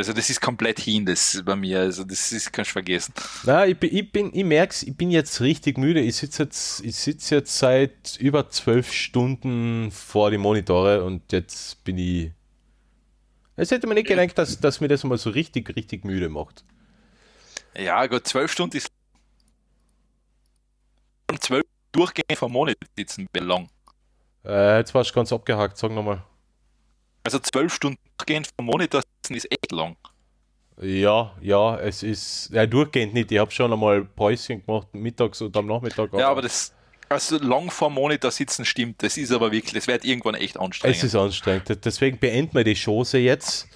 Also 0.00 0.14
das 0.14 0.30
ist 0.30 0.40
komplett 0.40 0.80
hin, 0.80 1.04
das 1.04 1.42
bei 1.44 1.54
mir, 1.54 1.80
also 1.80 2.04
das 2.04 2.32
ist, 2.32 2.50
kannst 2.50 2.70
du 2.70 2.72
vergessen. 2.72 3.12
Na, 3.44 3.66
ich 3.66 3.76
bin, 3.76 3.94
ich 3.94 4.10
bin, 4.10 4.30
ich 4.32 4.44
merk's, 4.44 4.82
ich 4.82 4.96
bin 4.96 5.10
jetzt 5.10 5.42
richtig 5.42 5.76
müde. 5.76 6.00
Ich 6.00 6.16
sitze 6.16 6.44
jetzt, 6.44 6.82
ich 6.82 6.96
sitze 6.96 7.34
jetzt 7.34 7.58
seit 7.58 8.16
über 8.18 8.48
zwölf 8.48 8.90
Stunden 8.94 9.90
vor 9.90 10.30
die 10.30 10.38
Monitore 10.38 11.04
und 11.04 11.30
jetzt 11.32 11.84
bin 11.84 11.98
ich. 11.98 12.30
Jetzt 13.58 13.72
hätte 13.72 13.86
man 13.86 13.96
nicht 13.96 14.08
gedacht, 14.08 14.38
dass, 14.38 14.58
dass 14.58 14.80
mir 14.80 14.88
das 14.88 15.04
mal 15.04 15.18
so 15.18 15.28
richtig, 15.28 15.76
richtig 15.76 16.06
müde 16.06 16.30
macht. 16.30 16.64
Ja, 17.76 18.06
gut, 18.06 18.26
zwölf 18.26 18.50
Stunden 18.50 18.78
ist 18.78 18.88
zwölf 21.40 21.66
durchgehend 21.92 22.38
vom 22.38 22.52
Monitor 22.52 22.88
sitzen 22.96 23.28
wäre 23.34 23.44
lang. 23.44 23.68
Äh, 24.46 24.78
jetzt 24.78 24.94
warst 24.94 25.10
du 25.10 25.14
ganz 25.14 25.30
abgehakt, 25.30 25.76
sag 25.76 25.92
nochmal. 25.92 26.24
Also 27.22 27.38
zwölf 27.38 27.74
Stunden 27.74 27.98
durchgehend 28.16 28.48
vom 28.56 28.66
Monitor 28.66 29.02
sitzen 29.02 29.34
ist 29.34 29.50
echt 29.50 29.72
lang. 29.72 29.96
Ja, 30.80 31.32
ja, 31.42 31.78
es 31.78 32.02
ist. 32.02 32.50
Ja, 32.52 32.66
durchgehend 32.66 33.12
nicht. 33.12 33.30
Ich 33.30 33.38
habe 33.38 33.50
schon 33.50 33.72
einmal 33.72 34.04
Päuschen 34.04 34.64
gemacht, 34.64 34.88
mittags 34.92 35.42
und 35.42 35.54
am 35.56 35.66
Nachmittag. 35.66 36.12
Ja, 36.14 36.30
aber 36.30 36.40
das, 36.42 36.72
also 37.10 37.38
lang 37.38 37.70
vor 37.70 37.90
Monitor 37.90 38.30
sitzen 38.30 38.64
stimmt, 38.64 39.02
das 39.02 39.16
ist 39.16 39.32
aber 39.32 39.52
wirklich, 39.52 39.74
das 39.74 39.86
wird 39.88 40.04
irgendwann 40.04 40.36
echt 40.36 40.58
anstrengend. 40.58 40.96
Es 40.96 41.04
ist 41.04 41.14
anstrengend. 41.14 41.84
Deswegen 41.84 42.18
beenden 42.18 42.54
wir 42.54 42.64
die 42.64 42.76
Chose 42.76 43.18
jetzt. 43.18 43.68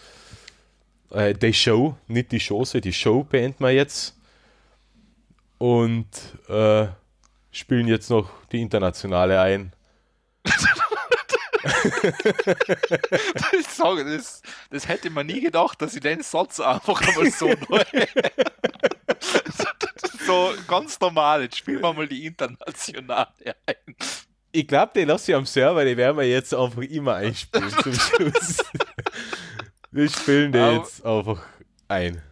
Äh, 1.10 1.34
die 1.34 1.52
Show, 1.52 1.96
nicht 2.06 2.32
die 2.32 2.40
Chose, 2.40 2.80
die 2.80 2.92
Show 2.92 3.24
beenden 3.24 3.62
wir 3.62 3.72
jetzt. 3.72 4.16
Und 5.58 6.06
äh, 6.48 6.86
spielen 7.50 7.88
jetzt 7.88 8.08
noch 8.08 8.30
die 8.50 8.60
internationale 8.60 9.40
ein. 9.40 9.72
ich 13.58 13.66
sage, 13.68 14.04
das, 14.04 14.42
das 14.70 14.88
hätte 14.88 15.10
man 15.10 15.26
nie 15.26 15.40
gedacht, 15.40 15.80
dass 15.82 15.94
ich 15.94 16.00
den 16.00 16.22
Satz 16.22 16.60
einfach 16.60 17.00
einmal 17.00 17.30
so 17.30 17.48
neu. 17.68 17.82
so 20.26 20.52
ganz 20.66 20.98
normal, 21.00 21.42
jetzt 21.42 21.58
spielen 21.58 21.82
wir 21.82 21.92
mal 21.92 22.08
die 22.08 22.26
internationale 22.26 23.28
ein. 23.66 23.94
Ich 24.52 24.68
glaube, 24.68 24.92
die 24.94 25.04
lasse 25.04 25.32
ich 25.32 25.36
am 25.36 25.46
Server, 25.46 25.84
die 25.84 25.96
werden 25.96 26.16
wir 26.16 26.28
jetzt 26.28 26.54
einfach 26.54 26.82
immer 26.82 27.16
einspielen 27.16 27.70
zum 27.82 27.92
Schluss. 27.94 28.58
Wir 29.90 30.08
spielen 30.08 30.52
die 30.52 30.58
Aber- 30.58 30.76
jetzt 30.76 31.04
einfach 31.04 31.42
ein. 31.88 32.22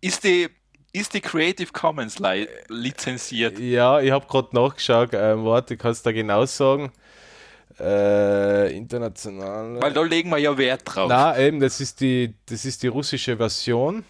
Ist 0.00 0.24
die, 0.24 0.48
ist 0.92 1.12
die 1.12 1.20
Creative 1.20 1.70
Commons 1.72 2.18
li 2.20 2.48
lizenziert? 2.68 3.58
Ja, 3.58 4.00
ich 4.00 4.10
habe 4.12 4.26
gerade 4.26 4.48
nachgeschaut. 4.52 5.10
Ähm, 5.12 5.44
warte, 5.44 5.76
kannst 5.76 6.06
du 6.06 6.10
da 6.10 6.14
genau 6.14 6.46
sagen? 6.46 6.92
Äh, 7.80 8.76
international. 8.76 9.80
Weil 9.80 9.92
da 9.92 10.02
legen 10.02 10.30
wir 10.30 10.38
ja 10.38 10.56
Wert 10.56 10.82
drauf. 10.84 11.08
Na, 11.08 11.38
eben, 11.38 11.60
das 11.60 11.80
ist 11.80 12.00
die, 12.00 12.34
das 12.46 12.64
ist 12.64 12.82
die 12.82 12.88
russische 12.88 13.36
Version. 13.36 14.04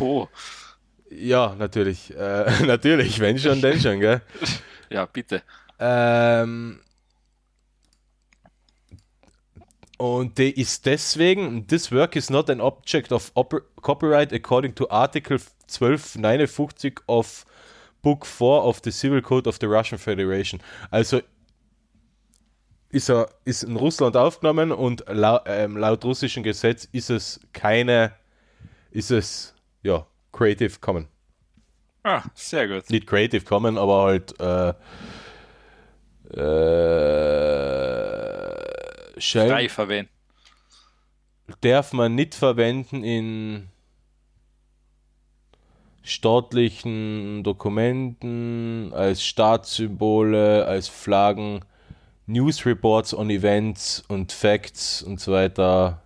Oh, 0.00 0.26
Ja, 1.10 1.54
natürlich. 1.58 2.12
Äh, 2.16 2.62
natürlich, 2.66 3.20
wenn 3.20 3.38
schon, 3.38 3.60
denn 3.60 3.80
schon, 3.80 4.00
gell? 4.00 4.20
ja, 4.90 5.06
bitte. 5.06 5.42
Ähm, 5.78 6.80
und 9.98 10.36
die 10.38 10.50
ist 10.60 10.84
deswegen, 10.86 11.66
this 11.68 11.92
work 11.92 12.16
is 12.16 12.30
not 12.30 12.50
an 12.50 12.60
object 12.60 13.12
of 13.12 13.30
oper- 13.34 13.62
copyright 13.80 14.32
according 14.32 14.74
to 14.74 14.88
Article 14.90 15.38
1259 15.68 17.00
of 17.06 17.44
Book 18.02 18.26
4 18.26 18.64
of 18.64 18.80
the 18.84 18.90
Civil 18.90 19.22
Code 19.22 19.48
of 19.48 19.58
the 19.60 19.66
Russian 19.66 19.98
Federation. 19.98 20.60
Also 20.90 21.20
ist 22.90 23.10
er 23.10 23.28
ist 23.44 23.62
in 23.64 23.76
Russland 23.76 24.16
aufgenommen 24.16 24.72
und 24.72 25.04
lau, 25.08 25.40
ähm, 25.46 25.76
laut 25.76 26.04
russischem 26.04 26.42
Gesetz 26.42 26.84
ist 26.92 27.10
es 27.10 27.40
keine, 27.52 28.12
ist 28.90 29.10
es 29.10 29.54
ja 29.82 30.06
Creative 30.32 30.78
Commons. 30.80 31.08
Ah, 32.04 32.22
sehr 32.34 32.68
gut. 32.68 32.88
Nicht 32.90 33.06
Creative 33.06 33.44
Commons, 33.44 33.78
aber 33.78 34.04
halt 34.04 34.40
äh, 34.40 34.68
äh, 36.34 36.40
Shell 39.20 39.48
Frei 39.48 39.68
verwenden. 39.68 40.10
darf 41.60 41.92
man 41.92 42.14
nicht 42.14 42.34
verwenden 42.34 43.02
in 43.02 43.68
staatlichen 46.02 47.42
Dokumenten, 47.42 48.92
als 48.94 49.24
Staatssymbole, 49.24 50.64
als 50.64 50.86
Flaggen, 50.86 51.64
News 52.26 52.64
Reports 52.66 53.14
on 53.14 53.30
Events 53.30 54.02
und 54.08 54.32
Facts 54.32 55.02
und 55.02 55.20
so 55.20 55.32
weiter, 55.32 56.02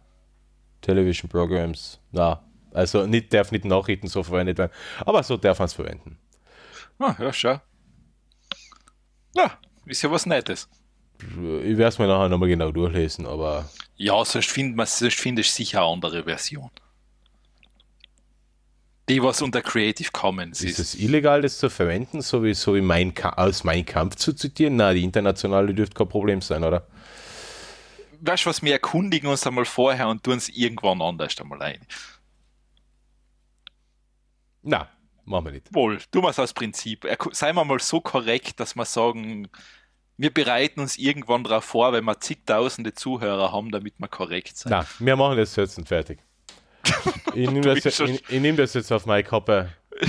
Television 0.82 1.28
Programs. 1.28 1.98
Na, 2.12 2.42
also 2.72 3.06
nicht, 3.06 3.32
darf 3.32 3.52
nicht 3.52 3.64
Nachrichten 3.64 4.08
so 4.08 4.22
verwendet 4.22 4.58
werden, 4.58 4.72
aber 5.04 5.22
so 5.22 5.36
darf 5.36 5.58
man 5.58 5.66
es 5.66 5.72
verwenden. 5.72 6.18
Ah, 6.98 7.16
ja, 7.18 7.32
schau. 7.32 7.60
Ja, 9.34 9.58
ist 9.86 10.02
ja 10.02 10.10
was 10.10 10.26
Nettes. 10.26 10.68
Ich 11.18 11.76
werde 11.76 11.84
es 11.84 11.98
mir 11.98 12.06
nachher 12.06 12.28
nochmal 12.28 12.48
genau 12.48 12.70
durchlesen, 12.70 13.26
aber 13.26 13.68
Ja, 13.96 14.24
sonst 14.24 14.50
findet 14.50 14.76
man, 14.76 14.86
sonst 14.86 15.18
findest 15.18 15.50
du 15.50 15.54
sicher 15.56 15.80
eine 15.82 15.92
andere 15.92 16.24
Version. 16.24 16.70
Die, 19.10 19.20
was 19.20 19.42
unter 19.42 19.60
Creative 19.60 20.08
Commons 20.12 20.62
ist 20.62 20.78
ist. 20.78 20.94
es 20.94 20.94
illegal, 20.94 21.42
das 21.42 21.58
zu 21.58 21.68
verwenden, 21.68 22.22
so 22.22 22.44
wie, 22.44 22.54
so 22.54 22.76
wie 22.76 22.80
mein 22.80 23.12
Ka 23.12 23.30
aus 23.30 23.64
Mein 23.64 23.84
Kampf 23.84 24.14
zu 24.14 24.32
zitieren? 24.32 24.76
Na, 24.76 24.92
die 24.92 25.02
internationale 25.02 25.74
dürfte 25.74 25.96
kein 25.96 26.08
Problem 26.08 26.40
sein, 26.40 26.62
oder? 26.62 26.86
Weißt 28.20 28.44
du 28.44 28.50
was, 28.50 28.62
wir 28.62 28.72
erkundigen 28.72 29.28
uns 29.28 29.44
einmal 29.44 29.64
vorher 29.64 30.06
und 30.06 30.22
tun 30.22 30.36
es 30.36 30.48
irgendwann 30.48 31.02
anders 31.02 31.36
einmal 31.40 31.60
ein. 31.60 31.80
Na, 34.62 34.88
machen 35.24 35.46
wir 35.46 35.52
nicht. 35.52 35.74
Wohl, 35.74 35.98
tun 36.12 36.22
wir 36.22 36.30
es 36.30 36.38
aus 36.38 36.52
Prinzip. 36.52 37.04
Seien 37.32 37.56
wir 37.56 37.64
mal 37.64 37.80
so 37.80 38.00
korrekt, 38.00 38.60
dass 38.60 38.76
wir 38.76 38.84
sagen, 38.84 39.48
wir 40.18 40.32
bereiten 40.32 40.78
uns 40.78 40.98
irgendwann 40.98 41.42
darauf 41.42 41.64
vor, 41.64 41.92
wenn 41.92 42.04
wir 42.04 42.20
zigtausende 42.20 42.94
Zuhörer 42.94 43.50
haben, 43.50 43.72
damit 43.72 43.94
wir 43.98 44.06
korrekt 44.06 44.56
sind. 44.56 44.70
Na, 44.70 44.86
wir 45.00 45.16
machen 45.16 45.36
das 45.36 45.56
jetzt 45.56 45.78
und 45.78 45.88
fertig. 45.88 46.20
Ich 47.34 47.50
nehme 47.50 47.74
das, 47.74 47.84
ich, 48.00 48.22
ich 48.28 48.40
nehm 48.40 48.56
das 48.56 48.74
jetzt 48.74 48.92
auf 48.92 49.06
meine 49.06 49.24
Kappe. 49.24 49.70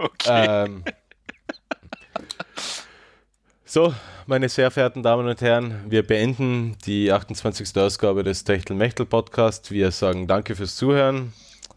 Okay. 0.00 0.46
Ähm, 0.66 0.84
so, 3.64 3.92
meine 4.26 4.48
sehr 4.48 4.70
verehrten 4.70 5.02
Damen 5.02 5.26
und 5.26 5.40
Herren, 5.40 5.84
wir 5.88 6.06
beenden 6.06 6.76
die 6.86 7.10
28. 7.10 7.76
Ausgabe 7.76 8.22
des 8.22 8.44
Techtelmechtel 8.44 9.06
Podcast. 9.06 9.72
Wir 9.72 9.90
sagen 9.90 10.28
danke 10.28 10.54
fürs 10.54 10.76
Zuhören. 10.76 11.32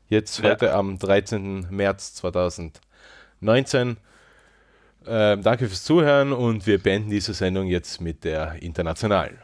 Jetzt 0.08 0.38
Ja. 0.40 0.52
heute 0.52 0.74
am 0.76 1.00
13. 1.00 1.66
März 1.72 2.14
2019. 2.14 3.98
Ähm, 5.08 5.42
danke 5.42 5.68
fürs 5.68 5.84
Zuhören 5.84 6.32
und 6.32 6.68
wir 6.68 6.78
beenden 6.78 7.10
diese 7.10 7.34
Sendung 7.34 7.66
jetzt 7.66 8.02
mit 8.02 8.24
der 8.24 8.62
internationalen. 8.62 9.40